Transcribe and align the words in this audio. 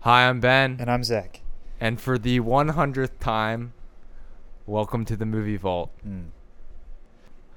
Hi, 0.00 0.28
I'm 0.28 0.40
Ben, 0.40 0.76
And 0.80 0.90
I'm 0.90 1.04
Zach. 1.04 1.40
and 1.80 2.00
for 2.00 2.18
the 2.18 2.40
100th 2.40 3.18
time, 3.20 3.72
welcome 4.66 5.04
to 5.04 5.16
the 5.16 5.26
Movie 5.26 5.56
Vault. 5.56 5.90
Mm. 6.06 6.28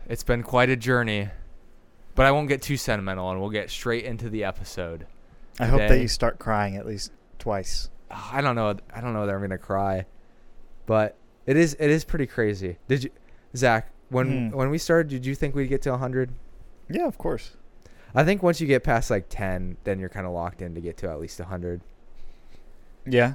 It's 0.07 0.23
been 0.23 0.43
quite 0.43 0.69
a 0.69 0.75
journey, 0.75 1.29
but 2.15 2.25
I 2.25 2.31
won't 2.31 2.49
get 2.49 2.61
too 2.61 2.75
sentimental, 2.77 3.29
and 3.31 3.39
we'll 3.39 3.49
get 3.49 3.69
straight 3.69 4.03
into 4.03 4.29
the 4.29 4.43
episode. 4.43 5.07
I 5.59 5.65
hope 5.67 5.79
that 5.79 5.99
you 5.99 6.07
start 6.07 6.39
crying 6.39 6.75
at 6.75 6.85
least 6.85 7.11
twice. 7.39 7.89
I 8.11 8.41
don't 8.41 8.55
know. 8.55 8.75
I 8.93 9.01
don't 9.01 9.13
know 9.13 9.25
that 9.25 9.33
I'm 9.33 9.41
gonna 9.41 9.57
cry, 9.57 10.05
but 10.85 11.15
it 11.45 11.55
is. 11.57 11.75
It 11.79 11.89
is 11.89 12.03
pretty 12.03 12.27
crazy. 12.27 12.77
Did 12.87 13.05
you, 13.05 13.09
Zach? 13.55 13.89
When 14.09 14.49
Hmm. 14.49 14.55
when 14.57 14.69
we 14.69 14.77
started, 14.77 15.09
did 15.09 15.25
you 15.25 15.33
think 15.35 15.55
we'd 15.55 15.67
get 15.69 15.81
to 15.83 15.91
100? 15.91 16.31
Yeah, 16.89 17.05
of 17.07 17.17
course. 17.17 17.55
I 18.13 18.23
think 18.23 18.43
once 18.43 18.59
you 18.61 18.67
get 18.67 18.83
past 18.83 19.09
like 19.09 19.25
10, 19.29 19.77
then 19.85 19.99
you're 19.99 20.09
kind 20.09 20.27
of 20.27 20.33
locked 20.33 20.61
in 20.61 20.75
to 20.75 20.81
get 20.81 20.97
to 20.97 21.09
at 21.09 21.19
least 21.19 21.39
100. 21.39 21.81
Yeah, 23.05 23.33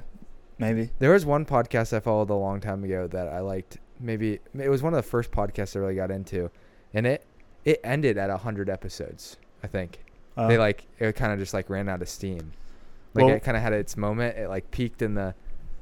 maybe. 0.57 0.91
There 0.99 1.11
was 1.11 1.25
one 1.25 1.45
podcast 1.45 1.93
I 1.95 1.99
followed 1.99 2.29
a 2.29 2.33
long 2.35 2.59
time 2.61 2.83
ago 2.83 3.07
that 3.07 3.27
I 3.27 3.39
liked. 3.39 3.77
Maybe 3.99 4.39
it 4.57 4.69
was 4.69 4.81
one 4.81 4.93
of 4.93 4.97
the 4.97 5.09
first 5.09 5.31
podcasts 5.31 5.75
I 5.75 5.79
really 5.79 5.95
got 5.95 6.11
into, 6.11 6.49
and 6.93 7.05
it 7.05 7.25
it 7.65 7.79
ended 7.83 8.17
at 8.17 8.29
hundred 8.39 8.69
episodes. 8.69 9.37
I 9.63 9.67
think 9.67 9.99
Uh, 10.37 10.47
they 10.47 10.57
like 10.57 10.85
it 10.99 11.13
kind 11.15 11.33
of 11.33 11.39
just 11.39 11.53
like 11.53 11.69
ran 11.69 11.89
out 11.89 12.01
of 12.01 12.09
steam. 12.09 12.53
Like 13.13 13.25
Well- 13.25 13.35
it 13.35 13.43
kind 13.43 13.57
of 13.57 13.63
had 13.63 13.73
its 13.73 13.97
moment. 13.97 14.37
It 14.37 14.47
like 14.49 14.71
peaked 14.71 15.01
in 15.01 15.15
the 15.15 15.35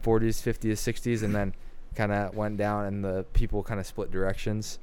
40s, 0.04 0.41
50s, 0.41 0.80
60s, 0.80 1.22
and 1.24 1.35
then 1.35 1.54
kind 1.96 2.12
of 2.12 2.35
went 2.35 2.58
down, 2.58 2.85
and 2.85 3.04
the 3.04 3.26
people 3.34 3.63
kind 3.63 3.80
of 3.80 3.85
split 3.85 4.12
directions. 4.12 4.80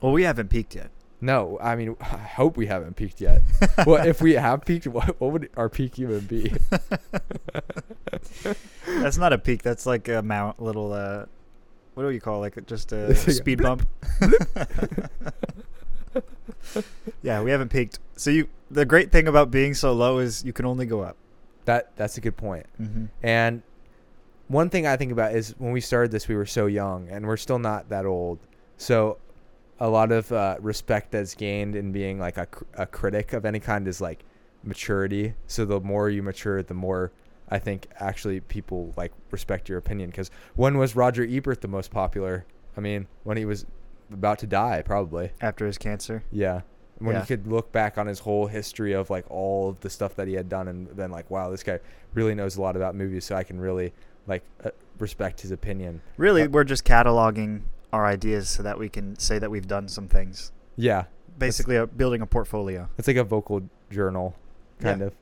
well, 0.00 0.12
we 0.12 0.24
haven't 0.24 0.48
peaked 0.50 0.74
yet. 0.74 0.90
No, 1.22 1.56
I 1.62 1.76
mean 1.76 1.96
I 2.00 2.04
hope 2.18 2.56
we 2.56 2.66
haven't 2.66 2.96
peaked 2.96 3.20
yet. 3.20 3.40
well, 3.86 4.04
if 4.04 4.20
we 4.20 4.32
have 4.34 4.64
peaked, 4.66 4.86
what, 4.88 5.18
what 5.20 5.32
would 5.32 5.48
our 5.56 5.68
peak 5.70 5.98
even 5.98 6.20
be? 6.26 6.52
That's 8.86 9.16
not 9.16 9.32
a 9.32 9.38
peak. 9.38 9.62
That's 9.62 9.86
like 9.86 10.08
a 10.08 10.20
mount, 10.20 10.60
little. 10.60 10.92
Uh, 10.92 11.26
what 11.94 12.02
do 12.02 12.10
you 12.10 12.20
call 12.20 12.42
it? 12.44 12.56
like 12.56 12.66
just 12.66 12.92
a 12.92 13.06
It's 13.10 13.20
like 13.20 13.28
a 13.28 13.32
speed 13.32 13.62
bump? 13.62 13.86
yeah, 17.22 17.40
we 17.42 17.50
haven't 17.50 17.68
peaked. 17.70 18.00
So 18.16 18.30
you, 18.30 18.48
the 18.70 18.84
great 18.84 19.12
thing 19.12 19.28
about 19.28 19.50
being 19.50 19.74
so 19.74 19.92
low 19.92 20.18
is 20.18 20.44
you 20.44 20.52
can 20.52 20.66
only 20.66 20.86
go 20.86 21.00
up. 21.00 21.16
that 21.66 21.94
that's 21.96 22.18
a 22.18 22.20
good 22.20 22.36
point. 22.36 22.66
Mm-hmm. 22.80 23.04
And 23.22 23.62
one 24.48 24.70
thing 24.70 24.86
I 24.86 24.96
think 24.96 25.12
about 25.12 25.34
is 25.34 25.54
when 25.58 25.72
we 25.72 25.80
started 25.80 26.10
this, 26.10 26.26
we 26.28 26.34
were 26.34 26.46
so 26.46 26.66
young, 26.66 27.08
and 27.08 27.26
we're 27.26 27.36
still 27.36 27.58
not 27.58 27.88
that 27.90 28.06
old. 28.06 28.38
So 28.76 29.18
a 29.82 29.88
lot 29.88 30.12
of 30.12 30.30
uh, 30.30 30.56
respect 30.60 31.10
that's 31.10 31.34
gained 31.34 31.74
in 31.74 31.90
being 31.90 32.16
like 32.20 32.36
a, 32.36 32.46
a 32.74 32.86
critic 32.86 33.32
of 33.32 33.44
any 33.44 33.58
kind 33.58 33.88
is 33.88 34.00
like 34.00 34.24
maturity. 34.62 35.34
So 35.48 35.64
the 35.64 35.80
more 35.80 36.08
you 36.08 36.22
mature, 36.22 36.62
the 36.62 36.72
more 36.74 37.10
I 37.48 37.58
think 37.58 37.88
actually 37.98 38.38
people 38.40 38.94
like 38.96 39.12
respect 39.32 39.68
your 39.68 39.78
opinion. 39.78 40.10
Because 40.10 40.30
when 40.54 40.78
was 40.78 40.94
Roger 40.94 41.26
Ebert 41.28 41.62
the 41.62 41.68
most 41.68 41.90
popular? 41.90 42.44
I 42.76 42.80
mean, 42.80 43.08
when 43.24 43.36
he 43.36 43.44
was 43.44 43.66
about 44.12 44.38
to 44.38 44.46
die, 44.46 44.82
probably. 44.84 45.32
After 45.40 45.66
his 45.66 45.78
cancer. 45.78 46.22
Yeah. 46.30 46.60
When 46.98 47.16
Yeah. 47.16 47.22
you 47.22 47.26
could 47.26 47.48
look 47.48 47.72
back 47.72 47.98
on 47.98 48.06
his 48.06 48.20
whole 48.20 48.46
history 48.46 48.92
of 48.92 49.10
like 49.10 49.28
all 49.28 49.68
of 49.68 49.80
the 49.80 49.90
stuff 49.90 50.14
that 50.14 50.28
he 50.28 50.34
had 50.34 50.48
done 50.48 50.68
and 50.68 50.86
then 50.94 51.10
like, 51.10 51.28
wow, 51.28 51.50
this 51.50 51.64
guy 51.64 51.80
really 52.14 52.36
knows 52.36 52.56
a 52.56 52.62
lot 52.62 52.76
about 52.76 52.94
movies, 52.94 53.24
so 53.24 53.34
I 53.34 53.42
can 53.42 53.58
really 53.60 53.92
like 54.28 54.44
uh, 54.64 54.70
respect 55.00 55.40
his 55.40 55.50
opinion. 55.50 56.02
Really, 56.16 56.42
Uh, 56.42 56.48
we're 56.50 56.62
just 56.62 56.84
cataloging 56.84 57.62
our 57.92 58.06
ideas 58.06 58.48
so 58.48 58.62
that 58.62 58.78
we 58.78 58.88
can 58.88 59.18
say 59.18 59.38
that 59.38 59.50
we've 59.50 59.68
done 59.68 59.88
some 59.88 60.08
things. 60.08 60.52
Yeah. 60.76 61.04
Basically, 61.38 61.76
uh 61.76 61.86
building 61.86 62.22
a 62.22 62.26
portfolio. 62.26 62.88
It's 62.98 63.08
like 63.08 63.16
a 63.16 63.24
vocal 63.24 63.62
journal, 63.90 64.34
kind 64.80 65.00
Yeah. 65.00 65.06
of, 65.08 65.14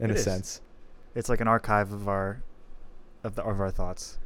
in 0.00 0.10
It 0.10 0.14
a 0.14 0.16
is. 0.16 0.24
sense. 0.24 0.60
It's 1.14 1.28
like 1.28 1.40
an 1.40 1.48
archive 1.48 1.92
of 1.92 2.08
our, 2.08 2.42
of 3.24 3.34
the 3.34 3.42
of 3.44 3.60
our 3.60 3.70
thoughts. 3.70 4.18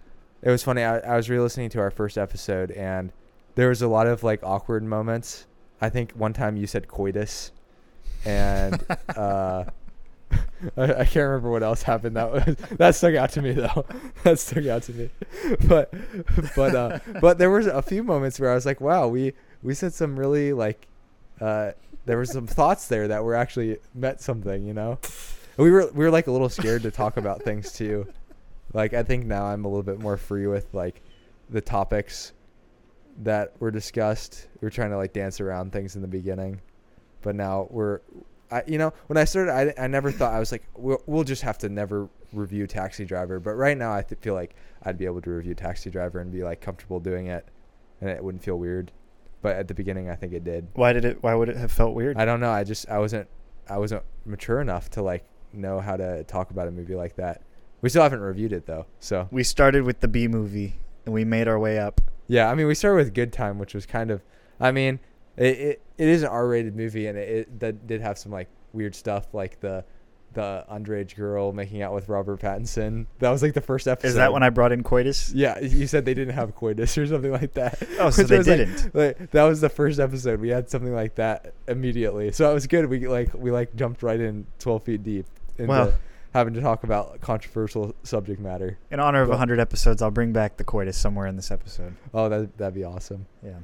It 0.43 0.51
was 0.51 0.63
funny. 0.63 0.83
I, 0.83 0.99
I 0.99 1.17
was 1.17 1.31
re-listening 1.31 1.71
to 1.71 1.81
our 1.81 1.91
first 1.91 2.19
episode, 2.19 2.71
and 2.73 3.13
there 3.55 3.69
was 3.69 3.81
a 3.83 3.89
lot 3.89 4.07
of 4.07 4.23
like 4.23 4.43
awkward 4.43 4.83
moments. 4.83 5.47
I 5.81 5.89
think 5.89 6.13
one 6.13 6.33
time 6.33 6.57
you 6.57 6.67
said 6.67 6.89
coitus, 6.89 7.53
and 8.25 8.85
uh, 9.17 9.65
I, 10.77 10.83
I 10.83 11.05
can't 11.05 11.28
remember 11.28 11.50
what 11.50 11.62
else 11.62 11.83
happened. 11.83 12.17
That 12.17 12.33
was 12.33 12.56
that 12.78 12.95
stuck 12.95 13.14
out 13.14 13.30
to 13.30 13.42
me 13.42 13.52
though. 13.52 13.84
that 14.24 14.39
stuck 14.39 14.67
out 14.67 14.83
to 14.84 14.92
me. 14.92 15.11
But 15.68 15.92
but 16.55 16.74
uh, 16.74 16.98
but 17.20 17.39
there 17.39 17.50
was 17.50 17.67
a 17.67 17.83
few 17.83 18.02
moments 18.02 18.39
where 18.39 18.50
I 18.50 18.55
was 18.55 18.67
like, 18.67 18.80
wow, 18.80 19.08
we 19.08 19.33
we 19.62 19.74
said 19.74 19.92
some 19.92 20.18
really 20.18 20.52
like 20.52 20.86
uh, 21.40 21.73
there 22.06 22.17
were 22.17 22.24
some 22.24 22.46
thoughts 22.46 22.89
there 22.89 23.08
that 23.08 23.24
were 23.24 23.34
actually 23.34 23.78
meant 23.95 24.20
something, 24.20 24.64
you 24.64 24.74
know. 24.74 24.98
We 25.56 25.70
were 25.70 25.90
we 25.92 26.05
were 26.05 26.11
like 26.11 26.27
a 26.27 26.33
little 26.33 26.48
scared 26.48 26.83
to 26.83 26.90
talk 26.90 27.17
about 27.17 27.42
things 27.42 27.73
too. 27.73 28.06
Like 28.73 28.94
I 28.94 29.02
think 29.02 29.27
now 29.27 29.44
I'm 29.44 29.64
a 29.64 29.68
little 29.68 29.83
bit 29.83 29.98
more 29.98 30.17
free 30.17 30.46
with 30.46 30.73
like 30.73 31.02
the 31.50 31.61
topics 31.61 32.33
that 33.18 33.52
were 33.61 33.70
discussed. 33.70 34.48
We 34.61 34.67
were 34.67 34.70
trying 34.70 34.90
to 34.90 34.96
like 34.96 35.12
dance 35.12 35.40
around 35.40 35.73
things 35.73 35.96
in 35.96 36.02
the 36.02 36.08
beginning, 36.08 36.61
but 37.20 37.34
now 37.34 37.68
we're, 37.70 38.00
I 38.52 38.63
you 38.67 38.79
know 38.79 38.92
when 39.07 39.17
I 39.17 39.24
started 39.24 39.52
I, 39.52 39.85
I 39.85 39.86
never 39.86 40.13
thought 40.13 40.33
I 40.33 40.39
was 40.39 40.52
like 40.52 40.64
we'll, 40.77 41.02
we'll 41.07 41.24
just 41.24 41.42
have 41.42 41.58
to 41.58 41.68
never 41.68 42.08
review 42.33 42.67
Taxi 42.67 43.05
Driver, 43.05 43.40
but 43.40 43.55
right 43.55 43.77
now 43.77 43.92
I 43.92 44.02
th- 44.02 44.20
feel 44.20 44.35
like 44.35 44.55
I'd 44.83 44.98
be 44.98 45.07
able 45.07 45.20
to 45.23 45.30
review 45.30 45.55
Taxi 45.55 45.90
Driver 45.90 46.20
and 46.20 46.33
be 46.33 46.42
like 46.42 46.61
comfortable 46.61 47.01
doing 47.01 47.27
it, 47.27 47.46
and 48.01 48.11
it 48.11 48.23
wouldn't 48.23 48.42
feel 48.45 48.58
weird. 48.58 48.92
But 49.41 49.57
at 49.57 49.68
the 49.68 49.74
beginning 49.74 50.11
I 50.11 50.14
think 50.14 50.33
it 50.33 50.45
did. 50.45 50.68
Why 50.74 50.92
did 50.92 51.05
it? 51.05 51.23
Why 51.23 51.35
would 51.35 51.48
it 51.48 51.57
have 51.57 51.73
felt 51.73 51.95
weird? 51.95 52.17
I 52.17 52.24
don't 52.24 52.41
know. 52.41 52.51
I 52.51 52.64
just 52.64 52.89
I 52.89 52.98
wasn't 52.98 53.29
I 53.68 53.79
wasn't 53.79 54.02
mature 54.24 54.61
enough 54.61 54.91
to 54.91 55.02
like 55.02 55.24
know 55.52 55.80
how 55.80 55.96
to 55.96 56.24
talk 56.24 56.51
about 56.51 56.68
a 56.68 56.70
movie 56.70 56.95
like 56.95 57.17
that. 57.17 57.42
We 57.80 57.89
still 57.89 58.02
haven't 58.02 58.20
reviewed 58.20 58.52
it 58.52 58.67
though, 58.67 58.86
so 59.01 59.29
we 59.30 59.42
started 59.42 59.83
with 59.83 60.01
the 60.01 60.08
B 60.08 60.29
movie 60.29 60.77
and 61.05 61.14
we 61.14 61.24
made 61.24 61.48
our 61.48 61.58
way 61.58 61.79
up. 61.79 62.01
Yeah, 62.29 62.51
I 62.51 62.55
mean, 62.55 62.67
we 62.67 62.74
started 62.74 62.96
with 62.96 63.14
Good 63.14 63.33
Time, 63.33 63.58
which 63.58 63.74
was 63.74 63.86
kind 63.86 64.11
of, 64.11 64.23
I 64.61 64.70
mean, 64.70 65.01
it 65.37 65.45
it, 65.59 65.83
it 65.98 66.09
is 66.09 66.23
an 66.23 66.29
R-rated 66.29 66.77
movie, 66.77 67.07
and 67.07 67.19
it, 67.19 67.29
it 67.29 67.61
that 67.61 67.87
did 67.87 68.01
have 68.01 68.19
some 68.19 68.33
like 68.33 68.48
weird 68.73 68.95
stuff, 68.95 69.33
like 69.33 69.61
the 69.61 69.85
the 70.35 70.65
underage 70.73 71.15
girl 71.15 71.53
making 71.53 71.83
out 71.83 71.93
with 71.93 72.09
Robert 72.09 72.41
Pattinson. 72.41 73.05
That 73.19 73.31
was 73.31 73.42
like 73.42 73.53
the 73.53 73.61
first 73.61 73.87
episode. 73.87 74.09
Is 74.09 74.15
that 74.15 74.33
when 74.33 74.42
I 74.42 74.48
brought 74.48 74.73
in 74.73 74.83
coitus? 74.83 75.31
Yeah, 75.35 75.61
you 75.61 75.87
said 75.87 76.07
they 76.07 76.15
didn't 76.15 76.33
have 76.35 76.55
coitus 76.55 76.97
or 76.97 77.07
something 77.07 77.31
like 77.33 77.53
that. 77.55 77.83
Oh, 77.98 78.09
so 78.09 78.23
they 78.23 78.42
didn't. 78.42 78.95
Like, 78.95 79.31
that 79.33 79.45
was 79.45 79.61
the 79.61 79.69
first 79.69 80.01
episode. 80.01 80.41
We 80.41 80.48
had 80.48 80.71
something 80.71 80.95
like 80.95 81.17
that 81.17 81.53
immediately, 81.69 82.33
so 82.33 82.51
it 82.51 82.55
was 82.55 82.67
good. 82.67 82.87
We 82.87 83.07
like 83.09 83.35
we 83.35 83.51
like 83.51 83.77
jumped 83.77 84.03
right 84.03 84.19
in 84.19 84.47
twelve 84.59 84.85
feet 84.85 85.03
deep 85.03 85.27
into 85.59 85.69
Well- 85.69 85.95
having 86.33 86.55
to 86.55 86.63
talk 86.63 86.83
about 86.83 87.21
controversial 87.21 87.95
subject 88.05 88.41
matter. 88.41 88.79
In 88.91 88.98
honor 89.01 89.21
of 89.21 89.29
Well- 89.29 89.35
100 89.37 89.61
episodes, 89.61 90.01
I'll 90.01 90.11
bring 90.11 90.33
back 90.33 90.57
the 90.57 90.65
coitus 90.65 90.97
somewhere 90.97 91.27
in 91.27 91.37
this 91.37 91.51
episode. 91.51 91.95
Oh, 92.15 92.31
that 92.31 92.57
that'd 92.57 92.73
be 92.75 92.85
awesome. 92.85 93.27
Yeah. 93.45 93.57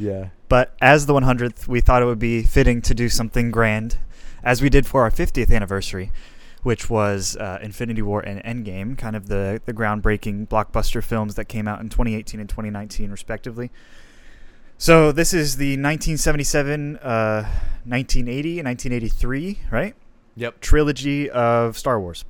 Yeah. 0.00 0.28
But 0.48 0.74
as 0.80 1.06
the 1.06 1.12
100th, 1.12 1.68
we 1.68 1.80
thought 1.80 2.02
it 2.02 2.06
would 2.06 2.18
be 2.18 2.42
fitting 2.42 2.82
to 2.82 2.94
do 2.94 3.08
something 3.08 3.50
grand, 3.50 3.98
as 4.42 4.62
we 4.62 4.68
did 4.68 4.86
for 4.86 5.02
our 5.02 5.10
50th 5.10 5.52
anniversary, 5.54 6.10
which 6.62 6.88
was 6.88 7.36
uh, 7.36 7.58
Infinity 7.62 8.02
War 8.02 8.20
and 8.20 8.42
Endgame, 8.42 8.96
kind 8.96 9.14
of 9.14 9.28
the, 9.28 9.60
the 9.66 9.72
groundbreaking 9.72 10.48
blockbuster 10.48 11.04
films 11.04 11.34
that 11.34 11.44
came 11.44 11.68
out 11.68 11.80
in 11.80 11.88
2018 11.88 12.40
and 12.40 12.48
2019, 12.48 13.10
respectively. 13.10 13.70
So 14.78 15.12
this 15.12 15.34
is 15.34 15.56
the 15.56 15.72
1977, 15.72 16.96
uh, 16.96 17.42
1980, 17.84 18.60
and 18.60 18.66
1983, 18.66 19.58
right? 19.70 19.94
Yep. 20.36 20.60
trilogy 20.60 21.28
of 21.28 21.76
Star 21.76 22.00
Wars. 22.00 22.24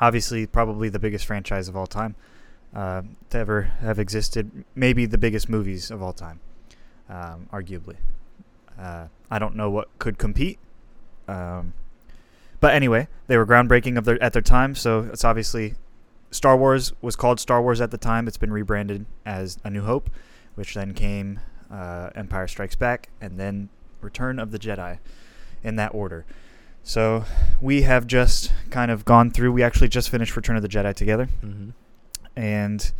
Obviously, 0.00 0.46
probably 0.46 0.88
the 0.88 1.00
biggest 1.00 1.26
franchise 1.26 1.68
of 1.68 1.76
all 1.76 1.88
time 1.88 2.14
uh, 2.74 3.02
to 3.30 3.38
ever 3.38 3.62
have 3.80 3.98
existed. 3.98 4.64
Maybe 4.76 5.06
the 5.06 5.18
biggest 5.18 5.48
movies 5.48 5.90
of 5.90 6.02
all 6.02 6.12
time, 6.12 6.40
um, 7.08 7.48
arguably. 7.52 7.96
Uh, 8.78 9.06
I 9.30 9.38
don't 9.38 9.54
know 9.56 9.70
what 9.70 9.88
could 9.98 10.18
compete. 10.18 10.58
Um, 11.28 11.72
but 12.60 12.74
anyway, 12.74 13.08
they 13.26 13.36
were 13.36 13.46
groundbreaking 13.46 13.96
of 13.98 14.04
their 14.04 14.22
at 14.22 14.32
their 14.32 14.42
time, 14.42 14.74
so 14.74 15.00
it's 15.12 15.24
obviously 15.24 15.74
Star 16.30 16.56
Wars 16.56 16.92
was 17.02 17.16
called 17.16 17.40
Star 17.40 17.60
Wars 17.62 17.80
at 17.80 17.90
the 17.90 17.98
time. 17.98 18.26
It's 18.28 18.36
been 18.36 18.52
rebranded 18.52 19.06
as 19.26 19.58
A 19.64 19.70
New 19.70 19.82
Hope, 19.82 20.10
which 20.54 20.74
then 20.74 20.94
came 20.94 21.40
uh, 21.70 22.10
Empire 22.14 22.46
Strikes 22.48 22.74
Back, 22.74 23.08
and 23.20 23.38
then 23.38 23.68
Return 24.00 24.38
of 24.38 24.50
the 24.52 24.58
Jedi, 24.58 24.98
in 25.62 25.76
that 25.76 25.94
order. 25.94 26.24
So 26.84 27.24
we 27.60 27.82
have 27.82 28.06
just 28.06 28.52
kind 28.70 28.90
of 28.90 29.04
gone 29.04 29.30
through. 29.30 29.52
We 29.52 29.62
actually 29.62 29.88
just 29.88 30.08
finished 30.10 30.34
Return 30.36 30.56
of 30.56 30.62
the 30.62 30.68
Jedi 30.68 30.94
together, 30.94 31.28
Mm-hmm. 31.44 31.70
and 32.36 32.92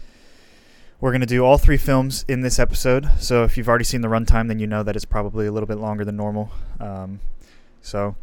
we're 1.03 1.11
going 1.11 1.21
to 1.21 1.27
do 1.27 1.45
all 1.45 1.59
three 1.59 1.77
films 1.77 2.25
in 2.29 2.43
this 2.43 2.61
episode. 2.61 3.09
So 3.19 3.43
if 3.43 3.57
you've 3.59 3.69
already 3.69 3.85
seen 3.85 4.03
the 4.03 4.09
runtime, 4.09 4.47
then 4.47 4.61
you 4.61 4.69
know 4.69 4.85
that 4.85 4.95
it's 4.95 5.05
probably 5.05 5.47
a 5.47 5.53
little 5.53 5.67
bit 5.67 5.79
longer 5.79 6.05
than 6.05 6.17
normal. 6.17 6.51
Um, 6.79 7.19
so 7.81 8.15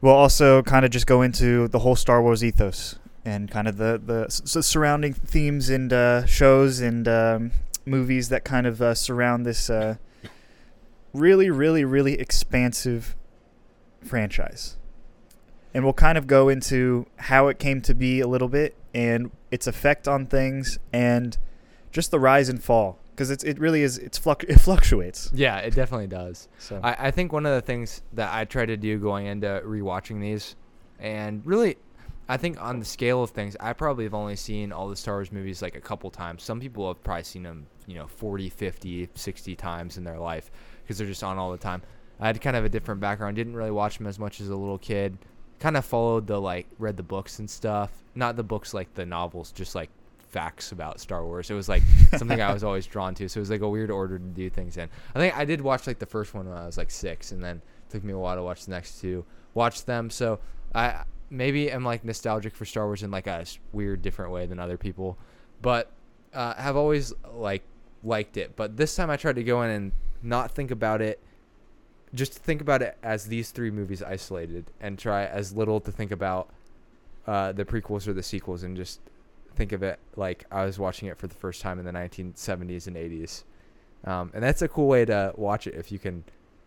we'll 0.00 0.14
also 0.14 0.62
kind 0.62 0.84
of 0.84 0.92
just 0.92 1.08
go 1.08 1.22
into 1.22 1.66
the 1.66 1.80
whole 1.80 1.96
Star 1.96 2.22
Wars 2.22 2.44
ethos 2.44 3.00
and 3.24 3.50
kind 3.50 3.66
of 3.66 3.78
the 3.78 4.00
the 4.02 4.26
s- 4.26 4.64
surrounding 4.64 5.12
themes 5.12 5.68
and 5.70 5.92
uh, 5.92 6.24
shows 6.24 6.78
and 6.80 7.08
um, 7.08 7.50
movies 7.84 8.28
that 8.28 8.44
kind 8.44 8.66
of 8.66 8.80
uh, 8.80 8.94
surround 8.94 9.44
this 9.44 9.68
uh, 9.68 9.96
really, 11.12 11.50
really, 11.50 11.84
really 11.84 12.14
expansive 12.14 13.16
franchise. 14.04 14.76
and 15.74 15.82
we'll 15.82 15.92
kind 15.92 16.16
of 16.16 16.28
go 16.28 16.48
into 16.48 17.06
how 17.16 17.48
it 17.48 17.58
came 17.58 17.80
to 17.82 17.92
be 17.94 18.20
a 18.20 18.26
little 18.28 18.48
bit 18.48 18.76
and 18.94 19.32
its 19.50 19.66
effect 19.66 20.06
on 20.06 20.24
things 20.24 20.78
and 20.92 21.36
just 21.90 22.10
the 22.10 22.20
rise 22.20 22.48
and 22.48 22.62
fall 22.62 22.98
because 23.18 23.30
it's 23.30 23.42
it 23.42 23.58
really 23.58 23.82
is 23.82 23.98
it's 23.98 24.18
fluc- 24.18 24.44
it 24.48 24.60
fluctuates. 24.60 25.30
Yeah, 25.34 25.58
it 25.58 25.74
definitely 25.74 26.06
does. 26.06 26.48
So 26.58 26.80
I, 26.82 27.08
I 27.08 27.10
think 27.10 27.32
one 27.32 27.46
of 27.46 27.54
the 27.54 27.60
things 27.60 28.02
that 28.12 28.32
I 28.32 28.44
try 28.44 28.64
to 28.64 28.76
do 28.76 28.98
going 28.98 29.26
into 29.26 29.60
rewatching 29.64 30.20
these, 30.20 30.54
and 31.00 31.44
really, 31.44 31.76
I 32.28 32.36
think 32.36 32.62
on 32.62 32.78
the 32.78 32.84
scale 32.84 33.22
of 33.22 33.30
things, 33.30 33.56
I 33.58 33.72
probably 33.72 34.04
have 34.04 34.14
only 34.14 34.36
seen 34.36 34.72
all 34.72 34.88
the 34.88 34.96
Star 34.96 35.16
Wars 35.16 35.32
movies 35.32 35.62
like 35.62 35.74
a 35.74 35.80
couple 35.80 36.10
times. 36.10 36.44
Some 36.44 36.60
people 36.60 36.86
have 36.86 37.02
probably 37.02 37.24
seen 37.24 37.42
them, 37.42 37.66
you 37.86 37.96
know, 37.96 38.06
40, 38.06 38.50
50, 38.50 39.08
60 39.14 39.56
times 39.56 39.96
in 39.96 40.04
their 40.04 40.18
life 40.18 40.50
because 40.82 40.98
they're 40.98 41.06
just 41.06 41.24
on 41.24 41.38
all 41.38 41.50
the 41.50 41.58
time. 41.58 41.82
I 42.20 42.26
had 42.26 42.40
kind 42.40 42.56
of 42.56 42.64
a 42.64 42.68
different 42.68 43.00
background. 43.00 43.36
Didn't 43.36 43.56
really 43.56 43.70
watch 43.70 43.98
them 43.98 44.06
as 44.06 44.18
much 44.18 44.40
as 44.40 44.48
a 44.48 44.56
little 44.56 44.78
kid. 44.78 45.18
Kind 45.58 45.76
of 45.76 45.84
followed 45.84 46.26
the 46.26 46.40
like 46.40 46.66
read 46.78 46.96
the 46.96 47.02
books 47.02 47.38
and 47.40 47.48
stuff. 47.50 47.90
Not 48.14 48.36
the 48.36 48.44
books 48.44 48.74
like 48.74 48.94
the 48.94 49.06
novels, 49.06 49.50
just 49.50 49.74
like 49.74 49.90
facts 50.28 50.72
about 50.72 51.00
Star 51.00 51.24
Wars. 51.24 51.50
It 51.50 51.54
was 51.54 51.68
like 51.68 51.82
something 52.16 52.40
I 52.40 52.52
was 52.52 52.64
always 52.64 52.86
drawn 52.86 53.14
to. 53.16 53.28
So 53.28 53.38
it 53.38 53.42
was 53.42 53.50
like 53.50 53.60
a 53.60 53.68
weird 53.68 53.90
order 53.90 54.18
to 54.18 54.24
do 54.24 54.50
things 54.50 54.76
in. 54.76 54.88
I 55.14 55.18
think 55.18 55.36
I 55.36 55.44
did 55.44 55.60
watch 55.60 55.86
like 55.86 55.98
the 55.98 56.06
first 56.06 56.34
one 56.34 56.48
when 56.48 56.56
I 56.56 56.66
was 56.66 56.76
like 56.76 56.90
six, 56.90 57.32
and 57.32 57.42
then 57.42 57.56
it 57.56 57.92
took 57.92 58.04
me 58.04 58.12
a 58.12 58.18
while 58.18 58.36
to 58.36 58.42
watch 58.42 58.64
the 58.64 58.70
next 58.70 59.00
two. 59.00 59.24
Watch 59.54 59.84
them. 59.84 60.10
So 60.10 60.38
I 60.74 61.02
maybe 61.30 61.70
am 61.70 61.84
like 61.84 62.04
nostalgic 62.04 62.54
for 62.54 62.64
Star 62.64 62.86
Wars 62.86 63.02
in 63.02 63.10
like 63.10 63.26
a 63.26 63.44
weird 63.72 64.02
different 64.02 64.32
way 64.32 64.46
than 64.46 64.58
other 64.58 64.76
people, 64.76 65.18
but 65.62 65.90
uh, 66.34 66.54
have 66.54 66.76
always 66.76 67.12
like 67.32 67.62
liked 68.04 68.36
it. 68.36 68.56
But 68.56 68.76
this 68.76 68.94
time 68.94 69.10
I 69.10 69.16
tried 69.16 69.36
to 69.36 69.44
go 69.44 69.62
in 69.62 69.70
and 69.70 69.92
not 70.22 70.52
think 70.52 70.70
about 70.70 71.00
it. 71.00 71.20
Just 72.14 72.32
think 72.32 72.62
about 72.62 72.80
it 72.80 72.96
as 73.02 73.26
these 73.26 73.50
three 73.50 73.70
movies 73.70 74.02
isolated, 74.02 74.70
and 74.80 74.98
try 74.98 75.26
as 75.26 75.52
little 75.52 75.78
to 75.80 75.92
think 75.92 76.10
about 76.10 76.48
uh, 77.26 77.52
the 77.52 77.64
prequels 77.66 78.08
or 78.08 78.14
the 78.14 78.22
sequels, 78.22 78.62
and 78.62 78.76
just 78.76 79.00
think 79.58 79.72
of 79.72 79.82
it 79.82 79.98
like 80.16 80.46
I 80.50 80.64
was 80.64 80.78
watching 80.78 81.08
it 81.08 81.18
for 81.18 81.26
the 81.26 81.34
first 81.34 81.60
time 81.60 81.78
in 81.78 81.84
the 81.84 81.92
1970s 81.92 82.86
and 82.86 82.96
80s. 82.96 83.44
Um, 84.04 84.30
and 84.32 84.42
that's 84.42 84.62
a 84.62 84.68
cool 84.68 84.86
way 84.86 85.04
to 85.04 85.32
watch 85.36 85.66
it 85.66 85.74
if 85.74 85.90
you 85.92 85.98
can 85.98 86.24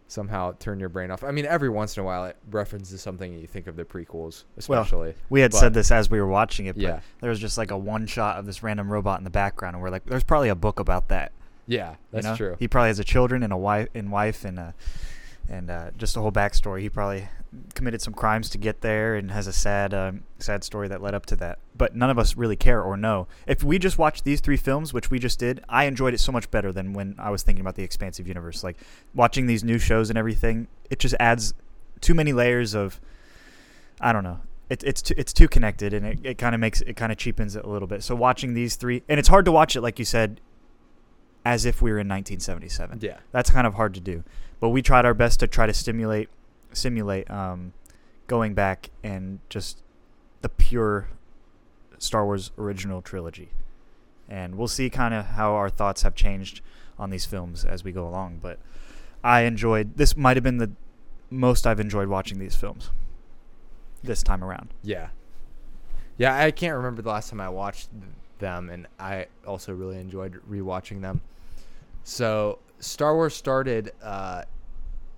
somehow 0.07 0.53
turn 0.59 0.77
your 0.79 0.89
brain 0.89 1.09
off. 1.09 1.23
I 1.23 1.31
mean, 1.31 1.45
every 1.45 1.69
once 1.69 1.95
in 1.95 2.01
a 2.01 2.05
while 2.05 2.25
it 2.25 2.35
references 2.51 3.01
something 3.01 3.31
and 3.31 3.41
you 3.41 3.47
think 3.47 3.67
of 3.67 3.77
the 3.77 3.85
prequels, 3.85 4.43
Well, 4.67 4.81
especially. 4.81 5.15
we 5.29 5.39
had 5.39 5.51
but- 5.51 5.57
said 5.59 5.73
this 5.73 5.89
as 5.89 6.09
we 6.11 6.19
were 6.19 6.27
watching 6.27 6.65
it, 6.65 6.75
but 6.75 6.83
Yeah. 6.83 6.99
there 7.21 7.29
was 7.29 7.39
just 7.39 7.57
like 7.57 7.71
a 7.71 7.77
one 7.77 8.05
shot 8.07 8.38
of 8.38 8.45
this 8.45 8.61
random 8.61 8.91
robot 8.91 9.19
in 9.19 9.23
the 9.23 9.29
background, 9.29 9.75
and 9.75 9.81
we're 9.81 9.89
like, 9.89 10.03
"There's 10.05 10.23
probably 10.25 10.49
a 10.49 10.55
book 10.55 10.79
about 10.79 11.07
that." 11.07 11.31
yeah, 11.67 11.91
you 11.91 11.97
that's 12.11 12.25
know? 12.25 12.35
true. 12.35 12.55
He 12.59 12.67
probably 12.67 12.89
has 12.89 12.99
a 12.99 13.03
children 13.05 13.43
and 13.43 13.53
a 13.53 13.57
wife 13.57 13.88
and 13.95 14.11
wife 14.11 14.43
and 14.43 14.59
uh 14.59 14.71
and 15.49 15.69
uh, 15.69 15.91
just 15.97 16.15
a 16.17 16.21
whole 16.21 16.31
backstory. 16.31 16.81
He 16.81 16.89
probably 16.89 17.27
committed 17.75 18.01
some 18.01 18.13
crimes 18.13 18.49
to 18.49 18.57
get 18.57 18.81
there 18.81 19.15
and 19.15 19.31
has 19.31 19.45
a 19.47 19.53
sad 19.53 19.93
um, 19.93 20.23
sad 20.39 20.63
story 20.63 20.88
that 20.88 21.01
led 21.01 21.13
up 21.13 21.25
to 21.27 21.35
that. 21.38 21.59
But 21.75 21.95
none 21.95 22.09
of 22.09 22.17
us 22.17 22.38
really 22.38 22.55
care 22.55 22.81
or 22.81 22.95
know. 22.95 23.27
If 23.45 23.63
we 23.63 23.77
just 23.77 23.97
watched 23.97 24.23
these 24.23 24.39
three 24.39 24.57
films, 24.57 24.93
which 24.93 25.09
we 25.09 25.19
just 25.19 25.39
did, 25.39 25.63
I 25.67 25.85
enjoyed 25.85 26.13
it 26.13 26.19
so 26.19 26.31
much 26.31 26.49
better 26.51 26.71
than 26.71 26.93
when 26.93 27.15
I 27.17 27.29
was 27.29 27.43
thinking 27.43 27.61
about 27.61 27.75
the 27.75 27.83
expansive 27.83 28.27
universe. 28.27 28.63
Like 28.63 28.77
watching 29.13 29.47
these 29.47 29.63
new 29.63 29.79
shows 29.79 30.09
and 30.09 30.17
everything, 30.17 30.67
it 30.89 30.99
just 30.99 31.15
adds 31.19 31.53
too 31.99 32.13
many 32.13 32.33
layers 32.33 32.73
of 32.73 32.99
I 33.99 34.13
don't 34.13 34.23
know. 34.23 34.39
It, 34.69 34.83
it's 34.85 35.01
too, 35.01 35.13
it's 35.17 35.33
too 35.33 35.49
connected 35.49 35.93
and 35.93 36.05
it, 36.05 36.19
it 36.23 36.38
kind 36.38 36.55
of 36.55 36.61
makes 36.61 36.81
it 36.81 36.95
kind 36.95 37.11
of 37.11 37.17
cheapens 37.17 37.55
it 37.55 37.65
a 37.65 37.69
little 37.69 37.88
bit. 37.88 38.03
So 38.03 38.15
watching 38.15 38.53
these 38.53 38.75
three 38.75 39.03
and 39.09 39.19
it's 39.19 39.29
hard 39.29 39.45
to 39.45 39.51
watch 39.51 39.75
it 39.75 39.81
like 39.81 39.99
you 39.99 40.05
said 40.05 40.39
as 41.43 41.65
if 41.65 41.81
we 41.81 41.91
were 41.91 41.97
in 41.97 42.07
1977 42.07 42.99
yeah. 43.01 43.17
that's 43.31 43.49
kind 43.49 43.67
of 43.67 43.73
hard 43.73 43.93
to 43.95 43.99
do. 43.99 44.23
But 44.61 44.69
we 44.69 44.81
tried 44.81 45.03
our 45.03 45.13
best 45.13 45.41
to 45.41 45.47
try 45.47 45.65
to 45.65 45.73
stimulate, 45.73 46.29
simulate 46.71 47.29
um, 47.29 47.73
going 48.27 48.53
back 48.53 48.91
and 49.03 49.39
just 49.49 49.83
the 50.41 50.47
pure 50.47 51.09
Star 51.97 52.23
Wars 52.23 52.51
original 52.57 53.01
trilogy. 53.01 53.49
And 54.29 54.55
we'll 54.55 54.69
see 54.69 54.89
kind 54.89 55.13
of 55.13 55.25
how 55.25 55.55
our 55.55 55.69
thoughts 55.69 56.03
have 56.03 56.15
changed 56.15 56.61
on 56.97 57.09
these 57.09 57.25
films 57.25 57.65
as 57.65 57.83
we 57.83 57.91
go 57.91 58.07
along. 58.07 58.39
But 58.41 58.59
I 59.23 59.41
enjoyed 59.41 59.97
this. 59.97 60.15
Might 60.15 60.37
have 60.37 60.43
been 60.43 60.57
the 60.57 60.71
most 61.29 61.67
I've 61.67 61.79
enjoyed 61.79 62.07
watching 62.07 62.39
these 62.39 62.55
films 62.55 62.91
this 64.03 64.23
time 64.23 64.43
around. 64.43 64.69
Yeah. 64.83 65.09
Yeah, 66.17 66.35
I 66.35 66.51
can't 66.51 66.75
remember 66.75 67.01
the 67.01 67.09
last 67.09 67.29
time 67.29 67.41
I 67.41 67.49
watched 67.49 67.89
them, 68.39 68.69
and 68.69 68.87
I 68.99 69.27
also 69.45 69.73
really 69.73 69.97
enjoyed 69.97 70.39
rewatching 70.49 71.01
them. 71.01 71.21
So, 72.03 72.59
Star 72.81 73.15
Wars 73.15 73.35
started, 73.35 73.93
uh, 74.03 74.43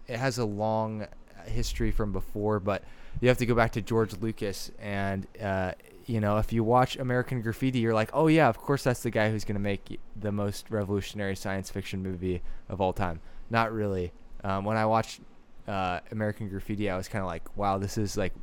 it 0.08 0.18
has 0.18 0.38
a 0.38 0.46
long 0.46 1.08
history 1.46 1.92
from 1.92 2.12
before, 2.12 2.60
but 2.60 2.84
you 3.22 3.28
have 3.30 3.38
to 3.38 3.46
go 3.46 3.56
back 3.56 3.72
to 3.72 3.82
George 3.82 4.14
Lucas. 4.20 4.72
And, 4.80 5.26
uh, 5.42 5.72
you 6.06 6.20
know, 6.20 6.38
if 6.38 6.54
you 6.54 6.64
watch 6.64 6.98
American 6.98 7.42
Graffiti, 7.42 7.80
you're 7.80 7.94
like, 7.94 8.10
oh, 8.14 8.28
yeah, 8.28 8.50
of 8.50 8.58
course 8.58 8.84
that's 8.84 9.02
the 9.02 9.10
guy 9.10 9.32
who's 9.32 9.46
going 9.46 9.56
to 9.56 9.62
make 9.62 10.00
the 10.16 10.32
most 10.32 10.70
revolutionary 10.70 11.36
science 11.36 11.70
fiction 11.70 12.04
movie 12.04 12.42
of 12.70 12.82
all 12.82 12.94
time. 12.94 13.22
Not 13.50 13.72
really. 13.72 14.12
Um, 14.44 14.66
when 14.66 14.78
I 14.78 14.86
watched 14.86 15.22
uh, 15.68 16.02
American 16.12 16.50
Graffiti, 16.50 16.90
I 16.90 16.98
was 16.98 17.08
kind 17.08 17.22
of 17.22 17.28
like, 17.28 17.58
wow, 17.58 17.78
this 17.78 17.98
is 17.98 18.18
like 18.18 18.34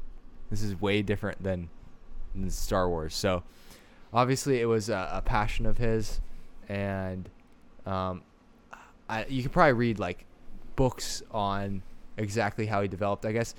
this 0.50 0.62
is 0.62 0.80
way 0.80 1.02
different 1.02 1.42
than, 1.42 1.68
than 2.34 2.50
Star 2.50 2.88
Wars. 2.88 3.14
So 3.14 3.42
obviously 4.12 4.60
it 4.60 4.64
was 4.64 4.88
a, 4.88 5.10
a 5.12 5.22
passion 5.22 5.66
of 5.66 5.78
his, 5.78 6.20
and 6.68 7.28
um, 7.86 8.22
I, 9.10 9.26
you 9.28 9.42
could 9.42 9.52
probably 9.52 9.72
read 9.72 9.98
like 9.98 10.24
books 10.76 11.22
on 11.32 11.82
exactly 12.16 12.66
how 12.66 12.80
he 12.80 12.88
developed. 12.88 13.26
I 13.26 13.32
guess 13.32 13.54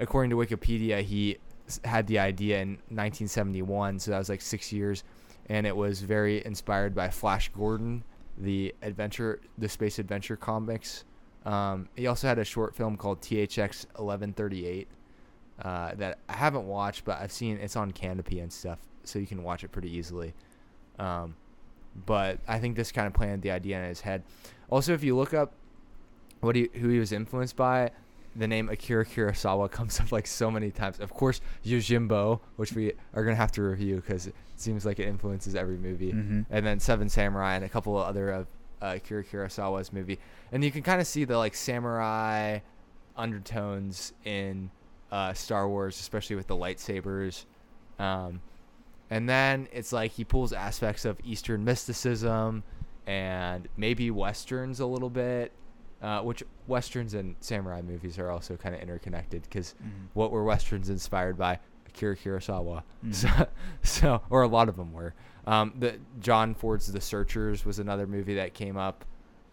according 0.00 0.30
to 0.30 0.36
Wikipedia, 0.36 1.02
he 1.02 1.36
had 1.84 2.06
the 2.06 2.18
idea 2.18 2.60
in 2.60 2.68
1971, 2.88 3.98
so 3.98 4.10
that 4.10 4.18
was 4.18 4.28
like 4.28 4.40
six 4.40 4.72
years, 4.72 5.04
and 5.48 5.66
it 5.66 5.76
was 5.76 6.00
very 6.00 6.44
inspired 6.44 6.94
by 6.94 7.10
Flash 7.10 7.50
Gordon, 7.50 8.02
the 8.38 8.74
adventure, 8.82 9.40
the 9.58 9.68
space 9.68 9.98
adventure 9.98 10.36
comics. 10.36 11.04
Um, 11.44 11.88
he 11.94 12.06
also 12.06 12.26
had 12.26 12.38
a 12.38 12.44
short 12.44 12.74
film 12.74 12.96
called 12.96 13.20
THX 13.20 13.84
1138 13.96 14.88
uh, 15.62 15.94
that 15.96 16.18
I 16.28 16.32
haven't 16.32 16.66
watched, 16.66 17.04
but 17.04 17.20
I've 17.20 17.32
seen 17.32 17.58
it's 17.58 17.76
on 17.76 17.92
Kanopy 17.92 18.42
and 18.42 18.50
stuff, 18.50 18.78
so 19.04 19.18
you 19.18 19.26
can 19.26 19.42
watch 19.42 19.64
it 19.64 19.72
pretty 19.72 19.94
easily. 19.94 20.32
Um, 20.98 21.36
but 22.06 22.38
I 22.48 22.58
think 22.58 22.76
this 22.76 22.92
kind 22.92 23.06
of 23.06 23.14
planted 23.14 23.42
the 23.42 23.50
idea 23.50 23.78
in 23.82 23.88
his 23.88 24.00
head. 24.02 24.22
Also, 24.70 24.92
if 24.92 25.04
you 25.04 25.16
look 25.16 25.32
up 25.34 25.52
what 26.40 26.56
he 26.56 26.68
who 26.74 26.88
he 26.88 26.98
was 26.98 27.12
influenced 27.12 27.56
by, 27.56 27.90
the 28.36 28.48
name 28.48 28.68
Akira 28.68 29.04
Kurosawa 29.04 29.70
comes 29.78 30.00
up 30.00 30.10
like 30.12 30.26
so 30.26 30.50
many 30.50 30.70
times. 30.70 30.98
Of 31.00 31.12
course, 31.14 31.40
Yojimbo, 31.64 32.40
which 32.56 32.72
we 32.72 32.92
are 33.14 33.22
gonna 33.24 33.36
have 33.36 33.52
to 33.52 33.62
review 33.62 33.96
because 33.96 34.26
it 34.26 34.34
seems 34.56 34.84
like 34.84 34.98
it 34.98 35.06
influences 35.08 35.54
every 35.54 35.76
movie, 35.76 36.12
Mhm. 36.12 36.46
and 36.50 36.66
then 36.66 36.80
Seven 36.80 37.08
Samurai 37.08 37.54
and 37.54 37.64
a 37.64 37.68
couple 37.68 37.98
of 37.98 38.06
other 38.06 38.30
of 38.30 38.46
uh, 38.82 38.94
Akira 38.96 39.24
Kurosawa's 39.24 39.92
movie, 39.92 40.18
and 40.52 40.62
you 40.64 40.70
can 40.70 40.82
kind 40.82 41.00
of 41.00 41.06
see 41.06 41.24
the 41.24 41.38
like 41.38 41.54
samurai 41.54 42.58
undertones 43.16 44.12
in 44.24 44.70
uh, 45.12 45.32
Star 45.32 45.68
Wars, 45.68 45.98
especially 46.00 46.36
with 46.36 46.46
the 46.48 46.56
lightsabers. 46.56 47.44
Um, 47.98 48.40
and 49.10 49.28
then 49.28 49.68
it's 49.72 49.92
like 49.92 50.12
he 50.12 50.24
pulls 50.24 50.52
aspects 50.52 51.04
of 51.04 51.18
Eastern 51.24 51.64
mysticism 51.64 52.62
and 53.06 53.68
maybe 53.76 54.10
westerns 54.10 54.80
a 54.80 54.86
little 54.86 55.10
bit, 55.10 55.52
uh, 56.02 56.20
which 56.20 56.42
westerns 56.66 57.14
and 57.14 57.36
samurai 57.40 57.82
movies 57.82 58.18
are 58.18 58.30
also 58.30 58.56
kind 58.56 58.74
of 58.74 58.80
interconnected 58.80 59.42
because 59.42 59.74
Mhm. 59.82 60.08
what 60.14 60.30
were 60.30 60.42
westerns 60.44 60.88
inspired 60.90 61.36
by? 61.36 61.58
Akira 61.86 62.16
Kurosawa. 62.16 62.82
Mhm. 63.04 63.12
So, 63.12 63.46
so, 63.82 64.22
or 64.30 64.42
a 64.42 64.48
lot 64.48 64.68
of 64.68 64.76
them 64.76 64.92
were. 64.92 65.14
Um, 65.46 65.74
the 65.78 65.98
John 66.20 66.54
Ford's 66.54 66.90
The 66.90 67.00
Searchers 67.00 67.64
was 67.66 67.78
another 67.78 68.06
movie 68.06 68.34
that 68.36 68.54
came 68.54 68.76
up. 68.78 69.04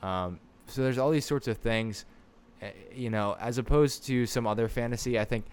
Um, 0.01 0.39
so 0.67 0.81
there's 0.81 0.97
all 0.97 1.11
these 1.11 1.25
sorts 1.25 1.47
of 1.49 1.57
things, 1.57 2.05
uh, 2.63 2.67
you 2.95 3.09
know, 3.09 3.35
as 3.39 3.57
opposed 3.57 4.05
to 4.05 4.25
some 4.25 4.47
other 4.47 4.69
fantasy. 4.69 5.19
I 5.19 5.25
think 5.25 5.45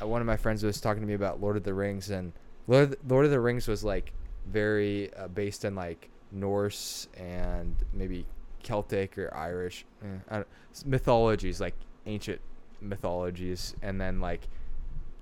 uh, 0.00 0.06
one 0.06 0.20
of 0.20 0.26
my 0.28 0.36
friends 0.36 0.62
was 0.62 0.80
talking 0.80 1.00
to 1.02 1.06
me 1.08 1.14
about 1.14 1.40
Lord 1.40 1.56
of 1.56 1.64
the 1.64 1.74
Rings, 1.74 2.08
and 2.10 2.32
Lord 2.68 2.96
Lord 3.08 3.24
of 3.24 3.30
the 3.30 3.40
Rings 3.40 3.66
was 3.66 3.82
like 3.82 4.12
very 4.46 5.12
uh, 5.14 5.28
based 5.28 5.64
in 5.64 5.74
like 5.74 6.08
Norse 6.30 7.08
and 7.16 7.74
maybe 7.92 8.26
Celtic 8.62 9.18
or 9.18 9.34
Irish 9.34 9.84
eh, 10.30 10.42
mythologies, 10.84 11.60
like 11.60 11.74
ancient 12.06 12.40
mythologies, 12.80 13.74
and 13.82 14.00
then 14.00 14.20
like 14.20 14.46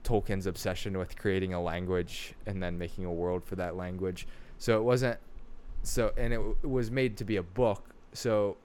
Tolkien's 0.04 0.46
obsession 0.46 0.98
with 0.98 1.16
creating 1.16 1.54
a 1.54 1.62
language 1.62 2.34
and 2.46 2.62
then 2.62 2.78
making 2.78 3.04
a 3.04 3.12
world 3.12 3.44
for 3.44 3.56
that 3.56 3.76
language. 3.76 4.26
So 4.58 4.78
it 4.78 4.82
wasn't 4.82 5.18
so, 5.82 6.12
and 6.16 6.32
it, 6.32 6.36
w- 6.36 6.56
it 6.62 6.66
was 6.66 6.90
made 6.90 7.16
to 7.18 7.24
be 7.24 7.36
a 7.36 7.42
book. 7.42 7.90
So 8.12 8.56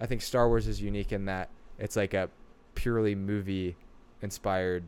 I 0.00 0.06
think 0.06 0.22
Star 0.22 0.48
Wars 0.48 0.66
is 0.66 0.80
unique 0.80 1.12
in 1.12 1.26
that 1.26 1.48
it's 1.78 1.96
like 1.96 2.14
a 2.14 2.28
purely 2.74 3.14
movie 3.14 3.76
inspired 4.22 4.84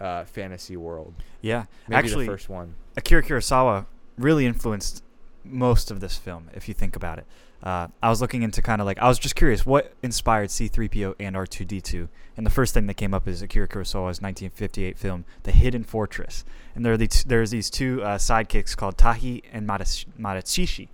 uh, 0.00 0.24
fantasy 0.24 0.76
world. 0.76 1.14
Yeah, 1.40 1.64
Maybe 1.88 1.98
actually, 1.98 2.26
the 2.26 2.32
first 2.32 2.48
one. 2.48 2.74
Akira 2.96 3.22
Kurosawa 3.22 3.86
really 4.18 4.46
influenced 4.46 5.02
most 5.44 5.90
of 5.90 6.00
this 6.00 6.16
film, 6.16 6.50
if 6.54 6.68
you 6.68 6.74
think 6.74 6.96
about 6.96 7.18
it. 7.18 7.26
Uh, 7.62 7.88
I 8.02 8.10
was 8.10 8.20
looking 8.20 8.42
into 8.42 8.60
kind 8.60 8.82
of 8.82 8.86
like 8.86 8.98
I 8.98 9.08
was 9.08 9.18
just 9.18 9.34
curious 9.34 9.64
what 9.64 9.94
inspired 10.02 10.50
C-3PO 10.50 11.14
and 11.18 11.34
R2D2, 11.34 12.08
and 12.36 12.44
the 12.44 12.50
first 12.50 12.74
thing 12.74 12.86
that 12.88 12.94
came 12.94 13.14
up 13.14 13.26
is 13.26 13.40
Akira 13.40 13.66
Kurosawa's 13.66 14.20
1958 14.20 14.98
film 14.98 15.24
The 15.44 15.52
Hidden 15.52 15.84
Fortress, 15.84 16.44
and 16.74 16.84
there 16.84 16.92
are 16.92 16.96
these 16.98 17.24
there's 17.24 17.50
these 17.50 17.70
two 17.70 18.02
uh, 18.02 18.18
sidekicks 18.18 18.76
called 18.76 18.98
Tahei 18.98 19.42
and 19.50 19.66
Matashichi, 19.66 20.88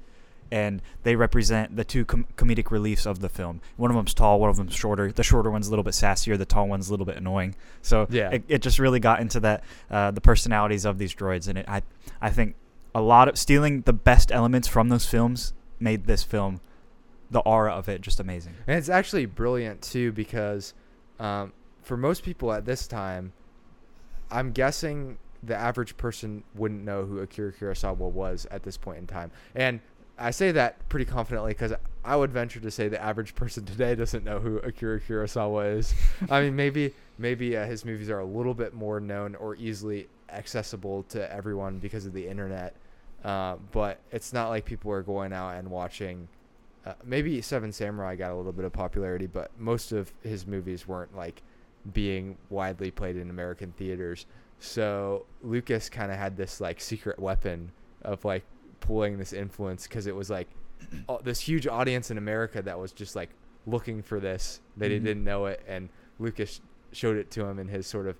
and 0.50 0.83
they 1.02 1.16
represent 1.16 1.76
the 1.76 1.85
two 1.85 2.04
com- 2.04 2.26
comedic 2.37 2.71
reliefs 2.71 3.07
of 3.07 3.21
the 3.21 3.28
film. 3.28 3.61
One 3.76 3.90
of 3.90 3.97
them's 3.97 4.14
tall, 4.14 4.40
one 4.40 4.50
of 4.50 4.57
them's 4.57 4.75
shorter. 4.75 5.12
The 5.12 5.23
shorter 5.23 5.50
one's 5.50 5.69
a 5.69 5.71
little 5.71 5.83
bit 5.85 5.95
sassier, 5.95 6.37
the 6.37 6.45
tall 6.45 6.69
one's 6.69 6.88
a 6.88 6.92
little 6.92 7.07
bit 7.07 7.16
annoying. 7.16 7.54
So 7.83 8.07
Yeah. 8.11 8.30
it, 8.30 8.45
it 8.49 8.62
just 8.62 8.78
really 8.78 9.00
got 9.00 9.21
into 9.21 9.40
that 9.40 9.64
uh, 9.90 10.11
the 10.11 10.21
personalities 10.21 10.85
of 10.85 10.99
these 10.99 11.14
droids, 11.14 11.49
and 11.49 11.59
it, 11.59 11.66
I 11.69 11.83
I 12.21 12.30
think 12.30 12.54
a 12.95 13.00
lot 13.00 13.28
of 13.28 13.38
stealing 13.38 13.83
the 13.83 13.92
best 13.92 14.33
elements 14.33 14.66
from 14.69 14.88
those 14.88 15.07
films 15.07 15.52
made 15.78 16.07
this 16.07 16.23
film 16.25 16.61
the 17.30 17.38
aura 17.40 17.73
of 17.73 17.88
it 17.88 18.00
just 18.00 18.19
amazing. 18.19 18.52
And 18.66 18.76
it's 18.76 18.88
actually 18.88 19.25
brilliant 19.26 19.80
too 19.83 20.11
because 20.11 20.75
um, 21.21 21.52
for 21.83 21.97
most 21.97 22.25
people 22.25 22.52
at 22.52 22.64
this 22.64 22.88
time, 22.88 23.33
I'm 24.30 24.50
guessing 24.52 25.19
the 25.42 25.57
average 25.57 25.97
person 25.97 26.42
wouldn't 26.54 26.85
know 26.85 27.04
who 27.04 27.21
Akira 27.21 27.52
Kurosawa 27.52 27.97
was 28.11 28.47
at 28.50 28.62
this 28.62 28.76
point 28.76 28.99
in 28.99 29.07
time. 29.07 29.30
And 29.54 29.80
I 30.21 30.31
say 30.31 30.53
that 30.53 30.89
pretty 30.89 31.07
confidently 31.07 31.53
because 31.53 31.73
I 32.05 32.15
would 32.15 32.31
venture 32.31 32.61
to 32.61 32.71
say 32.71 32.89
the 32.89 33.03
average 33.03 33.35
person 33.35 33.65
today 33.65 33.95
doesn't 33.95 34.23
know 34.25 34.39
who 34.39 34.59
Akira 34.59 35.00
Kurosawa 35.00 35.79
is. 35.79 35.95
I 36.31 36.43
mean, 36.43 36.55
maybe 36.55 36.95
maybe 37.19 37.57
uh, 37.57 37.65
his 37.67 37.85
movies 37.85 38.11
are 38.11 38.21
a 38.21 38.25
little 38.25 38.55
bit 38.55 38.75
more 38.75 39.00
known 39.00 39.35
or 39.35 39.57
easily 39.57 40.09
accessible 40.31 41.03
to 41.05 41.33
everyone 41.33 41.79
because 41.79 42.07
of 42.07 42.12
the 42.12 42.27
internet. 42.27 42.75
Uh, 43.25 43.57
but 43.73 43.99
it's 44.12 44.33
not 44.33 44.49
like 44.49 44.65
people 44.65 44.93
are 44.93 45.03
going 45.03 45.33
out 45.33 45.57
and 45.57 45.71
watching. 45.71 46.29
Uh, 46.87 46.95
maybe 47.05 47.41
Seven 47.43 47.73
Samurai 47.73 48.17
got 48.17 48.31
a 48.31 48.37
little 48.37 48.53
bit 48.53 48.65
of 48.65 48.73
popularity, 48.73 49.27
but 49.27 49.50
most 49.59 49.93
of 49.93 50.12
his 50.23 50.47
movies 50.47 50.87
weren't 50.87 51.15
like 51.17 51.43
being 51.93 52.37
widely 52.50 52.91
played 52.91 53.17
in 53.17 53.31
American 53.31 53.73
theaters. 53.73 54.27
So 54.59 55.25
Lucas 55.43 55.89
kind 55.89 56.12
of 56.12 56.19
had 56.19 56.37
this 56.37 56.61
like 56.61 56.81
secret 56.81 57.19
weapon 57.19 57.73
of 58.03 58.25
like 58.25 58.45
pulling 58.81 59.19
this 59.19 59.33
influence 59.33 59.87
because 59.87 60.07
it 60.07 60.15
was 60.15 60.31
like 60.31 60.49
all, 61.09 61.21
this 61.23 61.41
huge 61.41 61.67
audience 61.67 62.11
in 62.11 62.19
America 62.19 62.63
that 62.63 62.79
was 62.79 62.93
just 62.93 63.15
like 63.17 63.31
looking 63.67 64.03
for 64.03 64.19
this. 64.21 64.61
They 64.77 64.89
Mhm. 64.89 65.05
didn't 65.05 65.25
know 65.25 65.47
it, 65.47 65.63
and 65.69 65.89
Lucas 66.19 66.61
showed 66.93 67.17
it 67.17 67.31
to 67.33 67.45
him 67.45 67.59
in 67.59 67.69
his 67.69 67.87
sort 67.87 68.07
of 68.07 68.17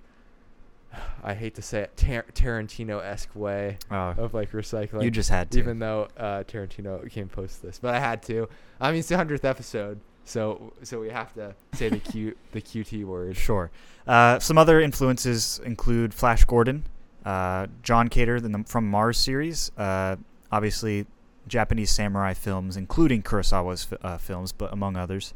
I 1.23 1.33
hate 1.33 1.55
to 1.55 1.61
say 1.61 1.81
it 1.81 1.95
Tar- 1.97 2.25
Tarantino 2.33 3.03
esque 3.03 3.35
way 3.35 3.77
Uh, 3.89 4.13
of 4.17 4.33
like 4.33 4.51
recycling. 4.51 5.03
you 5.03 5.11
just 5.11 5.29
had 5.29 5.49
to. 5.51 5.59
even 5.59 5.79
though 5.79 6.07
uh, 6.17 6.43
Tarantino 6.43 7.09
came 7.09 7.27
post 7.29 7.61
this, 7.61 7.79
but 7.79 7.93
I 7.95 7.99
had 7.99 8.21
to. 8.23 8.47
I 8.79 8.91
mean, 8.91 8.99
it's 8.99 9.07
the 9.09 9.17
hundredth 9.17 9.45
episode, 9.45 9.99
so 10.25 10.73
so 10.83 10.99
we 10.99 11.09
have 11.09 11.33
to 11.35 11.55
say 11.73 11.89
the 11.89 11.99
Q 11.99 12.35
the 12.51 12.61
QT 12.61 13.05
word. 13.05 13.35
Sure. 13.37 13.71
Uh, 14.05 14.39
some 14.39 14.57
other 14.57 14.81
influences 14.81 15.59
include 15.63 16.13
Flash 16.13 16.43
Gordon, 16.45 16.83
uh, 17.25 17.67
John 17.83 18.09
Carter 18.09 18.39
the, 18.41 18.63
from 18.67 18.87
Mars 18.89 19.17
series, 19.17 19.71
uh, 19.77 20.15
obviously 20.51 21.05
Japanese 21.47 21.91
samurai 21.91 22.33
films, 22.33 22.77
including 22.77 23.23
Kurosawa's 23.23 23.87
uh, 24.01 24.17
films, 24.17 24.51
but 24.51 24.71
among 24.71 24.95
others. 24.95 25.33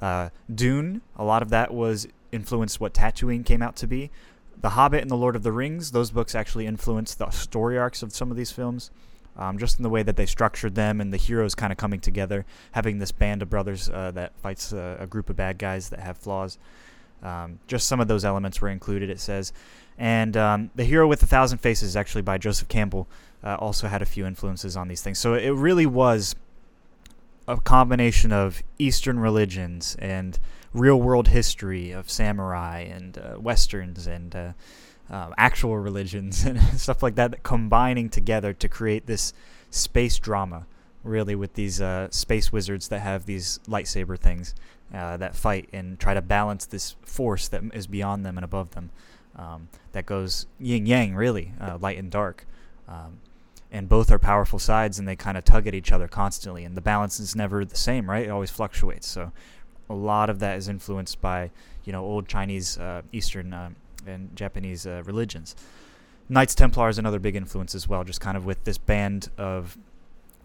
Uh, 0.00 0.30
Dune, 0.52 1.02
a 1.16 1.24
lot 1.24 1.42
of 1.42 1.50
that 1.50 1.72
was 1.72 2.08
influenced 2.32 2.80
what 2.80 2.94
Tatooine 2.94 3.44
came 3.44 3.62
out 3.62 3.76
to 3.76 3.86
be. 3.86 4.10
The 4.60 4.70
Hobbit 4.70 5.02
and 5.02 5.10
The 5.10 5.16
Lord 5.16 5.36
of 5.36 5.42
the 5.42 5.52
Rings, 5.52 5.92
those 5.92 6.10
books 6.10 6.34
actually 6.34 6.66
influenced 6.66 7.18
the 7.18 7.30
story 7.30 7.78
arcs 7.78 8.02
of 8.02 8.12
some 8.12 8.30
of 8.30 8.36
these 8.36 8.50
films. 8.50 8.90
Um, 9.36 9.58
just 9.58 9.78
in 9.80 9.82
the 9.82 9.90
way 9.90 10.04
that 10.04 10.14
they 10.14 10.26
structured 10.26 10.76
them 10.76 11.00
and 11.00 11.12
the 11.12 11.16
heroes 11.16 11.56
kind 11.56 11.72
of 11.72 11.76
coming 11.76 11.98
together, 11.98 12.46
having 12.70 13.00
this 13.00 13.10
band 13.10 13.42
of 13.42 13.50
brothers 13.50 13.90
uh, 13.90 14.12
that 14.12 14.36
fights 14.38 14.72
uh, 14.72 14.96
a 15.00 15.08
group 15.08 15.28
of 15.28 15.34
bad 15.34 15.58
guys 15.58 15.88
that 15.88 15.98
have 15.98 16.16
flaws. 16.16 16.56
Um, 17.20 17.58
just 17.66 17.88
some 17.88 17.98
of 17.98 18.06
those 18.06 18.24
elements 18.24 18.60
were 18.60 18.68
included, 18.68 19.10
it 19.10 19.18
says. 19.18 19.52
And 19.98 20.36
um, 20.36 20.70
The 20.76 20.84
Hero 20.84 21.08
with 21.08 21.22
a 21.22 21.26
Thousand 21.26 21.58
Faces, 21.58 21.90
is 21.90 21.96
actually 21.96 22.22
by 22.22 22.38
Joseph 22.38 22.68
Campbell, 22.68 23.08
uh, 23.44 23.56
also 23.60 23.86
had 23.86 24.02
a 24.02 24.06
few 24.06 24.26
influences 24.26 24.76
on 24.76 24.88
these 24.88 25.02
things. 25.02 25.18
So 25.18 25.34
it 25.34 25.50
really 25.50 25.86
was 25.86 26.34
a 27.46 27.58
combination 27.58 28.32
of 28.32 28.62
Eastern 28.78 29.18
religions 29.20 29.96
and 29.98 30.38
real 30.72 31.00
world 31.00 31.28
history 31.28 31.92
of 31.92 32.10
samurai 32.10 32.80
and 32.80 33.18
uh, 33.18 33.36
westerns 33.38 34.06
and 34.06 34.34
uh, 34.34 34.52
um, 35.10 35.34
actual 35.36 35.76
religions 35.76 36.44
and 36.46 36.60
stuff 36.80 37.02
like 37.02 37.14
that, 37.16 37.42
combining 37.42 38.08
together 38.08 38.52
to 38.54 38.68
create 38.68 39.06
this 39.06 39.32
space 39.70 40.18
drama, 40.18 40.66
really, 41.02 41.34
with 41.34 41.54
these 41.54 41.80
uh, 41.80 42.08
space 42.10 42.50
wizards 42.50 42.88
that 42.88 43.00
have 43.00 43.26
these 43.26 43.60
lightsaber 43.68 44.18
things 44.18 44.54
uh, 44.94 45.16
that 45.18 45.36
fight 45.36 45.68
and 45.72 45.98
try 45.98 46.14
to 46.14 46.22
balance 46.22 46.66
this 46.66 46.96
force 47.02 47.48
that 47.48 47.62
is 47.74 47.86
beyond 47.86 48.24
them 48.24 48.38
and 48.38 48.44
above 48.44 48.70
them. 48.70 48.90
Um, 49.36 49.68
that 49.92 50.06
goes 50.06 50.46
yin 50.60 50.86
yang, 50.86 51.14
really, 51.14 51.52
uh, 51.60 51.76
light 51.80 51.98
and 51.98 52.10
dark. 52.10 52.46
Um, 52.88 53.18
and 53.74 53.88
both 53.88 54.08
are 54.12 54.20
powerful 54.20 54.60
sides, 54.60 55.00
and 55.00 55.08
they 55.08 55.16
kind 55.16 55.36
of 55.36 55.44
tug 55.44 55.66
at 55.66 55.74
each 55.74 55.90
other 55.90 56.06
constantly. 56.06 56.64
And 56.64 56.76
the 56.76 56.80
balance 56.80 57.18
is 57.18 57.34
never 57.34 57.64
the 57.64 57.76
same, 57.76 58.08
right? 58.08 58.24
It 58.24 58.30
always 58.30 58.48
fluctuates. 58.50 59.08
So 59.08 59.32
a 59.90 59.94
lot 59.94 60.30
of 60.30 60.38
that 60.38 60.56
is 60.56 60.68
influenced 60.68 61.20
by 61.20 61.50
you 61.84 61.92
know 61.92 62.04
old 62.04 62.28
Chinese, 62.28 62.78
uh, 62.78 63.02
Eastern, 63.12 63.52
um, 63.52 63.74
and 64.06 64.34
Japanese 64.36 64.86
uh, 64.86 65.02
religions. 65.04 65.56
Knights 66.28 66.54
Templar 66.54 66.88
is 66.88 66.98
another 66.98 67.18
big 67.18 67.34
influence 67.34 67.74
as 67.74 67.88
well, 67.88 68.04
just 68.04 68.20
kind 68.20 68.36
of 68.36 68.46
with 68.46 68.62
this 68.62 68.78
band 68.78 69.28
of 69.36 69.76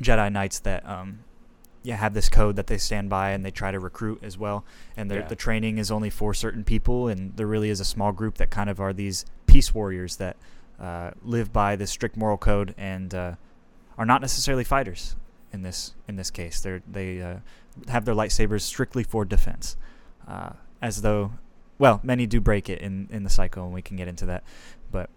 Jedi 0.02 0.32
Knights 0.32 0.60
that 0.62 0.84
um, 0.90 1.20
yeah 1.84 1.98
have 1.98 2.16
this 2.16 2.30
code 2.30 2.56
that 2.56 2.66
they 2.66 2.80
stand 2.80 3.12
by 3.12 3.30
and 3.30 3.46
they 3.46 3.52
try 3.52 3.70
to 3.70 3.80
recruit 3.80 4.20
as 4.24 4.40
well. 4.40 4.66
And 4.98 5.12
Yeah. 5.12 5.22
the 5.22 5.36
training 5.36 5.78
is 5.78 5.92
only 5.92 6.10
for 6.10 6.34
certain 6.34 6.64
people, 6.64 7.08
and 7.08 7.38
there 7.38 7.48
really 7.48 7.70
is 7.70 7.80
a 7.80 7.86
small 7.86 8.12
group 8.12 8.40
that 8.40 8.50
kind 8.50 8.72
of 8.72 8.80
are 8.82 8.92
these 8.92 9.24
peace 9.46 9.72
warriors 9.74 10.16
that 10.16 10.36
uh, 10.80 11.12
live 11.24 11.52
by 11.52 11.76
this 11.76 11.92
strict 11.92 12.16
moral 12.16 12.38
code 12.38 12.74
and 12.78 13.14
uh, 13.14 13.34
are 13.98 14.06
not 14.06 14.22
necessarily 14.22 14.64
fighters 14.64 15.16
in 15.52 15.62
this 15.62 15.94
in 16.08 16.16
this 16.16 16.32
case. 16.32 16.60
They 16.62 16.82
they 16.90 17.22
uh, 17.22 17.38
have 17.88 18.06
their 18.06 18.16
lightsabers 18.16 18.62
strictly 18.62 19.04
for 19.04 19.26
defense, 19.26 19.78
uh, 20.28 20.52
as 20.82 21.02
though 21.02 21.34
well 21.78 22.00
many 22.04 22.26
do 22.26 22.40
break 22.40 22.70
it 22.70 22.80
in 22.80 23.08
in 23.12 23.24
the 23.24 23.30
cycle, 23.30 23.66
and 23.66 23.74
we 23.74 23.82
can 23.82 23.98
get 23.98 24.08
into 24.08 24.26
that. 24.26 24.44
But 24.92 25.10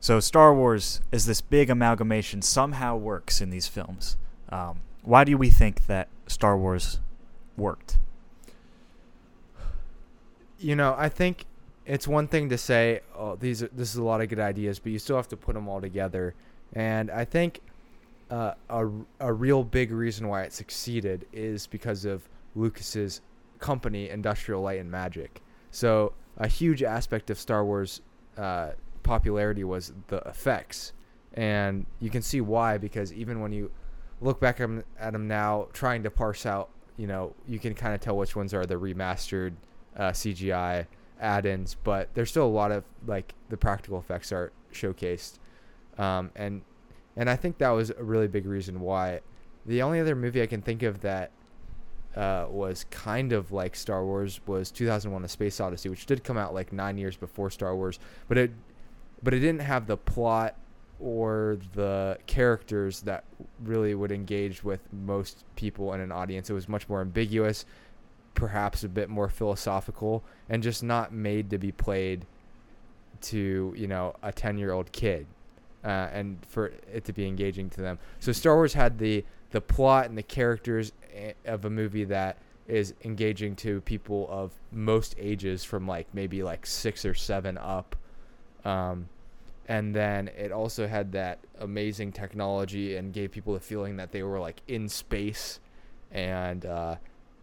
so 0.00 0.20
Star 0.20 0.54
Wars 0.54 1.00
is 1.10 1.26
this 1.26 1.40
big 1.40 1.70
amalgamation 1.70 2.42
somehow 2.42 2.96
works 2.96 3.40
in 3.40 3.50
these 3.50 3.66
films. 3.66 4.16
Um, 4.50 4.80
why 5.02 5.24
do 5.24 5.36
we 5.36 5.50
think 5.50 5.86
that 5.86 6.08
Star 6.26 6.56
Wars 6.56 7.00
worked? 7.56 7.98
You 10.58 10.76
know, 10.76 10.94
I 10.98 11.08
think 11.08 11.46
it's 11.88 12.06
one 12.06 12.28
thing 12.28 12.50
to 12.50 12.58
say, 12.58 13.00
"Oh, 13.16 13.34
these 13.34 13.62
are, 13.62 13.68
this 13.68 13.90
is 13.90 13.96
a 13.96 14.04
lot 14.04 14.20
of 14.20 14.28
good 14.28 14.38
ideas," 14.38 14.78
but 14.78 14.92
you 14.92 14.98
still 14.98 15.16
have 15.16 15.28
to 15.28 15.36
put 15.36 15.54
them 15.54 15.68
all 15.68 15.80
together. 15.80 16.34
And 16.74 17.10
I 17.10 17.24
think 17.24 17.62
uh, 18.30 18.52
a 18.68 18.88
a 19.20 19.32
real 19.32 19.64
big 19.64 19.90
reason 19.90 20.28
why 20.28 20.42
it 20.42 20.52
succeeded 20.52 21.26
is 21.32 21.66
because 21.66 22.04
of 22.04 22.28
Lucas's 22.54 23.22
company, 23.58 24.10
Industrial 24.10 24.60
Light 24.60 24.80
and 24.80 24.90
Magic. 24.90 25.42
So 25.70 26.12
a 26.36 26.46
huge 26.46 26.82
aspect 26.82 27.30
of 27.30 27.38
Star 27.38 27.64
Wars 27.64 28.02
uh, 28.36 28.72
popularity 29.02 29.64
was 29.64 29.92
the 30.08 30.18
effects, 30.18 30.92
and 31.32 31.86
you 32.00 32.10
can 32.10 32.20
see 32.20 32.42
why 32.42 32.76
because 32.76 33.14
even 33.14 33.40
when 33.40 33.52
you 33.52 33.70
look 34.20 34.40
back 34.40 34.60
at 34.60 35.12
them 35.12 35.26
now, 35.26 35.68
trying 35.72 36.02
to 36.02 36.10
parse 36.10 36.44
out, 36.44 36.68
you 36.98 37.06
know, 37.06 37.32
you 37.46 37.58
can 37.58 37.72
kind 37.72 37.94
of 37.94 38.00
tell 38.02 38.16
which 38.16 38.36
ones 38.36 38.52
are 38.52 38.66
the 38.66 38.74
remastered 38.74 39.54
uh, 39.96 40.10
CGI 40.10 40.86
add-ins, 41.20 41.76
but 41.84 42.08
there's 42.14 42.30
still 42.30 42.46
a 42.46 42.48
lot 42.48 42.72
of 42.72 42.84
like 43.06 43.34
the 43.48 43.56
practical 43.56 43.98
effects 43.98 44.32
are 44.32 44.52
showcased, 44.72 45.38
um, 45.98 46.30
and 46.36 46.62
and 47.16 47.28
I 47.28 47.36
think 47.36 47.58
that 47.58 47.70
was 47.70 47.90
a 47.90 48.02
really 48.02 48.28
big 48.28 48.46
reason 48.46 48.80
why. 48.80 49.20
The 49.66 49.82
only 49.82 50.00
other 50.00 50.14
movie 50.14 50.40
I 50.40 50.46
can 50.46 50.62
think 50.62 50.82
of 50.82 51.00
that 51.02 51.30
uh, 52.16 52.46
was 52.48 52.84
kind 52.90 53.32
of 53.32 53.52
like 53.52 53.76
Star 53.76 54.04
Wars 54.04 54.40
was 54.46 54.70
2001: 54.70 55.24
A 55.24 55.28
Space 55.28 55.60
Odyssey, 55.60 55.88
which 55.88 56.06
did 56.06 56.24
come 56.24 56.36
out 56.38 56.54
like 56.54 56.72
nine 56.72 56.96
years 56.98 57.16
before 57.16 57.50
Star 57.50 57.76
Wars, 57.76 57.98
but 58.28 58.38
it 58.38 58.50
but 59.22 59.34
it 59.34 59.40
didn't 59.40 59.62
have 59.62 59.86
the 59.86 59.96
plot 59.96 60.56
or 61.00 61.58
the 61.74 62.18
characters 62.26 63.02
that 63.02 63.24
really 63.62 63.94
would 63.94 64.10
engage 64.10 64.64
with 64.64 64.80
most 64.92 65.44
people 65.54 65.92
in 65.94 66.00
an 66.00 66.10
audience. 66.10 66.50
It 66.50 66.54
was 66.54 66.68
much 66.68 66.88
more 66.88 67.00
ambiguous, 67.00 67.66
perhaps 68.38 68.84
a 68.84 68.88
bit 68.88 69.08
more 69.08 69.28
philosophical, 69.28 70.22
and 70.48 70.62
just 70.62 70.82
not 70.82 71.12
made 71.12 71.50
to 71.50 71.58
be 71.58 71.72
played 71.72 72.24
to 73.20 73.74
you 73.76 73.88
know 73.88 74.14
a 74.22 74.30
10 74.30 74.58
year 74.58 74.70
old 74.70 74.92
kid 74.92 75.26
uh, 75.84 76.08
and 76.12 76.38
for 76.46 76.72
it 76.92 77.04
to 77.04 77.12
be 77.12 77.26
engaging 77.26 77.68
to 77.70 77.80
them. 77.80 77.98
So 78.20 78.30
star 78.30 78.54
wars 78.54 78.74
had 78.74 78.98
the 78.98 79.24
the 79.50 79.60
plot 79.60 80.06
and 80.06 80.16
the 80.16 80.22
characters 80.22 80.92
eh, 81.14 81.32
of 81.46 81.64
a 81.64 81.70
movie 81.70 82.04
that 82.04 82.38
is 82.66 82.94
engaging 83.02 83.56
to 83.56 83.80
people 83.80 84.28
of 84.30 84.52
most 84.70 85.14
ages 85.18 85.64
from 85.64 85.86
like 85.86 86.06
maybe 86.12 86.42
like 86.42 86.66
six 86.66 87.04
or 87.04 87.14
seven 87.14 87.58
up. 87.58 87.96
Um, 88.64 89.08
and 89.66 89.94
then 89.94 90.28
it 90.28 90.52
also 90.52 90.86
had 90.86 91.12
that 91.12 91.38
amazing 91.60 92.12
technology 92.12 92.96
and 92.96 93.12
gave 93.12 93.32
people 93.32 93.54
the 93.54 93.60
feeling 93.60 93.96
that 93.96 94.12
they 94.12 94.22
were 94.22 94.38
like 94.38 94.60
in 94.68 94.88
space 94.88 95.60
and 96.10 96.64
uh, 96.66 96.96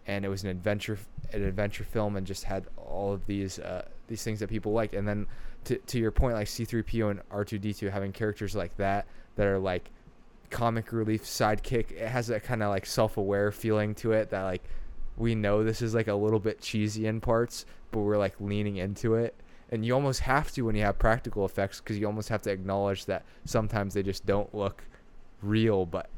and 0.08 0.26
it 0.26 0.30
was 0.30 0.44
an 0.44 0.50
adventure 0.50 0.98
an 1.34 1.44
adventure 1.44 1.84
film 1.84 2.16
and 2.16 2.26
just 2.28 2.44
had 2.44 2.66
all 2.78 3.14
of 3.14 3.26
these 3.26 3.60
uh, 3.60 3.86
these 4.08 4.24
things 4.24 4.40
that 4.40 4.50
people 4.50 4.72
liked 4.72 4.94
and 4.94 5.08
then 5.08 5.28
to, 5.64 5.78
to 5.78 6.00
your 6.00 6.12
point 6.12 6.36
like 6.36 6.48
C3PO 6.48 7.12
and 7.12 7.30
R2D2 7.30 7.92
having 7.92 8.12
characters 8.12 8.56
like 8.56 8.76
that 8.78 9.08
that 9.36 9.48
are 9.48 9.60
like 9.60 9.90
comic 10.52 10.92
relief 10.94 11.24
sidekick 11.24 11.92
it 11.92 12.08
has 12.08 12.28
that 12.28 12.44
kind 12.44 12.62
of 12.62 12.70
like 12.70 12.86
self-aware 12.86 13.52
feeling 13.52 13.96
to 13.96 14.12
it 14.12 14.30
that 14.30 14.44
like 14.44 14.64
we 15.18 15.34
know 15.34 15.64
this 15.64 15.82
is 15.82 15.96
like 15.96 16.08
a 16.08 16.14
little 16.14 16.40
bit 16.40 16.62
cheesy 16.62 17.08
in 17.08 17.20
parts 17.20 17.66
but 17.96 18.02
we're 18.02 18.18
like 18.18 18.36
leaning 18.42 18.76
into 18.76 19.16
it. 19.16 19.34
And 19.72 19.86
you 19.86 19.94
almost 19.94 20.20
have 20.22 20.52
to 20.52 20.64
when 20.64 20.76
you 20.76 20.84
have 20.84 21.00
practical 21.00 21.46
effects 21.46 21.80
because 21.80 21.98
you 21.98 22.06
almost 22.06 22.28
have 22.28 22.42
to 22.44 22.52
acknowledge 22.52 23.06
that 23.06 23.24
sometimes 23.46 23.94
they 23.94 24.04
just 24.04 24.26
don't 24.26 24.54
look 24.54 24.84
real 25.42 25.86
but 25.86 26.10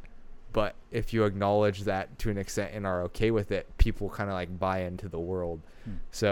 but 0.58 0.72
if 0.92 1.14
you 1.14 1.24
acknowledge 1.26 1.80
that 1.84 2.06
to 2.22 2.30
an 2.34 2.38
extent 2.38 2.70
and 2.74 2.84
are 2.86 3.02
okay 3.04 3.30
with 3.32 3.50
it 3.52 3.64
people 3.78 4.10
kind 4.10 4.30
of 4.30 4.34
like 4.42 4.52
buy 4.60 4.78
into 4.90 5.08
the 5.16 5.20
world 5.32 5.60
Hmm. 5.86 5.96
so 6.12 6.30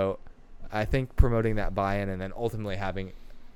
i 0.71 0.83
think 0.91 1.15
promoting 1.15 1.55
that 1.61 1.73
buy-in 1.75 2.07
and 2.09 2.19
then 2.23 2.31
ultimately 2.45 2.75
having 2.87 3.13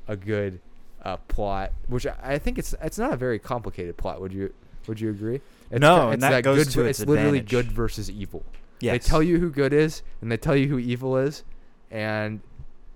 a 0.07 0.15
good 0.15 0.59
uh, 1.03 1.17
plot 1.33 1.71
which 1.87 2.05
I, 2.05 2.15
I 2.35 2.37
think 2.43 2.57
it's 2.61 2.73
it's 2.87 2.99
not 2.99 3.11
a 3.13 3.17
very 3.25 3.39
complicated 3.39 3.95
plot 3.97 4.21
would 4.21 4.33
you 4.39 4.53
would 4.87 4.99
you 5.01 5.09
agree 5.09 5.39
it's 5.71 5.81
No, 5.81 5.95
ki- 5.95 6.01
and 6.03 6.13
it's 6.15 6.21
that 6.35 6.43
goes 6.43 6.65
good 6.65 6.71
to 6.73 6.81
its 6.85 6.99
it's 6.99 7.09
literally 7.09 7.39
advantage. 7.39 7.49
good 7.51 7.71
versus 7.71 8.09
evil 8.11 8.43
Yes. 8.81 8.93
they 8.93 8.99
tell 9.11 9.23
you 9.23 9.39
who 9.39 9.49
good 9.49 9.73
is 9.73 10.03
and 10.21 10.31
they 10.31 10.37
tell 10.37 10.55
you 10.55 10.67
who 10.67 10.77
evil 10.79 11.17
is 11.17 11.43
and 11.91 12.41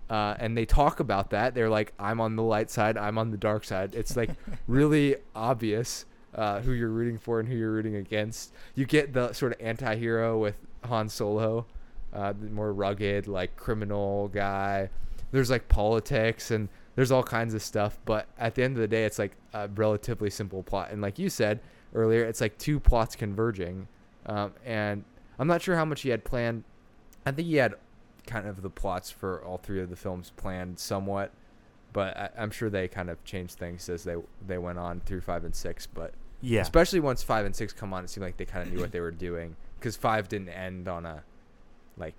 uh, 0.09 0.35
and 0.37 0.55
they 0.57 0.65
talk 0.65 0.99
about 0.99 1.31
that 1.31 1.55
they're 1.55 1.69
like 1.79 1.91
i'm 1.97 2.19
on 2.21 2.35
the 2.35 2.43
light 2.43 2.69
side 2.69 2.97
i'm 2.97 3.17
on 3.17 3.31
the 3.31 3.37
dark 3.49 3.63
side 3.63 3.95
it's 3.95 4.15
like 4.15 4.29
really 4.67 5.15
obvious 5.35 6.05
uh, 6.35 6.61
who 6.61 6.71
you're 6.71 6.89
rooting 6.89 7.17
for 7.17 7.39
and 7.39 7.47
who 7.47 7.55
you're 7.55 7.71
rooting 7.71 7.95
against. 7.95 8.53
You 8.75 8.85
get 8.85 9.13
the 9.13 9.33
sort 9.33 9.53
of 9.53 9.61
anti-hero 9.61 10.37
with 10.37 10.55
han 10.83 11.09
solo 11.09 11.65
uh, 12.13 12.33
the 12.33 12.49
more 12.49 12.71
rugged 12.73 13.27
like 13.27 13.55
criminal 13.55 14.27
guy. 14.29 14.89
There's 15.31 15.49
like 15.49 15.67
politics 15.67 16.51
and 16.51 16.69
there's 16.95 17.11
all 17.11 17.23
kinds 17.23 17.53
of 17.53 17.61
stuff 17.61 17.97
but 18.05 18.27
at 18.37 18.55
the 18.55 18.63
end 18.63 18.75
of 18.75 18.81
the 18.81 18.87
day 18.87 19.05
it's 19.05 19.17
like 19.17 19.35
a 19.53 19.67
relatively 19.69 20.29
simple 20.29 20.63
plot. 20.63 20.91
And 20.91 21.01
like 21.01 21.17
you 21.17 21.29
said 21.29 21.59
earlier 21.93 22.23
it's 22.23 22.41
like 22.41 22.57
two 22.57 22.79
plots 22.79 23.15
converging 23.15 23.87
um, 24.25 24.53
and 24.65 25.03
i'm 25.37 25.47
not 25.47 25.61
sure 25.61 25.75
how 25.75 25.85
much 25.85 26.01
he 26.01 26.09
had 26.09 26.23
planned. 26.23 26.63
I 27.25 27.31
think 27.31 27.47
he 27.47 27.55
had 27.55 27.75
kind 28.27 28.47
of 28.47 28.61
the 28.61 28.69
plots 28.69 29.11
for 29.11 29.43
all 29.43 29.57
three 29.57 29.81
of 29.81 29.89
the 29.89 29.95
films 29.95 30.31
planned 30.35 30.79
somewhat 30.79 31.31
but 31.91 32.15
I, 32.15 32.29
i'm 32.37 32.51
sure 32.51 32.69
they 32.69 32.87
kind 32.87 33.09
of 33.09 33.23
changed 33.25 33.57
things 33.57 33.89
as 33.89 34.03
they 34.03 34.15
they 34.45 34.57
went 34.57 34.79
on 34.79 35.01
through 35.01 35.21
five 35.21 35.43
and 35.43 35.53
six 35.53 35.85
but 35.85 36.13
yeah. 36.43 36.61
especially 36.61 36.99
once 36.99 37.23
five 37.23 37.45
and 37.45 37.55
six 37.55 37.73
come 37.73 37.93
on 37.93 38.03
it 38.03 38.09
seemed 38.09 38.25
like 38.25 38.37
they 38.37 38.45
kind 38.45 38.67
of 38.67 38.73
knew 38.73 38.79
what 38.79 38.91
they 38.91 38.99
were 38.99 39.11
doing 39.11 39.55
because 39.79 39.95
five 39.95 40.27
didn't 40.27 40.49
end 40.49 40.87
on 40.87 41.05
a 41.05 41.23
like 41.97 42.13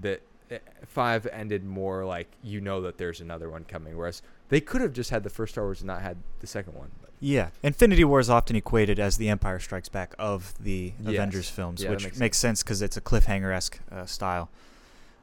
that 0.00 0.22
eh, 0.50 0.58
five 0.86 1.26
ended 1.30 1.62
more 1.62 2.04
like 2.04 2.26
you 2.42 2.60
know 2.60 2.80
that 2.80 2.96
there's 2.98 3.20
another 3.20 3.50
one 3.50 3.64
coming 3.64 3.96
whereas 3.96 4.22
they 4.48 4.60
could 4.60 4.80
have 4.80 4.94
just 4.94 5.10
had 5.10 5.22
the 5.22 5.30
first 5.30 5.54
star 5.54 5.64
wars 5.64 5.80
and 5.80 5.86
not 5.86 6.00
had 6.00 6.16
the 6.40 6.46
second 6.46 6.74
one 6.74 6.90
but 7.02 7.10
Yeah, 7.20 7.50
Infinity 7.62 8.04
War 8.04 8.20
is 8.20 8.30
often 8.30 8.56
equated 8.56 8.98
as 8.98 9.18
the 9.18 9.28
Empire 9.28 9.58
Strikes 9.58 9.88
Back 9.88 10.14
of 10.18 10.54
the 10.58 10.94
Yes. 11.00 11.14
Avengers 11.14 11.50
films, 11.50 11.82
Yeah, 11.82 11.90
which 11.90 12.04
makes 12.04 12.18
makes, 12.18 12.38
sense 12.38 12.62
because 12.62 12.80
it's 12.80 12.96
a 12.96 13.00
cliffhanger 13.00 13.52
esque 13.52 13.80
uh, 13.90 14.06
style. 14.06 14.48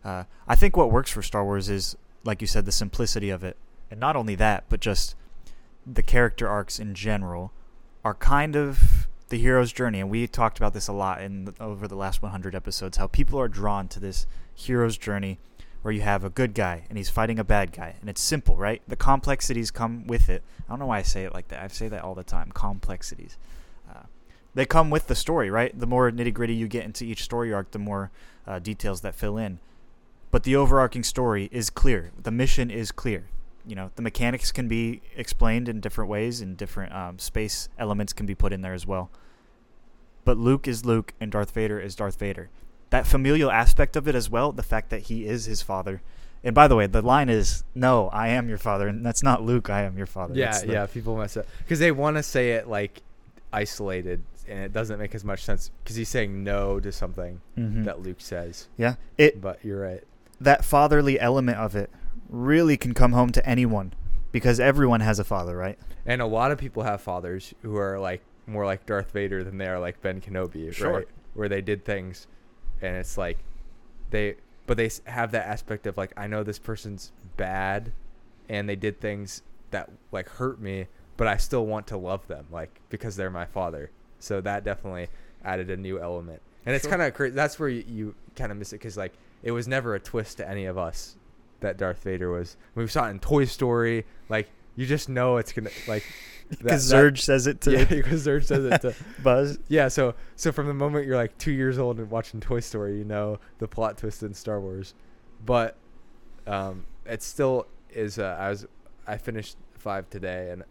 Uh, 0.04 0.26
I 0.48 0.56
think 0.56 0.78
what 0.78 0.92
works 0.92 1.10
for 1.10 1.24
Star 1.24 1.44
Wars 1.44 1.70
is, 1.70 1.98
like 2.24 2.42
you 2.42 2.48
said, 2.48 2.66
the 2.66 2.72
simplicity 2.72 3.30
of 3.32 3.44
it, 3.44 3.56
and 3.90 4.00
not 4.00 4.16
only 4.16 4.36
that, 4.36 4.66
but 4.70 4.82
just 4.82 5.16
the 5.86 6.04
character 6.04 6.48
arcs 6.48 6.80
in 6.80 6.94
general 6.94 7.52
are 8.06 8.14
kind 8.14 8.56
of 8.56 9.08
the 9.30 9.38
hero's 9.38 9.74
journey. 9.74 10.00
And 10.00 10.12
we 10.12 10.28
talked 10.28 10.60
about 10.60 10.74
this 10.74 10.88
a 10.88 10.94
lot 10.94 11.22
in 11.22 11.54
over 11.60 11.88
the 11.88 11.96
last 11.96 12.22
100 12.22 12.54
episodes. 12.54 12.98
How 12.98 13.08
people 13.08 13.40
are 13.40 13.48
drawn 13.48 13.88
to 13.90 14.00
this 14.00 14.28
hero's 14.54 14.96
journey, 14.96 15.40
where 15.82 15.92
you 15.92 16.02
have 16.02 16.24
a 16.24 16.30
good 16.30 16.54
guy 16.54 16.84
and 16.88 17.00
he's 17.00 17.10
fighting 17.10 17.40
a 17.40 17.44
bad 17.44 17.72
guy, 17.72 17.96
and 18.00 18.10
it's 18.10 18.22
simple, 18.22 18.56
right? 18.56 18.84
The 18.88 18.96
complexities 18.96 19.72
come 19.72 20.06
with 20.06 20.30
it. 20.30 20.44
I 20.68 20.72
don't 20.72 20.80
know 20.80 20.86
why 20.86 21.00
I 21.00 21.02
say 21.02 21.24
it 21.26 21.34
like 21.34 21.48
that. 21.48 21.64
I 21.64 21.68
say 21.68 21.88
that 21.88 22.04
all 22.04 22.14
the 22.14 22.24
time. 22.24 22.52
Complexities. 22.54 23.38
Uh, 23.90 24.04
they 24.54 24.68
come 24.68 24.92
with 24.92 25.08
the 25.08 25.16
story, 25.16 25.50
right? 25.50 25.78
The 25.78 25.88
more 25.88 26.10
nitty 26.12 26.34
gritty 26.34 26.54
you 26.54 26.68
get 26.68 26.86
into 26.86 27.06
each 27.06 27.24
story 27.24 27.52
arc, 27.52 27.72
the 27.72 27.80
more 27.80 28.12
uh, 28.46 28.60
details 28.60 29.02
that 29.02 29.16
fill 29.16 29.38
in. 29.40 29.58
But 30.30 30.44
the 30.44 30.56
overarching 30.56 31.04
story 31.04 31.50
is 31.52 31.72
clear. 31.72 32.12
The 32.22 32.32
mission 32.32 32.70
is 32.70 32.92
clear. 32.92 33.26
You 33.68 33.76
know, 33.76 33.92
the 33.96 34.02
mechanics 34.02 34.52
can 34.52 34.68
be 34.68 35.02
explained 35.16 35.68
in 35.70 35.80
different 35.80 36.10
ways, 36.10 36.42
and 36.42 36.56
different 36.56 36.94
um, 36.94 37.18
space 37.20 37.68
elements 37.80 38.14
can 38.14 38.26
be 38.26 38.36
put 38.36 38.54
in 38.54 38.62
there 38.62 38.74
as 38.74 38.86
well. 38.86 39.10
But 40.24 40.38
Luke 40.38 40.68
is 40.68 40.86
Luke, 40.86 41.14
and 41.20 41.32
Darth 41.32 41.52
Vader 41.52 41.80
is 41.80 41.96
Darth 41.96 42.18
Vader. 42.20 42.50
That 42.92 43.06
familial 43.08 43.52
aspect 43.52 43.96
of 43.96 44.08
it 44.08 44.16
as 44.16 44.30
well, 44.30 44.52
the 44.52 44.64
fact 44.64 44.90
that 44.92 45.04
he 45.04 45.26
is 45.26 45.46
his 45.46 45.62
father. 45.62 46.02
And 46.44 46.54
by 46.54 46.68
the 46.68 46.76
way, 46.76 46.86
the 46.86 47.02
line 47.02 47.28
is, 47.30 47.64
"No, 47.74 48.10
I 48.10 48.28
am 48.30 48.48
your 48.50 48.60
father," 48.60 48.88
and 48.88 49.04
that's 49.06 49.24
not 49.24 49.42
Luke. 49.44 49.70
I 49.70 49.82
am 49.82 49.98
your 49.98 50.06
father. 50.06 50.36
yeah 50.36 50.60
the- 50.60 50.72
yeah 50.72 50.86
people 50.86 51.18
mess 51.18 51.36
up 51.36 51.46
because 51.60 51.80
they 51.80 51.92
want 51.92 52.18
to 52.18 52.24
say 52.24 52.52
it 52.52 52.68
like 52.68 53.02
isolated 53.52 54.22
and 54.48 54.60
it 54.60 54.74
doesn't 54.74 55.00
make 55.00 55.16
as 55.16 55.24
much 55.24 55.44
sense 55.44 55.72
because 55.84 55.96
he's 55.96 56.10
saying 56.10 56.44
no 56.44 56.80
to 56.80 56.92
something 56.92 57.42
Mhm. 57.58 57.86
that 57.86 58.02
luke 58.02 58.20
says 58.20 58.68
yeah. 58.78 58.96
It 59.18 59.42
but 59.42 59.64
you're 59.64 59.80
right 59.82 60.04
that 60.42 60.64
fatherly 60.66 61.20
element 61.20 61.58
of 61.58 61.76
it 61.76 61.90
really 62.30 62.78
can 62.78 62.94
come 62.94 63.12
home 63.14 63.32
to 63.32 63.48
anyone 63.48 63.94
because 64.32 64.60
everyone 64.60 65.00
has 65.02 65.20
a 65.20 65.24
father, 65.24 65.56
right? 65.56 65.78
And 66.06 66.22
a 66.22 66.26
lot 66.26 66.52
of 66.52 66.58
people 66.58 66.84
have 66.84 67.02
fathers 67.02 67.54
who 67.62 67.78
are 67.78 68.00
like 68.00 68.22
more 68.48 68.66
like 68.66 68.86
Darth 68.86 69.12
Vader 69.12 69.44
than 69.44 69.58
they 69.58 69.68
are 69.68 69.80
like 69.80 70.02
Ben 70.02 70.22
Kenobi, 70.22 70.72
Sure. 70.74 70.92
right? 70.92 71.08
Where 71.34 71.50
they 71.50 71.62
did 71.62 71.84
things, 71.86 72.28
and 72.82 72.96
it's 72.96 73.18
like 73.18 73.38
they, 74.12 74.36
but 74.68 74.78
they 74.78 74.90
have 75.06 75.32
that 75.32 75.48
aspect 75.48 75.88
of 75.88 75.98
like 75.98 76.14
I 76.16 76.28
know 76.28 76.44
this 76.44 76.60
person's 76.60 77.12
bad, 77.38 77.92
and 78.50 78.70
they 78.70 78.76
did 78.76 79.00
things 79.02 79.42
that 79.72 79.90
like 80.12 80.30
hurt 80.30 80.62
me, 80.62 80.88
but 81.18 81.28
I 81.28 81.38
still 81.38 81.66
want 81.66 81.88
to 81.88 81.98
love 81.98 82.26
them, 82.28 82.46
like 82.52 82.80
because 82.90 83.16
they're 83.16 83.30
my 83.32 83.46
father. 83.46 83.90
So 84.20 84.42
that 84.42 84.64
definitely 84.64 85.08
added 85.44 85.70
a 85.70 85.78
new 85.78 86.00
element, 86.00 86.42
and 86.66 86.76
it's 86.76 86.84
Sure. 86.86 86.92
kind 86.92 87.02
of 87.02 87.14
crazy. 87.14 87.36
That's 87.36 87.60
where 87.60 87.70
you, 87.70 87.84
you 87.88 88.16
kind 88.36 88.52
of 88.52 88.58
miss 88.58 88.72
it 88.74 88.78
because 88.78 88.96
like 88.96 89.14
it 89.44 89.52
was 89.52 89.68
never 89.68 89.96
a 89.96 90.00
twist 90.00 90.38
to 90.38 90.48
any 90.50 90.66
of 90.66 90.78
us 90.78 91.16
that 91.66 91.78
Darth 91.78 92.04
Vader 92.04 92.32
was. 92.32 92.56
We 92.76 92.88
saw 92.88 93.08
it 93.08 93.12
in 93.12 93.20
Toy 93.20 93.46
Story, 93.46 94.06
like 94.30 94.50
you 94.76 94.86
just 94.86 95.10
know 95.10 95.38
it's 95.38 95.52
gonna 95.52 95.70
like 95.88 96.04
Because 96.50 96.92
Zurg 96.92 97.18
says 97.18 97.48
it 97.48 97.62
to 97.62 97.72
yeah, 97.78 97.86
because 97.86 98.26
Zurg 98.26 98.44
says 98.44 98.66
it 98.66 98.82
to 98.82 98.96
Buzz. 99.24 99.58
yeah. 99.68 99.88
So 99.88 100.14
so 100.36 100.52
from 100.52 100.68
the 100.68 100.74
moment 100.74 101.08
you're 101.08 101.16
like 101.16 101.38
two 101.38 101.52
years 101.52 101.80
old 101.80 102.00
and 102.00 102.10
watching 102.10 102.40
Toy 102.40 102.60
Story, 102.60 102.98
you 102.98 103.04
know 103.04 103.40
the 103.58 103.68
plot 103.68 103.98
twist 103.98 104.22
in 104.24 104.34
Star 104.34 104.60
Wars, 104.62 104.94
but 105.46 105.76
um, 106.46 106.86
it 107.06 107.24
still 107.24 107.68
is. 107.90 108.20
Uh, 108.20 108.38
I 108.40 108.50
was 108.50 108.68
I 109.08 109.18
finished 109.18 109.58
five 109.74 110.10
today, 110.10 110.52
and 110.52 110.64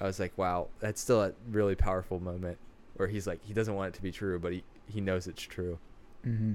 I 0.00 0.04
was 0.04 0.20
like, 0.20 0.36
wow, 0.38 0.68
that's 0.78 1.00
still 1.00 1.22
a 1.22 1.32
really 1.50 1.74
powerful 1.74 2.20
moment 2.20 2.58
where 2.94 3.08
he's 3.08 3.26
like 3.26 3.44
he 3.44 3.52
doesn't 3.52 3.74
want 3.74 3.88
it 3.88 3.94
to 3.96 4.02
be 4.02 4.12
true, 4.12 4.38
but 4.38 4.52
he 4.52 4.62
he 4.86 5.00
knows 5.00 5.26
it's 5.26 5.42
true. 5.42 5.78
Mm-hmm. 6.24 6.52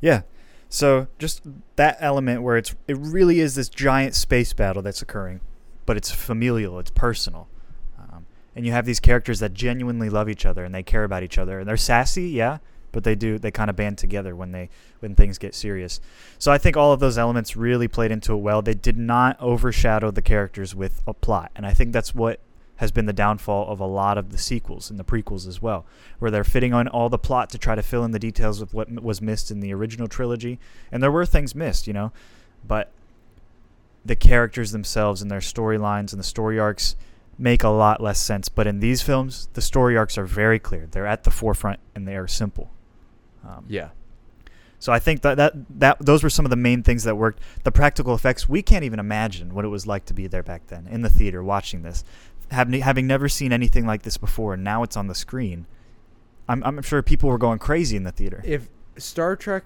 Yeah. 0.00 0.22
So 0.68 1.06
just 1.18 1.42
that 1.76 1.96
element 2.00 2.42
where 2.42 2.56
it's 2.56 2.74
it 2.88 2.96
really 2.98 3.40
is 3.40 3.54
this 3.54 3.68
giant 3.68 4.14
space 4.14 4.52
battle 4.52 4.82
that's 4.82 5.02
occurring, 5.02 5.40
but 5.84 5.96
it's 5.96 6.10
familial, 6.10 6.78
it's 6.78 6.90
personal, 6.90 7.48
um, 7.98 8.26
and 8.54 8.66
you 8.66 8.72
have 8.72 8.84
these 8.84 9.00
characters 9.00 9.38
that 9.40 9.54
genuinely 9.54 10.10
love 10.10 10.28
each 10.28 10.44
other 10.44 10.64
and 10.64 10.74
they 10.74 10.82
care 10.82 11.04
about 11.04 11.22
each 11.22 11.38
other 11.38 11.60
and 11.60 11.68
they're 11.68 11.76
sassy, 11.76 12.28
yeah, 12.30 12.58
but 12.90 13.04
they 13.04 13.14
do 13.14 13.38
they 13.38 13.50
kind 13.50 13.70
of 13.70 13.76
band 13.76 13.98
together 13.98 14.34
when 14.34 14.52
they 14.52 14.68
when 15.00 15.14
things 15.14 15.38
get 15.38 15.54
serious. 15.54 16.00
So 16.38 16.50
I 16.50 16.58
think 16.58 16.76
all 16.76 16.92
of 16.92 17.00
those 17.00 17.16
elements 17.16 17.56
really 17.56 17.88
played 17.88 18.10
into 18.10 18.32
it 18.32 18.38
well. 18.38 18.60
They 18.60 18.74
did 18.74 18.98
not 18.98 19.40
overshadow 19.40 20.10
the 20.10 20.22
characters 20.22 20.74
with 20.74 21.02
a 21.06 21.14
plot, 21.14 21.52
and 21.54 21.64
I 21.64 21.74
think 21.74 21.92
that's 21.92 22.14
what 22.14 22.40
has 22.76 22.92
been 22.92 23.06
the 23.06 23.12
downfall 23.12 23.68
of 23.70 23.80
a 23.80 23.86
lot 23.86 24.18
of 24.18 24.30
the 24.30 24.38
sequels 24.38 24.90
and 24.90 24.98
the 24.98 25.04
prequels 25.04 25.46
as 25.46 25.62
well 25.62 25.86
where 26.18 26.30
they're 26.30 26.44
fitting 26.44 26.74
on 26.74 26.86
all 26.88 27.08
the 27.08 27.18
plot 27.18 27.48
to 27.50 27.58
try 27.58 27.74
to 27.74 27.82
fill 27.82 28.04
in 28.04 28.10
the 28.10 28.18
details 28.18 28.60
of 28.60 28.74
what 28.74 28.90
was 29.02 29.20
missed 29.22 29.50
in 29.50 29.60
the 29.60 29.72
original 29.72 30.08
trilogy. 30.08 30.58
And 30.92 31.02
there 31.02 31.10
were 31.12 31.26
things 31.26 31.54
missed, 31.54 31.86
you 31.86 31.92
know, 31.92 32.12
but 32.66 32.90
the 34.04 34.16
characters 34.16 34.72
themselves 34.72 35.22
and 35.22 35.30
their 35.30 35.40
storylines 35.40 36.12
and 36.12 36.20
the 36.20 36.24
story 36.24 36.58
arcs 36.58 36.96
make 37.38 37.62
a 37.64 37.68
lot 37.68 38.00
less 38.00 38.18
sense. 38.18 38.48
But 38.48 38.66
in 38.66 38.80
these 38.80 39.02
films, 39.02 39.48
the 39.54 39.60
story 39.62 39.96
arcs 39.96 40.16
are 40.16 40.24
very 40.26 40.58
clear. 40.58 40.86
They're 40.90 41.06
at 41.06 41.24
the 41.24 41.30
forefront 41.30 41.80
and 41.94 42.06
they 42.06 42.16
are 42.16 42.28
simple. 42.28 42.70
Um, 43.46 43.64
Yeah. 43.68 43.88
so 44.78 44.92
I 44.92 44.98
think 44.98 45.22
that, 45.22 45.36
that 45.36 45.52
that 45.80 45.98
those 46.00 46.22
were 46.22 46.30
some 46.30 46.44
of 46.46 46.50
the 46.50 46.56
main 46.56 46.82
things 46.82 47.04
that 47.04 47.16
worked. 47.16 47.40
The 47.64 47.72
practical 47.72 48.14
effects, 48.14 48.48
we 48.48 48.62
can't 48.62 48.84
even 48.84 48.98
imagine 48.98 49.54
what 49.54 49.64
it 49.64 49.68
was 49.68 49.86
like 49.86 50.04
to 50.06 50.14
be 50.14 50.26
there 50.28 50.42
back 50.42 50.66
then 50.68 50.86
in 50.88 51.02
the 51.02 51.10
theater 51.10 51.42
watching 51.42 51.82
this, 51.82 52.04
having 52.50 52.80
having 52.80 53.06
never 53.06 53.28
seen 53.28 53.52
anything 53.52 53.86
like 53.86 54.02
this 54.02 54.16
before, 54.16 54.54
and 54.54 54.64
now 54.64 54.82
it's 54.82 54.96
on 54.96 55.06
the 55.06 55.14
screen. 55.14 55.66
I'm 56.48 56.62
I'm 56.64 56.80
sure 56.82 57.02
people 57.02 57.28
were 57.28 57.38
going 57.38 57.58
crazy 57.58 57.96
in 57.96 58.04
the 58.04 58.12
theater. 58.12 58.40
If 58.44 58.68
Star 58.98 59.36
Trek, 59.36 59.64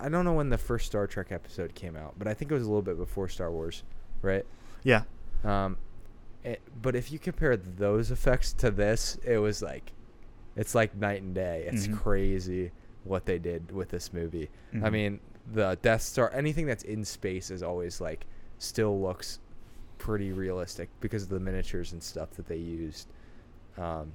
I 0.00 0.08
don't 0.08 0.24
know 0.24 0.34
when 0.34 0.50
the 0.50 0.58
first 0.58 0.86
Star 0.86 1.06
Trek 1.06 1.32
episode 1.32 1.74
came 1.74 1.96
out, 1.96 2.14
but 2.18 2.28
I 2.28 2.34
think 2.34 2.50
it 2.50 2.54
was 2.54 2.64
a 2.64 2.66
little 2.68 2.82
bit 2.82 2.98
before 2.98 3.28
Star 3.28 3.50
Wars, 3.50 3.82
right? 4.20 4.44
yeah, 4.84 5.02
Um, 5.44 5.76
it, 6.44 6.60
but 6.82 6.94
if 6.96 7.10
you 7.12 7.18
compare 7.18 7.56
those 7.56 8.10
effects 8.10 8.52
to 8.54 8.70
this, 8.70 9.16
it 9.24 9.38
was 9.38 9.62
like, 9.62 9.92
it's 10.56 10.74
like 10.74 10.94
night 10.96 11.22
and 11.22 11.34
day. 11.34 11.64
It's 11.70 11.86
Mhm. 11.86 11.96
crazy 11.98 12.72
what 13.04 13.24
they 13.26 13.38
did 13.38 13.70
with 13.72 13.88
this 13.90 14.12
movie. 14.12 14.50
I 14.74 14.76
Mhm. 14.76 14.92
mean, 14.92 15.20
the 15.52 15.78
Death 15.82 16.02
Star, 16.02 16.30
anything 16.34 16.66
that's 16.66 16.82
in 16.84 17.04
space 17.04 17.50
is 17.50 17.62
always 17.62 18.00
like, 18.00 18.26
still 18.58 19.00
looks 19.00 19.38
pretty 20.02 20.32
realistic 20.32 20.88
because 21.00 21.22
of 21.22 21.28
the 21.28 21.38
miniatures 21.38 21.92
and 21.92 22.02
stuff 22.02 22.30
that 22.32 22.46
they 22.48 22.56
used. 22.56 23.06
Um, 23.78 24.12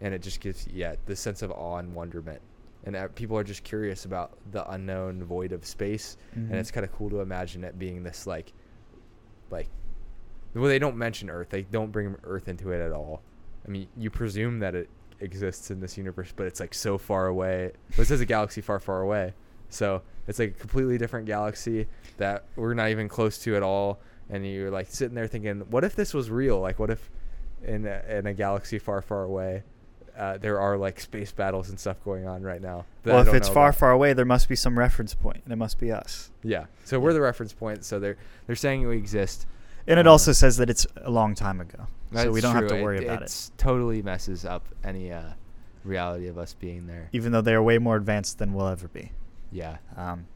and 0.00 0.14
it 0.14 0.22
just 0.22 0.38
gives, 0.40 0.68
yeah, 0.68 0.94
the 1.06 1.16
sense 1.16 1.42
of 1.42 1.50
awe 1.50 1.78
and 1.78 1.92
wonderment. 1.92 2.40
And 2.84 2.94
uh, 2.94 3.08
people 3.16 3.36
are 3.36 3.42
just 3.42 3.64
curious 3.64 4.04
about 4.04 4.38
the 4.52 4.68
unknown 4.70 5.24
void 5.24 5.50
of 5.52 5.64
space 5.66 6.16
Mhm. 6.36 6.50
and 6.50 6.54
it's 6.54 6.70
kind 6.70 6.84
of 6.84 6.92
cool 6.92 7.10
to 7.10 7.20
imagine 7.20 7.64
it 7.64 7.78
being 7.78 8.02
this 8.04 8.26
like 8.26 8.52
like 9.50 9.68
well 10.54 10.64
they 10.64 10.78
don't 10.78 10.96
mention 10.96 11.28
earth 11.30 11.48
they 11.50 11.62
don't 11.62 11.90
bring 11.90 12.14
earth 12.24 12.46
into 12.48 12.70
it 12.72 12.80
at 12.84 12.92
all 12.92 13.22
i 13.66 13.70
mean 13.70 13.86
you 13.96 14.10
presume 14.10 14.58
that 14.60 14.74
it 14.74 14.88
exists 15.20 15.70
in 15.70 15.80
this 15.80 15.96
universe 15.96 16.32
but 16.36 16.46
it's 16.46 16.60
like 16.60 16.74
so 16.74 16.96
far 16.98 17.26
away 17.28 17.72
it 17.96 18.04
says 18.06 18.20
a 18.20 18.26
galaxy 18.26 18.60
far 18.60 18.78
far 18.78 19.00
away 19.02 19.32
so 19.70 20.02
it's 20.28 20.38
like 20.38 20.50
a 20.50 20.58
completely 20.58 20.98
different 20.98 21.26
galaxy 21.26 21.86
that 22.18 22.44
we're 22.56 22.74
not 22.74 22.88
even 22.90 23.08
close 23.08 23.38
to 23.38 23.56
at 23.56 23.62
all 23.62 23.98
and 24.30 24.46
you're 24.46 24.70
like 24.70 24.86
sitting 24.90 25.14
there 25.14 25.26
thinking 25.26 25.60
what 25.70 25.84
if 25.84 25.94
this 25.96 26.14
was 26.14 26.30
real 26.30 26.60
like 26.60 26.78
what 26.78 26.90
if 26.90 27.10
in 27.62 27.86
a, 27.86 28.02
in 28.08 28.26
a 28.26 28.34
galaxy 28.34 28.78
far 28.78 29.00
far 29.02 29.24
away 29.24 29.62
uh, 30.16 30.38
there 30.38 30.60
are 30.60 30.76
like 30.76 31.00
space 31.00 31.32
battles 31.32 31.68
and 31.70 31.78
stuff 31.80 32.02
going 32.04 32.26
on 32.26 32.42
right 32.42 32.62
now 32.62 32.84
well, 33.04 33.20
if 33.26 33.34
it's 33.34 33.48
far, 33.48 33.68
about. 33.68 33.78
far 33.78 33.90
away, 33.90 34.12
there 34.12 34.24
must 34.24 34.48
be 34.48 34.56
some 34.56 34.78
reference 34.78 35.14
and 35.22 35.52
It 35.52 35.56
must 35.56 35.78
be 35.78 35.92
us. 35.92 36.30
Yeah. 36.42 36.66
So 36.84 36.98
we're 36.98 37.12
the 37.12 37.20
reference 37.20 37.52
point. 37.52 37.84
So 37.84 37.98
they're 37.98 38.16
they're 38.46 38.56
saying 38.56 38.86
we 38.86 38.96
exist. 38.96 39.46
And 39.86 40.00
it 40.00 40.06
Uh, 40.06 40.12
also 40.12 40.32
says 40.32 40.56
that 40.56 40.70
it's 40.70 40.86
a 40.96 41.10
long 41.10 41.34
time 41.34 41.60
ago, 41.60 41.86
so 42.14 42.30
we 42.30 42.40
don't 42.40 42.54
have 42.54 42.68
to 42.68 42.82
worry 42.82 42.98
it, 42.98 43.04
about 43.04 43.22
it. 43.22 43.50
totally 43.58 44.00
messes 44.00 44.46
up 44.46 44.66
any 44.82 45.12
uh, 45.12 45.32
reality 45.84 46.28
of 46.28 46.38
us 46.38 46.54
being 46.54 46.86
there. 46.86 47.10
Even 47.12 47.32
though 47.32 47.42
they 47.42 47.54
are 47.54 47.62
way 47.62 47.78
more 47.78 47.96
advanced 47.96 48.38
than 48.38 48.54
we'll 48.54 48.68
ever 48.68 48.88
be. 48.88 49.12
Yeah. 49.52 49.76
Um, 49.96 50.26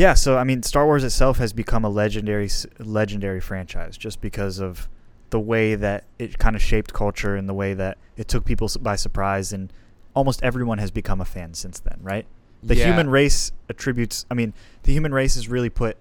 yeah, 0.00 0.14
so 0.14 0.38
I 0.38 0.44
mean, 0.44 0.62
Star 0.62 0.86
Wars 0.86 1.04
itself 1.04 1.36
has 1.36 1.52
become 1.52 1.84
a 1.84 1.90
legendary, 1.90 2.48
legendary 2.78 3.40
franchise 3.40 3.98
just 3.98 4.22
because 4.22 4.58
of 4.58 4.88
the 5.28 5.38
way 5.38 5.74
that 5.74 6.04
it 6.18 6.38
kind 6.38 6.56
of 6.56 6.62
shaped 6.62 6.94
culture 6.94 7.36
and 7.36 7.46
the 7.46 7.52
way 7.52 7.74
that 7.74 7.98
it 8.16 8.26
took 8.26 8.46
people 8.46 8.66
by 8.80 8.96
surprise, 8.96 9.52
and 9.52 9.70
almost 10.14 10.42
everyone 10.42 10.78
has 10.78 10.90
become 10.90 11.20
a 11.20 11.26
fan 11.26 11.52
since 11.52 11.80
then, 11.80 11.98
right? 12.00 12.24
The 12.62 12.76
Yeah. 12.76 12.86
human 12.86 13.10
race 13.10 13.52
attributes. 13.68 14.24
I 14.30 14.34
mean, 14.34 14.54
the 14.84 14.92
human 14.92 15.12
race 15.12 15.34
has 15.34 15.48
really 15.48 15.68
put 15.68 15.98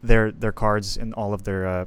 their 0.00 0.30
their 0.30 0.52
cards 0.52 0.96
in 0.96 1.12
all 1.14 1.34
of 1.34 1.42
their, 1.42 1.66
uh, 1.66 1.84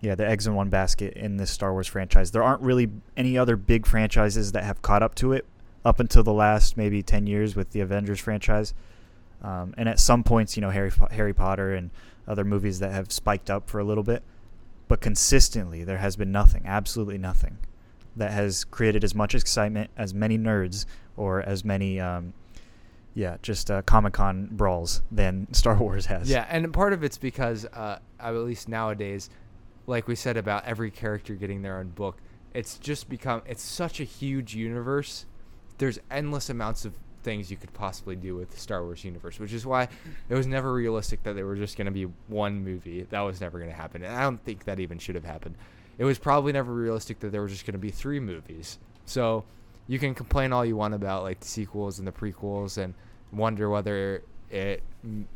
yeah, 0.00 0.14
the 0.14 0.26
eggs 0.26 0.46
in 0.46 0.54
one 0.54 0.70
basket 0.70 1.12
in 1.12 1.36
this 1.36 1.50
Star 1.50 1.72
Wars 1.72 1.88
franchise. 1.88 2.30
There 2.30 2.42
aren't 2.42 2.62
really 2.62 2.88
any 3.18 3.36
other 3.36 3.56
big 3.56 3.84
franchises 3.86 4.52
that 4.52 4.64
have 4.64 4.80
caught 4.80 5.02
up 5.02 5.14
to 5.16 5.32
it 5.34 5.44
up 5.84 6.00
until 6.00 6.22
the 6.22 6.32
last 6.32 6.78
maybe 6.78 7.02
ten 7.02 7.26
years 7.26 7.54
with 7.54 7.72
the 7.72 7.80
Avengers 7.80 8.18
franchise. 8.18 8.72
Um, 9.42 9.74
and 9.76 9.88
at 9.88 10.00
some 10.00 10.24
points, 10.24 10.56
you 10.56 10.60
know, 10.60 10.70
Harry 10.70 10.90
Harry 11.10 11.34
Potter 11.34 11.74
and 11.74 11.90
other 12.26 12.44
movies 12.44 12.80
that 12.80 12.92
have 12.92 13.12
spiked 13.12 13.50
up 13.50 13.68
for 13.68 13.78
a 13.78 13.84
little 13.84 14.02
bit, 14.02 14.22
but 14.88 15.00
consistently 15.00 15.84
there 15.84 15.98
has 15.98 16.16
been 16.16 16.32
nothing, 16.32 16.62
absolutely 16.66 17.18
nothing, 17.18 17.58
that 18.16 18.32
has 18.32 18.64
created 18.64 19.04
as 19.04 19.14
much 19.14 19.34
excitement 19.34 19.90
as 19.96 20.14
many 20.14 20.38
nerds 20.38 20.86
or 21.16 21.42
as 21.42 21.64
many, 21.64 22.00
um, 22.00 22.32
yeah, 23.14 23.36
just 23.42 23.70
uh, 23.70 23.82
Comic 23.82 24.14
Con 24.14 24.48
brawls 24.50 25.02
than 25.10 25.46
Star 25.52 25.76
Wars 25.76 26.06
has. 26.06 26.28
Yeah, 26.28 26.46
and 26.48 26.72
part 26.72 26.92
of 26.92 27.04
it's 27.04 27.18
because 27.18 27.64
uh, 27.66 27.98
at 28.18 28.34
least 28.34 28.68
nowadays, 28.68 29.30
like 29.86 30.08
we 30.08 30.14
said 30.14 30.36
about 30.36 30.64
every 30.64 30.90
character 30.90 31.34
getting 31.34 31.62
their 31.62 31.78
own 31.78 31.88
book, 31.90 32.18
it's 32.52 32.78
just 32.78 33.08
become 33.08 33.42
it's 33.46 33.62
such 33.62 34.00
a 34.00 34.04
huge 34.04 34.54
universe. 34.54 35.26
There's 35.78 35.98
endless 36.10 36.48
amounts 36.48 36.84
of 36.84 36.94
things 37.26 37.50
you 37.50 37.56
could 37.56 37.74
possibly 37.74 38.14
do 38.14 38.36
with 38.36 38.50
the 38.50 38.58
Star 38.58 38.84
Wars 38.84 39.04
universe, 39.04 39.40
which 39.40 39.52
is 39.52 39.66
why 39.66 39.88
it 40.28 40.34
was 40.34 40.46
never 40.46 40.72
realistic 40.72 41.24
that 41.24 41.34
they 41.34 41.42
were 41.42 41.56
just 41.56 41.76
going 41.76 41.86
to 41.86 41.90
be 41.90 42.04
one 42.28 42.64
movie. 42.64 43.02
That 43.10 43.20
was 43.20 43.40
never 43.40 43.58
going 43.58 43.70
to 43.70 43.76
happen, 43.76 44.04
and 44.04 44.14
I 44.14 44.22
don't 44.22 44.42
think 44.44 44.64
that 44.64 44.78
even 44.78 44.98
should 44.98 45.16
have 45.16 45.24
happened. 45.24 45.56
It 45.98 46.04
was 46.04 46.20
probably 46.20 46.52
never 46.52 46.72
realistic 46.72 47.18
that 47.20 47.32
there 47.32 47.40
were 47.40 47.48
just 47.48 47.66
going 47.66 47.72
to 47.72 47.78
be 47.78 47.90
three 47.90 48.20
movies. 48.20 48.78
So 49.06 49.44
you 49.88 49.98
can 49.98 50.14
complain 50.14 50.52
all 50.52 50.64
you 50.64 50.76
want 50.76 50.94
about 50.94 51.24
like 51.24 51.40
the 51.40 51.48
sequels 51.48 51.98
and 51.98 52.06
the 52.06 52.12
prequels 52.12 52.78
and 52.78 52.94
wonder 53.32 53.68
whether 53.68 54.22
it 54.48 54.84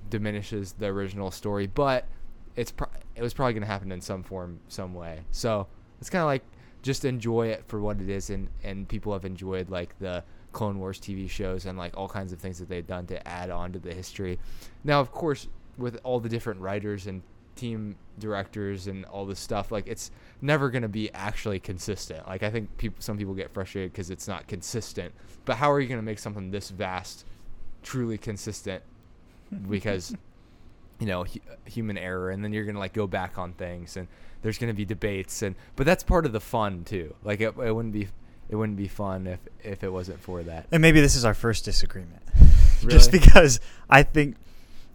diminishes 0.09 0.72
the 0.74 0.87
original 0.87 1.33
story, 1.33 1.66
but 1.66 2.07
it's 2.55 2.70
pro- 2.70 2.88
it 3.16 3.22
was 3.22 3.35
probably 3.35 3.55
going 3.55 3.62
to 3.62 3.66
happen 3.66 3.90
in 3.90 4.00
some 4.00 4.22
form, 4.22 4.61
some 4.68 4.94
way. 4.94 5.22
So 5.33 5.66
it's 6.00 6.09
kind 6.09 6.22
of 6.22 6.26
like 6.26 6.44
just 6.83 7.05
enjoy 7.05 7.48
it 7.48 7.64
for 7.66 7.81
what 7.81 8.00
it 8.00 8.09
is, 8.09 8.31
and 8.31 8.48
and 8.62 8.88
people 8.88 9.12
have 9.12 9.24
enjoyed 9.24 9.70
like 9.70 9.98
the 9.98 10.22
Clone 10.52 10.78
Wars 10.78 10.98
TV 10.98 11.28
shows 11.28 11.66
and 11.66 11.78
like 11.78 11.96
all 11.96 12.08
kinds 12.08 12.32
of 12.32 12.38
things 12.38 12.58
that 12.58 12.68
they've 12.68 12.86
done 12.86 13.06
to 13.06 13.28
add 13.28 13.50
on 13.50 13.72
to 13.72 13.78
the 13.78 13.94
history. 13.94 14.38
Now, 14.84 15.00
of 15.00 15.12
course, 15.12 15.48
with 15.78 15.98
all 16.02 16.20
the 16.20 16.28
different 16.28 16.60
writers 16.60 17.06
and 17.06 17.22
team 17.56 17.96
directors 18.18 18.86
and 18.86 19.04
all 19.06 19.26
this 19.26 19.40
stuff, 19.40 19.70
like 19.70 19.86
it's 19.86 20.10
never 20.40 20.70
going 20.70 20.82
to 20.82 20.88
be 20.88 21.12
actually 21.12 21.60
consistent. 21.60 22.26
Like 22.26 22.42
I 22.42 22.50
think 22.50 22.76
people, 22.78 23.00
some 23.00 23.16
people 23.16 23.34
get 23.34 23.52
frustrated 23.52 23.92
because 23.92 24.10
it's 24.10 24.26
not 24.28 24.46
consistent. 24.48 25.14
But 25.44 25.56
how 25.56 25.70
are 25.70 25.80
you 25.80 25.88
going 25.88 26.00
to 26.00 26.04
make 26.04 26.18
something 26.18 26.50
this 26.50 26.70
vast 26.70 27.24
truly 27.82 28.18
consistent? 28.18 28.82
Because 29.68 30.14
you 31.00 31.06
know 31.06 31.24
hu- 31.24 31.40
human 31.64 31.98
error, 31.98 32.30
and 32.30 32.44
then 32.44 32.52
you're 32.52 32.62
going 32.62 32.76
to 32.76 32.78
like 32.78 32.92
go 32.92 33.08
back 33.08 33.36
on 33.36 33.52
things, 33.54 33.96
and 33.96 34.06
there's 34.42 34.58
going 34.58 34.68
to 34.68 34.76
be 34.76 34.84
debates, 34.84 35.42
and 35.42 35.56
but 35.74 35.86
that's 35.86 36.04
part 36.04 36.24
of 36.24 36.30
the 36.30 36.38
fun 36.38 36.84
too. 36.84 37.16
Like 37.24 37.40
it, 37.40 37.56
it 37.58 37.74
wouldn't 37.74 37.92
be 37.92 38.06
it 38.50 38.56
wouldn't 38.56 38.76
be 38.76 38.88
fun 38.88 39.26
if 39.26 39.40
if 39.64 39.82
it 39.84 39.90
wasn't 39.92 40.20
for 40.20 40.42
that. 40.42 40.66
And 40.72 40.82
maybe 40.82 41.00
this 41.00 41.16
is 41.16 41.24
our 41.24 41.34
first 41.34 41.64
disagreement. 41.64 42.22
Really? 42.82 42.92
Just 42.96 43.12
because 43.12 43.60
I 43.90 44.02
think 44.02 44.36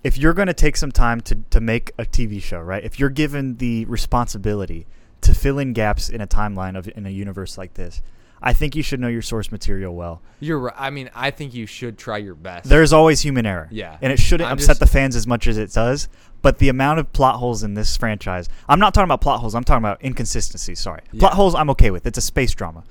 if 0.03 0.17
you're 0.17 0.33
going 0.33 0.47
to 0.47 0.55
take 0.55 0.75
some 0.75 0.91
time 0.91 1.21
to, 1.21 1.35
to 1.51 1.61
make 1.61 1.91
a 1.99 2.03
TV 2.03 2.41
show, 2.41 2.59
right? 2.59 2.83
If 2.83 2.99
you're 2.99 3.11
given 3.11 3.57
the 3.57 3.85
responsibility 3.85 4.87
to 5.21 5.35
fill 5.35 5.59
in 5.59 5.73
gaps 5.73 6.09
in 6.09 6.19
a 6.19 6.25
timeline 6.25 6.75
of 6.75 6.87
in 6.95 7.05
a 7.05 7.11
universe 7.11 7.59
like 7.59 7.75
this, 7.75 8.01
I 8.41 8.53
think 8.53 8.75
you 8.75 8.81
should 8.81 8.99
know 8.99 9.07
your 9.07 9.21
source 9.21 9.51
material 9.51 9.93
well. 9.95 10.23
You're 10.39 10.57
right. 10.57 10.73
I 10.75 10.89
mean, 10.89 11.11
I 11.13 11.29
think 11.29 11.53
you 11.53 11.67
should 11.67 11.99
try 11.99 12.17
your 12.17 12.33
best. 12.33 12.67
There's 12.67 12.91
always 12.91 13.21
human 13.21 13.45
error. 13.45 13.67
Yeah. 13.71 13.97
And 14.01 14.11
it 14.11 14.17
shouldn't 14.19 14.49
I'm 14.49 14.53
upset 14.53 14.67
just- 14.69 14.79
the 14.79 14.87
fans 14.87 15.15
as 15.15 15.27
much 15.27 15.45
as 15.47 15.59
it 15.59 15.71
does. 15.71 16.07
But 16.41 16.57
the 16.57 16.69
amount 16.69 16.99
of 16.99 17.13
plot 17.13 17.35
holes 17.35 17.61
in 17.61 17.75
this 17.75 17.95
franchise, 17.97 18.49
I'm 18.67 18.79
not 18.79 18.95
talking 18.95 19.05
about 19.05 19.21
plot 19.21 19.41
holes, 19.41 19.53
I'm 19.53 19.63
talking 19.63 19.83
about 19.83 20.03
inconsistencies. 20.03 20.79
Sorry. 20.79 21.01
Plot 21.19 21.33
holes, 21.33 21.53
I'm 21.53 21.69
okay 21.71 21.91
with. 21.91 22.07
It's 22.07 22.17
a 22.17 22.21
space 22.21 22.53
drama. 22.55 22.83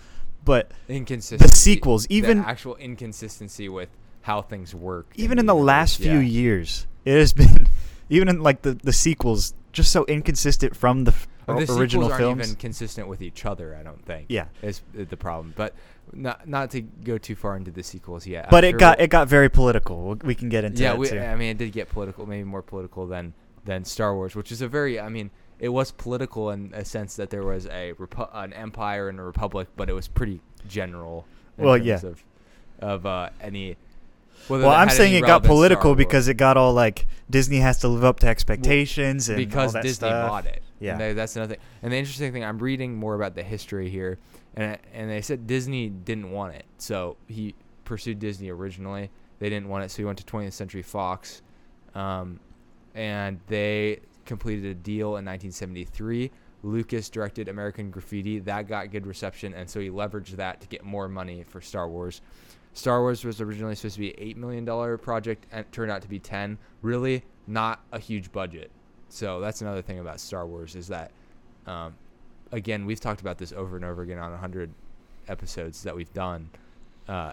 But 0.45 0.71
inconsistency. 0.89 1.55
sequels, 1.55 2.07
even- 2.11 2.39
the 2.43 2.49
actual 2.49 2.77
inconsistency 2.77 3.69
with 3.69 3.89
how 4.23 4.43
things 4.43 4.75
work. 4.75 5.07
even 5.17 5.39
in 5.39 5.47
the 5.47 5.55
universe, 5.55 5.67
last 5.67 5.97
few 5.99 6.19
yeah. 6.19 6.21
years, 6.21 6.87
it 7.05 7.17
has 7.19 7.33
been, 7.43 7.69
even 8.09 8.29
in 8.29 8.41
like 8.43 8.63
the, 8.63 8.75
the 8.75 8.93
sequels, 8.93 9.55
just 9.73 9.91
so 9.91 10.05
inconsistent 10.07 10.77
from 10.77 11.05
the, 11.05 11.13
f- 11.13 11.29
Well, 11.47 11.61
the 11.65 11.73
original 11.75 12.07
aren't 12.07 12.19
films. 12.19 12.47
even 12.47 12.57
consistent 12.57 13.09
with 13.09 13.23
each 13.23 13.45
other. 13.45 13.77
I 13.77 13.83
don't 13.83 14.05
think. 14.05 14.27
Yeah. 14.29 14.47
is 14.63 14.83
the 14.93 15.17
problem. 15.17 15.53
But 15.57 15.75
not 16.13 16.47
not 16.49 16.71
to 16.73 16.83
go 16.83 17.19
too 17.19 17.35
far 17.35 17.57
into 17.57 17.71
the 17.71 17.83
sequels 17.83 18.27
yet. 18.27 18.51
But 18.51 18.65
it 18.65 18.79
got 18.79 19.01
it 19.01 19.09
got 19.11 19.29
very 19.29 19.49
political. 19.49 20.15
We 20.23 20.35
can 20.35 20.49
get 20.49 20.65
into 20.65 20.83
yeah, 20.83 20.91
that 20.91 20.99
we. 20.99 21.19
I 21.19 21.35
mean, 21.37 21.51
it 21.51 21.59
did 21.59 21.73
get 21.73 21.89
political, 21.89 22.27
maybe 22.27 22.45
more 22.45 22.63
political 22.63 23.07
than 23.07 23.35
than 23.65 23.85
Star 23.85 24.15
Wars, 24.15 24.37
which 24.37 24.53
is 24.53 24.61
a 24.61 24.69
very, 24.69 25.01
I 25.01 25.09
mean, 25.09 25.31
it 25.59 25.69
was 25.71 25.90
political 25.93 26.51
in 26.51 26.73
a 26.75 26.85
sense 26.85 27.17
that 27.17 27.31
there 27.31 27.43
was 27.45 27.67
a 27.67 27.93
repu- 27.99 28.29
an 28.33 28.53
empire 28.53 29.09
and 29.09 29.19
a 29.19 29.23
republic, 29.23 29.69
but 29.77 29.88
it 29.88 29.93
was 29.93 30.09
pretty 30.09 30.40
general. 30.69 31.27
in 31.59 31.64
Well, 31.64 31.75
terms 31.77 31.87
yeah. 31.87 32.09
Of, 32.11 32.25
of 32.81 33.07
uh, 33.07 33.31
any. 33.40 33.77
well, 34.49 34.69
I'm 34.71 34.90
saying 34.90 35.14
it 35.14 35.21
got 35.21 35.27
relevance 35.27 35.43
to 35.43 35.47
Star 35.47 35.55
political 35.57 35.95
because 35.95 36.29
it 36.29 36.35
got 36.35 36.57
all 36.57 36.73
like 36.75 37.07
Disney 37.31 37.59
has 37.59 37.79
to 37.81 37.88
live 37.88 38.05
up 38.05 38.21
to 38.21 38.27
expectations 38.27 39.29
and 39.29 39.37
because 39.38 39.73
Disney 39.75 39.90
stuff. 39.93 40.29
bought 40.31 40.47
it. 40.47 40.62
Yeah. 40.81 40.97
they- 40.99 41.12
that's 41.14 41.37
another 41.37 41.55
thing. 41.55 41.62
And 41.83 41.93
the 41.93 41.97
interesting 41.97 42.33
thing, 42.33 42.45
I'm 42.45 42.59
reading 42.59 42.95
more 42.97 43.14
about 43.14 43.35
the 43.35 43.43
history 43.43 43.88
here, 43.88 44.19
and 44.55 44.77
and 44.93 45.11
they 45.11 45.21
said 45.23 45.47
Disney 45.47 45.88
didn't 45.88 46.31
want 46.31 46.55
it, 46.55 46.64
so 46.79 47.17
he 47.29 47.55
pursued 47.85 48.19
Disney 48.19 48.51
originally. 48.51 49.11
They 49.38 49.49
didn't 49.51 49.69
want 49.69 49.85
it, 49.85 49.90
so 49.90 49.99
he 49.99 50.05
went 50.05 50.19
to 50.19 50.25
20th 50.25 50.53
Century 50.53 50.83
Fox, 50.83 51.43
um, 51.95 52.40
and 52.95 53.40
they 53.49 54.01
completed 54.25 54.65
a 54.65 54.75
deal 54.75 55.09
in 55.17 55.25
1973. 55.25 56.31
Lucas 56.63 57.11
directed 57.11 57.49
American 57.49 57.91
Graffiti. 57.91 58.39
That 58.39 58.67
got 58.69 58.91
good 58.91 59.07
reception, 59.07 59.53
and 59.55 59.69
so 59.69 59.81
he 59.81 59.91
leveraged 59.91 60.37
that 60.37 60.61
to 60.63 60.67
get 60.69 60.83
more 60.85 61.09
money 61.09 61.45
for 61.47 61.61
Star 61.61 61.89
Wars. 61.89 62.21
Star 62.73 63.01
Wars 63.03 63.25
was 63.25 63.41
originally 63.41 63.75
supposed 63.75 63.95
to 63.97 64.01
be 64.01 64.11
an 64.11 64.17
eight 64.19 64.37
million 64.37 64.65
dollar 64.65 64.97
project, 64.97 65.47
and 65.53 65.61
it 65.61 65.73
turned 65.73 65.91
out 65.91 66.03
to 66.03 66.09
be 66.09 66.19
ten. 66.19 66.59
Really, 66.83 67.23
not 67.47 67.85
a 67.93 67.99
huge 67.99 68.33
budget. 68.33 68.71
So 69.11 69.41
that's 69.41 69.61
another 69.61 69.83
thing 69.83 69.99
about 70.01 70.19
Star 70.21 70.47
Wars 70.47 70.75
is 70.75 70.89
that, 70.89 71.13
um, 71.67 71.95
again, 72.51 72.85
we've 72.87 72.99
talked 72.99 73.21
about 73.21 73.39
this 73.39 73.53
over 73.53 73.77
and 73.77 73.85
over 73.85 74.03
again 74.03 74.19
on 74.19 74.37
hundred 74.39 74.73
episodes 75.29 75.83
that 75.83 75.95
we've 75.95 76.13
done. 76.15 76.49
Uh, 77.07 77.33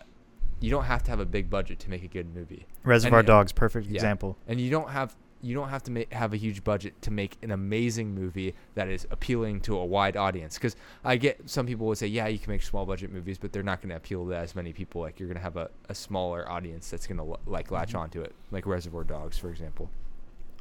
you 0.60 0.70
don't 0.70 0.84
have 0.84 1.02
to 1.04 1.10
have 1.10 1.20
a 1.20 1.26
big 1.26 1.50
budget 1.50 1.80
to 1.80 1.90
make 1.90 2.04
a 2.04 2.08
good 2.08 2.36
movie. 2.36 2.66
Reservoir 2.84 3.20
And- 3.20 3.28
Dogs, 3.28 3.52
perfect 3.52 3.88
yeah. 3.88 3.96
example. 3.96 4.38
and 4.48 4.60
you 4.62 4.70
don't 4.70 4.90
have 4.90 5.16
you 5.42 5.54
don't 5.56 5.70
have 5.70 5.84
to 5.84 5.92
ma- 5.92 6.04
have 6.12 6.34
a 6.34 6.38
huge 6.38 6.64
budget 6.64 7.02
to 7.02 7.12
make 7.12 7.38
an 7.42 7.52
amazing 7.52 8.14
movie 8.14 8.54
that 8.76 8.88
is 8.88 9.08
appealing 9.12 9.62
to 9.62 9.78
a 9.78 9.86
wide 9.86 10.16
audience. 10.16 10.56
Because 10.56 10.76
I 11.04 11.18
get 11.18 11.50
some 11.50 11.66
people 11.66 11.88
would 11.88 11.98
say, 11.98 12.08
yeah, 12.08 12.28
you 12.28 12.38
can 12.40 12.52
make 12.52 12.62
small 12.64 12.86
budget 12.86 13.12
movies, 13.12 13.38
but 13.38 13.52
they're 13.52 13.64
not 13.64 13.82
going 13.82 13.90
to 13.90 13.96
appeal 13.96 14.26
to 14.28 14.34
as 14.36 14.56
many 14.56 14.72
people. 14.74 15.02
Like 15.02 15.20
you're 15.20 15.28
going 15.28 15.38
to 15.38 15.44
have 15.44 15.58
a, 15.58 15.70
a 15.90 15.96
smaller 15.96 16.50
audience 16.50 16.90
that's 16.90 17.08
going 17.08 17.18
to 17.18 17.38
like 17.50 17.72
latch 17.72 17.94
Mhm. 17.94 18.00
onto 18.00 18.22
it, 18.22 18.34
like 18.52 18.66
Reservoir 18.66 19.04
Dogs, 19.04 19.38
for 19.38 19.50
example. 19.50 19.90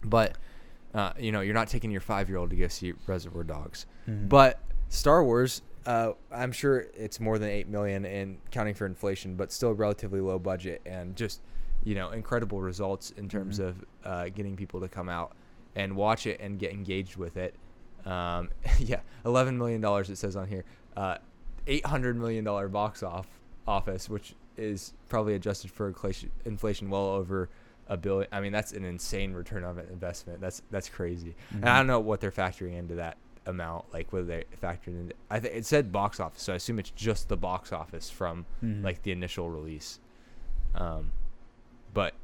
But 0.05 0.37
uh, 0.95 1.13
you 1.19 1.31
know, 1.31 1.41
you're 1.41 1.55
not 1.55 1.69
taking 1.69 1.91
your 1.91 2.01
five 2.01 2.29
year 2.29 2.39
old 2.39 2.51
to 2.51 2.57
go 2.57 2.67
see 2.69 2.95
Reservoir 3.07 3.45
Dogs. 3.45 3.87
Mhm. 4.09 4.29
But 4.29 4.61
Star 4.89 5.23
Wars, 5.23 5.63
uh, 5.87 6.13
I'm 6.33 6.53
sure 6.53 6.87
it's 6.97 7.21
more 7.21 7.39
than 7.39 7.49
eight 7.49 7.69
million 7.69 8.05
in 8.05 8.39
counting 8.51 8.75
for 8.75 8.87
inflation, 8.87 9.37
but 9.37 9.53
still 9.53 9.73
relatively 9.73 10.21
low 10.21 10.39
budget 10.39 10.81
and 10.85 11.15
just 11.17 11.43
you 11.85 11.95
know 11.95 12.11
incredible 12.11 12.61
results 12.61 13.11
in 13.17 13.29
terms 13.29 13.59
Mhm. 13.59 13.69
of 13.69 13.85
uh, 14.05 14.29
getting 14.29 14.57
people 14.57 14.81
to 14.81 14.89
come 14.89 15.09
out 15.09 15.33
and 15.77 15.95
watch 15.97 16.27
it 16.27 16.41
and 16.41 16.59
get 16.59 16.73
engaged 16.73 17.17
with 17.17 17.37
it. 17.37 17.55
Um, 18.05 18.51
yeah, 18.79 19.01
eleven 19.25 19.57
million 19.59 19.81
dollars 19.81 20.11
it 20.11 20.17
says 20.17 20.37
on 20.37 20.47
here. 20.49 20.65
Uh, 20.97 21.19
Eight 21.67 21.85
hundred 21.87 22.17
million 22.17 22.43
dollar 22.43 22.69
box 22.69 23.03
off 23.03 23.29
office, 23.67 24.09
which 24.09 24.35
is 24.57 24.95
probably 25.09 25.35
adjusted 25.35 25.71
for 25.71 25.93
inflation, 26.45 26.91
well 26.91 27.03
over 27.07 27.49
a 27.87 27.97
billion. 27.97 28.29
I 28.33 28.41
mean, 28.41 28.51
that's 28.53 28.73
an 28.73 28.85
insane 28.85 29.33
return 29.35 29.63
on 29.65 29.79
investment. 29.79 30.41
That's 30.41 30.63
that's 30.71 30.89
crazy. 30.89 31.35
And 31.53 31.67
I 31.69 31.73
Mhm. 31.75 31.77
don't 31.79 31.87
know 31.87 32.01
what 32.01 32.21
they're 32.21 32.31
factoring 32.33 32.77
into 32.79 32.95
that 32.97 33.19
amount, 33.47 33.93
like 33.93 34.13
whether 34.13 34.27
they 34.27 34.45
factored 34.61 34.89
in. 34.89 35.13
I 35.31 35.39
think 35.39 35.55
it 35.55 35.67
said 35.67 35.93
box 35.93 36.19
office, 36.19 36.43
so 36.43 36.53
I 36.55 36.57
assume 36.57 36.79
it's 36.79 36.91
just 36.91 37.29
the 37.29 37.37
box 37.37 37.73
office 37.73 38.11
from 38.11 38.47
Mhm. 38.63 38.83
like 38.83 39.03
the 39.03 39.13
initial 39.13 39.51
release. 39.51 40.01
Um, 40.75 41.13
but 41.95 42.15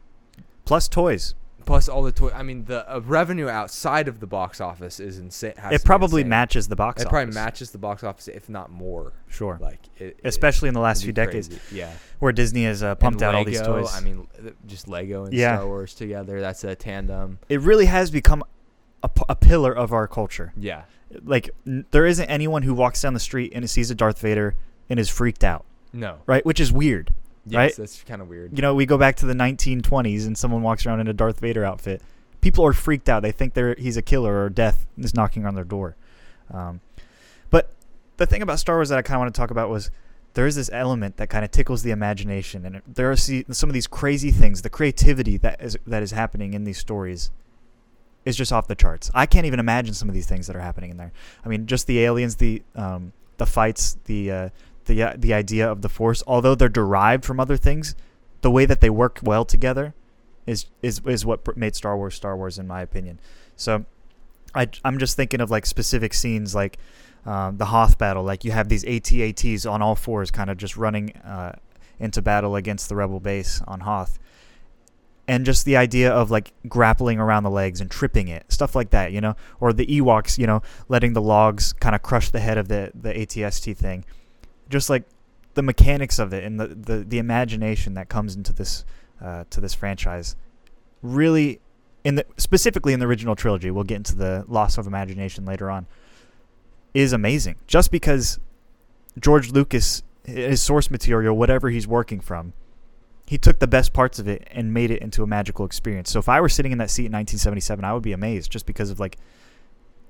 plus 0.64 0.88
toys. 0.88 1.35
plus 1.64 1.88
all 1.88 2.02
the 2.02 2.12
toy. 2.12 2.31
I 2.35 2.42
mean, 2.42 2.64
the 2.66 2.88
uh, 2.88 3.00
revenue 3.00 3.48
outside 3.48 4.07
of 4.09 4.20
the 4.20 4.26
box 4.26 4.61
office 4.61 5.00
is 5.00 5.18
insane. 5.18 5.55
It 5.72 5.85
probably 5.85 6.22
insane. 6.22 6.29
matches 6.31 6.68
the 6.68 6.76
box 6.76 6.96
office. 6.98 7.02
It 7.02 7.07
office. 7.07 7.11
probably 7.11 7.35
matches 7.35 7.70
the 7.72 7.79
box 7.79 8.05
office, 8.05 8.29
if 8.29 8.48
not 8.48 8.70
more. 8.70 9.12
Sure. 9.29 9.59
Like 9.61 9.81
it, 9.98 10.05
it- 10.05 10.20
Especially 10.24 10.68
in 10.68 10.74
the 10.74 10.81
last 10.81 11.02
few 11.02 11.12
decades, 11.12 11.48
crazy. 11.48 11.61
Yeah. 11.76 11.92
where 12.20 12.33
Disney 12.33 12.64
has 12.64 12.83
uh, 12.83 12.94
pumped 12.94 13.22
out 13.22 13.35
all 13.35 13.44
these 13.44 13.61
toys. 13.61 13.92
I 13.94 14.00
mean, 14.00 14.29
just 14.66 14.87
Lego 14.88 15.24
and 15.24 15.35
Yeah. 15.35 15.57
Star 15.57 15.66
Wars 15.66 15.94
together. 15.94 16.40
That's 16.40 16.62
a 16.64 16.74
tandem. 16.76 17.38
it 17.48 17.61
really 17.61 17.87
has 17.87 18.11
become 18.11 18.44
a, 19.02 19.09
p- 19.09 19.22
a 19.29 19.35
pillar 19.37 19.72
of 19.72 19.92
our 19.92 20.07
culture. 20.09 20.52
Yeah. 20.57 20.83
Like, 21.24 21.50
n- 21.66 21.85
there 21.92 22.07
isn't 22.07 22.26
anyone 22.29 22.62
who 22.62 22.74
walks 22.74 23.02
down 23.02 23.14
the 23.14 23.20
street 23.20 23.52
and 23.55 23.68
sees 23.70 23.90
a 23.90 23.94
Darth 23.94 24.20
Vader 24.20 24.55
and 24.88 24.98
is 25.00 25.09
freaked 25.09 25.44
out, 25.44 25.64
No. 25.92 26.18
right? 26.26 26.44
Which 26.46 26.59
is 26.61 26.72
weird. 26.72 27.12
Yes, 27.46 27.59
Right? 27.59 27.76
That's 27.76 28.02
kind 28.02 28.20
of 28.20 28.28
weird. 28.28 28.56
You 28.56 28.62
know, 28.62 28.74
we 28.74 28.87
go 28.87 28.98
back 28.98 29.16
to 29.16 29.26
the 29.26 29.35
1920s 29.35 30.26
and 30.26 30.37
someone 30.37 30.62
walks 30.62 30.85
around 30.87 31.00
in 31.00 31.09
a 31.09 31.12
Darth 31.12 31.40
Vader 31.40 31.64
outfit. 31.64 32.02
People 32.40 32.64
are 32.66 32.72
freaked 32.72 33.09
out. 33.09 33.22
They 33.22 33.32
think 33.32 33.54
they're 33.54 33.74
he's 33.78 33.96
a 33.96 34.02
killer 34.02 34.42
or 34.44 34.48
death 34.50 34.87
is 34.98 35.14
knocking 35.14 35.46
on 35.46 35.54
their 35.54 35.64
door. 35.64 35.96
Um, 36.52 36.80
but 37.50 37.72
the 38.16 38.26
thing 38.26 38.42
about 38.42 38.59
Star 38.59 38.76
Wars 38.76 38.88
that 38.88 38.98
I 38.98 39.02
kind 39.02 39.16
of 39.16 39.20
want 39.20 39.35
to 39.35 39.38
talk 39.40 39.50
about 39.50 39.68
was 39.70 39.90
there 40.35 40.46
is 40.46 40.54
this 40.56 40.70
element 40.72 41.16
that 41.16 41.28
kind 41.28 41.44
of 41.44 41.50
tickles 41.50 41.82
the 41.82 41.90
imagination, 41.92 42.66
and 42.66 42.76
it- 42.76 42.82
there 42.94 43.11
are 43.11 43.16
see, 43.16 43.44
some 43.50 43.70
of 43.70 43.74
these 43.74 43.87
crazy 43.87 44.30
things. 44.30 44.62
The 44.62 44.70
creativity 44.70 45.37
that 45.38 45.61
is 45.62 45.78
that 45.87 46.02
is 46.02 46.11
happening 46.11 46.52
in 46.54 46.64
these 46.64 46.78
stories 46.78 47.30
is 48.24 48.37
just 48.37 48.52
off 48.52 48.66
the 48.66 48.74
charts. 48.74 49.11
I 49.14 49.26
can't 49.26 49.46
even 49.46 49.61
imagine 49.61 49.94
some 49.94 50.09
of 50.09 50.14
these 50.14 50.26
things 50.26 50.46
that 50.48 50.56
are 50.56 50.61
happening 50.61 50.90
in 50.90 50.96
there. 50.96 51.12
I 51.44 51.48
mean, 51.48 51.66
just 51.66 51.87
the 51.87 52.00
aliens, 52.00 52.37
the 52.37 52.62
um, 52.74 53.12
the 53.38 53.46
fights, 53.46 53.98
the 54.04 54.30
uh, 54.30 54.48
the 54.87 55.03
uh, 55.03 55.14
the 55.16 55.35
idea 55.35 55.70
of 55.70 55.83
the 55.83 55.88
Force, 55.88 56.22
although 56.27 56.55
they're 56.55 56.68
derived 56.68 57.25
from 57.25 57.38
other 57.38 57.57
things, 57.57 57.94
the 58.40 58.51
way 58.51 58.66
that 58.66 58.81
they 58.81 58.90
work 58.90 59.20
well 59.22 59.44
together 59.44 59.94
is 60.46 60.66
is 60.83 61.01
is 61.07 61.27
what 61.27 61.57
made 61.57 61.75
Star 61.75 61.96
Wars 61.96 62.14
Star 62.14 62.37
Wars 62.37 62.59
in 62.59 62.66
my 62.66 62.81
opinion. 62.81 63.20
So 63.57 63.85
I 64.55 64.68
I'm 64.85 64.99
just 64.99 65.16
thinking 65.16 65.40
of 65.40 65.51
like 65.51 65.66
specific 65.66 66.14
scenes 66.14 66.55
like 66.55 66.79
um, 67.27 67.57
the 67.57 67.66
Hoth 67.66 67.99
battle, 67.99 68.22
like 68.22 68.44
you 68.44 68.53
have 68.53 68.68
these 68.68 68.85
AT-ATs 68.85 69.66
on 69.66 69.83
all 69.83 69.96
fours, 69.96 70.31
kind 70.31 70.49
of 70.49 70.57
just 70.57 70.77
running 70.77 71.11
uh, 71.16 71.57
into 71.99 72.22
battle 72.22 72.55
against 72.55 72.88
the 72.88 72.94
Rebel 72.94 73.18
base 73.18 73.61
on 73.66 73.81
Hoth. 73.81 74.18
And 75.29 75.44
just 75.44 75.64
the 75.64 75.77
idea 75.77 76.12
of 76.12 76.31
like 76.31 76.53
grappling 76.68 77.18
around 77.18 77.42
the 77.42 77.51
legs 77.51 77.81
and 77.81 77.90
tripping 77.90 78.29
it, 78.29 78.44
stuff 78.53 78.77
like 78.77 78.90
that, 78.90 79.11
you 79.11 79.20
know, 79.20 79.35
or 79.59 79.72
the 79.72 79.85
Ewoks, 79.87 80.38
you 80.38 80.46
know, 80.46 80.62
letting 80.88 81.14
the 81.14 81.20
logs 81.20 81.72
kind 81.72 81.96
of 81.96 82.03
crush 82.03 82.31
the 82.31 82.38
head 82.38 82.59
of 82.59 82.68
the 82.68 82.92
the 82.94 83.12
ATST 83.12 83.77
thing, 83.77 84.05
just 84.68 84.90
like 84.90 85.05
the 85.55 85.62
mechanics 85.62 86.18
of 86.18 86.33
it 86.33 86.44
and 86.44 86.61
the, 86.61 86.68
the, 86.68 86.98
the 86.98 87.18
imagination 87.18 87.94
that 87.94 88.09
comes 88.09 88.37
into 88.37 88.52
this 88.52 88.85
uh, 89.22 89.44
to 89.48 89.61
this 89.61 89.72
franchise 89.74 90.37
really 91.02 91.61
in 92.05 92.16
the 92.16 92.26
specifically 92.37 92.92
in 92.92 93.00
the 93.00 93.07
original 93.07 93.35
trilogy 93.35 93.70
we'll 93.70 93.85
get 93.85 93.96
into 93.96 94.14
the 94.14 94.44
loss 94.48 94.76
of 94.76 94.87
imagination 94.87 95.44
later 95.44 95.70
on 95.70 95.87
is 96.94 97.12
amazing. 97.12 97.57
Just 97.66 97.90
because 97.90 98.38
George 99.18 99.50
Lucas 99.50 100.02
his 100.24 100.61
source 100.61 100.90
material 100.90 101.37
whatever 101.37 101.70
he's 101.70 101.87
working 101.87 102.20
from 102.20 102.52
he 103.26 103.38
took 103.38 103.59
the 103.59 103.66
best 103.66 103.92
parts 103.92 104.18
of 104.18 104.29
it 104.29 104.46
and 104.50 104.72
made 104.72 104.90
it 104.90 105.02
into 105.02 105.22
a 105.22 105.26
magical 105.26 105.64
experience. 105.64 106.11
So 106.11 106.18
if 106.18 106.29
I 106.29 106.40
were 106.40 106.48
sitting 106.48 106.72
in 106.72 106.79
that 106.79 106.90
seat 106.90 107.07
in 107.07 107.12
1977 107.12 107.85
I 107.85 107.94
would 107.94 108.02
be 108.02 108.12
amazed 108.12 108.52
just 108.52 108.66
because 108.66 108.90
of 108.90 109.00
like 109.00 109.16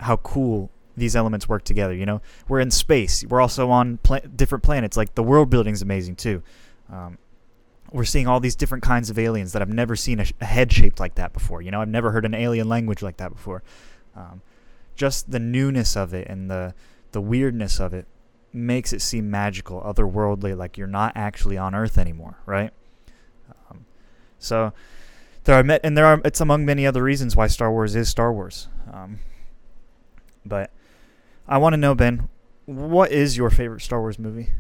how 0.01 0.17
cool 0.19 0.71
these 0.97 1.15
elements 1.15 1.49
work 1.49 1.63
together 1.63 1.95
you 1.95 2.07
know 2.07 2.21
we're 2.49 2.61
in 2.61 2.71
space 2.71 3.25
we're 3.29 3.41
also 3.41 3.71
on 3.71 3.99
pla- 3.99 4.21
different 4.35 4.65
planets 4.65 4.97
like 4.97 5.15
the 5.15 5.23
world 5.23 5.51
building's 5.51 5.83
amazing 5.83 6.17
too 6.17 6.43
um, 6.91 7.19
we're 7.93 8.05
seeing 8.05 8.27
all 8.27 8.41
these 8.41 8.57
different 8.57 8.83
kinds 8.83 9.11
of 9.11 9.19
aliens 9.19 9.53
that 9.53 9.63
I've 9.63 9.73
never 9.73 9.97
seen 9.97 10.21
a, 10.21 10.25
sh- 10.25 10.33
a 10.41 10.45
head 10.45 10.73
shaped 10.73 11.01
like 11.01 11.15
that 11.17 11.33
before. 11.33 11.63
You 11.63 11.71
know, 11.71 11.81
I've 11.81 11.89
never 11.89 12.11
heard 12.11 12.25
an 12.25 12.35
alien 12.35 12.69
language 12.69 13.03
like 13.03 13.17
that 13.19 13.33
before. 13.33 13.63
Um, 14.15 14.43
just 14.97 15.31
the 15.31 15.39
newness 15.39 15.97
of 15.97 16.15
it 16.15 16.27
and 16.29 16.51
the 16.51 16.75
the 17.13 17.21
weirdness 17.21 17.81
of 17.81 17.95
it 17.95 18.07
makes 18.53 18.93
it 18.93 19.01
seem 19.03 19.31
magical, 19.31 19.81
otherworldly, 19.83 20.57
like 20.57 20.77
you're 20.77 20.87
not 20.87 21.13
actually 21.15 21.57
on 21.57 21.75
Earth 21.75 21.99
anymore, 21.99 22.39
right? 22.47 22.73
Um, 23.71 23.87
so 24.39 24.73
there 25.45 25.55
are 25.55 25.63
met, 25.63 25.81
and 25.85 25.97
there 25.97 26.07
are 26.07 26.21
it's 26.25 26.41
among 26.41 26.65
many 26.65 26.87
other 26.87 27.03
reasons 27.03 27.37
why 27.37 27.47
Star 27.47 27.71
Wars 27.71 27.95
is 27.95 28.09
Star 28.09 28.33
Wars. 28.33 28.69
Um, 28.93 29.21
but 30.45 30.71
I 31.49 31.59
want 31.59 31.73
to 31.75 31.77
know, 31.77 31.95
Ben, 31.95 32.29
what 32.65 33.13
is 33.13 33.37
your 33.37 33.51
favorite 33.51 33.81
Star 33.83 34.01
Wars 34.01 34.19
movie? 34.19 34.51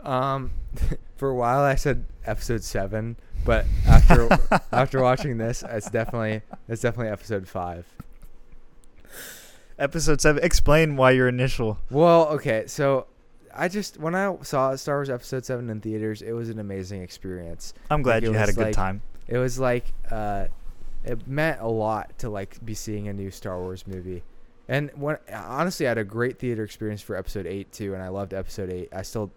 Um, 0.00 0.52
for 1.16 1.28
a 1.28 1.34
while 1.34 1.60
I 1.60 1.74
said 1.74 2.06
episode 2.24 2.62
seven, 2.62 3.16
but 3.44 3.66
after 3.86 4.28
after 4.72 5.02
watching 5.02 5.36
this, 5.38 5.62
it's 5.68 5.90
definitely 5.90 6.42
it's 6.68 6.80
definitely 6.82 7.12
episode 7.12 7.46
five. 7.48 7.86
Episode 9.78 10.20
seven. 10.20 10.42
Explain 10.42 10.96
why 10.96 11.10
your 11.12 11.28
initial. 11.28 11.78
Well, 11.90 12.28
okay, 12.28 12.64
so 12.66 13.06
I 13.54 13.68
just 13.68 13.98
when 13.98 14.14
I 14.14 14.34
saw 14.42 14.74
Star 14.76 14.96
Wars 14.96 15.10
Episode 15.10 15.44
Seven 15.44 15.68
in 15.70 15.80
theaters, 15.80 16.22
it 16.22 16.32
was 16.32 16.48
an 16.50 16.58
amazing 16.58 17.02
experience. 17.02 17.74
I'm 17.90 18.02
glad 18.02 18.22
Like, 18.22 18.32
you 18.32 18.32
had 18.32 18.48
a 18.48 18.52
good 18.52 18.66
like- 18.66 18.74
time. 18.74 19.02
It 19.28 19.38
was 19.38 19.58
like 19.60 19.84
uh, 20.10 20.46
it 21.04 21.26
meant 21.28 21.60
a 21.60 21.68
lot 21.68 22.18
to 22.18 22.30
like 22.30 22.62
be 22.64 22.74
seeing 22.74 23.08
a 23.08 23.12
new 23.12 23.30
Star 23.30 23.58
Wars 23.60 23.86
movie. 23.86 24.22
And 24.70 24.88
when 24.94 25.18
honestly, 25.34 25.86
I 25.86 25.90
had 25.90 25.98
a 25.98 26.04
great 26.04 26.38
theater 26.38 26.62
experience 26.62 27.02
for 27.02 27.16
Episode 27.16 27.44
Eight 27.44 27.72
too, 27.72 27.92
and 27.92 28.02
I 28.02 28.08
loved 28.08 28.32
Episode 28.32 28.70
Eight. 28.70 28.88
I 28.94 29.02
still, 29.02 29.32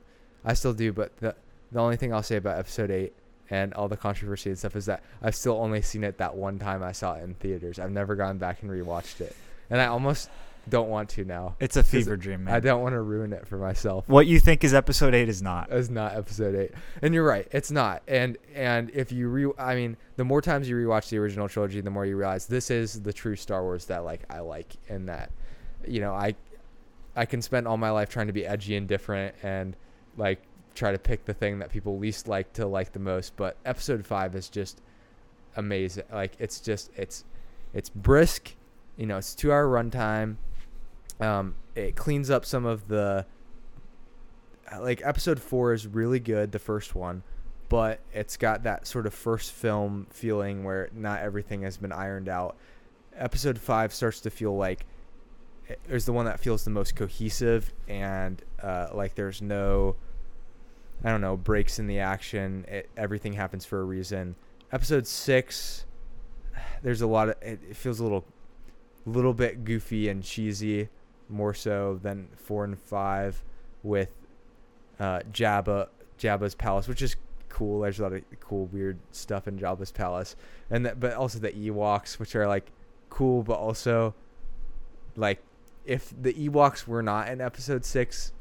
I 0.46 0.54
still 0.54 0.74
do. 0.74 0.94
But 0.94 1.18
the 1.18 1.36
the 1.72 1.80
only 1.80 1.98
thing 1.98 2.14
I'll 2.14 2.22
say 2.22 2.36
about 2.36 2.60
Episode 2.60 2.92
Eight 2.92 3.14
and 3.50 3.74
all 3.74 3.88
the 3.88 3.98
controversy 3.98 4.52
and 4.52 4.60
stuff 4.60 4.76
is 4.76 4.86
that 4.86 5.04
I've 5.24 5.36
still 5.36 5.56
only 5.56 5.82
seen 5.82 6.04
it 6.04 6.20
that 6.20 6.36
one 6.36 6.60
time 6.60 6.84
I 6.84 6.92
saw 6.92 7.16
it 7.16 7.24
in 7.24 7.34
theaters. 7.34 7.80
I've 7.80 7.92
never 7.92 8.16
gone 8.16 8.38
back 8.38 8.62
and 8.62 8.70
rewatched 8.70 9.22
it, 9.22 9.36
and 9.72 9.82
I 9.82 9.88
almost 9.88 10.30
don't 10.70 10.90
want 10.90 11.10
to 11.10 11.26
now. 11.26 11.56
It's 11.60 11.76
a 11.76 11.84
fever 11.84 12.16
dream, 12.16 12.46
man. 12.46 12.54
I 12.54 12.60
don't 12.60 12.82
want 12.82 12.94
to 12.94 13.02
ruin 13.02 13.34
it 13.34 13.48
for 13.48 13.58
myself. 13.58 14.08
What 14.08 14.28
you 14.28 14.40
think 14.40 14.64
is 14.64 14.74
episode 14.74 15.14
eight 15.14 15.28
is 15.28 15.42
not. 15.42 15.70
It's 15.72 15.90
not 15.90 16.16
episode 16.16 16.56
eight, 16.56 16.72
and 17.02 17.14
you're 17.14 17.26
right. 17.26 17.48
It's 17.52 17.72
not. 17.72 18.02
And 18.08 18.38
and 18.56 18.90
if 18.92 19.12
you 19.12 19.28
re, 19.28 19.52
I 19.58 19.76
mean, 19.76 19.98
the 20.16 20.24
more 20.24 20.42
times 20.42 20.70
you 20.70 20.76
rewatch 20.76 21.10
the 21.10 21.18
original 21.18 21.50
trilogy, 21.50 21.82
the 21.82 21.90
more 21.90 22.06
you 22.06 22.16
realize 22.16 22.46
this 22.46 22.72
is 22.72 23.02
the 23.02 23.12
true 23.12 23.36
Star 23.36 23.64
Wars 23.64 23.86
that 23.86 24.06
like 24.06 24.22
I 24.30 24.40
like, 24.40 24.74
and 24.88 25.10
that, 25.10 25.32
you 25.86 26.00
know, 26.00 26.14
I, 26.14 26.36
I 27.16 27.26
can 27.26 27.42
spend 27.42 27.68
all 27.68 27.78
my 27.78 27.90
life 27.90 28.10
trying 28.10 28.28
to 28.28 28.34
be 28.34 28.46
edgy 28.46 28.76
and 28.76 28.88
different, 28.88 29.36
and 29.44 29.76
like 30.18 30.42
try 30.76 30.92
to 30.92 30.98
pick 30.98 31.26
the 31.26 31.34
thing 31.34 31.60
that 31.60 31.70
people 31.70 31.98
least 31.98 32.28
like 32.28 32.54
to 32.54 32.66
like 32.66 32.94
the 32.94 33.00
most. 33.00 33.36
But 33.36 33.58
episode 33.66 34.06
five 34.06 34.34
is 34.36 34.48
just 34.48 34.82
amazing. 35.58 36.06
Like 36.12 36.34
it's 36.40 36.62
just 36.62 36.90
it's, 36.96 37.26
it's 37.74 37.90
brisk. 37.90 38.54
You 38.96 39.08
know, 39.08 39.18
it's 39.18 39.36
two 39.36 39.52
hour 39.52 39.68
runtime. 39.68 40.38
Um, 41.24 41.56
it 41.76 41.96
cleans 41.96 42.30
up 42.30 42.46
some 42.46 42.66
of 42.66 42.88
the 42.88 43.26
like 44.80 45.02
episode 45.04 45.40
four 45.40 45.74
is 45.74 45.88
really 45.88 46.20
good, 46.20 46.52
the 46.52 46.60
first 46.60 46.96
one, 46.96 47.24
but 47.70 48.00
it's 48.12 48.38
got 48.38 48.64
that 48.64 48.88
sort 48.88 49.06
of 49.06 49.14
first 49.14 49.52
film 49.52 50.08
feeling 50.10 50.64
where 50.64 50.90
not 50.94 51.22
everything 51.22 51.62
has 51.62 51.78
been 51.78 51.92
ironed 51.92 52.28
out. 52.30 52.56
Episode 53.16 53.58
five 53.60 53.94
starts 53.94 54.20
to 54.22 54.30
feel 54.30 54.56
like 54.56 54.86
it- 55.68 55.80
there's 55.88 56.06
the 56.06 56.14
one 56.14 56.26
that 56.26 56.40
feels 56.40 56.64
the 56.64 56.70
most 56.72 56.96
cohesive 56.96 57.72
and 57.88 58.42
uh, 58.62 58.88
like 58.94 59.16
there's 59.16 59.42
no, 59.42 59.96
I 61.04 61.10
don't 61.10 61.22
know, 61.22 61.38
breaks 61.38 61.78
in 61.80 61.88
the 61.88 62.00
action. 62.00 62.66
It, 62.68 62.90
everything 62.98 63.34
happens 63.34 63.66
for 63.66 63.80
a 63.80 63.84
reason. 63.84 64.36
Episode 64.72 65.06
six, 65.06 65.86
there's 66.82 67.02
a 67.02 67.08
lot 67.08 67.30
of 67.30 67.36
it, 67.42 67.60
it 67.70 67.78
feels 67.78 68.00
a 68.00 68.04
little 68.04 68.26
little 69.06 69.34
bit 69.34 69.66
goofy 69.66 70.08
and 70.10 70.24
cheesy 70.24 70.90
more 71.30 71.54
so 71.54 72.00
than 72.02 72.28
four 72.36 72.64
and 72.64 72.78
five 72.80 73.44
with 73.82 74.16
uh, 75.00 75.20
Jabba 75.32 75.88
Jabba's 76.20 76.56
palace, 76.56 76.88
which 76.88 77.02
is 77.02 77.16
cool. 77.50 77.82
There's 77.82 78.00
a 78.00 78.04
lot 78.04 78.14
of 78.14 78.24
cool 78.40 78.66
weird 78.68 78.98
stuff 79.12 79.48
in 79.48 79.58
Jabba's 79.60 79.92
palace, 79.92 80.36
and 80.70 80.86
that, 80.86 81.00
but 81.00 81.14
also 81.14 81.40
the 81.40 81.52
Ewoks, 81.52 82.20
which 82.20 82.36
are 82.36 82.48
like 82.48 82.72
cool, 83.10 83.44
but 83.44 83.56
also 83.56 84.14
like 85.16 85.42
if 85.86 86.14
the 86.22 86.34
Ewoks 86.34 86.88
were 86.88 87.04
not 87.04 87.28
in 87.30 87.42
Episode 87.42 87.84
six, 87.86 88.32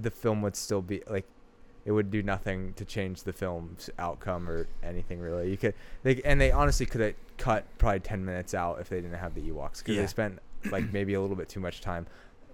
the 0.00 0.10
film 0.10 0.42
would 0.42 0.56
still 0.56 0.82
be 0.82 1.02
like 1.08 1.24
it 1.84 1.92
would 1.92 2.10
do 2.10 2.22
nothing 2.22 2.74
to 2.74 2.84
change 2.84 3.22
the 3.22 3.32
film's 3.32 3.88
outcome 3.98 4.48
or 4.48 4.66
anything 4.82 5.20
really. 5.20 5.50
You 5.50 5.56
could 5.56 5.74
they 6.02 6.20
and 6.24 6.40
they 6.40 6.50
honestly 6.52 6.84
could 6.84 7.00
have 7.00 7.14
cut 7.38 7.64
probably 7.78 8.00
ten 8.00 8.24
minutes 8.24 8.52
out 8.52 8.80
if 8.80 8.88
they 8.90 9.00
didn't 9.00 9.16
have 9.18 9.34
the 9.34 9.40
Ewoks 9.40 9.78
because 9.78 9.94
Yeah. 9.96 10.02
they 10.02 10.06
spent 10.08 10.38
like 10.70 10.92
maybe 10.92 11.14
a 11.14 11.20
little 11.20 11.36
bit 11.36 11.48
too 11.48 11.60
much 11.60 11.80
time 11.80 12.06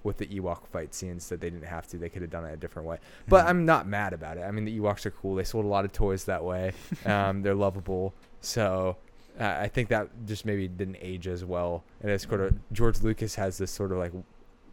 with 0.03 0.19
the 0.19 0.27
Ewok 0.27 0.67
fight 0.67 0.95
scenes 0.95 1.29
that 1.31 1.41
they 1.41 1.49
didn't 1.49 1.67
have 1.67 1.87
to. 1.89 1.97
They 1.97 2.11
could 2.11 2.21
have 2.23 2.31
done 2.31 2.45
it 2.45 2.53
a 2.53 2.57
different 2.59 2.87
way. 2.87 2.99
But 3.27 3.47
Mhm. 3.47 3.49
I'm 3.49 3.65
not 3.65 3.87
mad 3.89 4.13
about 4.13 4.37
it. 4.37 4.43
I 4.43 4.51
mean, 4.51 4.67
the 4.67 4.79
Ewoks 4.79 5.07
are 5.07 5.11
cool. 5.11 5.35
They 5.35 5.45
sold 5.45 5.65
a 5.65 5.69
lot 5.69 5.85
of 5.87 5.93
toys 5.93 6.25
that 6.27 6.45
way. 6.45 6.73
Um, 7.07 7.41
they're 7.43 7.55
lovable. 7.55 8.13
So 8.43 8.97
uh, 9.41 9.45
I 9.61 9.69
think 9.69 9.89
that 9.89 10.09
just 10.27 10.45
maybe 10.45 10.69
didn't 10.69 10.99
age 11.01 11.27
as 11.27 11.45
well. 11.45 11.85
And 12.03 12.11
it's 12.11 12.27
sort 12.29 12.41
of 12.43 12.55
George 12.73 13.01
Lucas 13.01 13.35
has 13.37 13.57
this 13.57 13.71
sort 13.71 13.93
of 13.93 13.99
like 13.99 14.13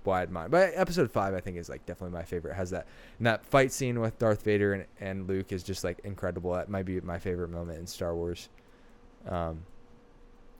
wide 0.04 0.30
mind. 0.32 0.52
But 0.52 0.72
episode 0.76 1.10
five, 1.12 1.34
I 1.34 1.40
think, 1.40 1.56
is 1.58 1.70
like 1.70 1.86
definitely 1.86 2.14
my 2.18 2.24
favorite. 2.24 2.52
It 2.52 2.56
has 2.58 2.70
that 2.72 2.86
and 3.18 3.26
that 3.26 3.46
fight 3.46 3.72
scene 3.72 4.02
with 4.02 4.20
Darth 4.20 4.44
Vader 4.44 4.74
and, 4.74 4.86
and 5.00 5.28
Luke 5.30 5.52
is 5.54 5.64
just 5.64 5.84
like 5.86 6.00
incredible. 6.04 6.52
That 6.54 6.68
might 6.70 6.86
be 6.86 7.00
my 7.00 7.20
favorite 7.20 7.52
moment 7.52 7.80
in 7.80 7.88
Star 7.88 8.14
Wars. 8.14 8.50
Um, 9.28 9.64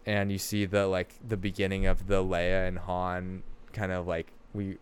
and 0.06 0.32
you 0.32 0.38
see 0.38 0.66
the 0.66 0.88
like 0.88 1.14
the 1.28 1.38
beginning 1.38 1.86
of 1.86 2.08
the 2.08 2.24
Leia 2.24 2.68
and 2.68 2.80
Han 2.80 3.44
kind 3.74 3.92
of 3.92 4.08
like 4.08 4.32
we 4.54 4.78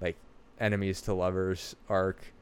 like 0.00 0.16
enemies 0.60 1.00
to 1.02 1.14
lovers 1.14 1.76
arc. 1.88 2.32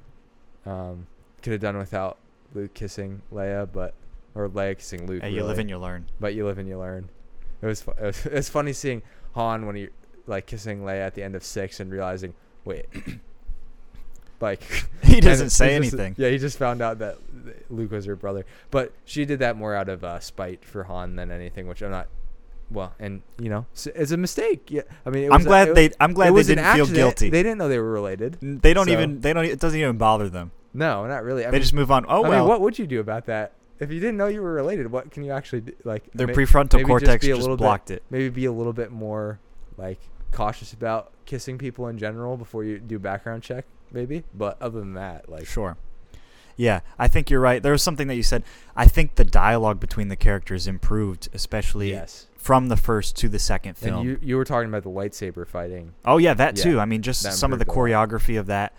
Um, 0.65 1.07
could 1.43 1.53
have 1.53 1.61
done 1.61 1.79
without 1.79 2.19
Luke 2.55 2.75
kissing 2.75 3.23
Leia, 3.33 3.69
but 3.71 3.95
or 4.35 4.49
Leia 4.49 4.77
kissing 4.77 5.07
Luke. 5.07 5.23
Hey, 5.23 5.31
you 5.31 5.43
live 5.43 5.51
really 5.51 5.61
and 5.63 5.71
you 5.71 5.79
learn. 5.79 6.07
but 6.19 6.35
you 6.35 6.45
live 6.47 6.59
and 6.59 6.69
you 6.69 6.79
learn. 6.79 7.09
It 7.63 7.67
was 7.67 7.83
fu- 7.83 7.93
it 7.93 8.03
was, 8.03 8.27
it 8.27 8.33
was 8.33 8.49
funny 8.49 8.73
seeing 8.73 9.03
Han 9.35 9.67
when 9.67 9.77
he 9.77 9.89
like 10.27 10.47
kissing 10.47 10.81
Leia 10.81 11.07
at 11.07 11.15
the 11.15 11.23
end 11.23 11.37
of 11.37 11.45
six 11.45 11.79
and 11.79 11.91
realizing, 11.91 12.35
wait, 12.65 12.87
like 14.41 14.63
He 15.03 15.21
doesn't 15.21 15.51
say 15.51 15.79
just- 15.79 15.95
anything. 15.95 16.15
Yeah, 16.19 16.29
he 16.31 16.39
just 16.39 16.59
found 16.59 16.83
out 16.83 16.99
that 17.01 17.19
Luke 17.71 17.91
was 17.91 18.05
her 18.07 18.17
brother. 18.17 18.45
But 18.71 18.93
she 19.05 19.25
did 19.25 19.39
that 19.41 19.57
more 19.57 19.75
out 19.75 19.89
of 19.89 20.03
uh, 20.05 20.21
spite 20.21 20.65
for 20.65 20.85
Han 20.85 21.17
than 21.17 21.31
anything, 21.31 21.67
which 21.69 21.83
I'm 21.83 21.91
not. 21.91 22.09
Well, 22.71 22.93
and 22.99 23.23
you 23.41 23.49
know, 23.49 23.67
it's 23.73 24.11
a 24.11 24.17
mistake. 24.17 24.71
Yeah, 24.71 24.83
I 25.05 25.11
mean, 25.11 25.25
it 25.25 25.27
I'm 25.27 25.39
was 25.39 25.45
a- 25.47 25.49
glad 25.49 25.69
it- 25.69 25.75
they. 25.77 25.91
I'm 26.01 26.13
glad 26.13 26.35
they 26.35 26.43
didn't 26.43 26.75
feel 26.75 26.87
guilty. 26.87 27.31
They 27.31 27.43
didn't 27.45 27.59
know 27.59 27.69
they 27.69 27.79
were 27.79 27.93
related. 27.93 28.39
They 28.41 28.75
don't 28.75 28.87
so- 28.87 28.93
even. 28.93 29.21
They 29.21 29.33
don't. 29.33 29.45
It 29.45 29.61
doesn't 29.61 29.79
even 29.79 29.97
bother 29.99 30.29
them. 30.29 30.51
No, 30.75 31.07
not 31.07 31.23
really. 31.23 31.45
I 31.47 31.51
they 31.51 31.59
mean, 31.59 31.63
just 31.63 31.75
move 31.75 31.91
on. 31.93 32.05
Oh 32.09 32.25
I 32.25 32.29
well. 32.29 32.41
mean, 32.41 32.49
what 32.49 32.61
would 32.61 32.79
you 32.79 32.87
do 32.89 32.99
about 33.01 33.27
that 33.27 33.53
if 33.79 33.93
you 33.93 34.01
didn't 34.01 34.17
know 34.17 34.27
you 34.27 34.43
were 34.43 34.53
related? 34.53 34.91
What 34.91 35.11
can 35.13 35.23
you 35.23 35.31
actually 35.31 35.61
do? 35.63 35.73
like? 35.85 36.11
Their 36.13 36.27
ma- 36.27 36.33
prefrontal 36.33 36.73
maybe 36.75 36.83
just 36.83 36.87
cortex 36.89 37.25
just, 37.25 37.41
little 37.41 37.57
bit- 37.57 37.63
blocked 37.63 37.91
it. 37.93 38.03
maybe 38.11 38.29
be 38.31 38.45
a 38.47 38.53
little 38.53 38.73
bit 38.73 38.91
more 38.91 39.39
like 39.79 40.01
cautious 40.33 40.73
about 40.73 41.13
kissing 41.25 41.57
people 41.59 41.87
in 41.89 41.97
general 41.99 42.37
before 42.37 42.65
you 42.65 42.79
do 42.81 42.99
background 42.99 43.43
check 43.45 43.65
maybe 43.93 44.25
but 44.35 44.61
other 44.61 44.81
than 44.81 44.95
that 44.95 45.29
like 45.29 45.47
Sure. 45.47 45.77
Yeah, 46.59 46.81
I 46.99 47.07
think 47.09 47.29
you're 47.29 47.41
right. 47.41 47.63
There 47.63 47.73
was 47.73 47.83
something 47.83 48.09
that 48.09 48.15
you 48.15 48.23
said. 48.23 48.43
I 48.75 48.87
think 48.87 49.17
the 49.17 49.25
dialogue 49.27 49.79
between 49.79 50.09
the 50.09 50.17
characters 50.17 50.67
improved, 50.67 51.29
especially 51.35 51.91
yes 51.91 52.27
from 52.39 52.69
the 52.69 52.77
first 52.77 53.17
to 53.17 53.29
the 53.29 53.39
second 53.41 53.77
film. 53.77 53.97
and 54.01 54.09
you 54.09 54.19
you 54.23 54.37
were 54.37 54.45
talking 54.45 54.69
about 54.69 54.83
the 54.85 54.89
lightsaber 54.91 55.47
fighting 55.47 55.93
oh 56.05 56.17
yeah, 56.17 56.33
that 56.33 56.57
Yeah, 56.57 56.63
too. 56.65 56.81
I 56.81 56.85
mean, 56.87 57.03
just 57.03 57.21
some 57.35 57.53
of 57.53 57.59
the 57.59 57.65
improved 57.65 57.91
a 57.91 57.93
lot. 57.99 58.09
choreography 58.09 58.39
of 58.41 58.47
that, 58.47 58.73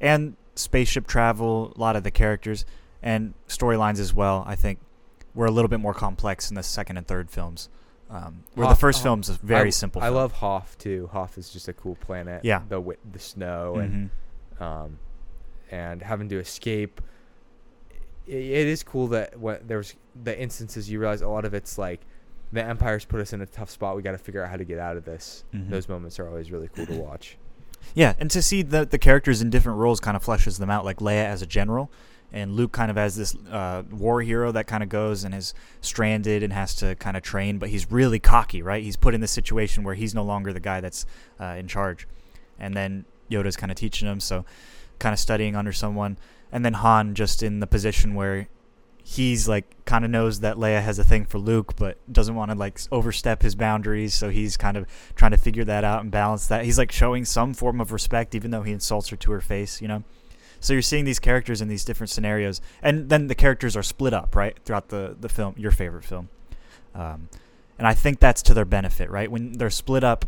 and 0.00 0.36
spaceship 0.54 1.06
travel. 1.08 1.72
A 1.74 1.80
lot 1.80 1.96
of 1.96 2.04
the 2.04 2.10
characters 2.12 2.64
and 3.02 3.34
storylines 3.48 3.98
as 3.98 4.14
well. 4.14 4.44
I 4.46 4.54
think 4.54 4.78
were 5.34 5.46
a 5.46 5.50
little 5.50 5.68
bit 5.68 5.80
more 5.80 5.94
complex 5.94 6.50
in 6.50 6.54
the 6.54 6.62
second 6.62 6.98
and 6.98 7.06
third 7.06 7.30
films. 7.30 7.68
Um, 8.10 8.44
where 8.54 8.68
the 8.68 8.76
first 8.76 8.98
Hoth- 8.98 9.02
film's 9.04 9.28
a 9.28 9.32
very 9.32 9.68
I, 9.68 9.70
simple. 9.70 10.00
I 10.02 10.04
film. 10.06 10.14
love 10.16 10.32
Hoth 10.34 10.76
too 10.78 11.08
Hoth 11.12 11.36
is 11.36 11.48
just 11.50 11.66
a 11.66 11.72
cool 11.72 11.96
planet 11.96 12.44
Yeah. 12.44 12.60
the 12.68 12.80
the 13.10 13.18
snow 13.18 13.74
and 13.76 14.10
um 14.60 14.98
and 15.70 16.02
having 16.02 16.28
to 16.28 16.38
escape 16.38 17.00
I- 18.28 18.30
it 18.32 18.66
is 18.66 18.82
cool 18.82 19.08
that 19.08 19.38
when 19.38 19.58
there's 19.66 19.94
the 20.22 20.38
instances 20.38 20.88
you 20.90 20.98
realize 20.98 21.22
a 21.22 21.28
lot 21.28 21.44
of 21.44 21.54
it's 21.54 21.76
like 21.78 22.00
the 22.52 22.62
empire's 22.62 23.04
put 23.04 23.20
us 23.20 23.32
in 23.32 23.40
a 23.40 23.46
tough 23.46 23.70
spot 23.70 23.96
we 23.96 24.02
got 24.02 24.12
to 24.12 24.18
figure 24.18 24.42
out 24.44 24.50
how 24.50 24.56
to 24.56 24.64
get 24.64 24.78
out 24.78 24.96
of 24.96 25.04
this 25.04 25.44
Mhm. 25.54 25.70
those 25.70 25.88
moments 25.88 26.18
are 26.18 26.28
always 26.28 26.50
really 26.50 26.68
cool 26.68 26.86
to 26.86 26.94
watch 27.08 27.36
Yeah, 27.94 28.14
and 28.18 28.30
to 28.30 28.40
see 28.42 28.62
the 28.62 28.86
the 28.86 28.98
characters 28.98 29.42
in 29.42 29.50
different 29.50 29.78
roles 29.78 30.00
kind 30.00 30.16
of 30.16 30.24
fleshes 30.24 30.58
them 30.58 30.70
out. 30.70 30.84
Like 30.86 30.98
Leia 31.00 31.24
as 31.26 31.42
a 31.42 31.46
general, 31.46 31.90
and 32.32 32.52
Luke 32.56 32.72
kind 32.72 32.90
of 32.90 32.96
as 32.96 33.14
this 33.16 33.36
uh, 33.50 33.82
war 33.90 34.22
hero 34.22 34.50
that 34.52 34.66
kind 34.66 34.82
of 34.82 34.88
goes 34.88 35.22
and 35.22 35.34
is 35.34 35.52
stranded 35.82 36.42
and 36.42 36.50
has 36.52 36.74
to 36.76 36.94
kind 36.94 37.14
of 37.14 37.22
train, 37.22 37.58
but 37.58 37.68
he's 37.68 37.90
really 37.92 38.18
cocky, 38.18 38.62
right? 38.62 38.82
He's 38.82 38.96
put 38.96 39.14
in 39.14 39.20
this 39.20 39.30
situation 39.32 39.84
where 39.84 39.94
he's 39.94 40.14
no 40.14 40.24
longer 40.24 40.50
the 40.54 40.60
guy 40.60 40.80
that's 40.80 41.04
uh, 41.38 41.56
in 41.58 41.68
charge, 41.68 42.08
and 42.58 42.74
then 42.74 43.04
Yoda's 43.30 43.56
kind 43.56 43.70
of 43.70 43.76
teaching 43.76 44.08
him, 44.08 44.20
so 44.20 44.44
kind 44.98 45.12
of 45.12 45.18
studying 45.18 45.56
under 45.56 45.72
someone, 45.72 46.18
and 46.52 46.64
then 46.64 46.74
Han 46.74 47.14
just 47.14 47.42
in 47.42 47.60
the 47.60 47.66
position 47.66 48.14
where 48.14 48.48
he's 49.06 49.46
like 49.46 49.66
kind 49.84 50.02
of 50.02 50.10
knows 50.10 50.40
that 50.40 50.56
Leia 50.56 50.82
has 50.82 50.98
a 50.98 51.04
thing 51.04 51.26
for 51.26 51.38
Luke, 51.38 51.76
but 51.76 51.98
doesn't 52.10 52.34
want 52.34 52.50
to 52.50 52.56
like 52.56 52.80
overstep 52.90 53.42
his 53.42 53.54
boundaries. 53.54 54.14
So 54.14 54.30
he's 54.30 54.56
kind 54.56 54.76
of 54.76 54.86
trying 55.14 55.32
to 55.32 55.36
figure 55.36 55.64
that 55.64 55.84
out 55.84 56.00
and 56.00 56.10
balance 56.10 56.46
that. 56.46 56.64
He's 56.64 56.78
like 56.78 56.90
showing 56.90 57.24
some 57.24 57.54
form 57.54 57.80
of 57.80 57.92
respect, 57.92 58.34
even 58.34 58.50
though 58.50 58.62
he 58.62 58.72
insults 58.72 59.08
her 59.10 59.16
to 59.16 59.32
her 59.32 59.40
face, 59.40 59.80
you 59.80 59.88
know. 59.88 60.02
So 60.58 60.72
you're 60.72 60.82
seeing 60.82 61.04
these 61.04 61.18
characters 61.18 61.60
in 61.60 61.68
these 61.68 61.84
different 61.84 62.08
scenarios, 62.08 62.62
and 62.82 63.10
then 63.10 63.26
the 63.26 63.34
characters 63.34 63.76
are 63.76 63.82
split 63.82 64.14
up 64.14 64.34
right 64.34 64.56
throughout 64.64 64.88
the 64.88 65.14
the 65.20 65.28
film. 65.28 65.54
Your 65.58 65.70
favorite 65.70 66.04
film, 66.04 66.30
um, 66.94 67.28
and 67.78 67.86
I 67.86 67.92
think 67.92 68.18
that's 68.18 68.42
to 68.44 68.54
their 68.54 68.64
benefit, 68.64 69.10
right? 69.10 69.30
When 69.30 69.52
they're 69.52 69.68
split 69.68 70.02
up, 70.02 70.24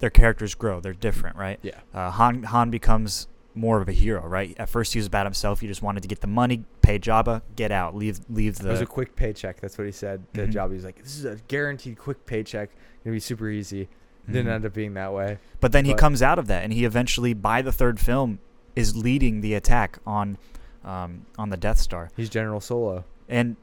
their 0.00 0.10
characters 0.10 0.54
grow. 0.54 0.80
They're 0.80 0.92
different, 0.92 1.36
right? 1.36 1.58
yeah 1.62 1.80
Uh, 1.94 2.10
Han 2.10 2.42
Han 2.44 2.70
becomes 2.70 3.28
more 3.54 3.80
of 3.82 3.88
a 3.88 3.92
hero, 3.92 4.26
right? 4.26 4.54
At 4.58 4.68
first, 4.68 4.92
he 4.92 4.98
was 4.98 5.06
about 5.06 5.26
himself. 5.26 5.60
He 5.60 5.66
just 5.66 5.82
wanted 5.82 6.02
to 6.02 6.08
get 6.08 6.20
the 6.20 6.26
money, 6.28 6.64
pay 6.82 6.98
Jabba, 6.98 7.42
get 7.56 7.70
out, 7.72 7.94
leave 7.96 8.20
leave 8.28 8.60
It 8.60 8.64
was 8.66 8.80
a 8.80 8.86
quick 8.86 9.16
paycheck. 9.16 9.60
That's 9.60 9.76
what 9.78 9.86
he 9.86 9.92
said 9.92 10.22
to 10.34 10.46
Mhm. 10.46 10.52
Jabba. 10.52 10.72
He's 10.72 10.84
like, 10.84 11.02
"This 11.02 11.16
is 11.18 11.24
a 11.24 11.36
guaranteed 11.48 11.98
quick 11.98 12.26
paycheck. 12.26 12.70
Gonna 13.04 13.14
be 13.14 13.20
super 13.20 13.48
easy." 13.48 13.88
Didn't 14.30 14.46
Mhm. 14.46 14.54
end 14.54 14.66
up 14.66 14.74
being 14.74 14.94
that 14.94 15.12
way. 15.12 15.38
But 15.60 15.72
then 15.72 15.84
he 15.84 15.94
comes 15.94 16.22
out 16.22 16.38
of 16.38 16.46
that, 16.46 16.62
and 16.62 16.72
he 16.72 16.84
eventually, 16.84 17.34
by 17.34 17.62
the 17.62 17.72
third 17.72 17.98
film, 17.98 18.38
is 18.76 18.94
leading 18.96 19.40
the 19.40 19.54
attack 19.54 19.98
on, 20.06 20.38
um, 20.84 21.26
on 21.36 21.48
the 21.50 21.56
Death 21.56 21.78
Star, 21.78 22.10
He's 22.16 22.28
General 22.30 22.60
Solo. 22.60 23.04
and 23.28 23.56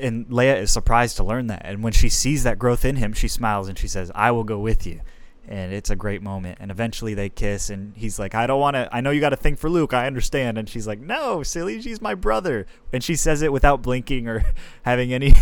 and 0.00 0.26
Leia 0.28 0.58
is 0.60 0.70
surprised 0.70 1.16
to 1.18 1.24
learn 1.24 1.48
that. 1.48 1.60
And 1.64 1.82
when 1.82 1.92
she 1.92 2.08
sees 2.08 2.44
that 2.44 2.58
growth 2.58 2.82
in 2.84 2.96
him, 2.96 3.12
she 3.12 3.28
smiles 3.28 3.68
and 3.68 3.78
she 3.78 3.86
says, 3.88 4.10
"I 4.14 4.30
will 4.30 4.44
go 4.44 4.58
with 4.58 4.86
you." 4.86 5.00
And 5.48 5.72
it's 5.72 5.90
a 5.90 5.96
great 5.96 6.22
moment. 6.22 6.58
And 6.60 6.70
eventually 6.70 7.14
they 7.14 7.28
kiss, 7.28 7.70
and 7.70 7.96
he's 7.96 8.18
like, 8.18 8.34
"I 8.34 8.46
don't 8.46 8.60
want 8.60 8.74
to. 8.74 8.88
I 8.92 9.00
know 9.00 9.10
you 9.10 9.20
got 9.20 9.32
a 9.32 9.36
thing 9.36 9.54
for 9.56 9.70
Luke. 9.70 9.94
I 9.94 10.06
understand." 10.06 10.58
And 10.58 10.68
she's 10.68 10.86
like, 10.86 11.00
"No, 11.00 11.42
silly. 11.42 11.80
She's 11.80 12.00
my 12.00 12.14
brother." 12.14 12.66
And 12.92 13.02
she 13.02 13.14
says 13.14 13.42
it 13.42 13.52
without 13.52 13.82
blinking 13.82 14.26
or 14.26 14.44
having 14.82 15.12
any 15.14 15.32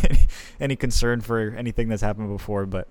any 0.61 0.77
concern 0.77 1.21
for 1.21 1.55
anything 1.57 1.89
that's 1.89 2.03
happened 2.03 2.29
before. 2.29 2.67
But 2.67 2.89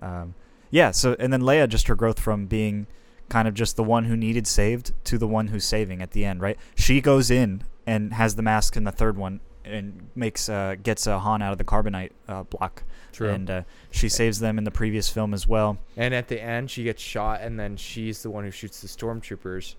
um, 0.00 0.34
yeah. 0.70 0.90
So 0.90 1.16
and 1.18 1.32
then 1.32 1.42
Leia, 1.42 1.68
just 1.68 1.88
her 1.88 1.94
growth 1.94 2.18
from 2.18 2.46
being 2.46 2.86
kind 3.28 3.48
of 3.48 3.54
just 3.54 3.76
the 3.76 3.84
one 3.84 4.04
who 4.04 4.16
needed 4.16 4.46
saved 4.46 4.92
to 5.04 5.18
the 5.18 5.26
one 5.26 5.48
who's 5.48 5.64
saving 5.64 6.00
at 6.02 6.12
the 6.12 6.24
end, 6.24 6.40
right? 6.40 6.58
She 6.74 7.00
goes 7.00 7.30
in 7.30 7.62
and 7.86 8.14
has 8.14 8.36
the 8.36 8.42
mask 8.42 8.76
in 8.76 8.84
the 8.84 8.92
third 8.92 9.16
one 9.16 9.40
and 9.64 10.08
makes 10.14 10.48
uh, 10.48 10.76
gets 10.82 11.06
uh, 11.06 11.18
Han 11.18 11.42
out 11.42 11.52
of 11.52 11.58
the 11.58 11.64
carbonite 11.64 12.10
uh, 12.28 12.42
block, 12.44 12.82
True. 13.12 13.30
and 13.30 13.50
uh, 13.50 13.62
she 13.90 14.08
saves 14.08 14.40
them 14.40 14.58
in 14.58 14.64
the 14.64 14.70
previous 14.70 15.08
film 15.08 15.32
as 15.34 15.46
well. 15.46 15.78
And 15.96 16.14
at 16.14 16.28
the 16.28 16.40
end, 16.42 16.70
she 16.70 16.84
gets 16.84 17.02
shot, 17.02 17.40
and 17.40 17.58
then 17.58 17.76
she's 17.76 18.22
the 18.22 18.30
one 18.30 18.44
who 18.44 18.50
shoots 18.50 18.80
the 18.80 18.88
stormtroopers 18.88 19.74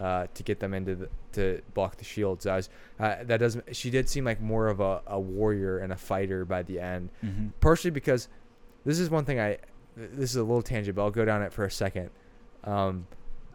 uh, 0.00 0.26
to 0.34 0.42
get 0.42 0.60
them 0.60 0.74
into 0.74 0.94
the 0.94 1.08
to 1.32 1.60
block 1.74 1.96
the 1.96 2.04
shields. 2.04 2.46
I 2.46 2.56
was, 2.56 2.68
uh, 3.00 3.16
that 3.24 3.38
doesn't. 3.38 3.74
She 3.74 3.90
did 3.90 4.08
seem 4.08 4.24
like 4.24 4.40
more 4.40 4.68
of 4.68 4.80
a, 4.80 5.02
a 5.06 5.18
warrior 5.18 5.78
and 5.78 5.92
a 5.92 5.96
fighter 5.96 6.44
by 6.44 6.62
the 6.62 6.78
end, 6.80 7.10
Mm-hmm. 7.24 7.48
partially 7.60 7.90
because 7.90 8.28
this 8.84 8.98
is 8.98 9.10
one 9.10 9.24
thing 9.24 9.40
I. 9.40 9.58
This 9.96 10.30
is 10.30 10.36
a 10.36 10.42
little 10.42 10.62
tangent, 10.62 10.96
but 10.96 11.02
I'll 11.02 11.10
go 11.12 11.24
down 11.24 11.42
it 11.42 11.52
for 11.52 11.64
a 11.64 11.70
second. 11.70 12.10
Um, 12.64 13.06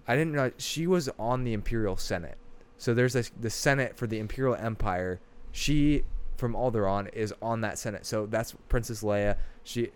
I 0.08 0.16
didn't 0.16 0.34
know 0.34 0.52
she 0.58 0.88
was 0.88 1.10
on 1.20 1.44
the 1.44 1.54
Imperial 1.54 1.98
Senate. 1.98 2.38
So 2.78 2.94
there's 2.94 3.14
this 3.14 3.32
the 3.40 3.50
Senate 3.50 3.98
for 3.98 4.08
the 4.08 4.20
Imperial 4.20 4.56
Empire. 4.56 5.20
She 5.52 6.04
from 6.38 6.54
Alderaan 6.54 7.14
is 7.14 7.34
on 7.42 7.62
that 7.62 7.78
Senate. 7.78 8.06
So 8.06 8.26
that's 8.26 8.56
Princess 8.70 9.04
Leia. 9.04 9.36
She 9.64 9.92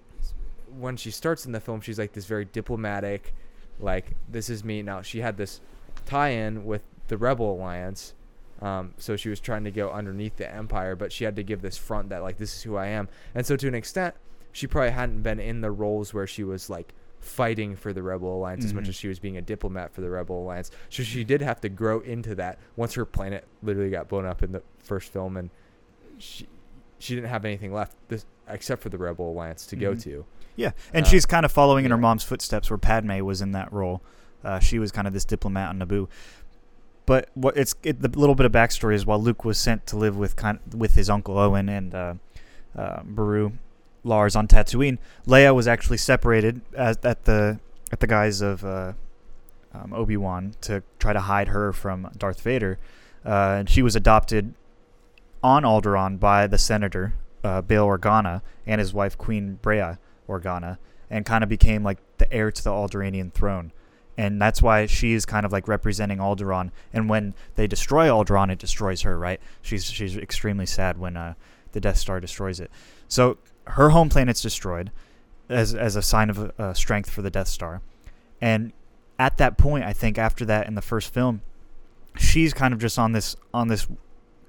when 0.78 0.98
she 0.98 1.12
starts 1.12 1.46
in 1.46 1.52
the 1.52 1.60
film, 1.60 1.82
she's 1.82 2.00
like 2.00 2.14
this 2.14 2.26
very 2.26 2.46
diplomatic, 2.46 3.34
like 3.80 4.16
this 4.28 4.50
is 4.50 4.64
me. 4.64 4.82
Now 4.82 5.02
she 5.02 5.20
had 5.22 5.38
this 5.38 5.62
tie-in 6.06 6.66
with 6.66 6.82
the 7.08 7.18
Rebel 7.18 7.54
Alliance, 7.54 8.14
Um, 8.62 8.94
so 8.98 9.18
she 9.18 9.28
was 9.30 9.42
trying 9.42 9.66
to 9.66 9.72
go 9.72 9.92
underneath 9.92 10.38
the 10.38 10.50
empire, 10.50 10.96
but 10.96 11.12
she 11.12 11.26
had 11.26 11.36
to 11.36 11.44
give 11.44 11.62
this 11.62 11.78
front 11.78 12.10
that 12.10 12.22
like 12.22 12.38
this 12.38 12.56
is 12.56 12.64
who 12.64 12.78
I 12.78 12.88
am. 12.88 13.10
And 13.36 13.46
so 13.46 13.58
to 13.58 13.68
an 13.68 13.76
extent, 13.76 14.16
she 14.54 14.68
probably 14.68 14.92
hadn't 14.92 15.22
been 15.22 15.40
in 15.40 15.62
the 15.62 15.72
roles 15.72 16.14
where 16.14 16.28
she 16.28 16.44
was 16.44 16.70
like 16.70 16.94
fighting 17.24 17.76
for 17.76 17.94
the 17.94 18.04
Rebel 18.04 18.36
Alliance 18.36 18.66
as 18.66 18.74
much 18.74 18.86
Mhm. 18.86 18.90
as 18.90 18.96
she 18.96 19.08
was 19.08 19.20
being 19.20 19.38
a 19.38 19.42
diplomat 19.42 19.94
for 19.94 20.02
the 20.02 20.10
Rebel 20.10 20.42
Alliance. 20.42 20.70
So 20.90 21.04
she 21.04 21.24
did 21.24 21.42
have 21.42 21.60
to 21.62 21.70
grow 21.70 22.00
into 22.02 22.36
that 22.36 22.60
once 22.76 22.94
her 22.96 23.06
planet 23.06 23.46
literally 23.62 23.90
got 23.90 24.08
blown 24.10 24.26
up 24.26 24.44
in 24.44 24.52
the 24.52 24.62
first 24.80 25.12
film, 25.12 25.38
and 25.38 25.50
she 26.18 26.48
she 27.00 27.16
didn't 27.16 27.30
have 27.30 27.44
anything 27.44 27.74
left 27.74 27.98
this, 28.08 28.26
except 28.48 28.82
for 28.82 28.88
the 28.88 28.98
Rebel 28.98 29.30
Alliance 29.32 29.66
to 29.68 29.76
go 29.76 29.92
Mhm. 29.94 30.04
to. 30.04 30.26
Yeah, 30.56 30.72
and 30.94 31.06
Uh, 31.06 31.10
she's 31.10 31.26
kind 31.26 31.46
of 31.46 31.52
following 31.52 31.84
in 31.84 31.92
her 31.92 31.98
mom's 31.98 32.24
footsteps, 32.24 32.70
where 32.70 32.78
Padme 32.78 33.20
was 33.26 33.42
in 33.42 33.52
that 33.52 33.74
role. 33.74 34.02
Uh, 34.42 34.60
she 34.60 34.80
was 34.80 34.92
kind 34.92 35.06
of 35.08 35.14
this 35.14 35.26
diplomat 35.26 35.70
on 35.70 35.80
Naboo. 35.80 36.08
But 37.06 37.30
what 37.34 37.58
it's 37.58 37.76
it, 37.84 38.02
the 38.02 38.08
little 38.08 38.36
bit 38.36 38.46
of 38.46 38.54
backstory 38.54 38.94
is 38.94 39.06
while 39.06 39.22
Luke 39.22 39.44
was 39.44 39.58
sent 39.58 39.86
to 39.88 39.98
live 39.98 40.16
with 40.16 40.38
kind 40.38 40.60
with 40.74 40.96
his 40.96 41.10
uncle 41.10 41.38
Owen 41.38 41.68
and 41.68 41.94
uh, 41.94 42.14
uh, 42.78 43.04
Beru, 43.04 43.54
Lars 44.04 44.36
on 44.36 44.48
Tatooine, 44.48 44.98
Leia 45.26 45.56
was 45.56 45.68
actually 45.68 45.98
separated 45.98 46.62
at, 46.76 47.04
at 47.06 47.26
the 47.26 47.60
at 47.92 48.00
the 48.00 48.08
guise 48.08 48.42
of 48.42 48.66
uh, 48.66 48.94
um, 49.74 49.94
Obi 49.94 50.18
Wan 50.18 50.56
to 50.62 50.84
try 51.00 51.14
to 51.14 51.22
hide 51.22 51.50
her 51.50 51.72
from 51.72 52.10
Darth 52.18 52.42
Vader, 52.42 52.80
uh, 53.26 53.58
and 53.60 53.70
she 53.70 53.82
was 53.82 53.96
adopted 53.96 54.54
on 55.42 55.64
Alderaan 55.64 56.20
by 56.20 56.48
the 56.48 56.58
senator 56.58 57.14
uh, 57.44 57.62
Bail 57.62 57.88
Organa 57.88 58.42
and 58.66 58.80
his 58.80 58.94
wife 58.94 59.18
Queen 59.18 59.60
Breha 59.62 59.98
Organa, 60.28 60.78
and 61.10 61.26
kind 61.26 61.44
of 61.44 61.50
became 61.50 61.84
like 61.84 62.00
the 62.18 62.32
heir 62.32 62.52
to 62.52 62.64
the 62.64 62.70
Alderaanian 62.70 63.34
throne. 63.34 63.72
And 64.16 64.40
that's 64.40 64.62
why 64.62 64.86
she's 64.86 65.26
kind 65.26 65.44
of 65.46 65.52
like 65.52 65.68
representing 65.68 66.20
Alderaan. 66.20 66.72
And 66.94 67.10
when 67.10 67.34
they 67.56 67.66
destroy 67.66 68.08
Alderaan, 68.08 68.52
it 68.52 68.60
destroys 68.60 69.02
her, 69.02 69.18
right? 69.18 69.42
She's 69.62 69.86
she's 69.86 70.16
extremely 70.16 70.68
sad 70.68 71.00
when 71.00 71.18
uh, 71.18 71.34
the 71.72 71.82
Death 71.82 71.98
Star 71.98 72.20
destroys 72.20 72.60
it. 72.60 72.70
So 73.08 73.38
her 73.66 73.90
home 73.90 74.10
planet's 74.10 74.42
destroyed 74.42 74.92
as 75.50 75.74
as 75.74 75.96
a 75.96 76.02
sign 76.02 76.30
of 76.30 76.52
uh, 76.60 76.74
strength 76.74 77.10
for 77.10 77.22
the 77.22 77.30
Death 77.30 77.48
Star. 77.48 77.82
And 78.42 78.74
at 79.20 79.38
that 79.38 79.58
point, 79.58 79.84
I 79.84 79.94
think 79.94 80.18
after 80.18 80.46
that 80.46 80.68
in 80.68 80.76
the 80.76 80.82
first 80.82 81.14
film, 81.14 81.42
she's 82.18 82.54
kind 82.54 82.74
of 82.74 82.80
just 82.80 82.98
on 83.00 83.12
this 83.12 83.36
on 83.54 83.68
this 83.68 83.88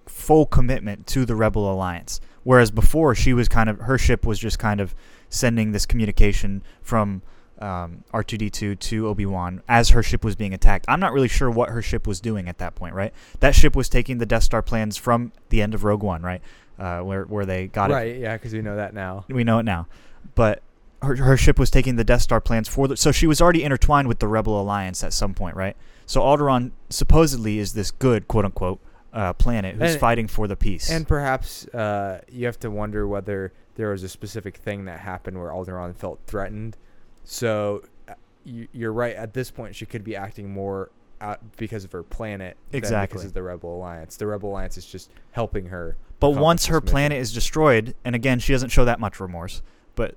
full 0.06 0.46
commitment 0.46 1.06
to 1.08 1.24
the 1.24 1.34
Rebel 1.34 1.70
Alliance. 1.70 2.20
Whereas 2.42 2.70
before, 2.70 3.14
she 3.14 3.32
was 3.32 3.48
kind 3.48 3.70
of 3.70 3.80
her 3.80 3.98
ship 3.98 4.26
was 4.26 4.38
just 4.38 4.58
kind 4.58 4.80
of 4.80 4.94
sending 5.28 5.72
this 5.72 5.86
communication 5.86 6.62
from 6.82 7.22
um, 7.58 8.04
R2D2 8.12 8.78
to 8.78 9.08
Obi 9.08 9.26
Wan 9.26 9.62
as 9.68 9.90
her 9.90 10.02
ship 10.02 10.24
was 10.24 10.36
being 10.36 10.52
attacked. 10.52 10.84
I'm 10.88 11.00
not 11.00 11.12
really 11.12 11.28
sure 11.28 11.50
what 11.50 11.70
her 11.70 11.80
ship 11.80 12.06
was 12.06 12.20
doing 12.20 12.48
at 12.48 12.58
that 12.58 12.74
point, 12.74 12.94
right? 12.94 13.12
That 13.40 13.54
ship 13.54 13.74
was 13.74 13.88
taking 13.88 14.18
the 14.18 14.26
Death 14.26 14.42
Star 14.42 14.60
plans 14.60 14.96
from 14.96 15.32
the 15.48 15.62
end 15.62 15.74
of 15.74 15.84
Rogue 15.84 16.02
One, 16.02 16.22
right? 16.22 16.42
Uh, 16.78 17.00
where 17.00 17.24
where 17.24 17.46
they 17.46 17.66
got 17.68 17.90
it 17.90 17.94
right? 17.94 18.16
Yeah, 18.18 18.36
because 18.36 18.52
we 18.52 18.60
know 18.62 18.76
that 18.76 18.94
now. 18.94 19.24
we 19.28 19.44
know 19.44 19.58
it 19.58 19.64
now. 19.64 19.86
But 20.34 20.62
her, 21.02 21.14
her 21.16 21.36
ship 21.36 21.58
was 21.58 21.70
taking 21.70 21.96
the 21.96 22.04
Death 22.04 22.22
Star 22.22 22.40
plans 22.40 22.68
for 22.68 22.88
the. 22.88 22.96
So 22.96 23.12
she 23.12 23.26
was 23.26 23.40
already 23.40 23.62
intertwined 23.62 24.08
with 24.08 24.18
the 24.18 24.26
Rebel 24.26 24.60
Alliance 24.60 25.04
at 25.04 25.12
some 25.12 25.34
point, 25.34 25.54
right? 25.56 25.76
So 26.06 26.20
Alderaan 26.20 26.72
supposedly 26.90 27.58
is 27.58 27.74
this 27.74 27.90
good, 27.90 28.26
quote 28.28 28.44
unquote, 28.44 28.80
uh, 29.12 29.32
planet 29.34 29.76
who's 29.76 29.92
And- 29.92 30.00
fighting 30.00 30.26
for 30.26 30.48
the 30.48 30.56
peace. 30.56 30.90
And 30.90 31.06
perhaps 31.06 31.66
uh, 31.68 32.22
you 32.28 32.46
have 32.46 32.58
to 32.60 32.70
wonder 32.70 33.06
whether 33.06 33.52
there 33.76 33.90
was 33.90 34.02
a 34.02 34.08
specific 34.08 34.56
thing 34.56 34.84
that 34.86 35.00
happened 35.00 35.38
where 35.40 35.50
Alderaan 35.50 35.94
felt 35.94 36.20
threatened. 36.26 36.76
So 37.24 37.82
uh, 38.08 38.14
you, 38.44 38.68
you're 38.72 38.92
right. 38.92 39.14
At 39.16 39.32
this 39.34 39.50
point, 39.50 39.74
she 39.76 39.86
could 39.86 40.04
be 40.04 40.16
acting 40.16 40.50
more 40.52 40.90
out 41.20 41.40
because 41.56 41.84
of 41.84 41.92
her 41.92 42.02
planet 42.02 42.56
Exactly. 42.72 43.14
because 43.14 43.24
of 43.26 43.32
the 43.34 43.42
Rebel 43.42 43.76
Alliance. 43.76 44.16
The 44.16 44.26
Rebel 44.26 44.50
Alliance 44.50 44.76
is 44.76 44.86
just 44.86 45.10
helping 45.32 45.66
her. 45.66 45.96
But 46.24 46.40
once 46.40 46.64
her 46.66 46.80
planet 46.80 47.18
is 47.18 47.34
destroyed, 47.34 47.94
and 48.02 48.14
again, 48.14 48.38
she 48.38 48.54
doesn't 48.54 48.70
show 48.70 48.86
that 48.86 48.98
much 48.98 49.20
remorse, 49.20 49.60
but 49.94 50.16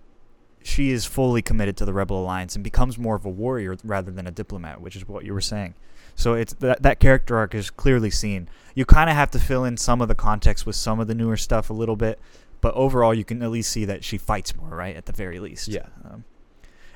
she 0.63 0.91
is 0.91 1.05
fully 1.05 1.41
committed 1.41 1.75
to 1.75 1.83
the 1.83 1.91
Rebel 1.91 2.23
Alliance 2.23 2.55
and 2.55 2.63
becomes 2.63 2.97
more 2.97 3.17
of 3.17 3.25
a 3.25 3.29
warrior 3.29 3.75
rather 3.83 4.09
than 4.09 4.25
a 4.25 4.31
diplomat, 4.31 4.79
which 4.79 4.95
is 4.95 5.05
what 5.05 5.25
you 5.25 5.33
were 5.33 5.41
saying. 5.41 5.75
So 6.15 6.33
it's 6.33 6.53
that 6.53 6.81
that 6.81 7.01
character 7.01 7.35
arc 7.35 7.53
is 7.53 7.69
clearly 7.69 8.09
seen. 8.09 8.47
You 8.73 8.85
kind 8.85 9.09
of 9.09 9.17
have 9.17 9.31
to 9.31 9.39
fill 9.39 9.65
in 9.65 9.75
some 9.75 10.01
of 10.01 10.07
the 10.07 10.15
context 10.15 10.65
with 10.65 10.77
some 10.77 11.01
of 11.01 11.07
the 11.07 11.13
newer 11.13 11.35
stuff 11.35 11.69
a 11.69 11.73
little 11.73 11.97
bit, 11.97 12.21
but 12.61 12.73
overall, 12.73 13.13
you 13.13 13.25
can 13.25 13.43
at 13.43 13.51
least 13.51 13.69
see 13.69 13.83
that 13.83 14.05
she 14.05 14.17
fights 14.17 14.55
more, 14.55 14.69
right? 14.69 14.95
At 14.95 15.07
the 15.07 15.11
very 15.11 15.41
least. 15.41 15.67
Yeah. 15.67 15.87
Um, 16.05 16.23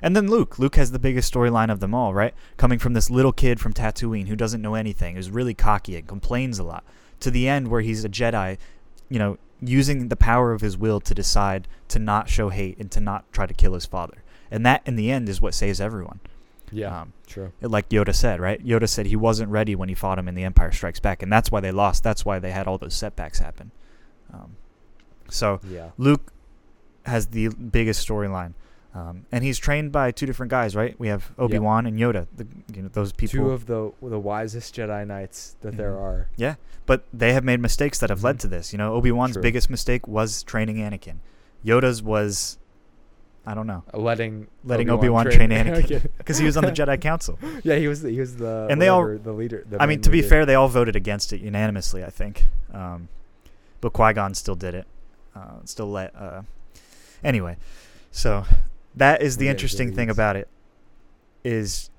and 0.02 0.16
then 0.16 0.30
Luke. 0.30 0.58
Luke 0.58 0.78
has 0.78 0.94
the 0.94 1.00
biggest 1.00 1.34
storyline 1.34 1.70
of 1.70 1.82
them 1.82 1.94
all, 1.94 2.14
right? 2.14 2.34
Coming 2.56 2.80
from 2.80 2.94
this 2.94 3.10
little 3.10 3.34
kid 3.34 3.60
from 3.60 3.74
Tatooine 3.74 4.30
who 4.30 4.38
doesn't 4.38 4.62
know 4.62 4.76
anything, 4.76 5.18
who's 5.18 5.30
really 5.30 5.54
cocky 5.54 5.98
and 5.98 6.08
complains 6.08 6.60
a 6.60 6.64
lot, 6.64 6.86
to 7.20 7.30
the 7.30 7.50
end 7.50 7.68
where 7.68 7.82
he's 7.82 8.06
a 8.06 8.10
Jedi, 8.10 8.58
you 9.12 9.20
know, 9.20 9.38
using 9.62 10.08
the 10.08 10.16
power 10.16 10.54
of 10.54 10.62
his 10.62 10.76
will 10.78 11.00
to 11.02 11.14
decide 11.14 11.68
to 11.90 12.00
not 12.00 12.30
show 12.30 12.50
hate 12.50 12.78
and 12.80 12.90
to 12.92 13.00
not 13.00 13.32
try 13.32 13.46
to 13.46 13.54
kill 13.54 13.74
his 13.76 13.86
father. 13.86 14.24
And 14.50 14.66
that, 14.66 14.82
in 14.86 14.96
the 14.96 15.12
end, 15.12 15.30
is 15.30 15.40
what 15.42 15.54
saves 15.54 15.80
everyone. 15.80 16.20
Yeah, 16.72 17.02
Um, 17.02 17.14
true. 17.28 17.52
like 17.62 17.90
Yoda 17.90 18.16
said, 18.16 18.40
right? 18.40 18.66
Yoda 18.66 18.88
said 18.90 19.06
he 19.06 19.16
wasn't 19.18 19.52
ready 19.52 19.76
when 19.76 19.90
he 19.90 19.96
fought 19.96 20.18
him 20.18 20.28
in 20.30 20.36
The 20.36 20.44
Empire 20.46 20.72
Strikes 20.72 21.00
Back, 21.02 21.22
and 21.22 21.32
that's 21.32 21.52
why 21.52 21.60
they 21.60 21.72
lost. 21.72 22.02
That's 22.04 22.26
why 22.26 22.40
they 22.40 22.52
had 22.52 22.66
all 22.68 22.78
those 22.78 22.96
setbacks 22.96 23.40
happen. 23.40 23.72
Um, 24.34 24.56
so 25.30 25.60
Yeah. 25.70 25.90
Luke 25.98 26.32
has 27.06 27.28
the 27.28 27.50
biggest 27.50 28.08
storyline, 28.08 28.54
um, 28.94 29.26
and 29.32 29.44
he's 29.44 29.58
trained 29.58 29.92
by 29.92 30.12
two 30.12 30.26
different 30.26 30.50
guys, 30.50 30.76
right? 30.76 31.00
We 31.00 31.08
have 31.08 31.32
Obi 31.38 31.60
Wan 31.60 31.86
and 31.86 31.98
Yoda. 31.98 32.28
The, 32.36 32.46
you 32.76 32.82
know 32.82 32.90
those 32.90 33.14
people. 33.14 33.40
Two 33.40 33.50
of 33.52 33.66
the 33.66 33.92
the 34.02 34.20
wisest 34.20 34.76
Jedi 34.76 35.06
Knights 35.08 35.56
that 35.62 35.78
there 35.78 35.92
Mhm. 35.94 36.02
are. 36.02 36.30
Yeah, 36.36 36.56
but 36.86 37.06
they 37.14 37.32
have 37.34 37.44
made 37.44 37.60
mistakes 37.62 38.00
that 38.00 38.10
have 38.10 38.24
led 38.24 38.36
Mhm. 38.38 38.42
to 38.42 38.48
this. 38.50 38.74
You 38.74 38.78
know, 38.78 38.94
Obi 38.94 39.12
Wan's 39.12 39.38
biggest 39.38 39.70
mistake 39.70 40.08
was 40.08 40.44
training 40.44 40.78
Anakin. 40.78 41.18
Yoda's 41.66 42.02
was, 42.04 42.58
I 43.46 43.54
don't 43.54 43.68
know, 43.68 43.84
Uh, 43.94 44.00
Letting 44.00 44.48
letting 44.66 44.90
Obi 44.90 45.08
Wan 45.10 45.26
train 45.30 45.52
Anakin 45.52 46.08
because 46.18 46.38
he 46.42 46.46
was 46.46 46.58
on 46.58 46.66
the 46.66 46.72
Jedi 46.72 47.00
Council. 47.00 47.40
Yeah, 47.64 47.76
he 47.76 47.88
was 47.88 48.02
the, 48.02 48.10
he 48.10 48.20
was 48.20 48.36
the 48.38 48.68
And 48.70 48.82
they 48.82 48.88
all- 48.90 49.18
the 49.18 49.32
leader. 49.32 49.64
the 49.70 49.82
I 49.82 49.86
mean, 49.86 50.02
to 50.02 50.10
be 50.10 50.22
fair, 50.22 50.46
they 50.46 50.56
all 50.56 50.68
voted 50.68 50.96
against 50.98 51.32
it 51.34 51.40
unanimously. 51.40 52.04
I 52.04 52.10
think, 52.10 52.46
um, 52.74 53.08
but 53.80 53.94
Qui 53.94 54.12
Gon 54.14 54.34
still 54.34 54.56
did 54.56 54.74
it. 54.76 54.86
Uh, 55.34 55.60
still 55.64 55.90
let. 55.90 56.14
Uh, 56.16 56.42
anyway, 57.24 57.56
so 58.12 58.44
that 58.96 59.22
is 59.22 59.38
the 59.38 59.46
Yeah, 59.46 59.52
interesting 59.52 59.94
thing 59.94 60.10
about 60.10 60.36
it. 60.36 60.48
Is 61.44 61.90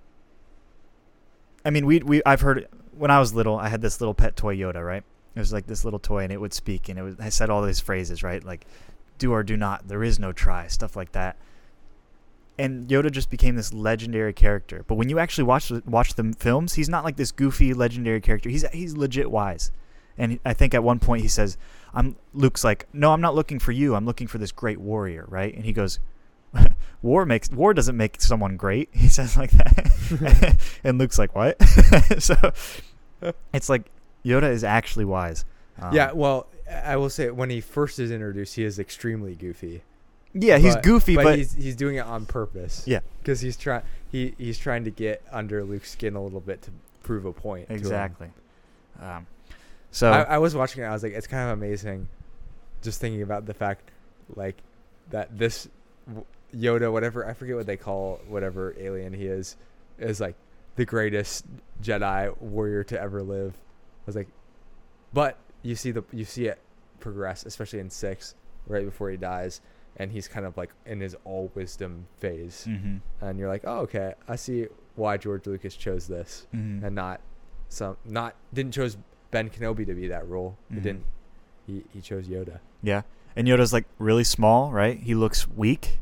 I 1.65 1.71
mean, 1.71 1.87
we 1.87 2.01
we 2.01 2.23
I've 2.25 2.41
heard 2.41 2.69
when 2.97 3.11
I 3.11 3.19
was 3.19 3.33
little, 3.35 3.57
I 3.59 3.69
had 3.69 3.81
this 3.83 4.01
little 4.01 4.15
pet 4.15 4.37
toy 4.37 4.57
Yoda, 4.57 4.85
right? 4.85 5.03
It 5.35 5.39
was 5.39 5.53
like 5.53 5.67
this 5.67 5.85
little 5.85 5.99
toy, 5.99 6.25
and 6.25 6.33
it 6.33 6.41
would 6.41 6.53
speak, 6.53 6.89
and 6.89 6.99
it 6.99 7.03
was 7.03 7.17
I 7.19 7.29
said 7.29 7.51
all 7.51 7.63
these 7.63 7.81
phrases, 7.81 8.23
right? 8.23 8.43
Like, 8.45 8.67
do 9.19 9.33
or 9.33 9.43
do 9.43 9.57
not. 9.57 9.89
There 9.89 10.03
is 10.05 10.19
no 10.19 10.33
try. 10.33 10.67
Stuff 10.67 10.97
like 10.97 11.13
that. 11.13 11.37
And 12.59 12.87
Yoda 12.89 13.11
just 13.11 13.31
became 13.31 13.57
this 13.57 13.73
legendary 13.73 14.35
character. 14.35 14.85
But 14.87 14.97
when 14.97 15.09
you 15.09 15.19
actually 15.19 15.45
watch 15.45 15.69
the- 15.69 15.83
watch 15.87 16.15
the 16.15 16.35
films, 16.39 16.75
he's 16.75 16.89
not 16.89 17.03
like 17.03 17.17
this 17.17 17.33
goofy 17.33 17.73
legendary 17.73 18.21
character. 18.21 18.51
He's 18.51 18.69
he's 18.73 18.97
legit 18.97 19.31
wise. 19.31 19.73
And 20.19 20.39
I 20.45 20.53
think 20.53 20.75
at 20.75 20.85
one 20.85 20.99
point 20.99 21.23
he 21.23 21.29
says, 21.29 21.57
"I'm." 21.95 22.17
Luke's 22.35 22.63
like, 22.63 22.87
"No, 22.93 23.13
I'm 23.13 23.23
not 23.23 23.35
looking 23.35 23.59
for 23.59 23.73
you. 23.73 23.95
I'm 23.95 24.05
looking 24.05 24.27
for 24.27 24.37
this 24.37 24.53
great 24.53 24.79
warrior, 24.79 25.25
right?" 25.29 25.55
And 25.55 25.65
he 25.65 25.73
goes, 25.73 25.99
"War 27.03 27.25
makes 27.27 27.51
war 27.51 27.75
doesn't 27.75 27.97
make 27.97 28.21
someone 28.21 28.57
great." 28.57 28.89
He 28.95 29.09
says 29.09 29.37
like 29.37 29.51
that, 29.53 30.57
and 30.85 30.99
Luke's 30.99 31.19
like, 31.19 31.35
"What?" 31.35 31.63
so 32.19 32.35
it's 33.53 33.69
like 33.69 33.91
Yoda 34.25 34.51
is 34.51 34.65
actually 34.65 35.05
wise. 35.05 35.45
Um, 35.81 35.95
yeah, 35.95 36.13
well, 36.13 36.47
I 36.85 36.97
will 36.97 37.11
say 37.11 37.31
when 37.31 37.51
he 37.51 37.61
first 37.61 37.99
is 37.99 38.11
introduced, 38.11 38.55
he 38.55 38.65
is 38.65 38.79
extremely 38.79 39.35
goofy. 39.35 39.83
yeah, 40.35 40.59
he's 40.59 40.75
But- 40.75 40.85
goofy, 40.85 41.17
but, 41.17 41.39
he's 41.39 41.53
he's 41.53 41.77
doing 41.77 41.97
it 41.97 42.07
on 42.07 42.27
purpose. 42.27 42.85
Yeah. 42.87 43.01
because 43.21 43.41
he's 43.41 43.57
trying 43.57 43.83
he 44.11 44.35
he's 44.39 44.59
trying 44.59 44.85
to 44.85 44.91
get 44.91 45.23
under 45.33 45.65
Luke's 45.65 45.91
skin 45.93 46.15
a 46.15 46.23
little 46.23 46.41
bit 46.41 46.63
to 46.63 46.71
prove 47.03 47.25
a 47.25 47.33
point. 47.33 47.67
exactly. 47.71 48.31
Um, 49.01 49.27
so 49.91 50.11
I, 50.11 50.23
I 50.23 50.39
was 50.39 50.55
watching 50.55 50.83
it. 50.83 50.87
I 50.87 50.93
was 50.93 51.03
like, 51.03 51.13
it's 51.13 51.27
kind 51.27 51.51
of 51.51 51.59
amazing, 51.59 52.09
just 52.83 53.01
thinking 53.01 53.23
about 53.23 53.47
the 53.47 53.55
fact, 53.55 53.91
like, 54.37 54.57
that 55.11 55.37
this 55.37 55.69
Yoda, 56.55 56.93
whatever 56.93 57.27
I 57.27 57.33
forget 57.35 57.57
what 57.57 57.67
they 57.67 57.77
call 57.77 58.21
whatever 58.29 58.75
alien 58.79 59.13
he 59.13 59.27
is, 59.27 59.57
is 59.99 60.21
like 60.21 60.37
the 60.77 60.85
greatest 60.85 61.45
Jedi 61.83 62.37
warrior 62.41 62.85
to 62.85 63.01
ever 63.01 63.23
live. 63.23 63.55
I 63.55 64.05
was 64.07 64.17
like, 64.17 64.29
but 65.13 65.39
you 65.63 65.75
see 65.75 65.91
the 65.91 66.05
you 66.13 66.25
see 66.25 66.47
it 66.47 66.59
progress, 67.01 67.45
especially 67.47 67.79
in 67.81 67.91
six, 67.91 68.35
right 68.67 68.85
before 68.85 69.11
he 69.11 69.17
dies, 69.17 69.61
and 69.97 70.11
he's 70.13 70.29
kind 70.29 70.47
of 70.47 70.57
like 70.57 70.71
in 70.87 71.01
his 71.01 71.17
all 71.25 71.51
wisdom 71.55 72.07
phase, 72.19 72.67
mhm, 72.69 73.01
and 73.21 73.39
you're 73.39 73.49
like, 73.49 73.63
oh 73.67 73.81
okay, 73.81 74.15
I 74.29 74.37
see 74.37 74.67
why 74.95 75.17
George 75.17 75.47
Lucas 75.47 75.75
chose 75.75 76.07
this 76.07 76.47
mhm. 76.55 76.83
and 76.85 76.95
not 76.95 77.21
some 77.69 77.97
not 78.05 78.35
didn't 78.53 78.73
chose 78.75 78.97
Ben 79.31 79.49
Kenobi 79.49 79.87
to 79.87 79.95
be 79.95 80.09
that 80.09 80.29
role. 80.29 80.57
He 80.69 80.77
Mhm. 80.77 80.83
didn't. 80.83 81.05
He 81.67 81.85
he 81.93 82.01
chose 82.01 82.29
Yoda. 82.29 82.61
Yeah. 82.83 83.03
And 83.35 83.49
Yoda's 83.49 83.73
like 83.73 83.87
really 83.99 84.25
small, 84.25 84.71
right? 84.73 84.99
He 84.99 85.15
looks 85.15 85.49
weak, 85.49 86.01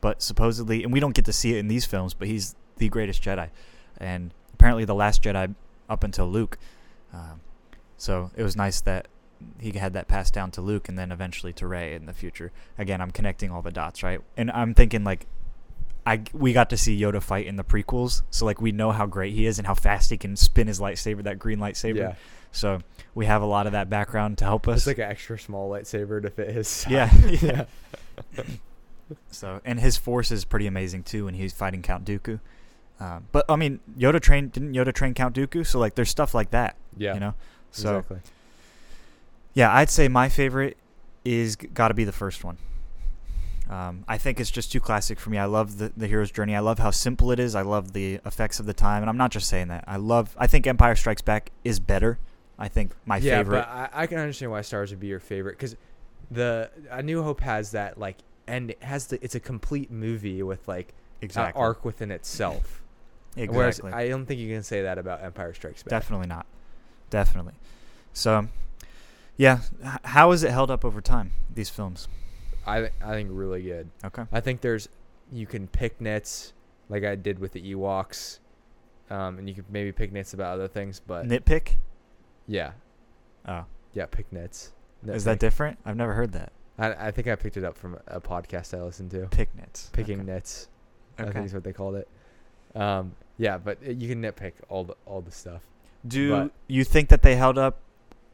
but 0.00 0.22
supposedly, 0.22 0.82
and 0.84 0.92
we 0.92 1.00
don't 1.00 1.14
get 1.14 1.24
to 1.26 1.32
see 1.32 1.54
it 1.54 1.58
in 1.58 1.68
these 1.68 1.84
films, 1.84 2.14
but 2.14 2.28
he's 2.28 2.54
the 2.78 2.88
greatest 2.88 3.22
Jedi. 3.22 3.50
And 3.98 4.32
apparently 4.54 4.84
the 4.84 4.94
last 4.94 5.22
Jedi 5.22 5.54
up 5.88 6.04
until 6.04 6.26
Luke. 6.26 6.58
Um, 7.12 7.40
So 7.98 8.30
it 8.36 8.42
was 8.42 8.56
nice 8.56 8.80
that 8.82 9.08
he 9.58 9.72
had 9.72 9.92
that 9.92 10.08
passed 10.08 10.32
down 10.34 10.50
to 10.52 10.60
Luke 10.60 10.88
and 10.88 10.98
then 10.98 11.12
eventually 11.12 11.52
to 11.54 11.66
Rey 11.66 11.94
in 11.94 12.06
the 12.06 12.12
future. 12.14 12.50
Again, 12.78 13.00
I'm 13.00 13.10
connecting 13.10 13.50
all 13.50 13.62
the 13.62 13.70
dots, 13.70 14.02
right? 14.02 14.20
And 14.36 14.50
I'm 14.50 14.74
thinking 14.74 15.04
like 15.04 15.26
I 16.06 16.22
we 16.32 16.52
got 16.54 16.70
to 16.70 16.76
see 16.78 16.98
Yoda 16.98 17.22
fight 17.22 17.46
in 17.46 17.56
the 17.56 17.64
prequels, 17.64 18.22
so 18.30 18.46
like 18.46 18.60
we 18.60 18.72
know 18.72 18.90
how 18.90 19.04
great 19.06 19.34
he 19.34 19.44
is 19.44 19.58
and 19.58 19.66
how 19.66 19.74
fast 19.74 20.10
he 20.10 20.16
can 20.16 20.34
spin 20.36 20.66
his 20.66 20.80
lightsaber, 20.80 21.22
that 21.24 21.38
green 21.38 21.58
lightsaber. 21.58 21.96
Yeah. 21.96 22.14
So 22.52 22.80
we 23.14 23.26
have 23.26 23.42
a 23.42 23.46
lot 23.46 23.66
of 23.66 23.72
that 23.72 23.90
background 23.90 24.38
to 24.38 24.44
help 24.44 24.66
us. 24.66 24.78
It's 24.78 24.86
like 24.86 24.98
an 24.98 25.10
extra 25.10 25.38
small 25.38 25.70
lightsaber 25.70 26.22
to 26.22 26.30
fit 26.30 26.48
his. 26.50 26.68
Size. 26.68 26.90
yeah, 26.90 27.10
yeah. 27.42 28.44
So 29.30 29.60
and 29.64 29.80
his 29.80 29.96
force 29.96 30.30
is 30.30 30.44
pretty 30.44 30.66
amazing 30.66 31.02
too 31.04 31.24
when 31.26 31.34
he's 31.34 31.52
fighting 31.52 31.82
Count 31.82 32.04
Dooku. 32.04 32.40
Um, 32.98 33.26
but 33.32 33.44
I 33.48 33.56
mean, 33.56 33.80
Yoda 33.98 34.20
trained 34.20 34.52
didn't 34.52 34.72
Yoda 34.74 34.92
train 34.92 35.14
Count 35.14 35.34
Dooku? 35.34 35.66
So 35.66 35.78
like, 35.78 35.94
there's 35.94 36.10
stuff 36.10 36.34
like 36.34 36.50
that, 36.50 36.76
Yeah. 36.96 37.14
you 37.14 37.20
know. 37.20 37.34
So 37.70 37.98
exactly. 37.98 38.20
yeah, 39.54 39.74
I'd 39.74 39.90
say 39.90 40.08
my 40.08 40.28
favorite 40.28 40.76
is 41.24 41.56
got 41.56 41.88
to 41.88 41.94
be 41.94 42.04
the 42.04 42.12
first 42.12 42.44
one. 42.44 42.58
Um, 43.68 44.04
I 44.08 44.18
think 44.18 44.40
it's 44.40 44.50
just 44.50 44.72
too 44.72 44.80
classic 44.80 45.20
for 45.20 45.30
me. 45.30 45.38
I 45.38 45.44
love 45.44 45.78
the 45.78 45.92
the 45.96 46.08
hero's 46.08 46.30
journey. 46.32 46.56
I 46.56 46.60
love 46.60 46.78
how 46.80 46.90
simple 46.90 47.30
it 47.30 47.38
is. 47.38 47.54
I 47.54 47.62
love 47.62 47.92
the 47.92 48.14
effects 48.26 48.58
of 48.58 48.66
the 48.66 48.74
time, 48.74 49.02
and 49.02 49.08
I'm 49.08 49.16
not 49.16 49.30
just 49.30 49.48
saying 49.48 49.68
that. 49.68 49.84
I 49.86 49.96
love. 49.96 50.34
I 50.38 50.46
think 50.48 50.66
Empire 50.66 50.96
Strikes 50.96 51.22
Back 51.22 51.52
is 51.64 51.78
better. 51.78 52.18
I 52.58 52.68
think 52.68 52.92
my 53.06 53.18
yeah, 53.18 53.38
favorite. 53.38 53.60
but 53.60 53.68
I, 53.68 53.88
I 54.02 54.06
can 54.06 54.18
understand 54.18 54.50
why 54.50 54.60
Star 54.62 54.80
Wars 54.80 54.90
would 54.90 55.00
be 55.00 55.06
your 55.06 55.20
favorite 55.20 55.52
because 55.52 55.76
the 56.32 56.70
A 56.90 57.02
New 57.02 57.22
Hope 57.22 57.40
has 57.40 57.70
that 57.70 57.96
like 57.98 58.16
and 58.50 58.70
it 58.72 58.82
has 58.82 59.06
the 59.06 59.22
it's 59.24 59.34
a 59.34 59.40
complete 59.40 59.90
movie 59.90 60.42
with 60.42 60.66
like 60.68 60.94
exactly. 61.20 61.58
an 61.58 61.64
arc 61.66 61.84
within 61.84 62.10
itself. 62.10 62.82
exactly. 63.36 63.56
Whereas 63.56 63.80
I 63.82 64.08
don't 64.08 64.26
think 64.26 64.40
you 64.40 64.52
can 64.52 64.62
say 64.62 64.82
that 64.82 64.98
about 64.98 65.22
Empire 65.22 65.54
Strikes 65.54 65.82
Back. 65.82 65.90
Definitely 65.90 66.26
not. 66.26 66.46
Definitely. 67.10 67.54
So, 68.12 68.48
yeah. 69.36 69.60
How 70.04 70.32
is 70.32 70.42
it 70.42 70.50
held 70.50 70.70
up 70.70 70.84
over 70.84 71.00
time? 71.00 71.32
These 71.54 71.70
films. 71.70 72.08
I 72.66 72.80
th- 72.80 72.92
I 73.02 73.12
think 73.12 73.30
really 73.32 73.62
good. 73.62 73.88
Okay. 74.04 74.24
I 74.32 74.40
think 74.40 74.60
there's 74.60 74.88
you 75.32 75.46
can 75.46 75.66
pick 75.68 76.00
nits 76.00 76.52
like 76.88 77.04
I 77.04 77.14
did 77.14 77.38
with 77.38 77.52
the 77.52 77.74
Ewoks, 77.74 78.40
um, 79.10 79.38
and 79.38 79.48
you 79.48 79.54
could 79.54 79.70
maybe 79.70 79.92
pick 79.92 80.12
nits 80.12 80.34
about 80.34 80.54
other 80.54 80.68
things, 80.68 81.00
but 81.06 81.26
Nitpick. 81.26 81.76
yeah, 82.48 82.72
Oh, 83.46 83.64
yeah, 83.94 84.06
pick 84.06 84.32
nits. 84.32 84.72
is 85.06 85.24
that 85.24 85.38
different? 85.38 85.78
I've 85.86 85.96
never 85.96 86.14
heard 86.14 86.32
that. 86.32 86.52
I 86.80 87.08
I 87.08 87.10
think 87.10 87.28
I 87.28 87.36
picked 87.36 87.56
it 87.56 87.64
up 87.64 87.76
from 87.76 87.98
a 88.08 88.20
podcast 88.20 88.76
I 88.76 88.82
listened 88.82 89.10
to. 89.12 89.26
Pick 89.28 89.54
nits. 89.56 89.90
Picking 89.92 90.20
Okay. 90.20 90.32
nits. 90.32 90.68
I 91.18 91.22
Okay. 91.24 91.32
think 91.32 91.46
is 91.46 91.54
what 91.54 91.64
they 91.64 91.72
called 91.72 91.96
it. 91.96 92.08
Um, 92.74 93.12
yeah, 93.36 93.58
but 93.58 93.82
you 93.82 94.08
can 94.08 94.22
nitpick 94.22 94.52
all 94.68 94.84
the 94.84 94.96
all 95.06 95.20
the 95.20 95.30
stuff. 95.30 95.62
Do 96.06 96.30
but- 96.30 96.52
you 96.66 96.84
think 96.84 97.08
that 97.10 97.22
they 97.22 97.36
held 97.36 97.58
up 97.58 97.80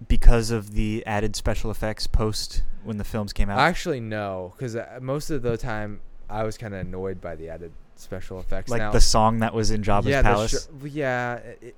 because 0.09 0.51
of 0.51 0.75
the 0.75 1.03
added 1.07 1.35
special 1.35 1.71
effects 1.71 2.07
post 2.07 2.63
when 2.85 2.99
the 2.99 3.05
films 3.05 3.33
came 3.33 3.49
out? 3.51 3.59
Actually, 3.59 3.99
no, 4.01 4.53
because 4.57 4.77
most 5.01 5.31
of 5.31 5.43
the 5.43 5.57
time 5.57 6.01
I 6.29 6.43
was 6.45 6.59
kind 6.59 6.75
of 6.75 6.81
annoyed 6.81 7.21
by 7.21 7.35
the 7.35 7.49
added 7.49 7.73
special 7.97 8.39
effects. 8.39 8.71
like 8.71 8.81
now, 8.81 8.93
the 8.93 9.01
song 9.01 9.39
that 9.39 9.55
was 9.55 9.71
in 9.71 9.83
Jabba's 9.83 10.07
yeah, 10.09 10.47
sh- 10.47 10.67
yeah, 10.93 11.35
it, 11.37 11.77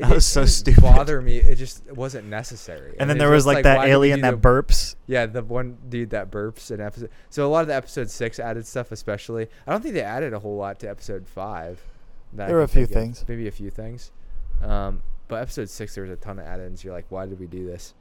it, 0.00 0.06
That 0.08 0.14
was 0.14 0.26
so 0.26 0.40
didn't 0.42 0.50
stupid. 0.52 0.82
Bother 0.82 1.20
me. 1.20 1.36
It 1.38 1.56
just 1.56 1.84
wasn't 1.92 2.26
necessary. 2.28 2.94
and 2.98 3.08
then 3.08 3.18
there 3.18 3.30
was 3.30 3.44
just 3.44 3.54
like, 3.54 3.64
that 3.64 3.76
why 3.78 3.86
did 3.86 3.90
we 3.90 3.92
alien 4.08 4.20
that 4.22 4.40
the- 4.42 4.48
burps. 4.48 4.94
Yeah, 5.06 5.26
the 5.26 5.42
one 5.42 5.78
dude 5.88 6.10
that 6.10 6.30
burps 6.30 6.70
in 6.70 6.80
episode. 6.80 7.10
So 7.28 7.46
a 7.46 7.48
lot 7.50 7.62
of 7.62 7.68
the 7.68 7.74
episode 7.74 8.10
six 8.10 8.38
added 8.38 8.66
stuff, 8.66 8.92
especially. 8.92 9.48
I 9.66 9.70
don't 9.72 9.82
think 9.82 9.94
they 9.94 10.02
added 10.02 10.32
a 10.32 10.38
whole 10.38 10.56
lot 10.56 10.78
to 10.80 10.88
episode 10.90 11.26
five. 11.28 11.80
There 12.32 12.54
were 12.54 12.62
a 12.62 12.68
few 12.68 12.84
of. 12.84 12.90
things. 12.90 13.24
Maybe 13.28 13.48
a 13.48 13.52
few 13.52 13.70
things. 13.70 14.12
Um, 14.62 15.02
but 15.28 15.42
episode 15.42 15.68
six, 15.68 15.94
there 15.94 16.02
was 16.04 16.12
a 16.12 16.16
ton 16.16 16.38
of 16.38 16.46
add-ins. 16.46 16.84
You're 16.84 16.92
like, 16.94 17.06
why 17.08 17.26
did 17.26 17.38
we 17.40 17.46
do 17.46 17.66
this? 17.66 17.94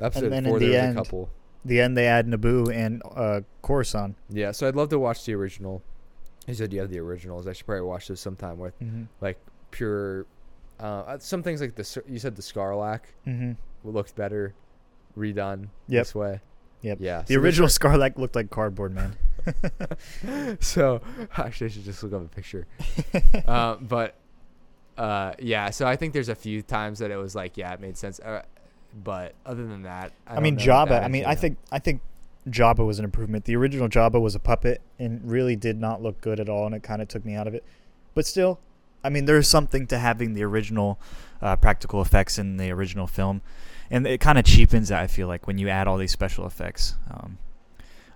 Episode 0.00 0.30
four, 0.44 0.58
the 0.58 0.66
there 0.66 0.80
was 0.80 0.88
end- 0.88 0.98
a 0.98 1.00
couple. 1.02 1.30
The 1.64 1.80
end 1.80 1.96
they 1.96 2.06
add 2.06 2.28
Naboo 2.28 2.72
and 2.72 3.02
uh, 3.14 3.40
Coruscant. 3.62 4.14
Yeah, 4.30 4.52
so 4.52 4.68
I'd 4.68 4.76
love 4.76 4.88
to 4.90 4.98
watch 5.00 5.24
the 5.24 5.34
original. 5.34 5.82
He 6.46 6.54
said 6.54 6.72
you 6.72 6.78
have 6.80 6.90
the 6.90 7.00
originals. 7.00 7.48
I 7.48 7.52
should 7.54 7.66
probably 7.66 7.82
watch 7.82 8.06
this 8.06 8.20
sometime 8.20 8.58
with 8.58 8.78
Mm-hmm. 8.80 9.04
like 9.20 9.38
pure. 9.72 10.26
Uh, 10.78 11.18
some 11.18 11.42
things 11.42 11.60
like 11.60 11.74
the 11.74 12.02
you 12.08 12.18
said 12.18 12.36
the 12.36 12.42
Sarlacc 12.42 13.00
Mm-hmm. 13.26 13.52
looked 13.84 14.14
better, 14.14 14.54
redone 15.16 15.68
Yep. 15.88 16.00
this 16.04 16.14
way. 16.14 16.40
Yep. 16.82 16.98
Yeah. 17.00 17.22
The 17.26 17.36
original 17.36 17.68
Sarlacc 17.68 18.18
looked 18.18 18.36
like 18.36 18.50
cardboard, 18.50 18.94
man. 18.94 19.16
so 20.60 21.00
actually, 21.36 21.66
I 21.66 21.70
should 21.70 21.84
just 21.84 22.02
look 22.02 22.12
up 22.12 22.22
a 22.24 22.28
picture. 22.28 22.66
uh, 23.46 23.76
but 23.76 24.14
uh, 24.98 25.32
yeah, 25.38 25.70
so 25.70 25.86
I 25.86 25.96
think 25.96 26.12
there's 26.12 26.28
a 26.28 26.34
few 26.34 26.62
times 26.62 26.98
that 27.00 27.10
it 27.10 27.16
was 27.16 27.34
like, 27.34 27.56
yeah, 27.56 27.72
it 27.72 27.80
made 27.80 27.96
sense. 27.96 28.20
Uh, 28.20 28.42
but 29.04 29.34
other 29.44 29.66
than 29.66 29.82
that, 29.82 30.12
I, 30.26 30.36
I, 30.36 30.40
mean, 30.40 30.56
Jabba. 30.56 31.02
I 31.02 31.08
mean, 31.08 31.24
I 31.26 31.34
think 31.34 31.58
I 31.70 31.78
think 31.78 32.00
Jabba 32.48 32.86
was 32.86 32.98
an 32.98 33.04
improvement. 33.04 33.44
The 33.44 33.56
original 33.56 33.88
Jabba 33.88 34.20
was 34.20 34.34
a 34.34 34.38
puppet 34.40 34.80
and 34.98 35.20
really 35.30 35.56
did 35.56 35.78
not 35.78 36.02
look 36.02 36.20
good 36.20 36.40
at 36.40 36.48
all, 36.48 36.66
and 36.66 36.74
it 36.74 36.82
kind 36.82 37.02
of 37.02 37.08
took 37.08 37.24
me 37.24 37.34
out 37.34 37.46
of 37.46 37.54
it. 37.54 37.64
But 38.14 38.26
still, 38.26 38.58
I 39.06 39.10
mean, 39.10 39.24
there's 39.24 39.48
something 39.48 39.86
to 39.88 39.98
having 39.98 40.34
the 40.34 40.42
original 40.42 40.98
uh, 41.40 41.56
practical 41.56 42.02
effects 42.02 42.38
in 42.38 42.56
the 42.56 42.70
original 42.70 43.06
film, 43.06 43.40
and 43.90 44.06
it 44.06 44.20
kind 44.20 44.38
of 44.38 44.44
cheapens 44.44 44.90
it. 44.90 44.96
I 44.96 45.06
feel 45.06 45.28
like 45.28 45.46
when 45.46 45.58
you 45.58 45.68
add 45.68 45.86
all 45.86 45.96
these 45.96 46.12
special 46.12 46.46
effects. 46.46 46.94
Um, 47.10 47.38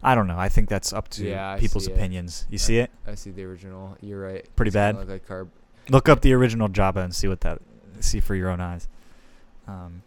I 0.02 0.14
don't 0.14 0.26
know. 0.26 0.38
I 0.38 0.48
think 0.48 0.70
that's 0.70 0.94
up 0.94 1.08
to 1.10 1.24
Yeah, 1.28 1.58
people's 1.58 1.86
it. 1.86 1.92
opinions. 1.92 2.46
You 2.48 2.56
see 2.56 2.78
it? 2.78 2.90
I 3.06 3.14
see 3.14 3.30
the 3.30 3.44
original. 3.44 3.98
You're 4.00 4.20
right. 4.20 4.48
Pretty 4.56 4.70
It's 4.70 4.74
bad. 4.74 4.96
Look 4.96 5.08
like 5.08 5.26
carb. 5.28 5.48
Look 5.90 6.08
up 6.08 6.22
the 6.22 6.32
original 6.32 6.68
Jabba 6.68 7.04
and 7.04 7.14
see 7.14 7.28
what 7.28 7.42
that 7.42 7.60
see 8.00 8.18
for 8.20 8.34
your 8.34 8.48
own 8.48 8.60
eyes. 8.62 8.88
Um, 9.68 10.02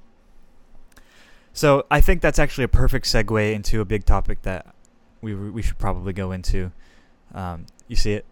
so 1.54 1.86
I 1.92 2.02
think 2.02 2.22
that's 2.22 2.40
actually 2.40 2.64
a 2.64 2.70
perfect 2.70 3.06
segue 3.06 3.54
into 3.54 3.82
a 3.82 3.86
big 3.86 4.04
topic 4.06 4.42
that 4.42 4.74
we 5.22 5.36
we 5.36 5.62
should 5.62 5.78
probably 5.78 6.12
go 6.14 6.32
into. 6.32 6.72
Um, 7.34 7.68
you 7.88 7.96
see 7.96 8.14
it? 8.14 8.26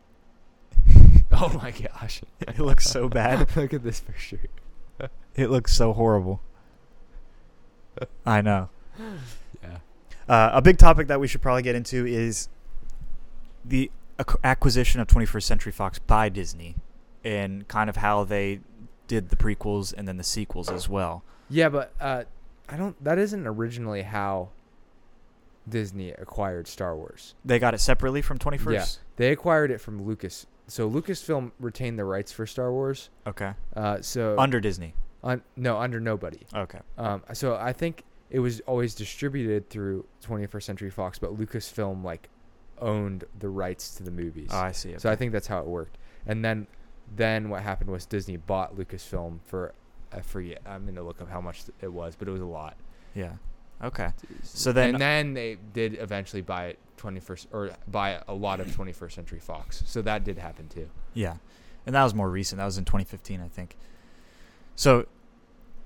Oh 1.42 1.50
my 1.62 1.72
gosh, 1.72 2.22
It 2.42 2.60
looks 2.60 2.86
so 2.90 3.08
bad. 3.08 3.40
look 3.56 3.74
at 3.74 3.84
this 3.84 4.00
picture. 4.02 4.40
It 5.36 5.50
looks 5.50 5.74
so 5.76 5.94
horrible. 5.94 6.42
I 8.26 8.42
know. 8.42 8.70
Yeah. 9.64 9.78
Uh, 10.28 10.50
a 10.54 10.62
big 10.62 10.78
topic 10.78 11.08
that 11.08 11.20
we 11.20 11.28
should 11.28 11.42
probably 11.42 11.62
get 11.64 11.76
into 11.76 12.06
is 12.06 12.50
the 13.66 13.90
ac- 14.20 14.38
acquisition 14.44 15.00
of 15.02 15.08
21st 15.08 15.44
Century 15.44 15.72
Fox 15.72 16.00
by 16.00 16.30
Disney, 16.30 16.76
and 17.24 17.68
kind 17.68 17.90
of 17.90 17.98
how 17.98 18.24
they 18.24 18.60
did 19.08 19.30
the 19.30 19.36
prequels 19.36 19.94
and 19.96 20.08
then 20.08 20.18
the 20.18 20.24
sequels 20.24 20.70
as 20.70 20.88
well. 20.90 21.24
Yeah, 21.50 21.70
but 21.70 21.94
uh, 22.00 22.24
I 22.70 22.78
don't. 22.78 23.02
That 23.04 23.18
isn't 23.20 23.46
originally 23.48 24.04
how 24.04 24.50
Disney 25.68 26.12
acquired 26.12 26.68
Star 26.68 26.96
Wars. 26.96 27.36
They 27.46 27.60
got 27.60 27.74
it 27.74 27.80
separately 27.80 28.22
from 28.22 28.40
21st. 28.40 28.74
Yeah. 28.74 28.86
They 29.18 29.32
acquired 29.32 29.72
it 29.72 29.80
from 29.80 30.04
Lucas. 30.06 30.46
So 30.72 30.90
Lucasfilm 30.90 31.52
retained 31.60 32.00
the 32.00 32.06
rights 32.06 32.32
for 32.32 32.48
Star 32.48 32.72
Wars. 32.72 33.10
Okay. 33.28 33.52
Uh, 33.76 34.02
so 34.02 34.40
Under 34.40 34.62
Disney. 34.62 34.94
no 35.58 35.78
under 35.78 36.00
nobody. 36.00 36.40
Okay. 36.56 36.80
Um, 36.98 37.24
so 37.34 37.58
I 37.58 37.74
think 37.74 38.06
it 38.30 38.40
was 38.40 38.62
always 38.62 38.96
distributed 38.96 39.70
through 39.70 40.06
21st 40.26 40.64
Century 40.64 40.90
Fox, 40.90 41.20
but 41.20 41.38
Lucasfilm 41.38 42.06
like 42.06 42.30
owned 42.80 43.26
the 43.38 43.50
rights 43.50 43.96
to 43.96 44.04
the 44.04 44.12
movies. 44.12 44.48
Oh, 44.54 44.60
I 44.60 44.72
see. 44.72 44.96
So 44.98 45.12
I 45.12 45.18
think 45.18 45.34
that's 45.34 45.48
how 45.48 45.60
it 45.60 45.66
worked. 45.66 45.98
And 46.26 46.44
then 46.44 46.68
then 47.14 47.50
what 47.50 47.64
happened 47.64 47.90
was 47.90 48.06
Disney 48.06 48.38
bought 48.38 48.78
Lucasfilm 48.78 49.40
for 49.44 49.74
I 50.14 50.22
forget. 50.22 50.62
I'm 50.66 50.86
gonna 50.86 51.04
look 51.04 51.22
up 51.22 51.30
how 51.30 51.42
much 51.42 51.64
it 51.82 51.92
was, 51.92 52.16
but 52.16 52.30
it 52.30 52.32
was 52.32 52.40
a 52.40 52.46
lot. 52.46 52.78
Yeah. 53.14 53.34
Okay. 53.84 54.10
So 54.44 54.72
then- 54.72 54.90
and 54.96 55.02
then 55.02 55.34
they 55.34 55.58
did 55.74 55.96
eventually 56.00 56.42
buy 56.42 56.68
it 56.68 56.80
21st 56.98 57.48
or 57.52 57.72
buy 57.88 58.22
a 58.28 58.34
lot 58.34 58.60
of 58.60 58.68
21st 58.68 59.14
Century 59.14 59.40
Fox. 59.40 59.82
So 59.86 60.02
that 60.04 60.24
did 60.24 60.38
happen 60.38 60.68
too. 60.68 60.90
Yeah. 61.14 61.38
And 61.86 61.96
that 61.96 62.04
was 62.04 62.14
more 62.14 62.30
recent. 62.30 62.60
That 62.60 62.66
was 62.66 62.78
in 62.78 62.86
2015, 62.86 63.42
I 63.42 63.48
think. 63.48 63.76
So, 64.76 65.08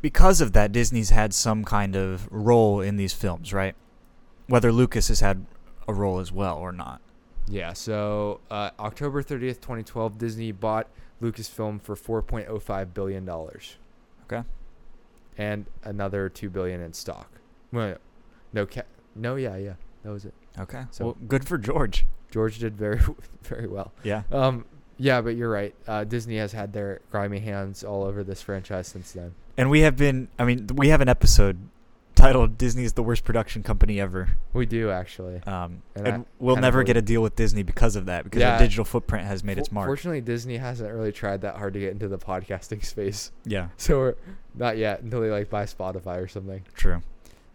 because 0.02 0.42
of 0.42 0.52
that, 0.52 0.72
Disney's 0.74 1.10
had 1.10 1.34
some 1.34 1.64
kind 1.64 1.96
of 1.96 2.28
role 2.32 2.82
in 2.82 2.98
these 2.98 3.14
films, 3.14 3.54
right? 3.54 3.76
Whether 4.48 4.72
Lucas 4.72 5.08
has 5.08 5.22
had 5.22 5.46
a 5.88 5.94
role 5.94 6.20
as 6.20 6.32
well 6.32 6.58
or 6.58 6.72
not. 6.72 7.02
Yeah. 7.48 7.74
So 7.74 8.42
uh, 8.52 8.72
October 8.80 9.24
30th, 9.24 9.62
2012, 9.62 10.18
Disney 10.18 10.52
bought 10.52 10.88
Lucasfilm 11.22 11.82
for 11.82 11.96
4.05 11.96 12.94
billion 12.94 13.26
dollars. 13.26 13.78
Okay. 14.26 14.46
And 15.38 15.66
another 15.84 16.28
two 16.30 16.50
billion 16.50 16.82
in 16.82 16.94
stock. 16.94 17.30
Well, 17.76 17.98
no, 18.54 18.66
ca- 18.66 18.84
no, 19.16 19.36
yeah, 19.36 19.58
yeah, 19.58 19.74
that 20.04 20.10
was 20.12 20.26
it. 20.26 20.34
Okay. 20.58 20.84
So- 20.92 21.06
well, 21.06 21.18
good 21.28 21.46
for 21.48 21.58
George. 21.58 22.06
George 22.32 22.58
did 22.60 22.76
very, 22.78 23.00
very 23.44 23.68
well. 23.68 23.92
Yeah. 24.04 24.24
Um, 24.32 24.66
yeah, 24.98 25.22
but 25.22 25.36
you're 25.36 25.50
right. 25.50 25.76
Uh, 25.88 26.04
Disney 26.06 26.38
has 26.38 26.54
had 26.54 26.74
their 26.74 27.02
grimy 27.12 27.40
hands 27.40 27.84
all 27.84 28.04
over 28.04 28.24
this 28.24 28.42
franchise 28.42 28.88
since 28.88 29.12
then. 29.12 29.36
And 29.58 29.70
we 29.70 29.82
have 29.82 29.96
been, 29.98 30.30
I 30.40 30.46
mean, 30.46 30.68
we 30.74 30.88
have 30.90 31.02
an 31.02 31.10
episode 31.10 31.58
titled 32.16 32.58
"Disney 32.58 32.84
is 32.86 32.94
the 32.94 33.04
worst 33.04 33.26
production 33.26 33.62
company 33.62 34.00
ever," 34.00 34.30
We 34.54 34.66
do 34.66 34.90
actually. 34.90 35.42
um, 35.44 35.82
And 35.96 36.08
and, 36.08 36.24
I 36.24 36.26
we'll 36.40 36.56
never 36.56 36.84
get 36.84 36.96
a 36.96 37.02
deal 37.02 37.22
with 37.22 37.36
Disney 37.36 37.62
because 37.64 37.98
of 37.98 38.06
that. 38.06 38.24
Because 38.24 38.40
Yeah. 38.40 38.54
our 38.54 38.60
digital 38.60 38.86
footprint 38.86 39.26
has 39.28 39.44
made 39.44 39.58
its 39.58 39.70
mark. 39.72 39.88
Fortunately, 39.88 40.22
Disney 40.22 40.56
hasn't 40.58 40.94
really 40.94 41.12
tried 41.12 41.42
that 41.42 41.56
hard 41.58 41.74
to 41.74 41.80
get 41.82 41.92
into 41.92 42.08
the 42.08 42.18
podcasting 42.18 42.84
space. 42.86 43.32
yeah, 43.46 43.68
So 43.78 44.00
we're 44.00 44.16
not 44.56 44.78
yet 44.78 45.02
until 45.02 45.20
they 45.22 45.30
like 45.30 45.50
buy 45.50 45.66
Spotify 45.66 46.22
or 46.22 46.28
something. 46.30 46.64
true. 46.74 47.02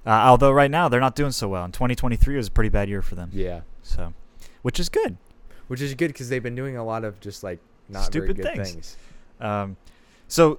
Uh, 0.07 0.11
although 0.11 0.51
right 0.51 0.71
now 0.71 0.89
they're 0.89 1.01
not 1.01 1.15
doing 1.15 1.33
so 1.33 1.49
well, 1.49 1.65
and 1.65 1.75
2023 1.75 2.37
was 2.37 2.49
a 2.49 2.51
pretty 2.51 2.71
bad 2.71 2.89
year 2.89 3.03
for 3.03 3.15
them. 3.15 3.31
Yeah, 3.33 3.61
So, 3.83 4.15
which 4.63 4.81
is 4.81 4.89
good. 4.89 5.17
which 5.69 5.81
is 5.81 5.95
good 5.95 6.09
because 6.09 6.29
they've 6.29 6.43
been 6.43 6.55
doing 6.55 6.77
a 6.77 6.85
lot 6.85 7.05
of 7.05 7.21
just 7.21 7.43
like 7.45 7.59
not 7.89 8.05
Stupid 8.05 8.37
very 8.39 8.55
good 8.57 8.65
things. 8.65 8.73
things. 8.73 8.97
Um, 9.41 9.77
so, 10.29 10.59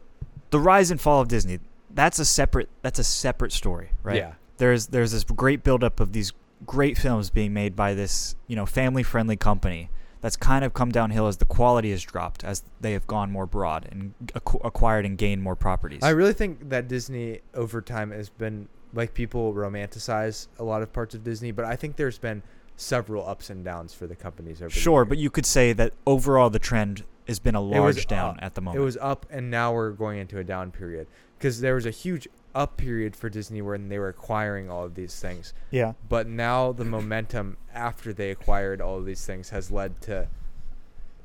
the 0.52 0.60
rise 0.60 0.92
and 0.92 1.00
fall 1.02 1.22
of 1.22 1.28
Disney. 1.28 1.60
That's 1.94 2.20
a 2.20 2.26
separate. 2.26 2.70
That's 2.82 3.00
a 3.00 3.04
separate 3.04 3.52
story, 3.52 3.90
right? 4.04 4.16
Yeah, 4.18 4.34
there's 4.58 4.88
there's 4.88 5.12
this 5.12 5.24
great 5.24 5.64
buildup 5.64 6.00
of 6.00 6.14
these 6.14 6.32
great 6.66 6.98
films 6.98 7.30
being 7.30 7.54
made 7.54 7.76
by 7.76 7.94
this 7.94 8.36
you 8.48 8.56
know 8.56 8.66
family 8.68 9.02
friendly 9.04 9.36
company 9.36 9.90
that's 10.22 10.36
kind 10.38 10.64
of 10.64 10.74
come 10.74 10.92
downhill 10.92 11.26
as 11.28 11.38
the 11.38 11.46
quality 11.46 11.90
has 11.90 12.04
dropped 12.04 12.44
as 12.44 12.64
they 12.80 12.94
have 12.94 13.08
gone 13.08 13.32
more 13.32 13.48
broad 13.48 13.88
and 13.92 14.14
acqu- 14.36 14.62
acquired 14.64 15.04
and 15.06 15.18
gained 15.18 15.42
more 15.42 15.56
properties. 15.56 16.04
I 16.04 16.12
really 16.12 16.34
think 16.34 16.70
that 16.70 16.88
Disney 16.88 17.40
over 17.56 17.82
time 17.82 18.12
has 18.12 18.30
been 18.30 18.68
like 18.94 19.14
people 19.14 19.54
romanticize 19.54 20.48
a 20.60 20.64
lot 20.64 20.82
of 20.82 20.92
parts 20.92 21.16
of 21.16 21.24
Disney, 21.24 21.52
but 21.52 21.66
I 21.66 21.76
think 21.76 21.96
there's 21.96 22.18
been 22.18 22.44
several 22.76 23.28
ups 23.28 23.50
and 23.50 23.64
downs 23.64 23.94
for 23.94 24.08
the 24.08 24.16
companies 24.16 24.62
over. 24.62 24.70
the 24.70 24.80
sure, 24.80 25.02
years. 25.02 25.10
but 25.10 25.18
you 25.18 25.30
could 25.30 25.46
say 25.46 25.74
that 25.74 25.94
overall 26.06 26.50
the 26.50 26.60
trend 26.60 27.04
has 27.28 27.40
been 27.40 27.56
a 27.56 27.62
large 27.62 28.08
down 28.08 28.38
up. 28.38 28.44
at 28.44 28.56
the 28.56 28.62
moment. 28.62 28.82
It 28.82 28.84
was 28.84 28.98
up, 28.98 29.26
and 29.30 29.52
now 29.52 29.74
we're 29.74 29.92
going 29.92 30.20
into 30.20 30.40
a 30.40 30.44
down 30.44 30.72
period 30.72 31.08
because 31.38 31.62
there 31.62 31.76
was 31.76 31.86
a 31.86 31.92
huge 31.92 32.28
up 32.54 32.78
period 32.78 33.16
for 33.16 33.30
Disney 33.30 33.62
when 33.62 33.88
they 33.88 33.98
were 33.98 34.10
acquiring 34.10 34.70
all 34.70 34.84
of 34.84 34.96
these 34.96 35.20
things. 35.20 35.54
yeah. 35.70 35.94
But 36.10 36.28
now 36.28 36.72
the 36.72 36.86
momentum 36.86 37.58
after 37.74 38.14
they 38.14 38.32
acquired 38.32 38.82
all 38.82 38.98
of 38.98 39.06
these 39.06 39.26
things 39.26 39.50
has 39.50 39.72
led 39.72 40.02
to 40.02 40.28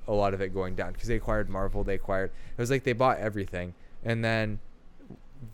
a 0.07 0.12
lot 0.12 0.35
of 0.35 0.41
it 0.41 0.55
going 0.55 0.75
down 0.75 0.93
because 0.93 1.09
they 1.09 1.17
acquired 1.17 1.49
Marvel. 1.49 1.83
They 1.83 1.95
acquired 1.95 2.31
it 2.57 2.61
was 2.61 2.71
like 2.71 2.85
they 2.85 2.93
bought 2.93 3.19
everything, 3.19 3.75
and 4.05 4.25
then 4.25 4.61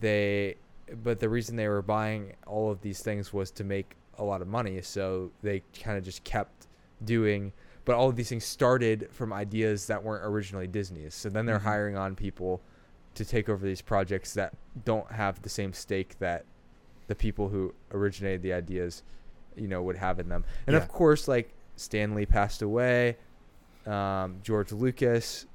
they. 0.01 0.57
But 1.03 1.21
the 1.21 1.29
reason 1.29 1.57
they 1.57 1.69
were 1.69 1.83
buying 1.83 2.35
all 2.47 2.71
of 2.71 2.81
these 2.81 3.01
things 3.03 3.33
was 3.33 3.51
to 3.53 3.65
make 3.65 3.97
a 4.19 4.25
lot 4.25 4.43
of 4.43 4.49
money, 4.49 4.81
so 4.83 5.31
they 5.43 5.63
kind 5.83 5.97
of 5.97 6.05
just 6.05 6.23
kept 6.25 6.67
doing. 7.05 7.53
But 7.85 7.97
all 7.97 8.09
of 8.09 8.17
these 8.17 8.29
things 8.29 8.45
started 8.45 9.09
from 9.11 9.33
ideas 9.33 9.87
that 9.87 10.03
weren't 10.05 10.25
originally 10.25 10.67
Disney's. 10.67 11.15
So 11.15 11.29
then 11.29 11.47
they're 11.47 11.59
Mhm. 11.59 11.63
hiring 11.63 11.97
on 11.97 12.15
people 12.15 12.61
to 13.15 13.25
take 13.25 13.49
over 13.49 13.65
these 13.67 13.83
projects 13.83 14.35
that 14.35 14.55
don't 14.85 15.11
have 15.13 15.43
the 15.43 15.49
same 15.49 15.73
stake 15.73 16.19
that 16.19 16.45
the 17.09 17.15
people 17.15 17.49
who 17.49 17.75
originated 17.91 18.43
the 18.43 18.53
ideas, 18.53 19.03
you 19.57 19.67
know, 19.69 19.83
would 19.83 19.97
have 19.97 20.21
in 20.21 20.29
them. 20.29 20.45
And 20.67 20.75
Yeah. 20.75 20.83
of 20.83 20.89
course, 20.89 21.27
like 21.27 21.53
Stan 21.77 22.15
Lee 22.15 22.25
passed 22.27 22.63
away, 22.63 23.17
um, 23.87 24.37
George 24.43 24.73
Lucas. 24.73 25.47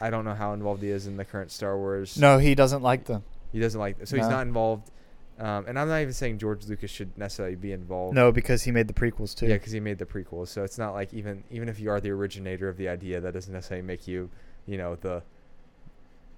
I 0.00 0.10
don't 0.10 0.24
know 0.24 0.34
how 0.34 0.52
involved 0.52 0.82
he 0.82 0.90
is 0.90 1.06
in 1.06 1.16
the 1.16 1.24
current 1.24 1.50
Star 1.50 1.76
Wars. 1.76 2.18
No, 2.18 2.38
he 2.38 2.54
doesn't 2.54 2.82
like 2.82 3.04
them. 3.04 3.22
He 3.52 3.60
doesn't 3.60 3.78
like. 3.80 4.00
It. 4.00 4.08
So 4.08 4.16
he's 4.16 4.26
No. 4.26 4.32
not 4.36 4.46
involved. 4.46 4.90
Um, 5.38 5.64
and 5.66 5.78
I'm 5.78 5.88
not 5.88 6.00
even 6.00 6.12
saying 6.12 6.38
George 6.38 6.66
Lucas 6.66 6.90
should 6.90 7.16
necessarily 7.16 7.54
be 7.56 7.72
involved. 7.72 8.14
No, 8.14 8.30
because 8.30 8.62
he 8.62 8.70
made 8.70 8.86
the 8.86 8.92
prequels 8.94 9.34
too. 9.34 9.46
Yeah, 9.46 9.54
because 9.54 9.72
he 9.72 9.80
made 9.80 9.98
the 9.98 10.04
prequels. 10.04 10.48
So 10.48 10.62
it's 10.62 10.78
not 10.78 10.92
like 10.92 11.12
even 11.14 11.42
even 11.50 11.68
if 11.68 11.80
you 11.80 11.90
are 11.90 12.00
the 12.00 12.10
originator 12.10 12.68
of 12.68 12.76
the 12.76 12.88
idea, 12.88 13.20
that 13.20 13.32
doesn't 13.32 13.52
necessarily 13.52 13.86
make 13.86 14.06
you, 14.06 14.30
you 14.66 14.76
know, 14.76 14.96
the 14.96 15.22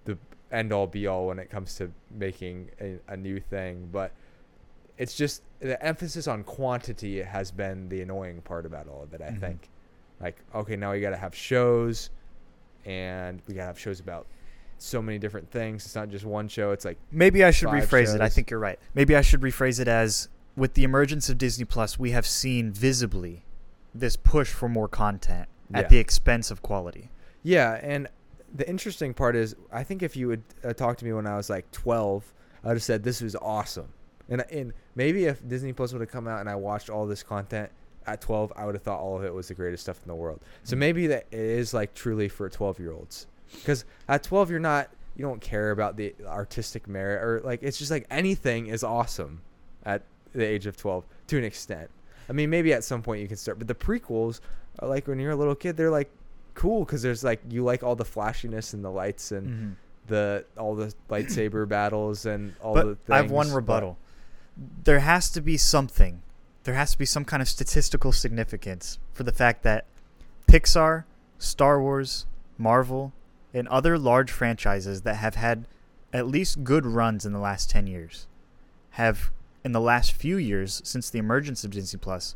the 0.04 0.16
end 0.52 0.72
all 0.72 0.86
be 0.86 1.06
all 1.06 1.26
when 1.26 1.38
it 1.38 1.50
comes 1.50 1.74
to 1.76 1.90
making 2.10 2.70
a, 2.80 2.98
a 3.08 3.16
new 3.16 3.40
thing. 3.40 3.88
But 3.92 4.12
it's 4.96 5.14
just 5.16 5.42
the 5.58 5.82
emphasis 5.84 6.28
on 6.28 6.44
quantity 6.44 7.20
has 7.22 7.50
been 7.50 7.88
the 7.88 8.00
annoying 8.00 8.40
part 8.42 8.64
about 8.64 8.86
all 8.88 9.02
of 9.02 9.12
it. 9.12 9.20
I 9.20 9.30
Mhm. 9.30 9.40
think, 9.40 9.68
like, 10.20 10.36
okay, 10.54 10.76
now 10.76 10.92
we 10.92 11.00
got 11.00 11.10
to 11.10 11.16
have 11.16 11.34
shows, 11.34 12.10
and 12.84 13.42
we 13.48 13.54
got 13.54 13.62
to 13.62 13.66
have 13.66 13.78
shows 13.78 13.98
about 13.98 14.26
so 14.78 15.00
many 15.02 15.18
different 15.18 15.50
things. 15.50 15.84
It's 15.84 15.94
not 15.94 16.08
just 16.08 16.24
one 16.24 16.48
show. 16.48 16.72
It's 16.72 16.84
like 16.84 16.98
Maybe 17.10 17.44
I 17.44 17.50
should 17.50 17.68
rephrase 17.68 18.14
it. 18.14 18.20
I 18.20 18.28
think 18.28 18.50
you're 18.50 18.60
right. 18.60 18.78
Maybe 18.94 19.16
I 19.16 19.22
should 19.22 19.40
rephrase 19.40 19.80
it 19.80 19.88
as 19.88 20.28
with 20.56 20.74
the 20.74 20.84
emergence 20.84 21.28
of 21.28 21.38
Disney 21.38 21.64
Plus, 21.64 21.98
we 21.98 22.12
have 22.12 22.26
seen 22.26 22.72
visibly 22.72 23.44
this 23.94 24.16
push 24.16 24.52
for 24.52 24.68
more 24.68 24.88
content 24.88 25.48
Yeah. 25.70 25.78
at 25.80 25.88
the 25.88 25.98
expense 25.98 26.50
of 26.50 26.62
quality. 26.62 27.10
Yeah, 27.42 27.78
and 27.82 28.08
the 28.54 28.68
interesting 28.68 29.14
part 29.14 29.34
is, 29.36 29.56
I 29.72 29.82
think 29.82 30.02
if 30.02 30.16
you 30.16 30.28
would 30.28 30.42
uh, 30.62 30.72
talk 30.72 30.96
to 30.98 31.04
me 31.04 31.12
when 31.12 31.26
I 31.26 31.36
was 31.36 31.50
like 31.50 31.70
12, 31.72 32.32
I 32.62 32.68
would 32.68 32.74
have 32.74 32.82
said 32.82 33.02
this 33.02 33.20
was 33.20 33.34
awesome. 33.36 33.88
And 34.28 34.42
and 34.50 34.72
maybe 34.94 35.26
if 35.26 35.46
Disney 35.46 35.72
Plus 35.72 35.92
would 35.92 36.00
have 36.00 36.10
come 36.10 36.26
out 36.28 36.40
and 36.40 36.48
I 36.48 36.54
watched 36.54 36.88
all 36.88 37.06
this 37.06 37.22
content 37.22 37.70
at 38.06 38.20
12, 38.20 38.52
I 38.56 38.64
would 38.64 38.74
have 38.74 38.82
thought 38.82 39.00
all 39.00 39.16
of 39.18 39.24
it 39.24 39.34
was 39.34 39.48
the 39.48 39.54
greatest 39.54 39.82
stuff 39.82 40.00
in 40.02 40.08
the 40.08 40.14
world. 40.14 40.40
So 40.62 40.76
maybe 40.76 41.06
that 41.08 41.26
it 41.30 41.38
is 41.40 41.74
like 41.74 41.94
truly 41.94 42.28
for 42.28 42.48
12 42.48 42.78
year 42.78 42.92
olds, 42.92 43.26
because 43.52 43.84
at 44.08 44.22
12 44.22 44.50
you're 44.50 44.58
not 44.60 44.90
you 45.16 45.24
don't 45.24 45.40
care 45.40 45.70
about 45.70 45.96
the 45.96 46.14
artistic 46.26 46.88
merit 46.88 47.22
or 47.22 47.40
like 47.44 47.62
it's 47.62 47.78
just 47.78 47.90
like 47.90 48.06
anything 48.10 48.66
is 48.66 48.82
awesome 48.82 49.42
at 49.84 50.02
the 50.34 50.44
age 50.44 50.66
of 50.66 50.76
12 50.76 51.04
to 51.28 51.38
an 51.38 51.44
extent. 51.44 51.88
I 52.28 52.32
mean, 52.32 52.50
maybe 52.50 52.72
at 52.72 52.82
some 52.84 53.02
point 53.02 53.20
you 53.22 53.28
can 53.28 53.36
start, 53.36 53.58
but 53.58 53.68
the 53.68 53.74
prequels 53.74 54.40
are 54.80 54.88
like 54.88 55.06
when 55.06 55.18
you're 55.20 55.30
a 55.32 55.36
little 55.36 55.54
kid, 55.54 55.76
they're 55.76 55.90
like 55.90 56.10
cool 56.54 56.84
because 56.84 57.02
there's 57.02 57.22
like 57.22 57.40
you 57.50 57.62
like 57.62 57.82
all 57.82 57.94
the 57.94 58.04
flashiness 58.04 58.72
and 58.74 58.84
the 58.84 58.90
lights 58.90 59.30
and 59.32 59.46
Mm-hmm. 59.48 59.70
the 60.08 60.44
all 60.58 60.74
the 60.74 60.92
lightsaber 61.10 61.68
battles 61.76 62.26
and 62.26 62.54
all 62.60 62.74
but 62.74 62.84
the. 62.86 62.94
Things, 62.96 63.10
I 63.10 63.16
have 63.18 63.30
one 63.30 63.48
but- 63.48 63.54
rebuttal. 63.54 63.98
There 64.84 65.00
has 65.00 65.30
to 65.32 65.40
be 65.40 65.56
something. 65.56 66.22
There 66.64 66.74
has 66.74 66.92
to 66.92 66.98
be 66.98 67.04
some 67.06 67.24
kind 67.24 67.42
of 67.42 67.48
statistical 67.48 68.10
significance 68.12 68.98
for 69.12 69.22
the 69.24 69.32
fact 69.32 69.62
that 69.64 69.84
Pixar, 70.48 71.04
Star 71.38 71.80
Wars, 71.80 72.26
Marvel, 72.56 73.12
and 73.54 73.68
other 73.68 73.96
large 73.96 74.30
franchises 74.30 75.02
that 75.02 75.14
have 75.16 75.36
had 75.36 75.66
at 76.12 76.26
least 76.26 76.64
good 76.64 76.84
runs 76.84 77.24
in 77.24 77.32
the 77.32 77.38
last 77.38 77.70
10 77.70 77.86
years 77.86 78.26
have 78.90 79.30
in 79.64 79.72
the 79.72 79.80
last 79.80 80.12
few 80.12 80.36
years 80.36 80.82
since 80.84 81.08
the 81.08 81.18
emergence 81.18 81.64
of 81.64 81.70
Disney 81.70 81.98
Plus 81.98 82.34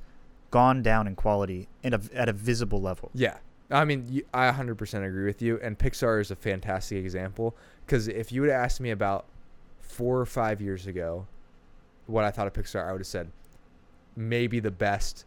gone 0.50 0.82
down 0.82 1.06
in 1.06 1.14
quality 1.14 1.68
in 1.82 1.92
a, 1.92 2.00
at 2.14 2.28
a 2.28 2.32
visible 2.32 2.80
level. 2.80 3.10
Yeah, 3.14 3.36
I 3.70 3.84
mean, 3.84 4.22
I 4.32 4.50
100% 4.50 5.06
agree 5.06 5.26
with 5.26 5.42
you, 5.42 5.60
and 5.62 5.78
Pixar 5.78 6.20
is 6.20 6.30
a 6.30 6.36
fantastic 6.36 6.98
example 7.04 7.54
because 7.84 8.08
if 8.08 8.32
you 8.32 8.40
would 8.40 8.50
have 8.50 8.64
asked 8.64 8.80
me 8.80 8.90
about 8.90 9.26
four 9.80 10.18
or 10.18 10.26
five 10.26 10.60
years 10.62 10.86
ago 10.86 11.26
what 12.06 12.24
I 12.24 12.30
thought 12.30 12.46
of 12.46 12.54
Pixar, 12.54 12.88
I 12.88 12.92
would 12.92 13.00
have 13.02 13.06
said 13.06 13.30
maybe 14.16 14.58
the 14.60 14.70
best 14.70 15.24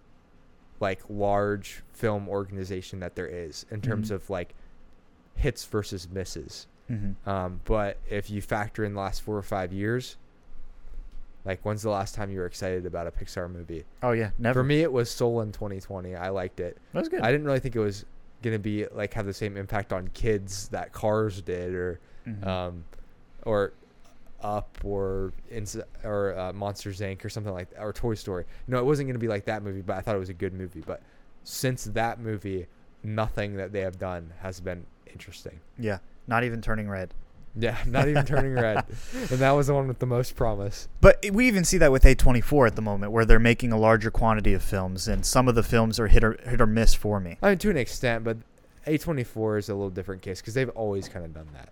like 0.79 1.01
large 1.07 1.83
film 1.93 2.27
organization 2.27 2.99
that 3.01 3.15
there 3.15 3.27
is 3.27 3.65
in 3.69 3.81
terms 3.81 4.09
Mhm. 4.09 4.15
of 4.15 4.29
like 4.31 4.55
hits 5.36 5.65
versus 5.65 6.07
misses. 6.09 6.67
Mm-hmm. 6.89 7.29
Um, 7.29 7.61
but 7.65 7.97
if 8.09 8.29
you 8.29 8.41
factor 8.41 8.84
in 8.84 8.93
the 8.93 8.99
last 8.99 9.21
four 9.21 9.38
or 9.38 9.41
five 9.43 9.71
years, 9.71 10.17
like 11.45 11.59
when's 11.63 11.82
the 11.82 11.89
last 11.89 12.13
time 12.15 12.29
you 12.32 12.39
were 12.39 12.45
excited 12.45 12.86
about 12.86 13.07
a 13.07 13.11
Pixar 13.11 13.49
movie? 13.51 13.84
Oh 14.03 14.11
yeah, 14.11 14.32
never. 14.38 14.59
For 14.59 14.63
me, 14.63 14.82
it 14.82 14.91
was 14.91 15.09
Soul 15.09 15.41
in 15.41 15.51
2020. 15.51 16.15
I 16.15 16.29
liked 16.29 16.59
it. 16.59 16.77
that 16.93 16.99
was 16.99 17.09
good. 17.09 17.21
I 17.21 17.32
didn't 17.32 17.45
really 17.47 17.59
think 17.59 17.75
it 17.75 17.79
was 17.79 18.05
gonna 18.43 18.59
be 18.59 18.86
like 18.88 19.13
have 19.13 19.25
the 19.25 19.34
same 19.34 19.57
impact 19.57 19.93
on 19.93 20.07
kids 20.09 20.67
that 20.69 20.91
Cars 20.91 21.41
did, 21.41 21.73
or 21.73 21.99
Mhm. 22.27 22.45
um, 22.45 22.84
or 23.43 23.73
Up, 24.43 24.75
or 24.84 25.34
Ins- 25.51 25.77
or 26.03 26.36
uh, 26.38 26.51
Monsters 26.53 26.99
Inc. 26.99 27.23
or 27.23 27.29
something 27.29 27.53
like 27.53 27.69
that, 27.71 27.79
or 27.82 27.93
Toy 27.93 28.15
Story. 28.15 28.45
No, 28.67 28.79
it 28.79 28.86
wasn't 28.86 29.07
gonna 29.07 29.19
be 29.19 29.27
like 29.27 29.45
that 29.45 29.61
movie, 29.63 29.82
but 29.82 29.97
I 29.97 30.01
thought 30.01 30.15
it 30.15 30.19
was 30.19 30.29
a 30.29 30.34
good 30.34 30.53
movie. 30.53 30.82
But 30.86 31.01
since 31.43 31.86
that 31.86 32.19
movie, 32.19 32.65
nothing 33.03 33.55
that 33.57 33.71
they 33.71 33.82
have 33.82 33.97
done 33.99 34.34
has 34.41 34.59
been 34.59 34.86
interesting. 35.12 35.59
yeah, 35.78 35.99
not 36.28 36.43
even 36.43 36.62
turning 36.62 36.89
red. 36.89 37.14
Yeah, 37.53 37.78
not 37.86 38.07
even 38.07 38.26
turning 38.26 38.53
red, 38.53 38.86
and 39.14 39.39
that 39.39 39.51
was 39.51 39.68
the 39.68 39.74
one 39.74 39.88
with 39.89 39.99
the 39.99 40.05
most 40.05 40.36
promise. 40.38 40.88
But 41.01 41.26
we 41.34 41.47
even 41.47 41.66
see 41.66 41.78
that 41.80 41.91
with 41.91 42.03
A24 42.03 42.68
at 42.68 42.76
the 42.78 42.82
moment, 42.82 43.12
where 43.12 43.26
they're 43.26 43.39
making 43.39 43.74
a 43.74 43.78
larger 43.78 44.09
quantity 44.09 44.53
of 44.53 44.64
films, 44.64 45.07
and 45.09 45.26
some 45.26 45.47
of 45.49 45.55
the 45.55 45.64
films 45.64 45.99
are 45.99 46.07
hit 46.07 46.24
or 46.24 46.39
hit 46.47 46.62
or 46.62 46.66
miss 46.68 46.93
for 46.93 47.20
me. 47.20 47.38
I 47.41 47.49
mean, 47.49 47.57
to 47.57 47.70
an 47.70 47.76
extent, 47.78 48.24
but 48.24 48.38
A24 48.88 49.59
is 49.59 49.70
a 49.70 49.74
little 49.74 49.89
different 49.89 50.22
case 50.22 50.39
because 50.39 50.53
they've 50.53 50.70
always 50.70 51.09
kind 51.09 51.26
of 51.26 51.34
done 51.34 51.47
that 51.53 51.70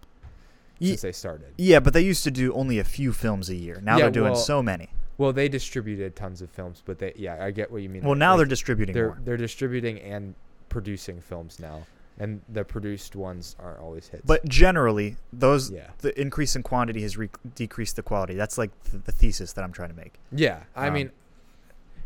Ye- 0.79 0.89
since 0.89 1.01
they 1.01 1.11
started. 1.13 1.53
Yeah, 1.57 1.79
but 1.79 1.93
they 1.93 2.01
used 2.01 2.23
to 2.25 2.31
do 2.31 2.53
only 2.53 2.77
a 2.79 2.83
few 2.83 3.13
films 3.13 3.49
a 3.49 3.55
year. 3.55 3.79
Now 3.81 3.95
Yeah, 3.97 4.03
they're 4.03 4.11
doing 4.11 4.31
well, 4.33 4.41
so 4.41 4.61
many. 4.61 4.89
Well, 5.17 5.31
they 5.33 5.47
distributed 5.49 6.15
tons 6.15 6.41
of 6.41 6.49
films, 6.49 6.81
but 6.85 6.99
they 6.99 7.13
yeah, 7.15 7.41
I 7.43 7.51
get 7.51 7.71
what 7.71 7.81
you 7.81 7.89
mean. 7.89 8.03
Well, 8.03 8.15
now 8.15 8.31
Like, 8.31 8.39
they're 8.39 8.45
distributing 8.47 8.93
they're 8.93 9.07
more. 9.07 9.19
they're 9.23 9.37
distributing 9.37 9.99
and 9.99 10.35
producing 10.69 11.19
films 11.21 11.59
now, 11.59 11.83
and 12.19 12.41
the 12.49 12.65
produced 12.65 13.15
ones 13.15 13.55
aren't 13.59 13.79
always 13.79 14.07
hits. 14.09 14.23
But 14.25 14.43
generally, 14.45 15.15
those 15.31 15.71
yeah, 15.71 15.87
the 15.99 16.19
increase 16.19 16.55
in 16.55 16.63
quantity 16.63 17.01
has 17.03 17.17
re- 17.17 17.29
decreased 17.55 17.95
the 17.95 18.03
quality. 18.03 18.33
That's 18.35 18.57
like 18.57 18.71
th- 18.89 19.03
the 19.05 19.11
thesis 19.11 19.53
that 19.53 19.63
I'm 19.63 19.71
trying 19.71 19.89
to 19.89 19.95
make. 19.95 20.13
yeah, 20.31 20.63
I 20.75 20.87
Um, 20.87 20.93
mean, 20.93 21.11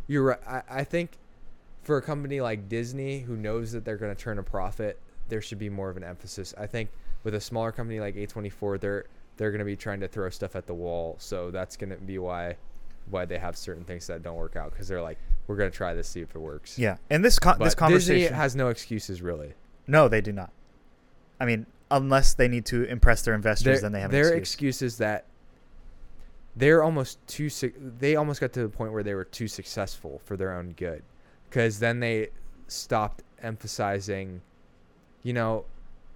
you're 0.07 0.23
right. 0.23 0.39
I, 0.47 0.61
I 0.69 0.83
think 0.83 1.17
for 1.81 1.97
a 1.97 2.01
company 2.01 2.41
like 2.41 2.69
Disney 2.69 3.19
who 3.21 3.35
knows 3.35 3.71
that 3.71 3.83
they're 3.85 3.97
going 3.97 4.15
to 4.15 4.21
turn 4.21 4.37
a 4.39 4.43
profit, 4.43 4.99
there 5.29 5.41
should 5.41 5.59
be 5.59 5.69
more 5.69 5.89
of 5.89 5.97
an 5.97 6.03
emphasis. 6.03 6.53
I 6.57 6.67
think 6.67 6.89
with 7.23 7.33
a 7.33 7.41
smaller 7.41 7.71
company 7.71 7.99
like 7.99 8.15
A24, 8.15 8.79
they're 8.79 9.05
they're 9.37 9.49
going 9.49 9.59
to 9.59 9.65
be 9.65 9.75
trying 9.75 9.99
to 10.01 10.07
throw 10.07 10.29
stuff 10.29 10.55
at 10.55 10.67
the 10.67 10.75
wall, 10.75 11.15
so 11.19 11.49
that's 11.49 11.75
going 11.75 11.89
to 11.89 11.95
be 11.97 12.19
why 12.19 12.55
why 13.09 13.25
they 13.25 13.37
have 13.39 13.57
certain 13.57 13.83
things 13.83 14.07
that 14.07 14.21
don't 14.23 14.37
work 14.37 14.55
out 14.55 14.71
because 14.71 14.87
they're 14.87 15.01
like, 15.01 15.17
we're 15.47 15.57
gonna 15.57 15.69
try 15.69 15.93
this, 15.93 16.07
see 16.07 16.21
if 16.21 16.33
it 16.35 16.39
works. 16.39 16.79
Yeah, 16.79 16.95
and 17.09 17.25
this 17.25 17.37
con- 17.37 17.57
this 17.59 17.73
Disney 17.73 17.79
conversation 17.79 18.33
has 18.33 18.55
no 18.55 18.69
excuses 18.69 19.21
really. 19.21 19.53
No, 19.87 20.07
they 20.07 20.21
do 20.21 20.31
not. 20.31 20.51
I 21.39 21.45
mean, 21.45 21.65
unless 21.91 22.33
they 22.33 22.47
need 22.47 22.65
to 22.67 22.83
impress 22.85 23.21
their 23.23 23.35
investors, 23.35 23.65
Their, 23.65 23.81
then 23.81 23.91
they 23.91 24.01
have 24.01 24.11
their 24.11 24.33
excuse. 24.33 24.77
excuse 24.77 24.81
is 24.81 24.97
that 24.97 25.25
they're 26.55 26.83
almost 26.83 27.25
too. 27.27 27.49
They 27.99 28.15
almost 28.15 28.39
got 28.39 28.53
to 28.53 28.61
the 28.61 28.69
point 28.69 28.93
where 28.93 29.03
they 29.03 29.13
were 29.13 29.25
too 29.25 29.47
successful 29.47 30.21
for 30.25 30.37
their 30.37 30.53
own 30.53 30.73
good, 30.73 31.03
because 31.49 31.79
then 31.79 31.99
they 31.99 32.29
stopped 32.67 33.23
emphasizing. 33.41 34.41
You 35.23 35.33
know, 35.33 35.65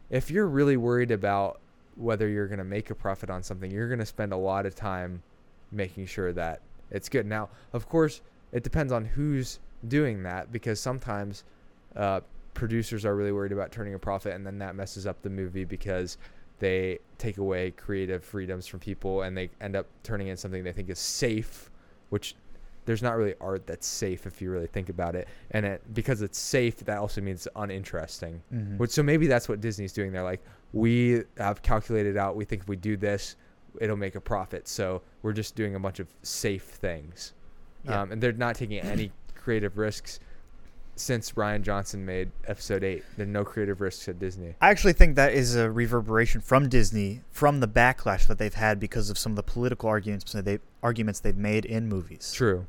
if 0.09 0.29
you're 0.29 0.47
really 0.47 0.77
worried 0.77 1.11
about 1.11 1.59
whether 1.95 2.27
you're 2.27 2.47
going 2.47 2.59
to 2.59 2.63
make 2.63 2.89
a 2.89 2.95
profit 2.95 3.29
on 3.29 3.41
something, 3.41 3.71
you're 3.71 3.87
going 3.87 3.99
to 3.99 4.05
spend 4.05 4.31
a 4.31 4.37
lot 4.37 4.65
of 4.65 4.75
time 4.75 5.23
making 5.71 6.05
sure 6.05 6.31
that 6.33 6.61
it's 6.91 7.09
good. 7.09 7.25
Now, 7.25 7.49
of 7.73 7.89
course, 7.89 8.21
it 8.51 8.63
depends 8.63 8.93
on 8.93 9.05
who's 9.05 9.59
doing 9.87 10.23
that 10.23 10.51
because 10.51 10.79
sometimes 10.79 11.43
uh, 11.95 12.21
producers 12.57 13.05
are 13.05 13.15
really 13.15 13.31
worried 13.31 13.51
about 13.51 13.71
turning 13.71 13.93
a 13.93 13.99
profit 13.99 14.33
and 14.33 14.45
then 14.45 14.57
that 14.59 14.75
messes 14.75 15.05
up 15.05 15.21
the 15.21 15.29
movie 15.29 15.63
because 15.63 16.17
they 16.59 16.97
take 17.19 17.37
away 17.37 17.69
creative 17.71 18.23
freedoms 18.23 18.65
from 18.65 18.79
people 18.79 19.21
and 19.21 19.37
they 19.37 19.49
end 19.61 19.75
up 19.75 19.85
turning 20.03 20.27
in 20.27 20.35
something 20.35 20.63
they 20.63 20.71
think 20.71 20.89
is 20.89 20.97
safe, 20.99 21.69
which 22.09 22.35
there's 22.85 23.03
not 23.03 23.15
really 23.15 23.35
art 23.39 23.67
that's 23.67 23.85
safe 23.85 24.25
if 24.25 24.41
you 24.41 24.49
really 24.49 24.65
think 24.65 24.89
about 24.89 25.15
it. 25.15 25.27
And 25.51 25.65
it, 25.65 25.83
because 25.93 26.21
it's 26.23 26.39
safe, 26.39 26.77
that 26.79 26.97
also 26.97 27.21
means 27.21 27.47
uninteresting. 27.55 28.41
Mhm. 28.51 28.77
Which 28.77 28.89
so 28.91 29.03
maybe 29.03 29.27
that's 29.27 29.47
what 29.47 29.61
Disney's 29.61 29.93
doing. 29.93 30.11
They're 30.11 30.23
like, 30.23 30.41
we 30.73 31.23
have 31.37 31.61
calculated 31.61 32.17
out. 32.17 32.35
We 32.35 32.43
think 32.45 32.63
if 32.63 32.67
we 32.67 32.75
do 32.75 32.97
this, 32.97 33.35
it'll 33.79 33.97
make 33.97 34.15
a 34.15 34.21
profit. 34.21 34.67
So 34.67 35.03
we're 35.21 35.33
just 35.33 35.55
doing 35.55 35.75
a 35.75 35.79
bunch 35.79 35.99
of 35.99 36.07
safe 36.23 36.63
things, 36.63 37.33
Yeah. 37.83 38.01
um, 38.01 38.11
and 38.13 38.21
they're 38.23 38.31
not 38.31 38.55
taking 38.55 38.79
any 38.79 39.11
creative 39.35 39.77
risks. 39.77 40.19
Since 40.99 41.31
Rian 41.33 41.61
Johnson 41.61 42.05
made 42.05 42.31
Episode 42.47 42.83
Eight, 42.83 43.03
there 43.17 43.25
are 43.25 43.29
no 43.29 43.43
creative 43.45 43.81
risks 43.81 44.07
at 44.07 44.19
Disney. 44.19 44.55
I 44.61 44.69
actually 44.69 44.93
think 44.93 45.15
that 45.15 45.33
is 45.33 45.55
a 45.55 45.69
reverberation 45.69 46.41
from 46.41 46.69
Disney 46.69 47.21
from 47.31 47.59
the 47.59 47.67
backlash 47.67 48.27
that 48.27 48.37
they've 48.37 48.53
had 48.53 48.79
because 48.79 49.09
of 49.09 49.17
some 49.17 49.33
of 49.33 49.35
the 49.35 49.43
political 49.43 49.89
arguments 49.89 50.31
that 50.33 50.45
they 50.45 50.59
arguments 50.81 51.19
they've 51.19 51.37
made 51.37 51.65
in 51.65 51.87
movies. 51.87 52.33
True. 52.33 52.65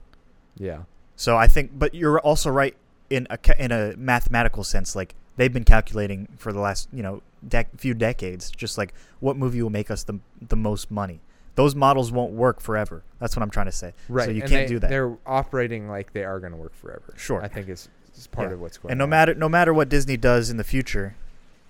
Yeah. 0.57 0.83
So 1.17 1.37
I 1.37 1.49
think, 1.49 1.79
but 1.79 1.95
you're 1.95 2.21
also 2.21 2.51
right 2.51 2.77
in 3.11 3.27
a 3.31 3.39
in 3.65 3.73
a 3.73 3.95
mathematical 3.97 4.63
sense. 4.63 4.95
Like 4.95 5.15
they've 5.37 5.53
been 5.53 5.65
calculating 5.65 6.29
for 6.37 6.53
the 6.53 6.61
last 6.61 6.89
you 6.93 7.03
know 7.03 7.23
dec- 7.47 7.79
few 7.79 7.95
decades, 7.95 8.51
just 8.51 8.77
like 8.79 8.93
what 9.21 9.37
movie 9.37 9.63
will 9.63 9.71
make 9.71 9.91
us 9.91 10.05
the 10.05 10.21
the 10.47 10.57
most 10.57 10.91
money. 10.91 11.21
Those 11.55 11.75
models 11.75 12.13
won't 12.13 12.33
work 12.35 12.61
forever. 12.61 13.03
That's 13.19 13.35
what 13.35 13.43
I'm 13.43 13.51
trying 13.51 13.67
to 13.67 13.73
say. 13.73 13.93
Right. 14.09 14.27
So 14.27 14.31
you 14.31 14.43
and 14.43 14.51
can't 14.51 14.69
they- 14.69 14.75
do 14.75 14.79
that. 14.79 14.91
They're 14.91 15.17
operating 15.27 15.89
like 15.89 16.13
they 16.13 16.23
are 16.23 16.39
going 16.39 16.53
to 16.53 16.57
work 16.59 16.75
forever. 16.75 17.15
Sure. 17.17 17.43
I 17.43 17.49
think 17.49 17.69
it's, 17.69 17.89
it's 18.19 18.27
part 18.27 18.49
Yeah. 18.49 18.55
of 18.55 18.61
what's 18.61 18.77
going 18.79 18.93
And 18.93 18.99
no 18.99 19.05
on. 19.05 19.11
matter 19.11 19.35
no 19.35 19.49
matter 19.49 19.73
what 19.73 19.89
Disney 19.89 20.17
does 20.17 20.51
in 20.51 20.57
the 20.59 20.65
future, 20.65 21.15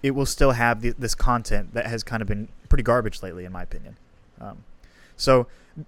it 0.03 0.13
will 0.13 0.27
still 0.27 0.53
have 0.53 0.81
the, 0.81 0.91
this 0.99 1.15
content 1.15 1.75
that 1.75 1.87
has 1.87 2.03
kind 2.03 2.23
of 2.23 2.29
been 2.29 2.49
pretty 2.69 2.83
garbage 2.85 3.23
lately, 3.23 3.45
in 3.45 3.53
my 3.53 3.63
opinion. 3.63 3.97
Um, 4.41 4.65
so, 5.17 5.47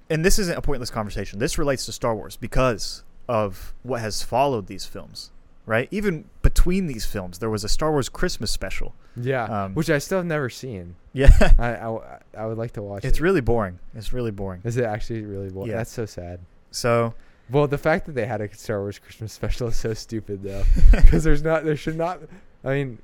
and 0.08 0.24
this 0.24 0.38
isn't 0.38 0.56
a 0.58 0.62
pointless 0.62 0.90
conversation. 0.90 1.38
This 1.38 1.58
relates 1.58 1.86
to 1.86 1.92
Star 1.92 2.14
Wars 2.14 2.36
because 2.36 3.02
of 3.28 3.72
what 3.82 4.00
has 4.00 4.22
followed 4.22 4.66
these 4.66 4.84
films, 4.86 5.30
right? 5.66 5.86
Even 5.92 6.24
between 6.42 6.86
these 6.88 7.06
films, 7.06 7.38
there 7.38 7.50
was 7.50 7.62
a 7.62 7.68
Star 7.68 7.92
Wars 7.92 8.08
Christmas 8.08 8.50
special. 8.50 8.94
Yeah. 9.16 9.44
Um, 9.44 9.74
which 9.74 9.90
I 9.90 9.98
still 9.98 10.18
have 10.18 10.26
never 10.26 10.48
seen. 10.50 10.96
Yeah, 11.12 11.30
I, 11.58 11.74
I, 11.74 12.18
I 12.38 12.46
would 12.46 12.58
like 12.58 12.72
to 12.74 12.82
watch 12.82 13.04
it's 13.04 13.18
it. 13.18 13.22
really 13.22 13.40
boring. 13.40 13.78
It's 13.94 14.12
really 14.12 14.30
boring. 14.30 14.61
Is 14.64 14.76
it 14.76 14.84
actually 14.84 15.22
really 15.22 15.50
boring? 15.50 15.70
Yeah. 15.70 15.76
That's 15.78 15.90
so 15.92 16.06
sad. 16.06 16.38
So, 16.70 17.14
Well, 17.51 17.66
the 17.66 17.78
fact 17.78 18.07
that 18.07 18.12
they 18.12 18.26
had 18.26 18.40
a 18.40 18.55
Star 18.55 18.80
Wars 18.80 18.98
Christmas 18.98 19.32
special 19.32 19.68
is 19.68 19.76
so 19.76 19.94
stupid, 19.94 20.42
though, 20.42 20.62
because 20.90 21.24
there's 21.24 21.42
not, 21.42 21.64
there 21.64 21.76
should 21.76 21.96
not. 21.96 22.20
I 22.64 22.74
mean, 22.74 22.98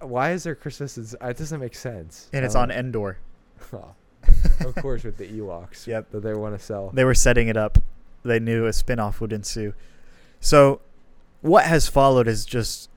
why 0.00 0.32
is 0.32 0.44
there 0.44 0.54
Christmas? 0.54 0.98
It's, 0.98 1.14
it 1.20 1.36
doesn't 1.36 1.60
make 1.60 1.74
sense. 1.74 2.28
and 2.32 2.44
it's 2.44 2.54
Um, 2.54 2.62
on 2.62 2.70
Endor. 2.70 3.18
of 4.60 4.74
course, 4.76 5.04
with 5.04 5.18
the 5.18 5.26
Ewoks. 5.28 5.86
Yep. 5.86 6.10
That 6.10 6.20
they 6.20 6.34
want 6.34 6.58
to 6.58 6.64
sell. 6.64 6.90
They 6.94 7.04
were 7.04 7.14
setting 7.14 7.48
it 7.48 7.56
up. 7.56 7.78
They 8.24 8.38
knew 8.40 8.66
a 8.66 8.72
spin-off 8.72 9.20
would 9.20 9.32
ensue. 9.32 9.74
So, 10.40 10.80
what 11.42 11.64
has 11.66 11.88
followed 11.88 12.26
is 12.26 12.46
just 12.46 12.88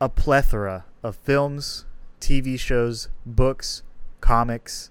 a 0.00 0.08
plethora 0.08 0.84
of 1.02 1.16
films, 1.16 1.86
TV 2.20 2.58
shows, 2.58 3.08
books, 3.24 3.82
comics, 4.20 4.90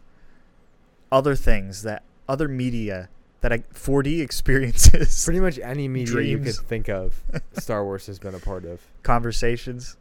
other 1.11 1.35
things 1.35 1.83
that 1.83 2.03
other 2.27 2.47
media 2.47 3.09
that 3.41 3.53
I, 3.53 3.59
4D 3.59 4.21
experiences, 4.21 5.23
Pretty 5.23 5.39
much 5.39 5.59
any 5.59 5.87
media 5.87 6.21
you 6.21 6.37
Dreams. 6.37 6.57
could 6.59 6.67
think 6.67 6.89
of, 6.89 7.21
Star 7.53 7.83
Wars 7.83 8.07
has 8.07 8.19
been 8.19 8.35
a 8.35 8.39
part 8.39 8.65
of. 8.65 8.81
conversations. 9.03 9.97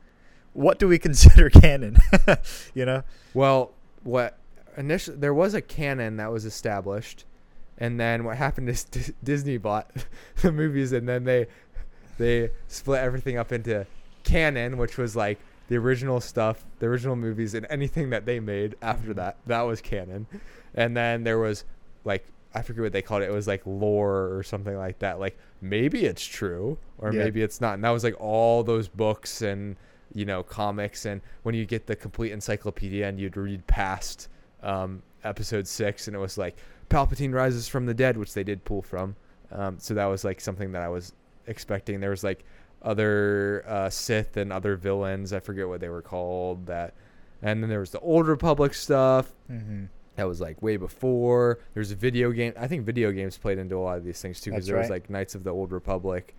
What 0.52 0.78
do 0.78 0.88
we 0.88 0.98
consider 0.98 1.50
canon? 1.50 1.98
you 2.74 2.86
know? 2.86 3.02
Well, 3.34 3.72
what 4.04 4.38
initially 4.76 5.16
there 5.16 5.34
was 5.34 5.54
a 5.54 5.60
canon 5.60 6.16
that 6.16 6.32
was 6.32 6.44
established, 6.44 7.24
and 7.78 8.00
then 8.00 8.24
what 8.24 8.36
happened 8.36 8.68
is 8.68 8.84
D- 8.84 9.12
Disney 9.22 9.58
bought 9.58 9.90
the 10.42 10.52
movies, 10.52 10.92
and 10.92 11.08
then 11.08 11.24
they 11.24 11.46
they 12.18 12.50
split 12.68 13.02
everything 13.02 13.36
up 13.36 13.52
into 13.52 13.86
canon, 14.24 14.78
which 14.78 14.96
was 14.96 15.14
like 15.14 15.38
the 15.68 15.76
original 15.76 16.20
stuff, 16.20 16.64
the 16.78 16.86
original 16.86 17.16
movies, 17.16 17.52
and 17.52 17.66
anything 17.68 18.10
that 18.10 18.24
they 18.24 18.40
made 18.40 18.76
after 18.80 19.08
mm-hmm. 19.08 19.18
that. 19.18 19.36
That 19.46 19.62
was 19.62 19.80
canon, 19.80 20.26
and 20.74 20.96
then 20.96 21.24
there 21.24 21.38
was 21.38 21.64
like 22.04 22.24
I 22.56 22.62
forget 22.62 22.82
what 22.82 22.92
they 22.92 23.02
called 23.02 23.22
it. 23.22 23.28
It 23.28 23.32
was 23.32 23.46
like 23.46 23.62
lore 23.66 24.34
or 24.36 24.42
something 24.42 24.76
like 24.76 24.98
that. 25.00 25.20
Like 25.20 25.38
maybe 25.60 26.04
it's 26.06 26.24
true 26.24 26.78
or 26.98 27.12
Yeah. 27.12 27.24
maybe 27.24 27.42
it's 27.42 27.60
not. 27.60 27.74
And 27.74 27.84
that 27.84 27.90
was 27.90 28.02
like 28.04 28.18
all 28.20 28.62
those 28.62 28.88
books 28.88 29.42
and 29.42 29.76
you 30.14 30.24
know 30.24 30.42
comics. 30.42 31.04
And 31.04 31.20
when 31.42 31.54
you 31.54 31.66
get 31.66 31.86
the 31.86 31.94
complete 31.96 32.32
encyclopedia 32.32 33.06
and 33.06 33.20
you'd 33.20 33.36
read 33.36 33.66
past 33.66 34.28
um, 34.62 35.02
episode 35.24 35.66
six, 35.68 36.06
and 36.08 36.16
it 36.16 36.20
was 36.20 36.38
like 36.38 36.56
Palpatine 36.88 37.32
rises 37.34 37.68
from 37.68 37.86
the 37.86 37.94
dead, 37.94 38.16
which 38.16 38.32
they 38.34 38.44
did 38.44 38.64
pull 38.64 38.82
from. 38.82 39.16
Um, 39.52 39.78
so 39.78 39.94
that 39.94 40.06
was 40.06 40.24
like 40.24 40.40
something 40.40 40.72
that 40.72 40.82
I 40.82 40.88
was 40.88 41.12
expecting. 41.46 42.00
There 42.00 42.10
was 42.10 42.24
like 42.24 42.44
other 42.82 43.64
uh, 43.66 43.90
Sith 43.90 44.36
and 44.36 44.52
other 44.52 44.76
villains. 44.76 45.32
I 45.32 45.40
forget 45.40 45.68
what 45.68 45.80
they 45.80 45.88
were 45.88 46.02
called. 46.02 46.66
That, 46.66 46.94
and 47.42 47.62
then 47.62 47.68
there 47.70 47.80
was 47.80 47.90
the 47.90 48.00
Old 48.00 48.26
Republic 48.28 48.74
stuff 48.74 49.32
Mm-hmm. 49.50 49.84
That 50.16 50.26
was 50.26 50.40
like 50.40 50.60
way 50.62 50.76
before. 50.76 51.58
There's 51.74 51.92
a 51.92 51.96
video 51.96 52.32
game. 52.32 52.52
I 52.58 52.66
think 52.66 52.84
video 52.84 53.12
games 53.12 53.38
played 53.38 53.58
into 53.58 53.76
a 53.76 53.80
lot 53.80 53.98
of 53.98 54.04
these 54.04 54.20
things 54.20 54.40
too, 54.40 54.50
because 54.50 54.66
there 54.66 54.78
was 54.78 54.90
like 54.90 55.08
Knights 55.08 55.34
of 55.34 55.44
the 55.44 55.50
Old 55.50 55.72
Republic. 55.72 56.34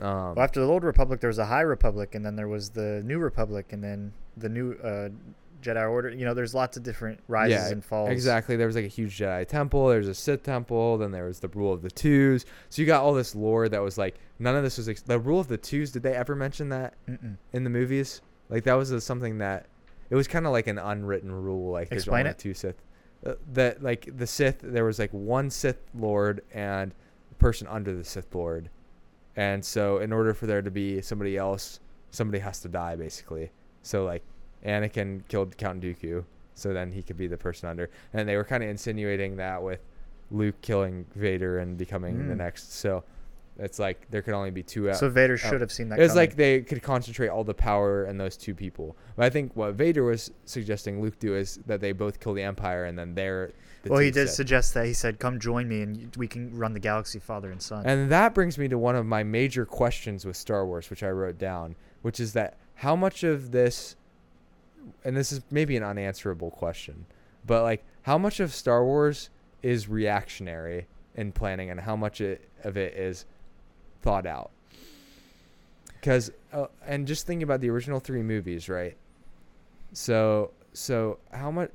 Um, 0.00 0.34
Well, 0.34 0.40
after 0.40 0.60
the 0.60 0.66
Old 0.66 0.82
Republic, 0.84 1.20
there 1.20 1.28
was 1.28 1.38
a 1.38 1.46
High 1.46 1.60
Republic, 1.60 2.14
and 2.14 2.26
then 2.26 2.36
there 2.36 2.48
was 2.48 2.70
the 2.70 3.02
New 3.04 3.18
Republic, 3.18 3.72
and 3.72 3.82
then 3.82 4.12
the 4.36 4.48
new 4.48 4.72
uh, 4.82 5.10
Jedi 5.62 5.88
Order. 5.88 6.10
You 6.10 6.24
know, 6.24 6.34
there's 6.34 6.54
lots 6.54 6.76
of 6.76 6.82
different 6.82 7.20
rises 7.28 7.66
yeah, 7.66 7.68
and 7.70 7.84
falls. 7.84 8.10
Exactly. 8.10 8.56
There 8.56 8.66
was 8.66 8.74
like 8.74 8.84
a 8.84 8.88
huge 8.88 9.16
Jedi 9.16 9.46
temple. 9.46 9.88
There's 9.88 10.08
a 10.08 10.14
Sith 10.14 10.42
temple. 10.42 10.98
Then 10.98 11.12
there 11.12 11.26
was 11.26 11.38
the 11.38 11.48
Rule 11.48 11.72
of 11.72 11.82
the 11.82 11.90
Twos. 11.90 12.44
So 12.68 12.82
you 12.82 12.86
got 12.86 13.02
all 13.02 13.14
this 13.14 13.34
lore 13.34 13.68
that 13.68 13.80
was 13.80 13.96
like 13.96 14.16
none 14.38 14.56
of 14.56 14.64
this 14.64 14.76
was 14.76 14.88
ex- 14.88 15.02
the 15.02 15.20
Rule 15.20 15.38
of 15.38 15.48
the 15.48 15.58
Twos. 15.58 15.92
Did 15.92 16.02
they 16.02 16.14
ever 16.14 16.34
mention 16.34 16.68
that 16.70 16.94
Mm-mm. 17.08 17.36
in 17.52 17.64
the 17.64 17.70
movies? 17.70 18.20
Like 18.48 18.64
that 18.64 18.74
was 18.74 18.90
a, 18.90 19.00
something 19.00 19.38
that 19.38 19.66
it 20.12 20.14
was 20.14 20.28
kind 20.28 20.44
of 20.46 20.52
like 20.52 20.66
an 20.66 20.78
unwritten 20.78 21.32
rule. 21.32 21.72
Like 21.72 21.88
there's 21.88 22.02
Explain 22.02 22.20
only 22.26 22.30
it. 22.32 22.38
two 22.38 22.52
Sith. 22.54 22.76
Uh, 23.24 23.34
that 23.54 23.82
like 23.82 24.08
the 24.16 24.26
Sith, 24.26 24.58
there 24.62 24.84
was 24.84 24.98
like 24.98 25.10
one 25.12 25.48
Sith 25.48 25.78
Lord 25.94 26.42
and 26.52 26.92
a 27.30 27.34
person 27.36 27.66
under 27.66 27.94
the 27.96 28.04
Sith 28.04 28.34
Lord, 28.34 28.68
and 29.36 29.64
so 29.64 29.98
in 29.98 30.12
order 30.12 30.34
for 30.34 30.46
there 30.46 30.60
to 30.60 30.70
be 30.70 31.00
somebody 31.00 31.36
else, 31.38 31.80
somebody 32.10 32.40
has 32.40 32.60
to 32.60 32.68
die 32.68 32.94
basically. 32.96 33.50
So 33.82 34.04
like 34.04 34.22
Anakin 34.66 35.26
killed 35.28 35.56
Count 35.56 35.80
Dooku, 35.82 36.24
so 36.54 36.72
then 36.74 36.92
he 36.92 37.02
could 37.02 37.16
be 37.16 37.26
the 37.26 37.38
person 37.38 37.68
under. 37.68 37.88
And 38.12 38.28
they 38.28 38.36
were 38.36 38.44
kind 38.44 38.62
of 38.62 38.68
insinuating 38.68 39.36
that 39.36 39.62
with 39.62 39.80
Luke 40.30 40.60
killing 40.60 41.06
Vader 41.14 41.58
and 41.58 41.78
becoming 41.78 42.28
the 42.28 42.34
Mm. 42.34 42.38
next. 42.38 42.72
So 42.74 43.02
it's 43.62 43.78
like 43.78 44.10
there 44.10 44.22
could 44.22 44.34
only 44.34 44.50
be 44.50 44.62
two. 44.62 44.90
out- 44.90 44.96
So 44.96 45.08
Vader 45.08 45.36
should 45.36 45.60
have 45.60 45.70
seen 45.72 45.88
that. 45.90 45.98
it 45.98 46.02
was 46.02 46.10
coming. 46.12 46.22
like 46.22 46.36
they 46.36 46.60
could 46.62 46.82
concentrate 46.82 47.28
all 47.28 47.44
the 47.44 47.54
power 47.54 48.04
in 48.06 48.18
those 48.18 48.36
two 48.36 48.54
people. 48.54 48.96
But 49.16 49.26
I 49.26 49.30
think 49.30 49.54
what 49.54 49.74
Vader 49.74 50.02
was 50.04 50.30
suggesting 50.44 51.00
Luke 51.00 51.18
do 51.18 51.36
is 51.36 51.60
that 51.66 51.80
they 51.80 51.92
both 51.92 52.20
kill 52.20 52.34
the 52.34 52.42
Empire 52.42 52.84
and 52.84 52.98
then 52.98 53.14
they're. 53.14 53.52
The 53.84 53.90
well, 53.90 53.98
he 54.00 54.10
did 54.12 54.28
Sith. 54.28 54.36
suggest 54.36 54.74
that. 54.74 54.86
He 54.86 54.92
said, 54.92 55.18
"Come 55.18 55.40
join 55.40 55.68
me, 55.68 55.82
and 55.82 56.14
we 56.16 56.28
can 56.28 56.56
run 56.56 56.72
the 56.72 56.80
galaxy, 56.80 57.18
father 57.18 57.50
and 57.50 57.60
son." 57.60 57.84
And 57.86 58.10
that 58.12 58.32
brings 58.34 58.56
me 58.58 58.68
to 58.68 58.78
one 58.78 58.94
of 58.94 59.06
my 59.06 59.22
major 59.24 59.64
questions 59.66 60.24
with 60.24 60.36
Star 60.36 60.64
Wars, 60.66 60.88
which 60.90 61.02
I 61.02 61.10
wrote 61.10 61.36
down, 61.38 61.74
which 62.02 62.20
is 62.20 62.32
that 62.34 62.56
how 62.76 62.94
much 62.94 63.24
of 63.24 63.50
this, 63.50 63.96
and 65.04 65.16
this 65.16 65.32
is 65.32 65.40
maybe 65.50 65.76
an 65.76 65.82
unanswerable 65.82 66.50
question, 66.50 67.06
but 67.46 67.62
like 67.62 67.84
how 68.02 68.18
much 68.18 68.38
of 68.40 68.52
Star 68.52 68.84
Wars 68.84 69.30
is 69.62 69.88
reactionary 69.88 70.86
in 71.14 71.30
planning 71.32 71.70
and 71.70 71.80
how 71.80 71.94
much 71.96 72.20
it, 72.20 72.48
of 72.64 72.76
it 72.76 72.94
is 72.94 73.24
thought 74.02 74.26
out? 74.26 74.50
Because, 75.86 76.30
uh, 76.52 76.66
and 76.86 77.06
just 77.06 77.26
thinking 77.26 77.44
about 77.44 77.60
the 77.60 77.70
original 77.70 78.00
three 78.00 78.22
movies, 78.22 78.68
right? 78.68 78.96
So, 79.92 80.50
so 80.72 81.18
how 81.32 81.50
much, 81.50 81.70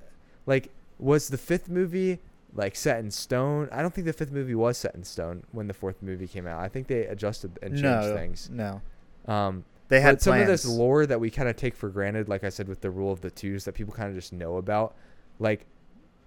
like, 0.45 0.69
was 0.99 1.29
the 1.29 1.37
fifth 1.37 1.69
movie 1.69 2.19
like 2.57 2.75
set 2.75 2.99
in 2.99 3.11
stone. 3.11 3.69
I 3.71 3.81
don't 3.81 3.93
think 3.93 4.05
the 4.05 4.13
fifth 4.13 4.31
movie 4.31 4.55
was 4.55 4.77
set 4.77 4.95
in 4.95 5.03
stone 5.03 5.43
when 5.51 5.67
the 5.67 5.73
fourth 5.73 6.01
movie 6.01 6.27
came 6.27 6.47
out. 6.47 6.59
I 6.59 6.67
think 6.67 6.87
they 6.87 7.05
adjusted 7.05 7.57
and 7.61 7.73
changed 7.73 7.83
no, 7.83 8.15
things. 8.15 8.49
no. 8.51 8.81
Um, 9.27 9.63
They 9.89 10.01
had 10.01 10.21
some 10.21 10.39
of 10.39 10.47
this 10.47 10.65
lore 10.65 11.05
that 11.05 11.19
we 11.19 11.29
kind 11.29 11.47
of 11.47 11.55
take 11.55 11.75
for 11.75 11.89
granted, 11.89 12.27
like 12.27 12.43
I 12.43 12.49
said 12.49 12.67
with 12.67 12.81
the 12.81 12.89
rule 12.89 13.11
of 13.11 13.21
the 13.21 13.29
twos, 13.29 13.65
that 13.65 13.73
people 13.73 13.93
kind 13.93 14.09
of 14.09 14.15
just 14.15 14.33
know 14.33 14.57
about, 14.57 14.95
like, 15.39 15.65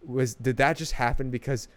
was 0.06 0.34
did 0.34 0.56
that 0.56 0.78
just 0.78 0.92
happen 0.92 1.30
because 1.30 1.68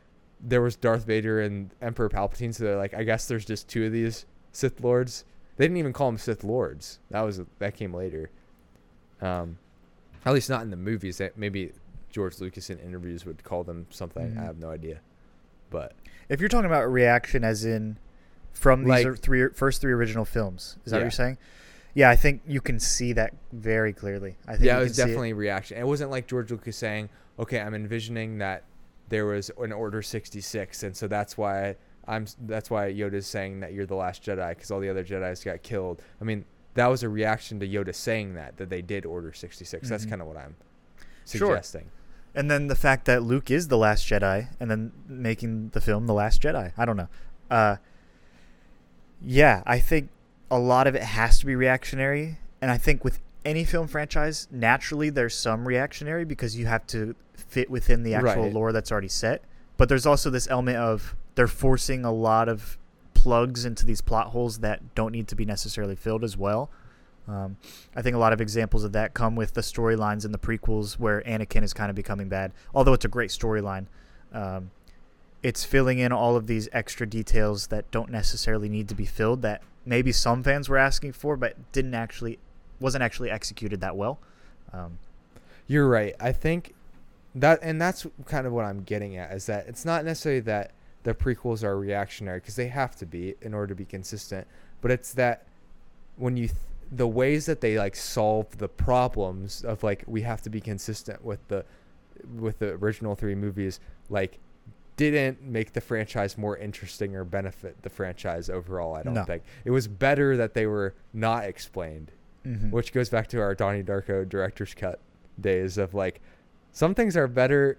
there 0.46 0.62
was 0.62 0.76
Darth 0.76 1.06
Vader 1.06 1.40
and 1.42 1.70
Emperor 1.82 2.10
Palpatine? 2.10 2.54
So 2.54 2.66
they're 2.66 2.76
like, 2.78 2.94
I 2.94 3.04
guess 3.04 3.28
there's 3.28 3.46
just 3.46 3.68
two 3.68 3.86
of 3.86 3.92
these 3.92 4.26
Sith 4.52 4.82
lords. 4.82 5.24
They 5.58 5.66
didn't 5.66 5.78
even 5.78 5.94
call 5.94 6.08
them 6.10 6.18
Sith 6.18 6.44
lords. 6.44 7.00
That 7.10 7.22
was 7.22 7.42
that 7.60 7.76
came 7.76 7.94
later. 7.94 8.30
Um, 9.22 9.58
at 10.26 10.34
least 10.34 10.50
not 10.50 10.62
in 10.64 10.70
the 10.70 10.78
movies. 10.78 11.18
That 11.18 11.38
maybe 11.38 11.72
George 12.12 12.40
Lucas 12.40 12.70
in 12.70 12.80
interviews 12.80 13.26
would 13.26 13.44
call 13.44 13.64
them 13.64 13.88
something. 13.90 14.32
Mhm. 14.32 14.40
I 14.40 14.44
have 14.44 14.58
no 14.58 14.70
idea, 14.70 15.00
but 15.70 15.94
If 16.30 16.40
you're 16.40 16.50
talking 16.50 16.66
about 16.66 16.92
reaction, 16.92 17.44
as 17.44 17.66
in 17.66 17.98
from 18.54 18.82
these 18.86 19.06
Like- 19.06 19.20
three 19.20 19.50
first 19.50 19.82
three 19.82 19.92
original 19.92 20.26
films, 20.26 20.78
is 20.86 20.92
that 20.92 20.98
what 20.98 21.02
you're 21.04 21.12
saying? 21.12 21.38
Yeah, 21.94 22.10
I 22.10 22.16
think 22.16 22.42
you 22.48 22.60
can 22.62 22.80
see 22.80 23.14
that 23.14 23.34
very 23.52 23.94
clearly. 23.94 24.38
I 24.48 24.54
think 24.54 24.64
yeah, 24.64 24.80
it 24.80 24.84
was 24.84 24.96
definitely 24.98 25.34
reaction. 25.34 25.78
It 25.78 25.86
wasn't 25.86 26.10
like 26.12 26.26
George 26.26 26.50
Lucas 26.50 26.76
saying, 26.78 27.10
"Okay, 27.38 27.60
I'm 27.60 27.76
envisioning 27.76 28.40
that 28.40 28.64
there 29.14 29.28
was 29.28 29.52
an 29.60 29.72
Order 29.72 30.02
66, 30.02 30.82
and 30.82 30.98
so 30.98 31.08
that's 31.08 31.38
why 31.38 31.76
I'm. 32.08 32.26
That's 32.42 32.72
why 32.72 32.92
Yoda's 32.92 33.28
saying 33.28 33.60
that 33.60 33.72
you're 33.74 33.86
the 33.86 33.96
last 33.96 34.24
Jedi 34.24 34.50
because 34.50 34.72
all 34.72 34.80
the 34.80 34.90
other 34.90 35.04
Jedi's 35.06 35.44
got 35.44 35.62
killed." 35.62 36.02
I 36.20 36.24
mean, 36.24 36.46
that 36.74 36.88
was 36.88 37.04
a 37.04 37.10
reaction 37.10 37.60
to 37.60 37.68
Yoda 37.68 37.94
saying 37.94 38.34
that 38.34 38.58
that 38.58 38.70
they 38.70 38.82
did 38.82 39.06
Order 39.06 39.32
66. 39.32 39.88
That's 39.88 40.06
Mhm. 40.06 40.10
kind 40.10 40.22
of 40.24 40.28
what 40.28 40.38
I'm 40.38 40.56
suggesting. 41.26 41.40
Sure. 41.40 41.48
suggesting. 41.56 41.92
And 42.36 42.50
then 42.50 42.66
the 42.68 42.76
fact 42.76 43.06
that 43.06 43.22
Luke 43.22 43.52
is 43.52 43.68
the 43.68 43.78
last 43.78 44.08
Jedi, 44.08 44.48
and 44.60 44.72
then 44.72 44.92
making 45.08 45.70
the 45.70 45.80
film 45.82 46.08
The 46.08 46.16
Last 46.16 46.42
Jedi. 46.42 46.74
I 46.76 46.84
don't 46.86 46.98
know. 46.98 47.10
Uh, 47.52 47.76
yeah, 49.22 49.62
I 49.68 49.80
think 49.80 50.10
a 50.50 50.58
lot 50.58 50.88
of 50.88 50.96
it 50.96 51.04
has 51.04 51.38
to 51.40 51.46
be 51.46 51.56
reactionary, 51.56 52.40
and 52.62 52.72
I 52.72 52.78
think 52.80 53.04
with 53.04 53.20
any 53.46 53.64
film 53.64 53.88
franchise, 53.88 54.48
naturally 54.52 55.10
there's 55.10 55.36
some 55.36 55.68
reactionary 55.68 56.26
because 56.26 56.56
you 56.56 56.66
have 56.66 56.86
to 56.88 57.16
fit 57.36 57.70
within 57.70 58.04
the 58.04 58.16
actual 58.16 58.44
Right. 58.44 58.54
lore 58.54 58.72
that's 58.72 58.92
already 58.92 59.08
set. 59.10 59.44
But 59.78 59.90
there's 59.90 60.06
also 60.06 60.30
this 60.30 60.48
element 60.50 60.78
of 60.78 61.16
they're 61.36 61.48
forcing 61.48 62.06
a 62.06 62.12
lot 62.12 62.48
of 62.48 62.78
plugs 63.14 63.66
into 63.66 63.86
these 63.86 64.02
plot 64.02 64.28
holes 64.28 64.60
that 64.60 64.96
don't 64.96 65.12
need 65.12 65.28
to 65.30 65.36
be 65.36 65.46
necessarily 65.46 65.96
filled 65.96 66.24
as 66.24 66.38
well. 66.38 66.70
Um, 67.28 67.58
I 67.96 68.02
think 68.02 68.16
a 68.16 68.20
lot 68.20 68.34
of 68.34 68.42
examples 68.42 68.84
of 68.84 68.92
that 68.94 69.14
come 69.14 69.36
with 69.36 69.54
the 69.54 69.62
storylines 69.62 70.26
in 70.26 70.32
the 70.32 70.38
prequels 70.38 71.00
where 71.00 71.22
Anakin 71.22 71.64
is 71.64 71.74
kind 71.74 71.90
of 71.90 71.96
becoming 71.96 72.28
bad. 72.28 72.52
Although 72.76 72.94
it's 72.94 73.06
a 73.06 73.10
great 73.10 73.30
storyline, 73.30 73.86
um, 74.34 74.72
it's 75.42 75.64
filling 75.64 76.00
in 76.00 76.12
all 76.12 76.36
of 76.36 76.48
these 76.48 76.68
extra 76.74 77.08
details 77.08 77.68
that 77.68 77.90
don't 77.92 78.10
necessarily 78.12 78.68
need 78.70 78.90
to 78.90 78.96
be 78.96 79.06
filled. 79.06 79.42
That 79.42 79.62
maybe 79.86 80.12
some 80.12 80.44
fans 80.44 80.68
were 80.70 80.78
asking 80.78 81.14
for, 81.14 81.38
but 81.38 81.56
didn't 81.72 81.94
actually 81.94 82.40
wasn't 82.84 83.02
actually 83.04 83.32
executed 83.32 83.82
that 83.82 83.96
well. 83.96 84.20
Um, 84.74 85.00
You're 85.68 85.88
right. 85.88 86.14
I 86.20 86.32
think 86.34 86.76
that, 87.36 87.60
and 87.64 87.82
that's 87.82 88.06
kind 88.26 88.46
of 88.46 88.54
what 88.54 88.66
I'm 88.66 88.84
getting 88.84 89.18
at 89.18 89.32
is 89.32 89.46
that 89.48 89.68
it's 89.68 89.86
not 89.86 90.06
necessarily 90.06 90.42
that 90.42 90.72
the 91.04 91.14
prequels 91.14 91.64
are 91.64 91.78
reactionary 91.78 92.40
because 92.40 92.56
they 92.56 92.68
have 92.68 92.96
to 92.98 93.06
be 93.06 93.36
in 93.42 93.54
order 93.54 93.68
to 93.68 93.76
be 93.76 93.86
consistent, 93.86 94.46
but 94.82 94.92
it's 94.92 95.14
that 95.14 95.48
when 96.18 96.38
you 96.38 96.48
th- 96.48 96.60
the 96.92 97.08
ways 97.08 97.46
that 97.48 97.60
they 97.62 97.78
like 97.80 97.96
solve 97.96 98.58
the 98.60 98.68
problems 98.68 99.64
of 99.64 99.82
like 99.82 100.04
we 100.06 100.22
have 100.22 100.42
to 100.44 100.50
be 100.50 100.62
consistent 100.62 101.24
with 101.26 101.40
the 101.48 101.66
with 102.38 102.60
the 102.60 102.70
original 102.74 103.16
three 103.16 103.34
movies 103.34 103.80
like 104.10 104.38
didn't 104.96 105.42
make 105.42 105.74
the 105.74 105.82
franchise 105.82 106.38
more 106.38 106.56
interesting 106.56 107.16
or 107.16 107.24
benefit 107.24 107.82
the 107.82 107.90
franchise 107.90 108.48
overall 108.48 108.94
i 108.96 109.02
don't 109.02 109.16
No. 109.16 109.24
think 109.24 109.42
it 109.66 109.72
was 109.72 109.88
better 109.88 110.38
that 110.38 110.54
they 110.54 110.68
were 110.68 110.94
not 111.14 111.46
explained 111.46 112.12
mhm. 112.46 112.72
which 112.72 112.94
goes 112.94 113.10
back 113.10 113.28
to 113.28 113.40
our 113.40 113.56
Donnie 113.56 113.84
Darko 113.84 114.28
director's 114.28 114.74
cut 114.74 115.00
days 115.40 115.78
of 115.78 115.94
like 115.94 116.22
some 116.72 116.96
things 116.96 117.16
are 117.18 117.28
better 117.28 117.78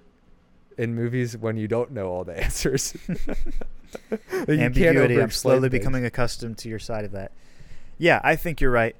in 0.76 0.94
movies 0.94 1.36
when 1.36 1.56
you 1.56 1.68
don't 1.68 1.90
know 1.92 2.08
all 2.08 2.24
the 2.24 2.38
answers. 2.42 2.92
That 2.92 3.28
you 4.30 4.46
can't 4.46 4.60
ambiguity. 4.60 5.20
I'm 5.20 5.30
slowly 5.30 5.68
things. 5.68 5.80
becoming 5.80 6.04
accustomed 6.04 6.58
to 6.58 6.68
your 6.68 6.78
side 6.78 7.04
of 7.04 7.12
that. 7.12 7.32
Yeah, 7.98 8.20
I 8.24 8.36
think 8.36 8.60
you're 8.60 8.72
right, 8.72 8.96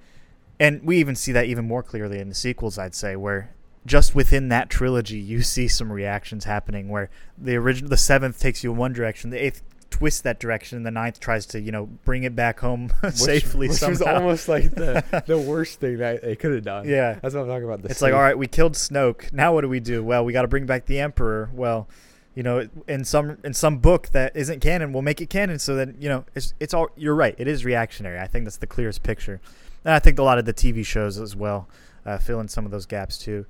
and 0.61 0.83
we 0.85 0.99
even 0.99 1.17
see 1.17 1.33
that 1.33 1.47
even 1.47 1.67
more 1.67 1.83
clearly 1.83 2.21
in 2.21 2.29
the 2.29 2.35
sequels. 2.35 2.79
I'd 2.79 2.95
say 2.95 3.17
where 3.17 3.55
just 3.87 4.15
within 4.15 4.49
that 4.49 4.71
trilogy, 4.71 5.19
you 5.19 5.43
see 5.43 5.69
some 5.69 5.93
reactions 5.93 6.45
happening 6.45 6.89
where 6.89 7.11
the 7.37 7.57
original, 7.57 7.91
the 7.91 7.97
seventh 7.97 8.39
takes 8.39 8.65
you 8.65 8.73
in 8.73 8.79
one 8.79 8.93
direction, 8.93 9.31
the 9.31 9.45
eighth 9.45 9.63
twists 9.91 10.23
that 10.23 10.41
direction, 10.41 10.77
and 10.77 10.87
the 10.87 10.91
ninth 10.91 11.21
tries 11.21 11.47
to 11.47 11.61
you 11.61 11.73
know 11.73 11.87
bring 12.05 12.25
it 12.25 12.35
back 12.35 12.61
home 12.61 12.91
Which- 13.01 13.15
safely 13.15 13.69
which 13.69 13.81
was 13.83 14.03
almost 14.03 14.49
like 14.49 14.75
the 14.75 15.23
the 15.27 15.39
worst 15.39 15.81
thing 15.81 15.99
that 15.99 16.23
they 16.23 16.37
could 16.37 16.53
have 16.55 16.65
done. 16.65 16.89
yeah. 16.89 17.19
That's 17.23 17.35
what 17.35 17.43
I'm 17.43 17.49
talking 17.49 17.65
about. 17.65 17.85
It's 17.91 18.03
like, 18.03 18.13
all 18.15 18.21
right, 18.21 18.37
we 18.37 18.47
killed 18.47 18.75
Snoke. 18.75 19.33
Now 19.33 19.55
what 19.55 19.61
do 19.63 19.69
we 19.69 19.81
do? 19.81 20.03
Well, 20.03 20.25
we 20.25 20.33
got 20.33 20.43
to 20.43 20.49
bring 20.49 20.67
back 20.67 20.87
the 20.87 21.01
Emperor. 21.01 21.51
Well, 21.53 21.89
you 22.35 22.43
know, 22.43 22.69
in 22.89 23.05
some 23.05 23.39
in 23.45 23.55
some 23.55 23.79
book 23.79 24.09
that 24.09 24.35
isn't 24.37 24.61
canon, 24.61 24.93
we'll 24.93 25.03
make 25.03 25.21
it 25.21 25.31
canon. 25.31 25.59
So 25.59 25.77
that 25.77 26.03
you 26.03 26.09
know, 26.09 26.25
it's 26.35 26.53
it's 26.59 26.75
all. 26.75 26.89
You're 26.97 27.15
right. 27.15 27.35
It 27.39 27.47
is 27.47 27.65
reactionary. 27.65 28.19
I 28.19 28.27
think 28.27 28.45
that's 28.45 28.57
the 28.57 28.67
clearest 28.67 29.03
picture, 29.05 29.41
and 29.85 29.95
I 29.95 30.01
think 30.01 30.19
a 30.19 30.23
lot 30.25 30.39
of 30.39 30.45
the 30.45 30.55
TV 30.55 30.85
shows 30.85 31.19
as 31.21 31.37
well 31.37 31.69
uh, 32.05 32.19
fill 32.19 32.41
in 32.41 32.49
some 32.49 32.65
of 32.65 32.73
those 32.73 32.87
gaps 32.87 33.19
too. 33.19 33.47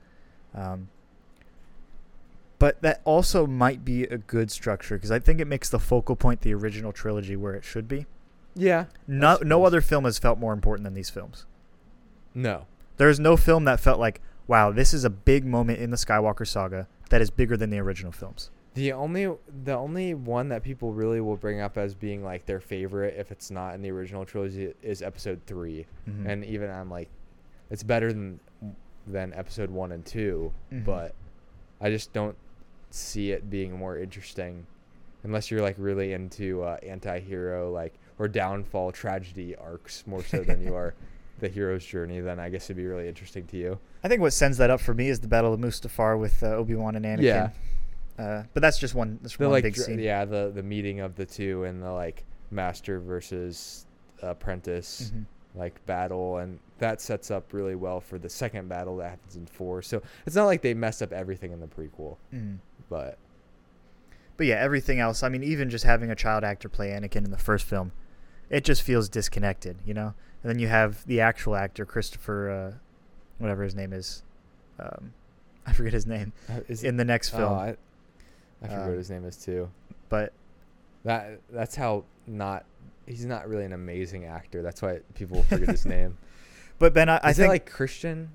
Um, 0.54 0.88
but 2.64 2.80
that 2.80 3.02
also 3.04 3.46
might 3.46 3.84
be 3.84 4.04
a 4.04 4.16
good 4.16 4.50
structure 4.50 4.96
because 4.96 5.10
I 5.10 5.18
think 5.18 5.38
it 5.38 5.46
makes 5.46 5.68
the 5.68 5.78
focal 5.78 6.16
point 6.16 6.40
the 6.40 6.54
original 6.54 6.92
trilogy 6.92 7.36
where 7.36 7.52
it 7.52 7.62
should 7.62 7.86
be. 7.86 8.06
Yeah. 8.54 8.86
No, 9.06 9.36
no 9.42 9.66
other 9.66 9.82
film 9.82 10.04
has 10.06 10.16
felt 10.18 10.38
more 10.38 10.54
important 10.54 10.84
than 10.84 10.94
these 10.94 11.10
films. 11.10 11.44
No. 12.32 12.64
There 12.96 13.10
is 13.10 13.20
no 13.20 13.36
film 13.36 13.66
that 13.66 13.80
felt 13.80 14.00
like, 14.00 14.22
wow, 14.46 14.72
this 14.72 14.94
is 14.94 15.04
a 15.04 15.10
big 15.10 15.44
moment 15.44 15.78
in 15.78 15.90
the 15.90 15.98
Skywalker 15.98 16.46
saga 16.46 16.88
that 17.10 17.20
is 17.20 17.28
bigger 17.28 17.54
than 17.58 17.68
the 17.68 17.80
original 17.80 18.12
films. 18.12 18.50
The 18.72 18.92
only 18.92 19.30
the 19.64 19.74
only 19.74 20.14
one 20.14 20.48
that 20.48 20.62
people 20.62 20.94
really 20.94 21.20
will 21.20 21.36
bring 21.36 21.60
up 21.60 21.76
as 21.76 21.94
being 21.94 22.24
like 22.24 22.46
their 22.46 22.60
favorite 22.60 23.14
if 23.18 23.30
it's 23.30 23.50
not 23.50 23.74
in 23.74 23.82
the 23.82 23.90
original 23.90 24.24
trilogy 24.24 24.72
is 24.80 25.02
episode 25.02 25.42
3. 25.46 25.84
Mhm. 26.08 26.26
And 26.26 26.44
even 26.46 26.70
I'm 26.70 26.88
like 26.90 27.10
it's 27.68 27.82
better 27.82 28.10
than 28.10 28.40
than 29.06 29.34
episode 29.34 29.68
1 29.70 29.92
and 29.92 30.06
2, 30.06 30.50
Mhm. 30.72 30.84
but 30.86 31.14
I 31.78 31.90
just 31.90 32.14
don't 32.14 32.36
see 32.94 33.32
it 33.32 33.50
being 33.50 33.76
more 33.76 33.98
interesting 33.98 34.66
unless 35.24 35.50
you're 35.50 35.62
like 35.62 35.74
really 35.78 36.12
into 36.12 36.62
uh, 36.62 36.76
anti-hero 36.82 37.70
like 37.72 37.94
or 38.18 38.28
downfall 38.28 38.92
tragedy 38.92 39.56
arcs 39.56 40.04
more 40.06 40.22
so 40.22 40.42
than 40.44 40.62
you 40.62 40.74
are 40.74 40.94
the 41.40 41.48
hero's 41.48 41.84
journey 41.84 42.20
then 42.20 42.38
I 42.38 42.48
guess 42.50 42.66
it'd 42.66 42.76
be 42.76 42.86
really 42.86 43.08
interesting 43.08 43.46
to 43.48 43.56
you. 43.56 43.78
I 44.04 44.08
think 44.08 44.20
what 44.20 44.32
sends 44.32 44.58
that 44.58 44.70
up 44.70 44.80
for 44.80 44.94
me 44.94 45.08
is 45.08 45.18
the 45.18 45.26
Battle 45.28 45.52
of 45.52 45.58
Mustafar 45.60 46.18
with 46.18 46.42
uh, 46.42 46.48
Obi 46.48 46.74
Wan 46.76 46.94
and 46.94 47.04
Anakin. 47.04 47.22
Yeah. 47.22 47.50
Uh, 48.16 48.44
but 48.52 48.60
that's 48.60 48.78
just 48.78 48.94
one. 48.94 49.18
That's 49.22 49.36
The 49.36 49.44
one 49.44 49.52
like 49.52 49.64
big 49.64 49.76
scene. 49.76 49.98
yeah, 49.98 50.24
the 50.24 50.52
the 50.54 50.62
meeting 50.62 51.00
of 51.00 51.16
the 51.16 51.26
two 51.26 51.64
and 51.64 51.82
the 51.82 51.90
like 51.90 52.22
master 52.52 53.00
versus 53.00 53.86
apprentice 54.22 55.10
Mhm. 55.12 55.24
like 55.56 55.84
battle 55.86 56.38
and 56.38 56.58
that 56.78 57.00
sets 57.00 57.30
up 57.30 57.52
really 57.52 57.74
well 57.74 58.00
for 58.00 58.18
the 58.18 58.28
second 58.28 58.68
battle 58.68 58.96
that 58.98 59.10
happens 59.10 59.36
in 59.36 59.46
4. 59.46 59.82
So 59.82 60.02
it's 60.26 60.36
not 60.36 60.46
like 60.46 60.62
they 60.62 60.74
messed 60.74 61.02
up 61.02 61.12
everything 61.12 61.50
in 61.52 61.60
the 61.60 61.66
prequel, 61.66 62.16
Mhm. 62.32 62.58
But 62.88 63.18
But 64.36 64.46
yeah, 64.46 64.56
everything 64.56 64.98
else. 65.00 65.22
I 65.22 65.28
mean, 65.28 65.42
even 65.42 65.70
just 65.70 65.84
having 65.84 66.10
a 66.10 66.14
child 66.16 66.44
actor 66.44 66.68
play 66.68 66.88
Anakin 66.90 67.24
in 67.24 67.30
the 67.30 67.38
first 67.38 67.64
film, 67.64 67.92
it 68.50 68.64
just 68.64 68.82
feels 68.82 69.08
disconnected, 69.08 69.78
you 69.84 69.94
know. 69.94 70.14
And 70.42 70.50
then 70.50 70.58
you 70.58 70.68
have 70.68 71.06
the 71.06 71.20
actual 71.20 71.56
actor 71.56 71.86
Christopher, 71.86 72.50
uh, 72.50 72.72
whatever 73.38 73.62
his 73.62 73.74
name 73.74 73.92
is. 73.92 74.22
Um, 74.78 75.12
I 75.66 75.72
forget 75.72 75.92
his 75.92 76.06
name 76.06 76.32
uh, 76.50 76.60
is 76.68 76.84
in 76.84 76.96
the 76.96 77.04
next 77.04 77.32
oh, 77.34 77.38
film. 77.38 77.52
I, 77.54 77.68
I 78.62 78.66
forget 78.66 78.78
Um, 78.80 78.88
what 78.88 78.98
his 78.98 79.10
name 79.10 79.24
is 79.24 79.36
too. 79.36 79.70
but 80.08 80.32
That 81.04 81.40
that's 81.50 81.74
how 81.74 82.04
not 82.26 82.64
he's 83.06 83.24
not 83.26 83.48
really 83.48 83.64
an 83.64 83.72
amazing 83.72 84.24
actor. 84.24 84.62
That's 84.62 84.82
why 84.82 85.00
people 85.14 85.42
forget 85.44 85.68
his 85.68 85.86
name. 85.96 86.16
but 86.78 86.92
Ben, 86.94 87.08
I, 87.08 87.18
I 87.22 87.30
is 87.30 87.36
think 87.36 87.46
it 87.46 87.48
like 87.48 87.70
Christian 87.70 88.30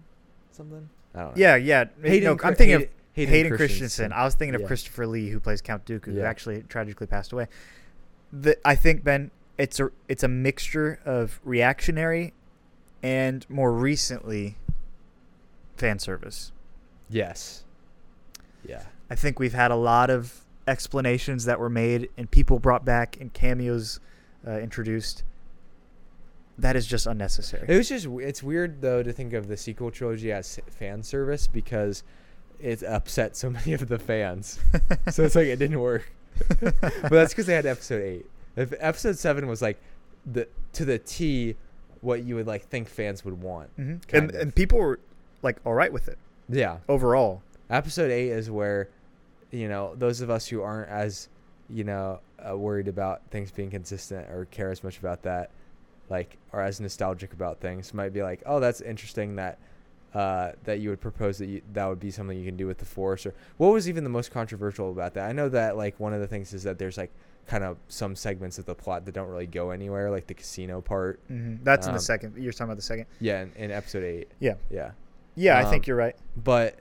something? 0.51 0.89
I 1.13 1.19
don't 1.19 1.27
know. 1.29 1.33
yeah, 1.35 1.55
yeah. 1.55 1.85
Hayden 2.03 2.37
no, 2.37 2.43
I'm 2.43 2.55
thinking 2.55 2.75
of 2.75 2.87
Hayden- 3.27 3.33
Hayden, 3.33 3.57
Christensen. 3.57 3.77
Christensen. 3.79 4.13
I 4.13 4.23
was 4.23 4.35
thinking 4.35 4.55
of 4.55 4.61
Yeah. 4.61 4.67
Christopher 4.67 5.07
Lee, 5.07 5.29
who 5.29 5.39
plays 5.39 5.61
Count 5.61 5.85
Dooku, 5.85 6.13
who 6.13 6.21
actually 6.21 6.61
tragically 6.63 7.07
passed 7.07 7.31
away. 7.31 7.47
The, 8.31 8.57
I 8.65 8.75
think 8.75 9.03
Ben, 9.03 9.31
it's 9.57 9.79
a 9.79 9.89
it's 10.07 10.23
a 10.23 10.27
mixture 10.27 10.99
of 11.05 11.39
reactionary 11.43 12.33
and 13.03 13.49
more 13.49 13.71
recently 13.73 14.57
fan 15.77 15.99
service. 15.99 16.51
Yes. 17.09 17.63
Yeah. 18.67 18.83
I 19.09 19.15
think 19.15 19.39
we've 19.39 19.53
had 19.53 19.71
a 19.71 19.75
lot 19.75 20.09
of 20.09 20.45
explanations 20.67 21.45
that 21.45 21.59
were 21.59 21.69
made 21.69 22.09
and 22.17 22.29
people 22.29 22.59
brought 22.59 22.85
back 22.85 23.17
and 23.19 23.33
cameos 23.33 23.99
uh, 24.47 24.51
introduced. 24.59 25.23
That 26.59 26.75
is 26.75 26.85
just 26.85 27.07
unnecessary. 27.07 27.65
It 27.69 27.75
was 27.77 27.89
just 27.89 28.05
it's 28.05 28.43
weird 28.43 28.81
though 28.81 29.01
to 29.01 29.11
think 29.13 29.33
of 29.33 29.47
the 29.47 29.57
sequel 29.57 29.91
trilogy 29.91 30.31
as 30.31 30.59
fan 30.69 31.01
service 31.03 31.47
because 31.47 32.03
it 32.59 32.83
upset 32.83 33.35
so 33.35 33.49
many 33.57 33.73
of 33.73 33.87
the 33.87 33.99
fans. 33.99 34.59
so 35.11 35.23
it's 35.23 35.35
like 35.35 35.47
it 35.47 35.57
didn't 35.57 35.79
work. 35.79 36.11
but 36.61 37.09
that's 37.09 37.33
because 37.33 37.45
they 37.45 37.53
had 37.53 37.65
episode 37.65 38.01
eight. 38.01 38.25
If 38.55 38.73
episode 38.79 39.17
seven 39.17 39.47
was 39.47 39.61
like 39.61 39.79
the 40.25 40.47
to 40.73 40.85
the 40.85 40.97
T, 40.99 41.55
what 42.01 42.23
you 42.23 42.35
would 42.35 42.47
like 42.47 42.65
think 42.67 42.87
fans 42.87 43.23
would 43.25 43.41
want. 43.41 43.69
hmm 43.75 43.95
And 44.13 44.29
of. 44.31 44.35
and 44.41 44.55
people 44.55 44.79
were 44.79 44.99
like 45.41 45.57
all 45.65 45.73
right 45.73 45.91
with 45.91 46.07
it 46.07 46.17
Yeah, 46.49 46.77
overall. 46.87 47.41
episode 47.69 48.11
eight 48.11 48.29
is 48.29 48.49
where, 48.51 48.89
you 49.51 49.67
know, 49.69 49.95
those 49.95 50.21
of 50.21 50.29
us 50.29 50.47
who 50.47 50.61
aren't 50.61 50.89
as, 50.89 51.29
you 51.69 51.83
know, 51.83 52.19
uh, 52.47 52.57
worried 52.57 52.87
about 52.87 53.21
things 53.31 53.51
being 53.51 53.69
consistent 53.69 54.29
or 54.29 54.45
care 54.45 54.71
as 54.71 54.83
much 54.83 54.97
about 54.99 55.23
that, 55.23 55.51
like, 56.09 56.37
are 56.53 56.63
as 56.63 56.79
nostalgic 56.81 57.31
about 57.33 57.59
things, 57.59 57.93
might 57.93 58.11
be 58.13 58.21
like, 58.23 58.41
oh, 58.45 58.59
that's 58.59 58.81
interesting 58.81 59.35
that. 59.35 59.59
Uh, 60.13 60.53
that 60.63 60.79
you 60.79 60.89
would 60.89 60.99
propose 60.99 61.37
that 61.37 61.45
you, 61.45 61.61
that 61.71 61.85
would 61.85 61.99
be 61.99 62.09
something 62.09 62.35
you 62.35 62.43
can 62.43 62.57
do 62.57 62.65
with 62.65 62.79
the 62.79 62.85
force 62.85 63.27
or 63.27 63.33
what 63.57 63.71
was 63.71 63.87
even 63.87 64.03
the 64.03 64.09
most 64.09 64.31
controversial 64.31 64.89
about 64.89 65.13
that 65.13 65.29
i 65.29 65.31
know 65.31 65.47
that 65.47 65.77
like 65.77 65.99
one 65.99 66.13
of 66.13 66.19
the 66.19 66.25
things 66.25 66.51
is 66.51 66.63
that 66.63 66.79
there's 66.79 66.97
like 66.97 67.11
kind 67.45 67.63
of 67.63 67.77
some 67.89 68.15
segments 68.15 68.57
of 68.57 68.65
the 68.65 68.73
plot 68.73 69.05
that 69.05 69.11
don't 69.13 69.27
really 69.29 69.45
go 69.45 69.69
anywhere 69.69 70.09
like 70.09 70.25
the 70.25 70.33
casino 70.33 70.81
part 70.81 71.19
hmm 71.27 71.57
That's 71.63 71.85
in 71.85 71.91
Um, 71.91 71.97
the 71.97 72.01
second. 72.01 72.33
You're 72.41 72.51
talking 72.51 72.65
about 72.65 72.77
the 72.77 72.81
second. 72.81 73.05
yeah 73.19 73.43
in, 73.43 73.51
in 73.55 73.69
episode 73.71 74.03
eight 74.03 74.29
Yeah. 74.39 74.55
yeah 74.71 74.91
Yeah, 75.35 75.59
I 75.59 75.63
Um, 75.63 75.69
think 75.69 75.85
you're 75.85 75.95
right. 75.95 76.15
but 76.35 76.79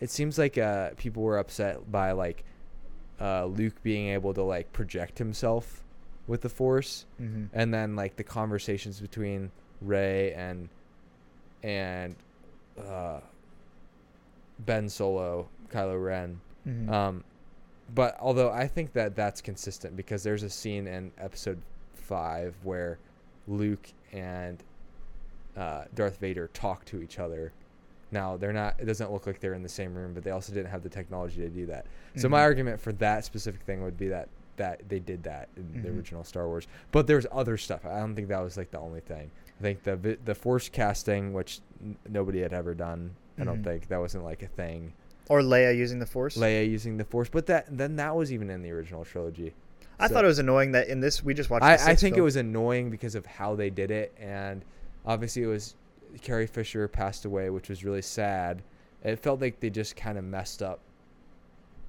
it 0.00 0.08
seems 0.10 0.38
like 0.38 0.56
uh, 0.56 0.90
people 0.96 1.22
were 1.22 1.36
upset 1.36 1.92
by 1.92 2.12
like 2.12 2.44
uh, 3.20 3.44
Luke 3.44 3.74
being 3.82 4.08
able 4.08 4.32
to 4.32 4.42
like 4.42 4.72
project 4.72 5.18
himself 5.18 5.84
with 6.26 6.40
the 6.40 6.48
Force, 6.48 7.04
hmm 7.18 7.44
and 7.52 7.74
then 7.74 7.94
like 7.94 8.16
the 8.16 8.24
conversations 8.24 9.00
between 9.00 9.50
Rey 9.82 10.32
and 10.32 10.70
and 11.62 12.16
uh, 12.78 13.20
Ben 14.60 14.88
Solo, 14.88 15.48
Kylo 15.70 16.02
Ren. 16.02 16.40
hmm 16.64 16.88
Um, 16.90 17.24
but 17.94 18.16
although 18.20 18.50
I 18.50 18.66
think 18.66 18.92
that 18.94 19.14
that's 19.14 19.40
consistent 19.42 19.96
because 19.96 20.22
there's 20.22 20.42
a 20.42 20.50
scene 20.50 20.86
in 20.86 21.12
Episode 21.18 21.60
Five 21.94 22.54
where 22.62 22.98
Luke 23.46 23.88
and 24.12 24.62
uh, 25.56 25.84
Darth 25.94 26.18
Vader 26.18 26.48
talk 26.54 26.84
to 26.86 27.02
each 27.02 27.18
other. 27.18 27.52
Now 28.10 28.36
they're 28.36 28.52
not. 28.52 28.76
It 28.78 28.84
doesn't 28.86 29.12
look 29.12 29.26
like 29.26 29.40
they're 29.40 29.54
in 29.54 29.62
the 29.62 29.68
same 29.68 29.94
room, 29.94 30.14
but 30.14 30.24
they 30.24 30.30
also 30.30 30.52
didn't 30.52 30.70
have 30.70 30.82
the 30.82 30.88
technology 30.88 31.36
to 31.42 31.48
do 31.48 31.66
that. 31.66 31.86
So 32.16 32.28
my 32.28 32.38
Mhm. 32.40 32.42
argument 32.42 32.80
for 32.80 32.92
that 32.94 33.24
specific 33.24 33.62
thing 33.62 33.82
would 33.82 33.96
be 33.98 34.08
that 34.08 34.28
that 34.56 34.88
they 34.88 35.00
did 35.00 35.24
that 35.24 35.48
in 35.56 35.82
the 35.82 35.88
Mhm. 35.88 35.96
original 35.96 36.22
Star 36.24 36.46
Wars. 36.46 36.68
But 36.92 37.08
there's 37.08 37.26
other 37.32 37.56
stuff. 37.56 37.84
I 37.84 37.98
don't 37.98 38.14
think 38.14 38.28
that 38.28 38.38
was 38.40 38.56
like 38.56 38.70
the 38.70 38.78
only 38.78 39.00
thing. 39.00 39.30
I 39.58 39.62
think 39.62 39.82
the 39.84 40.18
the 40.24 40.34
Force 40.34 40.68
casting, 40.68 41.32
which 41.32 41.60
n- 41.82 41.96
nobody 42.08 42.40
had 42.40 42.52
ever 42.52 42.74
done. 42.74 43.14
I 43.38 43.44
don't 43.44 43.60
Mhm. 43.60 43.64
think 43.64 43.88
that 43.88 43.98
wasn't 44.00 44.24
like 44.24 44.42
a 44.42 44.46
thing. 44.48 44.92
Or 45.28 45.40
Leia 45.40 45.76
using 45.76 45.98
the 46.00 46.06
Force. 46.06 46.36
Leia 46.36 46.68
using 46.68 46.96
the 46.98 47.04
Force, 47.04 47.28
but 47.30 47.46
that 47.46 47.66
then 47.70 47.96
that 47.96 48.14
was 48.14 48.32
even 48.32 48.50
in 48.50 48.62
the 48.62 48.70
original 48.70 49.04
trilogy. 49.04 49.54
I 49.98 50.08
So- 50.08 50.14
thought 50.14 50.24
it 50.24 50.28
was 50.28 50.38
annoying 50.40 50.72
that 50.72 50.88
in 50.88 51.00
this 51.00 51.22
we 51.24 51.34
just 51.34 51.50
watched. 51.50 51.64
I, 51.64 51.74
I 51.92 51.94
think 51.94 52.16
it 52.16 52.20
was 52.20 52.36
annoying 52.36 52.90
because 52.90 53.14
of 53.14 53.24
how 53.26 53.54
they 53.54 53.70
did 53.70 53.90
it, 53.90 54.12
and 54.18 54.64
obviously 55.06 55.42
it 55.42 55.46
was 55.46 55.74
Carrie 56.20 56.46
Fisher 56.46 56.86
passed 56.88 57.24
away, 57.24 57.48
which 57.50 57.68
was 57.68 57.84
really 57.84 58.02
sad. 58.02 58.62
It 59.02 59.16
felt 59.20 59.40
like 59.40 59.60
they 59.60 59.70
just 59.70 59.96
kind 59.96 60.18
of 60.18 60.24
messed 60.24 60.62
up 60.62 60.80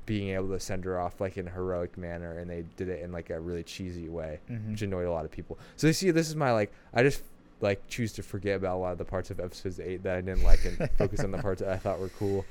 being 0.05 0.29
able 0.35 0.49
to 0.49 0.59
send 0.59 0.85
her 0.85 0.99
off 0.99 1.19
like 1.19 1.37
in 1.37 1.47
a 1.47 1.51
heroic 1.51 1.97
manner, 1.97 2.37
and 2.37 2.49
they 2.49 2.63
did 2.77 2.89
it 2.89 3.01
in 3.01 3.11
like 3.11 3.31
a 3.31 3.39
really 3.39 3.63
cheesy 3.63 4.07
way, 4.07 4.39
Mhm. 4.49 4.71
which 4.71 4.81
annoyed 4.83 5.07
a 5.07 5.11
lot 5.11 5.25
of 5.25 5.31
people. 5.31 5.57
So 5.75 5.87
you 5.87 5.93
see, 5.93 6.11
this 6.11 6.27
is 6.29 6.35
my 6.35 6.51
like 6.51 6.71
I 6.93 7.01
just 7.01 7.23
like 7.61 7.87
choose 7.87 8.11
to 8.13 8.23
forget 8.23 8.57
about 8.57 8.75
a 8.75 8.79
lot 8.79 8.91
of 8.91 8.97
the 8.97 9.05
parts 9.05 9.31
of 9.31 9.39
episodes 9.39 9.79
eight 9.79 10.03
that 10.03 10.17
I 10.17 10.21
didn't 10.21 10.43
like 10.43 10.65
and 10.65 10.89
focus 10.97 11.21
on 11.21 11.31
the 11.31 11.37
parts 11.39 11.61
that 11.61 11.71
I 11.71 11.77
thought 11.77 11.99
were 11.99 12.09
cool. 12.09 12.45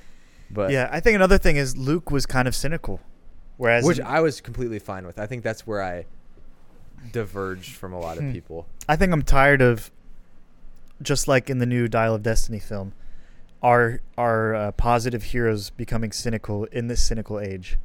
But 0.50 0.70
yeah, 0.70 0.88
I 0.92 1.00
think 1.00 1.14
another 1.16 1.38
thing 1.38 1.56
is 1.56 1.76
Luke 1.76 2.10
was 2.10 2.26
kind 2.26 2.46
of 2.48 2.54
cynical, 2.54 3.00
whereas 3.56 3.84
which 3.84 3.98
in- 3.98 4.06
I 4.06 4.20
was 4.20 4.40
completely 4.40 4.78
fine 4.78 5.06
with. 5.06 5.18
I 5.18 5.26
think 5.26 5.42
that's 5.42 5.66
where 5.66 5.82
I 5.82 6.06
diverged 7.12 7.76
from 7.76 7.92
a 7.92 7.98
lot 8.00 8.16
of 8.18 8.24
Hmm. 8.24 8.32
people. 8.32 8.66
I 8.88 8.96
think 8.96 9.12
I'm 9.12 9.22
tired 9.22 9.60
of, 9.62 9.90
just 11.02 11.28
like 11.28 11.50
in 11.50 11.58
the 11.58 11.66
new 11.66 11.88
Dial 11.88 12.14
of 12.14 12.22
Destiny 12.22 12.58
film, 12.58 12.92
our 13.62 14.00
our 14.16 14.54
uh, 14.54 14.72
positive 14.72 15.22
heroes 15.24 15.70
becoming 15.70 16.12
cynical 16.12 16.64
in 16.64 16.86
this 16.88 17.02
cynical 17.04 17.40
age. 17.40 17.76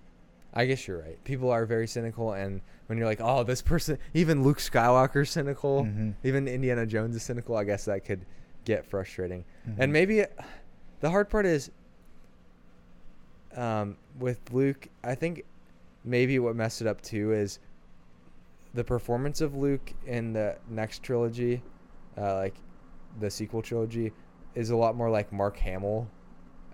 I 0.53 0.65
guess 0.65 0.87
you're 0.87 0.99
right. 0.99 1.23
People 1.23 1.49
are 1.51 1.65
very 1.65 1.87
cynical, 1.87 2.33
and 2.33 2.61
when 2.89 2.97
you're 2.97 3.05
like, 3.07 3.21
"Oh, 3.21 3.43
this 3.43 3.61
person," 3.61 3.99
even 4.15 4.41
Luke 4.43 4.57
Skywalker's 4.57 5.29
cynical, 5.29 5.83
Mhm. 5.85 6.15
even 6.23 6.47
Indiana 6.47 6.87
Jones 6.87 7.15
is 7.15 7.21
cynical. 7.21 7.55
I 7.55 7.63
guess 7.63 7.85
that 7.85 8.03
could 8.03 8.25
get 8.65 8.83
frustrating. 8.83 9.45
Mhm. 9.67 9.75
And 9.77 9.93
maybe 9.93 10.25
the 10.99 11.09
hard 11.11 11.29
part 11.29 11.45
is 11.45 11.69
um, 13.55 13.97
with 14.17 14.39
Luke. 14.51 14.87
I 15.03 15.15
think 15.15 15.43
maybe 16.03 16.39
what 16.39 16.55
messed 16.55 16.81
it 16.81 16.87
up 16.87 17.01
too 17.01 17.31
is 17.33 17.59
the 18.73 18.83
performance 18.83 19.41
of 19.41 19.55
Luke 19.55 19.93
in 20.05 20.33
the 20.33 20.55
next 20.69 21.03
trilogy, 21.03 21.61
uh, 22.17 22.35
like 22.35 22.55
the 23.19 23.29
sequel 23.29 23.61
trilogy, 23.61 24.13
is 24.55 24.69
a 24.71 24.75
lot 24.75 24.95
more 24.95 25.09
like 25.09 25.31
Mark 25.31 25.57
Hamill 25.57 26.07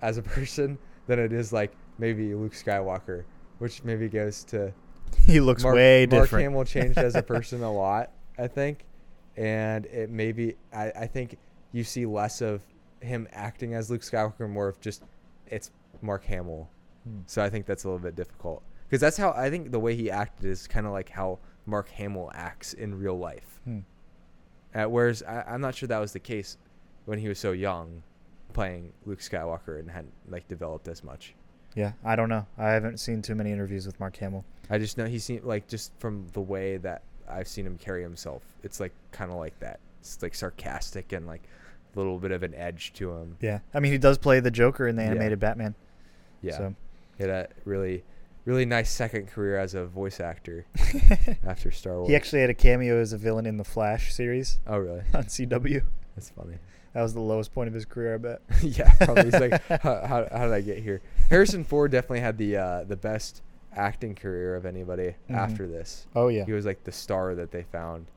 as 0.01 0.17
a 0.17 0.21
person 0.35 0.77
than 1.07 1.19
it 1.19 1.31
is 1.33 1.51
like 1.53 1.71
maybe 1.97 2.33
Luke 2.35 2.53
Skywalker, 2.53 3.23
which 3.59 3.83
maybe 3.83 4.07
goes 4.09 4.43
to 4.45 4.73
he 5.25 5.39
looks 5.39 5.63
Mark, 5.63 5.75
way 5.75 6.07
Mark 6.09 6.23
different. 6.23 6.31
Mark 6.31 6.41
Hamill 6.41 6.65
changed 6.65 6.97
as 6.97 7.15
a 7.15 7.23
person 7.33 7.63
a 7.63 7.71
lot, 7.71 8.11
I 8.37 8.47
think, 8.47 8.85
and 9.35 9.85
it 9.87 10.09
maybe 10.09 10.55
I, 10.73 10.91
I 10.91 11.07
think 11.07 11.37
you 11.71 11.83
see 11.83 12.05
less 12.05 12.41
of 12.41 12.61
him 13.01 13.27
acting 13.31 13.73
as 13.73 13.89
Luke 13.89 14.01
Skywalker, 14.01 14.49
more 14.49 14.67
of 14.67 14.79
just 14.79 15.03
it's 15.47 15.71
Mark 16.01 16.23
Hamill. 16.25 16.69
Hmm. 17.03 17.19
So 17.25 17.43
I 17.43 17.49
think 17.49 17.65
that's 17.65 17.83
a 17.83 17.87
little 17.87 17.99
bit 17.99 18.15
difficult 18.15 18.63
because 18.87 19.01
that's 19.01 19.17
how 19.17 19.31
I 19.31 19.49
think 19.49 19.71
the 19.71 19.79
way 19.79 19.95
he 19.95 20.09
acted 20.11 20.45
is 20.45 20.67
kind 20.67 20.85
of 20.85 20.91
like 20.91 21.09
how 21.09 21.39
Mark 21.65 21.89
Hamill 21.89 22.31
acts 22.33 22.73
in 22.73 22.97
real 22.97 23.17
life. 23.17 23.59
Hmm. 23.63 23.79
Uh, 24.73 24.85
whereas 24.85 25.23
I, 25.23 25.43
I'm 25.47 25.61
not 25.61 25.75
sure 25.75 25.87
that 25.87 25.99
was 25.99 26.13
the 26.13 26.19
case 26.19 26.57
when 27.05 27.19
he 27.19 27.27
was 27.27 27.39
so 27.39 27.51
young, 27.51 28.03
playing 28.53 28.93
Luke 29.05 29.19
Skywalker 29.19 29.79
and 29.79 29.89
hadn't 29.89 30.13
like 30.27 30.47
developed 30.47 30.87
as 30.87 31.03
much. 31.03 31.35
Yeah, 31.75 31.91
I 32.03 32.15
don't 32.15 32.29
know. 32.29 32.45
I 32.57 32.69
haven't 32.69 32.99
seen 32.99 33.21
too 33.21 33.35
many 33.35 33.51
interviews 33.51 33.85
with 33.85 33.99
Mark 33.99 34.15
Hamill. 34.17 34.45
I 34.69 34.77
just 34.77 34.97
know 34.97 35.05
he 35.05 35.19
seemed 35.19 35.43
like 35.43 35.67
just 35.67 35.91
from 35.99 36.27
the 36.33 36.41
way 36.41 36.77
that 36.77 37.03
I've 37.29 37.47
seen 37.47 37.65
him 37.65 37.77
carry 37.77 38.01
himself, 38.01 38.43
it's 38.63 38.79
like 38.79 38.93
kind 39.11 39.31
of 39.31 39.37
like 39.37 39.57
that. 39.59 39.79
It's 40.01 40.21
like 40.21 40.35
sarcastic 40.35 41.11
and 41.11 41.25
like 41.27 41.43
a 41.95 41.97
little 41.99 42.19
bit 42.19 42.31
of 42.31 42.43
an 42.43 42.53
edge 42.55 42.93
to 42.93 43.11
him. 43.11 43.37
Yeah, 43.41 43.59
I 43.73 43.79
mean 43.79 43.91
he 43.91 43.97
does 43.97 44.17
play 44.17 44.39
the 44.39 44.51
Joker 44.51 44.87
in 44.87 44.95
the 44.95 45.03
Yeah. 45.03 45.11
animated 45.11 45.39
Batman. 45.39 45.75
Yeah, 46.41 46.57
So. 46.57 46.75
he 47.17 47.23
had 47.23 47.29
a 47.31 47.47
really, 47.63 48.03
really 48.45 48.65
nice 48.65 48.91
second 48.91 49.27
career 49.29 49.57
as 49.57 49.73
a 49.73 49.85
voice 49.85 50.19
actor 50.19 50.65
after 51.45 51.71
Star 51.71 51.97
Wars. 51.97 52.09
he 52.09 52.15
actually 52.15 52.41
had 52.41 52.49
a 52.49 52.53
cameo 52.53 52.99
as 52.99 53.13
a 53.13 53.17
villain 53.17 53.45
in 53.45 53.57
the 53.57 53.63
Flash 53.63 54.13
series 54.13 54.59
oh 54.67 54.77
really? 54.77 55.01
on 55.13 55.23
CW. 55.23 55.81
That's 56.15 56.29
funny. 56.29 56.55
That 56.93 57.01
was 57.01 57.13
the 57.13 57.19
lowest 57.21 57.53
point 57.53 57.67
of 57.67 57.73
his 57.73 57.83
career, 57.83 58.13
I 58.13 58.17
bet. 58.17 58.41
yeah, 58.61 58.89
probably. 59.01 59.25
He's 59.25 59.33
like, 59.39 59.61
how, 59.67 60.05
how, 60.05 60.27
how 60.31 60.45
did 60.45 60.53
I 60.53 60.61
get 60.61 60.77
here? 60.79 61.01
Harrison 61.29 61.65
Ford 61.65 61.91
definitely 61.91 62.21
had 62.21 62.37
the 62.37 62.55
uh, 62.55 62.83
the 62.85 62.95
best 62.95 63.41
acting 63.75 64.15
career 64.15 64.55
of 64.55 64.65
anybody 64.65 65.15
Mhm. 65.29 65.35
after 65.35 65.67
this. 65.67 66.07
Oh 66.15 66.27
yeah. 66.29 66.45
He 66.45 66.53
was 66.53 66.65
like 66.65 66.83
the 66.83 66.91
star 66.91 67.35
that 67.35 67.51
they 67.51 67.63
found. 67.63 68.07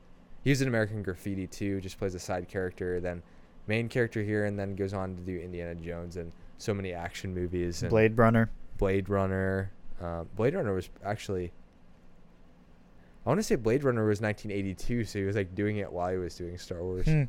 He 0.43 0.49
was 0.51 0.61
in 0.61 0.67
American 0.67 1.03
Graffiti 1.03 1.47
too, 1.47 1.81
just 1.81 1.97
plays 1.99 2.15
a 2.15 2.19
side 2.19 2.47
character, 2.47 2.99
then 2.99 3.21
main 3.67 3.89
character 3.89 4.23
here, 4.23 4.45
and 4.45 4.57
then 4.57 4.75
goes 4.75 4.93
on 4.93 5.15
to 5.15 5.21
do 5.21 5.37
Indiana 5.37 5.75
Jones 5.75 6.17
and 6.17 6.31
so 6.57 6.73
many 6.73 6.93
action 6.93 7.33
movies. 7.33 7.83
And 7.83 7.89
Blade 7.89 8.17
Runner. 8.17 8.49
Blade 8.77 9.09
Runner. 9.09 9.71
Um, 10.01 10.29
Blade 10.35 10.55
Runner 10.55 10.73
was 10.73 10.89
actually. 11.03 11.51
I 13.25 13.29
want 13.29 13.39
to 13.39 13.43
say 13.43 13.55
Blade 13.55 13.83
Runner 13.83 14.05
was 14.05 14.21
1982, 14.21 15.03
so 15.03 15.19
he 15.19 15.25
was 15.25 15.35
like 15.35 15.53
doing 15.53 15.77
it 15.77 15.91
while 15.91 16.09
he 16.11 16.17
was 16.17 16.35
doing 16.35 16.57
Star 16.57 16.81
Wars, 16.81 17.05
Hmm. 17.05 17.23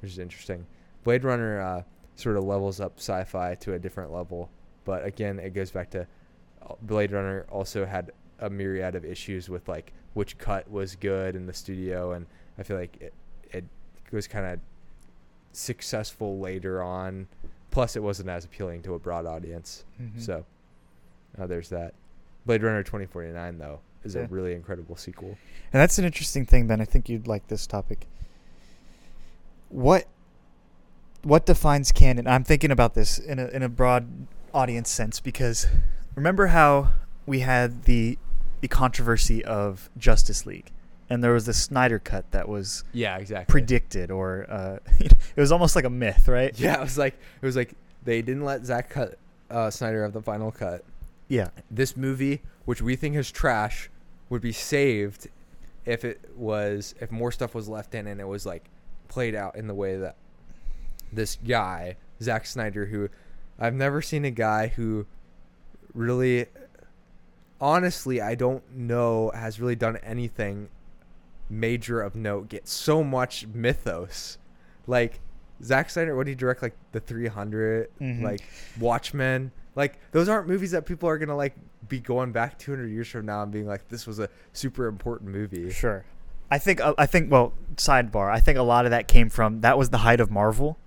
which 0.00 0.10
is 0.12 0.18
interesting. 0.18 0.66
Blade 1.04 1.24
Runner 1.24 1.60
uh, 1.60 1.82
sort 2.16 2.36
of 2.36 2.44
levels 2.44 2.80
up 2.80 2.94
sci-fi 2.98 3.54
to 3.54 3.74
a 3.74 3.78
different 3.78 4.12
level, 4.12 4.50
but 4.84 5.04
again, 5.04 5.38
it 5.38 5.54
goes 5.54 5.70
back 5.70 5.90
to 5.90 6.06
Blade 6.82 7.12
Runner 7.12 7.46
also 7.50 7.84
had 7.86 8.12
a 8.40 8.48
myriad 8.50 8.94
of 8.94 9.04
issues 9.04 9.48
with 9.48 9.68
like 9.68 9.92
which 10.14 10.38
cut 10.38 10.70
was 10.70 10.96
good 10.96 11.36
in 11.36 11.46
the 11.46 11.52
studio, 11.54 12.12
and 12.12 12.26
I 12.58 12.62
feel 12.62 12.76
like 12.76 12.96
it 13.00 13.12
it 13.52 13.64
was 14.12 14.26
kind 14.26 14.46
of 14.46 14.60
successful 15.52 16.38
later 16.38 16.82
on. 16.82 17.26
Plus, 17.70 17.96
it 17.96 18.02
wasn't 18.02 18.28
as 18.28 18.44
appealing 18.44 18.82
to 18.82 18.94
a 18.94 18.98
broad 18.98 19.26
audience. 19.26 19.84
Mhm. 20.00 20.20
So 20.20 20.44
uh, 21.38 21.46
there's 21.46 21.68
that. 21.68 21.94
Blade 22.46 22.62
Runner 22.62 22.82
2049 22.82 23.58
though 23.58 23.80
is 24.04 24.14
Yeah. 24.14 24.22
a 24.22 24.26
really 24.28 24.54
incredible 24.54 24.96
sequel. 24.96 25.36
And 25.72 25.80
that's 25.82 25.98
an 25.98 26.04
interesting 26.04 26.46
thing, 26.46 26.66
Ben. 26.66 26.80
I 26.80 26.84
think 26.86 27.08
you'd 27.08 27.26
like 27.26 27.48
this 27.48 27.66
topic. 27.66 28.06
What 29.68 30.06
what 31.22 31.44
defines 31.46 31.92
canon? 31.92 32.26
I'm 32.26 32.44
thinking 32.44 32.70
about 32.70 32.94
this 32.94 33.18
in 33.18 33.38
a 33.38 33.48
in 33.48 33.62
a 33.62 33.68
broad 33.68 34.08
audience 34.54 34.88
sense 34.90 35.20
because 35.20 35.66
remember 36.18 36.48
how 36.48 36.90
we 37.26 37.40
had 37.40 37.84
the 37.84 38.18
the 38.60 38.68
controversy 38.68 39.44
of 39.44 39.88
Justice 39.96 40.44
League, 40.44 40.72
and 41.08 41.22
there 41.22 41.32
was 41.32 41.46
the 41.46 41.54
Snyder 41.54 41.98
cut 42.00 42.28
that 42.32 42.48
was 42.48 42.82
Yeah, 42.92 43.16
exactly. 43.16 43.50
predicted, 43.52 44.10
or 44.10 44.46
uh, 44.50 44.78
it 45.00 45.12
was 45.36 45.52
almost 45.52 45.76
like 45.76 45.84
a 45.84 45.90
myth, 45.90 46.26
right? 46.26 46.58
Yeah, 46.58 46.74
it 46.74 46.80
was 46.80 46.98
like 46.98 47.14
it 47.40 47.46
was 47.46 47.54
like 47.56 47.74
they 48.04 48.20
didn't 48.22 48.44
let 48.44 48.64
Zach 48.66 48.90
cut 48.90 49.16
uh, 49.50 49.70
Snyder 49.70 50.04
of 50.04 50.12
the 50.12 50.20
final 50.22 50.50
cut. 50.50 50.84
Yeah. 51.28 51.48
This 51.70 51.96
movie, 51.96 52.40
which 52.64 52.82
we 52.82 52.96
think 52.96 53.14
is 53.16 53.30
trash, 53.30 53.90
would 54.28 54.42
be 54.42 54.52
saved 54.52 55.28
if 55.86 56.04
it 56.04 56.20
was 56.36 56.94
if 57.00 57.10
more 57.12 57.30
stuff 57.32 57.54
was 57.54 57.68
left 57.68 57.94
in 57.94 58.06
and 58.08 58.20
it 58.20 58.26
was 58.26 58.44
like 58.44 58.68
played 59.08 59.34
out 59.34 59.54
in 59.56 59.66
the 59.68 59.74
way 59.74 59.96
that 59.96 60.16
this 61.12 61.36
guy 61.46 61.96
Zack 62.20 62.44
Snyder, 62.46 62.86
who 62.86 63.08
I've 63.58 63.74
never 63.74 64.02
seen 64.02 64.24
a 64.24 64.30
guy 64.30 64.66
who 64.68 65.06
really, 65.94 66.46
honestly, 67.60 68.20
I 68.20 68.34
don't 68.34 68.62
know 68.76 69.30
has 69.34 69.60
really 69.60 69.76
done 69.76 69.96
anything 69.98 70.68
major 71.50 72.02
of 72.02 72.14
note 72.14 72.48
get 72.48 72.68
so 72.68 73.02
much 73.02 73.46
mythos, 73.52 74.38
like. 74.86 75.20
Zack 75.60 75.90
Snyder, 75.90 76.14
what 76.14 76.26
did 76.26 76.30
he 76.30 76.34
direct? 76.36 76.62
Like 76.62 76.76
the 76.92 77.00
300, 77.00 77.88
Mhm. 78.00 78.22
like 78.22 78.42
Watchmen. 78.78 79.50
Like 79.74 79.98
those 80.12 80.28
aren't 80.28 80.46
movies 80.46 80.70
that 80.70 80.86
people 80.86 81.08
are 81.08 81.18
gonna 81.18 81.34
like 81.34 81.56
be 81.88 81.98
going 81.98 82.30
back 82.30 82.60
200 82.60 82.86
years 82.86 83.08
from 83.08 83.26
now 83.26 83.42
and 83.42 83.50
being 83.50 83.66
like, 83.66 83.88
this 83.88 84.06
was 84.06 84.20
a 84.20 84.28
super 84.52 84.86
important 84.86 85.32
movie. 85.32 85.68
Sure. 85.72 86.04
I 86.48 86.58
think 86.58 86.80
uh, 86.80 86.94
I 86.96 87.06
think 87.06 87.32
well, 87.32 87.54
sidebar. 87.74 88.30
I 88.30 88.38
think 88.38 88.56
a 88.56 88.62
lot 88.62 88.84
of 88.84 88.92
that 88.92 89.08
came 89.08 89.28
from 89.28 89.62
that 89.62 89.76
was 89.76 89.90
the 89.90 89.98
height 89.98 90.20
of 90.20 90.30
Marvel, 90.30 90.78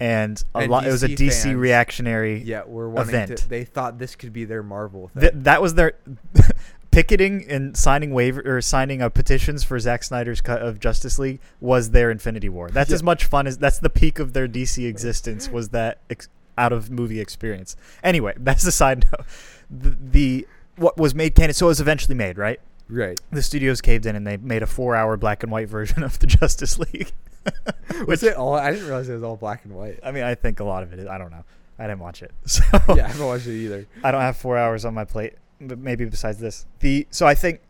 and 0.00 0.42
a 0.54 0.58
And 0.58 0.70
lot. 0.70 0.86
It 0.86 0.90
was 0.90 1.02
a 1.02 1.08
DC 1.08 1.42
fans, 1.44 1.54
reactionary. 1.56 2.42
Yeah, 2.42 2.62
we're 2.66 2.88
wanting 2.88 3.14
Event. 3.14 3.38
to. 3.38 3.48
They 3.48 3.64
thought 3.64 3.98
this 3.98 4.14
could 4.16 4.32
be 4.32 4.44
their 4.44 4.62
Marvel 4.62 5.08
thing. 5.08 5.20
Th- 5.22 5.32
that 5.36 5.60
was 5.62 5.74
their 5.74 5.94
picketing 6.90 7.44
and 7.48 7.76
signing 7.76 8.12
waiver 8.12 8.42
or 8.44 8.60
signing 8.60 9.02
of 9.02 9.12
petitions 9.14 9.62
for 9.62 9.78
Zack 9.78 10.02
Snyder's 10.02 10.40
cut 10.40 10.62
of 10.62 10.80
Justice 10.80 11.18
League 11.18 11.40
was 11.60 11.90
their 11.90 12.10
Infinity 12.10 12.48
War. 12.48 12.70
That's 12.70 12.90
Yeah. 12.90 12.94
as 12.96 13.02
much 13.02 13.24
fun 13.24 13.46
as 13.46 13.58
that's 13.58 13.78
the 13.78 13.90
peak 13.90 14.18
of 14.18 14.32
their 14.32 14.48
DC 14.48 14.86
existence 14.86 15.48
was 15.50 15.68
that 15.70 15.98
ex- 16.10 16.28
out 16.56 16.72
of 16.72 16.90
movie 16.90 17.20
experience. 17.20 17.76
Anyway, 18.02 18.34
that's 18.38 18.64
a 18.66 18.72
side 18.72 19.04
note. 19.12 19.26
The, 19.70 19.96
the 20.00 20.46
what 20.76 20.96
was 20.96 21.14
made 21.14 21.34
canon, 21.34 21.52
so 21.54 21.66
it 21.66 21.68
was 21.68 21.80
eventually 21.80 22.14
made, 22.14 22.38
right? 22.38 22.60
right. 22.88 23.20
The 23.30 23.42
studios 23.42 23.80
caved 23.80 24.06
in 24.06 24.16
and 24.16 24.26
they 24.26 24.36
made 24.38 24.62
a 24.62 24.66
four-hour 24.66 25.16
black 25.18 25.42
and 25.42 25.52
white 25.52 25.68
version 25.68 26.02
of 26.04 26.18
the 26.20 26.26
Justice 26.26 26.78
League. 26.78 27.12
Was 28.06 28.22
it 28.22 28.36
all? 28.36 28.54
I 28.54 28.70
didn't 28.70 28.86
realize 28.86 29.08
it 29.08 29.14
was 29.14 29.22
all 29.22 29.36
black 29.36 29.64
and 29.64 29.74
white. 29.74 29.98
I 30.04 30.12
mean, 30.12 30.22
I 30.22 30.34
think 30.34 30.60
a 30.60 30.64
lot 30.64 30.82
of 30.82 30.92
it 30.92 30.98
is. 30.98 31.06
I 31.06 31.18
don't 31.18 31.30
know. 31.30 31.44
I 31.78 31.86
didn't 31.86 32.00
watch 32.00 32.22
it, 32.22 32.32
so 32.44 32.62
yeah, 32.94 33.04
I 33.04 33.08
haven't 33.08 33.26
watched 33.26 33.46
it 33.46 33.56
either. 33.56 33.86
I 34.02 34.10
don't 34.10 34.20
have 34.20 34.36
four 34.36 34.56
hours 34.56 34.84
on 34.84 34.94
my 34.94 35.04
plate. 35.04 35.34
But 35.60 35.78
maybe 35.78 36.04
besides 36.04 36.38
this, 36.38 36.66
the 36.80 37.06
so 37.10 37.26
I 37.26 37.34
think 37.34 37.60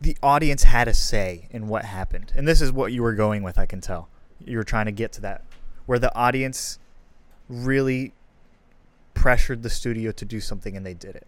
the 0.00 0.16
audience 0.22 0.64
had 0.64 0.88
a 0.88 0.94
say 0.94 1.48
in 1.50 1.68
what 1.68 1.84
happened, 1.84 2.32
and 2.36 2.46
this 2.46 2.60
is 2.60 2.70
what 2.70 2.92
you 2.92 3.02
were 3.02 3.14
going 3.14 3.42
with. 3.42 3.58
I 3.58 3.66
can 3.66 3.80
tell 3.80 4.08
you 4.44 4.58
were 4.58 4.64
trying 4.64 4.86
to 4.86 4.92
get 4.92 5.12
to 5.12 5.20
that, 5.22 5.42
where 5.86 5.98
the 5.98 6.14
audience 6.14 6.78
really 7.48 8.12
pressured 9.14 9.62
the 9.62 9.70
studio 9.70 10.12
to 10.12 10.24
do 10.24 10.40
something, 10.40 10.76
and 10.76 10.84
they 10.84 10.94
did 10.94 11.16
it. 11.16 11.26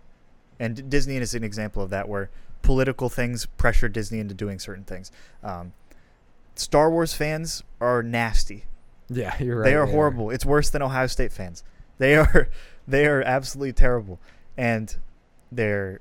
And 0.61 0.91
Disney 0.91 1.17
is 1.17 1.35
an 1.35 1.45
example 1.45 1.83
of 1.83 1.91
that, 1.91 2.09
where 2.09 2.31
political 2.63 3.09
things 3.09 3.47
pressure 3.47 3.89
Disney 3.89 4.19
into 4.19 4.35
doing 4.35 4.59
certain 4.59 4.85
things. 4.85 5.11
Um, 5.43 5.73
Star 6.59 6.91
Wars 6.91 7.15
fans 7.15 7.63
are 7.81 8.03
nasty. 8.03 8.65
Yeah, 9.09 9.35
you're 9.43 9.61
right. 9.61 9.65
They 9.65 9.75
are 9.75 9.87
horrible. 9.87 10.31
It's 10.31 10.45
worse 10.45 10.71
than 10.71 10.83
Ohio 10.83 11.07
State 11.07 11.33
fans. 11.33 11.65
They 11.99 12.17
are 12.17 12.49
they 12.87 13.07
are 13.07 13.23
absolutely 13.23 13.73
terrible. 13.73 14.19
And 14.57 14.95
their 15.53 16.01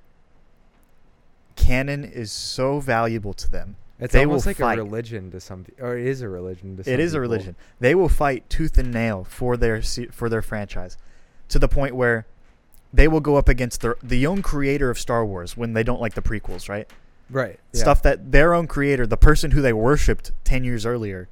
canon 1.55 2.03
is 2.03 2.31
so 2.31 2.79
valuable 2.79 3.33
to 3.33 3.49
them. 3.49 3.75
It's 3.99 4.13
they 4.13 4.25
almost 4.25 4.45
will 4.45 4.51
like 4.51 4.57
fight. 4.57 4.79
a 4.79 4.83
religion 4.83 5.31
to 5.31 5.39
some, 5.39 5.65
or 5.79 5.97
it 5.97 6.05
is 6.05 6.21
a 6.21 6.29
religion 6.29 6.77
to 6.77 6.83
some. 6.83 6.93
It 6.93 6.99
is 6.99 7.13
a 7.13 7.19
religion. 7.19 7.55
They 7.79 7.95
will 7.95 8.09
fight 8.09 8.47
tooth 8.49 8.77
and 8.77 8.91
nail 8.91 9.23
for 9.23 9.57
their 9.57 9.81
for 9.81 10.29
their 10.29 10.43
franchise, 10.43 10.97
to 11.49 11.57
the 11.57 11.67
point 11.67 11.95
where 11.95 12.27
they 12.93 13.07
will 13.07 13.19
go 13.19 13.37
up 13.37 13.49
against 13.49 13.81
their 13.81 13.95
the 14.03 14.27
own 14.27 14.43
creator 14.43 14.91
of 14.91 14.99
Star 14.99 15.25
Wars 15.25 15.57
when 15.57 15.73
they 15.73 15.83
don't 15.83 15.99
like 15.99 16.13
the 16.13 16.21
prequels, 16.21 16.69
right? 16.69 16.87
Right. 17.30 17.59
yeah. 17.73 17.82
Stuff 17.82 18.01
that 18.03 18.32
their 18.32 18.53
own 18.53 18.67
creator, 18.67 19.05
the 19.05 19.17
person 19.17 19.51
who 19.51 19.61
they 19.61 19.73
worshipped 19.73 20.32
ten 20.43 20.63
years 20.63 20.86
earlier, 20.86 21.28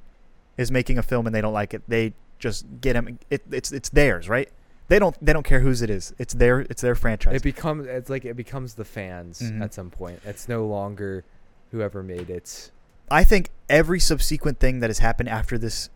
is 0.56 0.70
making 0.70 0.98
a 0.98 1.02
film 1.02 1.26
and 1.26 1.34
they 1.34 1.40
don't 1.40 1.52
like 1.54 1.72
it. 1.74 1.82
They 1.88 2.12
just 2.38 2.66
get 2.80 2.96
him. 2.96 3.18
It, 3.30 3.42
it's 3.50 3.72
it's 3.72 3.88
theirs, 3.88 4.28
right? 4.28 4.50
They 4.88 4.98
don't 4.98 5.16
they 5.24 5.32
don't 5.32 5.42
care 5.44 5.60
whose 5.60 5.82
it 5.82 5.90
is. 5.90 6.14
It's 6.18 6.34
their 6.34 6.60
it's 6.60 6.82
their 6.82 6.94
franchise. 6.94 7.34
It 7.36 7.42
becomes. 7.42 7.86
It's 7.86 8.10
like 8.10 8.24
it 8.24 8.36
becomes 8.36 8.74
the 8.74 8.84
fans 8.84 9.40
Mhm. 9.40 9.60
at 9.62 9.74
some 9.74 9.90
point. 9.90 10.20
It's 10.24 10.48
no 10.48 10.66
longer 10.66 11.24
whoever 11.72 12.02
made 12.02 12.30
it. 12.30 12.70
I 13.10 13.24
think 13.24 13.50
every 13.68 14.00
subsequent 14.00 14.58
thing 14.60 14.80
that 14.80 14.90
has 14.90 14.98
happened 14.98 15.28
after 15.28 15.56
this 15.58 15.90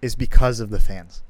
is 0.00 0.14
because 0.14 0.60
of 0.60 0.70
the 0.70 0.78
fans. 0.80 1.22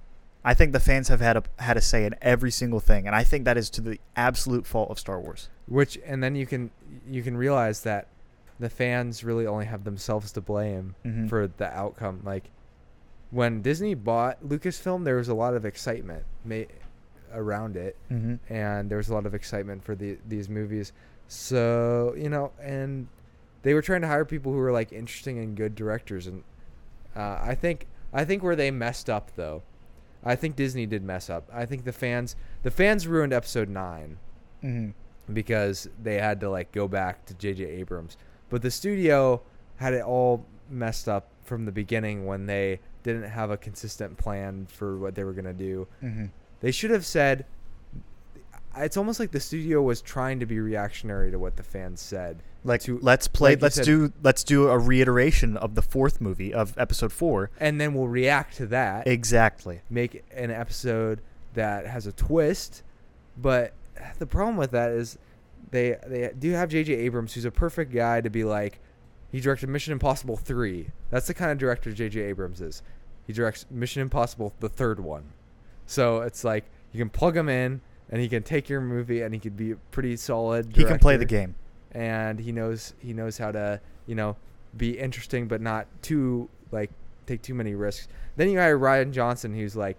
I 0.44 0.54
think 0.54 0.72
the 0.72 0.80
fans 0.80 1.08
have 1.08 1.20
had 1.20 1.36
a 1.36 1.42
had 1.60 1.76
a 1.76 1.80
say 1.80 2.04
in 2.04 2.14
every 2.20 2.50
single 2.50 2.80
thing, 2.80 3.06
and 3.06 3.14
I 3.16 3.22
think 3.24 3.44
that 3.44 3.56
is 3.56 3.70
to 3.70 3.80
the 3.80 3.98
absolute 4.16 4.66
fault 4.66 4.90
of 4.90 4.98
Star 4.98 5.20
Wars. 5.20 5.48
Which 5.72 5.98
and 6.04 6.22
then 6.22 6.34
you 6.36 6.44
can 6.46 6.70
you 7.08 7.22
can 7.22 7.36
realize 7.36 7.82
that 7.82 8.08
the 8.60 8.68
fans 8.68 9.24
really 9.24 9.46
only 9.46 9.64
have 9.66 9.84
themselves 9.84 10.30
to 10.32 10.40
blame 10.40 10.94
Mhm. 11.04 11.28
for 11.28 11.48
the 11.48 11.68
outcome. 11.72 12.20
Like 12.24 12.50
when 13.30 13.62
Disney 13.62 13.94
bought 13.94 14.42
Lucasfilm, 14.46 15.04
there 15.04 15.16
was 15.16 15.28
a 15.28 15.34
lot 15.34 15.54
of 15.54 15.64
excitement 15.64 16.24
ma- 16.44 16.70
around 17.32 17.76
it, 17.76 17.96
Mm-hmm. 18.10 18.52
and 18.52 18.90
there 18.90 18.98
was 18.98 19.08
a 19.08 19.14
lot 19.14 19.24
of 19.24 19.34
excitement 19.34 19.82
for 19.82 19.94
the 19.94 20.18
these 20.28 20.48
movies. 20.50 20.92
So 21.28 22.14
you 22.18 22.28
know, 22.28 22.52
and 22.60 23.08
they 23.62 23.72
were 23.72 23.82
trying 23.82 24.02
to 24.02 24.08
hire 24.08 24.24
people 24.26 24.52
who 24.52 24.58
were 24.58 24.72
like 24.72 24.92
interesting 24.92 25.38
and 25.38 25.56
good 25.56 25.74
directors, 25.74 26.26
and 26.26 26.44
uh, 27.16 27.38
I 27.42 27.54
think 27.54 27.86
I 28.12 28.24
think 28.26 28.42
where 28.42 28.56
they 28.56 28.70
messed 28.70 29.08
up 29.08 29.30
though, 29.36 29.62
I 30.22 30.36
think 30.36 30.56
Disney 30.56 30.84
did 30.84 31.02
mess 31.02 31.30
up. 31.30 31.48
I 31.50 31.64
think 31.64 31.84
the 31.84 31.92
fans 31.92 32.36
the 32.62 32.70
fans 32.70 33.06
ruined 33.08 33.32
Episode 33.32 33.70
Nine 33.70 34.18
Mm-hmm. 34.62 34.90
Because 35.32 35.88
they 36.02 36.14
had 36.16 36.40
to 36.40 36.50
like 36.50 36.72
go 36.72 36.86
back 36.88 37.24
to 37.26 37.34
J.J. 37.34 37.64
Abrams. 37.64 38.16
But 38.50 38.62
the 38.62 38.70
studio 38.70 39.42
had 39.76 39.94
it 39.94 40.02
all 40.02 40.44
messed 40.70 41.08
up 41.08 41.28
from 41.44 41.64
the 41.64 41.72
beginning 41.72 42.24
when 42.26 42.46
they 42.46 42.80
didn't 43.02 43.28
have 43.28 43.50
a 43.50 43.56
consistent 43.56 44.16
plan 44.16 44.66
for 44.70 44.96
what 44.98 45.14
they 45.14 45.24
were 45.24 45.32
gonna 45.32 45.52
do. 45.52 45.88
Mm-hmm. 46.02 46.26
They 46.60 46.70
should 46.70 46.90
have 46.90 47.04
said. 47.06 47.46
It's 48.74 48.96
almost 48.96 49.20
like 49.20 49.32
the 49.32 49.40
studio 49.40 49.82
was 49.82 50.00
trying 50.00 50.40
to 50.40 50.46
be 50.46 50.58
reactionary 50.58 51.30
to 51.30 51.38
what 51.38 51.56
the 51.56 51.62
fans 51.62 52.00
said. 52.00 52.42
Like 52.64 52.80
To- 52.82 52.98
let's 53.02 53.28
play. 53.28 53.50
like 53.50 53.60
let's 53.62 53.74
said- 53.76 53.84
do. 53.84 54.12
Let's 54.22 54.42
do 54.44 54.68
a 54.68 54.78
reiteration 54.78 55.56
of 55.58 55.74
the 55.74 55.82
fourth 55.82 56.20
movie 56.22 56.54
of 56.54 56.72
Episode 56.78 57.12
Four. 57.12 57.50
And 57.60 57.78
then 57.80 57.92
we'll 57.92 58.08
react 58.08 58.56
to 58.58 58.66
that. 58.68 59.06
Exactly. 59.06 59.80
make 59.90 60.24
an 60.34 60.50
episode 60.50 61.20
that 61.54 61.86
has 61.86 62.06
a 62.06 62.12
twist. 62.12 62.82
But 63.36 63.74
the 64.18 64.26
problem 64.26 64.56
with 64.56 64.70
that 64.72 64.90
is 64.90 65.18
they 65.70 65.96
they 66.06 66.30
do 66.38 66.52
have 66.52 66.68
J.J. 66.68 66.92
Abrams, 66.94 67.34
who's 67.34 67.44
a 67.44 67.50
perfect 67.50 67.92
guy 67.92 68.20
to 68.20 68.30
be 68.30 68.44
like. 68.44 68.80
He 69.30 69.40
directed 69.40 69.68
Mission 69.70 69.92
Impossible 69.94 70.36
three. 70.36 70.90
That's 71.10 71.26
the 71.26 71.34
kind 71.34 71.50
of 71.50 71.56
director 71.58 71.90
J.J. 71.92 72.20
Abrams 72.20 72.60
is. 72.60 72.82
He 73.26 73.32
directs 73.32 73.64
Mission 73.70 74.02
Impossible, 74.02 74.52
the 74.60 74.68
third 74.68 75.00
one. 75.00 75.24
So 75.86 76.20
it's 76.20 76.44
like 76.44 76.64
you 76.92 76.98
can 76.98 77.08
plug 77.08 77.36
him 77.36 77.48
in, 77.48 77.80
and 78.10 78.20
he 78.20 78.28
can 78.28 78.42
take 78.42 78.68
your 78.68 78.80
movie, 78.82 79.22
and 79.22 79.32
he 79.32 79.40
could 79.40 79.56
be 79.56 79.70
a 79.72 79.76
pretty 79.90 80.16
solid. 80.16 80.66
He 80.76 80.84
can 80.84 80.98
play 80.98 81.16
the 81.16 81.24
game. 81.24 81.54
and 81.92 82.38
he 82.40 82.52
knows 82.52 82.94
he 83.00 83.12
knows 83.14 83.38
how 83.38 83.52
to 83.52 83.80
you 84.06 84.14
know 84.14 84.36
be 84.76 84.98
interesting, 84.98 85.48
but 85.48 85.60
not 85.62 85.86
too 86.02 86.48
like 86.70 86.90
take 87.26 87.40
too 87.40 87.54
many 87.54 87.74
risks. 87.74 88.08
Then 88.36 88.50
you 88.50 88.58
hire 88.58 88.78
Rian 88.78 89.12
Johnson, 89.12 89.54
who's 89.54 89.76
like 89.76 89.96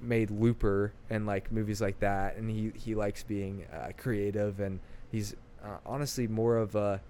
made 0.00 0.30
Looper 0.30 0.92
and 1.08 1.26
like 1.26 1.50
movies 1.52 1.80
like 1.80 2.00
that, 2.00 2.36
and 2.36 2.50
he 2.50 2.72
he 2.74 2.94
likes 2.94 3.22
being 3.22 3.66
uh, 3.72 3.88
creative, 3.96 4.60
and 4.60 4.80
he's 5.10 5.34
uh, 5.64 5.78
honestly 5.86 6.26
more 6.28 6.56
of 6.56 6.74
a. 6.74 7.00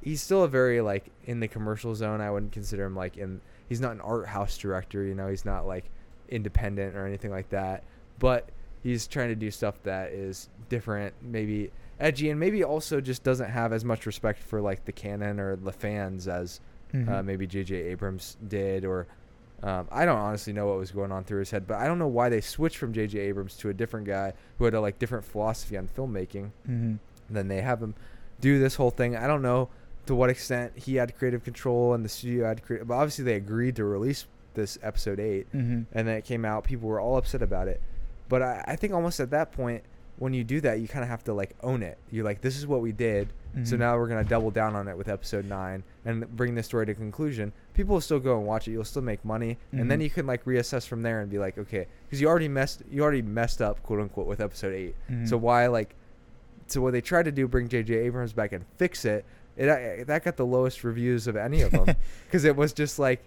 He's 0.00 0.22
still 0.22 0.44
a 0.44 0.48
very 0.48 0.80
like 0.80 1.10
in 1.24 1.40
the 1.40 1.48
commercial 1.48 1.94
zone. 1.94 2.20
I 2.20 2.30
wouldn't 2.30 2.52
consider 2.52 2.84
him 2.84 2.94
like 2.96 3.16
in. 3.16 3.40
He's 3.68 3.80
not 3.80 3.92
an 3.92 4.00
art 4.00 4.26
house 4.26 4.56
director, 4.56 5.02
you 5.02 5.14
know. 5.14 5.28
He's 5.28 5.44
not 5.44 5.66
like 5.66 5.84
independent 6.28 6.94
or 6.96 7.06
anything 7.06 7.30
like 7.30 7.48
that. 7.50 7.82
But 8.18 8.48
he's 8.82 9.06
trying 9.06 9.28
to 9.30 9.34
do 9.34 9.50
stuff 9.50 9.82
that 9.82 10.12
is 10.12 10.48
different, 10.68 11.14
maybe 11.22 11.70
edgy, 11.98 12.30
and 12.30 12.38
maybe 12.38 12.62
also 12.62 13.00
just 13.00 13.24
doesn't 13.24 13.50
have 13.50 13.72
as 13.72 13.84
much 13.84 14.06
respect 14.06 14.40
for 14.42 14.60
like 14.60 14.84
the 14.84 14.92
canon 14.92 15.40
or 15.40 15.56
the 15.56 15.72
fans 15.72 16.28
as 16.28 16.60
uh, 16.92 16.96
Mhm. 16.98 17.24
maybe 17.24 17.44
J.J. 17.46 17.74
Abrams 17.74 18.36
did, 18.46 18.84
or 18.84 19.08
um, 19.62 19.88
I 19.90 20.04
don't 20.04 20.18
honestly 20.18 20.52
know 20.52 20.66
what 20.66 20.78
was 20.78 20.90
going 20.90 21.10
on 21.12 21.24
through 21.24 21.38
his 21.40 21.50
head, 21.50 21.66
but 21.66 21.78
I 21.78 21.86
don't 21.86 21.98
know 21.98 22.08
why 22.08 22.28
they 22.28 22.40
switched 22.40 22.76
from 22.76 22.92
J.J. 22.92 23.18
Abrams 23.18 23.56
to 23.58 23.70
a 23.70 23.74
different 23.74 24.06
guy 24.06 24.34
who 24.58 24.64
had 24.66 24.74
a 24.74 24.80
like 24.80 24.98
different 24.98 25.24
philosophy 25.24 25.76
on 25.78 25.88
filmmaking. 25.88 26.50
Mhm. 26.68 26.98
Then 27.30 27.48
they 27.48 27.62
have 27.62 27.82
him 27.82 27.94
do 28.40 28.58
this 28.58 28.74
whole 28.74 28.90
thing. 28.90 29.16
I 29.16 29.26
don't 29.26 29.40
know 29.42 29.70
to 30.06 30.14
what 30.14 30.28
extent 30.28 30.72
he 30.76 30.96
had 30.96 31.16
creative 31.16 31.44
control 31.44 31.94
and 31.94 32.04
the 32.04 32.08
studio 32.10 32.46
had 32.46 32.62
creative, 32.62 32.88
but 32.88 32.94
obviously 32.94 33.24
they 33.24 33.36
agreed 33.36 33.76
to 33.76 33.84
release 33.84 34.26
this 34.52 34.76
episode 34.82 35.18
eight 35.18 35.50
Mhm. 35.52 35.86
and 35.92 36.06
then 36.06 36.16
it 36.16 36.24
came 36.24 36.44
out. 36.44 36.64
People 36.64 36.88
were 36.88 37.00
all 37.00 37.16
upset 37.16 37.40
about 37.40 37.66
it. 37.68 37.80
But 38.28 38.42
I, 38.42 38.64
I 38.68 38.76
think 38.76 38.92
almost 38.92 39.18
at 39.18 39.30
that 39.30 39.50
point, 39.52 39.82
when 40.18 40.32
you 40.32 40.44
do 40.44 40.60
that, 40.60 40.80
you 40.80 40.86
kind 40.88 41.02
of 41.02 41.08
have 41.08 41.24
to 41.24 41.34
like 41.34 41.54
own 41.62 41.82
it. 41.82 41.98
You're 42.10 42.24
like, 42.24 42.40
this 42.40 42.56
is 42.56 42.66
what 42.66 42.80
we 42.80 42.92
did. 42.92 43.28
So 43.64 43.76
Mhm. 43.76 43.80
now 43.80 43.96
we're 43.96 44.08
gonna 44.08 44.24
double 44.24 44.50
down 44.50 44.74
on 44.74 44.88
it 44.88 44.96
with 44.96 45.08
episode 45.08 45.44
nine 45.44 45.84
and 46.04 46.28
bring 46.36 46.54
this 46.56 46.66
story 46.66 46.86
to 46.86 46.94
conclusion. 46.94 47.52
People 47.72 47.94
will 47.94 48.00
still 48.00 48.18
go 48.18 48.36
and 48.36 48.46
watch 48.46 48.66
it. 48.66 48.72
You'll 48.72 48.84
still 48.84 49.02
make 49.02 49.24
money, 49.24 49.58
and 49.72 49.88
then 49.90 50.00
Mhm. 50.00 50.04
you 50.04 50.10
can 50.10 50.26
like 50.26 50.44
reassess 50.44 50.86
from 50.88 51.02
there 51.02 51.20
and 51.20 51.30
be 51.30 51.38
like, 51.38 51.56
okay, 51.58 51.86
because 52.06 52.20
you 52.20 52.26
already 52.28 52.48
messed, 52.48 52.82
you 52.90 53.02
already 53.02 53.22
messed 53.22 53.62
up, 53.62 53.82
quote 53.84 54.00
unquote, 54.00 54.26
with 54.26 54.40
episode 54.40 54.72
8 54.74 54.94
So 55.26 55.36
Mhm. 55.38 55.40
why 55.40 55.66
like, 55.68 55.94
so 56.66 56.80
what 56.80 56.92
they 56.92 57.00
tried 57.00 57.24
to 57.26 57.32
do, 57.32 57.46
bring 57.46 57.68
J.J. 57.68 57.94
Abrams 57.94 58.32
back 58.32 58.52
and 58.52 58.64
fix 58.76 59.04
it. 59.04 59.24
It 59.56 59.68
uh, 59.68 60.04
that 60.06 60.24
got 60.24 60.36
the 60.36 60.46
lowest 60.46 60.82
reviews 60.82 61.26
of 61.28 61.36
any 61.36 61.62
of 61.62 61.70
them 61.70 61.86
because 62.26 62.44
it 62.44 62.56
was 62.56 62.72
just 62.72 62.98
like 62.98 63.22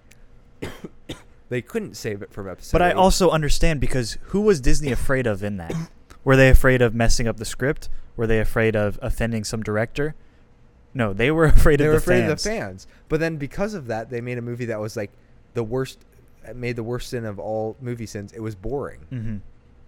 they 1.50 1.62
couldn't 1.62 1.96
save 1.96 2.22
it 2.22 2.32
from 2.34 2.50
episode. 2.50 2.74
But 2.74 2.82
I 2.82 2.90
eight. 2.90 2.96
also 2.96 3.30
understand 3.30 3.80
because 3.80 4.18
who 4.24 4.42
was 4.42 4.60
Disney 4.60 4.92
afraid 4.92 5.26
of 5.28 5.44
in 5.44 5.58
that? 5.58 5.74
Were 6.28 6.36
they 6.36 6.50
afraid 6.50 6.82
of 6.82 6.94
messing 6.94 7.26
up 7.26 7.38
the 7.38 7.46
script? 7.46 7.88
Were 8.18 8.28
they 8.28 8.42
afraid 8.42 8.76
of 8.76 9.00
offending 9.02 9.46
some 9.46 9.64
director? 9.64 10.14
No, 10.94 11.14
they 11.14 11.32
were 11.32 11.46
afraid 11.56 11.80
of 11.80 11.86
the 11.86 11.86
fancy. 11.86 11.86
they 11.86 11.88
of 11.88 11.94
were 11.94 11.94
the 11.94 11.98
afraid 12.04 12.20
fans. 12.20 12.32
of 12.32 12.44
the 12.44 12.50
fans. 12.50 12.88
But 13.08 13.20
then 13.22 13.38
because 13.38 13.74
of 13.74 13.88
that, 13.88 14.10
they 14.10 14.20
made 14.20 14.38
a 14.38 14.42
movie 14.42 14.66
that 14.66 14.78
was 14.82 14.98
like 14.98 15.10
the 15.54 15.64
worst, 15.64 16.00
uh, 16.46 16.54
made 16.54 16.76
the 16.76 16.84
worst 16.84 17.12
sin 17.12 17.24
of 17.24 17.40
all 17.40 17.78
movie 17.80 18.06
sins. 18.08 18.34
It 18.34 18.42
was 18.42 18.56
boring. 18.56 19.06
Mm-hmm. 19.10 19.38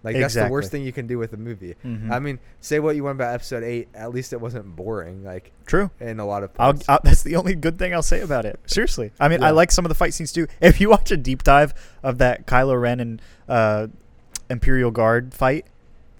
Like 0.02 0.16
that's 0.16 0.32
the 0.32 0.48
worst 0.48 0.70
thing 0.70 0.82
you 0.82 0.94
can 0.94 1.06
do 1.06 1.18
with 1.18 1.34
a 1.34 1.36
movie. 1.36 1.74
Mhm. 1.84 2.10
I 2.10 2.20
mean, 2.20 2.38
say 2.62 2.78
what 2.78 2.96
you 2.96 3.04
want 3.04 3.16
about 3.16 3.34
episode 3.34 3.62
eight. 3.62 3.88
At 3.92 4.14
least 4.14 4.32
it 4.32 4.40
wasn't 4.40 4.74
boring. 4.74 5.22
Like 5.22 5.52
True. 5.66 5.90
in 6.00 6.20
a 6.20 6.24
lot 6.24 6.42
of 6.42 6.52
I'll. 6.58 6.72
I'll, 6.88 7.00
that's 7.04 7.22
the 7.22 7.36
only 7.36 7.54
good 7.54 7.78
thing 7.78 7.92
I'll 7.92 8.00
say 8.02 8.22
about 8.22 8.46
it. 8.46 8.58
Seriously, 8.66 9.12
I 9.20 9.28
mean, 9.28 9.42
I 9.42 9.50
like 9.50 9.70
some 9.70 9.84
of 9.84 9.90
the 9.90 9.94
fight 9.94 10.14
scenes 10.14 10.32
too. 10.32 10.46
If 10.62 10.80
you 10.80 10.88
watch 10.88 11.10
a 11.10 11.18
deep 11.18 11.42
dive 11.42 11.74
of 12.02 12.16
that 12.16 12.46
Kylo 12.46 12.80
Ren 12.80 12.98
and 12.98 13.22
uh, 13.46 13.88
Imperial 14.48 14.90
Guard 14.90 15.34
fight, 15.34 15.66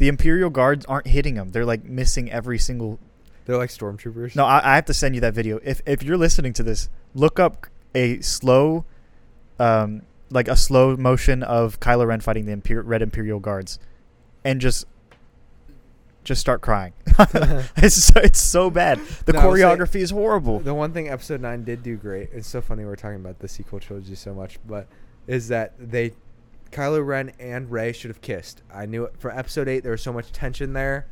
the 0.00 0.08
Imperial 0.08 0.48
Guards 0.48 0.86
aren't 0.86 1.06
hitting 1.06 1.34
them. 1.34 1.50
They're 1.50 1.66
like 1.66 1.84
missing 1.84 2.32
every 2.32 2.58
single. 2.58 2.98
They're 3.44 3.58
like 3.58 3.68
stormtroopers. 3.68 4.34
No, 4.34 4.46
I, 4.46 4.72
I 4.72 4.74
have 4.76 4.86
to 4.86 4.94
send 4.94 5.14
you 5.14 5.20
that 5.20 5.34
video. 5.34 5.60
If 5.62 5.82
if 5.84 6.02
you're 6.02 6.16
listening 6.16 6.54
to 6.54 6.62
this, 6.62 6.88
look 7.14 7.38
up 7.38 7.66
a 7.94 8.18
slow, 8.20 8.86
um, 9.58 10.02
like 10.30 10.48
a 10.48 10.56
slow 10.56 10.96
motion 10.96 11.42
of 11.42 11.80
Kylo 11.80 12.06
Ren 12.06 12.20
fighting 12.20 12.46
the 12.46 12.56
Imper- 12.56 12.82
Red 12.82 13.02
Imperial 13.02 13.38
Guards, 13.38 13.78
and 14.44 14.60
just. 14.60 14.86
Just 16.22 16.42
start 16.42 16.60
crying. 16.60 16.92
it's 17.78 17.96
so, 17.96 18.20
it's 18.20 18.40
so 18.40 18.68
bad. 18.68 19.00
The 19.24 19.32
No, 19.32 19.38
I 19.40 19.46
will 19.46 19.56
say- 19.56 19.62
choreography 19.62 20.00
is 20.00 20.10
horrible. 20.10 20.60
The 20.60 20.74
one 20.74 20.92
thing 20.92 21.08
episode 21.08 21.40
nine 21.40 21.64
did 21.64 21.82
do 21.82 21.96
great. 21.96 22.28
It's 22.32 22.46
so 22.46 22.60
funny 22.60 22.84
we're 22.84 22.94
talking 22.94 23.16
about 23.16 23.38
the 23.38 23.48
sequel 23.48 23.80
trilogy 23.80 24.14
so 24.14 24.34
much, 24.34 24.58
but 24.66 24.86
is 25.26 25.48
that 25.48 25.72
they, 25.78 26.12
Kylo 26.72 27.04
Ren 27.04 27.32
and 27.40 27.70
Rey 27.70 27.92
should 27.92 28.10
have 28.10 28.20
kissed. 28.20 28.62
I 28.72 28.86
knew 28.86 29.04
it 29.04 29.14
for 29.18 29.30
episode 29.36 29.68
eight. 29.68 29.80
There 29.82 29.92
was 29.92 30.02
so 30.02 30.12
much 30.12 30.30
tension 30.32 30.72
there. 30.72 31.06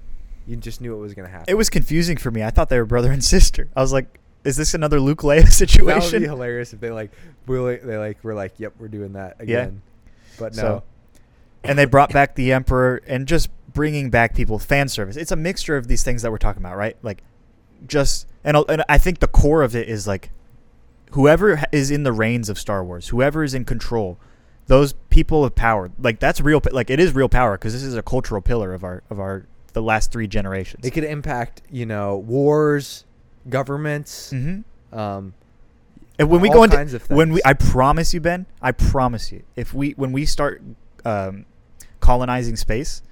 You 0.46 0.56
just 0.56 0.80
knew 0.80 0.94
it 0.94 0.98
was 0.98 1.14
gonna 1.14 1.28
happen. 1.28 1.46
It 1.48 1.54
was 1.56 1.68
confusing 1.68 2.16
for 2.16 2.30
me. 2.30 2.42
I 2.42 2.50
thought 2.50 2.68
they 2.68 2.78
were 2.78 2.86
brother 2.86 3.10
and 3.12 3.22
sister. 3.24 3.68
I 3.76 3.80
was 3.82 3.92
like, 3.92 4.18
is 4.44 4.56
this 4.56 4.72
another 4.74 5.00
Luke 5.00 5.20
Leia 5.22 5.48
situation? 5.48 6.00
That 6.00 6.12
would 6.12 6.20
be 6.20 6.26
hilarious 6.26 6.72
if 6.72 6.80
they 6.80 6.90
like 6.90 7.10
really 7.46 7.76
they 7.76 7.98
like 7.98 8.22
were 8.24 8.34
like, 8.34 8.54
yep, 8.58 8.74
we're 8.78 8.88
doing 8.88 9.12
that 9.14 9.36
Yeah. 9.38 9.42
again. 9.42 9.82
But 10.38 10.54
no, 10.56 10.62
So- 10.62 10.82
and 11.64 11.78
they 11.78 11.84
brought 11.86 12.12
back 12.12 12.34
the 12.36 12.52
Emperor 12.52 13.02
and 13.06 13.26
just 13.26 13.50
bringing 13.74 14.10
back 14.10 14.34
people 14.34 14.58
fan 14.58 14.88
service. 14.88 15.16
It's 15.16 15.32
a 15.32 15.36
mixture 15.36 15.76
of 15.76 15.88
these 15.88 16.02
things 16.04 16.22
that 16.22 16.30
we're 16.30 16.38
talking 16.38 16.62
about, 16.62 16.76
right? 16.76 16.96
Like 17.02 17.22
just 17.86 18.26
and 18.44 18.56
uh, 18.56 18.64
and 18.68 18.84
I 18.88 18.96
think 18.98 19.18
the 19.18 19.26
core 19.26 19.62
of 19.62 19.74
it 19.76 19.88
is 19.88 20.06
like 20.06 20.30
whoever 21.12 21.62
is 21.72 21.90
in 21.90 22.04
the 22.04 22.12
reins 22.12 22.48
of 22.48 22.58
Star 22.58 22.82
Wars, 22.84 23.08
whoever 23.08 23.42
is 23.44 23.54
in 23.54 23.64
control, 23.64 24.18
those 24.68 24.92
people 25.10 25.44
of 25.44 25.54
power, 25.54 25.90
like 25.98 26.20
that's 26.20 26.40
real 26.40 26.60
like 26.72 26.88
it 26.90 27.00
is 27.00 27.14
real 27.14 27.28
power 27.28 27.58
because 27.58 27.72
this 27.72 27.82
is 27.82 27.94
a 27.96 28.02
cultural 28.02 28.40
pillar 28.40 28.72
of 28.72 28.84
our 28.84 29.02
of 29.10 29.18
our 29.18 29.44
the 29.74 29.82
last 29.82 30.10
3 30.12 30.26
generations. 30.26 30.84
it 30.84 30.90
could 30.92 31.04
impact 31.04 31.60
you 31.70 31.84
know 31.86 32.16
wars, 32.16 33.04
governments. 33.48 34.32
Mhm. 34.32 34.64
Um, 34.92 35.34
And 36.18 36.28
when 36.30 36.40
we 36.40 36.48
go 36.50 36.62
into 36.64 36.98
when 37.08 37.32
we. 37.32 37.40
I 37.44 37.52
promise 37.54 38.12
you, 38.14 38.20
Ben, 38.20 38.46
I 38.62 38.72
promise 38.72 39.30
you, 39.32 39.42
if 39.56 39.72
we 39.74 39.92
when 39.92 40.12
we 40.12 40.24
start 40.26 40.62
um, 41.04 41.44
colonizing 42.00 42.56
space, 42.56 43.02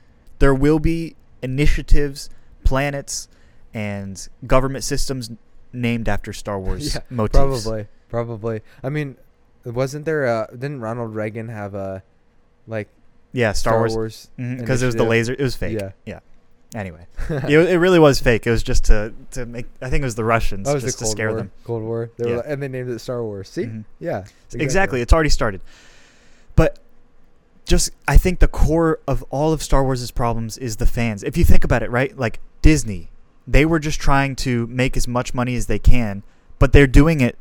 there 0.41 0.55
will 0.55 0.79
be 0.79 1.15
initiatives, 1.43 2.29
planets, 2.65 3.29
and 3.73 4.29
government 4.47 4.85
systems 4.85 5.31
named 5.73 6.09
after 6.09 6.33
Star 6.33 6.59
Wars 6.59 6.95
yeah, 6.95 7.01
motifs. 7.11 7.37
probably, 7.65 7.87
probably. 8.09 8.61
I 8.83 8.89
mean, 8.89 9.17
wasn't 9.75 10.05
there? 10.05 10.25
A, 10.25 10.49
didn't 10.53 10.81
Ronald 10.81 11.15
Reagan 11.15 11.49
have 11.49 11.75
a 11.75 12.03
like 12.67 12.89
Yeah, 13.33 13.53
Star, 13.53 13.89
Wars. 13.89 14.29
Because 14.37 14.51
initiative? 14.59 14.83
it 14.83 14.87
was 14.87 14.95
the 14.97 15.05
laser. 15.05 15.33
It 15.35 15.41
was 15.41 15.57
fake. 15.57 15.79
Yeah. 15.81 15.93
Yeah. 16.05 16.21
Anyway, 16.75 17.07
it, 17.31 17.51
it 17.51 17.79
really 17.79 17.99
was 17.99 18.21
fake. 18.21 18.47
It 18.47 18.51
was 18.51 18.63
just 18.63 18.85
to 18.87 19.13
to 19.31 19.47
make. 19.47 19.67
I 19.81 19.89
think 19.89 20.03
it 20.03 20.05
was 20.05 20.15
the 20.17 20.25
Russians 20.25 20.69
was 20.73 20.83
just 20.83 20.99
the 20.99 21.05
to 21.05 21.11
scare 21.11 21.29
War. 21.31 21.39
them. 21.39 21.53
Cold 21.65 21.83
War. 21.83 22.11
They 22.19 22.25
were 22.25 22.31
Yeah. 22.31 22.37
like- 22.39 22.47
and 22.49 22.63
they 22.63 22.69
named 22.69 22.91
it 22.91 22.99
Star 22.99 23.23
Wars. 23.23 23.49
See? 23.49 23.65
Mhm. 23.65 23.85
Yeah. 24.01 24.25
Exactly. 24.53 25.01
It's 25.01 25.13
already 25.13 25.31
started. 25.31 25.61
But 26.57 26.79
just 27.65 27.91
I 28.07 28.17
think 28.17 28.41
the 28.41 28.49
core 28.49 28.99
of 29.07 29.23
all 29.31 29.53
of 29.53 29.63
Star 29.63 29.83
Wars' 29.85 30.11
problems 30.11 30.59
is 30.59 30.77
the 30.77 30.87
fans. 30.87 31.23
If 31.23 31.37
you 31.37 31.45
think 31.45 31.65
about 31.65 31.83
it, 31.83 31.91
right? 31.91 32.17
Like 32.19 32.41
Disney, 32.63 33.11
they 33.47 33.65
were 33.65 33.79
just 33.79 34.01
trying 34.01 34.37
to 34.37 34.67
make 34.67 34.97
as 34.97 35.07
much 35.09 35.35
money 35.35 35.55
as 35.57 35.67
they 35.67 35.79
can, 35.79 36.23
but 36.59 36.73
they're 36.73 36.87
doing 36.87 37.21
it 37.21 37.37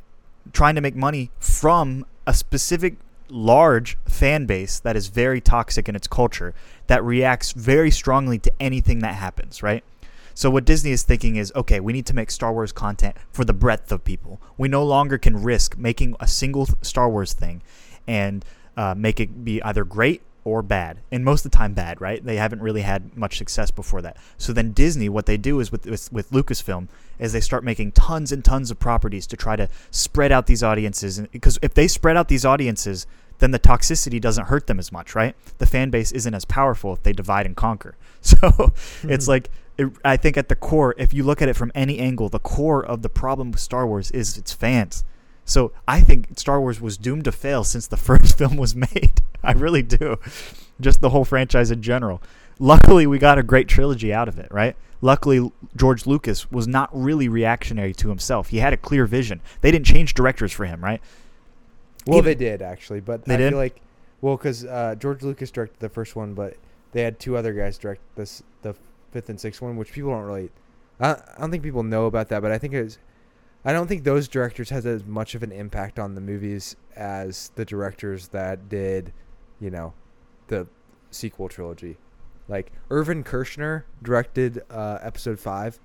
trying 0.53 0.75
to 0.75 0.81
make 0.81 0.95
money 0.95 1.31
from 1.39 2.05
a 2.27 2.33
specific 2.33 2.95
large 3.29 3.97
fan 4.05 4.45
base 4.45 4.79
that 4.79 4.95
is 4.95 5.07
very 5.07 5.41
toxic 5.41 5.89
in 5.89 5.95
its 5.95 6.07
culture 6.07 6.53
that 6.87 7.03
reacts 7.03 7.53
very 7.53 7.89
strongly 7.89 8.37
to 8.37 8.51
anything 8.59 8.99
that 8.99 9.15
happens, 9.15 9.63
right? 9.63 9.83
So 10.33 10.49
what 10.49 10.65
Disney 10.65 10.91
is 10.91 11.03
thinking 11.03 11.37
is, 11.37 11.51
okay, 11.55 11.79
we 11.79 11.93
need 11.93 12.05
to 12.07 12.13
make 12.13 12.29
Star 12.29 12.51
Wars 12.51 12.71
content 12.71 13.15
for 13.31 13.45
the 13.45 13.53
breadth 13.53 13.91
of 13.91 14.03
people. 14.03 14.41
We 14.57 14.67
no 14.67 14.83
longer 14.83 15.17
can 15.17 15.41
risk 15.41 15.77
making 15.77 16.15
a 16.19 16.27
single 16.27 16.67
Star 16.81 17.09
Wars 17.09 17.33
thing 17.33 17.63
and 18.05 18.43
uh, 18.75 18.93
make 18.95 19.19
it 19.19 19.45
be 19.45 19.61
either 19.63 19.85
great 19.85 20.21
or 20.45 20.61
bad, 20.61 20.99
and 21.11 21.25
most 21.25 21.43
of 21.43 21.51
the 21.51 21.57
time 21.57 21.73
bad, 21.73 21.99
right? 21.99 22.23
They 22.23 22.37
haven't 22.37 22.61
really 22.61 22.83
had 22.83 23.17
much 23.17 23.37
success 23.37 23.71
before 23.71 24.01
that. 24.03 24.15
So 24.37 24.53
then 24.53 24.71
Disney, 24.71 25.09
what 25.09 25.25
they 25.25 25.37
do 25.37 25.59
is 25.59 25.71
with 25.71 25.85
with, 25.85 26.11
with 26.13 26.31
Lucasfilm, 26.31 26.87
is 27.19 27.33
they 27.33 27.41
start 27.41 27.63
making 27.65 27.91
tons 27.91 28.31
and 28.31 28.45
tons 28.45 28.71
of 28.71 28.79
properties 28.79 29.27
to 29.27 29.35
try 29.35 29.57
to 29.57 29.67
spread 29.91 30.31
out 30.31 30.45
these 30.45 30.63
audiences, 30.63 31.17
and 31.17 31.29
because 31.31 31.59
if 31.61 31.73
they 31.73 31.87
spread 31.87 32.15
out 32.15 32.29
these 32.29 32.45
audiences, 32.45 33.07
then 33.39 33.51
the 33.51 33.59
toxicity 33.59 34.21
doesn't 34.21 34.45
hurt 34.45 34.67
them 34.67 34.79
as 34.79 34.91
much, 34.91 35.15
right? 35.15 35.35
The 35.57 35.65
fan 35.65 35.89
base 35.89 36.11
isn't 36.11 36.33
as 36.33 36.45
powerful 36.45 36.93
if 36.93 37.03
they 37.03 37.11
divide 37.11 37.45
and 37.45 37.55
conquer. 37.55 37.97
So 38.25 38.73
it's 39.03 39.25
hmm. 39.25 39.31
like 39.31 39.51
it, 39.77 39.91
I 40.03 40.17
think 40.17 40.35
at 40.35 40.49
the 40.49 40.55
core, 40.55 40.95
if 40.97 41.13
you 41.13 41.23
look 41.23 41.43
at 41.43 41.49
it 41.49 41.55
from 41.55 41.71
any 41.75 41.99
angle, 41.99 42.27
the 42.27 42.39
core 42.39 42.83
of 42.83 43.03
the 43.03 43.09
problem 43.09 43.51
with 43.51 43.59
Star 43.59 43.85
Wars 43.85 44.09
is 44.11 44.35
its 44.35 44.51
fans. 44.51 45.03
So 45.43 45.73
I 45.87 46.01
think 46.01 46.39
Star 46.39 46.59
Wars 46.59 46.81
was 46.81 46.97
doomed 46.97 47.25
to 47.25 47.31
fail 47.31 47.63
since 47.63 47.85
the 47.85 47.97
first 48.09 48.37
film 48.37 48.57
was 48.57 48.75
made. 48.75 49.21
I 49.43 49.51
really 49.53 49.81
do. 49.81 50.17
Just 50.81 51.01
the 51.01 51.09
whole 51.09 51.25
franchise 51.25 51.71
in 51.71 51.81
general. 51.81 52.21
Luckily, 52.59 53.05
we 53.07 53.17
got 53.19 53.37
a 53.37 53.43
great 53.43 53.67
trilogy 53.67 54.13
out 54.13 54.27
of 54.27 54.39
it, 54.39 54.47
right? 54.51 54.75
Luckily, 55.01 55.51
George 55.75 56.05
Lucas 56.05 56.49
was 56.51 56.67
not 56.67 56.89
really 56.93 57.27
reactionary 57.27 57.93
to 57.95 58.09
himself. 58.09 58.49
He 58.49 58.57
had 58.57 58.73
a 58.73 58.77
clear 58.77 59.05
vision. 59.05 59.41
They 59.61 59.71
didn't 59.71 59.85
change 59.85 60.13
directors 60.13 60.51
for 60.51 60.65
him, 60.65 60.83
right? 60.83 61.01
Well, 62.07 62.19
Even- 62.19 62.25
they 62.25 62.35
did 62.35 62.61
actually, 62.61 63.01
but 63.01 63.25
They 63.25 63.33
I 63.35 63.37
did? 63.37 63.49
feel 63.51 63.57
like, 63.57 63.81
well, 64.21 64.37
because 64.37 64.63
uh, 64.65 64.95
George 64.97 65.21
Lucas 65.21 65.51
directed 65.51 65.79
the 65.79 65.89
first 65.89 66.15
one, 66.15 66.33
but 66.33 66.55
they 66.93 67.01
had 67.03 67.19
two 67.19 67.35
other 67.35 67.53
guys 67.53 67.77
direct 67.77 68.01
this 68.15 68.41
the 68.61 68.73
fifth 69.11 69.29
and 69.29 69.39
sixth 69.39 69.61
one, 69.61 69.75
which 69.75 69.91
people 69.91 70.11
don't 70.11 70.23
really. 70.23 70.49
I, 70.99 71.11
I 71.11 71.17
don't 71.39 71.51
think 71.51 71.61
people 71.63 71.83
know 71.83 72.05
about 72.05 72.29
that, 72.29 72.41
but 72.41 72.51
I 72.51 72.57
think 72.57 72.73
it 72.73 72.83
was. 72.83 72.97
I 73.65 73.73
don't 73.73 73.87
think 73.87 74.03
those 74.03 74.27
directors 74.27 74.69
had 74.69 74.85
as 74.85 75.03
much 75.03 75.35
of 75.35 75.41
an 75.43 75.51
impact 75.51 75.97
on 75.99 76.13
the 76.15 76.21
movies 76.21 76.75
as 76.95 77.51
the 77.55 77.65
directors 77.65 78.27
that 78.29 78.69
did, 78.69 79.11
you 79.65 79.71
know, 79.71 79.93
the 80.47 80.67
sequel 81.09 81.49
trilogy. 81.49 81.97
Like 82.47 82.71
Irvin 82.91 83.23
Kershner 83.23 83.83
directed 84.03 84.61
uh, 84.69 84.99
episode 85.01 85.39
five. 85.39 85.79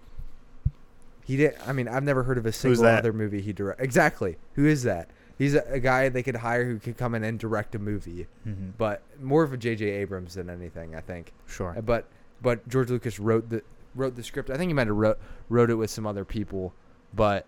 He 1.24 1.36
did. 1.38 1.54
I 1.66 1.72
mean, 1.72 1.88
I've 1.88 2.02
never 2.02 2.22
heard 2.24 2.36
of 2.38 2.44
a 2.44 2.52
single 2.52 2.84
other 2.84 3.12
movie 3.12 3.40
he 3.40 3.52
directed. 3.52 3.82
Exactly. 3.82 4.36
Who 4.54 4.66
is 4.66 4.82
that? 4.82 5.08
He's 5.38 5.54
a, 5.54 5.62
a 5.72 5.80
guy 5.80 6.10
they 6.10 6.22
could 6.22 6.36
hire 6.36 6.64
who 6.66 6.78
could 6.78 6.98
come 6.98 7.14
in 7.14 7.24
and 7.24 7.38
direct 7.38 7.74
a 7.74 7.78
movie, 7.78 8.26
Mm-hmm. 8.46 8.70
but 8.76 9.02
more 9.20 9.42
of 9.42 9.52
a 9.54 9.56
J.J. 9.56 9.86
Abrams 9.86 10.34
than 10.34 10.50
anything, 10.50 10.94
I 10.94 11.00
think. 11.00 11.32
Sure. 11.46 11.74
Uh, 11.76 11.80
But 11.80 12.06
but 12.42 12.68
George 12.68 12.90
Lucas 12.90 13.18
wrote 13.18 13.48
the 13.48 13.62
wrote 13.94 14.16
the 14.16 14.22
script. 14.22 14.50
I 14.50 14.56
think 14.58 14.68
he 14.68 14.74
might 14.74 14.86
have 14.88 14.96
wrote 14.96 15.18
wrote 15.48 15.70
it 15.70 15.76
with 15.76 15.88
some 15.90 16.06
other 16.06 16.24
people, 16.26 16.74
but 17.14 17.46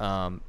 um, 0.00 0.40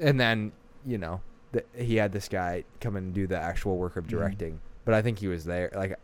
and 0.00 0.18
then 0.18 0.50
you 0.84 0.98
know 0.98 1.20
the, 1.52 1.64
he 1.76 1.96
had 1.96 2.12
this 2.12 2.28
guy 2.28 2.64
come 2.80 2.96
and 2.96 3.12
do 3.12 3.26
the 3.26 3.38
actual 3.38 3.76
work 3.76 3.96
of 3.96 4.04
Mhm. 4.04 4.08
directing. 4.10 4.60
But 4.84 4.94
I 4.94 5.02
think 5.02 5.18
he 5.18 5.28
was 5.28 5.44
there. 5.44 5.70
Like 5.74 5.98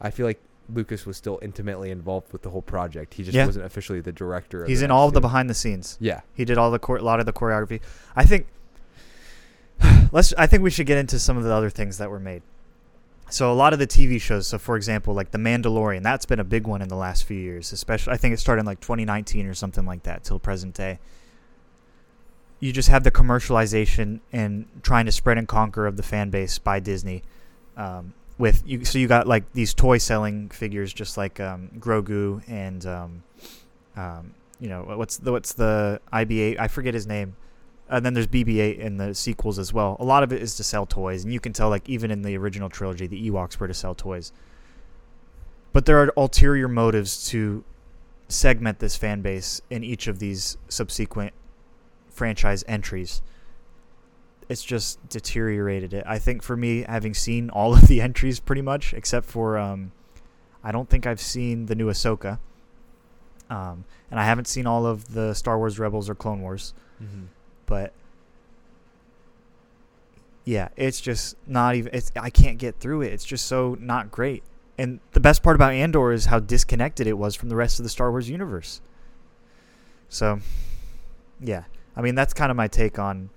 I 0.00 0.10
feel 0.10 0.26
like 0.26 0.40
Lucas 0.72 1.06
was 1.06 1.16
still 1.16 1.38
intimately 1.40 1.90
involved 1.90 2.32
with 2.32 2.42
the 2.42 2.50
whole 2.50 2.60
project. 2.62 3.14
He 3.14 3.22
just 3.24 3.34
Yeah. 3.34 3.46
wasn't 3.46 3.64
officially 3.64 4.00
the 4.00 4.12
director. 4.12 4.64
He's 4.66 4.80
the 4.80 4.86
in 4.86 4.90
all 4.90 5.08
of 5.08 5.14
the 5.14 5.20
behind 5.20 5.48
the 5.48 5.54
scenes. 5.54 5.96
Yeah. 6.00 6.20
He 6.34 6.44
did 6.44 6.58
all 6.58 6.70
the 6.70 6.80
a 6.92 7.02
lot 7.02 7.20
of 7.20 7.26
the 7.26 7.32
choreography. 7.32 7.80
I 8.14 8.24
think 8.24 8.46
let's 10.12 10.34
I 10.36 10.46
think 10.46 10.62
we 10.62 10.70
should 10.70 10.86
get 10.86 10.98
into 10.98 11.18
some 11.18 11.36
of 11.36 11.44
the 11.44 11.52
other 11.52 11.70
things 11.70 11.98
that 11.98 12.10
were 12.10 12.20
made. 12.20 12.42
So 13.30 13.52
a 13.52 13.54
lot 13.54 13.74
of 13.74 13.78
the 13.78 13.86
TV 13.86 14.18
shows, 14.20 14.46
so 14.46 14.58
for 14.58 14.74
example, 14.76 15.12
like 15.12 15.32
The 15.32 15.38
Mandalorian, 15.38 16.02
that's 16.02 16.24
been 16.24 16.40
a 16.40 16.44
big 16.44 16.66
one 16.66 16.80
in 16.80 16.88
the 16.88 16.96
last 16.96 17.24
few 17.24 17.36
years, 17.38 17.72
especially 17.72 18.14
I 18.14 18.16
think 18.16 18.32
it 18.32 18.38
started 18.40 18.60
in 18.60 18.66
like 18.66 18.80
2019 18.80 19.46
or 19.46 19.52
something 19.54 19.84
like 19.84 20.04
that 20.04 20.24
till 20.24 20.38
present 20.38 20.74
day. 20.74 20.98
You 22.60 22.72
just 22.72 22.88
have 22.88 23.04
the 23.04 23.10
commercialization 23.10 24.20
and 24.32 24.66
trying 24.82 25.06
to 25.06 25.12
spread 25.12 25.38
and 25.38 25.46
conquer 25.46 25.86
of 25.86 25.96
the 25.96 26.02
fan 26.02 26.30
base 26.30 26.58
by 26.58 26.80
Disney. 26.80 27.22
Um, 27.76 28.14
with 28.36 28.62
you, 28.66 28.84
so 28.84 28.98
you 28.98 29.08
got 29.08 29.26
like 29.26 29.52
these 29.52 29.74
toy 29.74 29.98
selling 29.98 30.48
figures, 30.50 30.92
just 30.92 31.16
like 31.16 31.40
um, 31.40 31.70
Grogu 31.78 32.42
and 32.48 32.84
um, 32.86 33.22
um, 33.96 34.34
you 34.60 34.68
know 34.68 34.82
what's 34.82 35.16
the 35.18 35.32
what's 35.32 35.52
the 35.52 36.00
IB-8? 36.12 36.58
I 36.58 36.68
forget 36.68 36.94
his 36.94 37.06
name 37.06 37.36
and 37.88 38.04
then 38.04 38.14
there's 38.14 38.26
BB-8 38.26 38.78
in 38.78 38.96
the 38.98 39.14
sequels 39.14 39.58
as 39.58 39.72
well. 39.72 39.96
A 39.98 40.04
lot 40.04 40.22
of 40.22 40.32
it 40.32 40.42
is 40.42 40.56
to 40.56 40.64
sell 40.64 40.84
toys, 40.84 41.24
and 41.24 41.32
you 41.32 41.40
can 41.40 41.52
tell 41.52 41.70
like 41.70 41.88
even 41.88 42.10
in 42.10 42.22
the 42.22 42.36
original 42.36 42.68
trilogy, 42.68 43.06
the 43.06 43.30
Ewoks 43.30 43.58
were 43.58 43.68
to 43.68 43.74
sell 43.74 43.94
toys. 43.94 44.32
But 45.72 45.86
there 45.86 45.98
are 46.02 46.12
ulterior 46.16 46.68
motives 46.68 47.26
to 47.30 47.64
segment 48.28 48.78
this 48.78 48.96
fan 48.96 49.22
base 49.22 49.62
in 49.70 49.82
each 49.82 50.06
of 50.06 50.18
these 50.18 50.58
subsequent 50.68 51.32
franchise 52.18 52.64
entries. 52.68 53.22
It's 54.48 54.64
just 54.64 55.08
deteriorated 55.08 55.94
it. 55.94 56.04
I 56.06 56.18
think 56.18 56.42
for 56.42 56.56
me, 56.56 56.82
having 56.82 57.14
seen 57.14 57.48
all 57.48 57.72
of 57.78 57.86
the 57.88 58.00
entries 58.00 58.40
pretty 58.40 58.62
much, 58.62 58.92
except 58.92 59.26
for 59.26 59.56
um, 59.56 59.92
I 60.62 60.72
don't 60.72 60.88
think 60.88 61.06
I've 61.06 61.20
seen 61.20 61.66
the 61.66 61.74
new 61.74 61.86
Ahsoka. 61.86 62.38
Um, 63.48 63.84
and 64.10 64.20
I 64.20 64.24
haven't 64.24 64.46
seen 64.46 64.66
all 64.66 64.84
of 64.84 65.14
the 65.14 65.32
Star 65.32 65.56
Wars 65.56 65.78
Rebels 65.78 66.10
or 66.10 66.14
Clone 66.14 66.42
Wars. 66.42 66.74
Mm-hmm. 67.02 67.24
But 67.64 67.92
yeah, 70.44 70.68
it's 70.76 71.00
just 71.00 71.36
not 71.46 71.74
even. 71.74 71.94
It's 71.94 72.12
I 72.16 72.30
can't 72.30 72.58
get 72.58 72.80
through 72.80 73.02
it. 73.02 73.12
It's 73.12 73.24
just 73.24 73.46
so 73.46 73.76
not 73.80 74.10
great. 74.10 74.42
And 74.76 75.00
the 75.12 75.20
best 75.20 75.42
part 75.42 75.56
about 75.56 75.72
Andor 75.72 76.12
is 76.12 76.26
how 76.26 76.38
disconnected 76.38 77.06
it 77.06 77.18
was 77.18 77.34
from 77.34 77.48
the 77.48 77.56
rest 77.56 77.80
of 77.80 77.82
the 77.82 77.90
Star 77.90 78.10
Wars 78.10 78.30
universe. 78.30 78.80
So, 80.08 80.40
yeah, 81.40 81.64
I 81.98 82.00
mean 82.00 82.14
that's 82.14 82.32
kind 82.32 82.50
of 82.50 82.56
my 82.56 82.68
take 82.68 82.98
on 82.98 83.28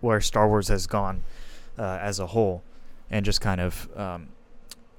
where 0.00 0.20
Star 0.20 0.48
Wars 0.48 0.68
has 0.68 0.86
gone 0.86 1.24
uh, 1.76 1.98
as 2.00 2.20
a 2.20 2.28
whole, 2.28 2.62
and 3.10 3.26
just 3.26 3.40
kind 3.40 3.60
of 3.60 3.88
um, 3.96 4.28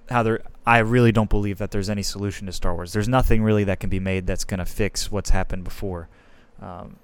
how 0.09 0.21
there. 0.21 0.41
I 0.65 0.79
really 0.79 1.11
don't 1.11 1.29
believe 1.29 1.57
that 1.57 1.71
there's 1.71 1.89
any 1.89 2.03
solution 2.03 2.45
to 2.45 2.53
Star 2.53 2.75
Wars. 2.75 2.93
There's 2.93 3.07
nothing 3.07 3.41
really 3.41 3.63
that 3.63 3.79
can 3.79 3.89
be 3.89 3.99
made 3.99 4.27
that's 4.27 4.43
going 4.43 4.59
to 4.59 4.65
fix 4.65 5.09
what's 5.09 5.31
happened 5.31 5.63
before. 5.63 6.09
Um, 6.61 6.97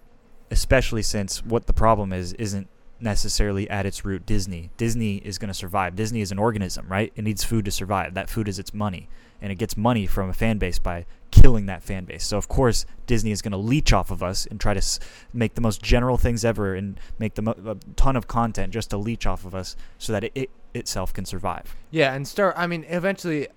especially 0.52 1.02
since 1.02 1.44
what 1.44 1.66
the 1.66 1.74
problem 1.74 2.14
is 2.14 2.34
isn't 2.34 2.68
necessarily 3.00 3.70
at 3.70 3.86
its 3.86 4.06
root 4.06 4.26
Disney. 4.26 4.70
Disney 4.78 5.18
is 5.18 5.38
going 5.38 5.48
to 5.48 5.54
survive. 5.54 5.96
Disney 5.96 6.22
is 6.22 6.32
an 6.32 6.40
organism, 6.40 6.88
right? 6.88 7.12
It 7.16 7.24
needs 7.24 7.44
food 7.44 7.66
to 7.66 7.72
survive. 7.72 8.14
That 8.14 8.30
food 8.30 8.48
is 8.48 8.60
its 8.60 8.74
money, 8.74 9.10
and 9.42 9.52
it 9.52 9.56
gets 9.56 9.76
money 9.78 10.06
from 10.08 10.30
a 10.30 10.34
fan 10.34 10.58
base 10.58 10.80
by 10.80 11.06
killing 11.32 11.66
that 11.66 11.84
fan 11.84 12.06
base. 12.06 12.26
So 12.26 12.38
of 12.38 12.48
course, 12.48 12.86
Disney 13.08 13.32
is 13.32 13.42
going 13.42 13.52
to 13.52 13.58
leech 13.58 13.92
off 13.94 14.10
of 14.12 14.24
us 14.24 14.46
and 14.46 14.60
try 14.60 14.74
to 14.74 14.80
s- 14.80 15.00
make 15.34 15.56
the 15.56 15.62
most 15.62 15.84
general 15.84 16.18
things 16.18 16.46
ever 16.46 16.76
and 16.76 17.00
make 17.20 17.36
the 17.36 17.42
mo- 17.42 17.56
a 17.66 17.76
ton 17.96 18.16
of 18.16 18.28
content 18.28 18.72
just 18.74 18.90
to 18.92 18.98
leech 18.98 19.26
off 19.26 19.46
of 19.46 19.54
us 19.54 19.76
so 19.98 20.14
that 20.14 20.24
it, 20.24 20.32
it 20.36 20.50
itself 20.74 21.14
can 21.14 21.26
survive. 21.26 21.76
Yeah, 21.92 22.14
and 22.14 22.28
start. 22.28 22.56
I 22.58 22.68
mean, 22.68 22.86
eventually, 22.88 23.48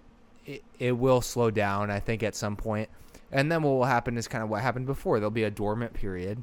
it, 0.44 0.62
it 0.78 0.92
will 0.92 1.20
slow 1.20 1.50
down. 1.50 1.90
I 1.90 2.00
think 2.00 2.22
at 2.22 2.34
some 2.34 2.56
point, 2.56 2.88
and 3.30 3.50
then 3.50 3.62
what 3.62 3.70
will 3.70 3.84
happen 3.84 4.16
is 4.16 4.26
kind 4.26 4.42
of 4.42 4.50
what 4.50 4.62
happened 4.62 4.86
before. 4.86 5.18
There'll 5.20 5.30
be 5.30 5.44
a 5.44 5.50
dormant 5.50 5.94
period. 5.94 6.42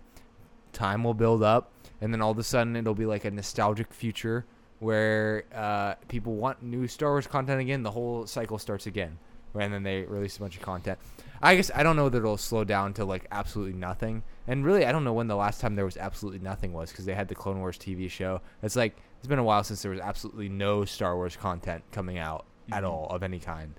Time 0.73 1.03
will 1.03 1.13
build 1.13 1.41
up, 1.43 1.71
and 2.01 2.13
then 2.13 2.21
all 2.21 2.31
of 2.31 2.37
a 2.37 2.43
sudden, 2.43 2.75
it'll 2.75 2.93
be 2.95 3.05
like 3.05 3.25
a 3.25 3.31
nostalgic 3.31 3.93
future 3.93 4.45
where 4.79 5.43
uh, 5.53 5.95
people 6.07 6.35
want 6.35 6.61
new 6.63 6.87
Star 6.87 7.11
Wars 7.11 7.27
content 7.27 7.61
again. 7.61 7.83
The 7.83 7.91
whole 7.91 8.27
cycle 8.27 8.57
starts 8.57 8.87
again, 8.87 9.17
and 9.53 9.73
then 9.73 9.83
they 9.83 10.03
release 10.03 10.37
a 10.37 10.39
bunch 10.39 10.55
of 10.57 10.61
content. 10.61 10.99
I 11.41 11.55
guess 11.55 11.69
I 11.73 11.83
don't 11.83 11.95
know 11.95 12.09
that 12.09 12.17
it'll 12.17 12.37
slow 12.37 12.63
down 12.63 12.93
to 12.95 13.05
like 13.05 13.25
absolutely 13.31 13.73
nothing. 13.77 14.23
And 14.47 14.63
really, 14.65 14.85
I 14.85 14.91
don't 14.91 15.03
know 15.03 15.13
when 15.13 15.27
the 15.27 15.35
last 15.35 15.59
time 15.61 15.75
there 15.75 15.85
was 15.85 15.97
absolutely 15.97 16.39
nothing 16.39 16.71
was 16.73 16.91
because 16.91 17.05
they 17.05 17.13
had 17.15 17.27
the 17.27 17.35
Clone 17.35 17.59
Wars 17.59 17.77
TV 17.77 18.09
show. 18.09 18.41
It's 18.63 18.75
like 18.75 18.95
it's 19.19 19.27
been 19.27 19.39
a 19.39 19.43
while 19.43 19.63
since 19.63 19.81
there 19.81 19.91
was 19.91 19.99
absolutely 19.99 20.49
no 20.49 20.85
Star 20.85 21.15
Wars 21.15 21.35
content 21.35 21.83
coming 21.91 22.17
out 22.17 22.45
at 22.71 22.83
Mhm. 22.83 22.89
all 22.89 23.07
of 23.09 23.23
any 23.23 23.39
kind. 23.39 23.73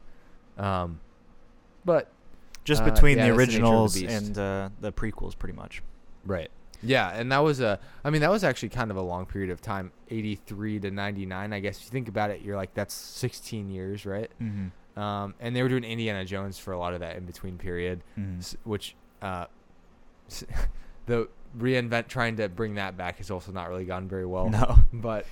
Um, 0.58 1.00
but 1.84 2.10
Just 2.64 2.82
Uh, 2.82 2.90
between 2.90 3.16
yeah, 3.16 3.30
the 3.30 3.36
that's 3.36 3.46
the 3.52 3.58
nature 3.60 3.64
of 3.66 3.92
the 3.94 4.06
originals 4.06 4.26
and 4.26 4.38
uh, 4.38 4.68
the 4.80 4.92
prequels, 4.92 5.38
pretty 5.38 5.54
much. 5.56 5.82
right, 6.24 6.50
yeah, 6.82 7.10
and 7.10 7.30
that 7.32 7.38
was 7.38 7.60
a. 7.60 7.78
I 8.04 8.10
mean, 8.10 8.20
that 8.20 8.30
was 8.30 8.44
actually 8.44 8.70
kind 8.70 8.90
of 8.90 8.96
a 8.96 9.02
long 9.02 9.26
period 9.26 9.50
of 9.50 9.60
time, 9.60 9.92
eighty 10.10 10.36
three 10.36 10.78
to 10.80 10.90
ninety 10.90 11.26
nine. 11.26 11.52
I 11.52 11.60
guess 11.60 11.78
if 11.78 11.84
you 11.84 11.90
think 11.90 12.08
about 12.08 12.30
it, 12.30 12.42
you're 12.42 12.56
like 12.56 12.74
that's 12.74 12.94
sixteen 12.94 13.70
years, 13.70 14.06
right? 14.06 14.30
Mm-hmm. 14.40 15.00
Um, 15.00 15.34
and 15.40 15.54
they 15.54 15.62
were 15.62 15.68
doing 15.68 15.84
Indiana 15.84 16.24
Jones 16.24 16.58
for 16.58 16.72
a 16.72 16.78
lot 16.78 16.94
of 16.94 17.00
that 17.00 17.16
in 17.16 17.26
between 17.26 17.58
period. 17.58 18.02
Mm-hmm. 18.18 18.68
which 18.68 18.96
uh, 19.20 19.46
the 21.06 21.28
reinvent 21.58 22.08
trying 22.08 22.36
to 22.36 22.48
bring 22.48 22.74
that 22.74 22.96
back 22.96 23.18
has 23.18 23.30
also 23.30 23.52
not 23.52 23.68
really 23.68 23.84
gone 23.84 24.08
very 24.08 24.26
well. 24.26 24.48
No. 24.48 24.78
but 24.92 25.26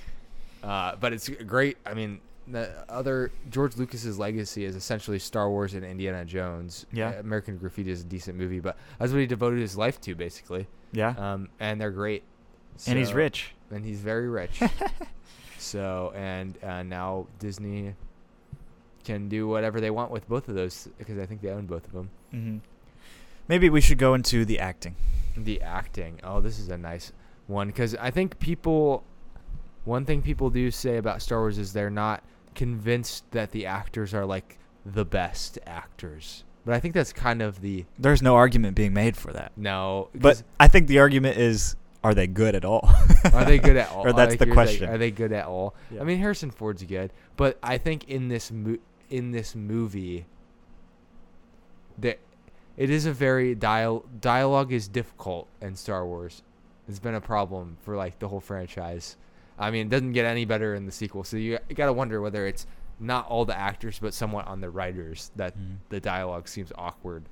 uh, 0.62 0.96
but 0.96 1.12
it's 1.12 1.28
great. 1.28 1.76
I 1.84 1.94
mean, 1.94 2.20
the 2.46 2.84
other 2.88 3.30
George 3.50 3.76
Lucas's 3.76 4.18
legacy 4.18 4.64
is 4.64 4.76
essentially 4.76 5.18
Star 5.18 5.50
Wars 5.50 5.74
and 5.74 5.84
Indiana 5.84 6.24
Jones. 6.24 6.86
Yeah. 6.92 7.12
American 7.12 7.58
Graffiti 7.58 7.90
is 7.90 8.02
a 8.02 8.04
decent 8.04 8.36
movie, 8.36 8.60
but 8.60 8.76
that's 8.98 9.12
what 9.12 9.20
he 9.20 9.26
devoted 9.26 9.60
his 9.60 9.76
life 9.76 10.00
to, 10.02 10.14
basically. 10.14 10.66
Yeah. 10.94 11.14
Um, 11.16 11.48
and 11.60 11.80
they're 11.80 11.90
great. 11.90 12.22
and 12.86 12.98
he's 12.98 13.12
rich. 13.12 13.54
and 13.70 13.84
he's 13.84 14.00
very 14.00 14.28
rich. 14.28 14.60
so 15.58 16.12
and 16.14 16.56
uh, 16.62 16.82
now 16.82 17.26
Disney 17.38 17.94
can 19.04 19.28
do 19.28 19.46
whatever 19.46 19.80
they 19.80 19.90
want 19.90 20.10
with 20.10 20.26
both 20.28 20.48
of 20.48 20.54
those 20.54 20.88
because 20.98 21.18
I 21.18 21.26
think 21.26 21.42
they 21.42 21.50
own 21.50 21.66
both 21.66 21.84
of 21.86 21.92
them. 21.92 22.10
Mm-hmm. 22.32 22.58
Maybe 23.48 23.68
we 23.68 23.80
should 23.80 23.98
go 23.98 24.14
into 24.14 24.44
the 24.44 24.58
acting. 24.58 24.96
The 25.36 25.60
acting. 25.60 26.20
Oh, 26.24 26.40
this 26.40 26.58
is 26.58 26.68
a 26.68 26.78
nice 26.78 27.12
one 27.46 27.68
because 27.68 27.94
I 27.96 28.10
think 28.10 28.38
people. 28.38 29.04
One 29.84 30.06
thing 30.06 30.22
people 30.22 30.48
do 30.48 30.70
say 30.70 30.96
about 30.96 31.20
Star 31.20 31.40
Wars 31.40 31.58
is 31.58 31.74
they're 31.74 31.90
not 31.90 32.24
convinced 32.54 33.30
that 33.32 33.50
the 33.50 33.66
actors 33.66 34.14
are 34.14 34.24
like 34.24 34.56
the 34.86 35.04
best 35.04 35.58
actors. 35.66 36.44
But 36.64 36.74
I 36.74 36.80
think 36.80 36.94
that's 36.94 37.12
kind 37.12 37.42
of 37.42 37.60
the 37.60 37.84
There's 37.98 38.22
no 38.22 38.36
argument 38.36 38.74
being 38.76 38.94
made 38.94 39.16
for 39.16 39.32
that. 39.32 39.52
no. 39.56 40.08
But 40.14 40.42
I 40.58 40.68
think 40.68 40.86
the 40.88 40.98
argument 40.98 41.36
is 41.36 41.76
are 42.02 42.14
they 42.14 42.26
good 42.26 42.54
at 42.54 42.64
all? 42.64 42.90
are 43.32 43.44
they 43.44 43.58
good 43.58 43.76
at 43.76 43.88
all? 43.92 44.06
or 44.06 44.12
that's 44.12 44.36
the 44.36 44.46
question. 44.46 44.88
are 44.90 44.98
they 44.98 45.10
good 45.10 45.32
at 45.32 45.46
all? 45.46 45.74
Yeah. 45.90 46.00
I 46.00 46.04
mean, 46.04 46.18
Harrison 46.18 46.50
Ford's 46.50 46.82
good, 46.84 47.12
but 47.36 47.58
I 47.62 47.78
think 47.78 48.08
in 48.08 48.28
this 48.28 48.50
mo- 48.50 48.78
in 49.10 49.30
this 49.30 49.54
movie, 49.54 50.26
that 51.98 52.18
it 52.76 52.90
is 52.90 53.06
a 53.06 53.12
very 53.12 53.54
dial 53.54 54.04
dialogue 54.20 54.72
is 54.72 54.88
difficult 54.88 55.48
in 55.60 55.76
Star 55.76 56.04
Wars. 56.06 56.42
It's 56.88 56.98
been 56.98 57.14
a 57.14 57.20
problem 57.20 57.76
for 57.82 57.96
like 57.96 58.18
the 58.18 58.28
whole 58.28 58.40
franchise. 58.40 59.16
I 59.58 59.70
mean, 59.70 59.86
it 59.86 59.90
doesn't 59.90 60.12
get 60.12 60.24
any 60.26 60.44
better 60.44 60.74
in 60.74 60.84
the 60.84 60.92
sequel, 60.92 61.22
so 61.24 61.36
you, 61.36 61.58
you 61.68 61.74
got 61.76 61.86
to 61.86 61.92
wonder 61.92 62.20
whether 62.20 62.46
it's 62.46 62.66
not 63.00 63.26
all 63.28 63.44
the 63.44 63.56
actors, 63.56 63.98
but 63.98 64.14
somewhat 64.14 64.46
on 64.46 64.60
the 64.60 64.70
writers 64.70 65.30
that 65.36 65.56
Mhm. 65.56 65.76
the 65.88 66.00
dialogue 66.00 66.48
seems 66.48 66.72
awkward. 66.76 67.24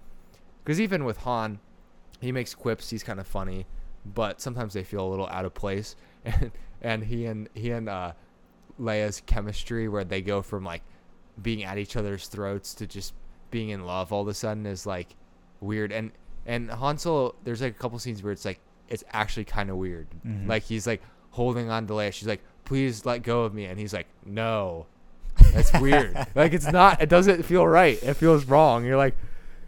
Because 0.64 0.80
even 0.80 1.04
with 1.04 1.18
Han, 1.18 1.58
he 2.20 2.32
makes 2.32 2.54
quips. 2.54 2.90
He's 2.90 3.02
kind 3.02 3.18
of 3.20 3.26
funny, 3.26 3.66
but 4.04 4.40
sometimes 4.40 4.74
they 4.74 4.84
feel 4.84 5.06
a 5.06 5.10
little 5.10 5.28
out 5.28 5.44
of 5.44 5.54
place. 5.54 5.96
And 6.24 6.52
and 6.80 7.04
he 7.04 7.26
and 7.26 7.48
he 7.54 7.70
and 7.70 7.88
uh, 7.88 8.12
Leia's 8.80 9.20
chemistry, 9.26 9.88
where 9.88 10.04
they 10.04 10.20
go 10.20 10.42
from 10.42 10.64
like 10.64 10.82
being 11.40 11.62
at 11.64 11.78
each 11.78 11.96
other's 11.96 12.26
throats 12.28 12.74
to 12.74 12.86
just 12.86 13.14
being 13.50 13.68
in 13.70 13.84
love 13.86 14.12
all 14.12 14.22
of 14.22 14.28
a 14.28 14.34
sudden, 14.34 14.66
is 14.66 14.84
like 14.86 15.14
weird. 15.60 15.92
And 15.92 16.10
and 16.46 16.70
Han 16.70 16.98
Solo, 16.98 17.34
there's 17.44 17.60
like 17.62 17.74
a 17.76 17.78
couple 17.78 17.98
scenes 18.00 18.22
where 18.22 18.32
it's 18.32 18.44
like 18.44 18.58
it's 18.88 19.04
actually 19.12 19.44
kind 19.44 19.70
of 19.70 19.76
weird. 19.76 20.08
Mhm. 20.26 20.48
Like 20.48 20.64
he's 20.64 20.86
like 20.86 21.02
holding 21.30 21.70
on 21.70 21.86
to 21.86 21.92
Leia. 21.94 22.12
She's 22.12 22.26
like, 22.28 22.42
"Please 22.64 23.04
let 23.06 23.22
go 23.22 23.42
of 23.44 23.54
me," 23.54 23.64
and 23.66 23.78
he's 23.78 23.92
like, 23.94 24.06
"No." 24.26 24.86
That's 25.52 25.72
weird. 25.80 26.14
like 26.34 26.52
it's 26.52 26.70
not. 26.70 27.00
It 27.02 27.08
doesn't 27.08 27.42
feel 27.44 27.66
right. 27.66 28.02
It 28.02 28.14
feels 28.14 28.44
wrong. 28.44 28.84
You're 28.84 28.96
like, 28.96 29.16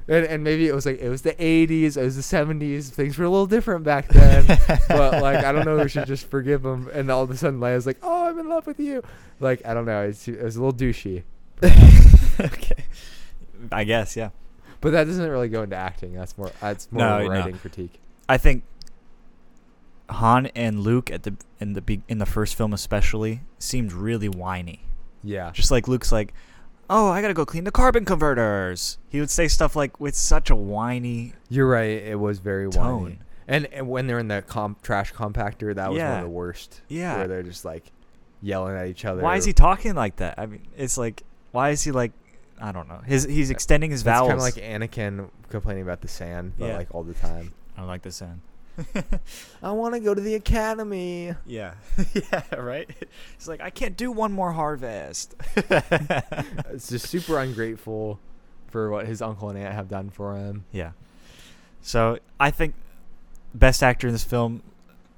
and, 0.06 0.24
and 0.26 0.44
maybe 0.44 0.68
it 0.68 0.74
was 0.74 0.84
like 0.86 0.98
it 1.00 1.08
was 1.08 1.22
the 1.22 1.32
80s. 1.32 1.96
It 1.96 2.02
was 2.02 2.16
the 2.16 2.36
70s. 2.36 2.90
Things 2.90 3.16
were 3.18 3.24
a 3.24 3.30
little 3.30 3.46
different 3.46 3.84
back 3.84 4.08
then. 4.08 4.46
but 4.88 5.22
like 5.22 5.44
I 5.44 5.52
don't 5.52 5.64
know. 5.64 5.76
We 5.78 5.88
should 5.88 6.06
just 6.06 6.26
forgive 6.28 6.64
him. 6.64 6.88
And 6.92 7.10
all 7.10 7.22
of 7.22 7.30
a 7.30 7.36
sudden, 7.36 7.60
Leia's 7.60 7.86
like, 7.86 7.98
"Oh, 8.02 8.24
I'm 8.28 8.38
in 8.38 8.48
love 8.48 8.66
with 8.66 8.78
you." 8.78 9.02
Like 9.40 9.64
I 9.66 9.74
don't 9.74 9.86
know. 9.86 10.02
It's, 10.02 10.28
it 10.28 10.42
was 10.42 10.56
a 10.56 10.62
little 10.62 10.78
douchey. 10.78 11.22
okay. 12.40 12.84
I 13.72 13.84
guess, 13.84 14.16
yeah. 14.16 14.30
But 14.80 14.90
that 14.92 15.04
doesn't 15.04 15.30
really 15.30 15.48
go 15.48 15.62
into 15.62 15.76
acting. 15.76 16.12
That's 16.14 16.36
more. 16.36 16.50
That's 16.60 16.90
more 16.92 17.02
No, 17.02 17.18
a 17.18 17.22
no. 17.24 17.28
writing 17.30 17.58
critique. 17.58 17.98
I 18.28 18.36
think 18.36 18.64
Han 20.10 20.46
and 20.54 20.80
Luke 20.80 21.10
at 21.10 21.22
the 21.22 21.34
in 21.60 21.72
the 21.72 21.80
be- 21.80 22.02
in 22.08 22.18
the 22.18 22.26
first 22.26 22.54
film 22.54 22.72
especially 22.74 23.40
seemed 23.58 23.92
really 23.92 24.28
whiny. 24.28 24.80
Yeah. 25.24 25.50
Just 25.52 25.70
like 25.70 25.88
Luke's 25.88 26.12
like, 26.12 26.32
"Oh, 26.90 27.08
I 27.08 27.20
got 27.22 27.28
to 27.28 27.34
go 27.34 27.44
clean 27.46 27.64
the 27.64 27.70
carbon 27.70 28.04
converters." 28.04 28.98
He 29.08 29.20
would 29.20 29.30
say 29.30 29.48
stuff 29.48 29.74
like 29.74 29.98
with 30.00 30.14
such 30.14 30.50
a 30.50 30.56
whiny 30.56 31.32
You're 31.48 31.68
right. 31.68 32.02
It 32.02 32.18
was 32.20 32.38
very 32.38 32.68
tone. 32.70 33.02
whiny. 33.02 33.18
And, 33.46 33.66
and 33.72 33.88
when 33.88 34.06
they're 34.06 34.18
in 34.18 34.28
the 34.28 34.42
comp 34.42 34.80
trash 34.82 35.12
compactor, 35.12 35.74
that 35.74 35.90
was 35.90 36.00
one 36.00 36.12
of 36.18 36.22
the 36.24 36.30
worst. 36.30 36.80
Yeah. 36.88 37.18
Where 37.18 37.28
they're 37.28 37.42
just 37.42 37.64
like 37.64 37.90
yelling 38.40 38.76
at 38.76 38.86
each 38.86 39.04
other. 39.04 39.22
Why 39.22 39.36
is 39.36 39.44
he 39.44 39.52
talking 39.52 39.94
like 39.94 40.16
that? 40.16 40.38
I 40.38 40.46
mean, 40.46 40.66
it's 40.76 40.96
like, 40.96 41.22
why 41.52 41.70
is 41.70 41.82
he 41.82 41.90
like, 41.92 42.12
I 42.60 42.72
don't 42.72 42.88
know. 42.88 43.00
His 43.04 43.24
he's 43.24 43.50
extending 43.50 43.90
his 43.90 44.00
It's 44.00 44.04
vowels. 44.04 44.28
kind 44.30 44.38
of 44.38 44.42
like 44.44 44.54
Anakin 44.54 45.28
complaining 45.50 45.82
about 45.82 46.00
the 46.00 46.08
sand, 46.08 46.52
but 46.58 46.66
Yeah. 46.68 46.76
like 46.78 46.94
all 46.94 47.02
the 47.04 47.14
time. 47.14 47.52
I 47.76 47.80
don't 47.80 47.88
like 47.88 48.02
the 48.02 48.12
sound. 48.12 48.40
I 49.62 49.70
want 49.72 49.94
to 49.94 50.00
go 50.00 50.14
to 50.14 50.20
the 50.20 50.34
academy. 50.34 51.34
Yeah, 51.46 51.74
yeah, 52.14 52.54
right. 52.56 52.88
He's 53.38 53.48
like, 53.48 53.60
I 53.60 53.70
can't 53.70 53.96
do 53.96 54.10
one 54.10 54.32
more 54.32 54.52
harvest. 54.52 55.34
It's 56.70 56.88
just 56.88 57.06
super 57.08 57.38
ungrateful 57.38 58.18
for 58.68 58.90
what 58.90 59.06
his 59.06 59.22
uncle 59.22 59.48
and 59.50 59.58
aunt 59.58 59.74
have 59.74 59.88
done 59.88 60.10
for 60.10 60.36
him. 60.36 60.64
yeah. 60.72 60.92
So 61.82 62.18
I 62.40 62.50
think 62.50 62.74
best 63.54 63.82
actor 63.82 64.06
in 64.08 64.12
this 64.14 64.24
film, 64.24 64.62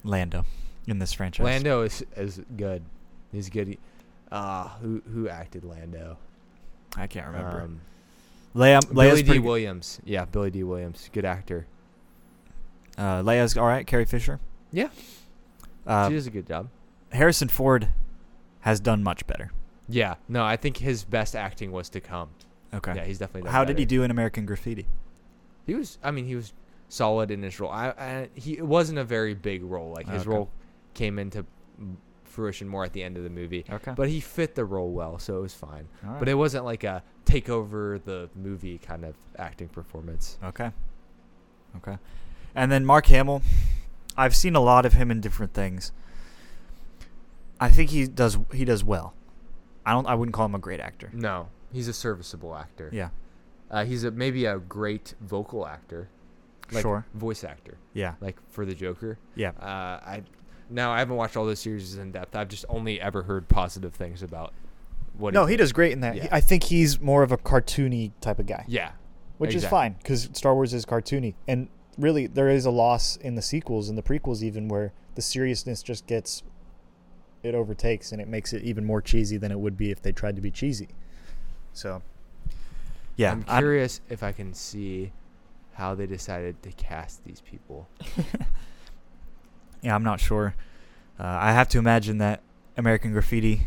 Lando, 0.04 0.44
in 0.86 0.98
this 0.98 1.12
franchise. 1.12 1.44
Lando 1.44 1.82
is 1.82 2.04
is 2.16 2.40
good. 2.56 2.82
He's 3.32 3.48
good. 3.48 3.78
Uh, 4.30 4.68
who 4.80 5.00
who 5.12 5.28
acted 5.28 5.64
Lando? 5.64 6.18
I 6.96 7.06
can't 7.06 7.26
remember. 7.28 7.62
Um, 7.62 7.80
Leia, 8.54 8.80
Billy 8.92 9.22
Dee 9.22 9.38
Williams. 9.38 10.00
Yeah, 10.04 10.24
Billy 10.24 10.50
Dee 10.50 10.64
Williams. 10.64 11.08
Good 11.12 11.24
actor. 11.24 11.66
Uh, 12.98 13.22
Leia's 13.22 13.56
all 13.56 13.66
right. 13.66 13.86
Carrie 13.86 14.04
Fisher. 14.04 14.40
Yeah. 14.72 14.88
Uh, 15.86 16.08
she 16.08 16.14
does 16.14 16.26
a 16.26 16.30
good 16.30 16.46
job. 16.46 16.68
Harrison 17.12 17.48
Ford 17.48 17.88
has 18.60 18.80
done 18.80 19.02
much 19.02 19.26
better. 19.26 19.52
Yeah. 19.88 20.14
No, 20.28 20.44
I 20.44 20.56
think 20.56 20.78
his 20.78 21.04
best 21.04 21.36
acting 21.36 21.70
was 21.72 21.88
to 21.90 22.00
come. 22.00 22.30
Okay. 22.74 22.94
Yeah, 22.96 23.04
he's 23.04 23.18
definitely. 23.18 23.42
Done 23.42 23.52
How 23.52 23.64
did 23.64 23.78
he 23.78 23.84
do 23.84 24.02
in 24.02 24.10
American 24.10 24.44
Graffiti? 24.46 24.86
He 25.66 25.74
was. 25.74 25.98
I 26.02 26.10
mean, 26.10 26.26
he 26.26 26.34
was 26.34 26.52
solid 26.88 27.30
in 27.30 27.42
his 27.42 27.58
role. 27.60 27.70
I, 27.70 27.88
I 27.90 28.28
he 28.34 28.58
it 28.58 28.66
wasn't 28.66 28.98
a 28.98 29.04
very 29.04 29.34
big 29.34 29.62
role. 29.62 29.92
Like 29.92 30.08
his 30.08 30.22
Okay. 30.22 30.30
role 30.30 30.50
came 30.94 31.18
into 31.18 31.44
fruition 32.24 32.68
more 32.68 32.84
at 32.84 32.92
the 32.92 33.02
end 33.02 33.16
of 33.16 33.22
the 33.24 33.30
movie. 33.30 33.64
Okay. 33.70 33.92
But 33.96 34.08
he 34.08 34.20
fit 34.20 34.54
the 34.54 34.64
role 34.64 34.90
well, 34.90 35.18
so 35.18 35.38
it 35.38 35.40
was 35.42 35.54
fine. 35.54 35.88
Right. 36.02 36.18
But 36.18 36.28
it 36.28 36.34
wasn't 36.34 36.64
like 36.64 36.84
a 36.84 37.02
take 37.24 37.48
over 37.48 37.98
the 38.04 38.28
movie 38.34 38.78
kind 38.78 39.04
of 39.04 39.14
acting 39.38 39.68
performance. 39.68 40.38
Okay. 40.44 40.70
Okay. 41.76 41.96
And 42.56 42.72
then 42.72 42.84
Mark 42.84 43.06
Hamill, 43.06 43.42
I've 44.16 44.34
seen 44.34 44.56
a 44.56 44.60
lot 44.60 44.84
of 44.86 44.94
him 44.94 45.10
in 45.10 45.20
different 45.20 45.52
things. 45.52 45.92
I 47.60 47.70
think 47.70 47.90
he 47.90 48.06
does 48.06 48.38
he 48.52 48.64
does 48.64 48.82
well. 48.84 49.14
I 49.84 49.92
don't 49.92 50.06
I 50.06 50.14
wouldn't 50.14 50.34
call 50.34 50.46
him 50.46 50.54
a 50.54 50.58
great 50.58 50.80
actor. 50.80 51.10
No, 51.12 51.48
he's 51.72 51.88
a 51.88 51.92
serviceable 51.92 52.54
actor. 52.56 52.90
Yeah. 52.92 53.10
Uh, 53.70 53.84
he's 53.84 54.04
a 54.04 54.10
maybe 54.10 54.44
a 54.46 54.58
great 54.58 55.14
vocal 55.20 55.66
actor. 55.66 56.08
Like 56.72 56.82
Sure. 56.82 57.06
Voice 57.14 57.44
actor, 57.44 57.78
Yeah. 57.94 58.14
like 58.20 58.36
for 58.50 58.66
the 58.66 58.74
Joker. 58.74 59.18
Yeah. 59.36 59.50
Uh, 59.50 60.00
I 60.04 60.22
now 60.68 60.90
I 60.92 60.98
haven't 60.98 61.16
watched 61.16 61.36
all 61.36 61.46
those 61.46 61.60
series 61.60 61.96
in 61.96 62.10
depth. 62.12 62.34
I've 62.34 62.48
just 62.48 62.64
only 62.68 63.00
ever 63.00 63.22
heard 63.22 63.48
positive 63.48 63.94
things 63.94 64.22
about 64.22 64.52
what. 65.16 65.32
no, 65.32 65.46
he 65.46 65.56
does 65.56 65.72
great 65.72 65.92
in 65.92 66.00
that. 66.00 66.14
He- 66.16 66.28
I 66.32 66.40
think 66.40 66.64
he's 66.64 67.00
more 67.00 67.22
of 67.22 67.30
a 67.32 67.36
cartoony 67.38 68.10
type 68.20 68.38
of 68.40 68.46
guy, 68.46 68.64
Yeah. 68.66 68.90
which 69.38 69.54
is 69.54 69.64
fine 69.64 69.94
because 69.94 70.28
Star 70.32 70.54
Wars 70.54 70.74
is 70.74 70.84
cartoony. 70.84 71.34
And 71.46 71.68
really, 71.98 72.26
there 72.26 72.48
is 72.48 72.64
a 72.66 72.70
loss 72.70 73.16
in 73.16 73.34
the 73.34 73.42
sequels 73.42 73.88
and 73.88 73.96
the 73.96 74.02
prequels, 74.02 74.42
even 74.42 74.68
where 74.68 74.92
the 75.14 75.22
seriousness 75.22 75.82
just 75.82 76.06
gets 76.06 76.42
it 77.42 77.54
overtakes 77.54 78.10
and 78.12 78.20
it 78.20 78.26
makes 78.28 78.52
it 78.52 78.62
even 78.62 78.84
more 78.84 79.00
cheesy 79.00 79.36
than 79.36 79.52
it 79.52 79.58
would 79.60 79.76
be 79.76 79.90
if 79.90 80.02
they 80.02 80.10
tried 80.12 80.34
to 80.36 80.42
be 80.42 80.50
cheesy. 80.50 80.88
So 81.72 82.02
Yeah. 83.16 83.32
I'm 83.32 83.44
I'm- 83.48 83.62
curious 83.62 84.00
if 84.08 84.22
I 84.22 84.32
can 84.32 84.52
see 84.54 85.12
how 85.74 85.94
they 85.94 86.06
decided 86.06 86.62
to 86.62 86.72
cast 86.72 87.24
these 87.24 87.40
people. 87.42 87.86
yeah, 89.82 89.94
I'm 89.94 90.02
not 90.02 90.20
sure. 90.20 90.54
Uh, 91.20 91.24
I 91.24 91.52
have 91.52 91.68
to 91.68 91.78
imagine 91.78 92.18
that 92.18 92.40
American 92.76 93.12
Graffiti, 93.12 93.66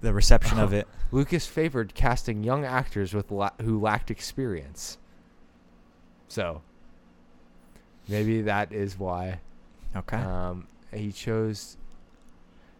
the 0.00 0.12
reception 0.14 0.58
of 0.58 0.72
it. 0.72 0.86
Lucas 1.10 1.46
favored 1.46 1.94
casting 1.94 2.42
young 2.44 2.64
actors 2.64 3.12
with 3.14 3.30
la- 3.30 3.50
who 3.62 3.78
lacked 3.80 4.10
experience. 4.10 4.98
So 6.28 6.62
maybe 8.08 8.42
that 8.42 8.72
is 8.72 8.98
why 8.98 9.40
Okay. 9.96 10.16
um, 10.18 10.66
he 10.92 11.12
chose. 11.12 11.76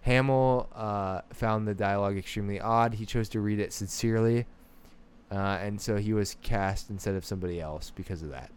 Hamill 0.03 0.69
uh, 0.75 1.21
found 1.33 1.67
the 1.67 1.75
dialogue 1.75 2.17
extremely 2.17 2.61
odd. 2.61 2.95
He 2.95 3.05
chose 3.05 3.29
to 3.31 3.41
read 3.41 3.59
it 3.59 3.73
sincerely, 3.73 4.47
uh, 5.31 5.35
and 5.61 5.81
so 5.81 5.97
he 5.97 6.13
was 6.13 6.37
cast 6.43 6.89
instead 6.91 7.15
of 7.15 7.25
somebody 7.25 7.61
else 7.61 7.93
because 7.95 8.23
of 8.23 8.31
that. 8.31 8.51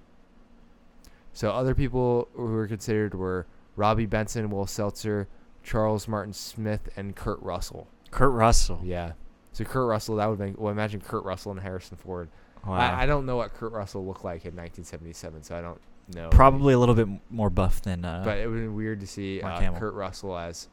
So 1.34 1.52
other 1.52 1.73
people 1.76 2.27
who 2.34 2.43
were 2.45 2.68
considered 2.68 3.14
were 3.15 3.48
Robby 3.76 4.06
Benson, 4.06 4.49
Will 4.49 4.68
Seltzer, 4.68 5.27
Charles 5.64 6.07
Martin 6.07 6.34
Smith, 6.34 6.89
and 6.95 7.15
Kurt 7.15 7.41
Russell. 7.41 7.88
Kurt 8.11 8.31
Russell. 8.34 8.81
Yeah. 8.84 9.14
So 9.53 9.64
Kurt 9.64 9.88
Russell, 9.88 10.18
that 10.18 10.27
would 10.30 10.39
make 10.39 10.60
well. 10.60 10.72
Imagine 10.72 11.02
Kurt 11.02 11.23
Russell 11.26 11.52
and 11.52 11.60
Harrison 11.60 11.98
Ford. 11.98 12.30
Wow. 12.65 12.76
I, 12.76 13.03
I 13.03 13.06
don't 13.06 13.26
know 13.26 13.38
what 13.38 13.53
Kurt 13.53 13.72
Russell 13.73 14.06
looked 14.06 14.23
like 14.23 14.45
in 14.45 14.56
1977, 14.56 15.43
so 15.43 15.57
I 15.57 15.61
don't 15.61 15.81
know. 16.07 16.29
Probably 16.29 16.73
a 16.73 16.79
little 16.79 16.95
bit 16.95 17.07
more 17.29 17.49
buff 17.49 17.81
than. 17.81 18.03
Uh, 18.05 18.21
but 18.25 18.37
it 18.37 18.47
would 18.47 18.59
be 18.59 18.67
weird 18.67 18.99
to 19.01 19.07
see 19.07 19.39
Mark 19.41 19.55
uh, 19.57 19.59
Hamill. 19.61 19.79
Kurt 19.79 19.93
Russell 19.93 20.37
as 20.37 20.67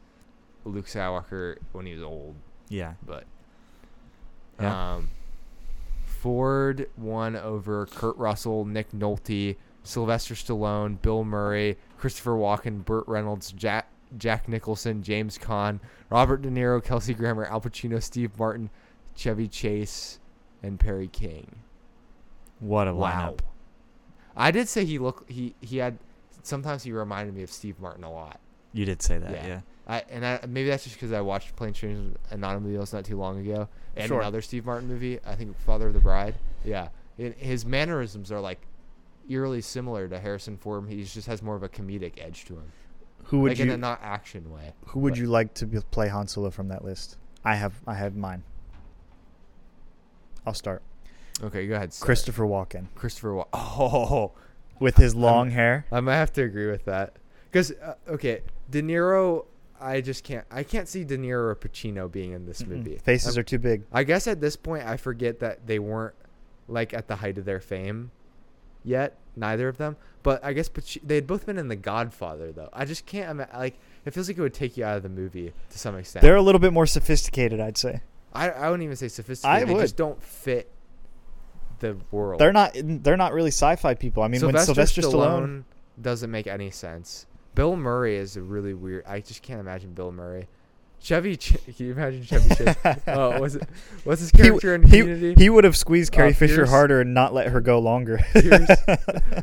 Luke 0.65 0.85
Skywalker 0.87 1.57
when 1.71 1.85
he 1.85 1.93
was 1.93 2.03
old. 2.03 2.35
yeah. 2.69 2.93
But 3.05 3.25
Yeah. 4.59 4.95
um, 4.95 5.09
Ford 6.05 6.89
won 6.97 7.35
over 7.35 7.85
Kurt 7.85 8.17
Russell, 8.17 8.65
Nick 8.65 8.91
Nolte, 8.91 9.55
Sylvester 9.83 10.33
Stallone, 10.33 11.01
Bill 11.01 11.23
Murray, 11.23 11.77
Christopher 11.97 12.31
Walken, 12.33 12.83
Burt 12.83 13.07
Reynolds, 13.07 13.51
Jack 13.51 13.87
Jack 14.17 14.47
Nicholson, 14.49 15.03
James 15.03 15.37
Caan, 15.37 15.79
Robert 16.09 16.41
De 16.41 16.49
Niro, 16.49 16.83
Kelsey 16.83 17.13
Grammer, 17.13 17.45
Al 17.45 17.61
Pacino, 17.61 18.01
Steve 18.01 18.31
Martin, 18.39 18.69
Chevy 19.15 19.47
Chase, 19.47 20.19
and 20.63 20.79
Perry 20.79 21.07
King. 21.07 21.57
What 22.59 22.87
a 22.87 22.93
Wow. 22.93 23.35
lineup. 23.35 23.39
I 24.39 24.51
did 24.51 24.67
say 24.69 24.85
he 24.85 24.97
looked 24.97 25.29
he 25.29 25.53
he 25.61 25.77
had 25.77 25.97
sometimes 26.43 26.81
he 26.83 26.91
reminded 26.91 27.35
me 27.35 27.43
of 27.43 27.51
Steve 27.51 27.79
Martin 27.79 28.03
a 28.03 28.11
lot. 28.11 28.39
You 28.73 28.85
did 28.85 29.01
say 29.01 29.17
that. 29.19 29.31
Yeah. 29.31 29.47
Yeah. 29.47 29.59
I 29.87 30.03
and 30.09 30.25
I, 30.25 30.39
maybe 30.47 30.69
that's 30.69 30.83
just 30.83 30.95
because 30.95 31.11
I 31.11 31.21
watched 31.21 31.55
Plane 31.55 31.73
Trains 31.73 32.15
and 32.31 32.45
Automobiles 32.45 32.93
not 32.93 33.05
too 33.05 33.17
long 33.17 33.39
ago, 33.39 33.67
and 33.95 34.07
Sure. 34.07 34.21
another 34.21 34.41
Steve 34.41 34.65
Martin 34.65 34.87
movie. 34.87 35.19
I 35.25 35.35
think 35.35 35.59
Father 35.59 35.87
of 35.87 35.93
the 35.93 35.99
Bride. 35.99 36.35
Yeah, 36.63 36.89
and 37.17 37.33
his 37.35 37.65
mannerisms 37.65 38.31
are 38.31 38.39
like 38.39 38.61
eerily 39.29 39.61
similar 39.61 40.07
to 40.07 40.19
Harrison 40.19 40.57
Ford. 40.57 40.87
He 40.87 41.03
just 41.03 41.27
has 41.27 41.41
more 41.41 41.55
of 41.55 41.63
a 41.63 41.69
comedic 41.69 42.13
edge 42.23 42.45
to 42.45 42.53
him, 42.53 42.71
who 43.25 43.39
would 43.41 43.51
like 43.53 43.59
in 43.59 43.67
you 43.67 43.73
a 43.73 43.77
not 43.77 43.99
action 44.03 44.51
way. 44.51 44.73
who 44.87 44.99
would 45.01 45.13
but- 45.13 45.19
you 45.19 45.25
like 45.27 45.53
to 45.55 45.65
be, 45.65 45.79
play 45.91 46.07
Han 46.07 46.27
Solo 46.27 46.49
from 46.51 46.67
that 46.69 46.85
list? 46.85 47.17
I 47.43 47.55
have 47.55 47.73
I 47.87 47.95
have 47.95 48.15
mine. 48.15 48.43
I'll 50.45 50.53
start. 50.53 50.81
Okay, 51.43 51.67
go 51.67 51.75
ahead. 51.75 51.93
Christopher 51.99 52.43
Walken 52.43 52.87
Christopher. 52.95 53.33
Wa- 53.33 53.45
oh, 53.53 54.31
with 54.79 54.97
his 54.97 55.15
long 55.15 55.51
hair. 55.51 55.85
I 55.91 55.99
might 55.99 56.15
have 56.15 56.33
to 56.33 56.43
agree 56.43 56.69
with 56.69 56.85
that. 56.85 57.15
Because 57.51 57.71
uh, 57.71 57.95
okay, 58.07 58.41
De 58.69 58.81
Niro. 58.81 59.45
I 59.81 60.01
just 60.01 60.25
can't. 60.25 60.45
I 60.51 60.63
can't 60.63 60.89
see 60.89 61.05
De 61.05 61.17
Niro 61.17 61.45
or 61.51 61.55
Pacino 61.55 62.11
being 62.11 62.33
in 62.33 62.45
this 62.45 62.65
movie. 62.65 62.97
Faces 62.97 63.37
are 63.37 63.43
too 63.43 63.59
big. 63.59 63.83
I 63.93 64.03
guess 64.03 64.27
at 64.27 64.41
this 64.41 64.57
point, 64.57 64.85
I 64.85 64.97
forget 64.97 65.39
that 65.39 65.65
they 65.67 65.79
weren't 65.79 66.15
like 66.67 66.93
at 66.93 67.07
the 67.07 67.15
height 67.15 67.37
of 67.37 67.45
their 67.45 67.61
fame 67.61 68.11
yet. 68.83 69.15
Neither 69.37 69.69
of 69.69 69.77
them. 69.77 69.95
But 70.21 70.43
I 70.43 70.51
guess 70.51 70.67
Pac- 70.67 71.01
they 71.01 71.15
had 71.15 71.25
both 71.27 71.45
been 71.45 71.57
in 71.57 71.69
The 71.69 71.77
Godfather, 71.77 72.51
though. 72.51 72.67
I 72.73 72.83
just 72.83 73.05
can't 73.05 73.31
ima- 73.31 73.47
like. 73.53 73.79
It 74.05 74.13
feels 74.13 74.27
like 74.27 74.37
it 74.37 74.41
would 74.41 74.53
take 74.53 74.75
you 74.75 74.83
out 74.83 74.97
of 74.97 75.03
the 75.03 75.09
movie 75.09 75.53
to 75.69 75.79
some 75.79 75.95
extent. 75.95 76.23
They're 76.23 76.35
a 76.35 76.41
little 76.41 76.59
bit 76.59 76.73
more 76.73 76.85
sophisticated, 76.85 77.61
I'd 77.61 77.77
say. 77.77 78.01
I 78.33 78.49
I 78.49 78.69
wouldn't 78.69 78.83
even 78.83 78.97
say 78.97 79.07
sophisticated. 79.07 79.63
I 79.63 79.65
they 79.65 79.73
would. 79.73 79.81
just 79.81 79.95
don't 79.95 80.21
fit 80.21 80.69
the 81.79 81.97
world. 82.11 82.39
They're 82.39 82.53
not 82.53 82.75
they're 82.75 83.17
not 83.17 83.33
really 83.33 83.51
sci-fi 83.51 83.93
people. 83.95 84.23
I 84.23 84.27
mean, 84.27 84.45
when 84.45 84.57
Sylvester 84.57 85.01
Stallone, 85.01 85.63
doesn't 86.01 86.31
make 86.31 86.47
any 86.47 86.71
sense. 86.71 87.25
Bill 87.55 87.75
Murray 87.75 88.15
is 88.15 88.37
a 88.37 88.41
really 88.41 88.73
weird. 88.73 89.03
I 89.07 89.19
just 89.19 89.41
can't 89.41 89.59
imagine 89.59 89.93
Bill 89.93 90.11
Murray. 90.11 90.47
Chevy, 91.01 91.37
Ch- 91.37 91.55
can 91.77 91.85
you 91.85 91.91
imagine 91.93 92.23
Chevy 92.23 92.53
Chase? 92.55 92.75
oh, 93.07 93.39
was 93.39 93.55
it? 93.55 93.63
What's 94.03 94.21
his 94.21 94.31
he, 94.31 94.37
character 94.37 94.75
in 94.75 94.83
he, 94.83 94.99
Community? 94.99 95.33
he 95.41 95.49
would 95.49 95.63
have 95.63 95.77
squeezed 95.77 96.11
Carrie 96.11 96.31
Uh, 96.31 96.33
Fisher 96.33 96.55
Pierce? 96.57 96.69
harder 96.69 97.01
and 97.01 97.13
not 97.13 97.33
let 97.33 97.47
her 97.47 97.61
go 97.61 97.79
longer. 97.79 98.19
Pierce. 98.33 98.69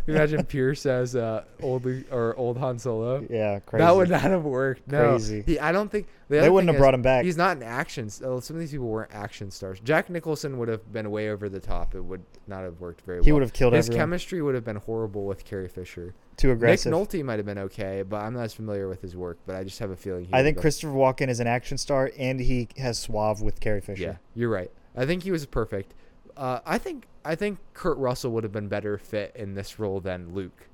Imagine 0.06 0.44
Pierce 0.44 0.84
as 0.86 1.16
uh, 1.16 1.44
old 1.62 1.86
or 2.10 2.34
old 2.36 2.58
Han 2.58 2.78
Solo. 2.78 3.26
yeah, 3.30 3.60
crazy. 3.60 3.82
That 3.84 3.96
would 3.96 4.10
not 4.10 4.20
have 4.22 4.44
worked. 4.44 4.86
No, 4.86 5.10
Crazy. 5.10 5.42
He, 5.46 5.58
I 5.58 5.72
don't 5.72 5.90
think 5.90 6.06
the 6.28 6.40
they 6.40 6.48
wouldn't 6.50 6.68
have 6.70 6.78
brought 6.78 6.94
is 6.94 6.98
him 6.98 7.02
back. 7.02 7.24
He's 7.24 7.36
not 7.36 7.56
an 7.56 7.62
action. 7.62 8.06
uh, 8.06 8.40
Some 8.40 8.56
of 8.56 8.60
these 8.60 8.72
people 8.72 8.88
weren't 8.88 9.12
action 9.12 9.50
stars. 9.50 9.78
Jack 9.80 10.10
Nicholson 10.10 10.58
would 10.58 10.68
have 10.68 10.92
been 10.92 11.10
way 11.10 11.30
over 11.30 11.48
the 11.48 11.60
top. 11.60 11.94
It 11.94 12.00
would 12.00 12.22
not 12.48 12.64
have 12.64 12.80
worked 12.80 13.02
very 13.02 13.18
well. 13.18 13.24
He 13.24 13.32
would 13.32 13.42
have 13.42 13.52
killed 13.52 13.72
His 13.74 13.86
everyone. 13.88 14.00
chemistry 14.02 14.42
would 14.42 14.54
have 14.56 14.64
been 14.64 14.76
horrible 14.76 15.24
with 15.24 15.44
Carrie 15.44 15.68
Fisher. 15.68 16.14
Too 16.36 16.50
aggressive. 16.50 16.92
Nick 16.92 17.00
Nolte 17.08 17.24
might 17.24 17.38
have 17.38 17.46
been 17.46 17.58
okay, 17.58 18.02
but 18.02 18.16
I'm 18.18 18.34
not 18.34 18.42
as 18.42 18.52
familiar 18.54 18.88
with 18.88 19.00
his 19.02 19.14
work. 19.16 19.38
But 19.46 19.56
I 19.56 19.64
just 19.64 19.78
have 19.78 19.90
a 19.90 19.96
feeling. 19.96 20.24
He 20.26 20.34
I 20.34 20.42
think 20.42 20.58
Christopher 20.58 20.92
Walken 20.92 21.28
is 21.28 21.40
an 21.40 21.46
action 21.46 21.78
star, 21.78 22.10
and 22.18 22.40
he 22.40 22.68
has 22.76 22.98
suave 22.98 23.40
with 23.40 23.60
Carrie 23.60 23.80
Fisher. 23.80 24.02
Yeah, 24.02 24.16
you're 24.34 24.50
right. 24.50 24.70
I 24.96 25.06
think 25.06 25.22
he 25.22 25.30
was 25.30 25.46
perfect. 25.46 25.94
Uh, 26.36 26.58
I 26.66 26.76
think 26.78 27.06
I 27.24 27.36
think 27.36 27.58
Kurt 27.72 27.96
Russell 27.98 28.32
would 28.32 28.44
have 28.44 28.52
been 28.52 28.68
better 28.68 28.98
fit 28.98 29.32
in 29.34 29.54
this 29.54 29.78
role 29.78 30.00
than 30.00 30.34
Luke, 30.34 30.66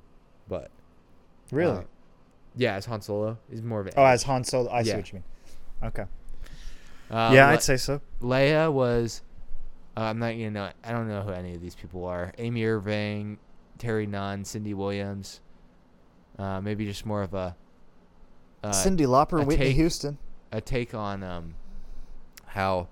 but 0.49 0.70
Really? 1.53 1.79
uh, 1.79 1.83
yeah, 2.57 2.74
as 2.74 2.87
Han 2.87 3.01
Solo, 3.01 3.39
he's 3.49 3.62
more 3.62 3.81
of 3.81 3.87
an. 3.87 3.93
oh, 3.97 4.05
as 4.05 4.24
Han 4.24 4.43
Solo. 4.45 4.70
I 4.70 4.83
see 4.83 4.95
what 4.95 5.09
you 5.12 5.15
mean. 5.16 5.24
Okay. 5.85 6.05
Uh, 7.11 7.31
yeah, 7.35 7.47
Le- 7.49 7.53
I'd 7.55 7.63
say 7.63 7.77
so. 7.77 8.01
Leia 8.21 8.73
was. 8.73 9.23
Uh, 9.97 10.03
I'm 10.03 10.19
not 10.19 10.31
gonna 10.33 10.51
know. 10.51 10.71
I 10.85 10.93
don't 10.93 11.09
know 11.09 11.23
who 11.23 11.31
any 11.31 11.55
of 11.55 11.61
these 11.61 11.75
people 11.75 12.05
are. 12.07 12.33
Amy 12.39 12.65
Irving, 12.65 13.39
Terry 13.79 14.07
Nunn, 14.07 14.45
Cindy 14.45 14.75
Williams. 14.75 15.41
Uh, 16.39 16.61
maybe 16.61 16.87
just 16.87 17.05
more 17.05 17.23
of 17.23 17.35
a. 17.35 17.55
Uh, 18.65 18.71
Cyndi 18.71 19.01
Lauper, 19.07 19.43
a 19.43 19.45
Whitney 19.45 19.67
take- 19.67 19.77
Houston. 19.77 20.19
a 20.53 20.61
take 20.61 20.95
on 20.95 21.23
um, 21.23 21.55
how 22.47 22.89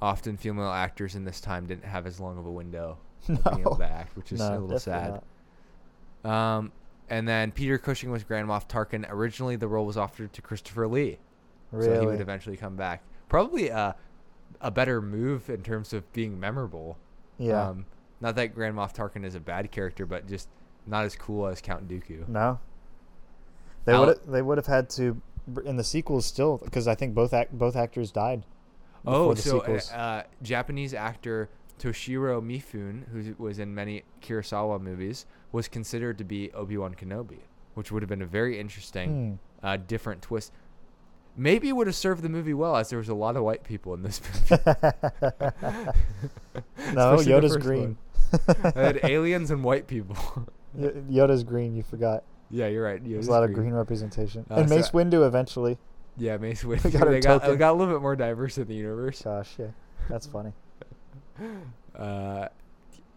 often 0.00 0.36
female 0.36 0.68
actors 0.70 1.14
in 1.16 1.24
this 1.24 1.40
time 1.40 1.66
didn't 1.66 1.84
have 1.84 2.06
as 2.06 2.20
long 2.20 2.38
of 2.38 2.46
a 2.46 2.50
window 2.52 2.98
of 3.28 3.44
being 3.44 3.60
able 3.60 3.76
to 3.76 3.84
act, 3.90 4.14
which 4.16 4.30
is 4.30 4.38
No, 4.40 4.56
a 4.56 4.60
little 4.60 4.78
sad. 4.78 5.22
not. 6.24 6.30
Um, 6.30 6.72
and 7.08 7.26
then 7.26 7.50
Peter 7.50 7.78
Cushing 7.78 8.10
was 8.10 8.22
Grand 8.22 8.46
Moff 8.46 8.68
Tarkin. 8.68 9.06
Originally, 9.10 9.56
the 9.56 9.66
role 9.66 9.86
was 9.86 9.96
offered 9.96 10.32
to 10.34 10.42
Christopher 10.42 10.86
Lee, 10.86 11.18
Really? 11.72 11.94
so 11.94 12.00
he 12.00 12.06
would 12.06 12.20
eventually 12.20 12.56
come 12.56 12.76
back. 12.76 13.02
Probably 13.28 13.68
a 13.68 13.94
a 14.60 14.70
better 14.70 15.00
move 15.00 15.48
in 15.50 15.62
terms 15.62 15.92
of 15.92 16.10
being 16.12 16.38
memorable. 16.40 16.98
yeah. 17.38 17.68
Um, 17.68 17.86
not 18.20 18.34
that 18.34 18.52
Grand 18.54 18.74
Moff 18.74 18.92
Tarkin 18.94 19.24
is 19.24 19.36
a 19.36 19.40
bad 19.40 19.70
character, 19.70 20.04
but 20.04 20.26
just 20.26 20.48
not 20.86 21.04
as 21.04 21.14
cool 21.14 21.46
as 21.46 21.60
Count 21.60 21.86
Dooku. 21.88 22.26
no. 22.28 22.58
They 23.84 23.92
Al- 23.94 24.06
would 24.06 24.18
they 24.26 24.42
would 24.42 24.58
have 24.58 24.66
had 24.66 24.90
to 24.90 25.20
in 25.64 25.76
the 25.76 25.84
sequels 25.84 26.26
still 26.26 26.58
because 26.62 26.86
I 26.88 26.94
think 26.94 27.14
both 27.14 27.32
act, 27.32 27.52
both 27.56 27.76
actors 27.76 28.10
died. 28.10 28.44
Oh, 29.06 29.32
the 29.32 29.40
so 29.40 29.60
uh, 29.60 29.96
uh, 29.96 30.22
Japanese 30.42 30.92
actor 30.92 31.48
Toshiro 31.78 32.42
Mifune, 32.42 33.08
who 33.08 33.34
was 33.42 33.58
in 33.60 33.74
many 33.74 34.02
Kurosawa 34.20 34.80
movies, 34.80 35.24
was 35.52 35.68
considered 35.68 36.18
to 36.18 36.24
be 36.24 36.50
Obi 36.52 36.76
Wan 36.76 36.94
Kenobi, 36.94 37.38
which 37.74 37.92
would 37.92 38.02
have 38.02 38.08
been 38.10 38.20
a 38.22 38.26
very 38.26 38.58
interesting, 38.58 39.38
Hmm. 39.62 39.66
uh, 39.66 39.76
different 39.76 40.20
twist. 40.20 40.52
Maybe 41.38 41.68
it 41.68 41.72
would 41.76 41.86
have 41.86 41.94
served 41.96 42.22
the 42.22 42.28
movie 42.28 42.52
well, 42.52 42.76
as 42.76 42.90
there 42.90 42.98
was 42.98 43.08
a 43.08 43.14
lot 43.14 43.36
of 43.36 43.44
white 43.44 43.62
people 43.62 43.94
in 43.94 44.02
this 44.02 44.20
movie. 44.50 44.62
no, 46.92 47.16
Yoda's 47.18 47.56
green. 47.56 47.96
I 48.64 48.72
had 48.80 49.00
aliens 49.04 49.50
and 49.50 49.62
white 49.64 49.86
people. 49.86 50.16
Y- 50.74 50.90
Yoda's 51.10 51.44
green. 51.44 51.74
You 51.74 51.82
forgot. 51.82 52.24
yeah, 52.50 52.66
you're 52.66 52.84
right. 52.84 53.02
There's 53.02 53.24
Yoda's 53.24 53.28
a 53.28 53.30
lot 53.30 53.42
of 53.44 53.54
green 53.54 53.72
representation. 53.72 54.44
Uh, 54.50 54.56
and 54.56 54.68
so- 54.68 54.76
Mace 54.76 54.90
Windu 54.90 55.26
eventually. 55.26 55.78
Yeah, 56.18 56.36
Mace 56.36 56.62
Windu. 56.62 56.84
We 56.84 56.90
got 56.90 57.08
they 57.08 57.20
got, 57.20 57.42
they 57.42 57.56
got 57.56 57.72
a 57.72 57.76
little 57.76 57.94
bit 57.94 58.02
more 58.02 58.14
diverse 58.16 58.58
in 58.58 58.68
the 58.68 58.74
universe. 58.74 59.22
Gosh, 59.22 59.54
yeah, 59.58 59.68
that's 60.10 60.26
funny. 60.26 60.52
Uh, 61.96 62.48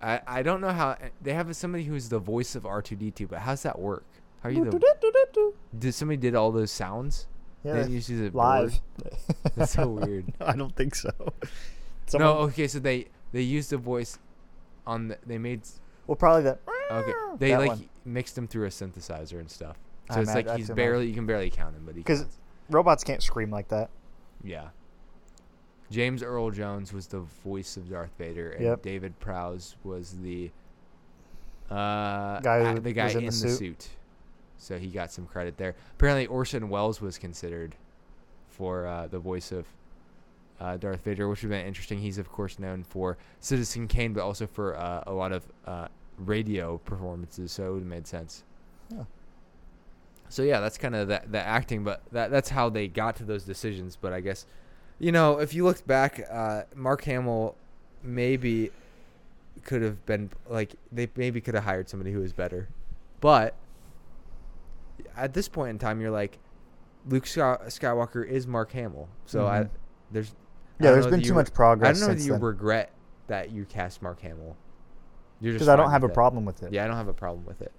I 0.01 0.21
I 0.25 0.43
don't 0.43 0.61
know 0.61 0.71
how 0.71 0.95
they 1.21 1.33
have 1.33 1.53
somebody 1.55 1.83
who's 1.83 2.07
the 2.09 2.19
voice 2.19 2.55
of 2.55 2.65
R 2.65 2.81
two 2.81 2.95
D 2.95 3.11
two, 3.11 3.27
but 3.27 3.39
how's 3.39 3.63
that 3.63 3.77
work? 3.77 4.05
How 4.41 4.49
are 4.49 4.51
you 4.51 4.63
the 4.65 5.51
did 5.77 5.93
somebody 5.93 6.17
did 6.17 6.35
all 6.35 6.51
those 6.51 6.71
sounds? 6.71 7.27
Yeah, 7.63 7.73
didn't 7.75 7.91
use 7.91 8.07
the 8.07 8.29
live. 8.31 8.79
That's 9.55 9.73
so 9.73 9.87
weird. 9.89 10.33
I 10.41 10.55
don't 10.55 10.75
think 10.75 10.95
so. 10.95 11.11
no, 12.13 12.37
okay, 12.39 12.67
so 12.67 12.79
they 12.79 13.07
they 13.31 13.41
used 13.41 13.69
the 13.69 13.77
voice 13.77 14.17
on 14.87 15.09
the 15.09 15.17
they 15.25 15.37
made 15.37 15.61
well, 16.07 16.15
probably 16.15 16.43
that. 16.43 16.59
okay 16.91 17.13
they 17.37 17.51
that 17.51 17.59
like 17.59 17.69
one. 17.69 17.89
mixed 18.03 18.37
him 18.37 18.47
through 18.47 18.65
a 18.65 18.69
synthesizer 18.69 19.39
and 19.39 19.49
stuff. 19.49 19.77
I 20.09 20.15
So 20.15 20.21
it's 20.21 20.33
like 20.35 20.49
he's 20.57 20.69
barely 20.71 21.07
you 21.07 21.13
can 21.13 21.25
barely 21.25 21.49
count 21.49 21.75
him, 21.75 21.83
but 21.85 21.95
he 21.95 22.03
'Cause 22.03 22.21
counts. 22.21 22.37
robots 22.69 23.03
can't 23.03 23.21
scream 23.23 23.51
like 23.51 23.67
that. 23.69 23.89
yeah. 24.43 24.69
James 25.91 26.23
Earl 26.23 26.51
Jones 26.51 26.93
was 26.93 27.07
the 27.07 27.19
voice 27.43 27.75
of 27.75 27.89
Darth 27.89 28.11
Vader, 28.17 28.51
and 28.51 28.63
Yep. 28.63 28.81
David 28.81 29.19
Prowse 29.19 29.75
was 29.83 30.17
the 30.23 30.49
uh, 31.69 32.39
Guy 32.39 32.73
who 32.73 32.79
the 32.79 32.93
guy 32.93 33.09
in 33.09 33.17
in, 33.19 33.25
the 33.25 33.31
the, 33.31 33.31
suit. 33.49 33.89
So 34.61 34.77
he 34.77 34.87
got 34.87 35.11
some 35.11 35.25
credit 35.25 35.57
there. 35.57 35.75
Apparently, 35.93 36.27
Orson 36.27 36.69
Welles 36.69 37.01
was 37.01 37.17
considered 37.17 37.75
for 38.49 38.85
uh, 38.85 39.07
the 39.07 39.17
voice 39.17 39.51
of 39.51 39.65
uh, 40.59 40.77
Darth 40.77 41.03
Vader, 41.03 41.27
which 41.27 41.41
would 41.41 41.51
have 41.51 41.59
been 41.59 41.67
interesting. 41.67 41.99
He's 41.99 42.19
of 42.19 42.31
course 42.31 42.59
known 42.59 42.83
for 42.83 43.17
Citizen 43.39 43.87
Kane, 43.87 44.13
but 44.13 44.21
also 44.21 44.45
for 44.45 44.77
uh, 44.77 45.03
a 45.07 45.11
lot 45.11 45.31
of 45.31 45.43
uh, 45.65 45.87
radio 46.19 46.77
performances. 46.77 47.51
So 47.51 47.69
it 47.69 47.71
would 47.71 47.79
have 47.79 47.87
made 47.87 48.05
sense. 48.05 48.43
Yeah. 48.91 49.03
So 50.29 50.43
yeah, 50.43 50.59
that's 50.59 50.77
kind 50.77 50.95
of 50.95 51.07
the, 51.07 51.21
the 51.29 51.39
acting, 51.39 51.83
but 51.83 52.03
that 52.11 52.29
that's 52.29 52.49
how 52.49 52.69
they 52.69 52.87
got 52.87 53.15
to 53.17 53.23
those 53.23 53.43
decisions. 53.43 53.97
But 53.99 54.13
I 54.13 54.21
guess, 54.21 54.45
you 54.99 55.11
know, 55.11 55.39
if 55.39 55.55
you 55.55 55.63
looked 55.63 55.87
back, 55.87 56.23
uh, 56.31 56.63
Mark 56.75 57.03
Hamill 57.05 57.55
maybe 58.03 58.69
could 59.63 59.81
have 59.81 60.05
been 60.05 60.29
like 60.47 60.75
they 60.91 61.09
maybe 61.15 61.41
could 61.41 61.55
have 61.55 61.63
hired 61.63 61.89
somebody 61.89 62.11
who 62.11 62.19
was 62.19 62.31
better, 62.31 62.69
but 63.19 63.55
at 65.15 65.33
this 65.33 65.47
point 65.47 65.69
in 65.71 65.79
time, 65.79 65.99
you're 66.01 66.11
like, 66.11 66.39
Luke 67.07 67.25
Skywalker 67.25 68.25
is 68.27 68.45
Mark 68.47 68.71
Hamill, 68.73 69.09
so 69.25 69.47
I 69.47 69.63
Mhm. 69.63 69.69
there's 70.11 70.35
Yeah, 70.79 70.87
don't 70.87 70.93
there's 70.93 71.05
know 71.05 71.11
been 71.11 71.21
too 71.21 71.27
you 71.29 71.33
much 71.33 71.53
progress 71.53 71.97
I 71.97 71.99
don't 71.99 72.09
know 72.09 72.15
that 72.15 72.23
you 72.25 72.33
then. 72.33 72.41
regret 72.41 72.91
that 73.27 73.51
you 73.51 73.65
cast 73.65 74.01
Mark 74.01 74.19
Hamill. 74.21 74.55
You're 75.39 75.53
just 75.53 75.59
Because 75.65 75.69
I 75.69 75.75
don't 75.75 75.89
have 75.89 76.03
a 76.03 76.05
with 76.05 76.11
it. 76.11 76.15
problem 76.15 76.45
with 76.45 76.61
it. 76.63 76.71
Yeah, 76.73 76.83
I 76.83 76.87
don't 76.87 76.97
have 76.97 77.07
a 77.07 77.13
problem 77.13 77.45
with 77.45 77.61
it. 77.61 77.71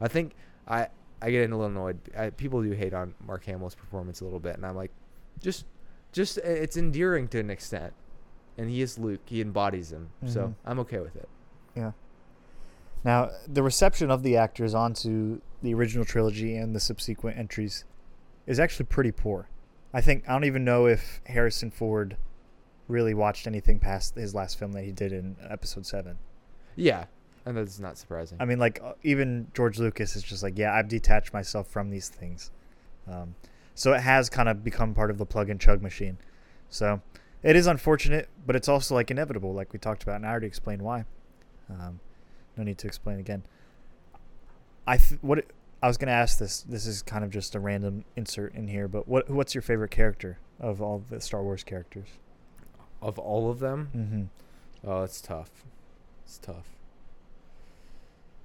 I 0.00 0.08
think 0.08 0.34
I 0.68 0.88
I 1.22 1.30
get 1.30 1.50
a 1.50 1.54
little 1.54 1.66
annoyed. 1.66 1.98
I, 2.16 2.30
people 2.30 2.62
do 2.62 2.70
hate 2.72 2.94
on 2.94 3.14
Mark 3.26 3.44
Hamill's 3.44 3.74
performance 3.74 4.20
a 4.20 4.24
little 4.24 4.40
bit, 4.40 4.56
and 4.56 4.64
I'm 4.64 4.74
like, 4.76 4.90
just 5.40 5.66
just 6.12 6.38
it's 6.38 6.76
endearing 6.76 7.28
to 7.28 7.40
an 7.40 7.50
extent, 7.50 7.92
and 8.56 8.70
he 8.70 8.80
is 8.80 8.98
Luke. 8.98 9.20
He 9.26 9.40
embodies 9.40 9.92
him, 9.92 10.10
so 10.26 10.48
Mhm. 10.48 10.54
I'm 10.64 10.78
okay 10.80 10.98
with 11.00 11.16
it. 11.16 11.28
Yeah. 11.74 11.92
Now, 13.04 13.30
the 13.46 13.62
reception 13.62 14.10
of 14.10 14.22
the 14.22 14.36
actors 14.36 14.74
onto 14.74 15.40
the 15.62 15.74
original 15.74 16.04
trilogy 16.04 16.56
and 16.56 16.74
the 16.74 16.80
subsequent 16.80 17.38
entries 17.38 17.84
is 18.46 18.60
actually 18.60 18.86
pretty 18.86 19.12
poor. 19.12 19.48
I 19.92 20.00
think 20.00 20.28
I 20.28 20.32
don't 20.32 20.44
even 20.44 20.64
know 20.64 20.86
if 20.86 21.20
Harrison 21.26 21.70
Ford 21.70 22.16
really 22.88 23.14
watched 23.14 23.46
anything 23.46 23.78
past 23.78 24.14
his 24.14 24.34
last 24.34 24.58
film 24.58 24.72
that 24.72 24.84
he 24.84 24.92
did 24.92 25.12
in 25.12 25.36
Episode 25.48 25.86
Seven. 25.86 26.18
Yeah, 26.76 27.06
and 27.44 27.56
that's 27.56 27.78
not 27.78 27.98
surprising. 27.98 28.38
I 28.40 28.44
mean, 28.44 28.58
like 28.58 28.80
uh, 28.82 28.92
even 29.02 29.48
George 29.54 29.78
Lucas 29.78 30.16
is 30.16 30.22
just 30.22 30.42
like, 30.42 30.58
yeah, 30.58 30.74
I've 30.74 30.88
detached 30.88 31.32
myself 31.32 31.68
from 31.68 31.90
these 31.90 32.08
things. 32.08 32.50
Um, 33.08 33.34
so 33.74 33.92
it 33.94 34.00
has 34.00 34.28
kind 34.28 34.48
of 34.48 34.62
become 34.62 34.94
part 34.94 35.10
of 35.10 35.18
the 35.18 35.26
plug 35.26 35.48
and 35.48 35.60
chug 35.60 35.82
machine. 35.82 36.18
So 36.68 37.00
it 37.42 37.56
is 37.56 37.66
unfortunate, 37.66 38.28
but 38.46 38.56
it's 38.56 38.68
also 38.68 38.94
like 38.94 39.10
inevitable, 39.10 39.54
like 39.54 39.72
we 39.72 39.78
talked 39.78 40.02
about, 40.02 40.16
and 40.16 40.26
I 40.26 40.30
already 40.30 40.46
explained 40.46 40.82
why. 40.82 41.04
Um, 41.68 42.00
no 42.60 42.64
need 42.64 42.78
to 42.78 42.86
explain 42.86 43.18
again. 43.18 43.42
I 44.86 44.98
th- 44.98 45.20
what 45.22 45.38
it- 45.38 45.50
I 45.82 45.88
was 45.88 45.96
gonna 45.96 46.12
ask 46.12 46.38
this. 46.38 46.60
This 46.62 46.86
is 46.86 47.00
kind 47.02 47.24
of 47.24 47.30
just 47.30 47.54
a 47.54 47.60
random 47.60 48.04
insert 48.16 48.54
in 48.54 48.68
here, 48.68 48.86
but 48.86 49.08
what 49.08 49.30
what's 49.30 49.54
your 49.54 49.62
favorite 49.62 49.90
character 49.90 50.38
of 50.58 50.82
all 50.82 50.98
the 51.08 51.20
Star 51.20 51.42
Wars 51.42 51.64
characters? 51.64 52.08
of 53.02 53.18
all 53.18 53.50
of 53.50 53.60
them, 53.60 53.88
Mm-hmm. 53.96 54.88
oh, 54.90 55.02
it's 55.04 55.22
tough. 55.22 55.64
It's 56.26 56.36
tough. 56.36 56.66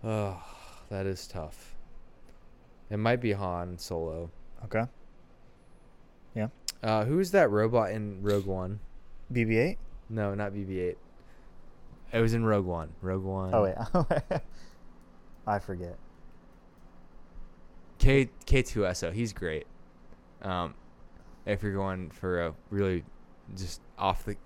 Oh, 0.01 0.41
that 0.89 1.05
is 1.05 1.27
tough. 1.27 1.75
It 2.89 2.95
might 2.97 3.19
be 3.19 3.33
Han 3.33 3.77
Solo. 3.77 4.31
Okay, 4.63 4.85
Yeah. 6.33 6.47
Uh, 6.81 7.03
who's 7.03 7.31
that 7.31 7.49
robot 7.51 7.91
in 7.91 8.21
Rogue 8.23 8.45
One? 8.45 8.79
BB-8. 9.33 9.77
No, 10.09 10.33
not 10.35 10.53
BB-8. 10.53 10.95
It 12.15 12.21
was 12.21 12.33
in 12.33 12.45
Rogue 12.45 12.65
One. 12.65 12.93
Rogue 13.01 13.23
One. 13.25 13.53
Oh 13.53 13.63
wait, 13.63 14.41
I 15.47 15.59
forget. 15.59 15.97
K 17.99 18.29
K2SO. 18.45 19.11
He's 19.11 19.33
great. 19.33 19.67
Um, 20.41 20.75
if 21.45 21.61
you're 21.61 21.73
going 21.73 22.09
for 22.11 22.45
a 22.45 22.53
really 22.69 23.03
just 23.57 23.81
off 23.99 24.23
the 24.23 24.37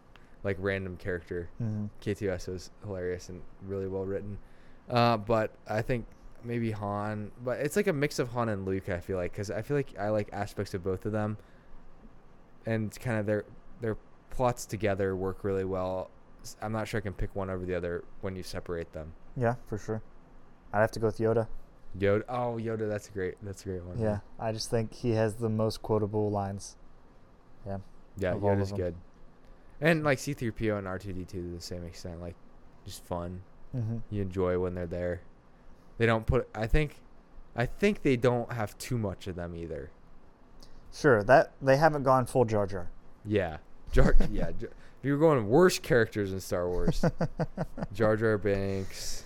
like 0.44 0.58
random 0.60 0.98
character, 0.98 1.48
Mm-hmm. 1.62 1.86
K2SO 2.02 2.56
is 2.56 2.72
hilarious 2.84 3.30
and 3.30 3.41
really 3.68 3.88
well 3.88 4.04
written. 4.06 4.40
Uh, 4.90 5.18
but 5.18 5.52
I 5.68 5.84
think 5.84 6.08
maybe 6.44 6.72
Han, 6.72 7.32
but 7.44 7.60
it's 7.60 7.76
like 7.76 7.86
a 7.86 7.94
mix 7.94 8.18
of 8.18 8.30
Han 8.30 8.50
and 8.50 8.66
Luke. 8.66 8.90
I 8.90 9.00
feel 9.00 9.18
like 9.18 9.32
because 9.34 9.52
I 9.52 9.62
feel 9.62 9.78
like 9.78 9.94
I 10.00 10.10
like 10.10 10.30
aspects 10.34 10.74
of 10.74 10.84
both 10.84 11.06
of 11.06 11.12
them, 11.12 11.38
and 12.66 12.98
kind 13.00 13.20
of 13.20 13.28
their 13.28 13.46
their 13.80 13.96
plots 14.32 14.66
together 14.66 15.16
work 15.16 15.44
really 15.44 15.66
well. 15.66 16.10
I'm 16.61 16.72
not 16.72 16.88
sure 16.88 16.99
I 16.99 17.02
can 17.02 17.14
pick 17.14 17.36
one 17.36 17.49
over 17.49 17.66
the 17.66 17.76
other 17.76 18.03
when 18.22 18.36
you 18.36 18.44
separate 18.44 18.94
them. 18.94 19.14
Yeah, 19.36 19.56
for 19.68 19.78
sure. 19.78 20.02
I'd 20.74 20.82
have 20.82 20.91
to 20.91 20.99
go 20.99 21.07
with 21.07 21.18
Yoda. 21.18 21.48
Yoda. 21.98 22.24
Oh, 22.30 22.57
Yoda. 22.60 22.88
That's 22.88 23.10
a 23.10 23.11
great. 23.11 23.36
That's 23.41 23.64
a 23.64 23.70
great 23.70 23.84
one. 23.84 23.99
Yeah, 23.99 24.20
I 24.40 24.52
just 24.52 24.70
think 24.70 24.94
he 24.94 25.11
has 25.11 25.36
the 25.36 25.49
most 25.49 25.82
quotable 25.82 26.30
lines. 26.30 26.76
Yeah. 27.66 27.78
Yeah, 28.18 28.34
Yoda's 28.34 28.72
good. 28.72 28.95
And 29.82 30.03
like 30.03 30.18
C3PO 30.18 30.78
and 30.78 30.88
R2D2 30.88 31.28
to 31.30 31.56
the 31.56 31.61
same 31.61 31.86
extent, 31.86 32.22
like 32.22 32.36
just 32.86 33.03
fun. 33.06 33.41
Mm-hmm. 33.76 33.98
You 34.10 34.22
enjoy 34.22 34.60
when 34.60 34.76
they're 34.76 34.88
there. 34.88 35.22
They 35.98 36.06
don't 36.06 36.26
put. 36.26 36.48
I 36.53 36.68
think, 36.68 36.95
I 37.56 37.66
think 37.66 38.02
they 38.02 38.18
don't 38.18 38.52
have 38.52 38.78
too 38.78 38.98
much 38.98 39.28
of 39.28 39.36
them 39.36 39.56
either. 39.56 39.91
Sure, 40.94 41.24
that 41.24 41.53
they 41.61 41.78
haven't 41.78 42.03
gone 42.03 42.26
full 42.26 42.45
Jar 42.45 42.66
Jar. 42.66 42.90
Yeah, 43.26 43.57
Jar. 43.91 44.16
yeah, 44.32 44.52
Jar, 44.52 44.70
if 45.00 45.06
you're 45.06 45.18
going 45.18 45.48
worst 45.48 45.82
characters 45.82 46.32
in 46.34 46.40
Star 46.40 46.68
Wars, 46.68 47.04
Jar 47.94 48.16
Jar 48.18 48.38
Binks. 48.38 49.24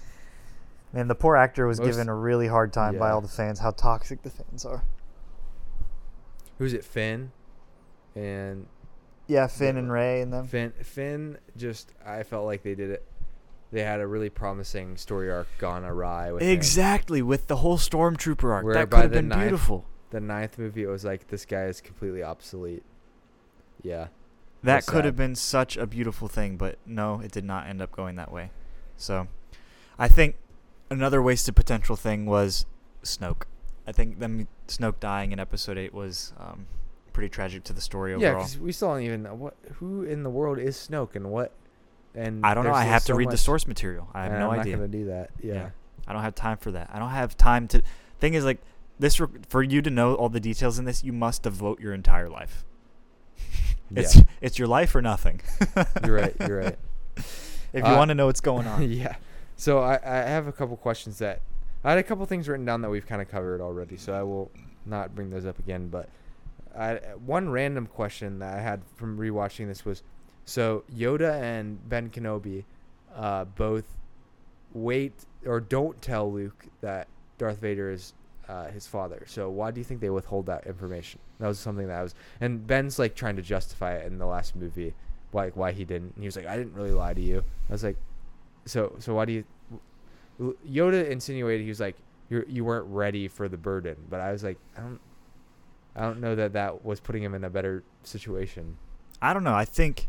Man, 0.93 1.07
the 1.07 1.15
poor 1.15 1.35
actor 1.35 1.65
was 1.65 1.79
Most- 1.79 1.87
given 1.91 2.09
a 2.09 2.15
really 2.15 2.47
hard 2.47 2.71
time 2.71 2.97
by 2.99 3.09
all 3.09 3.21
the 3.21 3.27
fans. 3.27 3.59
How 3.59 3.71
toxic 3.71 4.21
the 4.21 4.29
fans 4.29 4.63
are. 4.65 4.83
Who's 6.59 6.73
it? 6.73 6.85
Finn, 6.85 7.31
and 8.15 8.67
Yeah, 9.27 9.47
Finn 9.47 9.77
and 9.77 9.91
Rey 9.91 10.21
and 10.21 10.31
them. 10.31 10.45
Finn, 10.47 10.71
Finn, 10.83 11.37
just 11.57 11.91
I 12.05 12.23
felt 12.23 12.45
like 12.45 12.61
they 12.63 12.75
did 12.75 12.91
it. 12.91 13.03
They 13.71 13.81
had 13.81 13.99
a 14.01 14.05
really 14.07 14.29
promising 14.29 14.97
story 14.97 15.31
arc 15.31 15.47
gone 15.57 15.83
awry. 15.83 16.31
With 16.31 16.43
him. 16.43 16.49
Exactly, 16.49 17.23
with 17.23 17.47
the 17.47 17.55
whole 17.55 17.79
stormtrooper 17.79 18.53
arc. 18.53 18.63
Where 18.63 18.75
that 18.75 18.91
could 18.91 18.99
have 19.01 19.11
been 19.11 19.29
ninth- 19.29 19.41
beautiful. 19.41 19.85
The 20.11 20.19
ninth 20.19 20.59
movie, 20.59 20.83
it 20.83 20.87
was 20.87 21.03
like 21.03 21.27
this 21.29 21.43
guy 21.43 21.63
is 21.63 21.81
completely 21.81 22.21
obsolete. 22.21 22.83
Yeah, 23.81 24.09
That 24.63 24.85
could 24.85 25.05
have 25.05 25.15
been 25.15 25.35
such 25.35 25.77
a 25.77 25.85
beautiful 25.85 26.27
thing, 26.27 26.57
but 26.57 26.77
no, 26.85 27.19
it 27.19 27.31
did 27.31 27.43
not 27.43 27.67
end 27.67 27.81
up 27.81 27.91
going 27.91 28.15
that 28.15 28.31
way. 28.31 28.51
So, 28.95 29.27
I 29.99 30.07
think 30.07 30.37
another 30.89 31.21
wasted 31.21 31.55
potential 31.55 31.95
thing 31.95 32.25
was 32.25 32.65
Snoke. 33.03 33.43
I 33.85 33.91
think 33.91 34.19
them 34.19 34.47
Snoke 34.67 34.99
dying 34.99 35.31
in 35.31 35.39
Episode 35.39 35.77
Eight 35.77 35.93
was 35.93 36.33
um, 36.39 36.67
pretty 37.11 37.29
tragic 37.29 37.63
to 37.65 37.73
the 37.73 37.81
story 37.81 38.11
yeah, 38.11 38.29
overall. 38.29 38.43
because 38.43 38.57
we 38.57 38.71
still 38.71 38.89
don't 38.89 39.01
even 39.01 39.23
know 39.23 39.35
what 39.35 39.55
who 39.75 40.03
in 40.03 40.23
the 40.23 40.29
world 40.29 40.59
is 40.59 40.75
Snoke 40.75 41.15
and 41.15 41.29
what. 41.29 41.51
And 42.15 42.45
I 42.45 42.53
don't 42.53 42.63
know. 42.63 42.73
I 42.73 42.83
have 42.83 43.01
to 43.03 43.13
so 43.13 43.15
read 43.15 43.31
the 43.31 43.37
source 43.37 43.67
material. 43.67 44.07
I 44.13 44.23
have 44.23 44.33
no 44.33 44.51
I'm 44.51 44.59
idea. 44.59 44.73
not 44.73 44.83
gonna 44.83 44.91
do 44.91 45.05
that. 45.05 45.31
Yeah. 45.41 45.53
Yeah. 45.53 45.69
I 46.07 46.13
don't 46.13 46.21
have 46.21 46.35
time 46.35 46.57
for 46.57 46.71
that. 46.71 46.89
I 46.93 46.99
don't 46.99 47.09
have 47.09 47.37
time 47.37 47.67
to. 47.69 47.81
Thing 48.19 48.33
is, 48.35 48.45
like 48.45 48.59
this, 48.99 49.19
re- 49.19 49.27
for 49.47 49.63
you 49.63 49.81
to 49.81 49.89
know 49.89 50.15
all 50.15 50.29
the 50.29 50.39
details 50.39 50.77
in 50.77 50.85
this, 50.85 51.03
you 51.03 51.11
must 51.11 51.43
devote 51.43 51.79
your 51.79 51.93
entire 51.93 52.29
life. 52.29 52.65
It's 53.95 54.15
Yeah. 54.15 54.23
it's 54.41 54.57
your 54.59 54.67
life 54.67 54.95
or 54.95 55.01
nothing. 55.01 55.41
You're 56.05 56.15
right. 56.15 56.35
You're 56.39 56.57
right. 56.63 56.79
if 57.17 57.55
you 57.73 57.83
Uh, 57.83 57.97
want 57.97 58.09
to 58.09 58.15
know 58.15 58.25
what's 58.27 58.41
going 58.41 58.67
on. 58.67 58.81
yeah. 58.91 59.15
So 59.55 59.79
I, 59.79 59.99
I 60.03 60.15
have 60.29 60.47
a 60.47 60.51
couple 60.51 60.75
questions 60.77 61.19
that 61.19 61.41
I 61.83 61.89
had 61.91 61.99
a 61.99 62.03
couple 62.03 62.25
things 62.25 62.47
written 62.47 62.65
down 62.65 62.81
that 62.81 62.89
we've 62.89 63.05
kind 63.05 63.21
of 63.21 63.29
covered 63.29 63.61
already. 63.61 63.97
So 63.97 64.13
I 64.13 64.23
will 64.23 64.51
not 64.85 65.13
bring 65.15 65.29
those 65.29 65.45
up 65.45 65.59
again. 65.59 65.89
But 65.89 66.09
I, 66.77 66.95
one 67.25 67.49
random 67.49 67.85
question 67.87 68.39
that 68.39 68.57
I 68.57 68.61
had 68.61 68.81
from 68.95 69.17
rewatching 69.17 69.67
this 69.67 69.85
was, 69.85 70.01
so 70.45 70.83
Yoda 70.93 71.39
and 71.41 71.87
Ben 71.87 72.09
Kenobi, 72.09 72.63
uh, 73.15 73.45
both 73.45 73.85
wait 74.73 75.13
or 75.45 75.59
don't 75.59 76.01
tell 76.01 76.31
Luke 76.31 76.65
that 76.81 77.07
Darth 77.37 77.59
Vader 77.59 77.91
is 77.91 78.13
uh, 78.47 78.67
his 78.67 78.87
father. 78.87 79.23
So 79.27 79.49
why 79.49 79.71
do 79.71 79.79
you 79.79 79.83
think 79.83 80.01
they 80.01 80.09
withhold 80.09 80.45
that 80.47 80.67
information? 80.67 81.19
That 81.39 81.47
was 81.47 81.59
something 81.59 81.87
that 81.87 81.99
I 81.99 82.03
was, 82.03 82.15
and 82.41 82.65
Ben's 82.65 82.99
like 82.99 83.15
trying 83.15 83.35
to 83.35 83.41
justify 83.41 83.95
it 83.95 84.05
in 84.07 84.17
the 84.17 84.25
last 84.25 84.55
movie, 84.55 84.93
like 85.31 85.55
why 85.55 85.71
he 85.71 85.85
didn't. 85.85 86.15
He 86.19 86.25
was 86.25 86.35
like, 86.35 86.45
I 86.47 86.57
didn't 86.57 86.73
really 86.73 86.91
lie 86.91 87.13
to 87.13 87.21
you. 87.21 87.43
I 87.69 87.71
was 87.71 87.83
like, 87.83 87.97
so 88.65 88.95
so 88.99 89.15
why 89.15 89.25
do 89.25 89.33
you? 89.33 89.43
Yoda 90.67 91.09
insinuated 91.09 91.61
he 91.61 91.69
was 91.69 91.79
like 91.79 91.95
you 92.29 92.43
you 92.47 92.65
weren't 92.65 92.87
ready 92.87 93.27
for 93.27 93.47
the 93.47 93.57
burden, 93.57 93.95
but 94.09 94.19
I 94.19 94.31
was 94.31 94.43
like 94.43 94.57
I 94.77 94.81
don't 94.81 94.99
I 95.95 96.01
don't 96.01 96.19
know 96.19 96.35
that 96.35 96.53
that 96.53 96.83
was 96.83 96.99
putting 96.99 97.23
him 97.23 97.33
in 97.33 97.43
a 97.43 97.49
better 97.49 97.83
situation. 98.03 98.77
I 99.21 99.33
don't 99.33 99.43
know. 99.43 99.53
I 99.53 99.65
think 99.65 100.07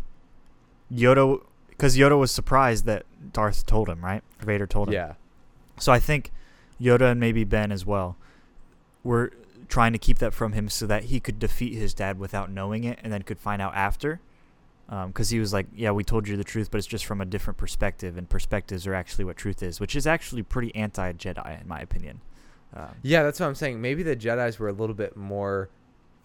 Yoda, 0.93 1.41
because 1.69 1.97
Yoda 1.97 2.19
was 2.19 2.31
surprised 2.31 2.87
that 2.87 3.05
Darth 3.33 3.67
told 3.67 3.89
him, 3.89 4.05
right? 4.05 4.23
Vader 4.41 4.67
told 4.67 4.89
him. 4.89 4.95
Yeah, 4.95 5.15
So 5.79 5.93
I 5.93 6.01
think 6.01 6.33
Yoda 6.81 7.13
and 7.13 7.21
maybe 7.21 7.45
Ben 7.45 7.71
as 7.71 7.85
well 7.85 8.17
were 9.05 9.31
trying 9.69 9.93
to 9.93 9.99
keep 9.99 10.19
that 10.19 10.35
from 10.35 10.53
him 10.53 10.69
so 10.69 10.87
that 10.87 11.05
he 11.05 11.21
could 11.21 11.39
defeat 11.39 11.75
his 11.75 11.95
dad 11.95 12.19
without 12.19 12.51
knowing 12.51 12.85
it 12.85 12.99
and 13.03 13.13
then 13.13 13.23
could 13.23 13.39
find 13.39 13.63
out 13.63 13.75
after. 13.75 14.21
Because 15.07 15.31
he 15.31 15.39
was 15.41 15.53
like, 15.53 15.67
yeah, 15.75 15.91
we 15.93 16.05
told 16.05 16.29
you 16.29 16.37
the 16.37 16.45
truth, 16.45 16.71
but 16.71 16.77
it's 16.79 16.87
just 16.87 17.07
from 17.07 17.21
a 17.21 17.25
different 17.25 17.57
perspective, 17.57 18.19
and 18.19 18.29
perspectives 18.29 18.87
are 18.87 18.95
actually 18.95 19.25
what 19.25 19.37
truth 19.37 19.63
is, 19.63 19.81
which 19.81 19.97
is 19.97 20.07
actually 20.07 20.43
pretty 20.43 20.75
anti 20.75 21.13
Jedi, 21.15 21.61
in 21.61 21.67
my 21.67 21.81
opinion. 21.81 22.21
Um, 22.77 22.89
yeah, 23.03 23.23
that's 23.23 23.41
what 23.41 23.47
I'm 23.47 23.55
saying. 23.55 23.81
Maybe 23.81 24.03
the 24.03 24.15
Jedi's 24.15 24.59
were 24.59 24.69
a 24.69 24.73
little 24.73 24.95
bit 24.95 25.17
more 25.17 25.71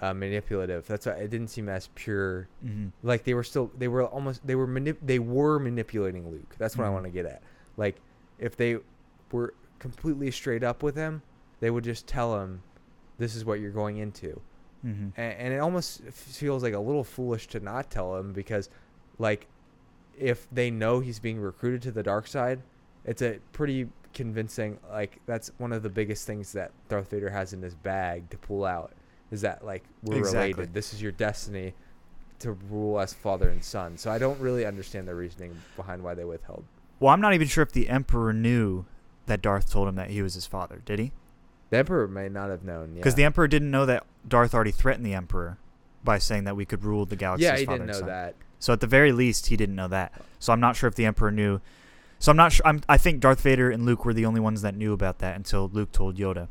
uh, 0.01 0.14
manipulative. 0.14 0.85
That's 0.88 1.06
why 1.06 1.14
it 1.14 1.30
didn't 1.30 1.47
seem 1.47 1.69
as 1.69 1.88
pure. 1.95 2.47
mhm. 2.65 2.91
Like 3.01 3.23
they 3.23 3.34
were 3.34 3.43
still 3.43 3.72
they 3.77 3.88
were 3.88 4.03
almost 4.06 4.45
they 4.45 4.56
were 4.56 4.68
manip- 4.68 4.97
they 5.01 5.19
were 5.19 5.57
manipulating 5.60 6.30
Luke. 6.30 6.56
That's 6.57 6.76
what 6.77 6.85
I 6.85 6.89
Mhm. 6.89 6.93
want 6.93 7.06
to 7.06 7.11
get 7.11 7.26
at. 7.26 7.41
Like 7.77 7.95
if 8.39 8.57
they 8.57 8.77
were 9.31 9.53
completely 9.80 10.31
straight 10.31 10.64
up 10.64 10.84
with 10.84 10.95
him, 10.95 11.22
they 11.61 11.69
would 11.69 11.84
just 11.85 12.07
tell 12.07 12.41
him, 12.41 12.61
"This 13.19 13.35
is 13.35 13.45
what 13.45 13.59
you're 13.59 13.69
going 13.71 13.97
into." 13.97 14.41
Mhm. 14.85 15.11
and, 15.17 15.33
and 15.33 15.53
it 15.53 15.57
almost 15.57 16.01
feels 16.05 16.63
like 16.63 16.73
a 16.73 16.79
little 16.79 17.03
foolish 17.03 17.47
to 17.49 17.59
not 17.59 17.91
tell 17.91 18.15
him 18.17 18.31
because 18.31 18.69
like 19.17 19.47
if 20.17 20.47
they 20.53 20.71
know 20.71 21.01
he's 21.01 21.19
being 21.19 21.37
recruited 21.39 21.81
to 21.81 21.91
the 21.91 22.01
dark 22.01 22.27
side 22.27 22.61
it's 23.03 23.21
a 23.21 23.39
pretty 23.51 23.89
convincing 24.13 24.79
like 24.89 25.19
that's 25.25 25.51
one 25.57 25.73
of 25.73 25.83
the 25.83 25.89
biggest 25.89 26.25
things 26.25 26.53
that 26.53 26.71
Darth 26.87 27.09
Vader 27.09 27.29
has 27.29 27.51
in 27.51 27.61
his 27.61 27.75
bag 27.75 28.29
to 28.29 28.37
pull 28.37 28.63
out 28.63 28.93
is 29.31 29.41
that 29.41 29.65
like 29.65 29.83
we're 30.03 30.17
Exactly. 30.17 30.53
related 30.53 30.73
this 30.73 30.93
is 30.93 31.01
your 31.01 31.11
destiny 31.11 31.73
to 32.39 32.53
rule 32.71 33.01
as 33.01 33.13
father 33.13 33.49
and 33.49 33.61
son 33.61 33.97
so 33.97 34.09
I 34.09 34.17
don't 34.17 34.39
really 34.39 34.65
understand 34.65 35.09
the 35.09 35.13
reasoning 35.15 35.53
behind 35.75 36.01
why 36.03 36.13
they 36.13 36.23
withheld 36.23 36.63
Well, 37.01 37.13
I'm 37.13 37.19
not 37.21 37.33
even 37.33 37.47
sure 37.49 37.63
if 37.63 37.73
the 37.73 37.89
Emperor 37.89 38.31
knew 38.31 38.85
that 39.25 39.41
Darth 39.41 39.69
told 39.69 39.89
him 39.89 39.95
that 39.95 40.09
he 40.09 40.21
was 40.21 40.35
his 40.35 40.45
father. 40.45 40.81
Did 40.85 40.99
he? 40.99 41.11
The 41.69 41.77
emperor 41.77 42.07
may 42.07 42.29
not 42.29 42.49
have 42.49 42.63
known 42.63 42.95
Because 42.95 43.13
yeah. 43.13 43.17
the 43.17 43.23
Emperor 43.25 43.47
didn't 43.47 43.71
know 43.71 43.85
that 43.85 44.05
Darth 44.27 44.53
already 44.53 44.71
threatened 44.71 45.05
the 45.05 45.13
Emperor 45.13 45.57
by 46.03 46.17
saying 46.17 46.45
that 46.45 46.55
we 46.55 46.65
could 46.65 46.83
rule 46.83 47.05
the 47.05 47.15
galaxy. 47.15 47.45
yeah 47.45 47.57
he 47.57 47.65
didn't 47.65 47.87
know 47.87 47.93
son. 47.93 48.07
that 48.07 48.35
So 48.59 48.73
at 48.73 48.79
the 48.79 48.87
very 48.87 49.11
least, 49.11 49.47
he 49.47 49.57
didn't 49.57 49.75
know 49.75 49.87
that. 49.87 50.13
So 50.39 50.53
I'm 50.53 50.59
not 50.59 50.75
sure 50.75 50.87
if 50.87 50.95
the 50.95 51.05
Emperor 51.05 51.31
knew. 51.31 51.61
So 52.19 52.31
I'm 52.31 52.37
not 52.37 52.51
sure. 52.51 52.65
I'm, 52.65 52.81
I 52.89 52.97
think 52.97 53.21
Darth 53.21 53.41
Vader 53.41 53.69
and 53.71 53.85
Luke 53.85 54.03
were 54.03 54.13
the 54.13 54.25
only 54.25 54.41
ones 54.41 54.61
that 54.61 54.75
knew 54.75 54.93
about 54.93 55.19
that 55.19 55.35
until 55.35 55.69
Luke 55.71 55.91
told 55.91 56.17
Yoda. 56.17 56.47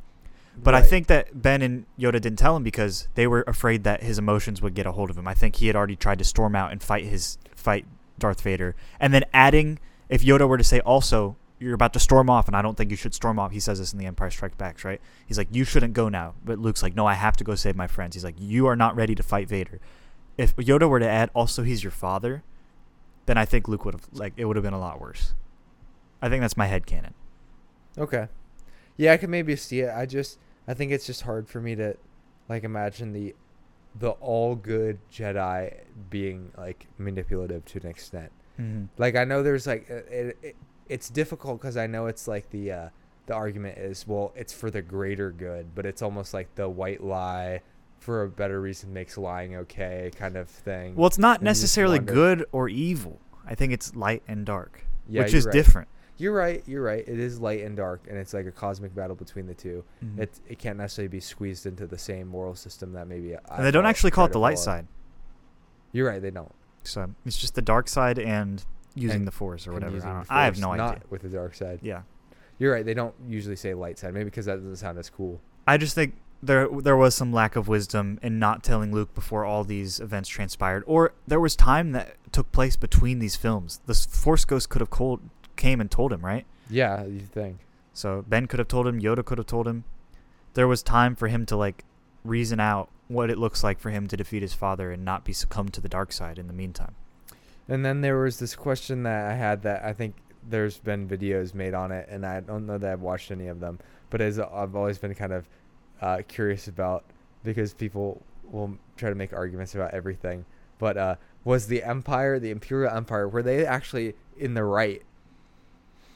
But 0.60 0.74
I 0.74 0.82
think 0.82 1.06
that 1.06 1.40
Ben 1.40 1.62
and 1.62 1.86
Yoda 1.98 2.20
didn't 2.20 2.36
tell 2.36 2.56
him 2.56 2.64
because 2.64 3.06
they 3.14 3.28
were 3.28 3.44
afraid 3.46 3.84
that 3.84 4.02
his 4.02 4.18
emotions 4.18 4.60
would 4.60 4.74
get 4.74 4.86
a 4.86 4.92
hold 4.92 5.08
of 5.08 5.16
him. 5.16 5.28
I 5.28 5.34
think 5.34 5.56
he 5.56 5.68
had 5.68 5.76
already 5.76 5.94
tried 5.94 6.18
to 6.18 6.24
storm 6.24 6.56
out 6.56 6.72
and 6.72 6.82
fight 6.82 7.04
his 7.04 7.38
fight 7.54 7.86
Darth 8.18 8.40
Vader, 8.40 8.74
and 8.98 9.14
then 9.14 9.24
adding 9.32 9.78
if 10.08 10.22
Yoda 10.22 10.48
were 10.48 10.58
to 10.58 10.64
say 10.64 10.80
also 10.80 11.36
you're 11.58 11.74
about 11.74 11.92
to 11.94 12.00
storm 12.00 12.30
off 12.30 12.46
and 12.46 12.56
I 12.56 12.62
don't 12.62 12.76
think 12.76 12.90
you 12.90 12.96
should 12.96 13.14
storm 13.14 13.38
off. 13.38 13.52
He 13.52 13.60
says 13.60 13.78
this 13.78 13.92
in 13.92 13.98
the 13.98 14.06
Empire 14.06 14.30
Strikes 14.30 14.56
Back, 14.56 14.82
right? 14.84 15.00
He's 15.26 15.38
like 15.38 15.48
you 15.50 15.64
shouldn't 15.64 15.94
go 15.94 16.08
now, 16.08 16.34
but 16.44 16.58
Luke's 16.58 16.82
like 16.82 16.94
no, 16.94 17.06
I 17.06 17.14
have 17.14 17.36
to 17.38 17.44
go 17.44 17.54
save 17.54 17.76
my 17.76 17.86
friends. 17.86 18.14
He's 18.14 18.24
like 18.24 18.36
you 18.38 18.66
are 18.66 18.76
not 18.76 18.96
ready 18.96 19.14
to 19.14 19.22
fight 19.22 19.48
Vader. 19.48 19.80
If 20.36 20.54
Yoda 20.56 20.88
were 20.88 21.00
to 21.00 21.08
add 21.08 21.30
also 21.34 21.62
he's 21.62 21.82
your 21.82 21.90
father, 21.90 22.42
then 23.26 23.36
I 23.36 23.44
think 23.44 23.68
Luke 23.68 23.84
would 23.84 23.94
have 23.94 24.08
like 24.12 24.34
it 24.36 24.44
would 24.44 24.56
have 24.56 24.62
been 24.62 24.74
a 24.74 24.80
lot 24.80 25.00
worse. 25.00 25.34
I 26.22 26.28
think 26.28 26.42
that's 26.42 26.56
my 26.56 26.66
head 26.66 26.86
canon. 26.86 27.14
Okay. 27.96 28.28
Yeah, 28.96 29.12
I 29.12 29.16
could 29.16 29.30
maybe 29.30 29.54
see 29.56 29.80
it. 29.80 29.92
I 29.94 30.06
just 30.06 30.38
I 30.66 30.74
think 30.74 30.92
it's 30.92 31.06
just 31.06 31.22
hard 31.22 31.48
for 31.48 31.60
me 31.60 31.74
to 31.76 31.96
like 32.48 32.64
imagine 32.64 33.12
the 33.12 33.34
the 33.98 34.10
all 34.10 34.54
good 34.54 34.98
Jedi 35.12 35.74
being 36.10 36.52
like 36.56 36.86
manipulative 36.98 37.64
to 37.66 37.80
an 37.80 37.86
extent. 37.86 38.30
Mm-hmm. 38.60 38.84
Like 38.96 39.16
I 39.16 39.24
know 39.24 39.42
there's 39.42 39.66
like 39.66 39.88
it, 39.88 40.36
it 40.42 40.56
it's 40.88 41.08
difficult 41.10 41.60
cuz 41.60 41.76
I 41.76 41.86
know 41.86 42.06
it's 42.06 42.26
like 42.28 42.50
the 42.50 42.72
uh 42.72 42.88
the 43.26 43.34
argument 43.34 43.78
is 43.78 44.06
well 44.06 44.32
it's 44.36 44.52
for 44.52 44.70
the 44.70 44.82
greater 44.82 45.30
good, 45.30 45.74
but 45.74 45.84
it's 45.86 46.02
almost 46.02 46.32
like 46.34 46.54
the 46.54 46.68
white 46.68 47.02
lie 47.02 47.60
for 47.98 48.22
a 48.22 48.28
better 48.28 48.60
reason 48.60 48.92
makes 48.92 49.18
lying 49.18 49.54
okay 49.56 50.10
kind 50.16 50.36
of 50.36 50.48
thing. 50.48 50.94
Well, 50.94 51.08
it's 51.08 51.18
not 51.18 51.38
And 51.40 51.44
necessarily 51.44 51.98
good 51.98 52.44
or 52.52 52.68
evil. 52.68 53.20
I 53.46 53.54
think 53.54 53.72
it's 53.72 53.94
light 53.96 54.22
and 54.28 54.46
dark, 54.46 54.84
yeah, 55.08 55.22
which 55.22 55.34
is 55.34 55.46
right. 55.46 55.52
different. 55.52 55.88
You're 56.16 56.32
right. 56.34 56.62
You're 56.66 56.82
right. 56.82 57.04
It 57.06 57.18
is 57.20 57.38
light 57.40 57.62
and 57.62 57.76
dark, 57.76 58.00
and 58.08 58.16
it's 58.18 58.34
like 58.34 58.46
a 58.46 58.50
cosmic 58.52 58.94
battle 58.94 59.14
between 59.14 59.46
the 59.46 59.54
two. 59.54 59.84
Mhm. 60.04 60.18
It 60.18 60.40
it 60.48 60.58
can't 60.58 60.76
necessarily 60.78 61.08
be 61.08 61.20
squeezed 61.20 61.64
into 61.66 61.86
the 61.86 61.98
same 61.98 62.26
moral 62.28 62.54
system 62.54 62.92
that 62.92 63.06
maybe. 63.08 63.36
I 63.36 63.40
and 63.56 63.64
they 63.64 63.70
don't 63.70 63.86
actually 63.86 64.10
call 64.10 64.26
it 64.26 64.32
the 64.32 64.38
light 64.40 64.54
follow. 64.58 64.64
side. 64.64 64.86
You're 65.92 66.08
right. 66.08 66.20
They 66.20 66.30
don't. 66.30 66.52
So 66.82 67.14
it's 67.24 67.36
just 67.36 67.54
the 67.54 67.62
dark 67.62 67.88
side 67.88 68.18
and 68.18 68.64
using 69.02 69.24
the 69.24 69.30
force 69.30 69.66
or 69.66 69.72
whatever. 69.72 69.96
I, 69.98 70.12
don't- 70.12 70.26
I 70.30 70.44
have 70.44 70.58
no 70.58 70.74
not 70.74 70.96
idea. 70.96 71.04
with 71.10 71.22
the 71.22 71.28
dark 71.28 71.54
side. 71.54 71.80
Yeah, 71.82 72.02
You're 72.58 72.72
right. 72.74 72.84
They 72.84 72.94
don't 72.94 73.14
usually 73.28 73.56
say 73.56 73.74
light 73.74 73.98
side. 73.98 74.14
Maybe 74.14 74.24
because 74.24 74.46
that 74.46 74.56
doesn't 74.56 74.76
sound 74.76 74.98
as 74.98 75.08
cool. 75.10 75.40
I 75.66 75.76
just 75.76 75.94
think 75.94 76.14
there 76.42 76.68
there 76.68 76.96
was 76.96 77.14
some 77.14 77.32
lack 77.32 77.56
of 77.56 77.68
wisdom 77.68 78.18
in 78.22 78.38
not 78.38 78.62
telling 78.62 78.92
Luke 78.92 79.14
before 79.14 79.44
all 79.44 79.64
these 79.64 80.00
events 80.00 80.28
transpired, 80.28 80.84
or 80.86 81.12
there 81.26 81.40
was 81.40 81.56
time 81.56 81.92
that 81.92 82.16
took 82.32 82.50
place 82.52 82.76
between 82.76 83.18
these 83.18 83.36
films. 83.36 83.80
The 83.86 83.94
Force 83.94 84.44
Ghost 84.44 84.68
could 84.68 84.80
have 84.80 84.90
called, 84.90 85.20
came 85.56 85.80
and 85.80 85.90
told 85.90 86.12
him, 86.12 86.24
right? 86.24 86.46
Yeah, 86.70 87.04
you 87.04 87.20
think. 87.20 87.58
So 87.92 88.24
Ben 88.28 88.46
could 88.46 88.58
have 88.60 88.68
told 88.68 88.86
him, 88.86 89.00
Yoda 89.00 89.24
could 89.24 89.38
have 89.38 89.46
told 89.46 89.66
him. 89.66 89.84
There 90.54 90.68
was 90.68 90.82
time 90.82 91.16
for 91.16 91.28
him 91.28 91.44
to 91.46 91.56
like 91.56 91.84
reason 92.24 92.60
out 92.60 92.88
what 93.08 93.30
it 93.30 93.38
looks 93.38 93.64
like 93.64 93.78
for 93.80 93.90
him 93.90 94.06
to 94.06 94.16
defeat 94.16 94.42
his 94.42 94.52
father 94.54 94.92
and 94.92 95.04
not 95.04 95.24
be 95.24 95.32
succumbed 95.32 95.72
to 95.74 95.80
the 95.80 95.88
dark 95.88 96.12
side 96.12 96.38
in 96.38 96.46
the 96.46 96.52
meantime. 96.52 96.94
And 97.68 97.84
then 97.84 98.00
there 98.00 98.18
was 98.18 98.38
this 98.38 98.56
question 98.56 99.02
that 99.02 99.30
I 99.30 99.34
had 99.34 99.62
that 99.62 99.84
I 99.84 99.92
think 99.92 100.14
there's 100.48 100.78
been 100.78 101.06
videos 101.06 101.54
made 101.54 101.74
on 101.74 101.92
it, 101.92 102.08
and 102.10 102.24
I 102.24 102.40
don't 102.40 102.66
know 102.66 102.78
that 102.78 102.90
I've 102.90 103.00
watched 103.00 103.30
any 103.30 103.48
of 103.48 103.60
them, 103.60 103.78
but 104.10 104.20
as 104.20 104.38
I've 104.38 104.74
always 104.74 104.98
been 104.98 105.14
kind 105.14 105.32
of 105.32 105.48
uh, 106.00 106.22
curious 106.26 106.68
about 106.68 107.04
because 107.44 107.74
people 107.74 108.22
will 108.50 108.78
try 108.96 109.10
to 109.10 109.14
make 109.14 109.32
arguments 109.32 109.74
about 109.74 109.92
everything. 109.92 110.44
But 110.78 110.96
uh, 110.96 111.16
was 111.44 111.66
the 111.66 111.82
Empire, 111.82 112.38
the 112.38 112.50
Imperial 112.50 112.94
Empire, 112.94 113.28
were 113.28 113.42
they 113.42 113.66
actually 113.66 114.14
in 114.38 114.54
the 114.54 114.64
right? 114.64 115.02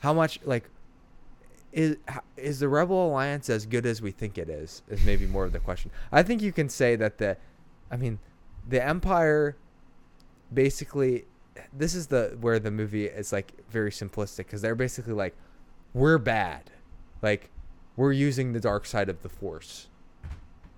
How 0.00 0.12
much 0.12 0.40
like 0.44 0.64
is 1.72 1.96
is 2.36 2.60
the 2.60 2.68
Rebel 2.68 3.08
Alliance 3.08 3.48
as 3.48 3.66
good 3.66 3.86
as 3.86 4.02
we 4.02 4.10
think 4.10 4.38
it 4.38 4.48
is? 4.48 4.82
Is 4.88 5.04
maybe 5.04 5.26
more 5.26 5.44
of 5.44 5.52
the 5.52 5.58
question. 5.58 5.90
I 6.10 6.22
think 6.22 6.42
you 6.42 6.52
can 6.52 6.68
say 6.68 6.96
that 6.96 7.18
the, 7.18 7.36
I 7.90 7.96
mean, 7.96 8.18
the 8.68 8.84
Empire 8.84 9.56
basically 10.52 11.24
this 11.72 11.94
is 11.94 12.06
the 12.08 12.36
where 12.40 12.58
the 12.58 12.70
movie 12.70 13.06
is 13.06 13.32
like 13.32 13.52
very 13.70 13.90
simplistic 13.90 14.38
because 14.38 14.62
they're 14.62 14.74
basically 14.74 15.12
like 15.12 15.34
we're 15.94 16.18
bad 16.18 16.70
like 17.20 17.50
we're 17.96 18.12
using 18.12 18.52
the 18.52 18.60
dark 18.60 18.86
side 18.86 19.08
of 19.08 19.22
the 19.22 19.28
force 19.28 19.88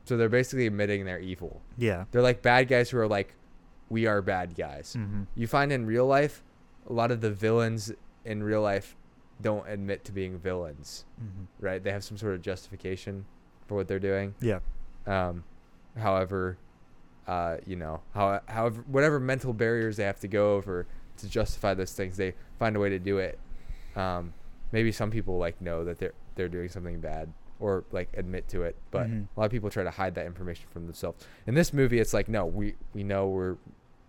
so 0.04 0.16
they're 0.16 0.28
basically 0.28 0.66
admitting 0.66 1.04
they're 1.04 1.20
evil 1.20 1.62
Yeah. 1.78 2.04
they're 2.10 2.22
like 2.22 2.42
bad 2.42 2.68
guys 2.68 2.90
who 2.90 2.98
are 2.98 3.06
like 3.06 3.34
we 3.88 4.06
are 4.06 4.20
bad 4.22 4.54
guys 4.56 4.96
Mm-hmm. 4.98 5.22
you 5.34 5.46
find 5.46 5.72
in 5.72 5.86
real 5.86 6.06
life 6.06 6.42
a 6.88 6.92
lot 6.92 7.10
of 7.10 7.20
the 7.20 7.30
villains 7.30 7.92
in 8.24 8.42
real 8.42 8.62
life 8.62 8.96
don't 9.40 9.66
admit 9.68 10.04
to 10.04 10.12
being 10.12 10.38
villains 10.38 11.04
Mm-hmm. 11.22 11.64
right 11.64 11.82
they 11.82 11.92
have 11.92 12.02
some 12.04 12.16
sort 12.16 12.34
of 12.34 12.42
justification 12.42 13.24
for 13.66 13.76
what 13.76 13.86
they're 13.88 13.98
doing 14.00 14.34
Yeah. 14.40 14.58
um, 15.06 15.44
however, 15.96 16.58
uh, 17.26 17.56
you 17.66 17.76
know, 17.76 18.00
how, 18.14 18.40
however, 18.46 18.84
whatever 18.86 19.18
mental 19.20 19.52
barriers 19.52 19.96
they 19.96 20.04
have 20.04 20.20
to 20.20 20.28
go 20.28 20.54
over 20.54 20.86
to 21.18 21.28
justify 21.28 21.74
those 21.74 21.92
things, 21.92 22.16
they 22.16 22.34
find 22.58 22.76
a 22.76 22.80
way 22.80 22.88
to 22.90 22.98
do 22.98 23.18
it. 23.18 23.38
Um, 23.96 24.32
maybe 24.72 24.90
some 24.92 25.10
people 25.10 25.38
like 25.38 25.60
know 25.60 25.84
that 25.84 25.98
they're 25.98 26.12
they're 26.34 26.48
doing 26.48 26.68
something 26.68 26.98
bad 27.00 27.32
or 27.60 27.84
like 27.92 28.08
admit 28.16 28.48
to 28.48 28.62
it, 28.62 28.74
but 28.90 29.06
Mhm. 29.08 29.26
a 29.36 29.40
lot 29.40 29.46
of 29.46 29.52
people 29.52 29.70
try 29.70 29.84
to 29.84 29.90
hide 29.90 30.14
that 30.16 30.26
information 30.26 30.66
from 30.72 30.86
themselves. 30.86 31.24
In 31.46 31.54
this 31.54 31.72
movie, 31.72 32.00
it's 32.00 32.12
like, 32.12 32.28
no, 32.28 32.44
we 32.46 32.74
we 32.92 33.04
know 33.04 33.28
we're 33.28 33.56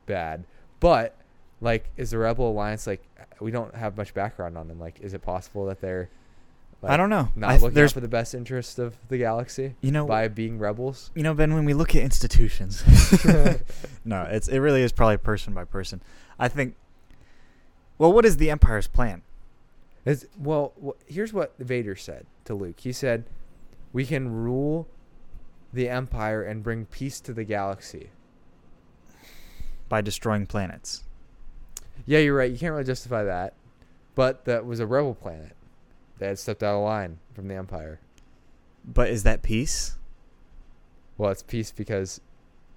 bad, 0.07 0.43
but 0.79 1.15
like, 1.61 1.89
is 1.97 2.11
the 2.11 2.17
Rebel 2.17 2.49
Alliance 2.49 2.85
like? 2.87 3.01
We 3.39 3.51
don't 3.51 3.73
have 3.75 3.95
much 3.97 4.13
background 4.13 4.57
on 4.57 4.67
them. 4.67 4.79
Like, 4.79 4.99
is 5.01 5.13
it 5.13 5.21
possible 5.21 5.65
that 5.67 5.79
they're 5.81 6.09
I 6.89 6.97
don't 6.97 7.09
know. 7.09 7.29
not 7.35 7.51
I 7.51 7.57
looking 7.57 7.81
out 7.81 7.91
for 7.91 7.99
the 7.99 8.07
best 8.07 8.33
interest 8.33 8.79
of 8.79 8.95
the 9.07 9.17
galaxy 9.17 9.75
you 9.81 9.91
know 9.91 10.05
by 10.05 10.27
being 10.27 10.59
rebels? 10.59 11.11
you 11.15 11.23
know 11.23 11.33
Ben 11.33 11.53
when 11.53 11.65
we 11.65 11.73
look 11.73 11.95
at 11.95 12.01
institutions. 12.01 12.83
no, 14.05 14.23
it's 14.23 14.47
it 14.47 14.59
really 14.59 14.81
is 14.81 14.91
probably 14.91 15.17
person 15.17 15.53
by 15.53 15.65
person. 15.65 16.01
I 16.39 16.47
think. 16.47 16.75
Well, 17.97 18.11
what 18.11 18.25
is 18.25 18.37
the 18.37 18.49
Empire's 18.49 18.87
plan? 18.87 19.21
It's, 20.05 20.25
well, 20.37 20.73
here's 21.07 21.31
what 21.31 21.53
Vader 21.57 21.95
said 21.95 22.25
to 22.43 22.53
Luke. 22.53 22.79
He 22.79 22.91
said, 22.91 23.25
"We 23.93 24.05
can 24.05 24.31
rule 24.31 24.87
the 25.71 25.89
Empire 25.89 26.43
and 26.43 26.61
bring 26.61 26.85
peace 26.85 27.19
to 27.21 27.33
the 27.33 27.43
galaxy." 27.43 28.09
By 29.87 30.01
destroying 30.01 30.45
planets. 30.47 31.03
Yeah, 32.05 32.19
you're 32.19 32.35
right. 32.35 32.51
You 32.51 32.57
can't 32.57 32.71
really 32.71 32.83
justify 32.83 33.23
that, 33.23 33.53
but 34.15 34.45
that 34.45 34.65
was 34.65 34.79
a 34.79 34.87
rebel 34.87 35.15
planet 35.15 35.55
that 36.19 36.27
had 36.27 36.39
stepped 36.39 36.63
out 36.63 36.75
of 36.77 36.83
line 36.83 37.19
from 37.33 37.47
the 37.47 37.55
Empire. 37.55 37.99
But 38.85 39.09
is 39.09 39.23
that 39.23 39.41
peace? 39.41 39.97
Well, 41.17 41.31
it's 41.31 41.43
peace 41.43 41.71
because 41.71 42.21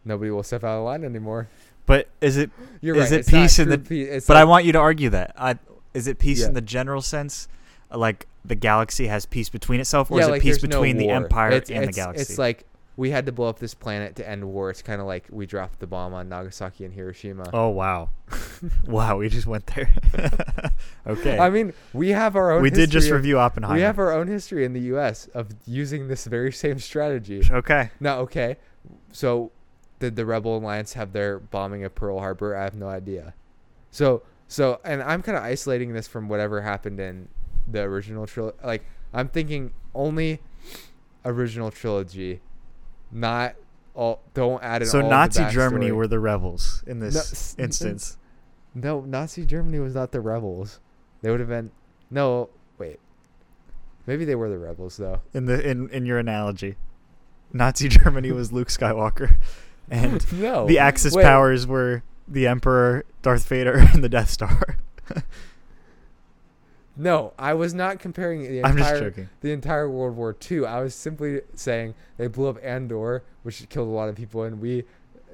nobody 0.04 0.30
will 0.30 0.42
step 0.42 0.64
out 0.64 0.78
of 0.78 0.84
line 0.84 1.04
anymore. 1.04 1.48
But 1.86 2.08
is 2.20 2.36
it? 2.36 2.50
You're 2.80 2.96
Is 2.96 3.10
right. 3.10 3.12
it 3.12 3.18
it's 3.20 3.30
peace 3.30 3.58
in 3.58 3.68
the- 3.68 3.78
pea- 3.78 4.02
it's 4.02 4.26
but 4.26 4.36
I 4.36 4.44
want 4.44 4.64
you 4.64 4.72
to 4.72 4.78
argue 4.78 5.10
that. 5.10 5.32
I 5.36 5.58
is 5.94 6.06
it 6.06 6.18
peace 6.18 6.40
Yeah. 6.40 6.48
in 6.48 6.54
the 6.54 6.60
general 6.60 7.00
sense, 7.02 7.48
like 7.92 8.26
the 8.44 8.54
galaxy 8.54 9.06
has 9.08 9.26
peace 9.26 9.48
between 9.48 9.80
itself, 9.80 10.10
or 10.10 10.18
yeah, 10.18 10.22
is 10.24 10.28
it 10.28 10.32
like 10.32 10.42
peace 10.42 10.58
there's 10.60 10.70
no 10.70 10.76
between 10.78 10.96
the. 10.98 11.08
Empire 11.10 11.50
It's- 11.52 11.70
and 11.70 11.86
the 11.88 11.92
galaxy? 11.92 12.22
It's 12.22 12.38
like 12.38 12.64
we 12.98 13.10
had 13.10 13.26
to 13.26 13.32
blow 13.32 13.48
up 13.48 13.60
this 13.60 13.74
planet 13.74 14.16
to 14.16 14.28
end 14.28 14.44
war. 14.44 14.70
It's 14.70 14.82
kind 14.82 15.00
of 15.00 15.06
like 15.06 15.28
we 15.30 15.46
dropped 15.46 15.78
the 15.78 15.86
bomb 15.86 16.12
on 16.12 16.28
Nagasaki 16.28 16.84
and 16.84 16.92
Hiroshima. 16.92 17.48
oh 17.52 17.68
wow, 17.68 18.10
wow, 18.86 19.18
we 19.18 19.28
just 19.28 19.46
went 19.46 19.66
there. 19.68 19.88
okay, 21.06 21.38
I 21.38 21.48
mean, 21.48 21.72
we 21.92 22.08
have 22.08 22.34
our 22.34 22.50
own. 22.50 22.60
we 22.60 22.70
did 22.70 22.90
just 22.90 23.06
of- 23.06 23.14
review 23.14 23.38
Oppenheimer. 23.38 23.76
We 23.76 23.82
have 23.82 24.00
our 24.00 24.12
own 24.12 24.26
history 24.26 24.64
in 24.64 24.72
the 24.72 24.80
U.S. 24.80 25.28
of 25.28 25.54
using 25.64 26.08
this 26.08 26.26
very 26.26 26.50
same 26.50 26.80
strategy. 26.80 27.42
okay. 27.48 27.90
Now, 28.00 28.18
okay, 28.18 28.56
so 29.12 29.52
did 30.00 30.16
the 30.16 30.26
Rebel 30.26 30.58
Alliance 30.58 30.94
have 30.94 31.12
their 31.12 31.38
bombing 31.38 31.84
of 31.84 31.94
Pearl 31.94 32.18
Harbor? 32.18 32.56
I 32.56 32.64
have 32.64 32.74
no 32.74 32.88
idea. 32.88 33.32
So, 33.92 34.22
so, 34.48 34.80
and 34.84 35.04
I'm 35.04 35.22
kind 35.22 35.38
of 35.38 35.44
isolating 35.44 35.92
this 35.92 36.08
from 36.08 36.28
whatever 36.28 36.62
happened 36.62 36.98
in 36.98 37.28
the 37.70 37.82
original 37.82 38.26
trilogy. 38.26 38.58
Like, 38.64 38.84
I'm 39.14 39.28
thinking 39.28 39.72
only 39.94 40.40
original 41.24 41.70
trilogy, 41.70 42.40
not 43.10 43.54
all. 43.94 44.20
Don't 44.34 44.62
add 44.62 44.82
in 44.82 44.88
So 44.88 45.00
Nazi 45.00 45.44
Germany 45.50 45.92
were 45.92 46.06
the 46.06 46.18
rebels 46.18 46.82
in 46.86 47.00
this 47.00 47.56
No, 47.58 47.64
instance. 47.64 48.16
No, 48.74 49.00
Nazi 49.00 49.44
Germany 49.44 49.78
was 49.78 49.94
not 49.94 50.12
the 50.12 50.20
rebels. 50.20 50.80
They 51.22 51.30
would 51.30 51.40
have 51.40 51.48
been. 51.48 51.70
No, 52.10 52.48
wait. 52.78 53.00
Maybe 54.06 54.24
they 54.24 54.34
were 54.34 54.48
the 54.48 54.58
rebels 54.58 54.96
though. 54.96 55.20
In 55.34 55.46
the 55.46 55.68
in 55.68 55.88
in 55.90 56.06
your 56.06 56.18
analogy, 56.18 56.76
Nazi 57.52 57.88
Germany 57.90 58.32
was 58.32 58.52
Luke 58.52 58.68
Skywalker, 58.68 59.36
and 59.90 60.32
no. 60.40 60.66
the 60.66 60.78
Axis 60.78 61.14
wait. 61.14 61.24
powers 61.24 61.66
were 61.66 62.02
the 62.26 62.46
Emperor, 62.46 63.04
Darth 63.22 63.48
Vader, 63.48 63.78
and 63.92 64.04
the 64.04 64.08
Death 64.08 64.30
Star. 64.30 64.76
No, 67.00 67.32
I 67.38 67.54
was 67.54 67.72
not 67.74 68.00
comparing 68.00 68.42
the 68.42 68.58
entire 68.58 69.28
the 69.40 69.52
entire 69.52 69.88
World 69.88 70.16
War 70.16 70.36
II. 70.50 70.66
I 70.66 70.80
was 70.80 70.94
simply 70.94 71.42
saying 71.54 71.94
they 72.16 72.26
blew 72.26 72.48
up 72.48 72.58
Andor, 72.62 73.22
which 73.44 73.66
killed 73.68 73.86
a 73.86 73.92
lot 73.92 74.08
of 74.08 74.16
people, 74.16 74.42
and 74.42 74.60
we, 74.60 74.82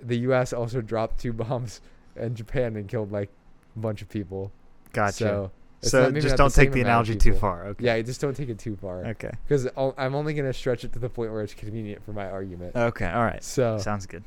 the 0.02 0.18
U.S. 0.18 0.52
also 0.52 0.82
dropped 0.82 1.18
two 1.20 1.32
bombs 1.42 1.80
in 2.16 2.34
Japan 2.34 2.76
and 2.76 2.86
killed 2.86 3.10
like 3.10 3.30
a 3.74 3.78
bunch 3.78 4.02
of 4.02 4.10
people. 4.10 4.52
Gotcha. 4.92 5.12
So, 5.12 5.50
So, 5.80 6.10
just 6.10 6.36
don't 6.36 6.50
same 6.50 6.66
take 6.66 6.74
the 6.74 6.82
analogy 6.82 7.16
too 7.16 7.32
far. 7.34 7.66
Okay. 7.68 7.84
Yeah, 7.84 8.00
just 8.02 8.20
don't 8.20 8.36
take 8.36 8.50
it 8.50 8.58
too 8.58 8.76
far. 8.76 9.04
Okay. 9.06 9.30
Because 9.48 9.66
I'm 9.76 10.14
only 10.14 10.34
gonna 10.34 10.52
stretch 10.52 10.84
it 10.84 10.92
to 10.92 10.98
the 10.98 11.08
point 11.08 11.32
where 11.32 11.42
it's 11.42 11.54
convenient 11.54 12.04
for 12.04 12.12
my 12.12 12.28
argument. 12.30 12.76
Okay. 12.76 13.06
All 13.06 13.24
right. 13.24 13.42
so, 13.42 13.78
Sounds 13.78 14.06
good. 14.06 14.22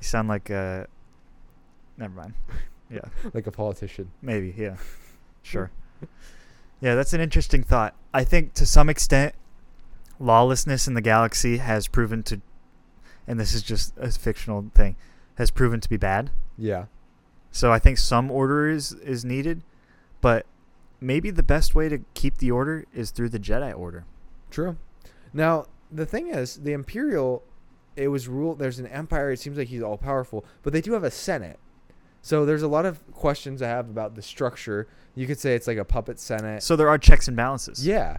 You 0.00 0.04
sound 0.04 0.28
like 0.28 0.50
uh 0.50 0.84
Never 1.96 2.14
mind. 2.14 2.34
Yeah. 2.90 3.00
like 3.32 3.46
a 3.46 3.50
politician. 3.50 4.10
Maybe. 4.20 4.52
Yeah. 4.56 4.76
Sure. 5.44 5.72
Yeah, 6.82 6.96
that's 6.96 7.12
an 7.12 7.20
interesting 7.20 7.62
thought. 7.62 7.94
I 8.12 8.24
think 8.24 8.54
to 8.54 8.66
some 8.66 8.90
extent, 8.90 9.34
lawlessness 10.18 10.88
in 10.88 10.94
the 10.94 11.00
galaxy 11.00 11.58
has 11.58 11.86
proven 11.86 12.24
to, 12.24 12.40
and 13.26 13.38
this 13.38 13.54
is 13.54 13.62
just 13.62 13.96
a 13.96 14.10
fictional 14.10 14.70
thing, 14.74 14.96
has 15.36 15.52
proven 15.52 15.80
to 15.80 15.88
be 15.88 15.96
bad. 15.96 16.30
Yeah. 16.58 16.86
So 17.52 17.72
I 17.72 17.78
think 17.78 17.98
some 17.98 18.30
order 18.30 18.68
is 18.68 18.92
is 18.92 19.24
needed, 19.24 19.62
but 20.20 20.44
maybe 21.00 21.30
the 21.30 21.42
best 21.44 21.74
way 21.74 21.88
to 21.88 22.00
keep 22.14 22.38
the 22.38 22.50
order 22.50 22.84
is 22.92 23.12
through 23.12 23.28
the 23.28 23.38
Jedi 23.38 23.76
Order. 23.78 24.04
True. 24.50 24.76
Now 25.32 25.66
the 25.90 26.06
thing 26.06 26.28
is, 26.28 26.56
the 26.56 26.72
Imperial, 26.72 27.44
it 27.94 28.08
was 28.08 28.26
ruled. 28.26 28.58
There's 28.58 28.80
an 28.80 28.88
empire. 28.88 29.30
It 29.30 29.38
seems 29.38 29.56
like 29.56 29.68
he's 29.68 29.82
all 29.82 29.98
powerful, 29.98 30.44
but 30.62 30.72
they 30.72 30.80
do 30.80 30.94
have 30.94 31.04
a 31.04 31.12
senate. 31.12 31.60
So 32.22 32.46
there's 32.46 32.62
a 32.62 32.68
lot 32.68 32.86
of 32.86 32.98
questions 33.12 33.60
I 33.62 33.68
have 33.68 33.90
about 33.90 34.14
the 34.14 34.22
structure. 34.22 34.86
You 35.14 35.26
could 35.26 35.38
say 35.40 35.54
it's 35.54 35.66
like 35.66 35.76
a 35.78 35.84
puppet 35.84 36.18
senate. 36.20 36.62
So 36.62 36.76
there 36.76 36.88
are 36.88 36.96
checks 36.98 37.28
and 37.28 37.36
balances. 37.36 37.86
yeah. 37.86 38.18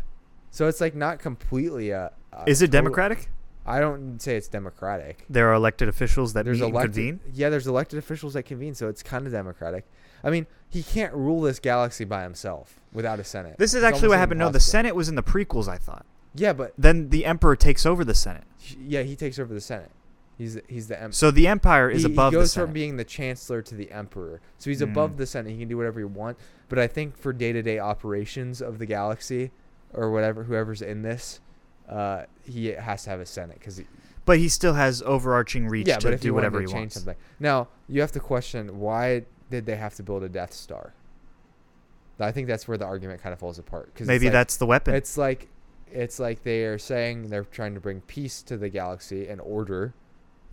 So 0.52 0.68
it's 0.68 0.80
like 0.82 0.94
not 0.94 1.18
completely 1.20 1.90
a. 1.90 2.12
a 2.32 2.44
Is 2.46 2.62
it 2.62 2.68
total- 2.68 2.82
democratic? 2.84 3.30
I 3.66 3.80
don't 3.80 4.22
say 4.22 4.36
it's 4.36 4.50
democratic. 4.50 5.26
There 5.30 5.50
are 5.50 5.54
elected 5.54 5.88
officials 5.88 6.34
that 6.34 6.44
There's 6.46 6.60
meet 6.60 6.68
elected. 6.70 6.94
convene. 6.94 7.20
Yeah, 7.34 7.50
there's 7.50 7.66
elected 7.66 7.98
officials 7.98 8.34
that 8.34 8.44
convene, 8.44 8.76
so 8.76 8.88
it's 8.90 9.02
kind 9.02 9.26
of 9.26 9.32
democratic. 9.32 9.86
I 10.24 10.30
mean, 10.30 10.46
he 10.70 10.84
can't 10.84 11.14
rule 11.14 11.42
this 11.42 11.60
galaxy 11.60 12.04
by 12.04 12.24
himself 12.24 12.80
without 12.92 13.20
a 13.22 13.24
senate. 13.24 13.56
This 13.58 13.72
is 13.74 13.76
It's 13.82 13.86
actually 13.86 14.10
what 14.10 14.18
happened. 14.20 14.40
No, 14.40 14.50
the. 14.50 14.60
Senate 14.60 14.94
was 14.96 15.08
in 15.10 15.16
the 15.16 15.24
prequels. 15.24 15.68
I 15.70 15.78
thought. 15.78 16.06
Yeah, 16.36 16.52
but 16.54 16.74
Then 16.78 17.10
the 17.10 17.26
Emperor 17.26 17.56
takes 17.56 17.86
over 17.86 18.04
the 18.04 18.14
Senate. 18.14 18.44
yeah, 18.80 19.02
he 19.04 19.16
takes 19.16 19.40
over 19.40 19.54
the 19.54 19.62
senate. 19.62 19.92
He's 20.38 20.60
he's 20.68 20.88
the 20.88 20.96
emperor. 20.98 21.14
So 21.14 21.30
the 21.32 21.48
Empire 21.48 21.90
is 21.90 22.04
he, 22.04 22.12
above 22.12 22.34
he 22.34 22.40
goes 22.40 22.54
from 22.56 22.74
being 22.74 22.98
the 22.98 23.04
chancellor 23.04 23.62
to 23.62 23.76
the 23.76 23.92
emperor 23.92 24.42
so 24.58 24.70
he's 24.70 24.80
Mm. 24.82 24.92
above 24.92 25.18
the 25.18 25.26
senate 25.28 25.52
he 25.52 25.60
can 25.60 25.68
do 25.68 25.78
whatever 25.78 26.00
he 26.00 26.06
wants 26.06 26.42
but 26.70 26.80
i 26.80 26.88
think 26.88 27.16
for 27.18 27.32
day-to-day 27.32 27.78
operations 27.78 28.60
of 28.62 28.80
the 28.80 28.86
galaxy 28.88 29.52
or 29.94 30.10
whatever 30.12 30.44
whoever's 30.46 30.82
in 30.82 31.04
this 31.04 31.40
uh, 31.88 32.24
he 32.44 32.68
has 32.68 33.04
to 33.04 33.10
have 33.12 33.20
a 33.20 33.26
senate 33.28 33.60
because 33.60 33.80
but 34.26 34.40
he 34.40 34.50
still 34.50 34.74
has 34.74 35.02
overarching 35.04 35.68
reach 35.68 35.88
yeah 35.88 35.98
to 35.98 36.08
but 36.08 36.14
if 36.14 36.22
do 36.22 36.30
you 36.30 36.34
whatever 36.34 36.56
wanted 36.58 36.68
he 36.68 36.74
change 36.74 36.82
wants. 36.82 36.96
something 36.96 37.16
now 37.40 37.68
you 37.88 38.02
have 38.02 38.12
to 38.12 38.20
question 38.20 38.80
why 38.80 39.24
did 39.52 39.66
they 39.68 39.76
have 39.76 39.94
to 39.94 40.02
build 40.02 40.24
a 40.24 40.30
death 40.30 40.52
star 40.54 40.94
i 42.20 42.32
think 42.32 42.48
that's 42.48 42.68
where 42.68 42.78
the 42.78 42.86
argument 42.86 43.22
kind 43.22 43.34
of 43.34 43.40
falls 43.40 43.60
apart 43.60 43.92
because 43.94 44.08
Maybe 44.08 44.30
that's 44.30 44.58
the 44.58 44.66
weapon. 44.66 44.96
it's 44.96 45.18
like 45.18 45.48
it's 45.92 46.20
like 46.20 46.42
they 46.44 46.64
are 46.64 46.80
saying 46.80 47.30
they're 47.30 47.44
trying 47.44 47.76
to 47.76 47.80
bring 47.80 48.02
peace 48.02 48.42
to 48.44 48.58
the 48.58 48.68
galaxy 48.70 49.28
and 49.28 49.40
order. 49.42 49.94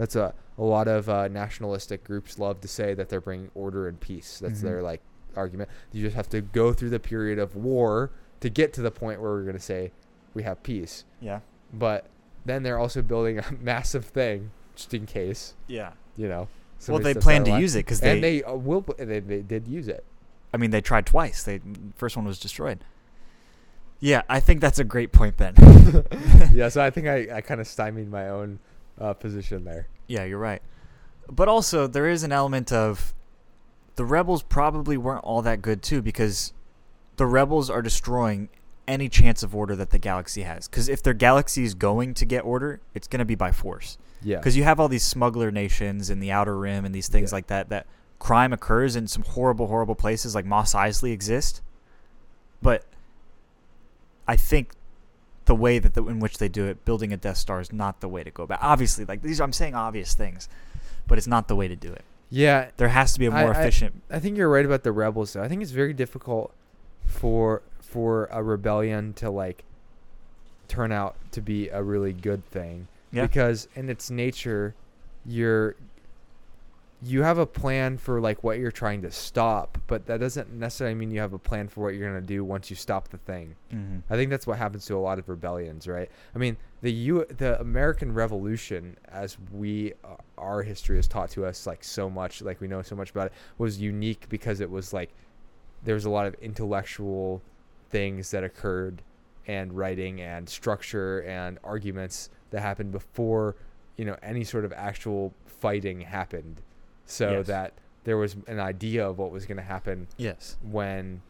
That's 0.01 0.17
a 0.17 0.33
a 0.57 0.63
lot 0.65 0.89
of 0.89 1.09
uh, 1.11 1.29
nationalistic 1.29 2.05
groups 2.05 2.39
love 2.39 2.61
to 2.63 2.69
say 2.69 2.95
that 2.95 3.11
they're 3.11 3.21
bringing 3.21 3.51
order 3.55 3.87
and 3.87 4.01
peace. 4.01 4.39
That's 4.39 4.61
Mhm. 4.61 4.63
their 4.63 4.83
like 4.83 5.03
argument. 5.37 5.69
You 5.93 6.03
just 6.03 6.17
have 6.17 6.29
to 6.31 6.41
go 6.41 6.73
through 6.73 6.89
the 6.91 6.99
period 7.01 7.39
of 7.39 7.55
war 7.55 8.11
to 8.41 8.49
get 8.49 8.73
to 8.75 8.83
the 8.83 8.91
point 8.91 9.21
where 9.21 9.31
we're 9.31 9.43
going 9.43 9.57
to 9.57 9.63
say 9.63 9.93
we 10.33 10.43
have 10.45 10.63
peace. 10.63 11.05
yeah. 11.21 11.41
But 11.73 12.07
then 12.47 12.63
they're 12.63 12.79
also 12.79 13.03
building 13.03 13.39
a 13.39 13.45
massive 13.61 14.07
thing 14.07 14.51
just 14.75 14.95
in 14.95 15.05
case, 15.07 15.55
Yeah. 15.69 15.93
you 16.17 16.29
know. 16.29 16.49
Well, 16.89 16.99
they 16.99 17.13
plan 17.15 17.45
to 17.45 17.61
use 17.61 17.75
it 17.75 17.85
because 17.85 18.01
they, 18.01 18.13
and 18.15 18.25
they 18.25 18.43
uh, 18.43 18.55
will. 18.55 18.81
They, 18.97 19.21
they 19.21 19.43
did 19.43 19.69
use 19.69 19.87
it. 19.87 20.03
I 20.55 20.57
mean, 20.57 20.71
they 20.71 20.81
tried 20.81 21.05
twice. 21.05 21.43
They 21.43 21.61
first 21.97 22.17
one 22.17 22.25
was 22.25 22.39
destroyed. 22.41 22.83
Yeah, 24.01 24.23
I 24.31 24.41
think 24.41 24.63
that's 24.63 24.79
a 24.79 24.85
great 24.85 25.13
point, 25.13 25.37
Ben. 25.37 25.55
yeah, 26.55 26.71
so 26.71 26.83
I 26.83 26.89
think 26.89 27.07
I, 27.07 27.37
I 27.37 27.41
kind 27.43 27.61
of 27.61 27.67
stymied 27.69 28.11
my 28.11 28.29
own 28.31 28.61
uh, 29.01 29.15
position 29.15 29.65
there. 29.65 29.89
Yeah, 30.07 30.25
you're 30.25 30.39
right. 30.39 30.63
But 31.31 31.49
also, 31.49 31.87
there 31.87 32.09
is 32.09 32.23
an 32.23 32.33
element 32.33 32.73
of 32.73 33.15
the 33.97 34.05
rebels 34.05 34.43
probably 34.43 34.97
weren't 34.97 35.25
all 35.25 35.43
that 35.43 35.63
good 35.63 35.83
too 35.83 36.03
because 36.03 36.53
the 37.17 37.27
rebels 37.27 37.71
are 37.71 37.83
destroying 37.83 38.49
any 38.89 39.09
chance 39.09 39.43
of 39.43 39.55
order 39.55 39.77
that 39.77 39.91
the 39.91 39.99
galaxy 39.99 40.43
has. 40.43 40.67
Because 40.67 40.89
if 40.89 41.03
their 41.03 41.15
galaxy 41.15 41.63
is 41.65 41.75
going 41.75 42.15
to 42.15 42.25
get 42.25 42.45
order, 42.45 42.81
it's 42.95 43.07
going 43.07 43.19
to 43.21 43.25
be 43.25 43.35
by 43.37 43.53
force. 43.53 43.99
Yeah. 44.23 44.39
Because 44.39 44.57
you 44.57 44.65
have 44.65 44.81
all 44.81 44.89
these 44.89 45.05
smuggler 45.05 45.51
nations 45.51 46.11
in 46.11 46.19
the 46.19 46.33
Outer 46.33 46.59
Rim 46.59 46.85
and 46.85 46.95
these 46.95 47.09
things 47.09 47.31
Yeah. 47.31 47.37
like 47.37 47.47
that. 47.49 47.69
That 47.69 47.87
crime 48.19 48.53
occurs 48.53 48.97
in 48.97 49.07
some 49.07 49.23
horrible, 49.23 49.69
horrible 49.69 49.95
places 49.95 50.35
like 50.35 50.45
Mos 50.45 50.75
Eisley 50.75 51.13
exist. 51.13 51.63
But 52.63 52.85
I 54.27 54.37
think 54.37 54.73
the 55.51 55.55
way 55.57 55.81
that 55.81 55.95
the, 55.95 56.05
in 56.07 56.21
which 56.21 56.39
they 56.39 56.49
do 56.49 56.67
it, 56.67 56.85
building 56.85 57.13
a 57.13 57.17
Death 57.17 57.37
Star, 57.37 57.61
is 57.61 57.73
not 57.73 58.01
the 58.01 58.07
way 58.09 58.23
to 58.23 58.31
go 58.31 58.45
about. 58.45 58.61
Obviously, 58.63 59.05
like 59.05 59.21
these, 59.21 59.41
I'm 59.41 59.53
saying 59.53 59.75
obvious 59.75 60.15
things, 60.15 60.49
but 61.09 61.19
it's 61.19 61.27
not 61.27 61.49
the 61.49 61.57
way 61.57 61.67
to 61.67 61.75
do 61.75 61.93
it. 61.93 62.05
yeah. 62.31 62.71
There 62.77 62.87
has 62.89 63.13
to 63.15 63.19
be 63.19 63.27
a 63.27 63.33
more 63.33 63.53
I- 63.53 63.61
efficient. 63.61 64.01
I 64.09 64.21
think 64.21 64.37
you're 64.37 64.49
right 64.49 64.65
about 64.65 64.85
the 64.85 64.93
rebels. 64.93 65.33
Though. 65.33 65.43
I 65.43 65.49
think 65.49 65.61
it's 65.63 65.73
very 65.73 65.93
difficult 65.93 66.53
for 67.05 67.63
for 67.81 68.29
a 68.31 68.41
rebellion 68.45 69.13
to 69.15 69.29
like 69.29 69.65
turn 70.69 70.93
out 70.93 71.17
to 71.33 71.41
be 71.41 71.69
a 71.71 71.83
really 71.83 72.13
good 72.13 72.49
thing 72.51 72.87
Yeah. 73.11 73.27
because 73.27 73.67
in 73.75 73.89
its 73.91 74.09
nature, 74.09 74.77
you're 75.27 75.75
you 77.03 77.23
have 77.23 77.39
a 77.39 77.47
plan 77.47 77.97
for 77.97 78.21
like 78.21 78.45
what 78.45 78.59
you're 78.59 78.71
trying 78.71 79.01
to 79.03 79.11
stop, 79.11 79.79
but 79.87 80.07
that 80.07 80.21
doesn't 80.21 80.53
necessarily 80.53 80.95
mean 80.95 81.11
you 81.11 81.21
have 81.21 81.33
a 81.33 81.39
plan 81.39 81.67
for 81.67 81.83
what 81.85 81.95
you're 81.95 82.07
gonna 82.09 82.21
do 82.21 82.45
once 82.45 82.69
you 82.69 82.77
stop 82.77 83.09
the 83.09 83.17
thing. 83.17 83.57
Mhm. 83.73 84.03
I 84.11 84.17
think 84.17 84.31
that's 84.31 84.47
what 84.47 84.59
happens 84.59 84.85
to 84.87 84.97
a 84.97 84.99
lot 84.99 85.19
of 85.19 85.29
rebellions, 85.29 85.89
right? 85.89 86.11
I 86.35 86.39
mean, 86.39 86.59
the 86.83 86.93
U 86.93 87.25
the 87.25 87.59
American 87.61 88.13
Revolution, 88.13 88.97
as 89.09 89.39
we 89.51 89.95
uh, 90.05 90.17
our 90.37 90.63
history 90.63 90.97
has 90.97 91.09
taught 91.09 91.31
to 91.31 91.47
us 91.47 91.67
like 91.67 91.83
so 91.83 92.11
much, 92.11 92.43
like 92.43 92.61
we 92.61 92.69
know 92.69 92.83
so 92.83 92.95
much 92.97 93.11
about 93.11 93.29
it, 93.29 93.33
was 93.57 93.81
unique 93.81 94.29
because 94.29 94.61
it 94.61 94.71
was 94.71 94.93
like 94.93 95.11
there 95.83 95.95
was 95.95 96.05
a 96.05 96.11
lot 96.11 96.27
of 96.27 96.35
intellectual 96.35 97.41
things 97.89 98.31
that 98.31 98.45
occurred 98.45 99.03
and 99.47 99.73
writing 99.73 100.21
and 100.21 100.49
structure 100.49 101.21
and 101.21 101.59
arguments 101.65 102.29
that 102.51 102.61
happened 102.61 102.93
before 102.93 103.57
you 103.97 104.05
know 104.05 104.17
any 104.23 104.45
sort 104.45 104.65
of 104.67 104.73
actual 104.75 105.33
fighting 105.47 106.03
happened 106.03 106.61
so 107.11 107.31
Yes. 107.39 107.47
that 107.49 107.73
there 108.05 108.17
was 108.17 108.37
an 108.47 108.59
idea 108.61 109.07
of 109.07 109.19
what 109.19 109.31
was 109.31 109.45
going 109.47 109.57
to 109.59 109.63
happen 109.63 110.07
Yes. 110.17 110.57
when 110.63 111.23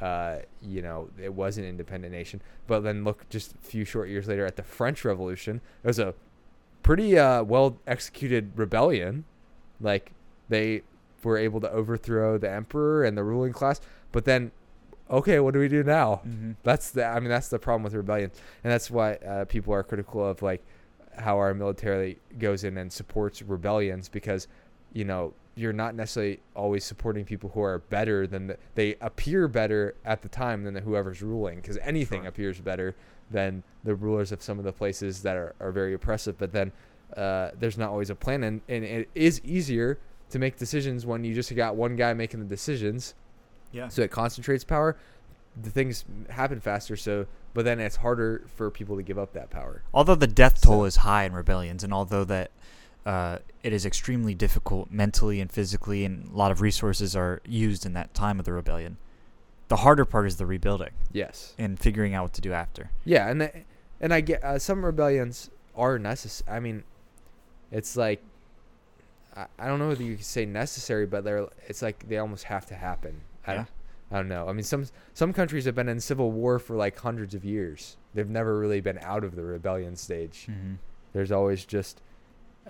uh, 0.00 0.38
you 0.62 0.80
know 0.82 1.08
it 1.20 1.32
was 1.34 1.58
an 1.58 1.64
independent 1.64 2.12
nation. 2.12 2.40
But 2.66 2.80
then 2.80 3.02
look, 3.04 3.28
just 3.30 3.54
a 3.54 3.58
few 3.66 3.84
short 3.84 4.08
years 4.08 4.28
later 4.28 4.44
at 4.46 4.56
the 4.56 4.62
French 4.62 5.04
Revolution, 5.04 5.60
it 5.82 5.86
was 5.86 5.98
a 5.98 6.14
pretty 6.82 7.18
uh, 7.18 7.42
well 7.42 7.78
executed 7.86 8.52
rebellion. 8.56 9.24
Like 9.80 10.12
they 10.48 10.82
were 11.24 11.36
able 11.38 11.60
to 11.62 11.70
overthrow 11.70 12.38
the 12.38 12.50
emperor 12.50 13.02
and 13.04 13.16
the 13.18 13.24
ruling 13.24 13.52
class. 13.52 13.80
But 14.12 14.24
then, 14.24 14.52
okay, 15.10 15.40
what 15.40 15.52
do 15.54 15.60
we 15.60 15.68
do 15.68 15.82
now? 15.82 16.20
Mm-hmm. 16.26 16.52
That's 16.62 16.90
the 16.92 17.04
I 17.04 17.18
mean 17.20 17.28
that's 17.30 17.48
the 17.48 17.58
problem 17.58 17.82
with 17.82 17.94
rebellion, 17.94 18.30
and 18.62 18.72
that's 18.72 18.90
why 18.90 19.14
uh, 19.14 19.44
people 19.46 19.74
are 19.74 19.82
critical 19.82 20.24
of 20.24 20.42
like 20.42 20.64
how 21.16 21.38
our 21.38 21.52
military 21.54 22.18
goes 22.38 22.62
in 22.62 22.78
and 22.78 22.92
supports 22.92 23.42
rebellions 23.42 24.08
because 24.08 24.46
you 24.92 25.04
know 25.04 25.32
you're 25.56 25.72
not 25.72 25.94
necessarily 25.96 26.38
always 26.54 26.84
supporting 26.84 27.24
people 27.24 27.50
who 27.52 27.60
are 27.60 27.80
better 27.80 28.26
than 28.28 28.46
the, 28.46 28.56
they 28.76 28.94
appear 29.00 29.48
better 29.48 29.94
at 30.04 30.22
the 30.22 30.28
time 30.28 30.62
than 30.62 30.72
the, 30.74 30.80
whoever's 30.80 31.20
ruling 31.20 31.56
because 31.56 31.76
anything 31.78 32.20
Sure. 32.22 32.28
appears 32.28 32.60
better 32.60 32.94
than 33.30 33.64
the 33.82 33.92
rulers 33.94 34.30
of 34.30 34.40
some 34.40 34.58
of 34.60 34.64
the 34.64 34.72
places 34.72 35.22
that 35.22 35.36
are, 35.36 35.54
are 35.58 35.72
very 35.72 35.94
oppressive. 35.94 36.38
But 36.38 36.52
then 36.52 36.70
uh, 37.16 37.50
there's 37.58 37.76
not 37.76 37.90
always 37.90 38.08
a 38.08 38.14
plan. 38.14 38.44
And, 38.44 38.60
and 38.68 38.84
it 38.84 39.08
is 39.16 39.40
easier 39.44 39.98
to 40.30 40.38
make 40.38 40.56
decisions 40.58 41.04
when 41.04 41.24
you 41.24 41.34
just 41.34 41.52
got 41.56 41.74
one 41.74 41.96
guy 41.96 42.14
making 42.14 42.38
the 42.38 42.46
decisions. 42.46 43.14
Yeah. 43.72 43.88
so 43.88 44.02
it 44.02 44.12
concentrates 44.12 44.62
power. 44.62 44.96
The 45.60 45.70
things 45.70 46.04
happen 46.30 46.60
faster. 46.60 46.94
So 46.96 47.26
but 47.52 47.64
then 47.64 47.80
it's 47.80 47.96
harder 47.96 48.44
for 48.54 48.70
people 48.70 48.94
to 48.96 49.02
give 49.02 49.18
up 49.18 49.32
that 49.32 49.50
power. 49.50 49.82
Although 49.92 50.14
the 50.14 50.28
death 50.28 50.60
toll 50.60 50.82
So- 50.82 50.84
is 50.84 50.96
high 50.96 51.24
in 51.24 51.32
rebellions, 51.32 51.82
and 51.82 51.92
although 51.92 52.22
that 52.24 52.52
uh, 53.06 53.38
it 53.62 53.72
is 53.72 53.86
extremely 53.86 54.34
difficult 54.34 54.90
mentally 54.90 55.40
and 55.40 55.50
physically, 55.50 56.04
and 56.04 56.28
a 56.28 56.36
lot 56.36 56.50
of 56.50 56.60
resources 56.60 57.16
are 57.16 57.40
used 57.46 57.86
in 57.86 57.92
that 57.94 58.12
time 58.14 58.38
of 58.38 58.44
the 58.44 58.52
rebellion, 58.52 58.96
the 59.68 59.76
harder 59.76 60.04
part 60.04 60.26
is 60.26 60.36
the 60.36 60.46
rebuilding 60.46 60.90
yes 61.12 61.54
and 61.58 61.78
figuring 61.78 62.14
out 62.14 62.22
what 62.24 62.32
to 62.32 62.40
do 62.40 62.52
after. 62.52 62.90
yeah 63.04 63.28
and 63.28 63.40
the, 63.42 63.52
and 64.00 64.14
i 64.14 64.20
get 64.22 64.42
uh, 64.42 64.58
some 64.58 64.82
rebellions 64.84 65.50
are 65.76 65.98
necessary 65.98 66.50
i 66.56 66.58
mean 66.58 66.82
it's 67.70 67.94
like 67.96 68.22
I, 69.36 69.46
I 69.58 69.66
don't 69.66 69.78
know 69.78 69.88
whether 69.88 70.02
you 70.02 70.16
could 70.16 70.24
say 70.24 70.46
necessary 70.46 71.04
but 71.06 71.22
they're 71.24 71.46
it's 71.66 71.82
like 71.82 72.08
they 72.08 72.16
almost 72.18 72.44
have 72.44 72.64
to 72.66 72.74
happen 72.74 73.20
I, 73.46 73.52
Yeah. 73.52 73.56
don't, 73.56 73.68
I 74.10 74.16
don't 74.16 74.28
know 74.28 74.48
i 74.48 74.52
mean 74.54 74.64
some 74.64 74.86
some 75.14 75.32
countries 75.34 75.66
have 75.66 75.74
been 75.74 75.88
in 75.88 76.00
civil 76.00 76.30
war 76.32 76.58
for 76.58 76.74
like 76.76 76.98
hundreds 76.98 77.34
of 77.34 77.44
years 77.44 77.96
they've 78.14 78.28
never 78.28 78.58
really 78.58 78.80
been 78.80 78.98
out 79.02 79.22
of 79.24 79.36
the 79.36 79.44
rebellion 79.44 79.96
stage 79.96 80.46
Mm-hmm. 80.50 80.74
there's 81.12 81.30
always 81.32 81.64
just 81.66 82.00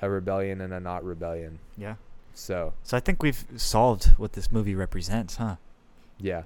a 0.03 0.09
rebellion 0.11 0.61
and 0.61 0.73
a 0.73 0.81
not 0.81 1.05
rebellion 1.05 1.59
Yeah. 1.77 1.95
so 2.35 2.73
So 2.83 2.97
I 2.97 3.01
think 3.01 3.23
we've 3.23 3.45
solved 3.57 4.07
what 4.17 4.33
this 4.35 4.51
movie 4.53 4.75
represents, 4.75 5.37
huh? 5.37 5.57
Yeah. 6.19 6.43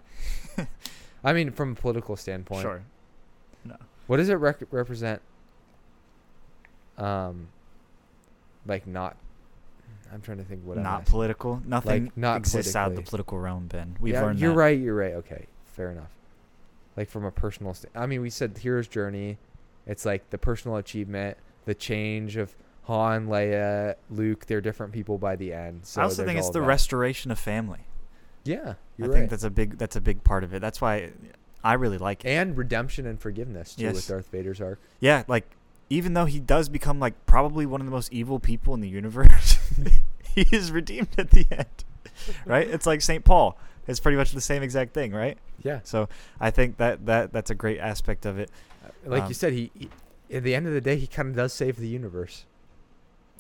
I 1.24 1.33
mean, 1.33 1.51
from 1.53 1.73
a 1.73 1.74
political 1.74 2.16
standpoint, 2.16 2.62
Sure. 2.62 2.83
No. 3.65 3.77
what 4.07 4.16
does 4.19 4.29
it 4.29 4.35
rec- 4.35 4.62
represent? 4.70 5.20
Um, 6.99 7.49
like 8.66 8.87
not. 8.87 9.16
I'm 10.12 10.20
trying 10.20 10.39
to 10.39 10.45
think 10.45 10.61
what 10.65 10.77
not 10.79 11.07
political. 11.07 11.62
Nothing 11.65 12.05
Like, 12.05 12.16
not 12.16 12.37
exists 12.39 12.77
out 12.77 12.91
of 12.91 12.97
the 12.97 13.03
political 13.03 13.39
realm, 13.39 13.66
Ben. 13.66 13.97
We've 13.99 14.12
yeah, 14.15 14.23
learned 14.23 14.39
you're 14.41 14.51
that. 14.51 14.57
right. 14.59 14.79
You're 14.79 14.95
right. 14.95 15.15
Okay, 15.15 15.47
fair 15.65 15.91
enough. 15.91 16.11
Like 16.97 17.09
from 17.09 17.24
a 17.24 17.31
personal. 17.31 17.73
St- 17.73 17.91
I 17.97 18.05
mean, 18.07 18.20
we 18.20 18.29
said 18.29 18.59
hero's 18.59 18.87
journey. 18.89 19.39
It's 19.87 20.05
like 20.05 20.29
the 20.31 20.37
personal 20.39 20.77
achievement, 20.77 21.39
the 21.65 21.74
change 21.74 22.37
of 22.37 22.55
Han, 22.85 23.27
Leia, 23.29 23.95
Luke. 24.11 24.47
They're 24.47 24.61
different 24.61 24.93
people 24.93 25.19
by 25.19 25.37
the 25.37 25.53
end. 25.53 25.81
So 25.87 26.01
I 26.01 26.05
also 26.05 26.25
think 26.25 26.39
it's 26.39 26.51
the 26.51 26.61
that. 26.61 26.67
restoration 26.67 27.31
of 27.31 27.39
family. 27.39 27.81
Yeah, 28.45 28.75
you're 28.97 29.07
I 29.07 29.11
right. 29.11 29.19
think 29.19 29.31
that's 29.31 29.45
a 29.45 29.51
big 29.51 29.79
that's 29.79 29.95
a 29.97 30.01
big 30.01 30.25
part 30.25 30.43
of 30.45 30.53
it. 30.53 30.61
That's 30.61 30.81
why 30.81 31.11
I 31.63 31.75
really 31.75 31.99
like 31.99 32.25
it. 32.25 32.29
and 32.31 32.57
redemption 32.57 33.07
and 33.07 33.21
forgiveness 33.21 33.77
too 33.77 33.85
Yes. 33.85 33.95
with 33.95 34.09
Darth 34.09 34.29
Vader's 34.31 34.61
arc. 34.61 34.81
Yeah, 34.99 35.23
like 35.29 35.49
even 35.91 36.15
though 36.15 36.25
he 36.25 36.41
does 36.41 36.69
become 36.69 36.99
like 36.99 37.15
probably 37.27 37.67
one 37.67 37.81
of 37.81 37.87
the 37.87 37.93
most 37.93 38.13
evil 38.13 38.41
people 38.41 38.75
in 38.75 38.81
the 38.81 38.89
universe, 38.89 39.59
he 40.35 40.47
is 40.51 40.73
redeemed 40.73 41.09
at 41.19 41.31
the 41.31 41.47
end. 41.51 41.67
Right? 42.47 42.69
It's 42.69 42.87
like 42.87 43.01
St. 43.01 43.25
Paul. 43.25 43.59
It's 43.89 43.99
pretty 43.99 44.17
much 44.17 44.31
the 44.31 44.41
same 44.41 44.63
exact 44.63 44.93
thing, 44.95 45.13
right? 45.13 45.37
Yeah. 45.65 45.81
So 45.83 46.09
I 46.39 46.51
think 46.53 46.77
that, 46.77 47.05
that 47.07 47.33
that's 47.33 47.51
a 47.51 47.55
great 47.55 47.81
aspect 47.81 48.27
of 48.27 48.39
it. 48.39 48.49
Like 49.05 49.23
Um, 49.23 49.29
you 49.29 49.35
said, 49.35 49.53
he, 49.55 49.73
he 49.75 49.89
at 50.33 50.45
the 50.45 50.55
end 50.55 50.67
of 50.69 50.73
the 50.73 50.81
day 50.81 50.97
he 50.97 51.07
kind 51.09 51.31
of 51.31 51.35
does 51.37 51.53
save 51.53 51.77
the 51.79 51.89
universe. 51.89 52.45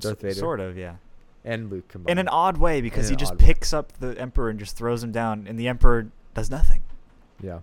Darth 0.02 0.20
Vader 0.20 0.34
Sort 0.34 0.60
of, 0.60 0.76
yeah. 0.76 0.96
and 1.44 1.70
Luke 1.70 1.88
combined. 1.88 2.10
In 2.12 2.18
an 2.18 2.28
odd 2.28 2.56
way 2.58 2.80
because 2.80 3.08
he 3.08 3.16
just 3.16 3.32
odd 3.32 3.40
way. 3.40 3.46
picks 3.46 3.72
up 3.72 3.92
the 4.00 4.18
emperor 4.20 4.48
and 4.50 4.58
just 4.58 4.76
throws 4.76 5.02
him 5.02 5.12
down 5.12 5.46
and 5.48 5.58
the 5.58 5.68
emperor 5.68 6.08
does 6.34 6.50
nothing. 6.50 6.82
yeah. 7.42 7.60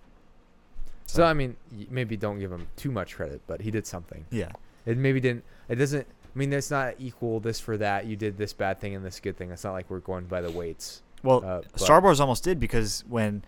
So, 1.05 1.17
So- 1.17 1.23
I 1.25 1.33
mean, 1.33 1.55
maybe 1.89 2.15
don't 2.17 2.39
give 2.39 2.51
him 2.51 2.67
too 2.75 2.91
much 2.91 3.15
credit, 3.15 3.41
but 3.47 3.61
he 3.61 3.71
did 3.71 3.87
something. 3.87 4.25
Yeah. 4.29 4.51
It 4.85 4.97
maybe 4.97 5.19
didn't. 5.19 5.43
It 5.67 5.75
doesn't. 5.75 6.05
I 6.07 6.37
mean, 6.37 6.53
it's 6.53 6.69
not 6.69 6.93
equal 6.99 7.39
this 7.39 7.59
for 7.59 7.77
that. 7.77 8.05
You 8.05 8.15
did 8.15 8.37
this 8.37 8.53
bad 8.53 8.79
thing 8.79 8.93
and 8.95 9.03
this 9.03 9.19
good 9.19 9.35
thing. 9.35 9.49
It's 9.51 9.63
not 9.63 9.73
like 9.73 9.89
we're 9.89 9.99
going 9.99 10.25
by 10.25 10.41
the 10.41 10.51
weights. 10.51 11.01
Well, 11.23 11.43
Uh, 11.43 11.61
Star 11.75 11.99
Wars 11.99 12.19
almost 12.19 12.43
did 12.43 12.59
because 12.59 13.03
when 13.09 13.43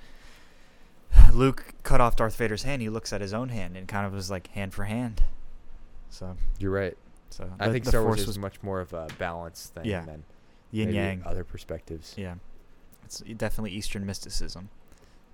Luke 1.34 1.74
cut 1.84 2.02
off 2.02 2.16
Darth 2.16 2.36
Vader's 2.36 2.64
hand, 2.64 2.82
he 2.82 2.90
looks 2.90 3.14
at 3.14 3.22
his 3.22 3.34
own 3.34 3.50
hand 3.50 3.78
and 3.78 3.88
kind 3.88 4.06
of 4.08 4.14
was 4.14 4.32
like 4.32 4.48
hand 4.48 4.74
for 4.74 4.86
hand. 4.86 5.24
So, 6.10 6.36
You're 6.60 6.72
right. 6.72 6.98
So 7.32 7.50
I 7.60 7.68
the- 7.68 7.74
think 7.74 7.86
the 7.86 7.92
Star 7.92 8.02
Wars 8.04 8.12
Force 8.18 8.22
is 8.22 8.28
was 8.28 8.40
much 8.40 8.62
more 8.64 8.80
of 8.82 8.94
a 8.94 9.08
balance 9.18 9.72
thing 9.74 9.86
Yeah. 9.86 10.06
than 10.06 10.24
yin 10.72 10.94
yang. 10.94 11.24
other 11.26 11.44
perspectives. 11.44 12.14
Yeah, 12.18 12.36
it's 13.04 13.20
definitely 13.20 13.72
Eastern 13.72 14.06
mysticism. 14.06 14.70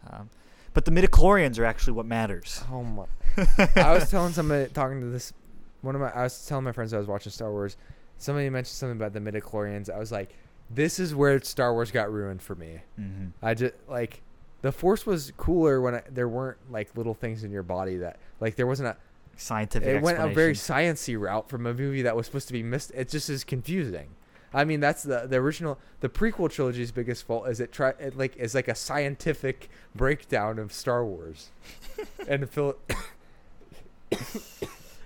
Um, 0.10 0.30
but 0.74 0.86
the 0.86 0.91
midichlorians 0.91 1.57
are 1.60 1.65
actually 1.65 1.94
what 1.94 2.06
matters. 2.06 2.64
Oh 2.72 2.84
my! 2.84 3.06
I 3.76 3.94
was 3.94 4.10
telling 4.10 4.34
somebody 4.34 4.69
talking 4.72 4.99
to 5.02 5.07
this 5.07 5.34
one 5.82 5.95
of 5.95 6.02
my 6.02 6.10
I 6.11 6.24
was 6.24 6.45
telling 6.45 6.64
my 6.65 6.72
friends 6.72 6.94
I 6.94 6.98
was 6.98 7.07
watching 7.07 7.32
Star 7.32 7.52
Wars. 7.52 7.78
Somebody 8.18 8.49
mentioned 8.49 8.74
something 8.76 8.98
about 8.98 9.14
the 9.14 9.19
midichlorians. 9.19 9.94
I 9.94 9.99
was 9.99 10.11
like, 10.11 10.36
this 10.72 10.99
is 10.99 11.14
where 11.14 11.40
Star 11.41 11.74
Wars 11.74 11.91
got 11.91 12.11
ruined 12.11 12.41
for 12.41 12.56
me. 12.56 12.80
hmm 12.95 13.28
I 13.41 13.53
just 13.53 13.74
like 13.88 14.22
the 14.64 14.72
Force 14.72 15.06
was 15.06 15.32
cooler 15.38 15.80
when 15.82 15.95
I, 15.95 16.03
there 16.10 16.28
weren't 16.28 16.57
like 16.72 16.95
little 16.98 17.14
things 17.14 17.44
in 17.44 17.52
your 17.52 17.61
body 17.64 17.98
that 17.98 18.18
like 18.40 18.56
there 18.56 18.68
wasn't 18.68 18.90
a. 18.90 18.98
Scientific. 19.38 19.88
It 19.88 20.01
went 20.01 20.19
a 20.19 20.27
very 20.27 20.53
sciency 20.53 21.19
route 21.19 21.47
from 21.49 21.65
a 21.65 21.73
movie 21.73 22.01
that 22.01 22.15
was 22.15 22.26
supposed 22.26 22.47
to 22.47 22.53
be 22.53 22.64
missed. 22.64 22.91
It 22.95 23.09
just 23.09 23.30
is 23.30 23.43
confusing. 23.43 24.09
I 24.53 24.65
mean, 24.65 24.80
that's 24.80 25.03
the 25.03 25.27
the 25.27 25.38
original 25.38 25.77
the 25.99 26.09
prequel 26.09 26.49
trilogy's 26.49 26.91
biggest 26.91 27.26
fault 27.26 27.47
is 27.47 27.59
it 27.59 27.72
try 27.72 27.89
it 27.99 28.18
like 28.18 28.35
is 28.38 28.55
like 28.55 28.68
a 28.68 28.76
scientific 28.76 29.69
breakdown 29.93 30.57
of 30.57 30.73
Star 30.73 31.05
Wars, 31.05 31.49
and 32.27 32.49
Phil. 32.49 32.76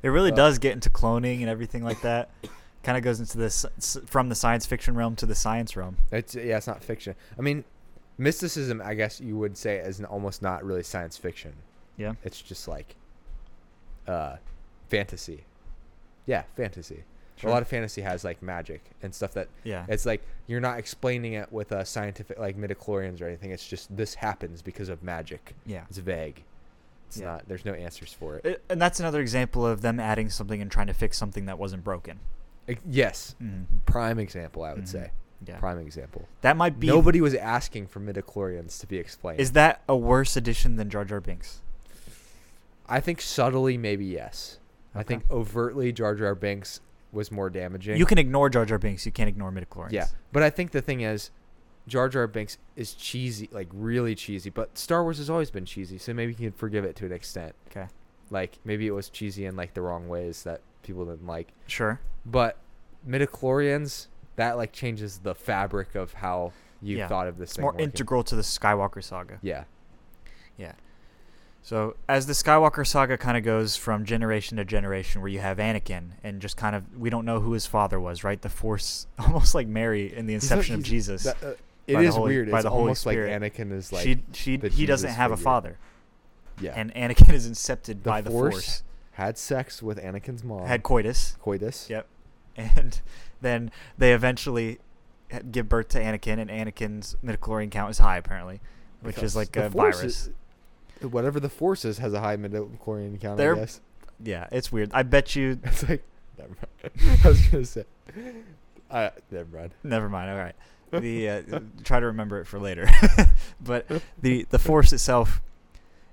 It 0.04 0.10
really 0.10 0.32
uh, 0.32 0.36
does 0.36 0.60
get 0.60 0.74
into 0.74 0.90
cloning 0.90 1.42
and 1.42 1.50
everything 1.50 1.84
like 1.84 2.02
that. 2.02 2.30
Kind 2.84 2.98
of 2.98 3.04
goes 3.04 3.20
into 3.20 3.38
this 3.38 3.66
from 4.08 4.30
the 4.30 4.36
science 4.36 4.66
fiction 4.66 4.96
realm 4.96 5.16
to 5.18 5.26
the 5.26 5.36
science 5.36 5.76
realm. 5.76 5.98
It's 6.12 6.34
yeah, 6.36 6.58
it's 6.58 6.68
not 6.68 6.84
fiction. 6.84 7.16
I 7.38 7.42
mean, 7.42 7.64
mysticism, 8.18 8.82
I 8.84 8.94
guess 8.94 9.20
you 9.20 9.38
would 9.38 9.58
say, 9.58 9.78
is 9.78 10.02
almost 10.02 10.42
not 10.42 10.64
really 10.64 10.84
science 10.84 11.18
fiction. 11.18 11.54
Yeah. 11.98 12.14
It's 12.24 12.42
just 12.42 12.68
like 12.68 12.96
uh, 14.12 14.38
fantasy. 14.90 15.46
Yeah, 16.26 16.44
fantasy. 16.56 17.04
A 17.44 17.50
lot 17.50 17.64
of 17.64 17.68
fantasy 17.68 18.02
has 18.02 18.24
like 18.24 18.44
magic 18.44 18.84
and 19.02 19.16
stuff 19.16 19.34
that 19.34 19.48
yeah. 19.64 19.86
it's 19.90 20.06
like 20.06 20.22
you're 20.46 20.60
not 20.60 20.78
explaining 20.78 21.34
it 21.34 21.52
with 21.52 21.72
a 21.72 21.84
scientific 21.84 22.38
like 22.38 22.56
midichlorians 22.56 23.20
or 23.20 23.26
anything. 23.26 23.50
It's 23.50 23.68
just 23.68 23.96
this 23.98 24.14
happens 24.14 24.62
because 24.62 24.90
of 24.90 25.02
magic. 25.02 25.56
yeah. 25.66 25.86
It's 25.90 25.98
vague. 25.98 26.44
It's 27.08 27.18
Yeah. 27.20 27.26
not. 27.26 27.48
There's 27.48 27.66
no 27.66 27.74
answers 27.74 28.14
for 28.14 28.36
it. 28.36 28.46
It- 28.46 28.64
and 28.70 28.80
that's 28.80 29.00
another 29.00 29.22
example 29.22 29.66
of 29.66 29.82
them 29.82 30.00
adding 30.00 30.30
something 30.30 30.62
and 30.62 30.70
trying 30.70 30.86
to 30.86 30.94
fix 30.94 31.18
something 31.18 31.46
that 31.48 31.58
wasn't 31.58 31.84
broken. 31.84 32.20
Ex- 32.68 32.82
yes, 32.88 33.36
Mm. 33.42 33.66
prime 33.88 34.20
example. 34.20 34.62
I 34.64 34.74
would 34.74 34.84
Mhm. 34.84 34.88
say 34.90 35.12
Yeah. 35.48 35.58
prime 35.58 35.80
example. 35.80 36.28
That 36.42 36.56
might 36.56 36.80
be. 36.80 36.86
Nobody 36.86 37.22
was 37.22 37.34
asking 37.34 37.88
for 37.88 38.00
midichlorians 38.00 38.80
to 38.82 38.86
be 38.86 38.98
explained. 38.98 39.40
Is 39.40 39.54
that 39.54 39.82
a 39.90 39.96
worse 39.98 40.38
addition 40.38 40.76
than 40.76 40.92
Jar 40.92 41.06
Jar 41.06 41.20
Binks? 41.20 41.62
I 42.92 43.00
think 43.00 43.22
subtly, 43.22 43.78
maybe 43.78 44.06
yes. 44.06 44.60
I 44.94 45.04
think 45.04 45.24
overtly, 45.32 45.92
Jar 45.94 46.14
Jar 46.16 46.36
Binks 46.36 46.82
was 47.14 47.32
more 47.32 47.50
damaging. 47.50 47.98
You 47.98 48.06
can 48.06 48.18
ignore 48.18 48.50
Jar 48.50 48.66
Jar 48.66 48.78
Binks. 48.78 49.06
You 49.06 49.12
can't 49.12 49.30
ignore 49.30 49.52
midichlorians. 49.52 49.92
Yeah, 49.94 50.08
but 50.34 50.44
I 50.44 50.50
think 50.50 50.72
the 50.72 50.82
thing 50.82 51.02
is, 51.02 51.32
Jar 51.88 52.10
Jar 52.10 52.28
Binks 52.28 52.58
is 52.76 52.94
cheesy, 52.94 53.50
like 53.52 53.68
really 53.74 54.14
cheesy. 54.16 54.50
But 54.50 54.78
Star 54.78 55.04
Wars 55.04 55.18
has 55.18 55.30
always 55.30 55.50
been 55.50 55.66
cheesy, 55.66 55.98
so 55.98 56.14
maybe 56.14 56.34
you 56.34 56.38
can 56.38 56.52
forgive 56.52 56.84
it 56.84 56.96
to 56.98 57.06
an 57.06 57.12
extent. 57.14 57.56
Okay. 57.70 57.88
Like 58.30 58.60
maybe 58.66 58.86
it 58.88 58.92
was 58.92 59.10
cheesy 59.10 59.46
in 59.46 59.56
like 59.56 59.74
the 59.74 59.82
wrong 59.82 60.08
ways 60.10 60.44
that 60.44 60.62
people 60.84 61.06
didn't 61.06 61.26
like. 61.28 61.54
Sure. 61.68 62.00
But 62.26 62.58
midichlorians, 63.08 64.08
that 64.36 64.58
like 64.58 64.72
changes 64.72 65.20
the 65.20 65.36
fabric 65.36 65.96
of 65.96 66.14
how 66.14 66.54
you 66.82 66.98
Yeah. 66.98 67.08
thought 67.08 67.28
of 67.28 67.38
this 67.38 67.52
It's 67.52 67.56
thing. 67.58 67.64
more 67.64 67.72
working. 67.72 67.86
integral 67.86 68.24
to 68.26 68.36
the 68.36 68.42
Skywalker 68.42 69.04
saga. 69.04 69.40
Yeah. 69.42 69.64
Yeah. 70.58 70.74
So 71.64 71.96
as 72.10 72.26
the 72.26 72.34
Skywalker 72.34 72.86
saga 72.86 73.18
kind 73.18 73.38
of 73.38 73.44
goes 73.44 73.76
from 73.76 74.04
generation 74.06 74.58
to 74.58 74.66
generation, 74.66 75.22
where 75.22 75.30
you 75.30 75.40
have 75.40 75.58
Anakin 75.58 76.12
and 76.24 76.42
just 76.42 76.58
kind 76.58 76.76
of 76.76 76.84
we 76.98 77.10
don't 77.10 77.24
know 77.26 77.40
who 77.40 77.54
his 77.54 77.66
father 77.68 78.00
was, 78.00 78.24
right? 78.24 78.42
The 78.42 78.50
Force, 78.50 79.06
almost 79.20 79.54
like 79.54 79.68
Mary 79.68 80.14
in 80.14 80.26
the 80.26 80.34
He's 80.34 80.50
not- 80.50 80.58
inception 80.58 80.76
of 80.76 80.84
Jesus. 80.84 81.24
that- 81.24 81.38
uh, 81.44 81.54
it 81.88 81.98
the 81.98 82.12
Holy- 82.12 82.30
weird. 82.36 82.52
by 82.52 82.58
It's 82.60 82.64
the 82.64 82.70
Holy 82.70 82.82
almost 82.82 83.06
like 83.06 83.16
Spirit. 83.16 83.42
Anakin 83.42 83.72
is 83.74 83.92
like 83.92 84.04
she 84.04 84.24
she 84.34 84.52
he 84.52 84.86
doesn't 84.86 85.08
Jesus 85.10 85.16
have 85.16 85.32
a 85.32 85.38
father, 85.38 85.78
yeah. 86.60 86.74
and 86.76 86.94
Anakin 86.94 87.34
is 87.34 87.50
incepted 87.50 88.04
The 88.04 88.10
by 88.10 88.22
the 88.22 88.30
Force 88.30 88.54
Force. 88.54 88.84
had 89.14 89.38
sex 89.38 89.82
with 89.84 90.00
Anakin's 90.02 90.44
mom. 90.44 90.66
Had 90.68 90.84
coitus. 90.84 91.38
coitus. 91.42 91.90
Yep. 91.90 92.08
And 92.58 93.00
then 93.42 93.72
they 93.98 94.14
eventually 94.14 94.80
give 95.52 95.68
birth 95.70 95.88
to 95.90 96.00
Anakin, 96.02 96.38
and 96.40 96.50
Anakin's 96.50 97.16
midichlorian 97.24 97.72
count 97.72 97.92
is 97.92 97.98
high 98.00 98.18
apparently, 98.18 98.60
which 99.02 99.16
Because 99.16 99.32
is 99.32 99.36
like 99.36 99.56
a 99.56 99.70
virus. 99.70 100.04
is- 100.04 100.30
whatever 101.10 101.40
the 101.40 101.50
force 101.50 101.86
is 101.86 101.98
has 102.00 102.14
a 102.14 102.20
high 102.20 102.38
midichlorian 102.38 103.20
count. 103.20 103.38
They're- 103.38 103.56
I 103.56 103.60
guess. 103.60 103.82
yeah, 104.24 104.48
it's 104.52 104.72
weird. 104.72 104.92
I 104.94 105.04
bet 105.04 105.36
you. 105.36 105.60
It's 105.64 105.88
like 105.88 106.04
never 106.38 106.50
mind. 106.56 107.20
I 107.24 107.28
was 107.28 107.42
gonna 107.48 107.66
say. 107.66 107.86
Uh, 108.90 109.10
never 109.32 109.58
mind. 109.58 109.72
Never 109.84 110.10
mind. 110.10 110.30
All 110.32 110.38
right. 110.38 110.56
The 110.92 111.30
uh, 111.30 111.60
try 111.84 112.00
to 112.00 112.06
remember 112.08 112.40
it 112.42 112.46
for 112.46 112.60
later. 112.60 112.90
but 113.62 113.88
the 114.22 114.46
the 114.50 114.60
force 114.60 114.92
itself 114.94 115.42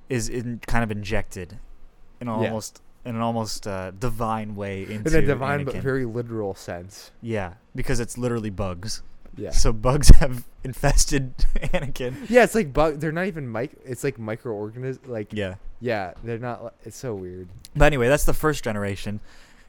is 0.09 0.29
in 0.29 0.61
kind 0.67 0.85
of 0.85 0.91
injected 0.91 1.59
in 2.21 2.29
an 2.29 2.41
Yeah. 2.41 2.49
almost 2.49 2.81
in 3.05 3.15
an 3.17 3.21
almost 3.23 3.67
uh, 3.67 3.91
divine 3.93 4.55
way 4.55 4.83
into 4.83 5.11
In 5.17 5.25
a 5.25 5.27
divine 5.27 5.65
but 5.65 5.77
very 5.77 6.05
literal 6.05 6.55
sense. 6.55 7.11
yeah, 7.23 7.55
because 7.75 8.01
it's 8.01 8.17
literally 8.19 8.51
bugs. 8.51 9.03
Yeah. 9.39 9.51
So 9.51 9.73
bugs 9.73 10.09
have 10.21 10.45
infested 10.65 11.37
Anakin. 11.57 12.29
yeah, 12.29 12.45
it's 12.45 12.55
like 12.55 12.73
bug. 12.73 13.01
They're 13.01 13.13
not 13.13 13.27
even 13.27 13.51
mic. 13.51 13.73
It's 13.85 14.03
like 14.05 14.19
microorganism. 14.19 15.07
Like 15.07 15.33
Yeah. 15.33 15.55
yeah, 15.81 16.13
they're 16.25 16.39
not. 16.39 16.75
It's 16.85 16.97
so 16.97 17.15
weird. 17.15 17.49
But 17.77 17.87
anyway, 17.87 18.09
that's 18.09 18.25
the 18.25 18.35
first 18.35 18.65
generation. 18.65 19.21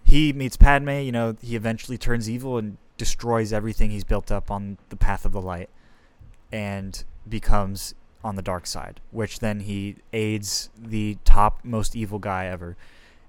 He 0.04 0.34
meets 0.34 0.58
Padme, 0.58 0.90
you 0.90 1.12
know, 1.12 1.36
he 1.42 1.56
eventually 1.56 1.98
turns 1.98 2.30
evil 2.30 2.58
and 2.58 2.78
destroys 2.98 3.54
everything 3.54 3.92
he's 3.92 4.04
built 4.04 4.32
up 4.32 4.50
on 4.50 4.78
the 4.90 4.96
path 4.96 5.24
of 5.24 5.32
the 5.34 5.42
light 5.42 5.70
and 6.52 7.04
becomes 7.28 7.94
on 8.24 8.36
the 8.36 8.42
dark 8.42 8.66
side, 8.66 9.00
which 9.12 9.40
then 9.40 9.62
he 9.62 9.96
aids 10.12 10.70
the 10.78 11.18
top 11.26 11.60
most 11.64 11.96
evil 11.96 12.18
guy 12.20 12.48
ever. 12.48 12.76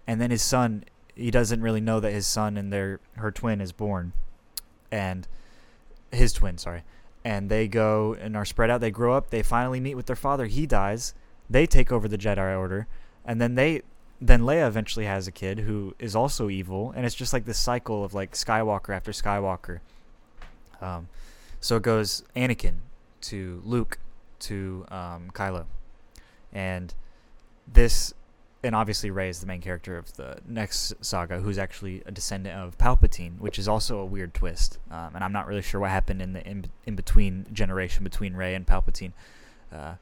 And 0.06 0.20
then 0.20 0.30
his 0.30 0.42
son, 0.42 0.84
he 1.14 1.30
doesn't 1.30 1.60
really 1.60 1.80
know 1.82 2.00
that 2.00 2.12
his 2.12 2.26
son 2.26 2.56
and 2.56 2.72
their 2.72 2.98
her 3.16 3.30
twin 3.30 3.60
is 3.60 3.72
born. 3.72 4.12
And 4.90 5.28
his 6.12 6.32
twin, 6.32 6.58
sorry. 6.58 6.82
And 7.24 7.50
they 7.50 7.68
go 7.68 8.16
and 8.18 8.36
are 8.36 8.44
spread 8.44 8.70
out. 8.70 8.80
They 8.80 8.90
grow 8.90 9.14
up. 9.14 9.30
They 9.30 9.42
finally 9.42 9.80
meet 9.80 9.94
with 9.94 10.06
their 10.06 10.16
father. 10.16 10.46
He 10.46 10.66
dies. 10.66 11.14
They 11.50 11.66
take 11.66 11.92
over 11.92 12.08
the 12.08 12.16
Jedi 12.16 12.56
Order, 12.56 12.86
and 13.24 13.40
then 13.40 13.56
they 13.56 13.82
then 14.20 14.42
Leia 14.42 14.66
eventually 14.68 15.06
has 15.06 15.26
a 15.26 15.32
kid 15.32 15.60
who 15.60 15.94
is 15.98 16.14
also 16.14 16.48
evil, 16.48 16.92
and 16.94 17.04
it's 17.06 17.14
just 17.14 17.32
like 17.32 17.44
this 17.44 17.58
cycle 17.58 18.04
of 18.04 18.14
like 18.14 18.32
Skywalker 18.32 18.94
after 18.94 19.12
Skywalker. 19.12 19.80
Um, 20.80 21.08
so 21.60 21.76
it 21.76 21.82
goes 21.82 22.22
Anakin 22.36 22.76
to 23.22 23.62
Luke 23.64 23.98
to 24.40 24.86
um, 24.90 25.30
Kylo, 25.32 25.64
and 26.52 26.94
this, 27.72 28.14
and 28.62 28.74
obviously 28.74 29.10
Rey 29.10 29.30
is 29.30 29.40
the 29.40 29.46
main 29.46 29.60
character 29.60 29.96
of 29.96 30.14
the 30.16 30.38
next 30.46 30.92
saga, 31.00 31.40
who's 31.40 31.58
actually 31.58 32.02
a 32.04 32.10
descendant 32.10 32.58
of 32.58 32.76
Palpatine, 32.76 33.38
which 33.38 33.58
is 33.58 33.66
also 33.66 33.98
a 33.98 34.04
weird 34.04 34.34
twist. 34.34 34.78
Um, 34.90 35.14
and 35.14 35.24
I'm 35.24 35.32
not 35.32 35.46
really 35.46 35.62
sure 35.62 35.80
what 35.80 35.90
happened 35.90 36.20
in 36.20 36.34
the 36.34 36.46
in, 36.46 36.66
in 36.84 36.94
between 36.94 37.46
generation 37.52 38.04
between 38.04 38.34
Rey 38.34 38.54
and 38.54 38.66
Palpatine. 38.66 39.12
Uh, 39.72 39.94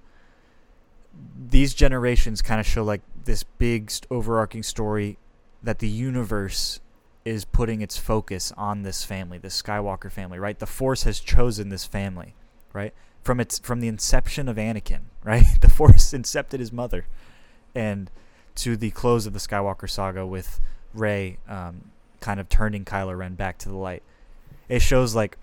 these 1.48 1.72
generations 1.74 2.42
kind 2.42 2.60
of 2.60 2.66
show 2.66 2.82
like 2.82 3.02
this 3.24 3.42
big 3.42 3.90
st- 3.90 4.06
overarching 4.10 4.62
story 4.62 5.18
that 5.62 5.78
the 5.78 5.88
universe 5.88 6.80
is 7.24 7.44
putting 7.44 7.80
its 7.80 7.96
focus 7.96 8.52
on 8.56 8.82
this 8.82 9.04
family, 9.04 9.38
this 9.38 9.60
Skywalker 9.60 10.10
family, 10.10 10.38
right? 10.38 10.58
The 10.58 10.66
Force 10.66 11.02
has 11.04 11.20
chosen 11.20 11.68
this 11.68 11.84
family, 11.84 12.34
right? 12.72 12.94
From 13.22 13.38
its 13.38 13.58
from 13.58 13.80
the 13.80 13.88
inception 13.88 14.48
of 14.48 14.56
Anakin, 14.56 15.02
right? 15.24 15.44
The 15.60 15.70
Force 15.70 16.12
incepted 16.12 16.58
his 16.58 16.72
mother, 16.72 17.06
and 17.72 18.10
to 18.58 18.76
the 18.76 18.90
close 18.90 19.26
of 19.26 19.32
the 19.32 19.38
Skywalker 19.38 19.88
saga 19.88 20.26
with 20.26 20.60
Rey 20.92 21.38
um, 21.48 21.90
kind 22.20 22.40
of 22.40 22.48
turning 22.48 22.84
Kylo 22.84 23.16
Ren 23.16 23.34
back 23.34 23.58
to 23.58 23.68
the 23.68 23.76
light. 23.76 24.02
It 24.68 24.82
shows 24.82 25.14
like 25.14 25.38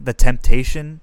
the 0.00 0.12
temptation 0.12 1.00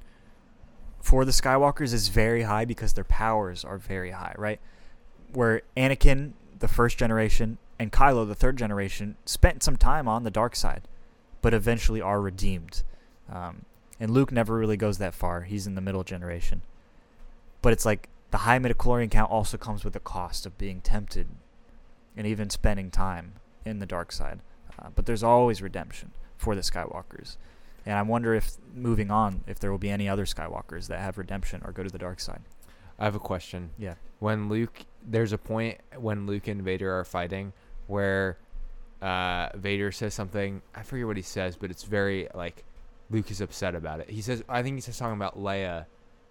for 1.02 1.26
the 1.26 1.32
Skywalkers 1.32 1.94
is 1.94 2.10
very 2.10 2.44
high 2.44 2.66
because 2.66 2.94
their 2.94 3.06
powers 3.06 3.64
are 3.64 3.78
very 3.78 4.12
high, 4.12 4.36
right? 4.38 4.60
Where 5.34 5.62
Anakin, 5.78 6.34
the 6.60 6.68
first 6.68 6.98
generation, 6.98 7.58
and 7.80 7.92
Kylo, 7.92 8.28
the 8.28 8.36
third 8.36 8.58
generation, 8.58 9.16
spent 9.26 9.64
some 9.64 9.78
time 9.78 10.08
on 10.08 10.24
the 10.24 10.32
dark 10.32 10.56
side, 10.56 10.84
but 11.42 11.54
eventually 11.54 12.02
are 12.02 12.22
redeemed. 12.22 12.84
Um, 13.32 13.66
and 14.00 14.12
Luke 14.12 14.32
never 14.32 14.56
really 14.58 14.78
goes 14.78 14.98
that 14.98 15.14
far. 15.14 15.44
He's 15.44 15.66
in 15.66 15.76
the 15.76 15.82
middle 15.82 16.04
generation. 16.04 16.62
But 17.62 17.74
it's 17.74 17.86
like 17.86 18.10
the 18.32 18.40
high 18.40 18.60
midichlorian 18.60 19.12
count 19.12 19.30
also 19.30 19.58
comes 19.58 19.84
with 19.84 19.94
the 19.94 20.00
cost 20.00 20.46
of 20.46 20.58
being 20.58 20.82
tempted 20.82 21.28
and 22.18 22.26
even 22.26 22.50
spending 22.50 22.90
time 22.90 23.34
in 23.66 23.80
the 23.80 23.86
dark 23.86 24.12
side. 24.12 24.40
Uh, 24.80 24.90
but 24.96 25.06
there's 25.06 25.24
always 25.24 25.62
redemption 25.62 26.12
for 26.38 26.56
the 26.56 26.62
Skywalkers. 26.62 27.38
And 27.86 27.98
I 27.98 28.02
wonder 28.02 28.34
if 28.34 28.52
moving 28.74 29.12
on, 29.12 29.44
if 29.48 29.60
there 29.60 29.72
will 29.72 29.78
be 29.78 29.90
any 29.90 30.08
other 30.08 30.26
Skywalkers 30.26 30.88
that 30.88 31.00
have 31.00 31.18
redemption 31.18 31.62
or 31.66 31.72
go 31.72 31.84
to 31.84 31.90
the 31.90 31.98
dark 31.98 32.20
side. 32.20 32.42
I 32.98 33.06
have 33.06 33.16
a 33.16 33.20
question. 33.20 33.72
Yeah. 33.78 33.96
When 34.20 34.50
Luke, 34.50 34.86
there's 35.06 35.34
a 35.34 35.38
point 35.38 35.80
when 35.98 36.28
Luke 36.28 36.48
and 36.48 36.62
Vader 36.62 36.98
are 36.98 37.04
fighting 37.04 37.54
where 37.88 38.38
uh, 39.02 39.50
Vader 39.56 39.92
says 39.92 40.14
something. 40.14 40.62
I 40.76 40.84
forget 40.84 41.08
what 41.08 41.18
he 41.18 41.24
says, 41.24 41.56
but 41.56 41.72
it's 41.72 41.84
very 41.84 42.28
like 42.36 42.64
Luke 43.10 43.32
is 43.32 43.42
upset 43.42 43.74
about 43.74 44.00
it. 44.00 44.10
He 44.10 44.22
says, 44.22 44.44
I 44.48 44.62
think 44.62 44.76
he's 44.76 44.98
talking 44.98 45.16
about 45.16 45.38
Leia 45.38 45.86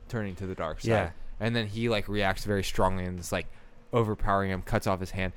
turning 0.08 0.36
to 0.36 0.46
the 0.46 0.54
dark 0.54 0.80
side. 0.80 0.88
Yeah. 0.88 1.10
And 1.40 1.56
then 1.56 1.66
he 1.66 1.88
like 1.88 2.06
reacts 2.08 2.44
very 2.44 2.62
strongly 2.62 3.04
and 3.04 3.18
it's 3.18 3.32
like 3.32 3.46
overpowering 3.92 4.50
him, 4.50 4.62
cuts 4.62 4.86
off 4.86 5.00
his 5.00 5.10
hand. 5.10 5.32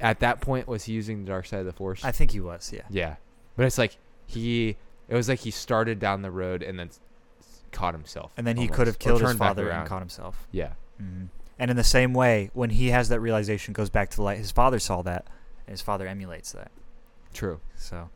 At 0.00 0.20
that 0.20 0.40
point, 0.40 0.68
was 0.68 0.84
he 0.84 0.92
using 0.92 1.24
the 1.24 1.28
dark 1.28 1.46
side 1.46 1.60
of 1.60 1.66
the 1.66 1.72
Force? 1.72 2.04
I 2.04 2.12
think 2.12 2.30
he 2.30 2.40
was, 2.40 2.70
yeah. 2.72 2.82
yeah. 2.90 3.16
But 3.56 3.66
it's 3.66 3.78
like 3.78 3.96
he, 4.26 4.76
it 5.08 5.14
was 5.14 5.28
like 5.28 5.40
he 5.40 5.50
started 5.50 5.98
down 5.98 6.22
the 6.22 6.30
road 6.30 6.62
and 6.62 6.78
then 6.78 6.90
caught 7.72 7.94
himself. 7.94 8.32
And 8.36 8.46
then 8.46 8.56
he 8.56 8.68
could 8.68 8.86
have 8.86 8.98
killed 8.98 9.20
his 9.22 9.32
father 9.34 9.68
and 9.70 9.88
caught 9.88 10.00
himself. 10.00 10.46
Yeah. 10.52 10.74
hmm 10.98 11.24
And 11.58 11.70
in 11.70 11.76
the 11.76 11.82
same 11.84 12.12
way, 12.14 12.50
when 12.54 12.70
he 12.70 12.88
has 12.90 13.08
that 13.08 13.18
realization, 13.20 13.72
goes 13.72 13.90
back 13.90 14.10
to 14.10 14.16
the 14.16 14.22
light. 14.22 14.38
His 14.38 14.52
father 14.52 14.78
saw 14.78 15.02
that, 15.02 15.26
and 15.66 15.72
his 15.72 15.80
father 15.82 16.06
emulates 16.06 16.52
that. 16.52 16.70
True. 17.34 17.60
So 17.76 18.10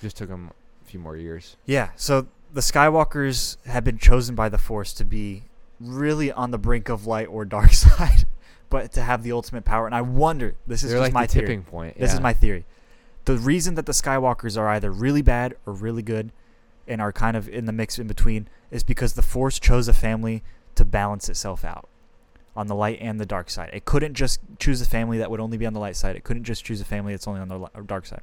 Just 0.00 0.16
took 0.16 0.28
him 0.28 0.50
a 0.82 0.88
few 0.88 1.00
more 1.00 1.16
years. 1.16 1.56
yeah, 1.66 1.88
so 1.96 2.28
the 2.52 2.60
Skywalkers 2.60 3.56
have 3.66 3.82
been 3.82 3.98
chosen 3.98 4.34
by 4.36 4.48
the 4.48 4.58
Force 4.58 4.92
to 4.94 5.04
be 5.04 5.42
really 5.80 6.32
on 6.32 6.50
the 6.50 6.58
brink 6.58 6.88
of 6.88 7.06
light 7.06 7.28
or 7.28 7.44
dark 7.44 7.72
side, 7.72 8.26
but 8.70 8.92
to 8.92 9.02
have 9.02 9.22
the 9.22 9.32
ultimate 9.32 9.64
power. 9.64 9.86
And 9.86 9.94
I 9.94 10.02
wonder, 10.02 10.54
this 10.66 10.82
is 10.82 10.90
They're 10.90 11.00
just 11.00 11.08
like 11.08 11.12
my 11.12 11.26
the 11.26 11.32
theory. 11.32 11.46
tipping 11.46 11.62
point. 11.64 11.98
This 11.98 12.10
yeah. 12.10 12.14
is 12.14 12.20
my 12.20 12.32
theory. 12.32 12.64
The 13.24 13.36
reason 13.36 13.74
that 13.76 13.86
the 13.86 13.92
Skywalkers 13.92 14.58
are 14.58 14.68
either 14.68 14.90
really 14.90 15.22
bad 15.22 15.56
or 15.66 15.72
really 15.72 16.02
good 16.02 16.30
and 16.86 17.00
are 17.00 17.12
kind 17.12 17.36
of 17.36 17.48
in 17.48 17.64
the 17.64 17.72
mix 17.72 17.98
in 17.98 18.06
between 18.06 18.48
is 18.70 18.82
because 18.82 19.14
the 19.14 19.22
Force 19.22 19.58
chose 19.58 19.88
a 19.88 19.94
family 19.94 20.42
to 20.74 20.84
balance 20.84 21.28
itself 21.28 21.64
out 21.64 21.88
on 22.56 22.66
the 22.66 22.74
light 22.74 22.98
and 23.00 23.18
the 23.18 23.26
dark 23.26 23.48
side. 23.48 23.70
It 23.72 23.84
couldn't 23.84 24.14
just 24.14 24.40
choose 24.58 24.80
a 24.80 24.86
family 24.86 25.18
that 25.18 25.30
would 25.30 25.40
only 25.40 25.56
be 25.56 25.66
on 25.66 25.72
the 25.72 25.80
light 25.80 25.96
side. 25.96 26.16
It 26.16 26.24
couldn't 26.24 26.44
just 26.44 26.64
choose 26.64 26.80
a 26.80 26.84
family 26.84 27.12
that's 27.12 27.26
only 27.26 27.40
on 27.40 27.48
the 27.48 27.68
dark 27.86 28.06
side. 28.06 28.22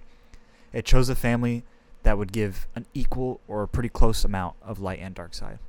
It 0.71 0.85
chose 0.85 1.09
a 1.09 1.15
family 1.15 1.63
that 2.03 2.17
would 2.17 2.31
give 2.31 2.67
an 2.75 2.85
equal 2.93 3.41
or 3.47 3.63
a 3.63 3.67
pretty 3.67 3.89
close 3.89 4.23
amount 4.23 4.55
of 4.61 4.79
light 4.79 4.99
and 4.99 5.13
dark 5.13 5.33
side 5.33 5.59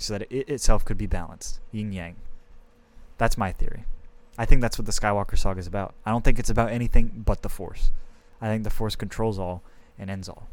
so 0.00 0.18
that 0.18 0.30
it 0.30 0.48
itself 0.48 0.84
could 0.84 0.98
be 0.98 1.06
balanced, 1.06 1.60
yin 1.72 1.92
yang. 1.92 2.16
That's 3.18 3.38
my 3.38 3.52
theory. 3.52 3.84
I 4.38 4.44
think 4.44 4.60
that's 4.60 4.78
what 4.78 4.86
the 4.86 4.92
Skywalker 4.92 5.38
saga 5.38 5.60
is 5.60 5.66
about. 5.66 5.94
I 6.04 6.10
don't 6.10 6.24
think 6.24 6.38
it's 6.38 6.50
about 6.50 6.70
anything 6.70 7.22
but 7.24 7.42
the 7.42 7.48
Force. 7.48 7.90
I 8.40 8.48
think 8.48 8.64
the 8.64 8.70
Force 8.70 8.96
controls 8.96 9.38
all 9.38 9.62
and 9.98 10.10
ends 10.10 10.28
all. 10.28 10.48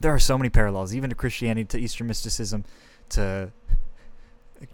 There 0.00 0.12
are 0.12 0.18
so 0.18 0.36
many 0.36 0.50
parallels, 0.50 0.94
even 0.94 1.10
to 1.10 1.16
Christianity, 1.16 1.64
to 1.66 1.78
Eastern 1.78 2.08
mysticism, 2.08 2.64
to 3.10 3.52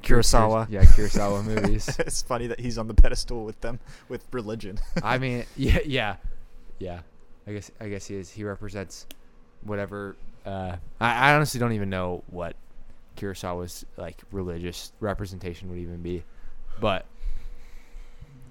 Kurosawa. 0.02 0.66
Yeah, 0.70 0.82
Kurosawa 0.82 1.44
movies. 1.44 1.88
it's 1.98 2.22
funny 2.22 2.46
that 2.48 2.60
he's 2.60 2.78
on 2.78 2.88
the 2.88 2.94
pedestal 2.94 3.44
with 3.44 3.60
them 3.60 3.78
with 4.08 4.26
religion. 4.32 4.78
I 5.02 5.18
mean, 5.18 5.44
yeah, 5.56 5.78
yeah, 5.84 6.16
yeah. 6.78 7.00
I 7.46 7.52
guess 7.52 7.70
I 7.80 7.88
guess 7.88 8.06
he 8.06 8.16
is. 8.16 8.30
He 8.30 8.44
represents 8.44 9.06
whatever. 9.62 10.16
Uh, 10.44 10.76
I, 11.00 11.30
I 11.30 11.34
honestly 11.34 11.60
don't 11.60 11.72
even 11.72 11.90
know 11.90 12.22
what 12.28 12.56
Kurosawa's 13.18 13.84
like 13.96 14.22
religious 14.32 14.92
representation 15.00 15.68
would 15.70 15.78
even 15.78 16.00
be, 16.02 16.24
but 16.80 17.06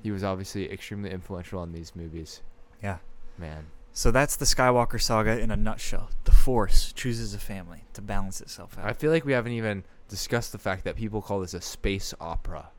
he 0.03 0.11
was 0.11 0.23
obviously 0.23 0.72
extremely 0.72 1.10
influential 1.11 1.60
on 1.60 1.72
these 1.72 1.95
movies. 1.95 2.41
Yeah. 2.84 2.98
Man, 3.38 3.68
So 3.94 4.10
that's 4.11 4.35
the 4.35 4.45
Skywalker 4.45 4.99
saga 5.02 5.39
in 5.39 5.52
a 5.52 5.56
nutshell. 5.56 6.10
The 6.23 6.31
Force 6.31 6.91
chooses 6.94 7.34
a 7.34 7.38
family 7.39 7.84
to 7.94 8.02
balance 8.02 8.41
itself 8.41 8.77
out. 8.77 8.85
I 8.85 8.94
feel 8.94 9.11
like 9.11 9.26
we 9.26 9.34
haven't 9.34 9.52
even 9.53 9.84
discussed 10.10 10.52
the 10.52 10.57
fact 10.57 10.84
that 10.85 10.95
people 10.95 11.22
call 11.22 11.39
this 11.41 11.53
a 11.53 11.61
space 11.61 12.14
opera. 12.19 12.69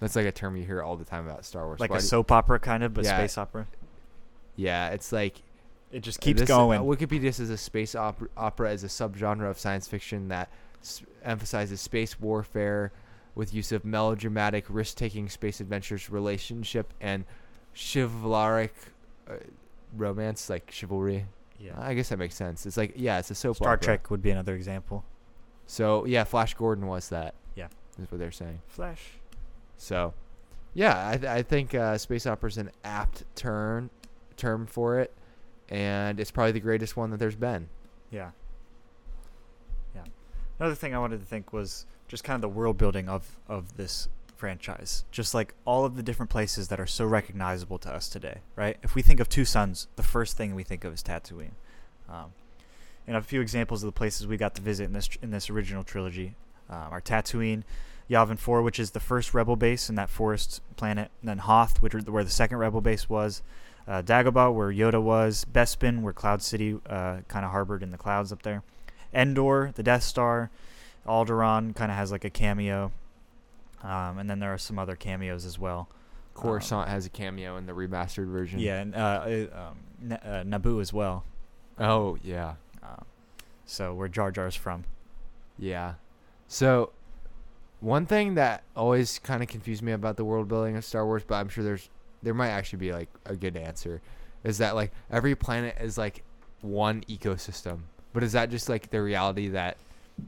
That's 0.00 0.16
like 0.16 0.26
a 0.26 0.32
term 0.32 0.56
you 0.56 0.64
hear 0.64 0.82
all 0.82 0.96
the 0.96 1.04
time 1.04 1.28
about 1.28 1.44
Star 1.44 1.64
Wars. 1.66 1.78
Like 1.78 1.90
Why 1.90 1.98
a 1.98 2.00
soap 2.00 2.32
opera 2.32 2.58
kind 2.58 2.82
of, 2.82 2.92
but 2.94 3.04
Yeah. 3.04 3.16
space 3.18 3.38
opera. 3.38 3.66
yeah, 4.56 4.88
it's 4.90 5.12
like 5.12 5.42
It 5.92 6.00
just 6.00 6.20
keeps 6.22 6.40
This- 6.40 6.48
going. 6.48 6.80
uh, 6.80 6.84
Wikipedia 6.84 7.34
says 7.34 7.50
a 7.50 7.58
space 7.58 7.94
opera, 7.94 8.26
opera 8.34 8.72
is 8.72 8.82
a 8.82 8.86
subgenre 8.88 9.50
of 9.50 9.58
science 9.58 9.86
fiction 9.86 10.28
that 10.28 10.48
emphasizes 11.24 11.80
space 11.80 12.18
warfare 12.20 12.92
with 13.34 13.54
use 13.54 13.72
of 13.72 13.84
melodramatic, 13.84 14.64
risk-taking 14.68 15.28
space 15.28 15.60
adventures, 15.60 16.10
relationship, 16.10 16.92
and 17.00 17.24
chivalric 17.74 18.74
uh, 19.28 19.34
romance, 19.96 20.50
like 20.50 20.70
chivalry. 20.70 21.26
yeah. 21.58 21.72
I 21.78 21.94
guess 21.94 22.10
that 22.10 22.18
makes 22.18 22.34
sense. 22.34 22.66
It's 22.66 22.76
like 22.76 22.92
yeah, 22.96 23.18
it's 23.18 23.30
a 23.30 23.34
soap 23.34 23.56
Star 23.56 23.72
opera. 23.74 23.84
Trek 23.84 24.10
would 24.10 24.22
be 24.22 24.30
another 24.30 24.54
example. 24.54 25.04
So 25.66 26.04
yeah, 26.04 26.24
Flash 26.24 26.54
Gordon 26.54 26.86
was 26.86 27.08
that. 27.08 27.34
Yeah. 27.54 27.68
is 27.98 28.10
what 28.10 28.18
they're 28.18 28.30
saying. 28.30 28.60
Flash. 28.68 29.02
So, 29.76 30.14
yeah, 30.74 31.08
I, 31.08 31.16
th- 31.16 31.30
I 31.30 31.42
think 31.42 31.74
uh, 31.74 31.96
space 31.98 32.26
opera 32.26 32.48
is 32.48 32.58
an 32.58 32.70
apt 32.84 33.24
term 33.34 33.90
term 34.36 34.66
for 34.66 35.00
it, 35.00 35.12
and 35.68 36.20
it's 36.20 36.30
probably 36.30 36.52
the 36.52 36.60
greatest 36.60 36.96
one 36.96 37.10
that 37.10 37.18
there's 37.18 37.36
been. 37.36 37.68
Yeah. 38.10 38.30
Another 40.58 40.74
thing 40.74 40.94
I 40.94 40.98
wanted 40.98 41.20
to 41.20 41.26
think 41.26 41.52
was 41.52 41.86
just 42.08 42.24
kind 42.24 42.34
of 42.34 42.42
the 42.42 42.48
world 42.48 42.78
building 42.78 43.08
of 43.08 43.38
of 43.48 43.76
this 43.76 44.08
franchise. 44.36 45.04
Just 45.10 45.34
like 45.34 45.54
all 45.64 45.84
of 45.84 45.96
the 45.96 46.02
different 46.02 46.30
places 46.30 46.68
that 46.68 46.80
are 46.80 46.86
so 46.86 47.04
recognizable 47.04 47.78
to 47.78 47.92
us 47.92 48.08
today, 48.08 48.38
right? 48.56 48.76
If 48.82 48.94
we 48.94 49.02
think 49.02 49.20
of 49.20 49.28
Two 49.28 49.44
Suns, 49.44 49.86
the 49.96 50.02
first 50.02 50.36
thing 50.36 50.54
we 50.54 50.64
think 50.64 50.84
of 50.84 50.92
is 50.92 51.02
Tatooine. 51.02 51.52
Um, 52.08 52.32
and 53.06 53.16
a 53.16 53.22
few 53.22 53.40
examples 53.40 53.82
of 53.82 53.86
the 53.86 53.96
places 53.96 54.26
we 54.26 54.36
got 54.36 54.54
to 54.56 54.62
visit 54.62 54.84
in 54.84 54.92
this 54.92 55.08
in 55.22 55.30
this 55.30 55.48
original 55.48 55.84
trilogy 55.84 56.34
um, 56.68 56.88
are 56.90 57.00
Tatooine, 57.00 57.62
Yavin 58.10 58.38
4, 58.38 58.62
which 58.62 58.78
is 58.78 58.90
the 58.90 59.00
first 59.00 59.32
rebel 59.32 59.56
base 59.56 59.88
in 59.88 59.94
that 59.94 60.10
forest 60.10 60.60
planet, 60.76 61.10
and 61.20 61.28
then 61.28 61.38
Hoth, 61.38 61.80
which 61.80 61.94
where 61.94 62.24
the 62.24 62.30
second 62.30 62.58
rebel 62.58 62.80
base 62.80 63.08
was, 63.08 63.42
uh, 63.86 64.02
Dagobah, 64.02 64.54
where 64.54 64.72
Yoda 64.72 65.00
was, 65.00 65.44
Bespin, 65.44 66.02
where 66.02 66.12
Cloud 66.12 66.42
City 66.42 66.78
uh, 66.86 67.18
kind 67.28 67.44
of 67.44 67.50
harbored 67.50 67.82
in 67.82 67.90
the 67.90 67.98
clouds 67.98 68.32
up 68.32 68.42
there, 68.42 68.62
Endor, 69.14 69.72
the 69.74 69.82
Death 69.82 70.02
Star, 70.02 70.50
Alderaan 71.06 71.74
kind 71.74 71.90
of 71.90 71.96
has 71.96 72.10
like 72.12 72.24
a 72.24 72.30
cameo, 72.30 72.92
um, 73.82 74.18
and 74.18 74.30
then 74.30 74.38
there 74.38 74.52
are 74.52 74.58
some 74.58 74.78
other 74.78 74.96
cameos 74.96 75.44
as 75.44 75.58
well. 75.58 75.88
Coruscant 76.34 76.88
has 76.88 77.04
a 77.04 77.10
cameo 77.10 77.56
in 77.56 77.66
the 77.66 77.72
remastered 77.72 78.28
version. 78.30 78.58
Yeah, 78.58 78.80
and 78.80 78.94
uh, 78.94 78.98
uh, 78.98 79.46
um, 79.70 79.78
N- 80.02 80.12
uh, 80.12 80.44
Naboo 80.46 80.80
as 80.80 80.92
well. 80.92 81.24
Oh 81.78 82.16
yeah, 82.22 82.54
Uh, 82.82 83.02
so 83.66 83.92
where 83.94 84.08
Jar 84.08 84.30
Jar's 84.30 84.56
from. 84.56 84.84
yeah. 85.58 85.94
So, 86.48 86.92
one 87.80 88.04
thing 88.06 88.34
that 88.34 88.62
always 88.76 89.18
kind 89.18 89.42
of 89.42 89.48
confused 89.48 89.82
me 89.82 89.92
about 89.92 90.16
the 90.16 90.24
world 90.24 90.48
building 90.48 90.76
of 90.76 90.84
Star 90.84 91.04
Wars, 91.06 91.22
but 91.26 91.36
I'm 91.36 91.48
sure 91.48 91.64
there's 91.64 91.88
there 92.22 92.34
might 92.34 92.50
actually 92.50 92.78
be 92.78 92.92
like 92.92 93.08
a 93.26 93.34
good 93.36 93.56
answer, 93.56 94.00
is 94.44 94.58
that 94.58 94.74
like 94.74 94.92
every 95.10 95.34
planet 95.34 95.76
is 95.80 95.96
like 95.98 96.22
one 96.60 97.02
ecosystem. 97.08 97.80
But 98.12 98.22
is 98.22 98.32
that 98.32 98.50
just 98.50 98.68
like 98.68 98.90
the 98.90 99.00
reality 99.02 99.48
that? 99.48 99.76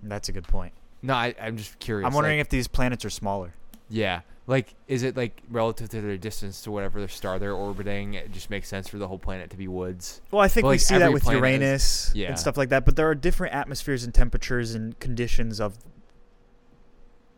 That's 0.03 0.29
a 0.29 0.33
good 0.33 0.49
point. 0.49 0.73
No, 1.03 1.15
I, 1.15 1.35
I'm 1.41 1.57
just 1.57 1.79
curious. 1.79 2.07
I'm 2.07 2.15
wondering 2.15 2.39
like, 2.39 2.47
if 2.47 2.51
these 2.51 2.67
planets 2.69 3.05
are 3.05 3.11
smaller. 3.11 3.53
Yeah. 3.91 4.21
Like, 4.47 4.75
is 4.89 5.03
it 5.03 5.17
like 5.17 5.41
relative 5.51 5.89
to 5.91 6.01
their 6.01 6.17
distance 6.17 6.63
to 6.63 6.71
whatever 6.71 7.01
the 7.01 7.09
star 7.09 7.39
they're 7.39 7.53
orbiting? 7.55 8.15
It 8.15 8.33
just 8.33 8.51
makes 8.51 8.69
sense 8.69 8.89
for 8.89 8.99
the 8.99 9.07
whole 9.09 9.19
planet 9.19 9.51
to 9.51 9.57
be 9.57 9.69
woods. 9.69 10.21
Well, 10.31 10.41
I 10.43 10.49
think 10.49 10.65
But, 10.65 10.69
we 10.69 10.75
like, 10.75 10.81
see 10.81 10.99
that 10.99 11.13
with 11.13 11.23
planet 11.25 11.43
is- 11.45 11.51
Uranus 11.51 12.13
yeah. 12.15 12.29
and 12.29 12.39
stuff 12.39 12.57
like 12.57 12.71
that. 12.71 12.85
But 12.85 12.97
there 12.97 13.09
are 13.09 13.15
different 13.15 13.55
atmospheres 13.55 14.05
and 14.05 14.13
temperatures 14.15 14.75
and 14.75 14.99
conditions 15.01 15.61
of 15.61 15.79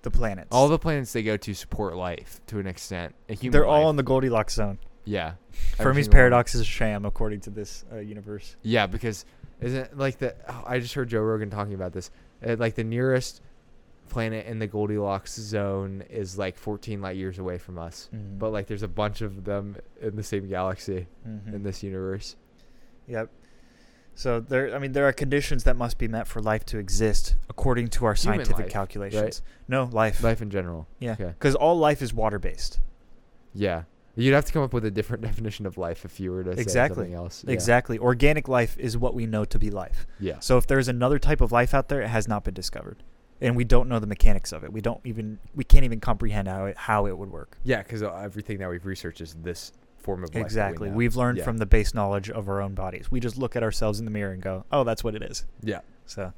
the 0.03 0.11
planets. 0.11 0.49
All 0.53 0.69
the 0.69 0.79
planets 0.79 1.13
they 1.13 1.23
go 1.23 1.37
to 1.37 1.55
support 1.55 1.97
life 1.97 2.41
to 2.49 2.59
an 2.59 2.67
extent. 2.67 3.15
Human 3.29 3.51
they're 3.53 3.67
all 3.67 3.83
life. 3.85 3.91
in 3.91 3.97
the 3.97 4.03
Goldilocks 4.03 4.55
zone. 4.55 4.79
yeah. 5.05 5.33
Fermi's 5.79 6.07
one. 6.07 6.13
paradox 6.13 6.55
is 6.55 6.61
a 6.61 6.65
sham, 6.65 7.05
according 7.07 7.41
to 7.41 7.51
this 7.51 7.85
uh, 7.93 7.97
universe. 7.97 8.57
Yeah, 8.63 8.87
because 8.87 9.25
isn't 9.61 9.97
like 9.97 10.19
the 10.19 10.35
oh, 10.49 10.65
I 10.67 10.79
just 10.79 10.95
heard 10.95 11.09
Joe 11.09 11.21
Rogan 11.21 11.51
talking 11.51 11.75
about 11.75 11.93
this. 11.93 12.11
Uh, 12.47 12.57
like 12.59 12.75
the 12.75 12.85
nearest 12.85 13.41
planet 14.09 14.47
in 14.47 14.59
the 14.59 14.67
Goldilocks 14.67 15.35
zone 15.35 16.05
is 16.09 16.39
like 16.39 16.57
14 16.57 17.01
light 17.01 17.17
years 17.17 17.39
away 17.39 17.59
from 17.59 17.79
us. 17.79 18.09
Mhm. 18.15 18.39
But 18.39 18.51
like 18.53 18.67
there's 18.67 18.83
a 18.85 18.89
bunch 18.89 19.21
of 19.21 19.45
them 19.45 19.77
in 20.01 20.15
the 20.17 20.23
same 20.23 20.47
galaxy 20.49 21.09
Mhm. 21.27 21.55
in 21.55 21.63
this 21.63 21.83
universe. 21.83 22.37
Yep. 23.09 23.31
So 24.15 24.41
there, 24.41 24.75
I 24.75 24.79
mean, 24.79 24.93
there 24.93 25.07
are 25.07 25.13
conditions 25.13 25.65
that 25.65 25.77
must 25.77 25.99
be 25.99 26.09
met 26.09 26.27
for 26.27 26.41
life 26.41 26.65
to 26.67 26.79
exist, 26.79 27.35
according 27.51 27.89
to 27.89 28.07
our 28.07 28.15
Human 28.15 28.39
scientific 28.39 28.65
life, 28.67 28.73
calculations. 28.73 29.43
No 29.69 29.85
life. 29.93 30.23
Life 30.23 30.41
in 30.41 30.49
general. 30.51 30.87
Yeah. 31.01 31.13
Okay. 31.13 31.27
Because 31.39 31.55
all 31.55 31.77
life 31.79 32.01
is 32.01 32.15
water 32.15 32.39
based. 32.39 32.81
Yeah. 33.53 33.83
You'd 34.19 34.33
have 34.35 34.47
to 34.47 34.53
come 34.53 34.63
up 34.63 34.73
with 34.73 34.85
a 34.87 34.91
different 34.91 35.23
definition 35.29 35.67
of 35.67 35.77
life 35.79 36.05
if 36.05 36.19
you 36.19 36.33
were 36.33 36.43
to 36.45 36.57
say 36.57 36.63
Exactly. 36.63 36.97
something 37.05 37.15
else. 37.15 37.45
Yeah. 37.47 37.53
Exactly. 37.53 37.99
Organic 37.99 38.49
life 38.49 38.79
is 38.79 38.97
what 38.97 39.15
we 39.15 39.27
know 39.27 39.45
to 39.45 39.59
be 39.59 39.71
life. 39.71 40.07
Yeah. 40.19 40.39
So 40.41 40.57
if 40.57 40.67
there's 40.67 40.89
another 40.89 41.19
type 41.19 41.41
of 41.41 41.53
life 41.53 41.75
out 41.75 41.89
there, 41.89 42.01
it 42.01 42.09
has 42.09 42.27
not 42.27 42.43
been 42.45 42.55
discovered, 42.55 43.03
and 43.41 43.55
we 43.57 43.65
don't 43.65 43.89
know 43.89 43.99
the 43.99 44.07
mechanics 44.07 44.53
of 44.53 44.65
it. 44.65 44.73
We 44.73 44.81
don't 44.81 45.01
even 45.05 45.39
we 45.55 45.65
can't 45.65 45.85
even 45.85 46.01
comprehend 46.01 46.49
how 46.49 46.65
it 46.67 46.77
how 46.77 47.07
it 47.07 47.17
would 47.17 47.31
work. 47.31 47.59
Yeah, 47.63 47.83
because 47.83 48.03
everything 48.03 48.59
that 48.59 48.71
we've 48.71 48.87
researched 48.87 49.21
is 49.21 49.35
this 49.35 49.73
form 49.99 50.23
of 50.25 50.35
life. 50.35 50.45
Exactly. 50.45 50.89
We 50.91 51.05
have 51.05 51.17
learned 51.17 51.39
Yeah. 51.39 51.45
from 51.45 51.59
the 51.59 51.67
base 51.67 51.93
knowledge 51.93 52.31
of 52.31 52.49
our 52.49 52.63
own 52.63 52.75
bodies. 52.75 53.11
We 53.11 53.21
just 53.21 53.37
look 53.37 53.57
at 53.57 53.63
ourselves 53.63 53.99
in 53.99 54.05
the 54.07 54.11
mirror 54.11 54.33
and 54.33 54.41
go, 54.41 54.65
"Oh, 54.73 54.83
that's 54.85 55.03
what 55.05 55.15
it 55.15 55.23
is." 55.23 55.45
Yeah. 55.63 55.81
So, 56.07 56.33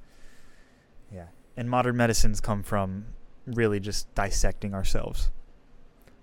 yeah. 1.14 1.26
And 1.56 1.68
modern 1.70 1.96
medicines 1.96 2.40
come 2.40 2.62
from 2.62 3.06
really 3.46 3.78
just 3.80 4.12
dissecting 4.14 4.74
ourselves, 4.74 5.30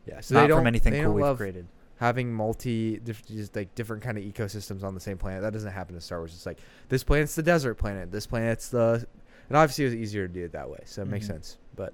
Yeah. 0.06 0.20
So 0.22 0.36
not 0.36 0.42
they 0.42 0.48
don't 0.48 0.60
from 0.60 0.68
anything 0.68 0.94
they 0.94 1.00
cool 1.00 1.08
don't 1.08 1.16
we've 1.16 1.24
love 1.26 1.38
created. 1.38 1.68
having 1.98 2.34
multi 2.34 2.98
diff- 2.98 3.26
just 3.26 3.56
like 3.56 3.74
different 3.76 4.04
kind 4.04 4.18
of 4.18 4.24
ecosystems 4.24 4.84
on 4.84 4.94
the 4.94 5.00
same 5.00 5.18
planet. 5.18 5.42
That 5.42 5.54
doesn't 5.54 5.72
happen 5.72 5.96
in 5.96 6.02
Star 6.02 6.20
Wars. 6.20 6.34
It's 6.34 6.46
like 6.46 6.60
this 6.90 7.04
planet's 7.04 7.36
the 7.36 7.44
desert 7.44 7.76
planet. 7.76 8.12
This 8.12 8.28
planet's 8.28 8.70
the 8.70 9.06
and 9.50 9.58
obviously 9.58 9.86
it 9.86 9.88
was 9.90 9.96
easier 9.96 10.28
to 10.28 10.34
do 10.34 10.44
it 10.46 10.52
that 10.54 10.70
way, 10.70 10.80
so 10.86 11.02
it 11.04 11.08
makes 11.08 11.26
Mhm. 11.26 11.30
sense. 11.34 11.58
But 11.76 11.94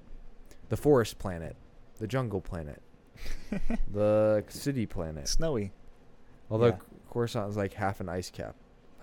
the 0.70 0.78
forest 0.78 1.20
planet, 1.20 1.56
the 2.00 2.08
jungle 2.08 2.42
planet, 2.42 2.82
the 3.92 4.44
city 4.50 4.86
planet. 4.86 5.28
Snowy. 5.28 5.72
Although 6.50 6.68
yeah. 6.68 6.78
Coruscant 7.10 7.50
is 7.50 7.58
like 7.58 7.74
half 7.74 8.00
an 8.02 8.10
ice 8.10 8.30
cap, 8.30 8.56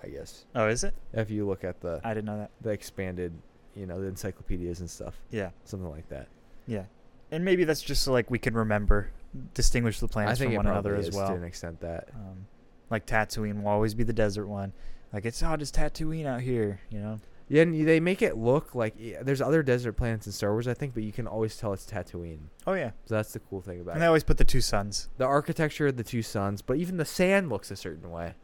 I 0.02 0.08
guess. 0.08 0.44
Oh, 0.54 0.66
is 0.68 0.84
it? 0.84 0.94
If 1.12 1.30
you 1.30 1.46
look 1.46 1.64
at 1.64 1.80
the 1.80 2.00
I 2.04 2.14
didn't 2.14 2.26
know 2.26 2.38
that. 2.38 2.50
the 2.60 2.70
expanded, 2.70 3.32
you 3.74 3.86
know, 3.86 4.00
the 4.00 4.06
encyclopedias 4.06 4.80
and 4.80 4.88
stuff, 4.90 5.20
Yeah. 5.30 5.50
something 5.64 5.88
like 5.90 6.08
that. 6.08 6.28
Yeah. 6.66 6.84
And 7.30 7.44
maybe 7.44 7.64
that's 7.64 7.82
just 7.82 8.02
so 8.02 8.12
like 8.12 8.30
we 8.30 8.38
can 8.38 8.54
remember, 8.54 9.10
distinguish 9.54 10.00
the 10.00 10.08
planets 10.08 10.40
from 10.40 10.52
it 10.52 10.56
one 10.56 10.66
another 10.66 10.94
as 10.96 11.10
well. 11.10 11.28
to 11.28 11.34
an 11.34 11.44
extent 11.44 11.80
that. 11.80 12.08
Um, 12.14 12.46
like 12.90 13.06
Tatooine 13.06 13.62
will 13.62 13.68
always 13.68 13.94
be 13.94 14.04
the 14.04 14.12
desert 14.12 14.46
one. 14.46 14.72
Like 15.12 15.24
it's 15.24 15.42
oh, 15.42 15.56
just 15.56 15.74
Tatooine 15.74 16.26
out 16.26 16.40
here, 16.40 16.80
you 16.90 17.00
know. 17.00 17.18
Yeah, 17.50 17.62
and 17.62 17.88
they 17.88 17.98
make 17.98 18.20
it 18.20 18.36
look 18.36 18.74
like 18.74 18.94
yeah, 18.98 19.22
there's 19.22 19.40
other 19.40 19.62
desert 19.62 19.94
planets 19.94 20.26
in 20.26 20.32
Star 20.32 20.52
Wars, 20.52 20.68
I 20.68 20.74
think, 20.74 20.92
but 20.92 21.02
you 21.02 21.12
can 21.12 21.26
always 21.26 21.56
tell 21.56 21.72
it's 21.72 21.86
Tatooine. 21.86 22.40
Oh 22.66 22.74
yeah. 22.74 22.90
So 23.06 23.14
that's 23.14 23.32
the 23.32 23.38
cool 23.38 23.62
thing 23.62 23.80
about 23.80 23.92
And 23.92 24.02
they 24.02 24.06
always 24.06 24.24
put 24.24 24.36
the 24.36 24.44
two 24.44 24.60
suns. 24.60 25.08
The 25.16 25.24
architecture 25.24 25.86
of 25.86 25.96
the 25.96 26.04
two 26.04 26.22
suns, 26.22 26.60
but 26.60 26.76
even 26.76 26.98
the 26.98 27.06
sand 27.06 27.48
looks 27.48 27.70
a 27.70 27.76
certain 27.76 28.10
way. 28.10 28.34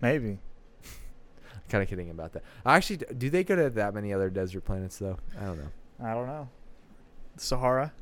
Maybe. 0.00 0.38
Kind 1.68 1.82
of 1.82 1.88
kidding 1.88 2.10
about 2.10 2.32
that. 2.32 2.42
Actually, 2.64 2.98
do 3.16 3.30
they 3.30 3.44
go 3.44 3.54
to 3.54 3.70
that 3.70 3.94
many 3.94 4.12
other 4.12 4.28
desert 4.28 4.64
planets 4.64 4.98
though? 4.98 5.18
I 5.40 5.44
don't 5.44 5.58
know. 5.58 5.70
I 6.02 6.14
don't 6.14 6.26
know. 6.26 6.48
Sahara. 7.36 7.92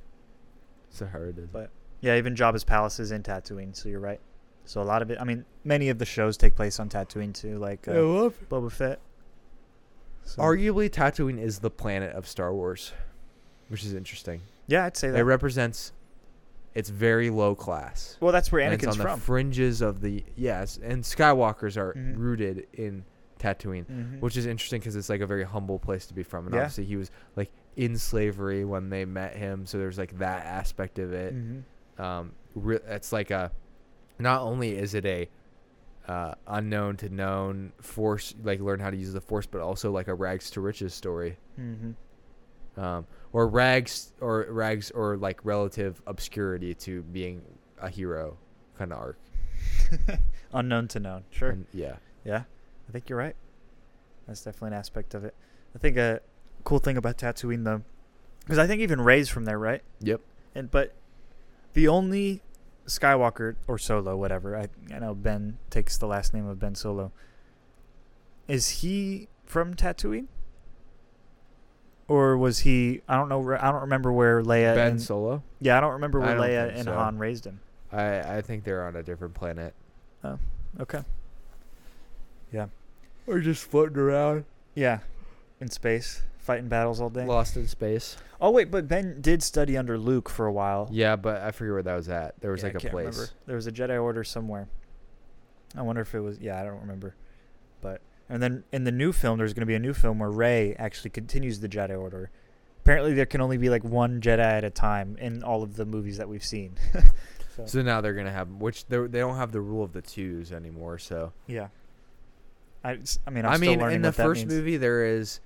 Sahara 0.90 1.32
Desert. 1.32 1.52
But- 1.52 1.70
Yeah, 2.00 2.16
even 2.16 2.34
Jabba's 2.34 2.64
palace 2.64 3.00
is 3.00 3.10
in 3.12 3.22
Tatooine, 3.22 3.74
so 3.74 3.88
you're 3.88 4.00
right. 4.00 4.20
So 4.66 4.80
a 4.80 4.84
lot 4.84 5.02
of 5.02 5.10
it. 5.10 5.18
I 5.20 5.24
mean, 5.24 5.44
many 5.64 5.88
of 5.88 5.98
the 5.98 6.04
shows 6.04 6.36
take 6.36 6.54
place 6.54 6.78
on 6.80 6.88
Tatooine 6.88 7.32
too, 7.34 7.58
like 7.58 7.86
uh, 7.88 7.92
love. 8.02 8.34
Boba 8.50 8.70
Fett. 8.70 8.98
So- 10.24 10.42
Arguably, 10.42 10.88
Tatooine 10.90 11.38
is 11.40 11.58
the 11.58 11.70
planet 11.70 12.14
of 12.14 12.26
Star 12.26 12.52
Wars, 12.54 12.92
which 13.68 13.84
is 13.84 13.94
interesting. 13.94 14.40
yeah, 14.66 14.84
I'd 14.86 14.96
say 14.96 15.10
that 15.10 15.18
It 15.18 15.24
represents. 15.24 15.92
It's 16.74 16.88
very 16.90 17.30
low 17.30 17.54
class. 17.54 18.16
well, 18.20 18.32
that's 18.32 18.50
where 18.50 18.60
and 18.62 18.74
it's 18.74 18.82
Anakin's 18.84 18.92
on 18.94 18.98
the 18.98 19.04
from. 19.04 19.20
fringes 19.20 19.80
of 19.80 20.00
the 20.00 20.24
yes, 20.36 20.78
and 20.82 21.02
Skywalkers 21.04 21.76
are 21.76 21.92
Mhm. 21.94 22.14
rooted 22.16 22.66
in 22.72 23.04
Tatooine, 23.38 23.84
Mhm. 23.86 24.20
which 24.20 24.36
is 24.36 24.44
interesting 24.46 24.80
because 24.80 24.96
it's 24.96 25.08
like 25.08 25.20
a 25.20 25.26
very 25.26 25.44
humble 25.44 25.78
place 25.78 26.06
to 26.06 26.14
be 26.14 26.22
from, 26.24 26.46
and 26.46 26.54
Yeah. 26.54 26.62
obviously 26.62 26.84
he 26.84 26.96
was 26.96 27.10
like 27.36 27.50
in 27.76 27.96
slavery 27.98 28.64
when 28.64 28.88
they 28.90 29.04
met 29.04 29.36
him, 29.36 29.66
so 29.66 29.78
there's 29.78 29.98
like 29.98 30.18
that 30.18 30.44
aspect 30.46 30.98
of 30.98 31.12
it. 31.12 31.34
Mhm. 31.34 31.62
Um, 31.98 32.32
re- 32.54 32.80
it's 32.86 33.12
like 33.12 33.30
a. 33.30 33.50
Not 34.18 34.42
only 34.42 34.76
is 34.76 34.94
it 34.94 35.04
a 35.06 35.28
uh, 36.06 36.34
unknown 36.46 36.96
to 36.98 37.08
known 37.08 37.72
force, 37.80 38.34
like 38.42 38.60
learn 38.60 38.78
how 38.80 38.90
to 38.90 38.96
use 38.96 39.12
the 39.12 39.20
force, 39.20 39.46
but 39.46 39.60
also 39.60 39.90
like 39.90 40.06
a 40.08 40.14
rags 40.14 40.50
to 40.50 40.60
riches 40.60 40.94
story. 40.94 41.36
Mhm. 41.58 41.94
um, 42.76 43.06
or 43.32 43.46
rags 43.46 44.12
or 44.20 44.46
rags 44.50 44.90
or 44.90 45.16
like 45.16 45.40
relative 45.44 46.02
obscurity 46.06 46.74
to 46.74 47.02
being 47.02 47.40
a 47.80 47.88
hero 47.88 48.36
kind 48.78 48.92
of 48.92 48.98
arc. 48.98 49.18
Unknown 50.52 50.88
to 50.88 51.00
known. 51.00 51.24
Sure. 51.30 51.50
And, 51.50 51.66
yeah. 51.72 51.96
Yeah, 52.24 52.42
I 52.88 52.92
think 52.92 53.08
you're 53.08 53.18
right. 53.18 53.36
That's 54.26 54.42
definitely 54.42 54.68
an 54.68 54.74
aspect 54.74 55.14
of 55.14 55.24
it. 55.24 55.34
I 55.74 55.78
think 55.78 55.96
a 55.96 56.20
cool 56.64 56.78
thing 56.78 56.96
about 56.96 57.18
Tatooine, 57.18 57.64
though, 57.64 57.82
because 58.40 58.58
I 58.58 58.66
think 58.66 58.80
even 58.80 59.00
Rey's 59.00 59.28
from 59.28 59.44
there, 59.44 59.58
right? 59.58 59.82
Yep. 60.00 60.20
And 60.54 60.70
but 60.70 60.92
the 61.74 61.88
only 61.88 62.40
Skywalker 62.86 63.56
or 63.66 63.78
Solo, 63.78 64.16
whatever. 64.16 64.56
I 64.56 64.68
I 64.94 64.98
know 64.98 65.14
Ben 65.14 65.58
takes 65.70 65.96
the 65.96 66.06
last 66.06 66.34
name 66.34 66.46
of 66.46 66.58
Ben 66.58 66.74
Solo. 66.74 67.12
Is 68.48 68.68
he 68.80 69.28
from 69.44 69.74
Tatooine? 69.74 70.26
Or 72.06 72.36
was 72.36 72.60
he? 72.60 73.00
I 73.08 73.16
don't 73.16 73.28
know. 73.30 73.56
I 73.58 73.70
don't 73.72 73.80
remember 73.82 74.12
where 74.12 74.42
Leia. 74.42 74.74
ben 74.74 74.92
and, 74.92 75.02
Solo. 75.02 75.42
yeah, 75.60 75.78
I 75.78 75.80
don't 75.80 75.92
remember 75.94 76.20
where 76.20 76.34
don't 76.34 76.44
Leia 76.44 76.74
and 76.74 76.84
so. 76.84 76.92
Han 76.92 77.18
raised 77.18 77.46
him. 77.46 77.60
I 77.90 78.36
I 78.36 78.42
think 78.42 78.64
they're 78.64 78.86
on 78.86 78.94
a 78.96 79.02
different 79.02 79.32
planet. 79.32 79.72
Oh, 80.22 80.38
okay. 80.80 81.02
Yeah. 82.52 82.66
Or 83.26 83.40
just 83.40 83.64
floating 83.64 83.96
around, 83.96 84.44
Yeah, 84.74 84.98
in 85.60 85.70
space, 85.70 86.22
fighting 86.44 86.68
battles 86.68 87.00
all 87.00 87.08
day. 87.10 87.24
lost 87.24 87.56
in 87.56 87.66
space. 87.66 88.16
Oh 88.40 88.50
wait, 88.50 88.70
but 88.70 88.86
Ben 88.86 89.20
did 89.20 89.42
study 89.42 89.76
under 89.76 89.96
Luke 89.98 90.28
for 90.28 90.46
a 90.46 90.52
while. 90.52 90.88
Yeah, 90.92 91.16
but 91.16 91.40
I 91.42 91.50
forget 91.50 91.72
where 91.72 91.82
that 91.82 91.94
was 91.96 92.08
at. 92.08 92.38
There 92.40 92.52
was 92.52 92.60
Yeah, 92.62 92.66
like 92.68 92.74
a 92.76 92.78
can't 92.80 92.92
place. 92.92 93.06
remember. 93.16 93.30
There 93.46 93.56
was 93.56 93.66
a 93.66 93.72
Jedi 93.72 94.00
Order 94.00 94.22
somewhere. 94.22 94.68
I 95.76 95.82
wonder 95.82 96.02
if 96.02 96.14
it 96.14 96.20
was. 96.20 96.38
Yeah, 96.38 96.60
I 96.60 96.64
don't 96.64 96.80
remember. 96.80 97.16
But 97.80 98.00
and 98.28 98.42
then 98.42 98.64
in 98.72 98.84
the 98.84 98.92
new 98.92 99.12
film, 99.12 99.38
there's 99.38 99.54
going 99.54 99.62
to 99.62 99.66
be 99.66 99.74
a 99.74 99.78
new 99.80 99.94
film 99.94 100.18
where 100.18 100.30
Rey 100.30 100.74
actually 100.78 101.10
continues 101.10 101.60
the 101.60 101.68
Jedi 101.68 101.98
Order. 101.98 102.30
Apparently, 102.82 103.14
there 103.14 103.26
can 103.26 103.40
only 103.40 103.56
be 103.56 103.70
like 103.70 103.82
one 103.82 104.20
Jedi 104.20 104.38
at 104.40 104.62
a 104.64 104.70
time 104.70 105.16
in 105.18 105.42
all 105.42 105.62
of 105.62 105.76
the 105.76 105.86
movies 105.86 106.18
that 106.18 106.28
we've 106.28 106.44
seen. 106.44 106.76
so, 107.56 107.64
So 107.66 107.82
now 107.82 108.02
they're 108.02 108.12
gonna 108.14 108.30
have 108.30 108.48
which 108.50 108.86
they 108.86 108.98
don't 109.08 109.36
have 109.36 109.52
the 109.52 109.60
rule 109.62 109.82
of 109.82 109.92
the 109.94 110.02
twos 110.02 110.52
anymore. 110.52 110.98
So 110.98 111.32
yeah. 111.46 111.68
I 112.84 112.96
mean, 113.30 113.46
I'm 113.46 113.52
I 113.52 113.56
mean, 113.56 113.80
in 113.80 114.02
the 114.02 114.12
first 114.12 114.40
means. 114.42 114.52
movie 114.52 114.76
there 114.76 115.06
is 115.06 115.40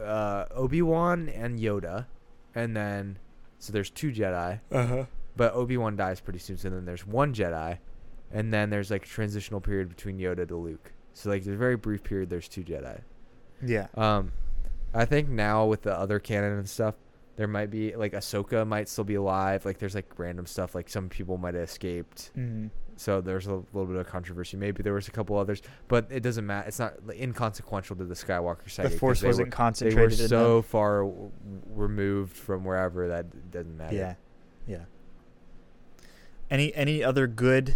uh, 0.00 0.46
Obi 0.54 0.82
Wan 0.82 1.28
and 1.28 1.58
Yoda, 1.58 2.06
and 2.54 2.76
then 2.76 3.18
so 3.58 3.72
there's 3.72 3.90
two 3.90 4.10
Jedi. 4.12 4.60
Uh-huh. 4.70 5.04
but 5.36 5.54
Obi 5.54 5.76
Wan 5.76 5.96
dies 5.96 6.20
pretty 6.20 6.38
soon. 6.38 6.56
So 6.56 6.70
then 6.70 6.84
there's 6.84 7.06
one 7.06 7.32
Jedi, 7.34 7.78
and 8.32 8.52
then 8.52 8.70
there's 8.70 8.90
like 8.90 9.04
a 9.04 9.08
transitional 9.08 9.60
period 9.60 9.88
between 9.88 10.18
Yoda 10.18 10.46
to 10.48 10.56
Luke. 10.56 10.92
So 11.14 11.30
like 11.30 11.44
there's 11.44 11.54
a 11.56 11.58
very 11.58 11.76
brief 11.76 12.02
period. 12.02 12.30
There's 12.30 12.48
two 12.48 12.62
Jedi. 12.62 13.00
Yeah. 13.64 13.86
Um, 13.96 14.32
I 14.94 15.04
think 15.04 15.28
now 15.28 15.66
with 15.66 15.82
the 15.82 15.96
other 15.96 16.18
canon 16.18 16.58
and 16.58 16.68
stuff, 16.68 16.94
there 17.36 17.46
might 17.48 17.70
be 17.70 17.94
like 17.96 18.12
Ahsoka 18.12 18.66
might 18.66 18.88
still 18.88 19.04
be 19.04 19.14
alive. 19.14 19.64
Like 19.64 19.78
there's 19.78 19.94
like 19.94 20.18
random 20.18 20.46
stuff. 20.46 20.74
Like 20.74 20.88
some 20.88 21.08
people 21.08 21.38
might 21.38 21.54
have 21.54 21.62
escaped. 21.64 22.30
hmm 22.34 22.66
So 23.02 23.20
there's 23.20 23.48
a 23.48 23.54
little 23.72 23.86
bit 23.86 23.96
of 23.96 24.06
controversy. 24.06 24.56
Maybe 24.56 24.84
there 24.84 24.92
was 24.92 25.08
a 25.08 25.10
couple 25.10 25.36
others, 25.36 25.60
but 25.88 26.06
it 26.08 26.20
doesn't 26.20 26.46
matter. 26.46 26.68
It's 26.68 26.78
not 26.78 26.94
inconsequential 27.12 27.96
to 27.96 28.04
the 28.04 28.14
Skywalker 28.14 28.72
The 28.76 28.90
Force 28.90 29.24
wasn't 29.24 29.48
were, 29.56 29.72
they 29.80 29.94
were 29.96 30.10
so 30.28 30.54
them. 30.56 30.62
far 30.62 30.98
w- 31.02 31.30
removed 31.74 32.36
from 32.36 32.64
wherever 32.64 33.08
that 33.08 33.50
doesn't 33.50 33.76
matter. 33.76 33.96
Yeah, 33.96 34.14
yeah. 34.68 34.84
Any 36.48 36.72
any 36.76 37.02
other 37.02 37.26
good 37.26 37.74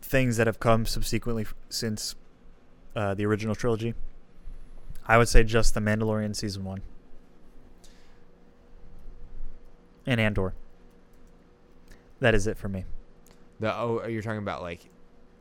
things 0.00 0.38
that 0.38 0.46
have 0.46 0.60
come 0.60 0.86
subsequently 0.86 1.42
f- 1.42 1.54
since 1.68 2.14
uh, 2.96 3.12
the 3.12 3.26
original 3.26 3.54
trilogy? 3.54 3.92
I 5.06 5.18
would 5.18 5.28
say 5.28 5.44
just 5.44 5.74
the 5.74 5.80
Mandalorian 5.80 6.34
season 6.34 6.64
one 6.64 6.80
and 10.06 10.18
Andor. 10.18 10.54
That 12.20 12.34
is 12.34 12.46
it 12.46 12.56
for 12.56 12.70
me. 12.70 12.86
The 13.60 13.74
oh, 13.76 14.06
you're 14.06 14.22
talking 14.22 14.38
about 14.38 14.62
like, 14.62 14.88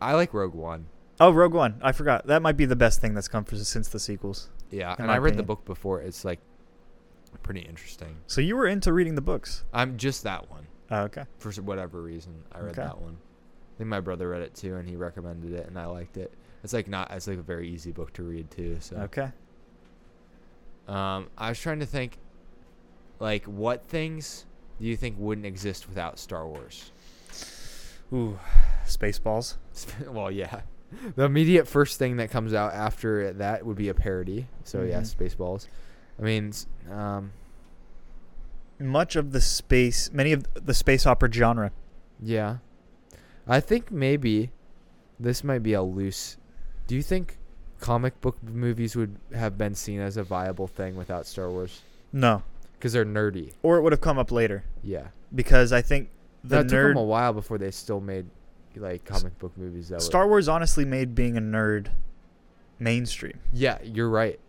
I 0.02 0.14
like 0.14 0.34
Rogue 0.34 0.53
One. 0.53 0.88
Oh, 1.19 1.31
Rogue 1.31 1.53
One. 1.53 1.80
I 1.81 1.91
forgot. 1.91 2.27
That 2.27 2.41
might 2.41 2.57
be 2.57 2.65
the 2.65 2.76
best 2.76 3.02
thing 3.02 3.14
that's 3.14 3.27
come 3.27 3.44
for, 3.44 3.56
since 3.57 3.88
the 3.88 3.99
sequels. 3.99 4.49
Yeah, 4.72 4.95
and 4.98 5.11
I 5.11 5.18
read 5.18 5.38
the 5.38 5.44
book 5.44 5.65
before. 5.65 6.02
It's 6.02 6.26
like 6.26 6.40
pretty 7.41 7.61
interesting. 7.61 8.18
So 8.27 8.41
you 8.41 8.56
were 8.56 8.68
into 8.68 8.94
reading 8.94 9.15
the 9.15 9.22
books. 9.22 9.64
I'm 9.73 9.98
just 9.98 10.23
that 10.23 10.49
one 10.49 10.68
Oh, 10.91 11.02
okay. 11.03 11.26
for 11.40 11.52
whatever 11.61 12.02
reason. 12.02 12.34
I 12.52 12.60
read 12.60 12.72
Okay. 12.77 12.84
that 12.84 12.99
one. 13.02 13.18
I 13.18 13.77
think 13.80 13.90
my 13.90 13.99
brother 13.99 14.30
read 14.30 14.41
it 14.41 14.53
too, 14.56 14.76
and 14.76 14.88
he 14.88 14.95
recommended 14.95 15.52
it, 15.53 15.68
and 15.68 15.77
I 15.77 15.85
liked 15.88 16.18
it. 16.18 16.31
It's 16.64 16.73
like 16.73 16.88
not. 16.88 17.11
It's 17.11 17.27
like 17.27 17.40
a 17.40 17.44
very 17.44 17.68
easy 17.69 17.91
book 17.91 18.14
to 18.14 18.23
read 18.23 18.49
too. 18.52 18.77
So, 18.80 18.95
Okay. 18.98 19.31
um, 20.88 21.27
I 21.38 21.49
was 21.49 21.60
trying 21.60 21.80
to 21.80 21.85
think, 21.85 22.18
like, 23.19 23.45
what 23.45 23.88
things 23.88 24.45
do 24.80 24.85
you 24.88 24.95
think 24.95 25.15
wouldn't 25.19 25.45
exist 25.45 25.88
without 25.90 26.18
Star 26.19 26.48
Wars? 26.48 26.91
Ooh, 28.14 28.38
Spaceballs. 28.85 29.56
well, 30.07 30.30
yeah. 30.31 30.61
The 31.15 31.23
immediate 31.23 31.68
first 31.68 31.98
thing 31.98 32.18
that 32.18 32.30
comes 32.30 32.53
out 32.53 32.73
after 32.73 33.34
that 33.34 33.65
would 33.65 33.77
be 33.77 33.90
a 33.90 33.94
parody. 33.95 34.48
So 34.64 34.84
yeah, 34.84 35.02
Mhm. 35.02 35.15
Spaceballs. 35.15 35.68
I 36.19 36.22
mean, 36.23 36.53
um, 36.91 37.31
Much 38.80 39.15
of 39.15 39.31
the 39.31 39.40
space, 39.41 40.11
many 40.11 40.34
of 40.34 40.45
the 40.53 40.73
space 40.73 41.06
opera 41.06 41.31
genre. 41.31 41.72
Yeah. 42.22 42.57
I 43.48 43.60
think 43.60 43.91
maybe 43.91 44.52
this 45.19 45.44
might 45.44 45.64
be 45.64 45.73
a 45.73 45.81
loose. 45.84 46.38
Do 46.88 46.95
you 46.95 47.02
think 47.03 47.38
comic 47.80 48.19
book 48.19 48.38
movies 48.44 48.95
would 48.95 49.15
have 49.34 49.57
been 49.57 49.76
seen 49.76 49.99
as 50.02 50.18
a 50.18 50.23
viable 50.23 50.68
thing 50.68 50.95
without 50.95 51.26
Star 51.27 51.49
Wars? 51.49 51.81
No, 52.11 52.44
Because 52.73 52.94
they're 52.94 53.06
nerdy. 53.06 53.53
or 53.61 53.77
it 53.77 53.81
would 53.84 53.94
have 53.94 54.02
come 54.02 54.18
up 54.19 54.31
later 54.31 54.64
Yeah. 54.84 55.07
because 55.34 55.72
I 55.72 55.81
think 55.81 56.10
that 56.43 56.69
took 56.69 56.77
nerd 56.77 56.89
them 56.89 56.97
a 56.97 57.03
while 57.03 57.33
before 57.33 57.57
they 57.57 57.71
still 57.71 57.99
made 57.99 58.25
like 58.75 59.05
comic 59.05 59.37
book 59.39 59.55
movies 59.57 59.89
that 59.89 60.01
Star 60.01 60.27
Wars 60.27 60.47
honestly 60.47 60.85
made 60.85 61.13
being 61.15 61.37
a 61.37 61.41
nerd 61.41 61.87
mainstream. 62.79 63.39
Yeah, 63.51 63.77
you're 63.83 64.09
right. 64.09 64.39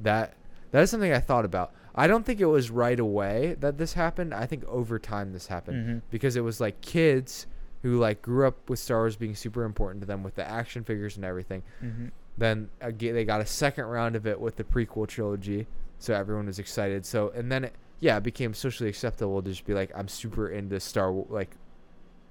That 0.00 0.34
that 0.70 0.82
is 0.82 0.90
something 0.90 1.12
I 1.12 1.20
thought 1.20 1.44
about. 1.44 1.72
I 1.94 2.06
don't 2.06 2.26
think 2.26 2.40
it 2.40 2.46
was 2.46 2.70
right 2.70 2.98
away 2.98 3.56
that 3.60 3.78
this 3.78 3.92
happened. 3.92 4.34
I 4.34 4.46
think 4.46 4.64
over 4.64 4.98
time 4.98 5.32
this 5.32 5.46
happened. 5.46 5.86
Mm-hmm. 5.86 5.98
because 6.10 6.34
it 6.36 6.40
was 6.40 6.60
like 6.60 6.80
kids 6.80 7.46
who 7.82 7.98
like 7.98 8.22
grew 8.22 8.46
up 8.46 8.68
with 8.68 8.78
Star 8.78 9.00
Wars 9.00 9.14
being 9.14 9.34
super 9.34 9.62
important 9.62 10.00
to 10.00 10.06
them 10.06 10.22
with 10.22 10.34
the 10.34 10.48
action 10.48 10.82
figures 10.82 11.16
and 11.16 11.24
everything. 11.24 11.62
Mm-hmm. 11.82 12.06
Then 12.36 12.70
again, 12.80 13.14
they 13.14 13.24
got 13.24 13.40
a 13.40 13.46
second 13.46 13.84
round 13.84 14.16
of 14.16 14.26
it 14.26 14.40
with 14.40 14.56
the 14.56 14.64
prequel 14.64 15.06
trilogy, 15.06 15.66
so 15.98 16.14
everyone 16.14 16.46
was 16.46 16.58
excited. 16.58 17.06
So 17.06 17.30
and 17.34 17.52
then 17.52 17.64
it, 17.64 17.74
yeah, 18.00 18.16
it 18.16 18.22
became 18.22 18.54
socially 18.54 18.88
acceptable 18.88 19.42
to 19.42 19.50
just 19.50 19.64
be 19.66 19.74
like, 19.74 19.90
I'm 19.94 20.08
super 20.08 20.48
into 20.48 20.78
Star 20.80 21.10
like 21.28 21.50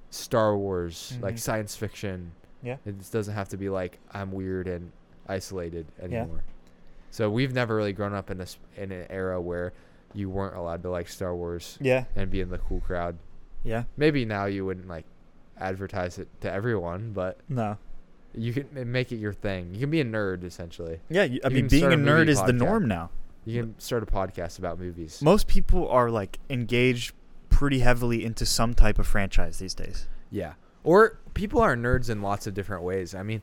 Star 0.10 0.56
Wars, 0.58 1.18
like 1.22 1.36
Mhm. 1.36 1.40
science 1.40 1.76
fiction. 1.76 2.32
Yeah. 2.62 2.78
It 2.86 2.98
just 3.00 3.12
doesn't 3.12 3.34
have 3.34 3.50
to 3.50 3.58
be 3.58 3.70
like 3.70 4.00
I'm 4.12 4.32
weird 4.32 4.68
and 4.68 4.92
isolated 5.28 5.88
anymore. 6.02 6.28
Yeah. 6.46 6.52
So 7.12 7.30
we've 7.30 7.54
never 7.54 7.76
really 7.76 7.94
grown 7.94 8.14
up 8.14 8.30
in 8.30 8.40
a 8.40 8.44
s- 8.44 8.58
in 8.78 8.92
an 8.92 9.06
era 9.10 9.42
where 9.42 9.74
you 10.14 10.30
weren't 10.30 10.56
allowed 10.56 10.84
to 10.84 10.90
like 10.90 11.08
Star 11.08 11.36
Wars 11.36 11.78
Yeah, 11.82 12.06
and 12.16 12.30
be 12.30 12.42
in 12.42 12.50
the 12.50 12.60
cool 12.60 12.80
crowd. 12.82 13.18
yeah. 13.64 13.86
Maybe 13.98 14.26
now 14.26 14.46
you 14.46 14.66
wouldn't 14.66 14.88
like 14.88 15.06
advertise 15.58 16.20
it 16.20 16.28
to 16.42 16.52
everyone, 16.52 17.12
but 17.14 17.40
No. 17.50 17.78
you 18.34 18.54
can 18.54 18.92
make 18.92 19.12
it 19.12 19.16
your 19.18 19.34
thing. 19.34 19.74
You 19.74 19.80
can 19.82 19.90
be 19.90 20.02
a 20.02 20.06
nerd 20.06 20.44
essentially. 20.44 21.00
Yeah, 21.10 21.24
you, 21.24 21.40
I 21.44 21.48
You 21.50 21.56
mean, 21.56 21.68
being 21.68 21.84
a 21.86 21.90
a 21.90 21.96
nerd 21.96 22.20
movie 22.20 22.32
is 22.32 22.42
the 22.44 22.54
norm 22.54 22.88
now. 22.88 23.10
You 23.46 23.62
can 23.62 23.80
start 23.80 24.04
a 24.04 24.06
podcast 24.06 24.60
about 24.60 24.80
movies. 24.80 25.22
Most 25.22 25.48
people 25.48 25.88
are 25.90 26.10
like 26.10 26.40
engaged 26.50 27.14
pretty 27.50 27.80
heavily 27.80 28.26
into 28.26 28.46
some 28.46 28.74
type 28.74 29.00
of 29.00 29.08
franchise 29.08 29.60
these 29.60 29.74
days. 29.74 30.08
Yeah. 30.32 30.54
Or 30.84 31.20
people 31.34 31.62
are 31.62 31.76
nerds 31.76 32.10
in 32.10 32.22
lots 32.22 32.48
of 32.48 32.54
different 32.54 32.84
ways. 32.84 33.16
I 33.16 33.24
mean, 33.24 33.42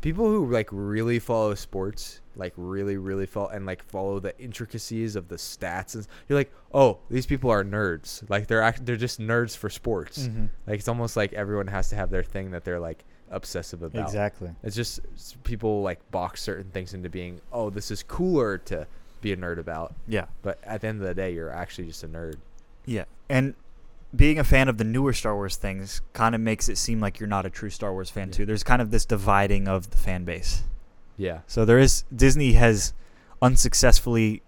people 0.00 0.26
who 0.26 0.50
like 0.50 0.68
really 0.70 1.18
follow 1.18 1.54
sports, 1.54 2.20
like 2.36 2.52
really, 2.56 2.96
really 2.96 3.26
follow 3.26 3.48
and 3.48 3.66
like 3.66 3.82
follow 3.82 4.20
the 4.20 4.38
intricacies 4.40 5.16
of 5.16 5.28
the 5.28 5.36
stats, 5.36 5.94
and 5.94 6.06
you're 6.28 6.38
like, 6.38 6.52
oh, 6.72 6.98
these 7.10 7.26
people 7.26 7.50
are 7.50 7.64
nerds. 7.64 8.28
Like 8.30 8.46
they're 8.46 8.62
act- 8.62 8.86
they're 8.86 8.96
just 8.96 9.20
nerds 9.20 9.56
for 9.56 9.68
sports. 9.68 10.28
Mm-hmm. 10.28 10.46
Like 10.66 10.78
it's 10.78 10.88
almost 10.88 11.16
like 11.16 11.32
everyone 11.32 11.66
has 11.66 11.88
to 11.90 11.96
have 11.96 12.10
their 12.10 12.22
thing 12.22 12.52
that 12.52 12.64
they're 12.64 12.80
like 12.80 13.04
obsessive 13.30 13.82
about. 13.82 14.02
Exactly. 14.02 14.50
It's 14.62 14.76
just 14.76 15.00
people 15.42 15.82
like 15.82 16.10
box 16.10 16.42
certain 16.42 16.70
things 16.70 16.94
into 16.94 17.10
being, 17.10 17.40
oh, 17.52 17.70
this 17.70 17.90
is 17.90 18.02
cooler 18.02 18.56
to 18.58 18.86
be 19.20 19.32
a 19.32 19.36
nerd 19.36 19.58
about. 19.58 19.94
Yeah. 20.06 20.26
But 20.42 20.58
at 20.64 20.80
the 20.82 20.88
end 20.88 21.00
of 21.00 21.06
the 21.06 21.14
day, 21.14 21.32
you're 21.32 21.50
actually 21.50 21.88
just 21.88 22.02
a 22.04 22.08
nerd. 22.08 22.36
Yeah. 22.86 23.04
And 23.28 23.54
being 24.16 24.38
a 24.38 24.44
fan 24.44 24.68
of 24.68 24.78
the 24.78 24.84
newer 24.84 25.12
Star 25.12 25.34
Wars 25.34 25.56
things 25.56 26.00
kind 26.14 26.34
of 26.34 26.40
makes 26.40 26.68
it 26.68 26.78
seem 26.78 27.00
like 27.00 27.20
you're 27.20 27.28
not 27.28 27.44
a 27.44 27.50
true 27.50 27.70
Star 27.70 27.92
Wars 27.92 28.08
fan 28.10 28.28
Yeah. 28.28 28.32
too. 28.32 28.46
There's 28.46 28.62
kind 28.62 28.80
of 28.80 28.90
this 28.90 29.04
dividing 29.04 29.68
of 29.68 29.90
the 29.90 29.96
fan 29.98 30.24
base. 30.24 30.62
Yeah. 31.16 31.40
So 31.46 31.64
there 31.64 31.78
is 31.78 32.04
Disney 32.14 32.52
has 32.52 32.92
unsuccessfully 33.42 34.42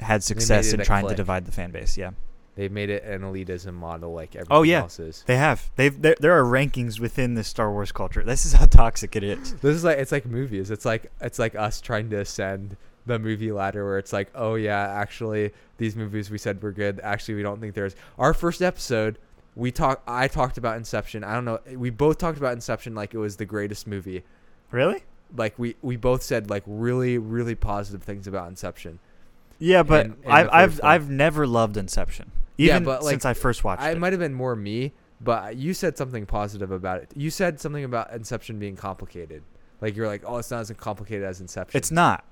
had 0.00 0.22
success 0.22 0.72
in 0.72 0.80
trying 0.80 1.06
to 1.08 1.14
divide 1.14 1.44
the 1.44 1.52
fan 1.52 1.70
base. 1.70 1.96
Yeah. 1.96 2.10
They've 2.56 2.72
made 2.72 2.90
it 2.90 3.04
an 3.04 3.22
elitism 3.22 3.74
model 3.74 4.12
like 4.12 4.34
everything 4.34 4.56
Oh, 4.56 4.62
yeah. 4.62 4.80
else 4.80 4.98
is. 4.98 5.22
They 5.26 5.36
have. 5.36 5.70
They've 5.76 6.00
there, 6.02 6.16
there 6.18 6.32
are 6.36 6.42
rankings 6.42 6.98
within 6.98 7.34
the 7.34 7.44
Star 7.44 7.70
Wars 7.70 7.92
culture. 7.92 8.24
This 8.24 8.44
is 8.44 8.52
how 8.54 8.66
toxic 8.66 9.14
it 9.14 9.22
is. 9.22 9.54
This 9.54 9.76
is 9.76 9.84
like 9.84 9.98
it's 9.98 10.10
like 10.10 10.26
movies. 10.26 10.70
It's 10.72 10.84
like 10.84 11.10
it's 11.20 11.38
like 11.38 11.54
us 11.54 11.80
trying 11.80 12.10
to 12.10 12.16
ascend 12.20 12.76
the 13.08 13.18
movie 13.18 13.50
ladder 13.50 13.84
where 13.84 13.98
it's 13.98 14.12
like, 14.12 14.30
oh 14.34 14.54
yeah, 14.54 14.78
actually 14.80 15.52
these 15.78 15.96
movies 15.96 16.30
we 16.30 16.38
said 16.38 16.62
were 16.62 16.72
good. 16.72 17.00
Actually, 17.02 17.34
we 17.34 17.42
don't 17.42 17.60
think 17.60 17.74
there's. 17.74 17.96
Our 18.18 18.32
first 18.34 18.62
episode, 18.62 19.18
we 19.56 19.72
talk. 19.72 20.02
I 20.06 20.28
talked 20.28 20.56
about 20.58 20.76
Inception. 20.76 21.24
I 21.24 21.34
don't 21.34 21.44
know. 21.44 21.58
We 21.74 21.90
both 21.90 22.18
talked 22.18 22.38
about 22.38 22.52
Inception 22.52 22.94
like 22.94 23.12
it 23.14 23.18
was 23.18 23.36
the 23.36 23.44
greatest 23.44 23.86
movie. 23.88 24.22
Really? 24.70 25.02
Like 25.36 25.58
we 25.58 25.74
we 25.82 25.96
both 25.96 26.22
said 26.22 26.48
like 26.48 26.62
really 26.66 27.18
really 27.18 27.54
positive 27.54 28.02
things 28.02 28.26
about 28.26 28.48
Inception. 28.48 28.98
Yeah, 29.58 29.82
but 29.82 30.06
And- 30.06 30.16
and 30.24 30.32
I've 30.32 30.48
I've 30.52 30.78
one. 30.78 30.90
I've 30.92 31.10
never 31.10 31.46
loved 31.46 31.76
Inception. 31.76 32.30
Yeah, 32.56 32.74
Even 32.74 32.84
but, 32.84 33.02
like, 33.04 33.10
since 33.12 33.24
I 33.24 33.34
first 33.34 33.62
watched 33.62 33.82
I 33.82 33.92
it. 33.92 33.98
might 33.98 34.12
have 34.12 34.18
been 34.18 34.34
more 34.34 34.56
me, 34.56 34.92
but 35.20 35.56
you 35.56 35.72
said 35.74 35.96
something 35.96 36.26
positive 36.26 36.72
about 36.72 37.00
it. 37.02 37.10
You 37.14 37.30
said 37.30 37.60
something 37.60 37.84
about 37.84 38.12
Inception 38.12 38.58
being 38.58 38.74
complicated. 38.74 39.42
Like 39.80 39.94
you're 39.94 40.08
like, 40.08 40.22
oh, 40.26 40.38
it's 40.38 40.50
not 40.50 40.60
as 40.62 40.72
complicated 40.76 41.22
as 41.24 41.40
Inception. 41.40 41.76
It's 41.78 41.92
not. 41.92 42.24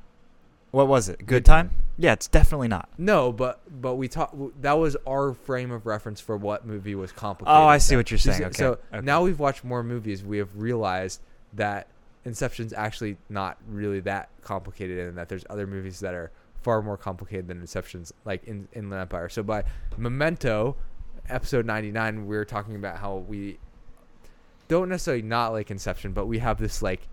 What 0.76 0.88
was 0.88 1.08
it? 1.08 1.24
Good, 1.24 1.46
time? 1.46 1.70
Yeah, 1.96 2.12
it's 2.12 2.28
definitely 2.28 2.68
not. 2.68 2.90
No, 2.98 3.32
but 3.32 3.62
but 3.80 3.94
we 3.94 4.08
talk. 4.08 4.36
That 4.60 4.74
was 4.74 4.94
our 5.08 5.32
frame 5.32 5.70
of 5.70 5.86
reference 5.86 6.20
for 6.20 6.36
what 6.36 6.66
movie 6.66 6.94
was 6.94 7.12
complicated. 7.12 7.58
Oh, 7.58 7.64
I 7.64 7.78
see 7.78 7.96
what 7.96 8.10
you're 8.10 8.18
saying. 8.18 8.44
Okay. 8.44 8.52
So 8.52 8.72
okay. 8.92 9.02
now 9.02 9.22
we've 9.22 9.38
watched 9.38 9.64
more 9.64 9.82
movies. 9.82 10.22
We 10.22 10.36
have 10.36 10.54
realized 10.54 11.22
that 11.54 11.88
Inception's 12.26 12.74
actually 12.74 13.16
not 13.30 13.56
really 13.66 14.00
that 14.00 14.28
complicated, 14.42 15.08
and 15.08 15.16
that 15.16 15.30
there's 15.30 15.46
other 15.48 15.66
movies 15.66 16.00
that 16.00 16.12
are 16.12 16.30
far 16.60 16.82
more 16.82 16.98
complicated 16.98 17.48
than 17.48 17.62
Inception's, 17.62 18.12
like 18.26 18.44
in 18.44 18.68
Inland 18.74 19.00
Empire. 19.00 19.30
So 19.30 19.42
by 19.42 19.64
Memento, 19.96 20.76
episode 21.30 21.64
99, 21.64 22.26
we're 22.26 22.44
talking 22.44 22.76
about 22.76 22.98
how 22.98 23.24
we 23.26 23.56
don't 24.68 24.90
necessarily 24.90 25.22
not 25.22 25.52
like 25.52 25.70
Inception, 25.70 26.12
but 26.12 26.26
we 26.26 26.38
have 26.40 26.58
this 26.58 26.82
like 26.82 27.08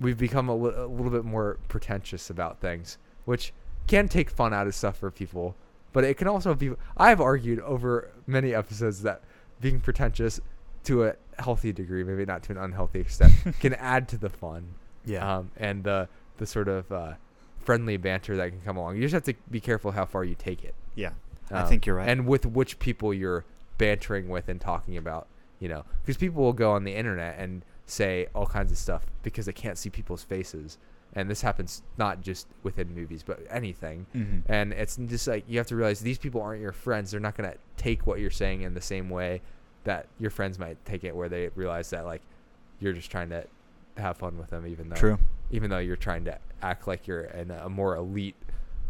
we've 0.00 0.18
become 0.18 0.48
a, 0.48 0.54
li- 0.56 0.74
a 0.76 0.86
little 0.86 1.10
bit 1.10 1.24
more 1.24 1.58
pretentious 1.68 2.28
about 2.30 2.60
things, 2.60 2.98
which 3.24 3.52
can 3.86 4.08
take 4.08 4.30
fun 4.30 4.52
out 4.52 4.66
of 4.66 4.74
stuff 4.74 4.98
for 4.98 5.10
people, 5.10 5.54
but 5.92 6.04
it 6.04 6.16
can 6.16 6.28
also 6.28 6.54
be. 6.54 6.72
I've 6.96 7.20
argued 7.20 7.60
over 7.60 8.10
many 8.26 8.54
episodes 8.54 9.02
that 9.02 9.22
being 9.60 9.80
pretentious 9.80 10.40
to 10.84 11.04
a 11.04 11.14
healthy 11.38 11.72
degree, 11.72 12.04
maybe 12.04 12.24
not 12.24 12.42
to 12.44 12.52
an 12.52 12.58
unhealthy 12.58 13.00
extent, 13.00 13.32
can 13.60 13.74
add 13.74 14.08
to 14.08 14.18
the 14.18 14.28
fun. 14.30 14.74
yeah. 15.04 15.36
Um, 15.38 15.50
and 15.56 15.84
the 15.84 16.08
the 16.38 16.46
sort 16.46 16.68
of 16.68 16.90
uh, 16.92 17.14
friendly 17.64 17.96
banter 17.96 18.36
that 18.36 18.50
can 18.50 18.60
come 18.60 18.76
along. 18.76 18.96
You 18.96 19.02
just 19.02 19.14
have 19.14 19.24
to 19.24 19.34
be 19.50 19.60
careful 19.60 19.92
how 19.92 20.04
far 20.04 20.22
you 20.24 20.34
take 20.34 20.62
it. 20.64 20.74
yeah. 20.94 21.10
I 21.50 21.60
Um, 21.62 21.68
think 21.68 21.86
you're 21.86 21.96
right. 21.96 22.08
And 22.08 22.26
with 22.26 22.44
which 22.44 22.78
people 22.80 23.14
you're 23.14 23.44
bantering 23.78 24.28
with 24.28 24.48
and 24.48 24.60
talking 24.60 24.96
about, 24.96 25.28
you 25.60 25.68
know, 25.68 25.84
because 26.02 26.16
people 26.16 26.42
will 26.42 26.52
go 26.52 26.72
on 26.72 26.82
the 26.84 26.94
internet 26.94 27.38
and 27.38 27.64
say 27.86 28.26
all 28.34 28.46
kinds 28.46 28.72
of 28.72 28.78
stuff 28.78 29.06
because 29.22 29.46
they 29.46 29.52
can't 29.52 29.78
see 29.78 29.90
people's 29.90 30.22
faces. 30.24 30.78
And 31.14 31.30
this 31.30 31.40
happens 31.40 31.82
not 31.96 32.20
just 32.20 32.46
within 32.62 32.94
movies, 32.94 33.22
but 33.22 33.40
anything. 33.48 34.06
Mhm. 34.14 34.42
And 34.46 34.72
it's 34.72 34.96
just 34.96 35.26
like 35.26 35.44
you 35.48 35.56
have 35.58 35.66
to 35.68 35.76
realize 35.76 36.00
these 36.00 36.18
people 36.18 36.42
aren't 36.42 36.60
your 36.60 36.72
friends. 36.72 37.10
They're 37.12 37.20
not 37.20 37.36
going 37.36 37.50
to 37.50 37.56
take 37.76 38.06
what 38.06 38.18
you're 38.20 38.30
saying 38.30 38.62
in 38.62 38.74
the 38.74 38.80
same 38.80 39.08
way 39.08 39.40
that 39.84 40.08
your 40.18 40.30
friends 40.30 40.58
might 40.58 40.84
take 40.84 41.04
it, 41.04 41.14
where 41.16 41.28
they 41.28 41.48
realize 41.54 41.90
that 41.90 42.04
like 42.04 42.22
you're 42.80 42.92
just 42.92 43.10
trying 43.10 43.30
to 43.30 43.46
have 43.96 44.18
fun 44.18 44.36
with 44.36 44.50
them, 44.50 44.66
even 44.66 44.88
though 44.90 44.96
True. 44.96 45.18
even 45.50 45.70
though 45.70 45.78
you're 45.78 45.96
trying 45.96 46.24
to 46.26 46.38
act 46.60 46.86
like 46.86 47.06
you're 47.06 47.22
in 47.22 47.50
a 47.50 47.68
more 47.68 47.94
elite 47.96 48.34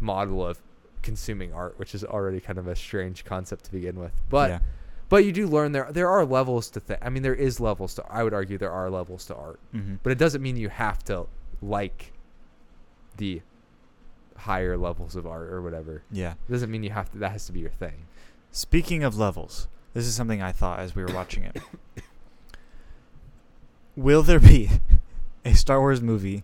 model 0.01 0.45
of 0.45 0.59
consuming 1.03 1.53
art, 1.53 1.77
which 1.79 1.93
is 1.95 2.03
already 2.03 2.39
kind 2.41 2.57
of 2.59 2.67
a 2.67 2.75
strange 2.75 3.23
concept 3.23 3.65
to 3.65 3.71
begin 3.71 3.97
with. 3.99 4.11
But 4.29 4.49
yeah. 4.49 4.59
But 5.09 5.23
you 5.25 5.31
do 5.31 5.47
learn 5.47 5.71
there 5.71 5.87
there 5.91 6.09
are 6.09 6.25
levels 6.25 6.69
to 6.71 6.79
th- 6.79 6.99
I 7.01 7.09
mean 7.09 7.23
there 7.23 7.33
is 7.35 7.59
levels 7.59 7.93
to 7.95 8.05
I 8.09 8.23
would 8.23 8.33
argue 8.33 8.57
there 8.57 8.71
are 8.71 8.89
levels 8.89 9.25
to 9.27 9.35
art. 9.35 9.59
hmm 9.71 9.95
But 10.03 10.11
it 10.11 10.17
doesn't 10.17 10.41
mean 10.41 10.57
you 10.57 10.69
have 10.69 11.03
to 11.05 11.27
like 11.61 12.11
the 13.17 13.41
higher 14.37 14.77
levels 14.77 15.15
of 15.15 15.25
art 15.25 15.49
or 15.49 15.61
whatever. 15.61 16.03
Yeah. 16.11 16.33
It 16.47 16.51
doesn't 16.51 16.69
mean 16.69 16.83
you 16.83 16.91
have 16.91 17.11
to 17.11 17.17
that 17.19 17.31
has 17.31 17.45
to 17.47 17.51
be 17.51 17.59
your 17.61 17.71
thing. 17.71 18.05
Speaking 18.51 19.03
of 19.03 19.17
levels, 19.17 19.67
this 19.93 20.05
is 20.05 20.13
something 20.15 20.41
I 20.41 20.51
thought 20.51 20.79
as 20.79 20.95
we 20.95 21.03
were 21.03 21.13
watching 21.13 21.43
it. 21.43 21.57
Will 23.95 24.21
there 24.23 24.39
be 24.39 24.69
a 25.43 25.53
Star 25.53 25.79
Wars 25.79 26.01
movie 26.01 26.43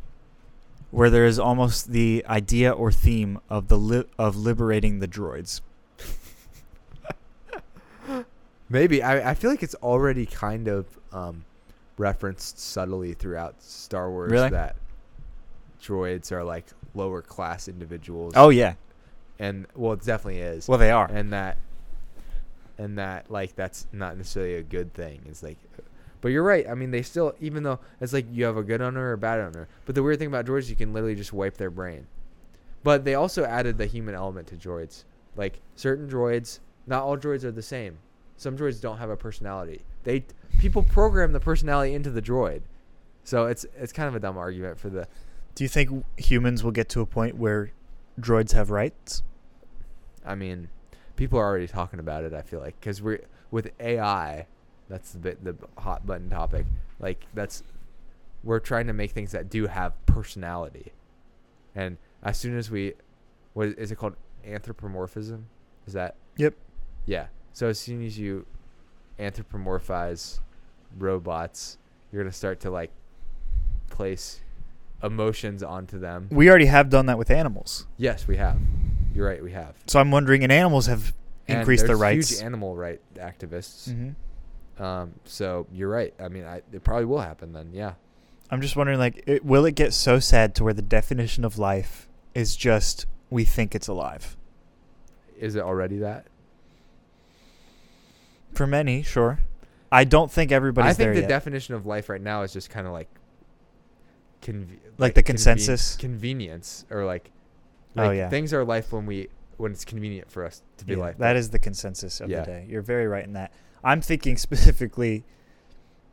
where 0.92 1.10
there 1.10 1.26
is 1.26 1.38
almost 1.40 1.92
the 1.92 2.24
idea 2.28 2.72
or 2.72 2.92
theme 2.92 3.40
of 3.50 3.68
the 3.68 3.78
li- 3.78 4.06
of 4.18 4.36
liberating 4.36 5.00
the 5.00 5.08
droids? 5.08 5.62
Maybe 8.70 9.04
I, 9.04 9.32
I 9.32 9.34
feel 9.34 9.50
like 9.52 9.64
it's 9.64 9.76
already 9.76 10.26
kind 10.26 10.68
of 10.68 10.86
um, 11.12 11.46
referenced 11.98 12.60
subtly 12.60 13.14
throughout 13.14 13.62
Star 13.62 14.10
Wars 14.10 14.32
Really? 14.32 14.50
that 14.50 14.76
droids 15.82 16.32
are 16.32 16.44
like 16.44 16.66
lower 16.96 17.22
class 17.22 17.68
individuals. 17.68 18.34
Oh 18.36 18.50
yeah. 18.50 18.76
and 19.40 19.68
well, 19.76 19.94
it 19.94 20.04
definitely 20.04 20.42
is. 20.42 20.68
Well, 20.68 20.78
they 20.78 20.92
are. 20.92 21.08
and 21.12 21.34
that 21.34 21.58
and 22.78 22.98
that 22.98 23.30
like 23.30 23.56
that's 23.56 23.86
not 23.92 24.18
necessarily 24.18 24.56
a 24.56 24.64
good 24.64 24.94
thing. 24.94 25.22
It's 25.28 25.44
like, 25.44 25.58
but 26.22 26.30
you're 26.30 26.44
right. 26.44 26.68
I 26.68 26.74
mean, 26.74 26.92
they 26.92 27.02
still 27.02 27.36
even 27.42 27.64
though 27.64 27.80
it's 28.02 28.14
like 28.14 28.26
you 28.32 28.46
have 28.46 28.58
a 28.58 28.64
good 28.64 28.82
owner 28.82 29.10
or 29.10 29.14
a 29.14 29.18
bad 29.18 29.40
owner. 29.40 29.68
But 29.86 29.96
the 29.96 30.02
weird 30.04 30.20
thing 30.20 30.28
about 30.30 30.46
droids, 30.46 30.70
you 30.70 30.76
can 30.76 30.94
literally 30.94 31.16
just 31.16 31.34
wipe 31.34 31.58
their 31.58 31.70
brain. 31.70 32.08
But 32.84 33.06
they 33.06 33.16
also 33.16 33.44
added 33.46 33.78
the 33.78 33.86
human 33.86 34.16
element 34.16 34.48
to 34.48 34.56
droids. 34.56 35.04
Like 35.36 35.60
certain 35.76 36.10
droids, 36.10 36.60
not 36.88 37.04
all 37.04 37.18
droids 37.18 37.44
are 37.44 37.52
the 37.52 37.62
same. 37.62 37.98
Some 38.38 38.58
droids 38.58 38.82
don't 38.82 38.98
have 38.98 39.10
a 39.10 39.18
personality. 39.18 39.82
They 40.04 40.26
people 40.60 40.84
program 40.84 41.32
the 41.32 41.40
personality 41.40 41.94
into 41.94 42.10
the 42.10 42.22
droid. 42.22 42.62
So 43.24 43.46
it's 43.46 43.66
it's 43.78 43.94
kind 43.94 44.08
of 44.08 44.16
a 44.16 44.20
dumb 44.20 44.38
argument 44.38 44.80
for 44.80 44.90
the 44.90 45.08
Do 45.56 45.64
you 45.64 45.68
think 45.68 46.06
humans 46.18 46.64
will 46.64 46.72
get 46.72 46.90
to 46.90 47.02
a 47.02 47.06
point 47.06 47.38
where 47.38 47.72
droids 48.20 48.52
have 48.54 48.70
rights? 48.70 49.24
I 50.26 50.36
mean, 50.36 50.70
people 51.16 51.40
are 51.40 51.46
already 51.46 51.68
talking 51.68 52.00
about 52.00 52.24
it. 52.24 52.34
I 52.34 52.42
feel 52.42 52.60
like 52.60 52.80
because 52.80 53.02
we're 53.02 53.24
with 53.52 53.72
AI, 53.80 54.48
that's 54.90 55.12
the 55.12 55.20
bit 55.20 55.44
the 55.44 55.56
hot 55.78 56.06
button 56.06 56.30
topic. 56.30 56.66
Like 57.00 57.26
that's 57.34 57.64
we're 58.44 58.60
trying 58.60 58.88
to 58.88 58.94
make 58.94 59.12
things 59.12 59.32
that 59.32 59.50
do 59.50 59.68
have 59.68 59.94
personality, 60.06 60.92
and 61.76 61.98
as 62.24 62.38
soon 62.38 62.58
as 62.58 62.70
we, 62.70 62.94
what 63.54 63.68
is 63.70 63.92
it 63.92 63.96
called? 63.96 64.16
Anthropomorphism? 64.46 65.46
Is 65.88 65.94
that? 65.94 66.16
Yep. 66.38 66.56
Yeah. 67.06 67.28
So 67.54 67.68
as 67.68 67.80
soon 67.80 68.06
as 68.06 68.18
you 68.18 68.46
anthropomorphize 69.20 70.40
robots, 70.98 71.78
you're 72.12 72.24
gonna 72.24 72.32
start 72.32 72.60
to 72.62 72.72
like 72.72 72.92
place 73.90 74.42
emotions 75.04 75.62
onto 75.64 76.00
them. 76.00 76.28
We 76.32 76.50
already 76.50 76.66
have 76.66 76.90
done 76.90 77.06
that 77.08 77.18
with 77.18 77.30
animals. 77.30 77.88
Yes, 77.98 78.28
we 78.28 78.38
have. 78.38 78.58
You're 79.14 79.28
right. 79.28 79.44
We 79.44 79.52
have. 79.52 79.76
So 79.88 80.00
I'm 80.00 80.12
wondering, 80.12 80.44
and 80.44 80.52
animals 80.52 80.88
have 80.88 81.14
And 81.48 81.60
increased 81.60 81.82
their 81.82 81.90
there's 81.90 82.00
rights. 82.00 82.30
Huge 82.32 82.42
animal 82.44 82.76
right 82.76 83.00
activists. 83.16 83.92
hmm 83.94 84.84
Um, 84.84 85.14
so 85.26 85.68
you're 85.72 85.90
right. 85.90 86.14
I 86.20 86.30
mean, 86.30 86.46
I, 86.46 86.62
it 86.72 86.84
probably 86.84 87.06
will 87.06 87.22
happen 87.22 87.54
then. 87.54 87.70
Yeah. 87.74 87.94
I'm 88.50 88.62
just 88.62 88.76
wondering, 88.76 89.00
like, 89.00 89.24
it, 89.28 89.44
will 89.46 89.66
it 89.66 89.76
get 89.76 89.94
so 89.94 90.20
sad 90.20 90.56
to 90.56 90.64
where 90.64 90.74
the 90.74 90.82
definition 90.82 91.44
of 91.46 91.58
life 91.60 92.08
is 92.34 92.56
just 92.56 93.06
we 93.30 93.46
think 93.46 93.76
it's 93.76 93.88
alive? 93.88 94.36
Is 95.40 95.56
it 95.56 95.62
already 95.62 95.98
that? 96.00 96.26
For 98.54 98.68
many, 98.68 99.02
sure. 99.04 99.40
I 99.92 100.04
don't 100.04 100.32
think 100.32 100.52
everybody's 100.52 100.92
I 100.92 100.94
think 100.94 101.14
the 101.16 101.22
yet. 101.22 101.30
definition 101.30 101.76
of 101.76 101.86
life 101.86 102.10
right 102.10 102.22
now 102.22 102.42
is 102.44 102.52
just 102.54 102.70
kind 102.70 102.88
of 102.88 102.94
like, 102.94 103.10
conve- 104.42 104.80
Like 104.98 105.14
the 105.16 105.24
conven- 105.24 105.26
consensus? 105.28 105.96
convenience, 105.96 106.86
or 106.90 107.06
like, 107.06 107.32
Oh, 107.96 108.08
like 108.08 108.18
yeah. 108.18 108.30
things 108.30 108.54
are 108.54 108.64
life 108.66 108.92
when 108.92 109.06
we 109.06 109.30
when 109.58 109.72
it's 109.72 109.86
convenient 109.86 110.32
for 110.32 110.44
us 110.46 110.64
to 110.78 110.86
be 110.86 110.94
Yeah, 110.94 111.00
life. 111.00 111.18
that 111.20 111.36
is 111.36 111.52
the 111.52 111.60
consensus 111.60 112.20
of 112.20 112.30
Yeah. 112.30 112.40
the 112.40 112.46
day. 112.48 112.66
You're 112.68 112.82
very 112.82 113.06
right 113.08 113.24
in 113.24 113.34
that. 113.34 113.54
I'm 113.84 114.02
thinking 114.02 114.36
specifically 114.48 115.24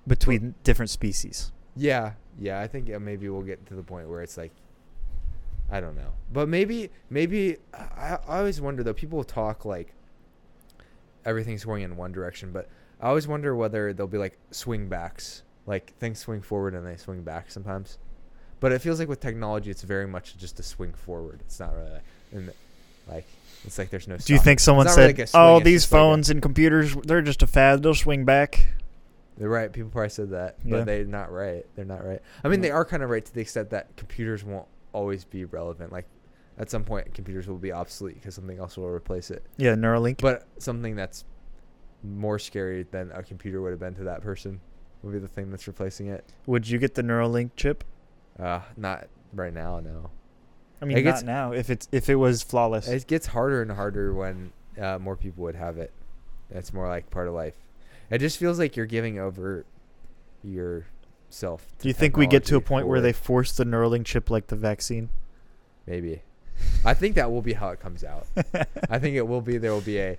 between 0.06 0.54
different 0.62 0.90
species. 0.90 1.50
Yeah, 1.74 2.12
yeah. 2.38 2.60
I 2.60 2.66
think 2.66 2.88
maybe 3.00 3.28
we'll 3.30 3.40
get 3.42 3.64
to 3.66 3.74
the 3.74 3.82
point 3.82 4.08
where 4.10 4.20
it's 4.22 4.36
like, 4.36 4.52
I 5.70 5.80
don't 5.80 5.96
know, 5.96 6.12
but 6.32 6.48
maybe, 6.50 6.90
maybe 7.08 7.56
I, 7.72 8.18
I 8.28 8.38
always 8.38 8.60
wonder 8.60 8.82
though. 8.82 8.92
People 8.92 9.24
talk 9.24 9.64
like 9.64 9.94
everything's 11.24 11.64
going 11.64 11.82
in 11.82 11.96
one 11.96 12.12
direction, 12.12 12.52
but 12.52 12.68
I 13.00 13.08
always 13.08 13.26
wonder 13.28 13.54
whether 13.54 13.92
there'll 13.92 14.08
be 14.08 14.18
like 14.18 14.38
swing 14.50 14.88
backs, 14.88 15.42
like 15.66 15.94
things 15.98 16.18
swing 16.18 16.42
forward 16.42 16.74
and 16.74 16.86
they 16.86 16.96
swing 16.96 17.22
back 17.22 17.50
sometimes. 17.50 17.98
But 18.60 18.72
it 18.72 18.80
feels 18.80 18.98
like 18.98 19.08
with 19.08 19.20
technology, 19.20 19.70
it's 19.70 19.82
very 19.82 20.06
much 20.06 20.36
just 20.36 20.60
a 20.60 20.62
swing 20.62 20.92
forward. 20.92 21.40
It's 21.46 21.58
not 21.60 21.74
really 21.74 21.90
like, 22.32 22.56
like 23.08 23.26
it's 23.64 23.78
like 23.78 23.88
there's 23.90 24.06
no. 24.06 24.16
Do 24.16 24.32
you 24.32 24.36
stopping. 24.36 24.42
think 24.44 24.60
someone 24.60 24.86
not 24.86 24.96
really 24.96 25.14
said, 25.14 25.18
like 25.18 25.30
"Oh, 25.34 25.60
these 25.60 25.82
just 25.82 25.92
like 25.92 25.98
a- 25.98 26.02
phones 26.02 26.30
and 26.30 26.42
computers, 26.42 26.94
they're 27.04 27.22
just 27.22 27.42
a 27.42 27.46
fad. 27.46 27.82
They'll 27.82 27.94
swing 27.94 28.24
back." 28.24 28.66
They're 29.38 29.48
right. 29.48 29.72
People 29.72 29.88
probably 29.90 30.10
said 30.10 30.30
that, 30.30 30.56
Yeah. 30.62 30.78
but 30.78 30.86
they're 30.86 31.04
not 31.06 31.32
right. 31.32 31.64
They're 31.74 31.86
not 31.86 32.04
right. 32.06 32.20
I 32.44 32.48
mean, 32.48 32.60
No. 32.60 32.64
they 32.64 32.70
are 32.70 32.84
kind 32.84 33.02
of 33.02 33.08
right 33.08 33.24
to 33.24 33.32
the 33.34 33.40
extent 33.40 33.70
that 33.70 33.96
computers 33.96 34.44
won't 34.44 34.66
always 34.92 35.24
be 35.24 35.46
relevant. 35.46 35.90
Like, 35.92 36.06
at 36.58 36.70
some 36.70 36.84
point, 36.84 37.14
computers 37.14 37.46
will 37.48 37.56
be 37.56 37.72
obsolete 37.72 38.16
because 38.16 38.34
something 38.34 38.58
else 38.58 38.76
will 38.76 38.88
replace 38.88 39.30
it. 39.30 39.44
Yeah, 39.56 39.74
Neuralink. 39.74 40.18
But 40.20 40.46
something 40.58 40.94
that's 40.96 41.24
more 42.02 42.38
scary 42.38 42.84
than 42.90 43.10
a 43.12 43.22
computer 43.22 43.60
would 43.62 43.70
have 43.70 43.80
been 43.80 43.94
to 43.94 44.04
that 44.04 44.20
person 44.22 44.60
will 45.02 45.12
be 45.12 45.18
the 45.18 45.28
thing 45.28 45.50
that's 45.50 45.66
replacing 45.66 46.08
it. 46.08 46.24
Would 46.46 46.68
you 46.68 46.78
get 46.78 46.94
the 46.94 47.02
Neuralink 47.02 47.50
chip? 47.56 47.84
Uh, 48.38 48.60
not 48.76 49.08
right 49.32 49.52
now. 49.52 49.80
No. 49.80 50.10
I 50.82 50.84
mean, 50.86 50.96
It 50.98 51.02
gets- 51.02 51.22
not 51.22 51.26
now. 51.32 51.52
If 51.52 51.68
it's 51.70 51.88
if 51.92 52.08
it 52.08 52.16
was 52.16 52.42
flawless. 52.42 52.88
It 52.88 53.06
gets 53.06 53.26
harder 53.28 53.62
and 53.62 53.70
harder 53.72 54.12
when 54.14 54.52
uh, 54.80 54.98
more 54.98 55.16
people 55.16 55.44
would 55.44 55.54
have 55.56 55.76
it. 55.78 55.92
It's 56.50 56.72
more 56.72 56.88
like 56.88 57.10
part 57.10 57.28
of 57.28 57.34
life. 57.34 57.54
It 58.10 58.18
just 58.18 58.38
feels 58.38 58.58
like 58.58 58.76
you're 58.76 58.86
giving 58.86 59.18
over 59.18 59.64
yourself. 60.42 61.66
to 61.78 61.82
Do 61.82 61.88
you 61.88 61.94
think 61.94 62.16
we 62.16 62.26
get 62.26 62.44
to 62.46 62.56
a 62.56 62.60
point 62.60 62.86
where 62.86 63.00
they 63.00 63.12
force 63.12 63.52
the 63.52 63.64
Neuralink 63.64 64.04
chip 64.04 64.30
like 64.30 64.48
the 64.48 64.56
vaccine? 64.56 65.10
Maybe. 65.86 66.22
I 66.84 66.94
think 66.94 67.14
that 67.16 67.30
will 67.30 67.42
be 67.42 67.52
how 67.52 67.68
it 67.70 67.80
comes 67.80 68.04
out. 68.04 68.26
I 68.88 68.98
think 68.98 69.16
it 69.16 69.26
will 69.26 69.40
be 69.40 69.58
there 69.58 69.72
will 69.72 69.80
be 69.80 69.98
a 69.98 70.18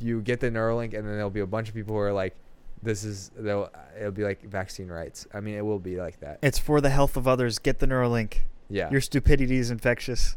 you 0.00 0.20
get 0.20 0.40
the 0.40 0.50
Neuralink 0.50 0.94
and 0.94 1.06
then 1.06 1.14
there'll 1.14 1.30
be 1.30 1.40
a 1.40 1.46
bunch 1.46 1.68
of 1.68 1.74
people 1.74 1.94
who 1.94 2.00
are 2.00 2.12
like 2.12 2.34
this 2.82 3.04
is 3.04 3.30
they'll 3.36 3.70
it'll 3.98 4.10
be 4.10 4.24
like 4.24 4.42
vaccine 4.42 4.88
rights. 4.88 5.26
I 5.32 5.40
mean 5.40 5.54
it 5.56 5.64
will 5.64 5.78
be 5.78 5.96
like 5.96 6.20
that. 6.20 6.38
It's 6.42 6.58
for 6.58 6.80
the 6.80 6.90
health 6.90 7.16
of 7.16 7.28
others. 7.28 7.58
Get 7.58 7.78
the 7.78 7.86
Neuralink. 7.86 8.38
Yeah. 8.68 8.90
Your 8.90 9.00
stupidity 9.00 9.56
is 9.58 9.70
infectious. 9.70 10.36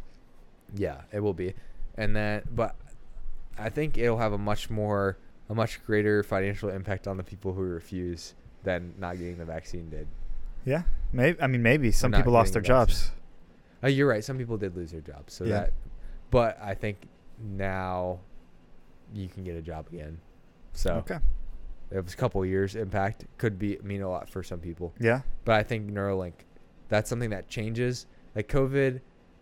yeah, 0.75 1.01
it 1.11 1.21
will 1.21 1.33
be. 1.33 1.53
And 1.97 2.15
then 2.15 2.43
but 2.53 2.75
I 3.57 3.69
think 3.69 3.97
it'll 3.97 4.17
have 4.17 4.33
a 4.33 4.37
much 4.37 4.69
more 4.69 5.17
a 5.49 5.55
much 5.55 5.83
greater 5.85 6.23
financial 6.23 6.69
impact 6.69 7.07
on 7.07 7.17
the 7.17 7.23
people 7.23 7.53
who 7.53 7.61
refuse 7.61 8.33
than 8.63 8.93
not 8.97 9.17
getting 9.17 9.37
the 9.37 9.45
vaccine 9.45 9.89
did. 9.89 10.07
Yeah, 10.65 10.83
maybe. 11.13 11.39
I 11.39 11.47
mean, 11.47 11.61
maybe 11.61 11.91
some 11.91 12.11
people 12.11 12.33
lost 12.33 12.53
their 12.53 12.61
getting 12.63 12.79
the 12.79 12.85
vaccine. 12.85 13.05
jobs. 13.05 13.11
Oh, 13.83 13.87
you're 13.87 14.07
right. 14.07 14.23
Some 14.23 14.37
people 14.37 14.57
did 14.57 14.75
lose 14.75 14.91
their 14.91 15.01
jobs. 15.01 15.33
So 15.33 15.43
Yeah. 15.45 15.61
that 15.61 15.73
but 16.31 16.57
I 16.61 16.73
think 16.73 17.07
now 17.39 18.19
you 19.13 19.27
can 19.29 19.43
get 19.43 19.55
a 19.55 19.61
job 19.61 19.87
again. 19.87 20.19
So 20.73 20.95
Okay. 20.95 21.19
it 21.91 22.03
was 22.03 22.13
a 22.13 22.17
couple 22.17 22.41
of 22.41 22.49
years 22.49 22.75
impact 22.75 23.25
could 23.37 23.57
be 23.59 23.77
mean 23.83 24.01
a 24.01 24.09
lot 24.09 24.27
for 24.29 24.41
some 24.43 24.59
people 24.59 24.91
Yeah. 24.99 25.21
but 25.45 25.55
i 25.55 25.61
think 25.63 25.87
neuralink 25.89 26.33
that's 26.89 27.07
something 27.09 27.29
that 27.29 27.47
changes 27.47 28.07
like 28.35 28.47
covid 28.49 29.01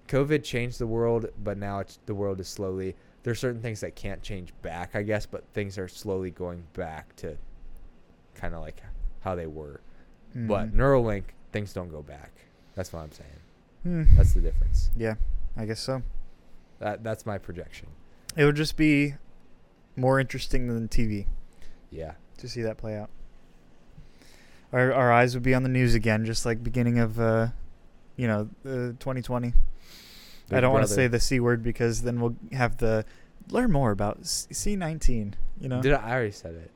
covid 0.10 0.44
changed 0.44 0.78
the 0.78 0.86
world 0.86 1.28
but 1.42 1.58
now 1.58 1.80
it's 1.80 2.00
the 2.06 2.14
world 2.14 2.40
is 2.42 2.48
slowly 2.50 2.96
there's 3.24 3.40
certain 3.40 3.62
things 3.62 3.80
that 3.80 3.96
can't 3.96 4.22
change 4.22 4.54
back 4.62 4.94
i 4.96 5.02
guess 5.02 5.26
but 5.26 5.46
things 5.54 5.78
are 5.78 5.88
slowly 5.88 6.30
going 6.32 6.64
back 6.74 7.16
to 7.16 7.38
kind 8.36 8.54
of 8.54 8.60
like 8.60 8.84
how 9.22 9.34
they 9.36 9.48
were 9.48 9.80
but 10.36 10.72
Mhm. 10.72 10.74
neuralink 10.74 11.24
things 11.54 11.72
don't 11.74 11.90
go 11.90 12.02
back 12.04 12.32
that's 12.76 12.92
what 12.92 13.00
i'm 13.02 13.12
saying 13.14 13.30
Hmm. 13.84 14.04
that's 14.16 14.34
the 14.34 14.42
difference 14.42 14.90
Yeah, 14.96 15.16
I 15.58 15.66
guess 15.66 15.80
so. 15.80 16.02
that 16.80 17.04
that's 17.04 17.26
my 17.26 17.38
projection 17.38 17.88
It 18.36 18.46
would 18.46 18.56
just 18.56 18.78
be 18.78 19.16
more 19.96 20.20
interesting 20.20 20.68
than 20.68 20.88
TV 20.88 21.26
yeah 21.92 22.14
to 22.38 22.48
see 22.48 22.62
that 22.64 22.78
play 22.78 22.98
out. 22.98 23.10
Our 24.72 24.92
our 24.92 25.12
eyes 25.12 25.36
would 25.36 25.44
be 25.44 25.54
on 25.54 25.64
the 25.64 25.70
news 25.70 25.94
again, 25.94 26.26
just 26.26 26.46
like 26.46 26.64
beginning 26.64 26.98
of, 26.98 27.20
uh, 27.20 27.50
you 28.18 28.28
know, 28.28 28.50
uh, 28.66 28.98
2020. 29.00 29.54
I 30.52 30.60
don't 30.60 30.74
want 30.74 30.86
to 30.86 30.92
say 30.92 31.08
the 31.08 31.20
c 31.20 31.40
word 31.40 31.64
because 31.64 32.02
then 32.02 32.20
we'll 32.20 32.36
have 32.52 32.78
the 32.78 33.06
learn 33.50 33.72
more 33.72 33.92
about 33.92 34.26
C 34.26 34.76
nineteen. 34.76 35.36
You 35.62 35.70
know? 35.70 35.82
did 35.82 35.94
I, 35.94 36.10
I 36.10 36.12
already 36.14 36.32
said 36.32 36.56
it 36.56 36.72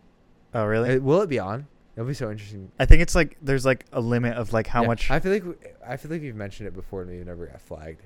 oh 0.54 0.66
really? 0.66 0.96
Uh, 0.96 1.00
will 1.00 1.22
it 1.22 1.28
be 1.30 1.40
on 1.40 1.68
it'll 1.98 2.08
be 2.08 2.14
so 2.14 2.32
interesting 2.32 2.72
I 2.80 2.86
think 2.86 3.02
it's 3.02 3.16
like 3.16 3.36
there's 3.42 3.66
like 3.66 3.86
a 3.92 4.00
limit 4.00 4.38
of 4.38 4.54
like 4.54 4.68
how 4.68 4.84
Yeah, 4.84 4.88
much, 4.88 5.12
I 5.12 5.20
feel 5.20 5.34
like 5.34 5.44
we, 5.44 5.54
I 5.86 5.98
feel 5.98 6.12
like 6.12 6.22
we've 6.22 6.36
mentioned 6.36 6.68
it 6.68 6.74
before 6.76 7.02
and 7.02 7.12
we 7.12 7.18
never 7.18 7.48
got 7.48 7.60
flagged. 7.60 8.02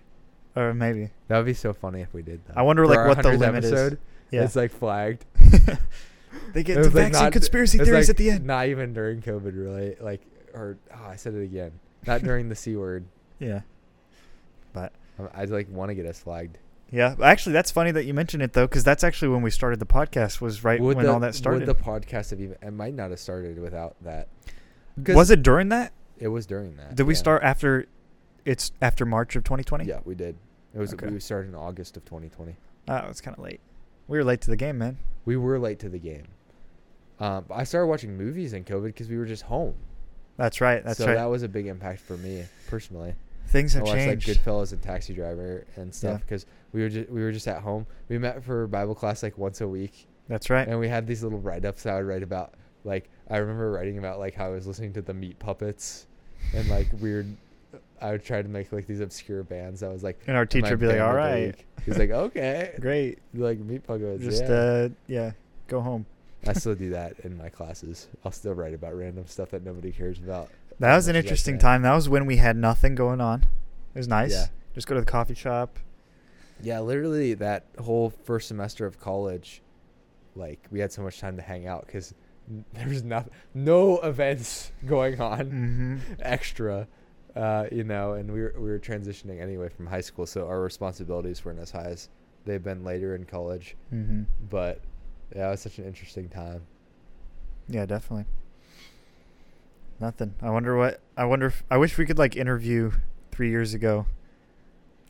or 0.55 0.73
maybe. 0.73 1.09
That 1.27 1.38
would 1.38 1.45
be 1.45 1.53
so 1.53 1.73
funny 1.73 2.01
if 2.01 2.13
we 2.13 2.22
did 2.23 2.43
that. 2.47 2.57
I 2.57 2.63
wonder, 2.63 2.88
like, 2.88 2.97
our 2.97 3.07
what 3.09 3.22
the 3.22 3.30
100th 3.30 3.38
limit 3.39 3.63
is. 3.65 3.97
Yeah. 4.31 4.43
It's 4.45 4.55
like 4.55 4.72
flagged. 4.72 5.26
they 5.35 5.77
It 6.61 6.63
get 6.63 6.77
was, 6.77 6.88
the 6.88 6.93
like, 6.93 7.07
vaccine 7.11 7.23
not- 7.26 7.34
conspiracy 7.34 7.77
it's, 7.77 7.88
theories 7.88 8.07
like, 8.07 8.13
at 8.13 8.18
the 8.18 8.30
end. 8.31 8.45
Not 8.45 8.68
even 8.68 8.93
during 8.93 9.22
COVID, 9.22 9.53
really. 9.55 9.95
Like, 9.99 10.22
or 10.53 10.77
oh, 10.93 11.05
I 11.09 11.15
said 11.18 11.34
it 11.35 11.43
again. 11.43 11.72
Not 12.07 12.22
during 12.23 12.47
the 12.49 12.55
c 12.55 12.76
word. 12.76 13.05
Yeah. 13.39 13.61
But 14.73 14.93
Um, 15.19 15.30
I'd 15.34 15.49
like 15.49 15.68
want 15.69 15.89
to 15.89 15.95
get 15.95 16.05
us 16.05 16.19
flagged. 16.19 16.57
Yeah, 16.91 17.15
actually, 17.23 17.53
that's 17.53 17.72
funny 17.72 17.91
that 17.91 18.03
you 18.03 18.13
mentioned 18.13 18.43
it 18.43 18.51
though, 18.51 18.68
because 18.68 18.84
that's 18.84 19.03
actually 19.03 19.30
when 19.30 19.41
we 19.41 19.49
started 19.49 19.80
the 19.80 19.85
podcast. 19.85 20.41
Was 20.41 20.63
right 20.63 20.80
would 20.80 20.97
when 20.97 21.05
the, 21.05 21.13
all 21.13 21.22
that 21.22 21.35
started. 21.35 21.65
Would 21.65 21.77
the 21.77 21.81
podcast 21.81 22.31
have 22.31 22.41
even? 22.41 22.57
It 22.61 22.72
might 22.72 22.93
not 22.93 23.11
have 23.11 23.19
started 23.19 23.59
without 23.59 23.95
that. 24.01 24.27
was 25.07 25.31
it 25.31 25.41
during 25.41 25.69
that? 25.69 25.93
It 26.18 26.27
was 26.27 26.45
during 26.45 26.76
that. 26.76 26.95
Did 26.95 27.03
we 27.03 27.13
yeah. 27.13 27.19
start 27.19 27.43
after? 27.43 27.88
It's 28.43 28.73
after 28.81 29.05
March 29.05 29.38
of 29.38 29.45
2020. 29.45 29.85
Yeah, 29.85 29.99
we 30.03 30.15
did. 30.15 30.35
It 30.73 30.80
was. 30.80 30.93
Okay. 30.93 31.07
We 31.07 31.22
started 31.22 31.49
in 31.49 31.55
August 31.55 31.95
of 31.95 32.03
2020. 32.03 32.57
Oh, 32.89 32.95
it's 33.09 33.22
kind 33.22 33.38
of 33.38 33.43
late. 33.43 33.61
We 34.09 34.18
were 34.18 34.26
late 34.26 34.41
to 34.41 34.49
the 34.49 34.57
game, 34.57 34.77
man. 34.77 34.97
We 35.23 35.38
were 35.38 35.59
late 35.59 35.80
to 35.80 35.89
the 35.89 35.99
game. 35.99 36.27
Um, 37.22 37.45
I 37.49 37.63
started 37.63 37.88
watching 37.88 38.18
movies 38.18 38.51
in 38.51 38.65
COVID 38.65 38.88
because 38.88 39.07
we 39.07 39.18
were 39.18 39.26
just 39.26 39.43
home. 39.43 39.76
That's 40.35 40.59
right. 40.59 40.84
That's 40.84 40.97
so 40.97 41.05
right. 41.05 41.13
that 41.13 41.26
was 41.26 41.43
a 41.43 41.47
big 41.47 41.68
impact 41.68 42.01
for 42.01 42.18
me 42.18 42.43
personally. 42.68 43.13
Things 43.51 43.73
have 43.73 43.83
changed. 43.85 43.97
I 44.01 44.07
watched 44.13 44.25
changed. 44.25 44.27
like 44.27 44.37
Goodfellas 44.45 44.71
and 44.71 44.81
Taxi 44.81 45.13
Driver 45.13 45.65
and 45.75 45.93
stuff 45.93 46.11
Yeah. 46.13 46.17
because 46.25 46.45
we 46.73 46.81
were 46.81 46.89
just 46.89 47.09
we 47.09 47.21
were 47.21 47.31
just 47.31 47.47
at 47.47 47.61
home. 47.61 47.85
We 48.09 48.17
met 48.17 48.43
for 48.43 48.65
Bible 48.67 48.95
class 48.95 49.23
like 49.23 49.37
once 49.37 49.61
a 49.61 49.67
week, 49.67 50.07
That's 50.27 50.49
right. 50.49 50.67
and 50.67 50.79
we 50.79 50.87
had 50.87 51.05
these 51.07 51.23
little 51.23 51.39
write 51.39 51.65
ups 51.65 51.85
I 51.85 51.95
would 51.95 52.05
write 52.05 52.23
about. 52.23 52.53
Like 52.83 53.09
I 53.29 53.37
remember 53.37 53.71
writing 53.71 53.97
about 53.97 54.19
like 54.19 54.33
how 54.33 54.47
I 54.47 54.49
was 54.49 54.65
listening 54.67 54.93
to 54.93 55.01
the 55.01 55.13
Meat 55.13 55.37
Puppets, 55.39 56.07
and 56.55 56.67
like 56.69 56.87
weird. 56.99 57.27
I 58.01 58.11
would 58.11 58.23
try 58.25 58.41
to 58.41 58.49
make 58.49 58.71
like 58.71 58.87
these 58.87 58.99
obscure 58.99 59.43
bands. 59.43 59.83
I 59.83 59.89
was 59.89 60.03
like, 60.03 60.19
And 60.27 60.35
our 60.35 60.45
teacher 60.45 60.71
would 60.71 60.79
be 60.79 60.87
like, 60.87 60.99
"All 60.99 61.13
right, 61.13 61.55
week." 61.55 61.67
He's 61.85 61.97
like, 61.99 62.09
okay, 62.25 62.73
great. 62.81 63.19
like 63.33 63.59
Meat 63.59 63.85
Puppets. 63.85 64.23
Just 64.23 64.43
yeah. 64.43 64.49
uh, 64.51 64.89
yeah, 65.07 65.31
go 65.67 65.81
home." 65.81 66.05
I 66.47 66.53
still 66.53 66.73
do 66.73 66.89
that 66.89 67.19
in 67.19 67.37
my 67.37 67.49
classes. 67.49 68.07
I'll 68.25 68.31
still 68.31 68.53
write 68.55 68.73
about 68.73 68.97
random 68.97 69.27
stuff 69.27 69.51
that 69.51 69.63
nobody 69.63 69.91
cares 69.91 70.17
about. 70.17 70.49
That 70.80 70.95
was 70.95 71.07
an 71.07 71.15
interesting 71.15 71.60
time. 71.60 71.84
That 71.84 71.93
was 71.93 72.10
when 72.10 72.26
we 72.26 72.38
had 72.38 72.56
nothing 72.56 72.95
going 72.95 73.22
on. 73.22 73.43
It 73.93 73.99
was 73.99 74.07
nice. 74.07 74.31
Yeah. 74.31 74.45
Just 74.73 74.88
go 74.88 74.95
to 74.95 75.02
the 75.02 75.06
coffee 75.06 75.35
shop. 75.35 75.77
Yeah, 76.64 76.80
literally 76.80 77.34
that 77.35 77.65
whole 77.80 78.11
first 78.23 78.48
semester 78.48 78.85
of 78.85 78.99
college, 78.99 79.61
like 80.35 80.65
we 80.72 80.80
had 80.80 80.91
so 80.91 81.02
much 81.02 81.19
time 81.19 81.35
to 81.35 81.41
hang 81.41 81.68
out 81.68 81.85
because 81.85 82.14
there 82.73 82.88
was 82.88 83.03
no 83.03 83.26
no 83.53 83.99
events 83.99 84.72
going 84.85 85.19
on 85.19 85.39
Mm-hmm. 85.39 85.98
extra, 86.22 86.88
uh, 87.35 87.65
you 87.72 87.84
know, 87.84 88.14
and 88.14 88.31
we 88.31 88.41
were 88.41 88.53
we 88.57 88.69
were 88.69 88.80
transitioning 88.80 89.41
anyway 89.41 89.69
from 89.69 89.88
high 89.88 90.02
school, 90.02 90.26
so 90.26 90.48
our 90.48 90.61
responsibilities 90.61 91.43
weren't 91.43 91.60
as 91.60 91.72
high 91.72 91.85
as 91.89 92.10
they've 92.45 92.64
been 92.64 92.84
later 92.84 93.15
in 93.15 93.26
college. 93.26 93.76
Mm-hmm. 93.93 94.23
But 94.49 94.81
yeah, 95.35 95.48
it 95.48 95.52
was 95.52 95.61
such 95.61 95.77
an 95.80 95.85
interesting 95.85 96.30
time. 96.30 96.61
Yeah, 97.68 97.85
definitely. 97.85 98.26
Nothing. 100.01 100.33
I 100.41 100.49
wonder 100.49 100.75
what. 100.75 100.99
I 101.15 101.25
wonder. 101.25 101.45
If, 101.45 101.63
I 101.69 101.77
wish 101.77 101.95
we 101.95 102.07
could 102.07 102.17
like 102.17 102.35
interview 102.35 102.91
three 103.31 103.51
years 103.51 103.75
ago. 103.75 104.07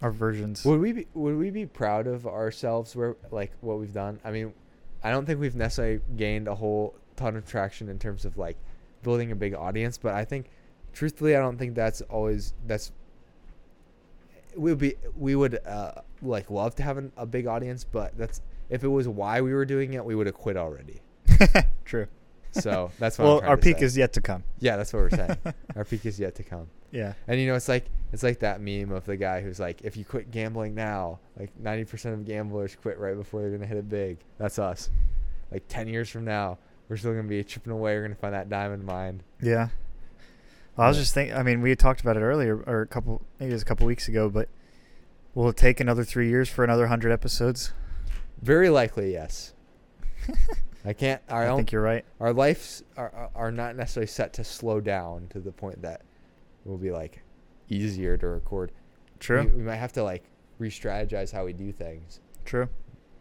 Our 0.02 0.12
versions. 0.12 0.66
Would 0.66 0.82
we 0.82 0.92
be 0.92 1.08
would 1.14 1.38
we 1.38 1.50
be 1.50 1.66
proud 1.66 2.08
of 2.08 2.28
ourselves 2.28 2.94
where 2.96 3.16
like 3.32 3.54
what 3.62 3.80
we've 3.80 3.94
done? 3.94 4.20
I 4.26 4.32
mean, 4.32 4.54
I 5.02 5.12
don't 5.12 5.26
think 5.26 5.40
we've 5.40 5.56
necessarily 5.56 6.02
gained 6.18 6.48
a 6.50 6.56
whole 6.56 6.96
ton 7.16 7.38
of 7.38 7.48
traction 7.48 7.88
in 7.88 8.00
terms 8.00 8.26
of 8.26 8.38
like 8.38 8.58
building 9.02 9.32
a 9.32 9.36
big 9.36 9.54
audience, 9.54 9.98
but 9.98 10.14
I 10.14 10.26
think 10.26 10.50
truthfully 10.92 11.38
I 11.38 11.40
don't 11.40 11.58
think 11.58 11.74
that's 11.76 12.02
always 12.02 12.54
that's 12.68 12.92
we 14.58 14.72
would 14.72 14.80
be 14.80 14.96
we 15.16 15.36
would 15.36 15.60
uh 15.66 15.94
like 16.22 16.50
love 16.50 16.76
to 16.76 16.84
have 16.84 16.98
an, 16.98 17.14
a 17.16 17.26
big 17.26 17.48
audience, 17.48 17.86
but 17.86 18.18
that's 18.18 18.42
if 18.70 18.84
it 18.84 18.90
was 18.90 19.08
why 19.08 19.40
we 19.40 19.54
were 19.54 19.66
doing 19.66 19.94
it, 19.94 20.04
we 20.04 20.16
would 20.16 20.26
have 20.26 20.36
quit 20.36 20.58
already. 20.58 21.00
True. 21.86 22.08
So 22.52 22.92
that's 23.00 23.18
what 23.18 23.26
well, 23.26 23.42
our 23.44 23.58
peak 23.58 23.80
say. 23.80 23.86
is 23.86 23.98
yet 23.98 24.14
to 24.14 24.22
come. 24.22 24.44
Yeah, 24.60 24.78
that's 24.78 24.92
what 24.94 25.00
we're 25.00 25.10
saying. 25.10 25.38
our 25.76 25.86
peak 25.86 26.06
is 26.06 26.20
yet 26.20 26.36
to 26.36 26.44
come. 26.44 26.68
Yeah. 26.92 27.14
And 27.28 27.40
you 27.40 27.48
know, 27.48 27.56
it's 27.56 27.70
like 27.70 27.86
it's 28.12 28.24
like 28.24 28.40
that 28.40 28.62
meme 28.62 28.92
of 28.92 29.06
the 29.06 29.16
guy 29.16 29.42
who's 29.42 29.60
like, 29.60 29.82
if 29.82 29.96
you 29.96 30.04
quit 30.06 30.32
gambling 30.32 30.76
now, 30.76 31.20
like 31.40 31.58
ninety 31.60 31.86
percent 31.86 32.16
of 32.16 32.26
gamblers 32.26 32.76
quit 32.76 33.00
right 33.00 33.16
before 33.16 33.42
they're 33.42 33.52
gonna 33.52 33.66
hit 33.66 33.78
it 33.78 33.90
big. 33.90 34.18
That's 34.38 34.60
us. 34.60 34.90
Like 35.52 35.64
ten 35.68 35.88
years 35.88 36.10
from 36.10 36.26
now, 36.26 36.58
we're 36.90 36.98
still 36.98 37.12
gonna 37.12 37.28
be 37.28 37.44
chipping 37.44 37.72
away. 37.72 37.96
We're 37.96 38.04
gonna 38.04 38.16
find 38.16 38.34
that 38.34 38.50
diamond 38.50 38.84
mine. 38.84 39.24
Yeah. 39.42 39.70
Well, 40.76 40.86
I 40.86 40.90
was 40.90 40.98
just 40.98 41.14
thinking. 41.14 41.36
I 41.36 41.44
mean, 41.44 41.62
we 41.62 41.70
had 41.70 41.80
talked 41.80 42.02
about 42.02 42.18
it 42.18 42.22
earlier, 42.22 42.62
or 42.68 42.82
a 42.82 42.88
couple, 42.88 43.22
maybe 43.40 43.52
it 43.52 43.54
was 43.54 43.62
a 43.62 43.66
couple 43.66 43.88
weeks 43.88 44.08
ago. 44.08 44.30
But 44.30 44.50
will 45.34 45.50
it 45.50 45.58
take 45.58 45.80
another 45.80 46.04
three 46.04 46.30
years 46.30 46.50
for 46.50 46.64
another 46.64 46.88
hundred 46.88 47.12
episodes? 47.12 47.74
Very 48.42 48.70
likely, 48.70 49.14
yes. 49.14 49.54
I 50.86 50.94
can't. 50.94 51.22
Our 51.30 51.44
I 51.44 51.48
own, 51.48 51.58
think 51.58 51.72
you're 51.72 51.82
right. 51.82 52.04
our 52.20 52.34
lives 52.34 52.84
are 52.98 53.30
are- 53.36 53.52
not 53.52 53.76
necessarily 53.76 54.08
set 54.08 54.34
to 54.34 54.44
slow 54.44 54.80
down 54.82 55.28
to 55.30 55.40
the 55.40 55.52
point 55.52 55.82
that 55.84 56.02
it 56.66 56.70
will 56.70 56.78
be 56.78 56.92
like 56.92 57.22
easier 57.70 58.18
to 58.18 58.28
record. 58.28 58.72
True. 59.20 59.44
We, 59.44 59.58
we 59.58 59.64
might 59.64 59.76
have 59.76 59.94
to 59.94 60.04
like 60.04 60.24
re-strategize 60.58 61.32
how 61.32 61.46
we 61.46 61.54
do 61.54 61.72
things, 61.72 62.20
True. 62.46 62.68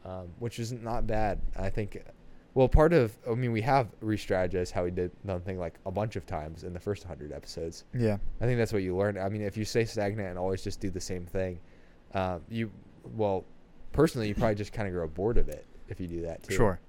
um, 0.05 0.29
which 0.39 0.59
is 0.59 0.73
not 0.73 1.07
bad. 1.07 1.41
I 1.57 1.69
think. 1.71 2.03
Well, 2.55 2.69
part 2.69 2.93
of 2.93 3.17
I 3.31 3.35
mean 3.35 3.53
we 3.53 3.61
have 3.63 3.89
re-strategized 4.01 4.73
how 4.73 4.85
we 4.85 4.91
did 4.91 5.13
something 5.27 5.59
like 5.59 5.75
a 5.87 5.91
bunch 5.91 6.17
of 6.17 6.27
times 6.27 6.65
in 6.65 6.73
the 6.73 6.81
first 6.81 7.05
hundred 7.05 7.33
episodes. 7.33 7.85
Yeah. 7.95 8.17
I 8.41 8.45
think 8.47 8.59
that's 8.59 8.73
what 8.73 8.83
you 8.83 8.97
learn. 8.97 9.19
I 9.19 9.29
mean, 9.29 9.43
if 9.43 9.57
you 9.57 9.65
stay 9.65 9.85
stagnant 9.85 10.29
and 10.31 10.39
always 10.39 10.63
just 10.65 10.81
do 10.81 10.91
the 10.91 11.01
same 11.01 11.27
thing, 11.27 11.61
um, 12.15 12.41
you 12.49 12.71
well, 13.15 13.45
personally, 13.93 14.29
you 14.29 14.35
probably 14.35 14.57
just 14.57 14.73
kind 14.73 14.89
of 14.89 14.95
grow 14.95 15.07
bored 15.07 15.39
of 15.39 15.49
it 15.49 15.65
if 15.89 16.01
you 16.01 16.07
do 16.09 16.23
that 16.23 16.43
too. 16.43 16.55
Sure. 16.55 16.81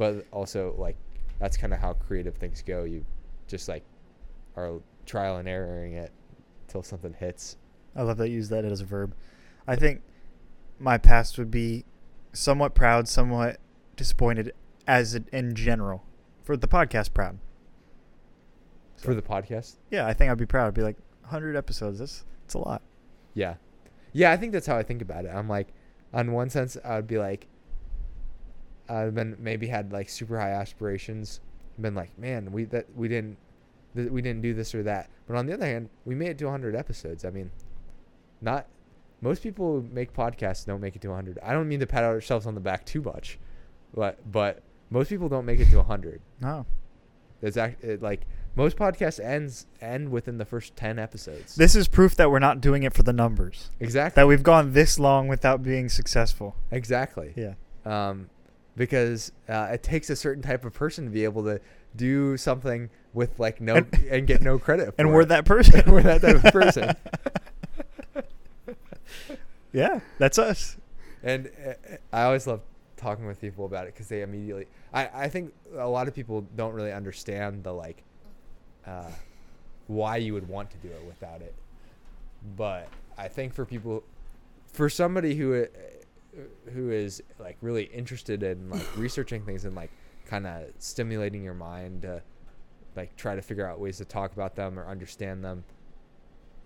But 0.00 0.24
also, 0.32 0.74
like, 0.78 0.96
that's 1.40 1.58
kind 1.58 1.74
of 1.74 1.78
how 1.78 1.92
creative 1.92 2.34
things 2.36 2.62
go. 2.66 2.84
You 2.84 3.04
just 3.46 3.68
like 3.68 3.84
are 4.56 4.80
trial 5.04 5.36
and 5.36 5.46
erroring 5.46 5.92
it 5.92 6.10
until 6.66 6.82
something 6.82 7.12
hits. 7.12 7.58
I 7.94 8.00
love 8.00 8.16
that 8.16 8.30
you 8.30 8.36
use 8.36 8.48
that 8.48 8.64
as 8.64 8.80
a 8.80 8.86
verb. 8.86 9.14
I 9.66 9.76
think 9.76 10.00
my 10.78 10.96
past 10.96 11.36
would 11.36 11.50
be 11.50 11.84
somewhat 12.32 12.74
proud, 12.74 13.08
somewhat 13.08 13.58
disappointed, 13.94 14.54
as 14.86 15.20
in 15.32 15.54
general, 15.54 16.02
for 16.42 16.56
the 16.56 16.66
podcast. 16.66 17.12
Proud. 17.12 17.38
For 18.96 19.14
the 19.14 19.20
podcast, 19.20 19.76
Yeah, 19.90 20.06
I 20.06 20.14
think 20.14 20.30
I'd 20.30 20.38
be 20.38 20.46
proud. 20.46 20.68
I'd 20.68 20.74
be 20.74 20.82
like, 20.82 20.96
100 21.24 21.56
episodes. 21.56 21.98
That's 21.98 22.24
that's 22.44 22.54
a 22.54 22.58
lot. 22.58 22.80
yeah, 23.34 23.56
yeah. 24.14 24.32
I 24.32 24.38
think 24.38 24.52
that's 24.54 24.66
how 24.66 24.78
I 24.78 24.82
think 24.82 25.02
about 25.02 25.26
it. 25.26 25.28
I'm 25.28 25.46
like, 25.48 25.68
on 26.14 26.32
one 26.32 26.48
sense, 26.48 26.78
I 26.82 26.96
would 26.96 27.06
be 27.06 27.18
like, 27.18 27.48
I've 28.90 29.14
been 29.14 29.36
maybe 29.38 29.66
had 29.68 29.92
like 29.92 30.08
super 30.08 30.38
high 30.38 30.50
aspirations. 30.50 31.40
Been 31.80 31.94
like, 31.94 32.18
man, 32.18 32.52
we 32.52 32.64
that 32.66 32.86
we 32.96 33.08
didn't 33.08 33.38
th- 33.94 34.10
we 34.10 34.20
didn't 34.20 34.42
do 34.42 34.52
this 34.52 34.74
or 34.74 34.82
that. 34.82 35.08
But 35.26 35.36
on 35.36 35.46
the 35.46 35.54
other 35.54 35.66
hand, 35.66 35.88
we 36.04 36.14
made 36.14 36.30
it 36.30 36.38
to 36.38 36.46
100 36.46 36.74
episodes. 36.74 37.24
I 37.24 37.30
mean, 37.30 37.50
not 38.40 38.66
most 39.20 39.42
people 39.42 39.80
who 39.80 39.88
make 39.92 40.12
podcasts 40.12 40.66
don't 40.66 40.80
make 40.80 40.96
it 40.96 41.02
to 41.02 41.08
100. 41.08 41.38
I 41.42 41.52
don't 41.52 41.68
mean 41.68 41.80
to 41.80 41.86
pat 41.86 42.04
ourselves 42.04 42.46
on 42.46 42.54
the 42.54 42.60
back 42.60 42.84
too 42.84 43.02
much, 43.02 43.38
but 43.94 44.18
but 44.30 44.62
most 44.90 45.08
people 45.08 45.28
don't 45.28 45.46
make 45.46 45.60
it 45.60 45.70
to 45.70 45.76
100. 45.76 46.20
No. 46.40 46.66
It's 47.42 47.56
act, 47.56 47.82
it, 47.84 48.02
like 48.02 48.26
most 48.56 48.76
podcasts 48.76 49.22
ends 49.24 49.66
end 49.80 50.10
within 50.10 50.36
the 50.36 50.44
first 50.44 50.76
10 50.76 50.98
episodes. 50.98 51.54
This 51.54 51.74
is 51.74 51.88
proof 51.88 52.16
that 52.16 52.30
we're 52.30 52.40
not 52.40 52.60
doing 52.60 52.82
it 52.82 52.92
for 52.92 53.02
the 53.02 53.12
numbers. 53.12 53.70
exactly. 53.78 54.20
That 54.20 54.26
we've 54.26 54.42
gone 54.42 54.72
this 54.72 54.98
long 54.98 55.28
without 55.28 55.62
being 55.62 55.88
successful. 55.88 56.56
exactly. 56.70 57.32
Yeah. 57.36 57.54
um, 57.86 58.28
because 58.76 59.32
uh, 59.48 59.68
it 59.72 59.82
takes 59.82 60.10
a 60.10 60.16
certain 60.16 60.42
type 60.42 60.64
of 60.64 60.72
person 60.72 61.04
to 61.04 61.10
be 61.10 61.24
able 61.24 61.44
to 61.44 61.60
do 61.96 62.36
something 62.36 62.88
with 63.12 63.38
like 63.40 63.60
no 63.60 63.76
and, 63.76 63.94
And- 64.10 64.26
get 64.26 64.42
no 64.42 64.58
credit. 64.58 64.94
And 64.98 65.12
we're 65.12 65.22
it. 65.22 65.28
that 65.28 65.44
person. 65.54 65.82
We're 65.90 66.02
that 66.02 66.20
type 66.22 66.44
of 66.44 66.52
person. 66.52 66.94
yeah, 69.72 70.00
that's 70.18 70.38
us. 70.38 70.76
And 71.22 71.50
uh, 71.66 71.72
I 72.12 72.22
always 72.22 72.46
love 72.46 72.60
talking 72.96 73.26
with 73.26 73.40
people 73.40 73.64
about 73.66 73.86
it 73.86 73.94
because 73.94 74.08
they 74.08 74.22
immediately. 74.22 74.66
I 74.92 75.08
I 75.24 75.28
think 75.28 75.52
a 75.76 75.88
lot 75.88 76.08
of 76.08 76.14
people 76.14 76.46
don't 76.56 76.72
really 76.74 76.92
understand 76.92 77.62
the 77.64 77.72
like, 77.72 78.02
uh, 78.86 79.10
why 79.86 80.16
you 80.16 80.32
would 80.34 80.48
want 80.48 80.70
to 80.70 80.76
do 80.78 80.88
it 80.88 81.04
without 81.06 81.40
it. 81.42 81.54
But 82.56 82.88
I 83.18 83.28
think 83.28 83.52
for 83.52 83.64
people, 83.66 84.02
for 84.72 84.88
somebody 84.88 85.34
who 85.34 85.62
uh, 85.62 85.66
who 86.72 86.90
is 86.90 87.22
like 87.38 87.56
really 87.60 87.84
interested 87.84 88.42
in 88.42 88.70
like 88.70 88.86
researching 88.96 89.44
things 89.44 89.64
and 89.64 89.74
like 89.74 89.90
kind 90.26 90.46
of 90.46 90.64
stimulating 90.78 91.42
your 91.42 91.54
mind 91.54 92.02
to 92.02 92.22
like 92.96 93.14
try 93.16 93.34
to 93.34 93.42
figure 93.42 93.66
out 93.66 93.78
ways 93.80 93.98
to 93.98 94.04
talk 94.04 94.32
about 94.32 94.54
them 94.56 94.78
or 94.78 94.86
understand 94.86 95.44
them 95.44 95.64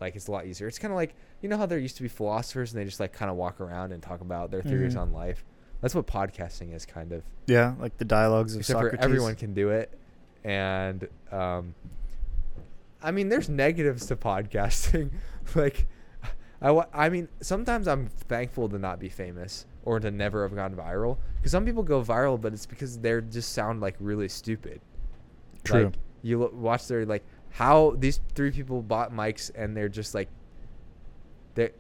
like 0.01 0.16
it's 0.16 0.26
a 0.26 0.32
lot 0.32 0.44
easier. 0.46 0.66
It's 0.66 0.78
kind 0.78 0.92
of 0.92 0.96
like 0.96 1.14
you 1.40 1.48
know 1.48 1.56
how 1.56 1.66
there 1.66 1.78
used 1.78 1.96
to 1.96 2.02
be 2.02 2.09
philosophers 2.09 2.72
and 2.72 2.80
they 2.80 2.84
just 2.84 2.98
like 3.01 3.12
kind 3.12 3.30
of 3.30 3.36
walk 3.36 3.60
around 3.60 3.92
and 3.92 4.02
talk 4.02 4.20
about 4.20 4.51
their 4.51 4.62
theories 4.62 4.94
Mhm. 4.96 5.01
on 5.02 5.12
life? 5.12 5.44
That's 5.80 5.94
what 5.94 6.06
podcasting 6.06 6.74
is 6.74 6.84
kind 6.86 7.12
of. 7.12 7.22
Yeah, 7.46 7.74
like 7.78 7.96
the 7.98 8.05
dialogues 8.05 8.55
of 8.55 8.60
except 8.60 8.76
Socrates. 8.78 8.98
for 8.98 9.05
everyone 9.05 9.34
can 9.36 9.55
do 9.55 9.68
it. 9.70 9.96
And 10.42 11.09
um 11.30 11.74
i 13.02 13.10
mean 13.10 13.28
there's 13.28 13.48
negatives 13.48 14.06
to 14.06 14.16
podcasting. 14.16 15.10
Like 15.55 15.86
I, 16.64 16.84
I 16.92 17.08
mean 17.08 17.28
sometimes 17.40 17.86
i'm 17.86 18.06
thankful 18.06 18.68
to 18.70 18.78
not 18.78 18.98
be 18.98 19.08
famous 19.08 19.66
or 19.84 20.00
to 20.00 20.10
never 20.10 20.42
have 20.42 20.54
gone 20.54 20.74
viral 20.74 21.18
because 21.36 21.52
some 21.52 21.64
people 21.64 21.82
go 21.82 22.02
viral 22.02 22.40
but 22.40 22.52
it's 22.52 22.66
because 22.66 22.98
they're 22.98 23.20
just 23.20 23.52
sound 23.52 23.80
like 23.80 23.96
really 24.00 24.28
stupid 24.28 24.80
True. 25.62 25.84
like 25.84 25.94
you 26.22 26.40
lo- 26.40 26.52
watch 26.54 26.88
their 26.88 27.04
like 27.04 27.22
how 27.50 27.94
these 27.98 28.18
three 28.34 28.50
people 28.50 28.82
bought 28.82 29.12
mics 29.12 29.50
and 29.54 29.76
they're 29.76 29.88
just 29.88 30.14
like 30.14 30.28
they 31.54 31.70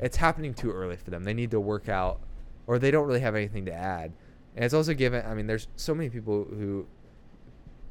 it's 0.00 0.16
happening 0.16 0.52
too 0.54 0.72
early 0.72 0.96
for 0.96 1.10
them. 1.10 1.22
They 1.22 1.34
need 1.34 1.52
to 1.52 1.60
work 1.60 1.88
out 1.88 2.20
or 2.66 2.78
they 2.78 2.90
don't 2.90 3.06
really 3.06 3.20
have 3.20 3.36
anything 3.36 3.66
to 3.66 3.72
add. 3.72 4.12
And 4.56 4.64
it's 4.64 4.74
also 4.74 4.92
given 4.92 5.24
I 5.24 5.34
mean 5.34 5.46
there's 5.46 5.68
so 5.76 5.94
many 5.94 6.10
people 6.10 6.44
who 6.44 6.86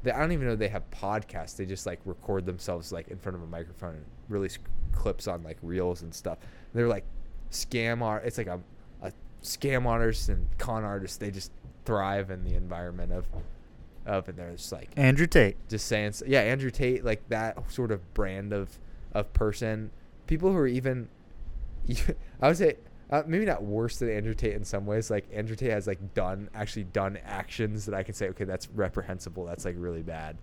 they, 0.02 0.10
I 0.12 0.18
don't 0.18 0.32
even 0.32 0.46
know 0.46 0.56
they 0.56 0.68
have 0.68 0.88
podcasts. 0.90 1.56
They 1.56 1.64
just 1.64 1.86
like 1.86 2.00
record 2.04 2.44
themselves 2.44 2.92
like 2.92 3.08
in 3.08 3.18
front 3.18 3.36
of 3.36 3.42
a 3.42 3.46
microphone 3.46 4.04
release 4.28 4.58
clips 4.92 5.26
on 5.28 5.42
like 5.42 5.58
reels 5.62 6.02
and 6.02 6.14
stuff. 6.14 6.38
They're 6.72 6.88
like 6.88 7.04
scam 7.50 8.02
art. 8.02 8.24
It's 8.24 8.38
like 8.38 8.46
a, 8.46 8.60
a 9.02 9.12
scam 9.42 9.86
artists 9.86 10.28
and 10.28 10.46
con 10.58 10.84
artists. 10.84 11.16
They 11.16 11.30
just 11.30 11.52
thrive 11.84 12.30
in 12.30 12.44
the 12.44 12.54
environment 12.54 13.12
of 13.12 13.26
of 14.06 14.28
and 14.28 14.36
they're 14.38 14.52
just 14.52 14.70
like 14.72 14.90
Andrew 14.96 15.26
Tate. 15.26 15.56
just 15.68 15.86
saying 15.86 16.12
yeah 16.26 16.40
andrew 16.40 16.70
tate 16.70 17.04
like 17.04 17.26
that 17.28 17.70
sort 17.70 17.90
of 17.90 18.12
brand 18.14 18.52
of 18.52 18.78
of 19.12 19.32
person 19.32 19.90
people 20.26 20.50
who 20.50 20.58
are 20.58 20.66
even 20.66 21.08
i 22.40 22.48
would 22.48 22.56
say 22.56 22.76
uh, 23.10 23.22
maybe 23.26 23.44
not 23.44 23.62
worse 23.62 23.98
than 23.98 24.10
andrew 24.10 24.34
tate 24.34 24.54
in 24.54 24.64
some 24.64 24.86
ways 24.86 25.10
like 25.10 25.26
andrew 25.32 25.56
tate 25.56 25.70
has 25.70 25.86
like 25.86 26.14
done 26.14 26.48
actually 26.54 26.84
done 26.84 27.18
actions 27.24 27.86
that 27.86 27.94
i 27.94 28.02
can 28.02 28.14
say 28.14 28.28
okay 28.28 28.44
that's 28.44 28.68
reprehensible 28.74 29.44
that's 29.44 29.64
like 29.64 29.76
really 29.78 30.02
bad 30.02 30.36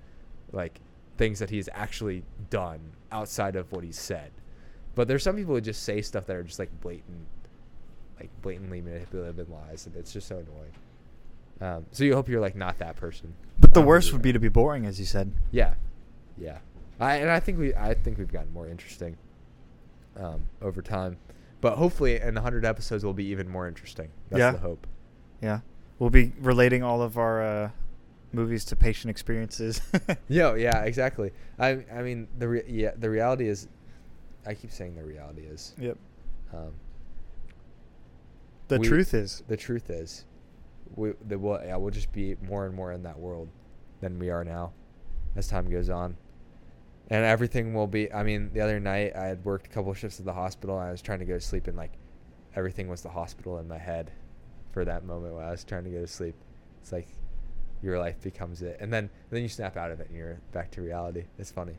like 0.52 0.80
things 1.22 1.38
that 1.39 1.49
he's 1.52 1.69
actually 1.73 2.23
done 2.49 2.80
outside 3.11 3.56
of 3.56 3.72
what 3.72 3.84
he's 3.84 3.99
said 3.99 4.31
but 4.95 5.07
there's 5.07 5.22
some 5.22 5.35
people 5.35 5.53
who 5.53 5.61
just 5.61 5.84
say 5.84 6.02
stuff 6.02 6.26
that 6.26 6.35
are 6.35 6.41
just 6.43 6.57
like 6.57 6.72
blatant 6.81 7.27
like 8.19 8.30
blatantly 8.41 8.81
manipulative 8.81 9.38
and 9.38 9.49
lies 9.49 9.85
and 9.85 9.95
it's 9.95 10.11
just 10.11 10.27
so 10.27 10.35
annoying 10.38 10.73
um, 11.61 11.85
so 11.91 12.03
you 12.03 12.15
hope 12.15 12.27
you're 12.27 12.41
like 12.41 12.56
not 12.56 12.80
that 12.80 12.95
person 12.95 13.34
But 13.60 13.76
the 13.76 13.81
Um, 13.81 13.85
worst 13.85 14.11
would 14.14 14.23
be 14.23 14.31
to 14.34 14.39
be 14.39 14.49
boring, 14.49 14.88
as 14.88 14.99
you 14.99 15.06
said. 15.06 15.31
yeah, 15.52 15.76
yeah. 16.39 16.57
I 16.99 17.18
and 17.18 17.30
I 17.30 17.39
think 17.39 17.60
we 17.60 17.76
I 17.76 17.93
think 17.93 18.18
we've 18.18 18.31
gotten 18.31 18.52
more 18.52 18.68
interesting 18.68 19.15
um, 20.18 20.41
over 20.60 20.81
time, 20.81 21.18
but 21.61 21.77
hopefully 21.77 22.19
in 22.19 22.35
hundred 22.35 22.65
episodes 22.65 23.03
we'll 23.03 23.14
be 23.14 23.26
even 23.26 23.48
more 23.48 23.68
interesting. 23.68 24.10
That's 24.30 24.39
Yeah. 24.39 24.52
the 24.53 24.57
hope. 24.57 24.88
Yeah. 25.39 25.60
We'll 25.99 26.10
be 26.10 26.34
relating 26.41 26.81
all 26.81 27.03
of 27.03 27.15
our 27.19 27.43
uh, 27.43 27.69
movies 28.34 28.66
to 28.66 28.76
patient 28.76 29.10
experiences. 29.10 29.82
Yeah, 30.28 30.56
yeah, 30.56 30.84
exactly. 30.84 31.32
I 31.60 31.84
I 31.94 32.02
mean 32.02 32.28
the 32.40 32.48
re- 32.48 32.64
yeah 32.68 32.91
the 32.98 33.10
reality 33.10 33.48
is, 33.48 33.68
I 34.45 34.53
keep 34.53 34.72
saying 34.72 34.95
the 34.95 35.03
reality 35.03 35.41
is. 35.44 35.74
Yep. 35.80 35.98
Um, 36.53 36.74
The 38.68 38.80
We- 38.80 38.88
truth 38.88 39.14
is, 39.14 39.44
the 39.48 39.58
truth 39.58 39.90
is, 39.90 40.26
we 40.95 41.14
the 41.28 41.38
will 41.38 41.60
yeah 41.64 41.76
we'll 41.78 41.91
just 41.91 42.12
be 42.12 42.36
more 42.41 42.66
and 42.66 42.74
more 42.76 42.91
in 42.91 43.03
that 43.03 43.20
world 43.20 43.49
than 44.02 44.18
we 44.20 44.30
are 44.30 44.44
now, 44.44 44.74
as 45.36 45.48
time 45.48 45.70
goes 45.70 45.90
on. 45.90 46.18
And 47.10 47.26
everything 47.26 47.74
will 47.74 47.88
be. 47.88 48.12
I 48.14 48.24
mean, 48.24 48.52
the 48.53 48.62
other 48.62 48.80
night 48.80 49.14
I 49.16 49.26
had 49.26 49.44
worked 49.44 49.66
a 49.68 49.70
couple 49.70 49.94
shifts 49.94 50.20
at 50.20 50.26
the 50.26 50.34
hospital. 50.34 50.80
and 50.80 50.88
I 50.88 50.91
was 50.91 51.02
trying 51.02 51.20
to 51.20 51.26
go 51.26 51.34
to 51.34 51.41
sleep, 51.41 51.68
and 51.68 51.76
like, 51.76 51.91
everything 52.56 52.88
was 52.88 53.02
the 53.02 53.10
hospital 53.10 53.60
in 53.60 53.68
my 53.68 53.78
head, 53.78 54.12
for 54.72 54.86
that 54.86 55.03
moment 55.03 55.36
when 55.36 55.44
I 55.44 55.52
was 55.52 55.66
trying 55.66 55.84
to 55.84 55.90
go 55.90 55.99
to 55.99 56.08
sleep. 56.08 56.36
It's 56.82 56.94
like, 56.94 57.10
your 57.82 57.98
life 57.99 58.22
becomes 58.22 58.62
it, 58.62 58.78
and 58.80 58.91
then 58.94 59.10
then 59.30 59.41
you 59.41 59.49
snap 59.49 59.78
out 59.78 59.91
of 59.91 59.99
it, 59.99 60.08
and 60.10 60.18
you're 60.18 60.40
back 60.52 60.72
to 60.72 60.82
reality. 60.82 61.26
It's 61.40 61.52
funny. 61.52 61.74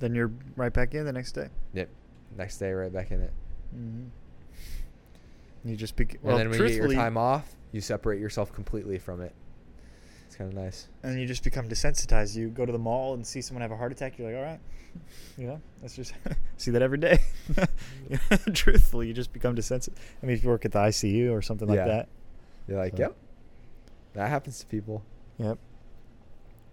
then 0.00 0.14
you're 0.14 0.32
right 0.56 0.72
back 0.72 0.94
in 0.94 1.04
the 1.04 1.12
next 1.12 1.32
day. 1.32 1.48
Yep. 1.74 1.88
Next 2.36 2.58
day, 2.58 2.72
right 2.72 2.92
back 2.92 3.10
in 3.10 3.20
it. 3.20 3.32
Mm-hmm. 3.76 4.08
You 5.68 5.76
just 5.76 5.96
be 5.96 6.06
well, 6.22 6.36
and 6.36 6.40
then 6.40 6.50
when 6.50 6.58
you 6.60 6.66
get 6.66 6.74
your 6.74 6.82
truthfully, 6.86 6.96
time 6.96 7.16
off, 7.16 7.54
you 7.72 7.80
separate 7.80 8.20
yourself 8.20 8.52
completely 8.52 8.98
from 8.98 9.20
it. 9.22 9.32
It's 10.26 10.36
kind 10.36 10.52
of 10.52 10.58
nice. 10.58 10.88
and 11.02 11.18
you 11.20 11.26
just 11.26 11.44
become 11.44 11.68
desensitized. 11.68 12.34
You 12.34 12.48
go 12.48 12.66
to 12.66 12.72
the 12.72 12.78
mall 12.78 13.14
and 13.14 13.24
see 13.26 13.40
someone 13.40 13.62
have 13.62 13.70
a 13.70 13.76
heart 13.76 13.92
attack. 13.92 14.18
You're 14.18 14.28
like, 14.30 14.36
all 14.36 14.42
right, 14.44 14.60
you 15.38 15.46
know, 15.46 15.60
that's 15.80 15.94
just 15.94 16.12
see 16.56 16.70
that 16.72 16.82
every 16.82 16.98
day. 16.98 17.20
Truthfully, 18.52 19.06
you 19.06 19.14
just 19.14 19.32
become 19.32 19.54
desensitized. 19.54 19.94
I 20.22 20.26
mean, 20.26 20.36
if 20.36 20.42
you 20.42 20.50
work 20.50 20.64
at 20.64 20.72
the 20.72 20.80
ICU 20.80 21.30
or 21.32 21.40
something 21.40 21.68
like 21.68 21.78
that. 21.86 22.08
You're 22.68 22.78
like, 22.78 22.96
So- 22.96 23.02
yep, 23.02 23.16
that 24.14 24.28
happens 24.28 24.58
to 24.60 24.66
people. 24.66 25.02
Yep. 25.38 25.58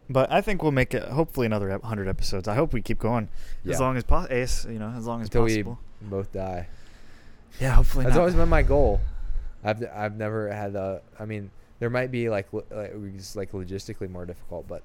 But 0.09 0.31
I 0.31 0.41
think 0.41 0.61
we'll 0.61 0.71
make 0.73 0.93
it. 0.93 1.03
Hopefully, 1.03 1.45
another 1.45 1.77
hundred 1.83 2.07
episodes. 2.07 2.47
I 2.47 2.55
hope 2.55 2.73
we 2.73 2.81
keep 2.81 2.99
going 2.99 3.29
Yeah. 3.63 3.73
as 3.73 3.79
long 3.79 3.95
as 3.97 4.03
possible. 4.03 4.71
You 4.71 4.79
know, 4.79 4.89
as 4.89 5.07
long 5.07 5.21
as 5.21 5.27
Until 5.27 5.43
we 5.43 5.63
both 6.01 6.31
die. 6.33 6.67
Yeah, 7.59 7.75
hopefully. 7.75 8.03
That's 8.05 8.15
not. 8.15 8.21
always 8.21 8.35
been 8.35 8.49
my 8.49 8.61
goal. 8.61 8.99
I've 9.63 9.83
I've 9.93 10.15
never 10.17 10.51
had 10.51 10.75
a. 10.75 11.01
I 11.19 11.25
mean, 11.25 11.51
there 11.79 11.89
might 11.89 12.11
be 12.11 12.29
like 12.29 12.47
like 12.51 12.93
it's 13.15 13.35
like 13.35 13.51
logistically 13.51 14.09
more 14.09 14.25
difficult, 14.25 14.67
but 14.67 14.83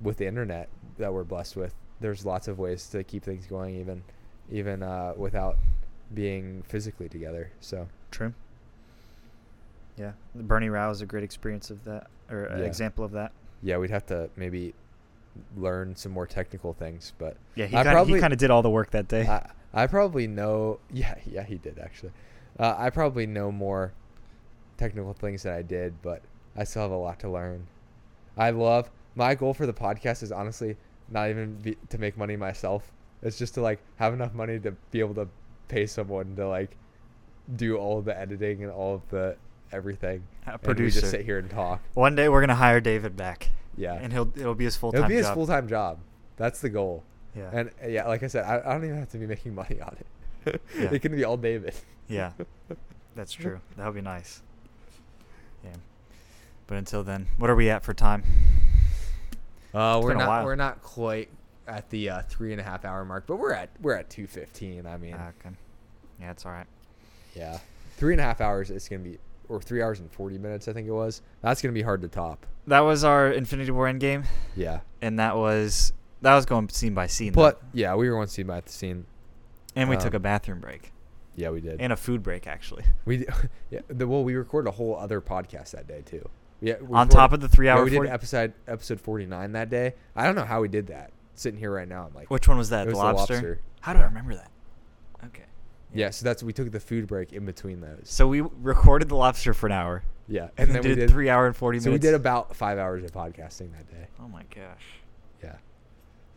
with 0.00 0.16
the 0.18 0.26
internet 0.26 0.68
that 0.98 1.12
we're 1.12 1.24
blessed 1.24 1.56
with, 1.56 1.74
there's 2.00 2.24
lots 2.26 2.48
of 2.48 2.58
ways 2.58 2.86
to 2.88 3.04
keep 3.04 3.22
things 3.22 3.46
going, 3.46 3.76
even 3.78 4.02
even 4.50 4.82
uh, 4.82 5.12
without 5.16 5.58
being 6.12 6.62
physically 6.62 7.08
together. 7.08 7.50
So 7.60 7.88
True. 8.10 8.32
Yeah, 9.96 10.12
Bernie 10.34 10.68
Rao 10.68 10.90
is 10.90 11.00
a 11.00 11.06
great 11.06 11.24
experience 11.24 11.70
of 11.70 11.84
that, 11.84 12.08
or 12.30 12.48
Yeah. 12.50 12.64
example 12.64 13.04
of 13.04 13.12
that. 13.12 13.32
yeah, 13.62 13.78
we'd 13.78 13.90
have 13.90 14.06
to 14.06 14.28
maybe 14.36 14.74
learn 15.56 15.94
some 15.96 16.12
more 16.12 16.26
technical 16.26 16.72
things, 16.74 17.12
but 17.18 17.36
Yeah, 17.54 17.66
he 17.66 17.74
I 17.76 17.78
kind 17.80 17.88
of 17.88 17.92
probably- 17.94 18.14
he 18.14 18.20
kind 18.20 18.32
of 18.32 18.38
did 18.38 18.50
all 18.50 18.62
the 18.62 18.70
work 18.70 18.90
that 18.90 19.08
day. 19.08 19.26
I 19.26 19.50
I 19.74 19.86
probably 19.86 20.26
know. 20.26 20.78
Yeah, 20.90 21.14
yeah, 21.26 21.42
he 21.42 21.56
did 21.56 21.78
actually. 21.78 22.12
Uh, 22.58 22.74
I 22.78 22.88
probably 22.90 23.26
know 23.26 23.50
more 23.52 23.92
technical 24.78 25.12
things 25.12 25.42
than 25.42 25.52
I 25.54 25.62
did, 25.62 26.00
but 26.02 26.22
I 26.56 26.64
still 26.64 26.82
have 26.82 26.90
a 26.90 26.96
lot 26.96 27.18
to 27.20 27.28
learn. 27.30 27.66
I 28.36 28.50
love 28.50 28.90
my 29.14 29.34
goal 29.34 29.52
for 29.54 29.66
the 29.66 29.72
podcast 29.74 30.22
is 30.22 30.32
honestly 30.32 30.76
not 31.10 31.28
even 31.30 31.54
be, 31.56 31.76
to 31.90 31.98
make 31.98 32.16
money 32.16 32.36
myself. 32.36 32.92
It's 33.22 33.38
just 33.38 33.54
to 33.54 33.60
like 33.62 33.80
have 33.96 34.12
enough 34.14 34.34
money 34.34 34.58
to 34.60 34.72
be 34.90 35.00
able 35.00 35.14
to 35.14 35.28
pay 35.68 35.86
someone 35.86 36.36
to 36.36 36.46
like 36.48 36.76
do 37.56 37.76
all 37.76 37.98
of 37.98 38.04
the 38.06 38.18
editing 38.18 38.62
and 38.62 38.72
all 38.72 38.94
of 38.94 39.08
the 39.10 39.36
everything. 39.72 40.22
A 40.46 40.50
And 40.52 40.60
we 40.62 40.64
producer. 40.66 41.00
just 41.00 41.10
sit 41.10 41.24
here 41.24 41.38
and 41.38 41.50
talk. 41.50 41.80
One 41.94 42.14
day 42.14 42.28
we're 42.28 42.40
gonna 42.40 42.54
hire 42.54 42.80
David 42.80 43.16
back. 43.16 43.50
Yeah. 43.76 43.94
and 43.94 44.12
he'll 44.12 44.32
it'll 44.36 44.54
be 44.54 44.64
his 44.64 44.76
full 44.76 44.90
time 44.92 45.00
It'll 45.00 45.08
be 45.08 45.16
his 45.16 45.28
full 45.28 45.46
time 45.46 45.68
job. 45.68 45.98
That's 46.36 46.60
the 46.60 46.68
goal. 46.70 47.02
Yeah. 47.36 47.50
And 47.52 47.70
uh, 47.82 47.88
yeah, 47.88 48.06
like 48.06 48.22
I 48.22 48.26
said, 48.28 48.44
I, 48.44 48.58
I 48.64 48.72
don't 48.74 48.84
even 48.84 48.98
have 48.98 49.10
to 49.10 49.18
be 49.18 49.26
making 49.26 49.54
money 49.62 49.80
on 49.80 49.96
it. 50.46 50.60
Yeah. 50.78 50.90
it 50.92 51.02
can 51.02 51.14
be 51.14 51.24
all 51.24 51.36
David. 51.36 51.74
Yeah, 52.08 52.32
that's 53.16 53.32
true. 53.32 53.60
That 53.76 53.84
would 53.86 53.94
be 53.96 54.00
nice. 54.00 54.40
Yeah. 55.64 55.70
But 56.68 56.78
until 56.78 57.02
then, 57.02 57.26
what 57.36 57.50
are 57.50 57.56
we 57.56 57.68
at 57.68 57.82
for 57.84 57.92
time? 57.94 58.22
Uh, 59.74 59.96
It's 59.98 60.04
we're 60.04 60.10
been 60.12 60.16
a 60.18 60.20
not 60.20 60.28
while. 60.28 60.44
we're 60.44 60.56
not 60.56 60.82
quite 60.82 61.28
at 61.66 61.90
the 61.90 62.08
uh, 62.10 62.22
three 62.28 62.52
and 62.52 62.60
a 62.60 62.64
half 62.64 62.84
hour 62.84 63.04
mark, 63.04 63.26
but 63.26 63.36
we're 63.36 63.52
at 63.52 63.70
we're 63.82 63.94
at 63.94 64.08
two 64.08 64.26
fifteen. 64.26 64.86
I 64.86 64.96
mean, 64.96 65.16
Ah, 65.18 65.28
okay. 65.40 65.54
Yeah, 66.20 66.30
it's 66.30 66.46
all 66.46 66.52
right. 66.52 66.66
yeah, 67.34 67.58
three 67.96 68.14
and 68.14 68.20
a 68.20 68.24
half 68.24 68.40
hours. 68.40 68.70
It's 68.70 68.88
gonna 68.88 69.02
be 69.02 69.18
or 69.48 69.60
three 69.60 69.82
hours 69.82 70.00
and 70.00 70.10
forty 70.10 70.38
minutes. 70.38 70.68
I 70.68 70.72
think 70.72 70.86
it 70.88 70.92
was. 70.92 71.22
That's 71.42 71.62
gonna 71.62 71.72
be 71.72 71.82
hard 71.82 72.02
to 72.02 72.08
top. 72.08 72.46
That 72.66 72.80
was 72.80 73.04
our 73.04 73.30
Infinity 73.30 73.70
War 73.70 73.86
Endgame, 73.86 74.24
Yeah, 74.56 74.80
and 75.00 75.18
that 75.18 75.36
was 75.36 75.92
that 76.22 76.34
was 76.34 76.46
going 76.46 76.68
scene 76.70 76.94
by 76.94 77.06
scene. 77.06 77.32
though. 77.32 77.54
yeah, 77.72 77.94
we 77.94 78.08
were 78.10 78.16
one 78.16 78.26
scene 78.28 78.46
by 78.46 78.60
the 78.60 78.70
scene. 78.70 79.06
and 79.76 79.88
we 79.88 79.96
um, 79.96 80.02
took 80.02 80.14
a 80.14 80.18
bathroom 80.18 80.58
break 80.60 80.92
Yeah, 81.36 81.50
we 81.50 81.60
did. 81.60 81.80
and 81.80 81.92
a 81.92 81.96
food 81.96 82.22
break 82.22 82.46
actually. 82.46 82.84
we 83.04 83.26
yeah. 83.70 83.80
The, 83.88 84.06
well, 84.08 84.24
we 84.24 84.34
recorded 84.34 84.68
a 84.68 84.72
whole 84.72 84.96
other 84.96 85.20
podcast 85.20 85.70
that 85.72 85.86
day 85.86 86.02
too. 86.04 86.28
Yeah, 86.60 86.74
On 86.74 86.80
recorded- 86.80 87.10
top 87.10 87.32
of 87.34 87.40
the 87.40 87.48
three 87.48 87.66
yeah, 87.66 87.82
we 87.82 87.90
40 87.90 88.06
did 88.08 88.12
episode 88.14 88.52
episode 88.66 89.00
forty 89.00 89.26
nine 89.26 89.52
that 89.52 89.68
day. 89.70 89.94
I 90.16 90.24
don't 90.24 90.34
know 90.34 90.44
how 90.44 90.60
we 90.62 90.68
did 90.68 90.86
that. 90.88 91.10
Sitting 91.34 91.60
here 91.60 91.70
right 91.70 91.86
now, 91.86 92.06
I'm 92.08 92.14
like, 92.14 92.30
Which 92.30 92.48
one 92.48 92.56
was 92.56 92.70
that? 92.70 92.84
The, 92.86 92.92
was 92.92 92.98
the 92.98 93.04
lobster? 93.04 93.34
lobster. 93.34 93.60
How 93.82 93.92
do 93.92 93.98
I 94.00 94.04
remember 94.04 94.34
that? 94.34 94.50
Okay. 95.26 95.44
Yeah. 95.94 96.10
So 96.10 96.24
that's 96.24 96.42
we 96.42 96.52
took 96.52 96.70
the 96.70 96.80
food 96.80 97.06
break 97.06 97.32
in 97.32 97.44
between 97.44 97.80
those. 97.80 98.02
So 98.04 98.26
we 98.28 98.40
recorded 98.40 99.08
the 99.08 99.16
lobster 99.16 99.54
for 99.54 99.66
an 99.66 99.72
hour, 99.72 100.02
yeah, 100.28 100.48
and, 100.56 100.70
then, 100.70 100.82
we 100.82 100.88
did, 100.88 100.96
did 100.96 101.10
three 101.10 101.28
hour 101.28 101.46
and 101.46 101.56
forty 101.56 101.78
So 101.78 101.90
we 101.90 101.98
did 101.98 102.14
about 102.14 102.56
five 102.56 102.78
hours 102.78 103.04
of 103.04 103.12
podcasting 103.12 103.72
that 103.72 103.88
day. 103.90 104.06
Oh 104.20 104.28
my 104.28 104.42
gosh. 104.54 104.84
Yeah. 105.42 105.56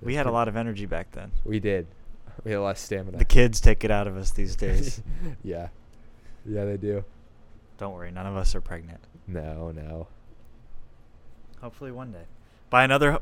We 0.02 0.16
had 0.16 0.26
a 0.26 0.32
lot 0.32 0.48
of 0.48 0.56
energy 0.56 0.86
back 0.86 1.12
then. 1.12 1.32
We 1.44 1.60
did. 1.60 1.88
We 2.44 2.52
had 2.52 2.60
a 2.60 2.62
lot 2.62 2.72
of 2.72 2.78
stamina. 2.78 3.18
The 3.18 3.26
kids 3.26 3.60
take 3.60 3.84
it 3.84 3.92
out 3.92 4.08
of 4.08 4.16
us 4.16 4.32
these 4.32 4.56
days. 4.56 5.02
yeah. 5.44 5.70
Yeah, 6.46 6.66
they 6.66 6.78
do. 6.78 7.04
Don't 7.78 7.94
worry, 7.94 8.12
none 8.12 8.26
of 8.26 8.36
us 8.36 8.56
are 8.56 8.62
pregnant. 8.62 9.00
No, 9.28 9.72
no. 9.72 10.08
Hopefully 11.62 11.92
one 11.92 12.12
day. 12.12 12.24
By 12.70 12.84
another, 12.84 13.20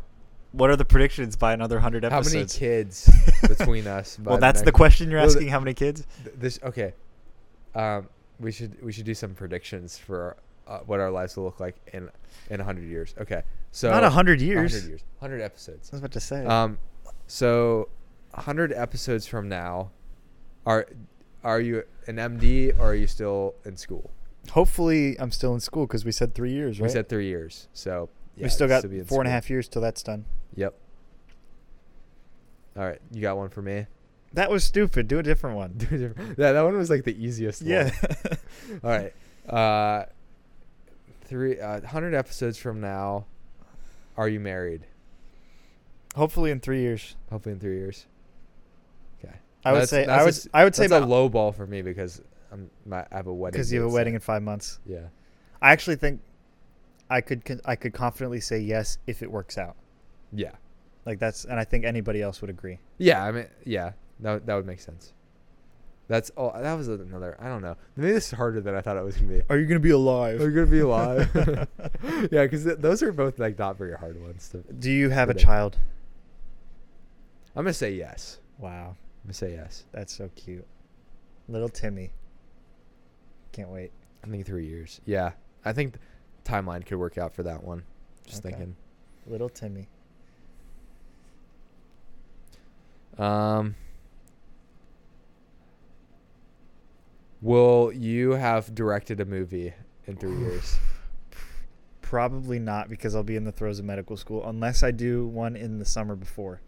what 0.58 0.70
are 0.70 0.76
the 0.76 0.86
predictions 0.86 1.36
by 1.36 1.54
another 1.54 1.80
hundred 1.80 2.04
episodes? 2.06 2.28
How 2.28 2.32
many 2.32 2.42
episodes? 2.44 3.06
kids 3.10 3.48
between 3.58 3.88
us? 3.88 4.18
by 4.18 4.32
well, 4.32 4.40
that's 4.40 4.62
the 4.62 4.66
next- 4.68 4.76
question 4.78 5.10
you're 5.12 5.20
Well, 5.20 5.30
the- 5.30 5.36
asking. 5.36 5.48
how 5.50 5.60
many 5.60 5.74
kids? 5.74 6.06
th- 6.24 6.36
This 6.38 6.60
okay. 6.64 6.94
Um, 7.76 8.10
we 8.40 8.52
should 8.52 8.82
we 8.84 8.92
should 8.92 9.06
do 9.06 9.14
some 9.14 9.34
predictions 9.34 9.98
for 9.98 10.38
uh, 10.68 10.80
what 10.80 11.00
our 11.00 11.10
lives 11.12 11.36
will 11.38 11.46
look 11.46 11.60
like 11.60 11.76
in 11.94 12.10
in 12.50 12.60
hundred 12.60 12.86
years. 12.90 13.14
Okay, 13.20 13.44
so 13.72 13.90
Not 13.90 14.04
a 14.04 14.10
hundred 14.10 14.42
years. 14.42 14.74
Hundred 14.74 14.90
years. 14.90 15.04
Hundred 15.20 15.42
episodes. 15.42 15.90
I 15.92 15.96
was 15.96 16.02
about 16.02 16.12
to 16.14 16.20
say. 16.20 16.46
Um, 16.46 16.78
so 17.28 17.90
hundred 18.34 18.74
episodes 18.74 19.28
from 19.28 19.50
now, 19.50 19.92
are 20.66 20.88
are 21.44 21.60
you 21.62 21.84
an 22.08 22.16
MD 22.18 22.78
or 22.80 22.92
are 22.92 22.96
you 22.96 23.08
still 23.08 23.56
in 23.66 23.78
school? 23.78 24.12
Hopefully, 24.52 25.20
I'm 25.20 25.32
still 25.32 25.54
in 25.54 25.60
school 25.60 25.86
because 25.86 26.06
we 26.06 26.12
said 26.12 26.34
three 26.34 26.52
years, 26.54 26.80
We 26.80 26.90
said 26.90 27.10
three 27.10 27.28
years. 27.28 27.68
So 27.74 28.10
yeah, 28.36 28.44
we 28.44 28.50
still 28.50 28.68
got 28.68 28.82
be 28.90 29.00
in 29.00 29.06
and 29.10 29.28
a 29.28 29.32
half 29.32 29.50
years 29.50 29.68
till 29.68 29.82
that's 29.82 30.02
done. 30.04 30.26
Yep. 30.58 30.76
All 32.78 32.84
right, 32.84 33.00
you 33.12 33.22
got 33.22 33.38
one 33.38 33.50
for 33.50 33.62
me. 33.62 33.86
That 34.34 34.52
was 34.52 34.64
stupid. 34.64 35.08
Do 35.08 35.20
a 35.20 35.24
different 35.24 35.56
one. 35.56 35.72
Do 35.78 35.86
a 35.96 35.98
different- 35.98 36.38
yeah, 36.38 36.52
that 36.52 36.62
one 36.62 36.76
was 36.78 36.90
like 36.90 37.06
the 37.06 37.16
easiest. 37.24 37.62
Yeah. 37.62 37.90
One. 37.90 38.38
All 38.84 38.90
right. 38.90 39.14
Uh, 39.52 40.06
three 41.24 41.60
uh, 41.60 41.82
hundred 41.88 42.14
episodes 42.14 42.58
from 42.58 42.82
now, 42.82 43.26
are 44.18 44.28
you 44.28 44.40
married? 44.40 44.82
Hopefully, 46.16 46.52
in 46.52 46.60
three 46.60 46.82
years. 46.82 47.16
Hopefully 47.32 47.54
in 47.54 47.60
three 47.60 47.78
years. 47.78 48.06
Okay. 49.24 49.34
I 49.64 49.72
would 49.72 49.84
That's- 49.84 49.90
say. 49.90 50.06
that's 50.06 50.20
I 50.20 50.22
a 50.22 50.26
would. 50.26 50.34
s- 50.34 50.48
I 50.54 50.64
would 50.66 50.76
say 50.76 50.88
that's 50.88 51.04
a 51.04 51.08
low 51.08 51.30
ball 51.30 51.52
for 51.52 51.66
me 51.66 51.82
because 51.82 52.22
I'm 52.52 52.70
my, 52.86 53.06
I 53.12 53.16
have 53.18 53.28
a 53.28 53.34
wedding. 53.34 53.54
because 53.58 53.72
you 53.72 53.82
have 53.82 53.90
a 53.90 53.94
wedding 53.94 54.14
in 54.16 54.20
five 54.20 54.44
months. 54.44 54.80
Yeah. 54.86 55.08
I 55.62 55.72
actually 55.72 55.96
think 55.96 56.22
I 57.10 57.22
could. 57.22 57.62
I 57.66 57.76
could 57.76 57.94
confidently 57.94 58.40
say 58.42 58.60
yes 58.60 58.98
if 59.08 59.24
it 59.24 59.32
works 59.32 59.58
out. 59.58 59.76
Yeah. 60.34 60.52
Like 61.06 61.20
that's, 61.20 61.46
and 61.46 61.60
I 61.60 61.64
think 61.64 61.86
anybody 61.86 62.22
else 62.22 62.42
would 62.42 62.50
agree. 62.50 62.80
Yeah. 62.98 63.24
I 63.24 63.32
mean, 63.32 63.48
yeah. 63.66 63.94
That 64.20 64.34
would- 64.34 64.46
that 64.48 64.56
would 64.56 64.66
make 64.66 64.80
sense. 64.80 65.14
That's 66.10 66.32
oh 66.38 66.54
that 66.58 66.74
was 66.74 66.88
another. 66.88 67.36
I 67.38 67.50
don't 67.50 67.62
know. 67.62 67.76
Maybe 67.98 68.14
this 68.14 68.28
is 68.28 68.32
harder 68.32 68.62
than 68.62 68.74
I 68.76 68.80
thought 68.82 68.96
it 68.96 69.04
was 69.04 69.18
gonna 69.18 69.28
be. 69.28 69.42
Are 69.50 69.58
you 69.58 69.66
gonna 69.66 69.82
be 69.82 69.90
alive? 69.90 70.40
Are 70.40 70.50
you 70.50 70.56
gonna 70.56 70.66
be 70.72 70.80
alive? 70.80 71.30
yeah, 72.32 72.44
because 72.44 72.64
those 72.64 73.04
are 73.04 73.12
both 73.12 73.38
like 73.40 73.60
not 73.60 73.78
very 73.78 73.94
hard 73.98 74.22
ones. 74.22 74.48
To, 74.50 74.60
Do 74.80 74.90
you 74.90 75.10
have 75.10 75.28
a 75.30 75.34
Predict. 75.34 75.46
child? 75.46 75.78
I'm 77.58 77.64
gonna 77.66 77.74
say 77.74 77.92
yes. 77.94 78.40
Wow, 78.58 78.92
I'm 78.92 78.96
gonna 79.26 79.34
say 79.34 79.52
yes. 79.54 79.84
that's 79.92 80.16
so 80.16 80.30
cute. 80.36 80.66
Little 81.50 81.68
Timmy. 81.70 82.12
Can't 83.52 83.70
wait. 83.70 83.92
I 84.24 84.28
think 84.28 84.46
three 84.46 84.66
years. 84.66 85.02
Yeah, 85.06 85.32
I 85.66 85.74
think 85.74 85.94
th- 85.96 86.02
timeline 86.46 86.86
could 86.86 87.00
work 87.00 87.18
out 87.18 87.34
for 87.34 87.44
that 87.44 87.64
one. 87.64 87.84
Just 88.26 88.46
Okay. 88.46 88.56
thinking. 88.56 88.76
Little 89.26 89.50
Timmy. 89.50 89.88
Um, 93.18 93.76
will 97.42 97.92
you 97.94 98.32
have 98.32 98.74
directed 98.76 99.20
a 99.20 99.26
movie 99.26 99.74
in 100.06 100.16
three 100.18 100.38
years? 100.40 100.78
Probably 102.02 102.60
not 102.60 102.90
because 102.90 103.16
I'll 103.16 103.24
be 103.24 103.36
in 103.36 103.44
the 103.44 103.52
throes 103.52 103.80
of 103.80 103.86
medical 103.86 104.16
school 104.16 104.48
unless 104.48 104.82
I 104.84 104.92
do 104.92 105.28
one 105.28 105.56
in 105.56 105.80
the 105.80 105.86
summer 105.86 106.16
before. 106.16 106.62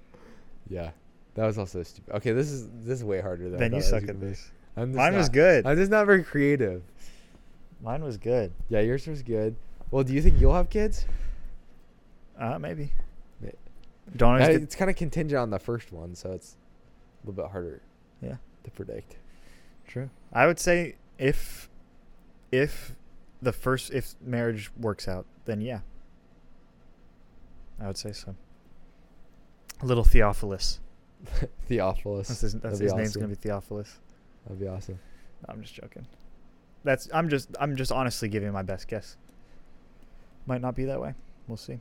Yeah, 0.69 0.91
that 1.35 1.45
was 1.45 1.57
also 1.57 1.81
stupid. 1.83 2.13
Okay, 2.15 2.33
this 2.33 2.51
is 2.51 2.67
this 2.83 2.99
is 2.99 3.03
way 3.03 3.21
harder 3.21 3.45
than. 3.49 3.55
I 3.55 3.59
Then 3.59 3.73
you 3.73 3.81
suck 3.81 4.03
at 4.03 4.19
this. 4.19 4.51
Mine 4.75 5.15
was 5.15 5.29
good. 5.29 5.65
I'm 5.65 5.77
just 5.77 5.91
not 5.91 6.05
very 6.05 6.23
creative. 6.23 6.83
Mine 7.81 8.03
was 8.03 8.17
good. 8.17 8.51
Yeah, 8.69 8.81
yours 8.81 9.07
was 9.07 9.23
good. 9.23 9.55
Well, 9.91 10.03
do 10.03 10.13
you 10.13 10.21
think 10.21 10.39
you'll 10.39 10.53
have 10.53 10.69
kids? 10.69 11.05
Uh, 12.37 12.59
maybe. 12.59 12.91
Ma- 14.09 14.15
Don't 14.17 14.33
always 14.33 14.47
get- 14.47 14.61
it's 14.63 14.75
kind 14.75 14.89
of 14.89 14.95
contingent 14.97 15.39
on 15.39 15.49
the 15.49 15.59
first 15.59 15.91
one, 15.91 16.15
so 16.15 16.31
it's 16.31 16.55
a 17.23 17.27
little 17.27 17.43
bit 17.43 17.51
harder 17.51 17.81
Yeah, 18.21 18.37
to 18.63 18.71
predict. 18.71 19.17
true. 19.87 20.09
I 20.33 20.45
would 20.47 20.59
say 20.59 20.95
if 21.17 21.69
if 22.51 22.95
the 23.41 23.51
first 23.51 23.91
if 23.93 24.15
marriage 24.21 24.71
works 24.77 25.07
out, 25.07 25.25
then 25.45 25.61
yeah. 25.61 25.79
I 27.79 27.87
would 27.87 27.97
say 27.97 28.11
so. 28.11 28.35
A 29.81 29.85
Little 29.85 30.03
Theophilus. 30.03 30.79
Theophilus. 31.67 32.27
That's 32.27 32.41
his, 32.41 32.53
that's 32.55 32.79
his 32.79 32.93
name's 32.93 33.15
gonna 33.15 33.27
be 33.29 33.35
Theophilus. 33.35 33.99
That'd 34.45 34.59
be 34.59 34.67
awesome. 34.67 34.99
No, 35.47 35.53
I'm 35.53 35.61
just 35.61 35.73
joking. 35.75 36.05
That's 36.83 37.09
I'm 37.13 37.29
just 37.29 37.49
I'm 37.59 37.75
just 37.75 37.91
honestly 37.91 38.27
giving 38.29 38.51
my 38.51 38.63
best 38.63 38.87
guess. 38.87 39.17
Might 40.45 40.61
not 40.61 40.75
be 40.75 40.85
that 40.85 40.99
way. 40.99 41.13
We'll 41.47 41.57
see. 41.57 41.79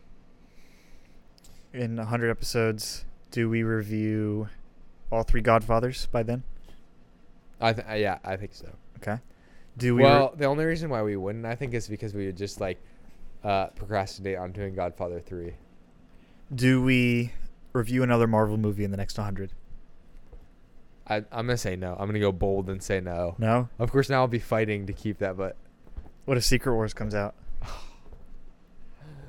In 1.78 1.96
100 1.96 2.28
episodes, 2.28 3.04
do 3.30 3.48
we 3.48 3.62
review 3.62 4.48
all 5.12 5.22
three 5.22 5.40
Godfathers 5.40 6.06
by 6.10 6.24
then? 6.24 6.42
I 7.60 7.72
th- 7.72 7.86
yeah, 8.00 8.18
I 8.24 8.36
think 8.36 8.52
so. 8.52 8.68
Okay. 8.96 9.18
Do 9.76 9.94
we? 9.94 10.02
re- 10.02 10.08
well, 10.08 10.34
the 10.36 10.46
only 10.46 10.64
reason 10.64 10.90
why 10.90 11.02
we 11.02 11.14
wouldn't, 11.14 11.46
I 11.46 11.54
think, 11.54 11.74
is 11.74 11.86
because 11.86 12.14
we 12.14 12.26
would 12.26 12.36
just 12.36 12.60
like 12.60 12.78
uh, 13.44 13.68
procrastinate 13.68 14.38
on 14.38 14.50
doing 14.50 14.74
Godfather 14.74 15.20
three. 15.20 15.54
Do 16.52 16.82
we 16.82 17.32
review 17.72 18.02
another 18.02 18.26
Marvel 18.26 18.56
movie 18.56 18.82
in 18.82 18.90
the 18.90 18.96
next 18.96 19.16
100? 19.16 19.52
I, 21.06 21.18
I'm 21.18 21.46
gonna 21.46 21.56
say 21.56 21.76
no. 21.76 21.96
I'm 21.96 22.08
gonna 22.08 22.18
go 22.18 22.32
bold 22.32 22.68
and 22.68 22.82
say 22.82 23.00
no. 23.00 23.36
No. 23.38 23.68
Of 23.78 23.92
course, 23.92 24.10
now 24.10 24.16
I'll 24.22 24.26
be 24.26 24.40
fighting 24.40 24.86
to 24.86 24.92
keep 24.92 25.18
that, 25.18 25.36
but 25.36 25.56
What 26.24 26.36
if 26.36 26.44
Secret 26.44 26.74
Wars 26.74 26.92
comes 26.92 27.14
out? 27.14 27.36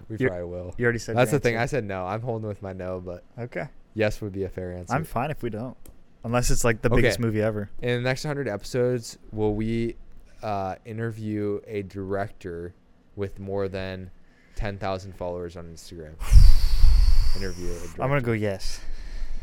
We 0.09 0.17
You're- 0.17 0.29
probably 0.29 0.49
will. 0.49 0.75
You 0.77 0.85
already 0.85 0.99
said. 0.99 1.15
That's 1.15 1.31
the 1.31 1.39
thing. 1.39 1.55
I 1.55 1.61
answer. 1.61 1.77
said 1.77 1.85
no. 1.85 2.05
I'm 2.05 2.21
holding 2.21 2.47
with 2.47 2.61
my 2.61 2.73
no, 2.73 2.99
but 2.99 3.23
Okay. 3.37 3.67
yes 3.93 4.21
would 4.21 4.33
be 4.33 4.43
a 4.43 4.49
fair 4.49 4.73
answer. 4.73 4.93
I'm 4.93 5.03
fine 5.03 5.31
if 5.31 5.41
we 5.43 5.49
don't, 5.49 5.77
unless 6.23 6.49
it's 6.49 6.63
like 6.63 6.81
the 6.81 6.89
Okay. 6.89 6.97
biggest 6.97 7.19
movie 7.19 7.41
ever. 7.41 7.69
In 7.81 8.01
the 8.03 8.09
next 8.09 8.23
100 8.25 8.47
episodes, 8.47 9.17
will 9.31 9.53
we 9.55 9.95
uh, 10.41 10.75
interview 10.85 11.59
a 11.67 11.83
director 11.83 12.73
with 13.15 13.39
more 13.39 13.67
than 13.67 14.09
10,000 14.55 15.13
followers 15.15 15.55
on 15.57 15.65
Instagram? 15.65 16.13
interview. 17.37 17.67
A 17.71 17.73
director. 17.79 18.01
I'm 18.03 18.09
gonna 18.09 18.21
go 18.21 18.31
yes. 18.33 18.81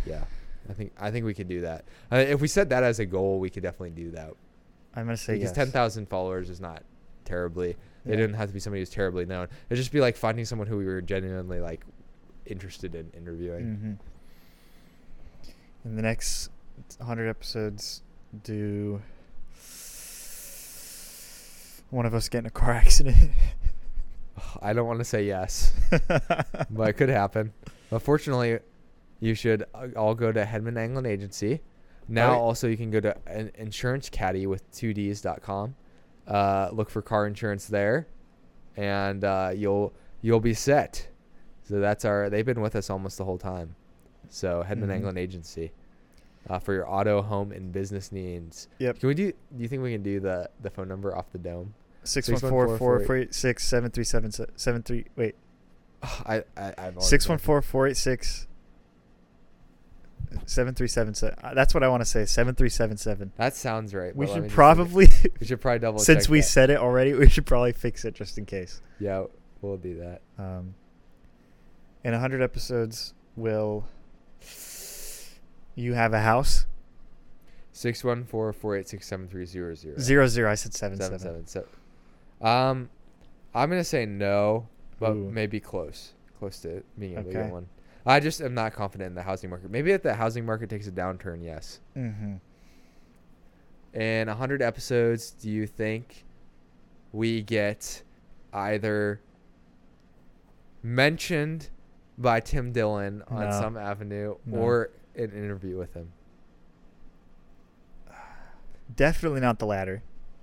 Yeah, 0.05 0.25
I 0.69 0.73
think 0.73 0.93
I 0.99 1.11
think 1.11 1.25
we 1.27 1.35
could 1.35 1.49
do 1.49 1.63
that. 1.63 1.85
Uh, 2.11 2.17
if 2.17 2.41
we 2.41 2.49
set 2.49 2.69
that 2.71 2.83
as 2.83 2.99
a 2.99 3.07
goal, 3.07 3.39
we 3.41 3.51
could 3.51 3.63
definitely 3.63 3.91
do 3.91 4.11
that. 4.13 4.33
I'm 4.95 5.05
gonna 5.05 5.17
say 5.17 5.35
because 5.35 5.51
yes. 5.51 5.55
10,000 5.57 6.09
followers 6.09 6.49
is 6.51 6.61
not 6.61 6.83
terribly. 7.25 7.77
Yeah. 8.07 8.15
It 8.15 8.17
didn't 8.17 8.35
have 8.35 8.49
to 8.49 8.55
be 8.55 8.61
somebody 8.61 8.81
who's 8.81 8.91
terribly 8.91 9.27
known. 9.27 9.49
It'd 9.69 9.79
just 9.79 9.93
be 9.93 10.01
like 10.01 10.17
finding 10.17 10.45
someone 10.45 10.69
who 10.69 10.79
we 10.79 10.87
were 10.87 11.01
genuinely 11.01 11.61
like 11.61 11.85
interested 12.47 12.95
in 12.95 13.11
interviewing. 13.17 13.65
Mm-hmm. 13.65 13.93
In 15.89 15.97
the 15.97 16.03
next 16.03 16.51
hundred 17.01 17.29
episodes, 17.29 18.03
do 18.43 19.01
one 21.91 22.07
of 22.07 22.15
us 22.15 22.29
get 22.29 22.39
in 22.41 22.47
a 22.47 22.51
car 22.51 22.73
accident? 22.75 23.31
I 24.61 24.73
don't 24.73 24.87
want 24.87 24.99
to 24.99 25.05
say 25.05 25.25
yes, 25.25 25.73
but 26.71 26.89
it 26.89 26.93
could 26.95 27.09
happen. 27.09 27.53
But 27.91 28.01
fortunately, 28.01 28.59
you 29.21 29.35
should 29.35 29.65
uh, 29.75 29.89
all 29.97 30.15
go 30.15 30.33
to 30.33 30.45
Hedman 30.45 30.77
Anglin 30.77 31.07
Agency. 31.07 31.61
Now, 32.09 32.33
right. 32.33 32.39
also, 32.39 32.69
you 32.69 32.77
can 32.77 32.91
go 32.91 33.01
to 33.01 33.17
an 33.27 33.51
insurance 33.57 34.09
caddy 34.09 34.47
with 34.47 34.71
2ds.com. 34.73 35.75
Uh, 36.27 36.69
look 36.73 36.91
for 36.91 37.03
car 37.03 37.27
insurance 37.27 37.67
there, 37.67 38.09
and 38.77 39.23
uh, 39.25 39.53
you'll 39.55 39.93
you'll 40.23 40.41
be 40.41 40.55
set. 40.55 41.09
So 41.69 41.81
that's 41.81 42.05
our. 42.05 42.29
They've 42.31 42.45
been 42.47 42.61
with 42.61 42.77
us 42.77 42.91
almost 42.91 43.19
the 43.19 43.25
whole 43.25 43.39
time. 43.39 43.77
So 44.29 44.65
Hedman 44.67 44.87
Mhm. 44.87 44.91
Anglin 44.93 45.19
Agency 45.19 45.73
uh, 46.49 46.59
for 46.59 46.73
your 46.75 46.89
auto, 46.89 47.23
home, 47.23 47.53
and 47.53 47.73
business 47.73 48.11
needs. 48.11 48.69
Yep. 48.79 48.99
Can 49.01 49.07
we 49.09 49.15
do? 49.15 49.33
Do 49.33 49.63
you 49.63 49.69
think 49.69 49.83
we 49.83 49.93
can 49.93 50.03
do 50.03 50.19
the 50.21 50.51
the 50.61 50.71
phone 50.71 50.89
number 50.89 51.17
off 51.17 51.31
the 51.33 51.39
dome? 51.39 51.75
Six 52.03 52.29
one 52.29 52.39
four 52.41 52.77
four 52.79 53.01
four 53.01 53.17
eight 53.17 53.35
six 53.35 53.65
seven 53.67 53.91
three 53.91 54.05
seven 54.05 54.31
seven 54.57 54.83
three. 54.83 55.07
Wait, 55.17 55.35
I 56.03 56.43
I 56.57 56.75
I've 56.79 57.03
six 57.03 57.29
one 57.29 57.39
four 57.39 57.63
four 57.63 57.87
eight 57.89 57.97
six 57.97 58.47
seven 60.47 60.75
three 60.75 60.89
seven 60.89 61.15
seven. 61.15 61.37
That's 61.55 61.73
what 61.75 61.83
I 61.83 61.89
want 61.89 62.01
to 62.03 62.05
say. 62.05 62.25
Seven 62.25 62.55
three 62.55 62.69
seven 62.69 62.97
seven. 62.97 63.33
That 63.37 63.55
sounds 63.57 63.95
right. 63.95 64.15
We 64.15 64.27
should 64.27 64.49
probably, 64.49 65.09
We 65.41 65.47
should 65.47 65.61
probably 65.61 65.79
double. 65.81 65.99
since 65.99 66.29
we 66.29 66.41
that. 66.41 66.45
said 66.47 66.71
it 66.71 66.79
already, 66.79 67.13
we 67.15 67.29
should 67.29 67.47
probably 67.47 67.73
fix 67.73 68.05
it 68.05 68.15
just 68.15 68.39
in 68.39 68.47
case. 68.47 68.81
Yeah, 69.01 69.25
we'll 69.63 69.77
do 69.77 69.99
that. 69.99 70.21
Um, 70.39 70.75
in 72.05 72.15
a 72.15 72.19
hundred 72.21 72.43
episodes, 72.43 73.15
will 73.37 73.87
you 75.75 75.95
have 75.95 76.13
a 76.15 76.21
house? 76.21 76.67
Six 77.73 78.03
one 78.03 78.25
four 78.25 78.53
four 78.53 78.77
eight 78.77 78.89
six 78.89 79.07
seven 79.07 79.29
three 79.29 79.45
zero 79.45 79.75
zero 79.75 79.97
Zero 79.99 80.27
zero. 80.27 80.51
I 80.51 80.55
said 80.55 80.73
seven 80.73 80.99
seven 80.99 81.19
seven. 81.19 81.47
seven 81.47 81.69
seven. 82.41 82.51
Um, 82.51 82.91
I'm 83.55 83.69
gonna 83.69 83.85
say 83.85 84.07
no, 84.07 84.67
but 84.99 85.11
Ooh. 85.13 85.31
maybe 85.31 85.61
close, 85.61 86.13
close 86.39 86.59
to 86.61 86.83
being 86.99 87.13
able 87.15 87.25
to 87.25 87.29
Okay. 87.31 87.43
get 87.43 87.53
one. 87.53 87.69
I 88.07 88.21
just 88.21 88.41
am 88.41 88.55
not 88.55 88.73
confident 88.73 89.09
in 89.09 89.15
the 89.15 89.23
housing 89.23 89.51
market. 89.51 89.71
Maybe 89.71 89.91
if 89.93 90.03
the 90.03 90.15
housing 90.15 90.47
market 90.47 90.71
takes 90.71 90.87
a 90.87 90.93
downturn, 90.93 91.43
yes. 91.43 91.81
Mm-hmm. 91.97 92.37
In 93.99 94.29
100 94.29 94.63
episodes, 94.63 95.31
do 95.33 95.51
you 95.51 95.67
think 95.67 96.25
we 97.13 97.43
get 97.43 98.03
either 98.53 99.21
mentioned 100.83 101.69
by 102.19 102.41
Tim 102.41 102.73
Dillon 102.73 103.23
on 103.29 103.51
No. 103.51 103.51
some 103.51 103.77
avenue 103.77 104.37
No. 104.47 104.59
or 104.59 104.91
an 105.17 105.31
interview 105.33 105.77
with 105.77 105.95
him? 105.95 106.13
Definitely 108.95 109.41
not 109.41 109.59
the 109.59 109.67
latter. 109.67 110.03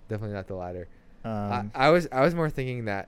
Definitely 0.10 0.36
not 0.36 0.48
the 0.48 0.56
latter. 0.56 0.88
Um, 1.24 1.72
I, 1.74 1.88
I 1.88 1.90
was 1.90 2.08
I 2.12 2.20
was 2.22 2.36
more 2.36 2.50
thinking 2.50 2.86
that 2.86 3.08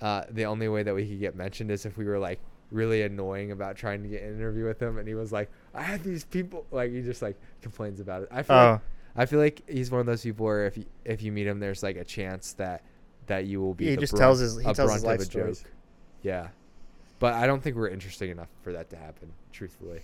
uh, 0.00 0.22
the 0.30 0.46
only 0.46 0.68
way 0.68 0.82
that 0.82 0.94
we 0.94 1.06
could 1.06 1.20
get 1.20 1.36
mentioned 1.36 1.70
is 1.70 1.84
if 1.84 1.98
we 1.98 2.06
were 2.06 2.18
like 2.18 2.40
really 2.70 3.02
annoying 3.02 3.50
about 3.50 3.76
trying 3.76 4.02
to 4.02 4.08
get 4.08 4.22
an 4.22 4.36
interview 4.36 4.64
with 4.64 4.80
him, 4.80 4.98
and 4.98 5.08
he 5.08 5.14
was 5.14 5.32
like, 5.32 5.50
"I 5.74 5.82
have 5.82 6.02
these 6.02 6.24
people," 6.24 6.66
like 6.70 6.92
he 6.92 7.02
just 7.02 7.22
like 7.22 7.36
complains 7.62 8.00
about 8.00 8.22
it. 8.22 8.28
I 8.30 8.42
feel 8.42 8.56
oh, 8.56 8.70
like 8.72 8.80
I 9.16 9.26
feel 9.26 9.40
like 9.40 9.68
he's 9.68 9.90
one 9.90 10.00
of 10.00 10.06
those 10.06 10.22
people 10.22 10.46
where 10.46 10.66
if 10.66 10.76
you, 10.76 10.84
if 11.04 11.22
you 11.22 11.32
meet 11.32 11.46
him, 11.46 11.60
there's 11.60 11.82
like 11.82 11.96
a 11.96 12.04
chance 12.04 12.52
that 12.54 12.82
that 13.26 13.46
you 13.46 13.60
will 13.60 13.74
be. 13.74 13.86
He 13.86 13.96
just 13.96 14.12
brunt- 14.12 14.20
tells 14.20 14.38
his- 14.40 14.56
he 14.58 14.68
a 14.68 14.74
tells 14.74 14.92
his 14.92 15.04
life 15.04 15.20
stories. 15.22 15.60
joke. 15.60 15.70
Yeah, 16.22 16.48
but 17.18 17.34
I 17.34 17.46
don't 17.46 17.62
think 17.62 17.76
we're 17.76 17.88
interesting 17.88 18.30
enough 18.30 18.48
for 18.62 18.72
that 18.72 18.90
to 18.90 18.96
happen. 18.96 19.32
Truthfully, 19.52 20.00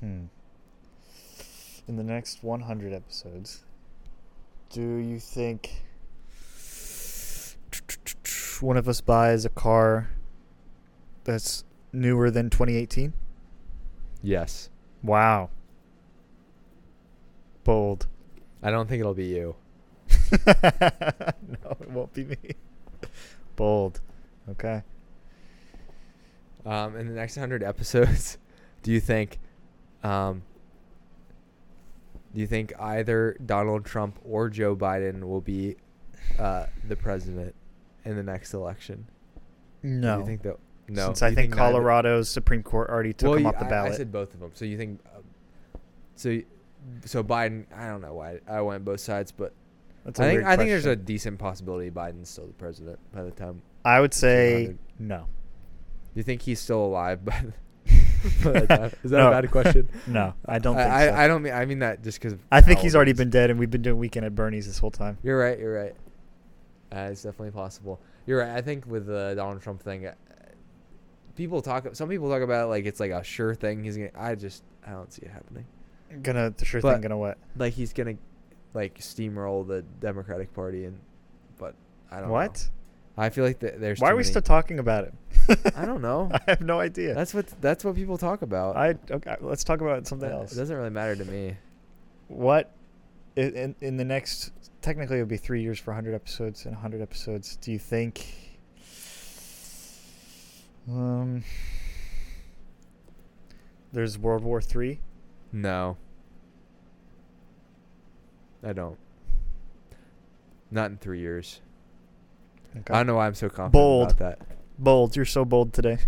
hmm. 0.00 0.24
In 1.88 1.96
the 1.96 2.04
next 2.04 2.44
100 2.44 2.92
episodes, 2.92 3.64
do 4.68 4.80
you 4.80 5.18
think 5.18 5.82
one 8.60 8.76
of 8.76 8.88
us 8.88 9.00
buys 9.00 9.44
a 9.44 9.48
car 9.48 10.08
that's 11.30 11.64
newer 11.92 12.30
than 12.30 12.50
2018? 12.50 13.12
yes. 14.22 14.68
Wow. 15.02 15.48
Bold. 17.64 18.06
I 18.62 18.70
don't 18.70 18.86
think 18.86 19.00
it'll 19.00 19.14
be 19.14 19.26
you. 19.26 19.56
no, 20.46 21.76
it 21.80 21.90
won't 21.90 22.12
be 22.12 22.24
me. 22.24 22.36
Bold. 23.56 24.00
Okay. 24.50 24.82
Um, 26.66 26.96
in 26.96 27.08
the 27.08 27.14
next 27.14 27.36
hundred 27.36 27.62
episodes, 27.72 28.36
do 28.82 28.92
you 28.92 29.00
think, 29.00 29.38
um, 30.04 30.42
do 32.34 32.40
you 32.40 32.46
think 32.46 32.72
either 32.78 33.38
Donald 33.46 33.86
Trump 33.86 34.18
or 34.22 34.50
Joe 34.50 34.76
Biden 34.76 35.24
will 35.24 35.40
be 35.40 35.76
uh, 36.38 36.66
the 36.86 36.96
president 36.96 37.54
in 38.04 38.16
the 38.16 38.22
next 38.22 38.52
election? 38.52 39.06
No. 39.82 40.16
Do 40.16 40.20
you 40.20 40.26
think 40.26 40.42
that? 40.42 40.58
No. 40.90 41.06
Since 41.06 41.22
I 41.22 41.34
think, 41.34 41.50
neither- 41.50 41.72
Colorado's 41.72 42.28
Supreme 42.28 42.62
Court 42.62 42.90
already 42.90 43.12
took 43.12 43.28
well, 43.28 43.36
him 43.38 43.42
you- 43.44 43.48
off 43.48 43.58
the 43.58 43.64
ballot. 43.64 43.92
I, 43.92 43.96
said 43.96 44.12
both 44.12 44.34
of 44.34 44.40
them. 44.40 44.50
So 44.54 44.64
you 44.64 44.76
think? 44.76 45.00
Um, 45.14 45.22
so, 46.16 46.40
so 47.04 47.22
Biden. 47.22 47.66
I 47.74 47.86
don't 47.86 48.00
know 48.00 48.14
why 48.14 48.40
I 48.48 48.60
went 48.60 48.84
both 48.84 49.00
sides, 49.00 49.32
but 49.32 49.52
I 50.06 50.10
think 50.10 50.44
I 50.44 50.56
think 50.56 50.68
there's 50.70 50.86
a 50.86 50.96
decent 50.96 51.38
possibility 51.38 51.90
Biden's 51.90 52.30
still 52.30 52.46
the 52.46 52.52
president 52.54 52.98
by 53.12 53.22
the 53.22 53.30
time. 53.30 53.62
I 53.84 54.00
would 54.00 54.12
say 54.14 54.74
no. 54.98 55.26
Do 56.12 56.18
you 56.18 56.22
think 56.22 56.42
he's 56.42 56.58
still 56.60 56.84
alive 56.84 57.24
by 57.24 57.44
the, 57.44 57.52
by 58.44 58.60
the 58.60 58.66
time? 58.66 58.92
Is 59.04 59.10
that 59.12 59.18
No. 59.18 59.28
a 59.28 59.30
bad 59.30 59.50
question? 59.50 59.88
No, 60.06 60.34
I 60.44 60.58
don't 60.58 60.74
think 60.76 60.90
I, 60.90 61.06
so. 61.08 61.14
I 61.14 61.28
don't 61.28 61.42
mean 61.42 61.52
I 61.52 61.64
mean 61.66 61.78
that 61.80 62.02
just 62.02 62.20
because. 62.20 62.36
I 62.50 62.60
think 62.60 62.80
he's 62.80 62.96
already 62.96 63.12
been 63.12 63.30
dead, 63.30 63.50
and 63.50 63.58
we've 63.58 63.70
been 63.70 63.82
doing 63.82 63.98
weekend 63.98 64.26
at 64.26 64.34
Bernie's 64.34 64.66
this 64.66 64.78
whole 64.78 64.90
time. 64.90 65.18
You're 65.22 65.38
right. 65.38 65.58
You're 65.58 65.74
right. 65.74 65.94
Uh, 66.92 67.10
it's 67.12 67.22
definitely 67.22 67.52
possible. 67.52 68.00
You're 68.26 68.40
right. 68.40 68.50
I 68.50 68.60
think 68.60 68.86
with 68.86 69.06
the 69.06 69.34
Donald 69.36 69.62
Trump 69.62 69.82
thing, 69.82 70.08
people 71.36 71.62
talk. 71.62 71.86
Some 71.94 72.08
people 72.08 72.28
talk 72.28 72.42
about 72.42 72.64
it 72.64 72.68
like 72.68 72.84
it's 72.86 73.00
like 73.00 73.10
a 73.10 73.22
sure 73.24 73.54
thing. 73.54 73.82
He's 73.84 73.96
gonna. 73.96 74.10
I 74.16 74.34
just 74.34 74.62
I 74.86 74.90
don't 74.90 75.12
see 75.12 75.22
it 75.22 75.30
happening. 75.30 75.64
Gonna 76.22 76.50
the 76.56 76.64
sure 76.64 76.80
But- 76.80 76.94
thing. 76.94 77.02
Gonna 77.02 77.18
what? 77.18 77.38
Like 77.56 77.72
he's 77.74 77.92
gonna 77.92 78.16
like 78.74 78.98
steamroll 78.98 79.66
the 79.66 79.82
Democratic 80.00 80.52
Party 80.54 80.84
and. 80.84 80.98
But 81.58 81.74
I 82.10 82.20
don't. 82.20 82.28
know. 82.28 82.32
What? 82.34 82.68
I 83.18 83.28
feel 83.28 83.44
like 83.44 83.60
th- 83.60 83.74
there's. 83.78 84.00
Why 84.00 84.10
are 84.10 84.14
we 84.14 84.18
many- 84.22 84.30
still 84.30 84.42
talking 84.42 84.78
about 84.78 85.04
it? 85.04 85.14
I 85.76 85.84
don't 85.84 86.00
know. 86.02 86.30
I 86.34 86.40
have 86.48 86.60
no 86.62 86.80
idea. 86.80 87.14
That's 87.14 87.34
what 87.34 87.46
that's 87.60 87.84
what 87.84 87.94
people 87.94 88.16
talk 88.18 88.42
about. 88.42 88.76
I 88.76 88.94
okay. 89.10 89.36
Let's 89.40 89.62
talk 89.64 89.80
about 89.80 90.06
something 90.06 90.30
Uh, 90.30 90.36
else. 90.38 90.52
It 90.52 90.56
doesn't 90.56 90.76
really 90.76 90.90
matter 90.90 91.16
to 91.16 91.24
me. 91.24 91.56
What 92.28 92.72
in 93.36 93.74
in 93.80 93.96
the 93.96 94.04
next 94.04 94.52
technically 94.82 95.18
it 95.18 95.20
would 95.20 95.28
be 95.28 95.36
three 95.36 95.62
years 95.62 95.78
for 95.78 95.90
100 95.90 96.14
episodes 96.14 96.64
and 96.64 96.74
100 96.74 97.02
episodes. 97.02 97.56
Do 97.56 97.70
you 97.72 97.78
think? 97.78 98.24
Um. 100.90 101.44
There's 103.92 104.18
World 104.18 104.44
War 104.44 104.60
Three. 104.60 105.00
No. 105.52 105.96
I 108.62 108.72
don't. 108.72 108.98
Not 110.70 110.90
in 110.90 110.96
three 110.98 111.20
years. 111.20 111.60
Okay. 112.76 112.94
I 112.94 112.98
don't 112.98 113.06
know 113.06 113.16
why 113.16 113.26
I'm 113.26 113.34
so 113.34 113.48
confident 113.48 113.72
Bold. 113.72 114.12
about 114.12 114.18
that. 114.18 114.38
Bold. 114.78 115.16
You're 115.16 115.24
so 115.24 115.44
bold 115.44 115.72
today. 115.72 115.98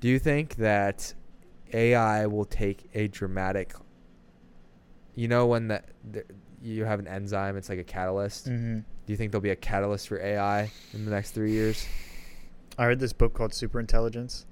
Do 0.00 0.08
you 0.08 0.18
think 0.18 0.56
that 0.56 1.12
AI 1.72 2.26
will 2.26 2.44
take 2.44 2.88
a 2.94 3.08
dramatic? 3.08 3.74
You 5.14 5.28
know 5.28 5.46
when 5.46 5.68
that 5.68 5.88
you 6.62 6.84
have 6.84 6.98
an 6.98 7.08
enzyme, 7.08 7.56
it's 7.56 7.68
like 7.68 7.78
a 7.78 7.84
catalyst. 7.84 8.48
Mm-hmm. 8.48 8.78
Do 8.78 9.12
you 9.12 9.16
think 9.16 9.32
there'll 9.32 9.42
be 9.42 9.50
a 9.50 9.56
catalyst 9.56 10.08
for 10.08 10.20
AI 10.20 10.70
in 10.92 11.04
the 11.04 11.10
next 11.10 11.32
three 11.32 11.52
years? 11.52 11.86
I 12.78 12.86
read 12.86 13.00
this 13.00 13.12
book 13.12 13.32
called 13.32 13.52
Superintelligence, 13.52 14.44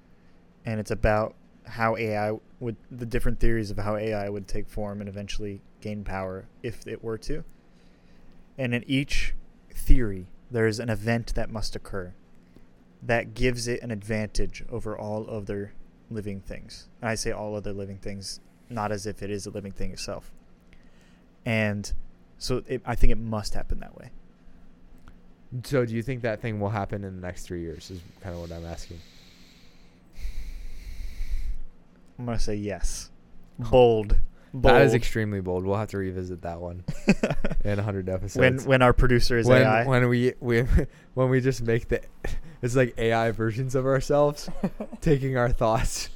and 0.64 0.80
it's 0.80 0.90
about 0.90 1.34
how 1.66 1.96
AI 1.96 2.38
would 2.60 2.76
the 2.90 3.06
different 3.06 3.40
theories 3.40 3.70
of 3.70 3.78
how 3.78 3.96
AI 3.96 4.28
would 4.28 4.46
take 4.46 4.68
form 4.68 5.00
and 5.00 5.08
eventually 5.08 5.62
gain 5.80 6.04
power 6.04 6.46
if 6.62 6.86
it 6.86 7.02
were 7.02 7.18
to. 7.18 7.44
And 8.56 8.74
in 8.74 8.84
each 8.86 9.34
theory, 9.74 10.26
there 10.50 10.66
is 10.66 10.78
an 10.78 10.88
event 10.88 11.34
that 11.34 11.50
must 11.50 11.74
occur 11.74 12.14
that 13.02 13.34
gives 13.34 13.68
it 13.68 13.82
an 13.82 13.90
advantage 13.90 14.64
over 14.70 14.96
all 14.96 15.28
other 15.28 15.74
living 16.10 16.40
things. 16.40 16.88
And 17.02 17.10
I 17.10 17.14
say 17.14 17.32
all 17.32 17.54
other 17.54 17.72
living 17.72 17.98
things, 17.98 18.40
not 18.70 18.92
as 18.92 19.06
if 19.06 19.22
it 19.22 19.30
is 19.30 19.46
a 19.46 19.50
living 19.50 19.72
thing 19.72 19.90
itself. 19.90 20.32
And 21.44 21.92
so 22.38 22.62
it, 22.66 22.80
I 22.86 22.94
think 22.94 23.12
it 23.12 23.18
must 23.18 23.54
happen 23.54 23.80
that 23.80 23.96
way. 23.96 24.10
So 25.62 25.84
do 25.86 25.94
you 25.94 26.02
think 26.02 26.22
that 26.22 26.40
thing 26.40 26.58
will 26.58 26.68
happen 26.70 27.04
in 27.04 27.14
the 27.20 27.22
next 27.26 27.42
three 27.46 27.60
years? 27.60 27.90
Is 27.90 28.00
kind 28.20 28.34
of 28.34 28.40
what 28.40 28.50
I'm 28.52 28.64
asking. 28.66 28.98
I'm 32.18 32.26
gonna 32.26 32.38
say 32.38 32.54
yes. 32.56 33.10
Bold. 33.58 34.16
Bold. 34.52 34.64
That 34.74 34.82
is 34.82 34.94
extremely 34.94 35.40
bold. 35.40 35.64
We'll 35.64 35.76
have 35.76 35.88
to 35.90 35.98
revisit 35.98 36.42
that 36.42 36.60
one 36.60 36.84
in 37.64 37.76
100 37.76 38.08
episodes. 38.08 38.36
when 38.36 38.58
when 38.68 38.82
our 38.82 38.92
producer 38.92 39.36
is 39.38 39.46
when, 39.46 39.62
AI. 39.62 39.84
when 39.84 40.08
we 40.08 40.32
we 40.40 40.62
when 41.14 41.28
we 41.28 41.40
just 41.40 41.62
make 41.62 41.88
the 41.88 42.00
it's 42.62 42.76
like 42.76 42.94
AI 42.98 43.30
versions 43.32 43.74
of 43.74 43.84
ourselves 43.84 44.48
taking 45.00 45.36
our 45.36 45.50
thoughts. 45.50 46.08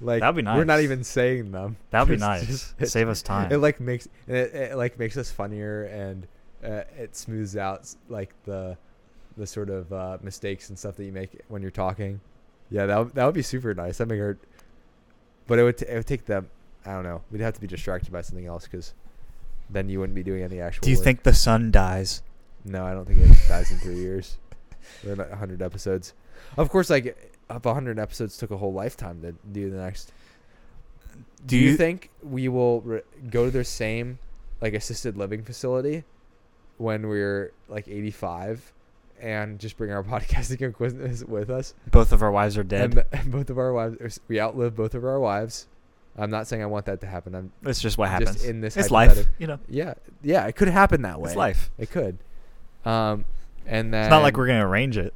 like 0.00 0.20
That'd 0.20 0.36
be 0.36 0.42
nice. 0.42 0.56
We're 0.58 0.64
not 0.64 0.80
even 0.80 1.02
saying 1.04 1.52
them. 1.52 1.76
That'd 1.90 2.08
be 2.08 2.16
nice. 2.16 2.46
just- 2.46 2.74
it- 2.80 2.88
Save 2.88 3.08
us 3.08 3.22
time. 3.22 3.50
It 3.52 3.58
like 3.58 3.80
makes 3.80 4.06
it, 4.26 4.34
it 4.54 4.76
like 4.76 4.98
makes 4.98 5.16
us 5.16 5.30
funnier 5.30 5.84
and 5.84 6.26
uh, 6.66 6.82
it 6.98 7.14
smooths 7.16 7.56
out 7.56 7.94
like 8.08 8.34
the 8.44 8.76
the 9.36 9.46
sort 9.46 9.68
of 9.70 9.92
uh, 9.92 10.18
mistakes 10.22 10.68
and 10.70 10.78
stuff 10.78 10.96
that 10.96 11.04
you 11.04 11.12
make 11.12 11.40
when 11.48 11.62
you're 11.62 11.70
talking. 11.70 12.20
Yeah, 12.70 12.86
that 12.86 12.98
would- 12.98 13.14
that 13.14 13.24
would 13.26 13.34
be 13.34 13.42
super 13.42 13.72
nice. 13.74 13.98
That 13.98 14.06
make 14.06 14.18
our, 14.20 14.36
but 15.46 15.58
it 15.58 15.62
would 15.62 15.78
t- 15.78 15.86
it 15.88 15.94
would 15.94 16.06
take 16.06 16.24
them. 16.26 16.48
I 16.84 16.92
don't 16.92 17.04
know. 17.04 17.22
We'd 17.30 17.40
have 17.42 17.54
to 17.54 17.60
be 17.60 17.66
distracted 17.66 18.12
by 18.12 18.22
something 18.22 18.46
else 18.46 18.64
because 18.64 18.94
then 19.70 19.88
you 19.88 19.98
wouldn't 20.00 20.14
be 20.14 20.22
doing 20.22 20.42
any 20.42 20.60
actual. 20.60 20.82
Do 20.82 20.90
you 20.90 20.96
work. 20.96 21.04
think 21.04 21.22
the 21.22 21.34
sun 21.34 21.70
dies? 21.70 22.22
No, 22.64 22.84
I 22.84 22.94
don't 22.94 23.04
think 23.06 23.20
it 23.20 23.36
dies 23.48 23.70
in 23.70 23.78
three 23.78 23.98
years. 23.98 24.38
We're 25.04 25.12
at 25.12 25.30
100 25.30 25.62
episodes. 25.62 26.14
Of 26.56 26.68
course, 26.70 26.90
like 26.90 27.06
if 27.50 27.64
100 27.64 27.98
episodes 27.98 28.36
took 28.36 28.50
a 28.50 28.56
whole 28.56 28.72
lifetime 28.72 29.20
to 29.22 29.32
do 29.52 29.70
the 29.70 29.76
next. 29.76 30.12
Do, 31.14 31.22
Do 31.46 31.56
you, 31.58 31.70
you- 31.70 31.76
think 31.76 32.10
we 32.22 32.48
will 32.48 32.80
re- 32.80 33.02
go 33.30 33.44
to 33.46 33.50
the 33.50 33.64
same 33.64 34.18
like 34.60 34.72
assisted 34.74 35.16
living 35.16 35.42
facility 35.42 36.04
when 36.78 37.08
we're 37.08 37.52
like 37.68 37.88
85 37.88 38.72
and 39.20 39.58
just 39.58 39.76
bring 39.76 39.90
our 39.92 40.02
podcasting 40.04 40.62
equipment 40.62 41.28
with 41.28 41.50
us? 41.50 41.74
Both 41.90 42.12
of 42.12 42.22
our 42.22 42.30
wives 42.30 42.56
are 42.58 42.64
dead. 42.64 42.96
And, 42.96 43.20
and 43.20 43.32
both 43.32 43.50
of 43.50 43.58
our 43.58 43.72
wives, 43.72 44.20
we 44.28 44.40
outlive 44.40 44.76
both 44.76 44.94
of 44.94 45.04
our 45.04 45.18
wives. 45.20 45.66
I'm 46.18 46.30
not 46.30 46.46
saying 46.46 46.62
I 46.62 46.66
want 46.66 46.86
that 46.86 47.00
to 47.02 47.06
happen. 47.06 47.34
I'm 47.34 47.52
That's 47.62 47.80
just 47.80 47.98
what 47.98 48.08
happens. 48.08 48.36
just 48.36 48.46
in 48.46 48.60
this. 48.62 48.76
it's 48.76 48.90
life, 48.90 49.26
you 49.38 49.46
know. 49.46 49.58
Yeah, 49.68 49.94
yeah, 50.22 50.46
it 50.46 50.56
could 50.56 50.68
happen 50.68 51.02
that 51.02 51.20
way. 51.20 51.28
It's 51.28 51.36
life. 51.36 51.70
It 51.78 51.90
could. 51.90 52.16
Um, 52.86 53.26
and 53.66 53.92
then 53.92 54.04
It's 54.04 54.10
not 54.10 54.22
like 54.22 54.36
we're 54.36 54.46
gonna 54.46 54.66
arrange 54.66 54.96
it. 54.96 55.12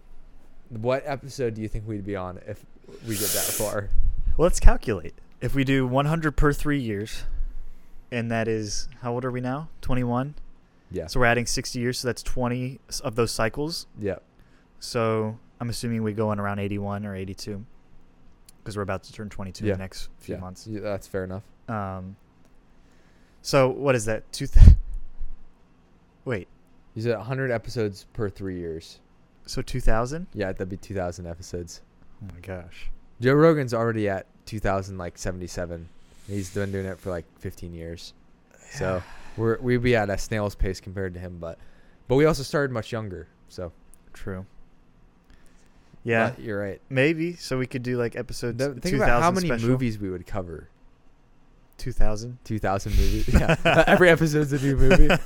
What 0.69 1.03
episode 1.07 1.55
do 1.55 1.63
you 1.63 1.69
think 1.69 1.89
we'd 1.89 2.05
be 2.05 2.17
on 2.17 2.39
if 2.47 2.65
we 3.09 3.15
get 3.17 3.29
that 3.31 3.45
far? 3.45 3.89
Well, 4.37 4.45
let's 4.45 4.61
calculate. 4.61 5.15
If 5.41 5.55
we 5.55 5.65
do 5.65 5.87
100 5.87 6.37
per 6.37 6.53
three 6.53 6.81
years, 6.81 7.25
and 8.13 8.31
that 8.31 8.47
is 8.47 8.89
how 9.01 9.13
old 9.13 9.25
are 9.25 9.31
we 9.31 9.41
now? 9.41 9.69
21. 9.81 10.35
Yeah. 10.91 11.07
So 11.07 11.20
we're 11.20 11.27
adding 11.27 11.47
60 11.47 11.78
years, 11.78 11.99
so 12.01 12.09
that's 12.09 12.23
20 12.23 12.81
of 13.05 13.15
those 13.15 13.31
cycles. 13.33 13.86
yeah. 13.99 14.17
So 14.81 15.39
I'm 15.60 15.69
assuming 15.69 16.02
we 16.02 16.12
go 16.15 16.31
on 16.31 16.41
around 16.41 16.59
81 16.59 17.05
or 17.05 17.15
82, 17.15 17.65
because 18.59 18.77
we're 18.77 18.83
about 18.83 19.02
to 19.05 19.12
turn 19.12 19.28
22 19.28 19.65
Yeah. 19.67 19.73
in 19.73 19.78
the 19.78 19.83
next 19.85 20.09
few 20.19 20.35
yeah. 20.36 20.41
months. 20.41 20.67
Yeah, 20.67 20.81
that's 20.81 21.07
fair 21.07 21.25
enough. 21.25 21.43
Um. 21.69 22.17
So 23.43 23.69
what 23.69 23.94
is 23.94 24.05
that? 24.07 24.31
Two. 24.33 24.47
Th- 24.47 24.67
Wait. 26.25 26.49
You 26.94 27.02
said 27.02 27.17
100 27.17 27.51
episodes 27.51 28.07
per 28.12 28.28
three 28.28 28.59
years. 28.59 28.99
So 29.47 29.62
2000? 29.62 30.27
Yeah, 30.35 30.52
that'd 30.52 30.69
be 30.69 30.77
2,000 30.77 31.27
episodes. 31.27 31.81
Oh 32.23 32.28
my 32.35 32.41
gosh. 32.41 32.91
Joe 33.20 33.35
Rogan's 33.35 33.73
already 33.75 34.09
at 34.09 34.27
2,000 34.47 34.99
like 34.99 35.17
77. 35.19 35.89
He's 36.27 36.52
been 36.52 36.73
doing 36.73 36.86
it 36.86 36.99
for 36.99 37.10
like 37.10 37.25
15 37.39 37.73
years. 37.75 38.12
So 38.73 39.02
we're 39.36 39.59
we'd 39.60 39.83
be 39.83 39.97
at 39.97 40.10
a 40.10 40.18
snail's 40.18 40.55
pace 40.55 40.81
compared 40.81 41.15
to 41.15 41.20
him, 41.20 41.39
but 41.41 41.59
but 42.09 42.17
we 42.17 42.25
also 42.25 42.42
started 42.42 42.73
much 42.73 42.92
younger. 42.92 43.28
So 43.49 43.73
True. 44.12 44.47
Yeah, 46.02 46.31
but 46.31 46.41
you're 46.41 46.59
right. 46.60 46.81
maybe. 46.89 47.34
So 47.36 47.59
we 47.59 47.67
could 47.67 47.83
do 47.83 47.97
like 47.99 48.17
episodes. 48.17 48.59
The- 48.59 48.70
think 48.73 48.83
2000 48.97 49.02
about 49.02 49.23
how 49.23 49.31
many 49.31 49.49
special. 49.49 49.68
movies 49.68 49.99
we 49.99 50.10
would 50.10 50.26
cover. 50.26 50.68
2000. 51.78 52.39
2,000 52.44 52.92
movies. 52.92 53.28
yeah, 53.33 53.57
Uh, 53.65 53.84
every 53.86 54.10
episode's 54.10 54.52
a 54.52 54.59
new 54.59 54.76
movie. 54.76 55.09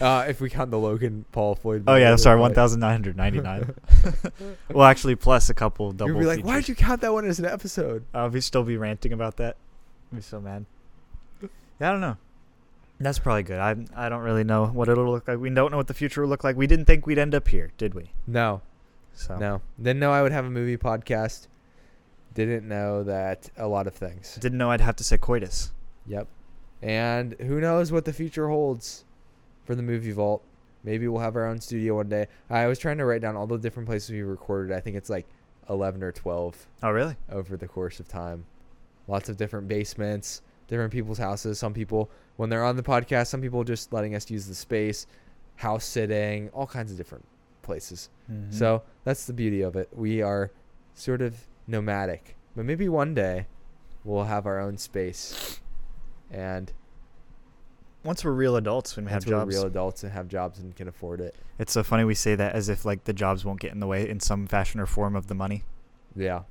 Uh, 0.00 0.24
if 0.28 0.40
we 0.40 0.48
count 0.48 0.70
the 0.70 0.78
Logan 0.78 1.24
Paul 1.32 1.54
Floyd. 1.56 1.84
oh 1.88 1.96
yeah, 1.96 2.14
sorry, 2.16 2.40
1999. 2.40 3.74
well, 4.72 4.86
actually, 4.86 5.16
plus 5.16 5.50
a 5.50 5.54
couple 5.54 5.90
double. 5.92 6.12
You'd 6.12 6.20
be 6.20 6.24
like, 6.26 6.44
why'd 6.44 6.58
features. 6.64 6.68
you 6.68 6.74
count 6.76 7.00
that 7.00 7.12
one 7.12 7.26
as 7.26 7.38
an 7.40 7.44
episode? 7.46 8.04
I'll 8.14 8.30
be 8.30 8.40
still 8.40 8.62
be 8.62 8.76
ranting 8.76 9.12
about 9.12 9.36
that. 9.38 9.56
I'd 10.12 10.16
be 10.16 10.22
so 10.22 10.40
mad. 10.40 10.64
Yeah, 11.42 11.88
I 11.88 11.92
don't 11.92 12.00
know. 12.00 12.16
That's 13.00 13.18
probably 13.18 13.44
good. 13.44 13.58
I 13.60 13.76
I 13.94 14.08
don't 14.08 14.22
really 14.22 14.44
know 14.44 14.66
what 14.66 14.88
it'll 14.88 15.10
look 15.10 15.28
like. 15.28 15.38
We 15.38 15.50
don't 15.50 15.70
know 15.70 15.76
what 15.76 15.86
the 15.86 15.94
future 15.94 16.22
will 16.22 16.28
look 16.28 16.42
like. 16.44 16.56
We 16.56 16.66
didn't 16.66 16.86
think 16.86 17.06
we'd 17.06 17.18
end 17.18 17.34
up 17.34 17.48
here, 17.48 17.70
did 17.78 17.94
we? 17.94 18.10
No, 18.26 18.60
So 19.14 19.36
no. 19.38 19.60
Didn't 19.80 20.00
know 20.00 20.12
I 20.12 20.22
would 20.22 20.32
have 20.32 20.44
a 20.44 20.50
movie 20.50 20.76
podcast. 20.76 21.46
Didn't 22.34 22.68
know 22.68 23.02
that 23.04 23.50
a 23.56 23.66
lot 23.66 23.86
of 23.86 23.94
things. 23.94 24.36
Didn't 24.36 24.58
know 24.58 24.70
I'd 24.70 24.80
have 24.80 24.96
to 24.96 25.04
say 25.04 25.16
coitus. 25.18 25.72
Yep. 26.06 26.26
And 26.82 27.34
who 27.40 27.60
knows 27.60 27.90
what 27.90 28.04
the 28.04 28.12
future 28.12 28.48
holds 28.48 29.04
for 29.64 29.74
the 29.74 29.82
movie 29.82 30.12
vault. 30.12 30.42
Maybe 30.84 31.08
we'll 31.08 31.20
have 31.20 31.34
our 31.36 31.46
own 31.46 31.60
studio 31.60 31.96
one 31.96 32.08
day. 32.08 32.26
I 32.48 32.66
was 32.66 32.78
trying 32.78 32.98
to 32.98 33.04
write 33.04 33.20
down 33.20 33.34
all 33.36 33.46
the 33.48 33.58
different 33.58 33.88
places 33.88 34.10
we 34.10 34.22
recorded. 34.22 34.74
I 34.76 34.80
think 34.80 34.96
it's 34.96 35.10
like 35.10 35.26
11 35.68 36.02
or 36.02 36.12
12 36.12 36.66
Oh 36.82 36.90
really? 36.90 37.16
over 37.30 37.56
the 37.56 37.66
course 37.68 37.98
of 38.00 38.06
time. 38.08 38.44
Lots 39.08 39.28
of 39.28 39.36
different 39.36 39.66
basements, 39.68 40.42
different 40.68 40.92
people's 40.92 41.18
houses. 41.18 41.58
Some 41.58 41.74
people, 41.74 42.10
when 42.38 42.48
they're 42.48 42.64
on 42.64 42.76
the 42.76 42.82
podcast, 42.82 43.26
some 43.26 43.42
people 43.42 43.62
just 43.64 43.92
letting 43.92 44.14
us 44.14 44.30
use 44.30 44.46
the 44.46 44.54
space, 44.54 45.06
house 45.56 45.84
sitting, 45.84 46.48
all 46.50 46.66
kinds 46.66 46.90
of 46.90 46.96
different 46.96 47.26
places. 47.62 48.08
Mhm. 48.32 48.54
So 48.54 48.82
that's 49.04 49.26
the 49.26 49.32
beauty 49.32 49.60
of 49.60 49.76
it. 49.76 49.88
We 49.92 50.22
are 50.22 50.50
sort 50.94 51.20
of 51.20 51.46
nomadic, 51.66 52.36
but 52.56 52.64
maybe 52.64 52.88
one 52.88 53.12
day 53.12 53.46
we'll 54.04 54.24
have 54.24 54.46
our 54.46 54.58
own 54.60 54.78
space, 54.78 55.60
and 56.30 56.72
once 58.04 58.24
we're 58.24 58.32
real 58.32 58.56
adults 58.56 58.94
when 58.96 59.04
we 59.04 59.10
have 59.10 59.26
jobs, 59.26 59.54
real 59.54 59.66
adults 59.66 60.02
and 60.04 60.12
have 60.12 60.28
jobs 60.28 60.60
and 60.60 60.74
can 60.76 60.86
afford 60.88 61.20
it. 61.20 61.34
it's 61.58 61.72
so 61.72 61.82
funny 61.82 62.04
we 62.04 62.14
say 62.14 62.34
that 62.36 62.54
as 62.54 62.68
if 62.68 62.84
like 62.84 63.04
the 63.04 63.12
jobs 63.12 63.44
won't 63.44 63.60
get 63.60 63.72
in 63.72 63.80
the 63.80 63.86
way 63.86 64.08
in 64.08 64.20
some 64.20 64.46
fashion 64.46 64.80
or 64.80 64.86
form 64.86 65.16
of 65.16 65.26
the 65.26 65.34
money. 65.34 65.64
Yeah. 66.14 66.42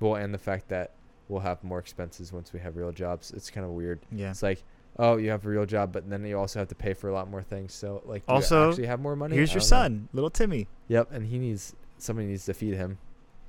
Well, 0.00 0.16
and 0.16 0.34
the 0.34 0.38
fact 0.38 0.68
that 0.68 0.92
we'll 1.28 1.40
have 1.40 1.62
more 1.62 1.78
expenses 1.78 2.32
once 2.32 2.52
we 2.52 2.58
have 2.60 2.76
real 2.76 2.90
jobs. 2.92 3.30
It's 3.30 3.50
kind 3.50 3.64
of 3.64 3.72
weird. 3.72 4.00
Yeah. 4.10 4.30
It's 4.30 4.42
like, 4.42 4.62
oh, 4.98 5.16
you 5.16 5.30
have 5.30 5.44
a 5.46 5.48
real 5.48 5.64
job, 5.66 5.92
but 5.92 6.08
then 6.10 6.24
you 6.24 6.38
also 6.38 6.58
have 6.58 6.68
to 6.68 6.74
pay 6.74 6.92
for 6.94 7.08
a 7.08 7.12
lot 7.12 7.30
more 7.30 7.42
things. 7.42 7.72
So, 7.72 8.02
like, 8.04 8.22
Also, 8.28 8.64
you 8.64 8.68
actually 8.70 8.86
have 8.86 9.00
more 9.00 9.14
money? 9.16 9.36
Here's 9.36 9.50
your 9.50 9.60
don't 9.60 9.66
know. 9.70 9.76
son, 9.76 10.08
little 10.12 10.30
Timmy. 10.30 10.66
Yep, 10.88 11.12
and 11.12 11.26
he 11.26 11.38
needs 11.38 11.74
somebody 11.98 12.28
needs 12.28 12.44
to 12.46 12.54
feed 12.54 12.74
him. 12.74 12.98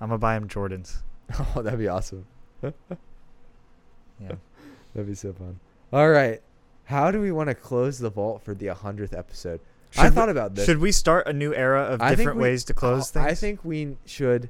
I'm 0.02 0.10
gonna 0.10 0.18
buy 0.20 0.36
him 0.36 0.48
Jordans. 0.48 0.98
Oh, 1.56 1.62
that'd 1.62 1.78
be 1.80 1.88
awesome. 1.88 2.26
Yeah. 2.64 2.72
That'd 4.94 5.08
be 5.08 5.14
so 5.16 5.32
fun. 5.34 5.60
All 5.94 6.10
right. 6.10 6.42
How 6.86 7.12
do 7.12 7.22
we 7.22 7.32
want 7.32 7.50
to 7.50 7.56
close 7.56 8.00
the 8.00 8.10
vault 8.10 8.42
for 8.44 8.56
the 8.56 8.66
100th 8.68 9.16
episode? 9.16 9.60
I 9.96 10.04
Should 10.06 10.10
we- 10.12 10.16
thought 10.16 10.30
about 10.30 10.56
this. 10.56 10.66
Should 10.66 10.80
we 10.80 10.92
start 10.92 11.28
a 11.28 11.34
new 11.34 11.54
era 11.54 11.84
of 11.84 12.02
I 12.02 12.16
different 12.16 12.38
we- 12.38 12.44
ways 12.44 12.64
to 12.66 12.74
close 12.74 13.12
Oh, 13.12 13.22
things? 13.22 13.26
I 13.28 13.36
think 13.36 13.64
we 13.64 13.98
should. 14.06 14.50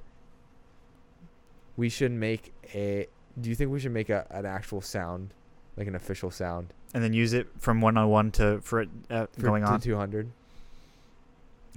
We 1.75 1.89
should 1.89 2.11
make 2.11 2.53
a. 2.73 3.07
Do 3.39 3.49
you 3.49 3.55
think 3.55 3.71
we 3.71 3.79
should 3.79 3.91
make 3.91 4.09
a 4.09 4.25
an 4.29 4.45
actual 4.45 4.81
sound, 4.81 5.33
like 5.80 5.88
an 5.88 5.95
official 5.95 6.30
sound 6.30 6.74
and 6.93 7.03
then 7.03 7.14
use 7.14 7.33
it 7.33 7.48
from 7.58 7.82
one 7.82 7.98
on 7.98 8.09
one 8.09 8.32
to 8.32 8.59
for 8.61 8.82
it 8.82 8.90
uh, 9.09 9.25
for 9.32 9.41
going 9.41 9.64
on. 9.64 9.80
two 9.80 9.95
hundred? 9.95 10.30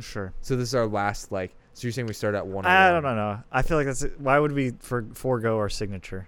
Sure. 0.00 0.32
So 0.42 0.56
this 0.56 0.68
is 0.68 0.74
our 0.74 0.86
last 0.86 1.32
like. 1.32 1.52
So 1.74 1.86
you're 1.86 1.92
saying 1.92 2.06
we 2.06 2.12
start 2.12 2.34
at 2.34 2.46
one? 2.46 2.66
I 2.66 2.90
don't 2.90 3.02
know. 3.02 3.38
I 3.50 3.62
feel 3.62 3.78
like 3.78 3.86
that's 3.86 4.02
why 4.18 4.38
would 4.38 4.52
we 4.52 4.72
for 4.80 5.06
forego 5.14 5.56
our 5.56 5.70
signature? 5.70 6.26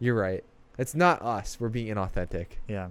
You're 0.00 0.16
right. 0.16 0.42
It's 0.78 0.94
not 0.94 1.22
us. 1.22 1.58
We're 1.60 1.68
being 1.68 1.94
inauthentic. 1.94 2.46
Yeah. 2.66 2.88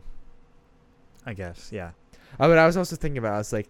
I 1.25 1.33
guess. 1.33 1.71
Yeah. 1.73 1.91
Uh, 2.39 2.47
but 2.47 2.57
I 2.57 2.65
was 2.65 2.77
also 2.77 2.95
thinking 2.95 3.17
about. 3.17 3.33
I 3.33 3.37
was 3.39 3.51
like, 3.51 3.67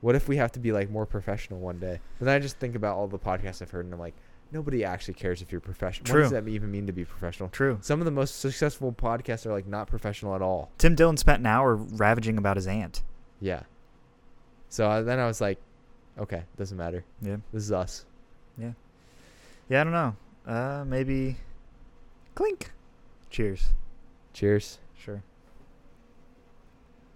what 0.00 0.14
if 0.14 0.28
we 0.28 0.36
have 0.36 0.52
to 0.52 0.58
be 0.58 0.72
like 0.72 0.90
more 0.90 1.06
professional 1.06 1.60
one 1.60 1.78
day? 1.78 2.00
And 2.18 2.28
then 2.28 2.34
I 2.34 2.38
just 2.38 2.58
think 2.58 2.74
about 2.74 2.96
all 2.96 3.06
the 3.06 3.18
podcasts 3.18 3.62
I've 3.62 3.70
heard, 3.70 3.84
and 3.84 3.94
I'm 3.94 4.00
like, 4.00 4.14
nobody 4.54 4.84
actually 4.84 5.14
cares 5.14 5.42
if 5.42 5.52
you're 5.52 5.60
professional. 5.60 6.06
True. 6.06 6.22
What 6.22 6.30
does 6.30 6.44
that 6.44 6.48
even 6.48 6.70
mean 6.70 6.86
to 6.86 6.92
be 6.92 7.04
professional? 7.04 7.48
True. 7.50 7.78
Some 7.82 8.00
of 8.00 8.04
the 8.04 8.10
most 8.10 8.40
successful 8.40 8.92
podcasts 8.92 9.44
are 9.44 9.52
like 9.52 9.66
not 9.66 9.88
professional 9.88 10.34
at 10.34 10.40
all. 10.40 10.70
Tim 10.78 10.94
Dillon 10.94 11.16
spent 11.16 11.40
an 11.40 11.46
hour 11.46 11.74
ravaging 11.74 12.38
about 12.38 12.56
his 12.56 12.66
aunt. 12.66 13.02
Yeah. 13.40 13.64
So 14.68 14.88
uh, 14.88 15.02
then 15.02 15.18
I 15.18 15.26
was 15.26 15.40
like, 15.40 15.58
okay, 16.18 16.44
doesn't 16.56 16.78
matter. 16.78 17.04
Yeah. 17.20 17.36
This 17.52 17.64
is 17.64 17.72
us. 17.72 18.06
Yeah. 18.56 18.72
Yeah, 19.68 19.80
I 19.80 19.84
don't 19.84 19.92
know. 19.92 20.16
Uh, 20.46 20.84
maybe 20.86 21.36
Clink. 22.34 22.70
Cheers. 23.30 23.70
Cheers. 24.32 24.78
Sure. 24.96 25.22